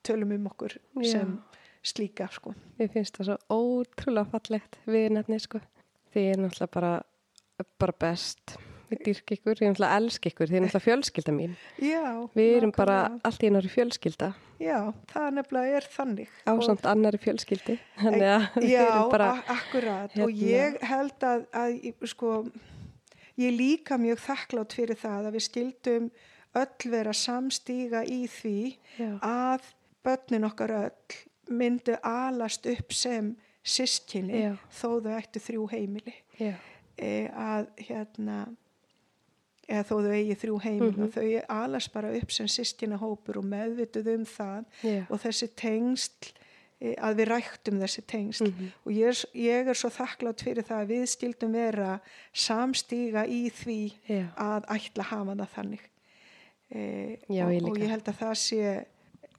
tölum 0.03 0.33
um 0.35 0.47
okkur 0.47 0.77
Já. 1.03 1.11
sem 1.13 1.43
slíka 1.87 2.29
sko. 2.35 2.55
Mér 2.79 2.93
finnst 2.95 3.19
það 3.19 3.31
svo 3.33 3.37
ótrúlega 3.57 4.31
fallegt 4.33 4.79
við 4.87 5.11
nefni 5.17 5.39
sko. 5.43 5.61
Þið 6.15 6.31
er 6.33 6.41
náttúrulega 6.45 6.73
bara, 6.77 6.95
bara 7.81 7.97
best. 8.07 8.57
Við 8.87 9.01
dýrk 9.03 9.33
ykkur, 9.35 9.59
ég 9.59 9.67
er 9.67 9.73
náttúrulega 9.73 9.97
elsk 9.99 10.27
ykkur, 10.31 10.47
þið 10.51 10.57
er 10.61 10.63
náttúrulega 10.67 10.85
fjölskylda 10.87 11.33
mín. 11.35 11.57
Já, 11.83 12.05
Við 12.39 12.51
erum 12.61 12.73
bara 12.77 12.99
nákvæmlega. 13.03 13.25
allt 13.31 13.43
í 13.43 13.49
einari 13.51 13.73
fjölskylda 13.73 14.29
Já, 14.63 14.79
það 15.11 15.27
nefnilega 15.37 15.77
er 15.81 15.87
þannig 15.93 16.37
ásamt 16.49 16.87
annari 16.89 17.19
fjölskyldi. 17.21 17.75
Já, 17.99 19.09
bara, 19.11 19.43
akkurat 19.53 20.15
hérna- 20.15 20.25
og 20.25 20.31
ég 20.33 20.79
held 20.87 21.27
að, 21.27 21.45
að 21.53 22.07
sko, 22.09 22.31
ég 23.37 23.53
líka 23.59 23.99
mjög 24.01 24.23
þakklátt 24.23 24.73
fyrir 24.79 24.97
það 25.03 25.29
að 25.29 25.37
við 25.37 25.45
skildum 25.51 26.09
öll 26.57 26.91
vera 26.95 27.13
samstíga 27.13 28.05
í 28.09 28.23
því 28.33 28.57
já, 28.97 29.11
að 29.21 29.67
börnin 30.07 30.47
okkar 30.49 30.73
öll 30.79 31.19
myndu 31.49 31.97
alast 32.03 32.67
upp 32.67 32.93
sem 32.93 33.37
sískinni 33.67 34.43
Já. 34.45 34.53
þó 34.71 35.01
þau 35.03 35.13
ættu 35.19 35.41
þrjú 35.43 35.69
heimili. 35.73 36.15
E, 36.99 37.29
að 37.29 37.67
hérna 37.89 38.47
eða 39.69 39.83
þó 39.89 39.95
þau 40.07 40.13
eigi 40.15 40.37
þrjú 40.39 40.57
heimili 40.63 40.93
Mhm. 40.97 41.03
og 41.05 41.11
þau 41.17 41.45
alast 41.49 41.93
bara 41.93 42.13
upp 42.15 42.31
sem 42.31 42.47
sískina 42.47 42.97
hópur 42.99 43.39
og 43.39 43.45
meðvituð 43.45 44.07
um 44.15 44.25
það 44.25 44.65
já, 44.83 45.07
og 45.11 45.19
þessi 45.21 45.49
tengsl 45.57 46.33
e, 46.81 46.95
að 46.95 47.17
við 47.19 47.27
ræktum 47.33 47.81
þessi 47.81 48.03
tengsl. 48.07 48.47
Mhm. 48.53 48.71
og 48.87 48.93
ég 48.93 49.07
er, 49.09 49.19
ég 49.35 49.69
er 49.69 49.75
svo 49.75 49.91
þakklátt 49.91 50.43
fyrir 50.45 50.63
það 50.63 50.83
að 50.85 50.91
við 50.93 51.05
skildum 51.09 51.53
vera 51.53 52.01
samstíga 52.33 53.27
í 53.27 53.51
því 53.51 53.93
já, 54.09 54.25
að 54.37 54.67
ætla 54.77 55.03
hafa 55.11 55.35
það 55.35 55.49
þannig. 55.57 55.81
E, 56.71 57.19
Já, 57.31 57.45
og, 57.47 57.53
ég 57.53 57.63
og 57.71 57.79
ég 57.79 57.89
held 57.89 58.05
að 58.11 58.19
það 58.19 58.35
sé 58.43 58.87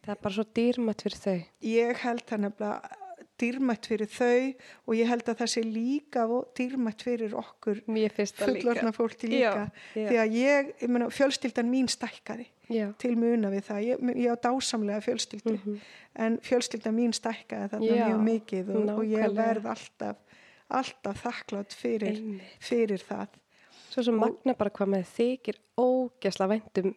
það 0.07 0.15
er 0.15 0.23
bara 0.23 0.37
svo 0.37 0.47
dýrmætt 0.57 1.03
fyrir 1.05 1.19
þau. 1.21 1.37
ég 1.67 2.01
held 2.05 2.25
það 2.29 2.43
nefnilega 2.45 3.03
dýrmætt 3.37 3.87
fyrir 3.91 4.09
þau 4.09 4.43
og 4.87 4.93
ég 4.97 5.09
held 5.11 5.27
að 5.29 5.39
það 5.41 5.51
sé 5.53 5.63
líka 5.63 6.25
dýrmætt 6.57 7.03
fyrir 7.05 7.35
okkur 7.37 7.81
fullorna 7.85 8.93
fólki 8.95 9.29
líka 9.29 9.67
Já, 9.67 9.71
já. 9.93 10.07
því 10.09 10.19
að 10.23 10.37
ég, 10.39 10.71
ég 10.81 10.93
meina, 10.93 11.09
fjölskyldan 11.13 11.69
mín 11.69 11.89
stækkaði 11.91 12.47
Já. 12.73 12.87
til 12.99 13.13
muna 13.19 13.51
við 13.53 13.67
það 13.69 13.83
ég, 13.85 14.07
ég 14.23 14.33
á 14.33 14.37
dásamlega 14.47 15.03
fjölskyldu 15.05 15.57
en 16.17 16.39
fjölskyldan 16.43 16.97
mín 16.97 17.13
stækkaði 17.15 17.69
þarna 17.75 17.99
mjög 18.01 18.23
mikið 18.31 18.71
og, 18.73 18.93
og 18.97 19.03
ég 19.05 19.37
verð 19.37 19.69
alltaf 19.75 20.23
alltaf 20.67 21.21
þakklátt 21.23 21.75
fyrir, 21.77 22.17
fyrir 22.59 23.03
það 23.05 23.37
Svo 23.87 24.03
sem 24.03 24.17
magna 24.19 24.53
bara 24.53 24.69
hvað 24.69 24.91
með 24.93 25.11
þykir 25.15 25.55
ógesla 25.79 26.45
væntum 26.51 26.91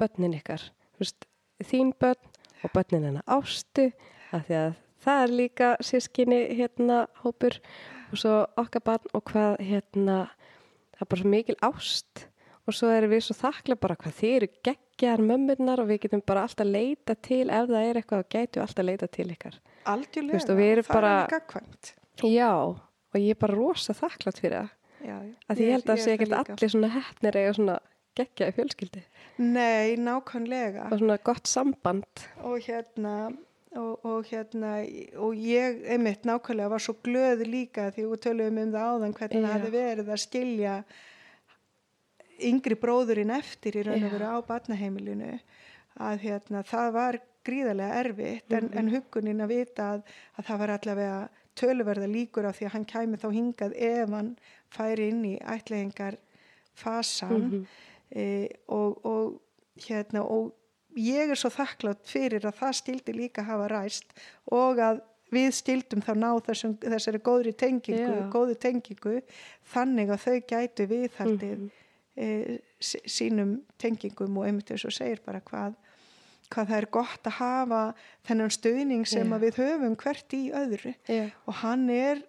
börnin 0.00 0.36
ykkar. 0.38 0.62
Þú 0.94 1.02
veist, 1.02 1.26
þín 1.68 1.90
börn 2.00 2.29
og 2.64 2.72
börnin 2.74 3.06
hennar 3.08 3.26
ástu, 3.26 3.90
af 4.32 4.46
því 4.48 4.56
að 4.60 4.74
það 5.04 5.22
er 5.24 5.34
líka 5.40 5.68
sískinni 5.80 6.40
hérna 6.58 7.06
hópur 7.22 7.56
og 8.10 8.18
svo 8.20 8.34
okkar 8.60 8.84
barn 8.84 9.14
og 9.14 9.24
hvað 9.30 9.56
hérna, 9.64 10.18
það 10.96 11.04
er 11.06 11.10
bara 11.14 11.22
svo 11.22 11.30
mikil 11.32 11.56
ást 11.62 12.26
og 12.68 12.76
svo 12.76 12.90
erum 12.92 13.10
við 13.14 13.24
svo 13.26 13.36
þakklega 13.38 13.80
bara 13.80 13.96
hvað 13.96 14.18
þið 14.20 14.34
eru 14.36 14.48
geggjar 14.68 15.22
mömmurnar 15.24 15.80
og 15.82 15.88
við 15.90 16.02
getum 16.04 16.22
bara 16.26 16.44
alltaf 16.46 16.68
leita 16.68 17.16
til 17.16 17.46
ef 17.48 17.70
það 17.70 17.86
er 17.88 18.00
eitthvað 18.02 18.24
og 18.24 18.28
gætu 18.34 18.60
alltaf 18.62 18.84
leita 18.86 19.08
til 19.08 19.30
ykkar. 19.32 19.56
erum 20.74 20.84
það 20.84 20.94
bara- 21.00 21.24
er 21.24 21.34
gagkvæmt 21.38 21.94
Já, 22.20 22.52
og 22.52 23.16
ég 23.16 23.30
er 23.30 23.40
bara 23.40 23.54
rosa 23.56 23.94
þakklátt 23.96 24.40
fyrir 24.40 24.58
það. 24.60 24.68
já. 25.06 25.16
Að 25.48 25.56
ég 25.64 25.70
held 25.72 25.84
að 25.84 25.96
það 25.96 26.02
sé 26.04 26.12
ekkert 26.18 26.34
allir 26.36 26.68
svona 26.74 26.90
hefnir 26.92 27.36
eiga 27.40 27.54
svona 27.56 27.78
geggjaði 28.18 28.52
fjölskyldi 28.58 29.02
nei, 29.38 29.94
nákvæmlega 29.96 30.88
og 30.90 30.98
svona 30.98 31.18
gott 31.24 31.46
samband. 31.46 32.04
og 32.42 32.58
hérna 32.66 33.14
og, 33.76 34.04
og 34.04 34.24
hérna 34.26 34.72
og 35.16 35.34
ég 35.38 35.84
einmitt 35.94 36.24
nákvæmlega 36.26 36.68
var 36.72 36.78
svo 36.82 36.96
glöð 37.06 37.44
líka 37.46 37.90
því 37.94 38.08
við 38.10 38.20
töluðum 38.26 38.58
um 38.64 38.72
það 38.74 38.88
áðan 38.90 39.14
hvernig 39.20 39.44
það 39.46 39.54
hefði 39.60 39.70
verið 39.76 40.10
að 40.10 40.22
skilja 40.26 40.74
yngri 42.50 42.76
bróðurinn 42.80 43.32
eftir 43.36 43.76
í 43.76 43.82
raun 43.86 44.04
og 44.08 44.14
veru 44.14 44.28
á 44.32 44.38
batnaheimilinu 44.48 45.32
að 46.00 46.22
hérna 46.24 46.62
það 46.64 46.92
var 46.96 47.18
gríðarlega 47.44 48.00
erfitt 48.04 48.52
en, 48.52 48.64
Mhm. 48.68 48.78
en 48.78 48.88
huggunin 48.94 49.40
að 49.44 49.48
vita 49.54 49.82
að, 49.94 50.02
að 50.38 50.44
það 50.48 50.58
var 50.58 50.70
allavega 50.76 51.28
töluverða 51.56 52.08
líkur 52.08 52.48
á 52.48 52.52
því 52.52 52.66
að 52.66 52.72
hann 52.74 52.84
kæmi 52.86 53.16
þá 53.20 53.28
hingað 53.36 53.72
ef 53.76 54.08
hann 54.10 54.36
færi 54.70 55.08
inn 55.10 55.24
í 55.24 55.38
ætlaðingar 55.40 56.16
fasan 56.74 57.40
Mhm. 57.40 57.66
E, 58.14 58.48
og, 58.68 59.04
og 59.06 59.40
hérna 59.86 60.22
og 60.24 60.52
ég 60.98 61.30
er 61.30 61.38
svo 61.38 61.50
þakklátt 61.54 62.02
fyrir 62.10 62.44
að 62.48 62.56
það 62.58 62.72
stildi 62.80 63.12
líka 63.14 63.44
hafa 63.46 63.68
ræst 63.70 64.10
og 64.50 64.78
að 64.82 65.00
við 65.30 65.52
stildum 65.54 66.00
þá 66.02 66.10
ná 66.18 66.30
þessum, 66.42 66.72
þessari 66.82 67.20
góðri 67.22 67.52
tengingu, 67.54 68.02
Já. 68.02 68.30
góðu 68.32 68.56
tengingu 68.58 69.20
þannig 69.72 70.10
að 70.10 70.24
þau 70.24 70.40
gætu 70.54 70.86
viðhaldið 70.90 71.60
Mhm. 71.60 71.70
e, 72.16 72.58
sí- 72.82 73.04
sínum 73.06 73.60
tengingum 73.78 74.36
og 74.38 74.46
einmitt 74.48 74.70
eins 74.74 74.84
og 74.84 74.90
segir 74.92 75.20
bara 75.24 75.40
hvað, 75.40 75.76
hvað 76.50 76.66
það 76.72 76.76
er 76.82 76.86
gott 76.90 77.22
að 77.30 77.36
hafa 77.38 77.94
þennan 78.26 78.50
stuðning 78.50 79.06
sem 79.06 79.30
að 79.32 79.44
við 79.46 79.60
höfum 79.62 79.94
hvert 79.96 80.34
í 80.34 80.50
öðru 80.50 80.94
Já. 81.06 81.30
og 81.46 81.54
hann 81.62 81.88
er 81.90 82.24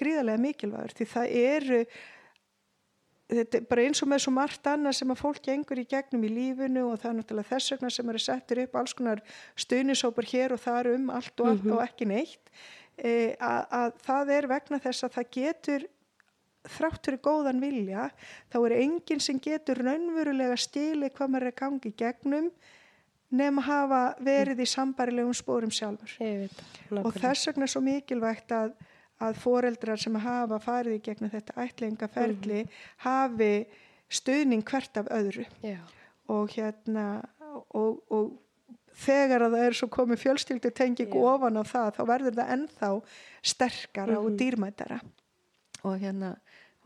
gríðarlega 0.00 0.40
mikilvægur 0.42 0.94
því 0.98 1.06
það 1.14 1.34
eru 1.44 1.80
þetta 3.30 3.60
er 3.60 3.68
bara 3.70 3.84
eins 3.86 4.02
og 4.02 4.10
með 4.10 4.24
svo 4.24 4.34
margt 4.34 4.66
annað 4.70 4.96
sem 4.98 5.12
að 5.14 5.20
fólk 5.20 5.40
gengur 5.44 5.80
í 5.80 5.86
gegnum 5.90 6.26
í 6.26 6.32
lífinu 6.32 6.86
og 6.88 6.98
það 7.00 7.10
er 7.10 7.16
náttúrulega 7.20 7.52
þess 7.52 7.74
vegna 7.74 7.92
sem 7.94 8.12
eru 8.12 8.22
settir 8.24 8.62
upp 8.64 8.76
alls 8.80 8.96
konar 8.98 9.22
stuðnisópar 9.64 10.28
hér 10.32 10.56
og 10.56 10.62
þar 10.64 10.90
um 10.96 11.08
allt 11.14 11.44
og, 11.44 11.52
allt 11.54 11.70
og 11.70 11.84
ekki 11.84 12.10
neitt. 12.10 12.52
E, 12.98 13.36
að, 13.38 13.62
að 13.80 13.96
það 14.06 14.34
er 14.36 14.50
vegna 14.50 14.82
þess 14.82 15.06
að 15.06 15.16
það 15.16 15.32
getur 15.38 15.86
þrátt 16.68 17.06
fyrir 17.06 17.22
góðan 17.24 17.62
vilja 17.62 18.10
þá 18.52 18.58
er 18.60 18.76
enginn 18.82 19.22
sem 19.24 19.38
getur 19.40 19.80
raunverulega 19.80 20.58
stíli 20.60 21.08
hvað 21.14 21.32
maður 21.32 21.46
er 21.46 21.54
að 21.54 21.60
gangi 21.62 21.92
í 21.92 21.96
gegnum 22.02 22.50
nema 23.30 23.62
hafa 23.62 24.00
verið 24.26 24.64
í 24.64 24.68
sambarilegum 24.68 25.34
spórum 25.36 25.72
sjálfur. 25.72 26.16
Og 27.00 27.14
þess 27.14 27.48
vegna 27.48 27.66
er 27.66 27.72
svo 27.72 27.82
mikilvægt 27.84 28.52
að, 28.54 28.74
að 29.20 29.38
foreldrar 29.42 29.98
sem 30.00 30.14
hafa 30.22 30.58
farið 30.64 30.96
í 30.98 31.02
gegnum 31.08 31.30
þetta 31.32 31.56
ætlingaferli 31.66 32.62
hafi 33.04 33.66
stuðning 34.10 34.64
hvert 34.66 34.96
af 34.96 35.10
öðru 35.12 35.44
Já. 35.62 35.78
og 36.28 36.48
hérna 36.56 37.08
og, 37.74 38.00
og 38.10 38.30
þegar 39.00 39.44
að 39.46 39.54
það 39.56 39.66
er 39.68 39.76
svo 39.78 39.88
komið 39.92 40.22
fjölstyldu 40.24 40.70
tenging 40.74 41.12
Já. 41.14 41.20
ofan 41.34 41.60
á 41.60 41.64
það 41.64 41.92
þá 41.98 42.02
verður 42.14 42.38
það 42.40 42.54
ennþá 42.56 42.90
sterkara 43.52 44.18
og 44.18 44.30
Mhm. 44.30 44.38
dýrmætara 44.40 45.00
og 45.84 45.98
hérna 46.00 46.36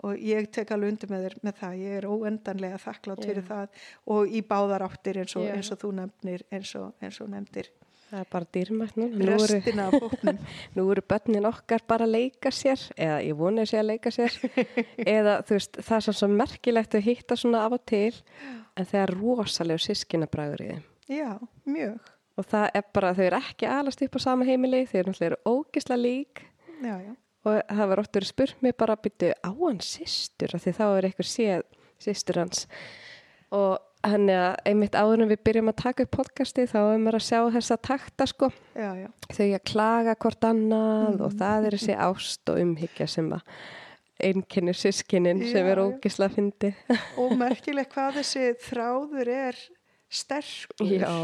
og 0.05 0.19
ég 0.19 0.51
tek 0.51 0.71
alveg 0.75 0.91
undir 0.93 1.09
með 1.09 1.23
þér 1.25 1.35
með 1.47 1.55
það 1.61 1.75
ég 1.79 1.97
er 2.01 2.07
óendanlega 2.11 2.79
þakklátt 2.83 3.25
fyrir 3.25 3.43
Já. 3.45 3.49
það 3.49 3.69
og 4.07 4.27
í 4.29 4.43
báðar 4.43 4.83
áttir 4.89 5.17
eins 5.23 5.37
og, 5.37 5.47
eins 5.49 5.71
og 5.73 5.79
þú 5.79 5.93
nefnir 6.01 6.43
eins 6.53 6.75
og, 6.75 6.93
eins 7.01 7.21
og 7.21 7.29
nefndir 7.31 7.71
Það 8.15 8.21
er 8.23 8.27
bara 8.31 8.47
dýrmætt 8.55 8.99
núna. 9.01 9.25
Restina 9.27 9.85
af 9.89 9.95
hóknum 9.99 10.37
nú 10.77 10.83
eru 10.93 11.03
börnin 11.11 11.47
okkar 11.49 11.83
bara 11.91 12.07
að 12.07 12.13
leika 12.15 12.53
sér 12.55 12.83
eða 12.95 13.17
ég 13.27 13.39
vona 13.41 13.65
að 13.65 13.71
sé 13.73 13.81
að 13.81 13.89
leika 13.89 14.13
sér. 14.15 14.37
Eða 15.17 15.33
þú 15.49 15.57
veist, 15.57 15.79
það 15.83 15.97
er 15.97 16.19
svo, 16.21 16.29
merkilegt 16.31 16.95
að 16.95 17.07
hitta 17.09 17.37
svona 17.41 17.65
af 17.67 17.75
og 17.75 17.83
til 17.91 18.13
en 18.79 18.87
það 18.87 19.01
er 19.01 19.13
rosalega 19.19 19.83
sískinabræður 19.83 20.63
í 20.63 20.69
þeim. 20.69 20.85
já, 21.11 21.33
mjög. 21.67 22.13
Og 22.39 22.47
það 22.51 22.69
er 22.79 22.87
bara, 22.95 23.11
þau 23.19 23.25
eru 23.27 23.41
ekki 23.41 23.71
alast 23.71 24.07
upp 24.07 24.19
á 24.19 24.21
sama 24.23 24.47
heimili, 24.47 24.85
þau 24.91 24.97
eru 25.01 25.15
náttúrulega 25.15 25.57
ógisla 25.57 25.99
lík. 25.99 26.45
Já, 26.85 26.95
já, 27.03 27.13
og 27.45 27.59
það 27.67 27.91
var 27.91 28.05
verið 28.05 28.31
spurt 28.31 28.63
mig 28.63 28.77
bara 28.79 28.95
að 28.95 29.03
byttu 29.09 29.33
á 29.35 29.51
hann 29.51 29.83
sýstur 29.83 30.55
því 30.55 30.77
þá 30.79 30.85
er 30.87 31.09
eitthvað 31.11 31.31
séð 31.33 31.67
sýstur 32.07 32.41
hans. 32.45 32.69
Og 33.55 33.75
hann 34.05 34.29
er 34.29 34.41
að 34.51 34.57
einmitt 34.71 34.97
áður 34.99 35.25
en 35.25 35.31
við 35.33 35.41
byrjum 35.49 35.71
að 35.73 35.81
taka 35.81 36.05
upp 36.05 36.13
podcasti 36.19 36.67
þá 36.71 36.79
er 36.83 37.01
maður 37.03 37.19
að 37.21 37.27
sjá 37.29 37.39
þessa 37.57 37.79
takta 37.89 38.27
sko. 38.31 38.51
Já, 38.77 38.91
já. 39.01 39.09
þau 39.31 39.47
að 39.47 39.65
klaga 39.71 40.17
hvort 40.25 40.49
annað 40.49 41.25
og 41.25 41.39
það 41.41 41.69
er 41.69 41.79
þessi 41.79 41.97
ást 42.09 42.53
og 42.53 42.61
umhyggja 42.65 43.09
sem 43.11 43.33
að 43.35 43.57
einkennir 44.25 44.79
sískinin 44.79 45.43
sem 45.51 45.67
er 45.67 45.81
ógisla 45.83 46.29
fyndi 46.33 46.71
og 47.21 47.35
merkilegt 47.39 47.93
hvað 47.95 48.21
þessi 48.21 48.53
þráður 48.63 49.33
er 49.35 49.59
sterkur. 50.15 50.93
Já, 50.93 51.15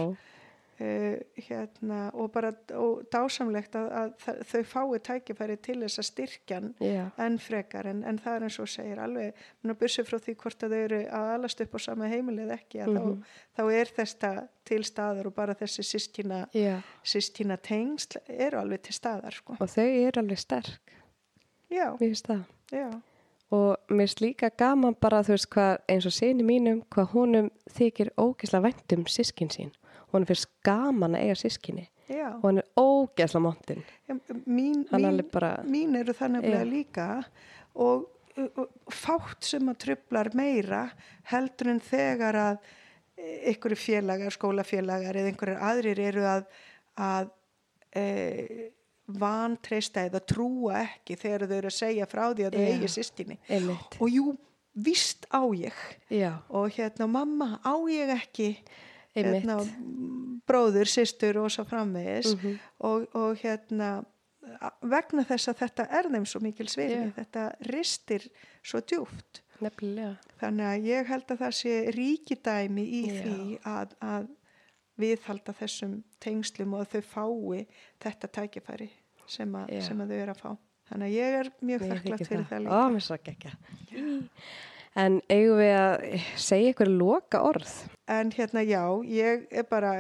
uh, 0.81 1.17
hérna, 1.49 1.99
og 2.15 2.31
bara 2.33 2.51
og 2.79 3.03
dásamlegt 3.13 3.75
að, 3.79 3.89
að 4.01 4.13
þa- 4.25 4.37
þau 4.51 4.63
fái 4.73 5.01
tækifæri 5.09 5.57
til 5.63 5.77
þess 5.83 5.99
að 6.03 6.09
styrkjan 6.11 6.69
já, 6.81 7.05
enn 7.19 7.39
frekar 7.39 7.87
en, 7.91 8.05
en 8.05 8.19
það 8.19 8.37
er 8.37 8.47
eins 8.49 8.59
og 8.65 8.69
segir 8.73 9.03
alveg, 9.05 9.35
mér 9.63 9.79
byrsu 9.83 10.05
frá 10.09 10.19
því 10.25 10.35
hvort 10.43 10.63
að 10.67 10.75
þau 10.75 10.81
eru 10.85 11.01
að 11.21 11.33
alast 11.35 11.61
upp 11.67 11.75
á 11.77 11.79
sama 11.87 12.09
heimilið 12.13 12.55
ekki 12.57 12.81
að 12.85 12.95
Mhm. 12.95 13.21
þá, 13.21 13.61
þá 13.61 13.73
er 13.81 13.93
þetta 13.97 14.33
til 14.71 14.81
staðar 14.85 15.27
og 15.27 15.35
bara 15.35 15.55
þessi 15.55 15.83
sístina, 15.85 16.47
já. 16.55 16.81
sístina 17.05 17.57
tengsl 17.57 18.19
eru 18.29 18.59
alveg 18.61 18.83
til 18.83 18.95
staðar 18.95 19.33
sko. 19.35 19.57
og 19.61 19.69
þau 19.69 19.87
eru 19.87 20.21
alveg 20.25 20.39
sterk, 20.39 20.97
já, 21.71 21.91
mér 21.95 21.99
finnst 22.09 22.27
það. 22.27 22.45
Já, 22.73 22.91
og 23.51 23.77
mér 23.91 24.07
finnst 24.07 24.21
líka 24.23 24.51
gaman 24.57 24.95
bara 25.01 25.23
þú 25.27 25.35
veist 25.35 25.49
hvað 25.51 25.79
eins 25.91 26.07
og 26.07 26.13
sinni 26.15 26.45
mínum 26.47 26.85
hvað 26.91 27.09
honum 27.15 27.49
þykir 27.75 28.11
ógisla 28.17 28.61
væntum 28.63 29.03
sískin 29.11 29.51
sín 29.51 29.73
honum 30.13 30.29
finnst 30.29 30.51
gaman 30.67 31.17
að 31.17 31.27
eiga 31.27 31.39
sískinni 31.41 31.87
já. 32.11 32.29
Og 32.37 32.47
hann 32.49 32.63
er 32.63 32.71
ógisla 32.81 33.43
montin 33.43 33.85
mín, 34.47 34.87
hann 34.91 35.07
mín, 35.07 35.23
bara 35.33 35.53
mín 35.67 35.97
eru 35.99 36.15
það 36.17 36.37
nefnilega 36.37 36.65
Já. 36.65 36.71
líka. 36.71 37.07
Og, 37.81 38.09
og 38.59 38.93
fátt 38.95 39.47
sem 39.47 39.71
að 39.71 39.79
trublar 39.85 40.31
meira 40.35 40.85
heldur 41.31 41.71
en 41.75 41.83
þegar 41.85 42.39
að 42.41 42.71
einhverju 43.21 43.79
félagar, 43.79 44.35
skólafélagar 44.35 45.19
eða 45.21 45.31
einhverjar 45.33 45.65
aðrir 45.71 46.03
eru 46.03 46.27
að, 46.29 46.45
að 46.97 47.33
e, 47.97 48.05
vantreista 49.21 50.05
eða 50.09 50.23
trúa 50.25 50.85
ekki 50.85 51.19
þegar 51.21 51.47
þau 51.47 51.57
eru 51.59 51.73
að 51.73 51.77
segja 51.77 52.07
frá 52.11 52.23
því 52.31 52.47
að 52.47 52.57
þau 52.57 52.63
Já. 52.63 52.71
eigi 52.75 52.93
sýstinni 52.95 53.39
og 53.99 54.15
jú, 54.15 54.37
víst 54.75 55.27
á 55.35 55.43
ég. 55.57 55.83
Já, 56.09 56.33
og 56.49 56.71
hérna 56.77 57.11
mamma 57.11 57.59
á 57.61 57.75
ég 57.91 58.15
ekki 58.15 58.55
hérna, 59.17 59.59
bróður, 60.47 60.89
systur 60.89 61.37
og 61.45 61.51
svo 61.51 61.65
framvegis 61.65 62.35
Mhm. 62.37 62.59
og, 62.81 63.07
og 63.15 63.37
hérna 63.43 64.05
vegna 64.83 65.23
þess 65.25 65.49
að 65.53 65.59
þetta 65.63 65.87
er 65.99 66.09
þeim 66.11 66.27
svo 66.27 66.41
mikil 66.43 66.67
svirði, 66.67 67.07
Já. 67.07 67.13
þetta 67.21 67.45
ristir 67.71 68.29
svo 68.63 68.81
djúft. 68.81 69.43
nefnilega 69.61 70.17
Þannig 70.41 70.65
að 70.65 70.85
ég 70.89 71.07
held 71.07 71.27
að 71.29 71.39
það 71.39 71.53
sé 71.59 71.75
ríkidæmi 71.95 72.85
í 72.89 73.03
Já. 73.07 73.23
því 73.23 73.59
að, 73.65 73.93
að 74.01 74.29
viðhalda 75.01 75.53
þessum 75.55 76.03
tengslum 76.21 76.75
og 76.75 76.81
að 76.87 76.93
þau 76.95 77.03
fái 77.03 77.67
þetta 78.01 78.29
tækifæri 78.29 78.91
sem, 79.27 79.55
a, 79.55 79.67
Já. 79.69 79.81
sem 79.83 80.01
að 80.01 80.09
þau 80.09 80.17
eru 80.23 80.33
að 80.33 80.41
fá. 80.41 80.57
Þannig 80.91 81.07
að 81.07 81.15
ég 81.15 81.37
er 81.41 81.51
mjög 81.63 81.81
þakklátt 81.91 82.27
fyrir 82.27 82.47
það 82.51 82.59
Ó, 82.59 82.65
líka. 82.65 82.91
mér 82.91 83.05
svo 83.07 83.17
gekkja 83.23 83.53
en 84.99 85.21
eigum 85.31 85.61
við 85.61 85.75
að 85.79 86.05
segja 86.41 86.75
ykkur 86.75 86.91
loka 86.91 87.43
orð? 87.47 87.73
En 88.11 88.33
hérna 88.35 88.65
já, 88.67 88.83
ég 89.07 89.47
er 89.51 89.67
bara 89.71 89.95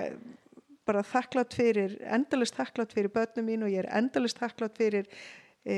bara 0.90 1.04
þakklátt 1.06 1.54
fyrir, 1.54 1.98
endalist 2.02 2.56
þakklátt 2.58 2.94
fyrir 2.96 3.12
börnum 3.14 3.46
mín 3.46 3.66
og 3.66 3.70
ég 3.72 3.84
er 3.84 3.90
endalist 3.98 4.40
þakklátt 4.40 4.78
fyrir 4.80 5.06
e, 5.62 5.76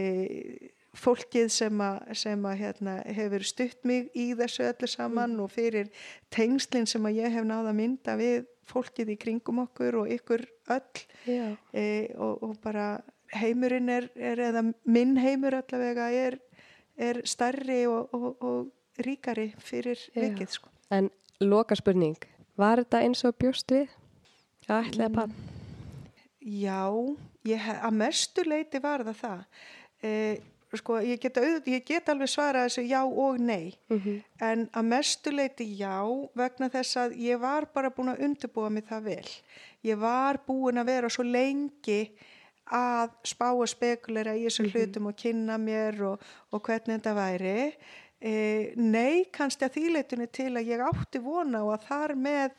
fólkið 0.97 1.49
sem 1.53 1.83
að, 1.85 2.57
hérna, 2.61 2.99
hefur 3.17 3.45
stutt 3.47 3.85
mig 3.89 4.11
í 4.19 4.33
þessu 4.39 4.67
öllu 4.69 4.89
saman 4.91 5.39
og 5.41 5.53
fyrir 5.53 5.91
tengslinn 6.33 6.89
sem 6.89 7.05
að 7.09 7.23
ég 7.23 7.37
hef 7.37 7.49
náða 7.49 7.73
mynda 7.77 8.17
við 8.21 8.47
fólkið 8.69 9.15
í 9.15 9.19
kringum 9.21 9.63
okkur 9.65 10.03
og 10.03 10.13
ykkur 10.13 10.45
öll. 10.73 11.03
E, 11.27 11.87
og, 12.17 12.45
og 12.45 12.55
bara 12.63 12.95
heimurinn 13.33 13.89
er, 13.93 14.11
er 14.17 14.41
eða 14.51 14.67
minn 14.85 15.17
heimur 15.21 15.57
allavega 15.57 16.11
er, 16.13 16.39
er 17.01 17.23
starri 17.29 17.83
og, 17.89 18.13
og, 18.13 18.31
og 18.45 18.71
ríkari 18.99 19.53
fyrir 19.59 19.99
Já. 20.13 20.21
vikið 20.27 20.55
sko. 20.59 20.69
En 20.93 21.11
loka 21.41 21.77
spurning, 21.79 22.19
var 22.57 22.83
þetta 22.85 23.03
eins 23.07 23.25
og 23.25 23.37
bjóst 23.41 23.73
við? 23.73 23.89
að 24.69 24.89
ætlaði 24.89 25.15
bann? 25.17 25.35
Já, 26.43 26.81
ég, 27.47 27.69
að 27.83 27.95
mestu 27.99 28.45
leiti 28.47 28.81
var 28.83 29.05
það 29.07 29.21
það. 29.21 29.45
E, 30.03 30.11
sko, 30.79 30.99
ég, 31.05 31.21
get 31.23 31.39
ég 31.71 31.87
get 31.87 32.11
alveg 32.11 32.31
svarað 32.31 32.69
þessu 32.69 32.85
já 32.89 33.01
og 33.05 33.41
nei. 33.41 33.75
Mm 33.91 34.21
En 34.43 34.69
að 34.73 34.89
mestu 34.91 35.31
leiti 35.31 35.69
já 35.79 36.03
vegna 36.35 36.69
þess 36.69 36.97
að 36.97 37.17
ég 37.23 37.39
var 37.39 37.69
bara 37.75 37.91
búin 37.91 38.15
að 38.15 38.25
undirbúa 38.27 38.71
mig 38.71 38.85
það 38.89 39.03
vel. 39.03 39.29
Ég 39.83 39.99
var 39.99 40.41
búin 40.47 40.79
að 40.79 40.87
vera 40.87 41.09
svo 41.09 41.23
lengi 41.23 42.11
að 42.67 43.11
spá 43.25 43.53
og 43.53 43.69
spekulera 43.69 44.35
í 44.35 44.47
þessum 44.47 44.71
hlutum 44.71 45.07
og 45.11 45.17
kynna 45.19 45.59
mér 45.59 46.03
og, 46.03 46.23
og 46.51 46.63
hvernig 46.63 46.99
þetta 46.99 47.15
væri. 47.15 47.73
E, 48.23 48.73
nei, 48.79 49.27
kannski 49.35 49.67
að 49.67 49.77
þýleitinu 49.81 50.29
til 50.31 50.53
að 50.55 50.71
ég 50.71 50.87
átti 50.87 51.23
vona 51.23 51.65
og 51.67 51.75
að 51.75 51.87
þar 51.89 52.17
með 52.23 52.57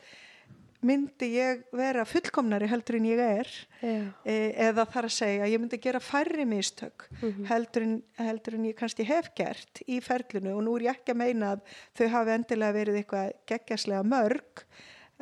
myndi 0.84 1.30
ég 1.38 1.62
vera 1.72 2.04
fullkomnari 2.04 2.68
heldur 2.68 2.98
en 2.98 3.06
ég 3.08 3.22
er. 3.24 3.52
E, 3.80 4.34
eða 4.66 4.84
þar 4.92 5.08
að 5.08 5.14
segja 5.16 5.48
ég 5.48 5.62
myndi 5.62 5.80
gera 5.80 6.02
færri 6.04 6.44
mistök 6.48 7.06
heldur, 7.48 7.86
en, 7.86 7.94
heldur 8.20 8.58
en 8.58 8.66
ég 8.68 8.76
kannski 8.76 9.06
hef 9.08 9.30
gert 9.38 9.80
í 9.88 10.00
ferlinu. 10.04 10.52
Og 10.58 10.66
nú 10.66 10.76
er 10.76 10.90
ég 10.90 10.98
ekki 10.98 11.14
að 11.14 11.22
meina 11.22 11.54
að 11.54 11.64
þau 11.96 12.06
hafi 12.18 12.36
endilega 12.36 12.76
verið 12.76 13.00
eitthvað 13.00 13.32
geggjaslega 13.48 14.04
mörg 14.12 14.66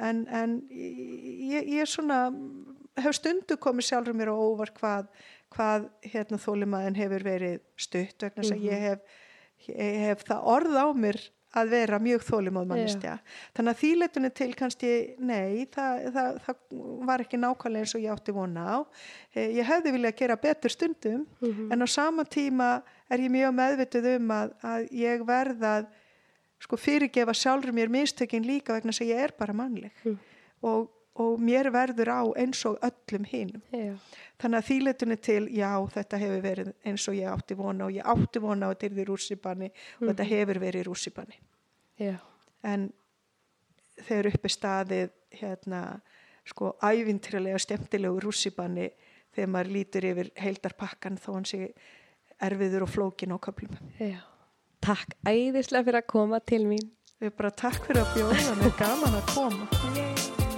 en, 0.03 0.27
en 0.27 0.59
ég, 0.73 1.69
ég 1.79 1.89
svona 1.91 2.25
hef 3.01 3.17
stundu 3.17 3.57
komið 3.61 3.89
sjálfur 3.89 4.17
mér 4.17 4.33
á 4.33 4.37
óvar 4.37 4.73
hvað, 4.77 5.09
hvað 5.55 5.89
hérna 6.05 6.41
þólimaðin 6.41 6.99
hefur 6.99 7.27
verið 7.27 7.61
stutt 7.77 8.25
vegna 8.25 8.43
þess 8.43 8.57
að 8.57 8.67
ég 8.67 8.87
hef, 8.89 9.21
ég 9.69 10.03
hef 10.09 10.27
það 10.29 10.51
orð 10.57 10.77
á 10.79 10.87
mér 10.95 11.21
að 11.53 11.73
vera 11.75 11.99
mjög 12.01 12.23
þólimóð 12.25 12.69
mannestja 12.71 13.17
þannig 13.57 13.75
að 13.75 13.81
þýletunni 13.83 14.31
til 14.39 14.49
kannski 14.57 14.93
nei, 15.21 15.67
það, 15.73 16.07
það, 16.15 16.39
það 16.47 16.79
var 17.11 17.25
ekki 17.25 17.41
nákvæmlega 17.41 17.85
eins 17.85 17.95
og 17.99 18.05
ég 18.05 18.15
átti 18.15 18.35
vona 18.37 18.65
á. 18.65 18.79
Eh, 19.35 19.51
ég 19.59 19.69
hefði 19.69 19.93
viljað 19.97 20.17
gera 20.23 20.39
betur 20.41 20.73
stundum 20.73 21.27
en 21.43 21.85
á 21.85 21.87
sama 21.87 22.25
tíma 22.25 22.71
er 23.13 23.21
ég 23.21 23.35
mjög 23.35 23.53
meðvituð 23.59 24.09
um 24.15 24.33
að, 24.39 24.57
að 24.65 24.89
ég 25.03 25.27
verð 25.29 25.69
að 25.75 25.91
sko 26.63 26.79
fyrirgefa 26.79 27.35
sjálfur 27.35 27.75
mér 27.75 27.93
mistökin 27.93 28.47
líka 28.47 28.73
vegna 28.77 28.95
að 28.95 29.13
ég 29.13 29.23
er 29.27 29.37
bara 29.39 29.53
mannleg. 29.53 29.93
Og, 30.63 30.89
og 31.19 31.41
mér 31.43 31.69
verður 31.75 32.13
á 32.15 32.23
eins 32.39 32.63
og 32.69 32.79
öllum 32.81 33.27
hinum. 33.29 33.63
Já. 33.75 33.97
Þannig 34.43 34.59
að 34.59 34.69
þýletunni 34.69 35.19
til 35.23 35.43
já 35.55 35.71
þetta 35.95 36.21
hefur 36.23 36.43
verið 36.45 36.73
eins 36.89 37.07
og 37.09 37.19
ég 37.19 37.31
átti 37.31 37.57
vona 37.59 37.87
og 37.87 37.95
ég 37.95 38.11
átti 38.15 38.43
vona 38.43 38.69
að 38.69 38.75
þetta 38.83 39.03
er 39.05 39.11
rússipanni 39.13 39.71
og 40.01 40.09
þetta 40.11 40.29
hefur 40.33 40.61
verið 40.63 40.89
rússipanni 40.89 41.39
Já. 42.03 42.17
en 42.67 42.91
þegar 44.03 44.33
uppi 44.33 44.51
staðið 44.51 45.15
hérna 45.39 45.83
sko 46.49 46.75
ævintrilega 46.83 47.61
stemtilegu 47.63 48.21
rússipanni 48.25 48.91
þegar 49.33 49.53
maður 49.55 49.75
lítur 49.77 50.09
yfir 50.11 50.31
heildarpakkan 50.43 51.19
þó 51.21 51.33
hann 51.37 51.49
sé 51.49 51.71
erfiður 52.43 52.87
og 52.87 52.93
flókin 52.93 53.35
á 53.35 53.39
köplum. 53.39 53.77
Já. 54.01 54.19
Takk 54.83 55.15
æðislega 55.23 55.87
fyrir 55.87 56.03
að 56.03 56.09
koma 56.11 56.43
til 56.43 56.65
mín. 56.67 56.91
Við 57.23 57.37
bara 57.39 57.53
takk 57.55 57.85
fyrir 57.87 58.03
að 58.03 58.17
bjóða, 58.17 58.57
mér 58.59 58.73
er 58.73 58.81
gaman 58.81 59.21
að 59.21 59.31
koma. 59.37 60.52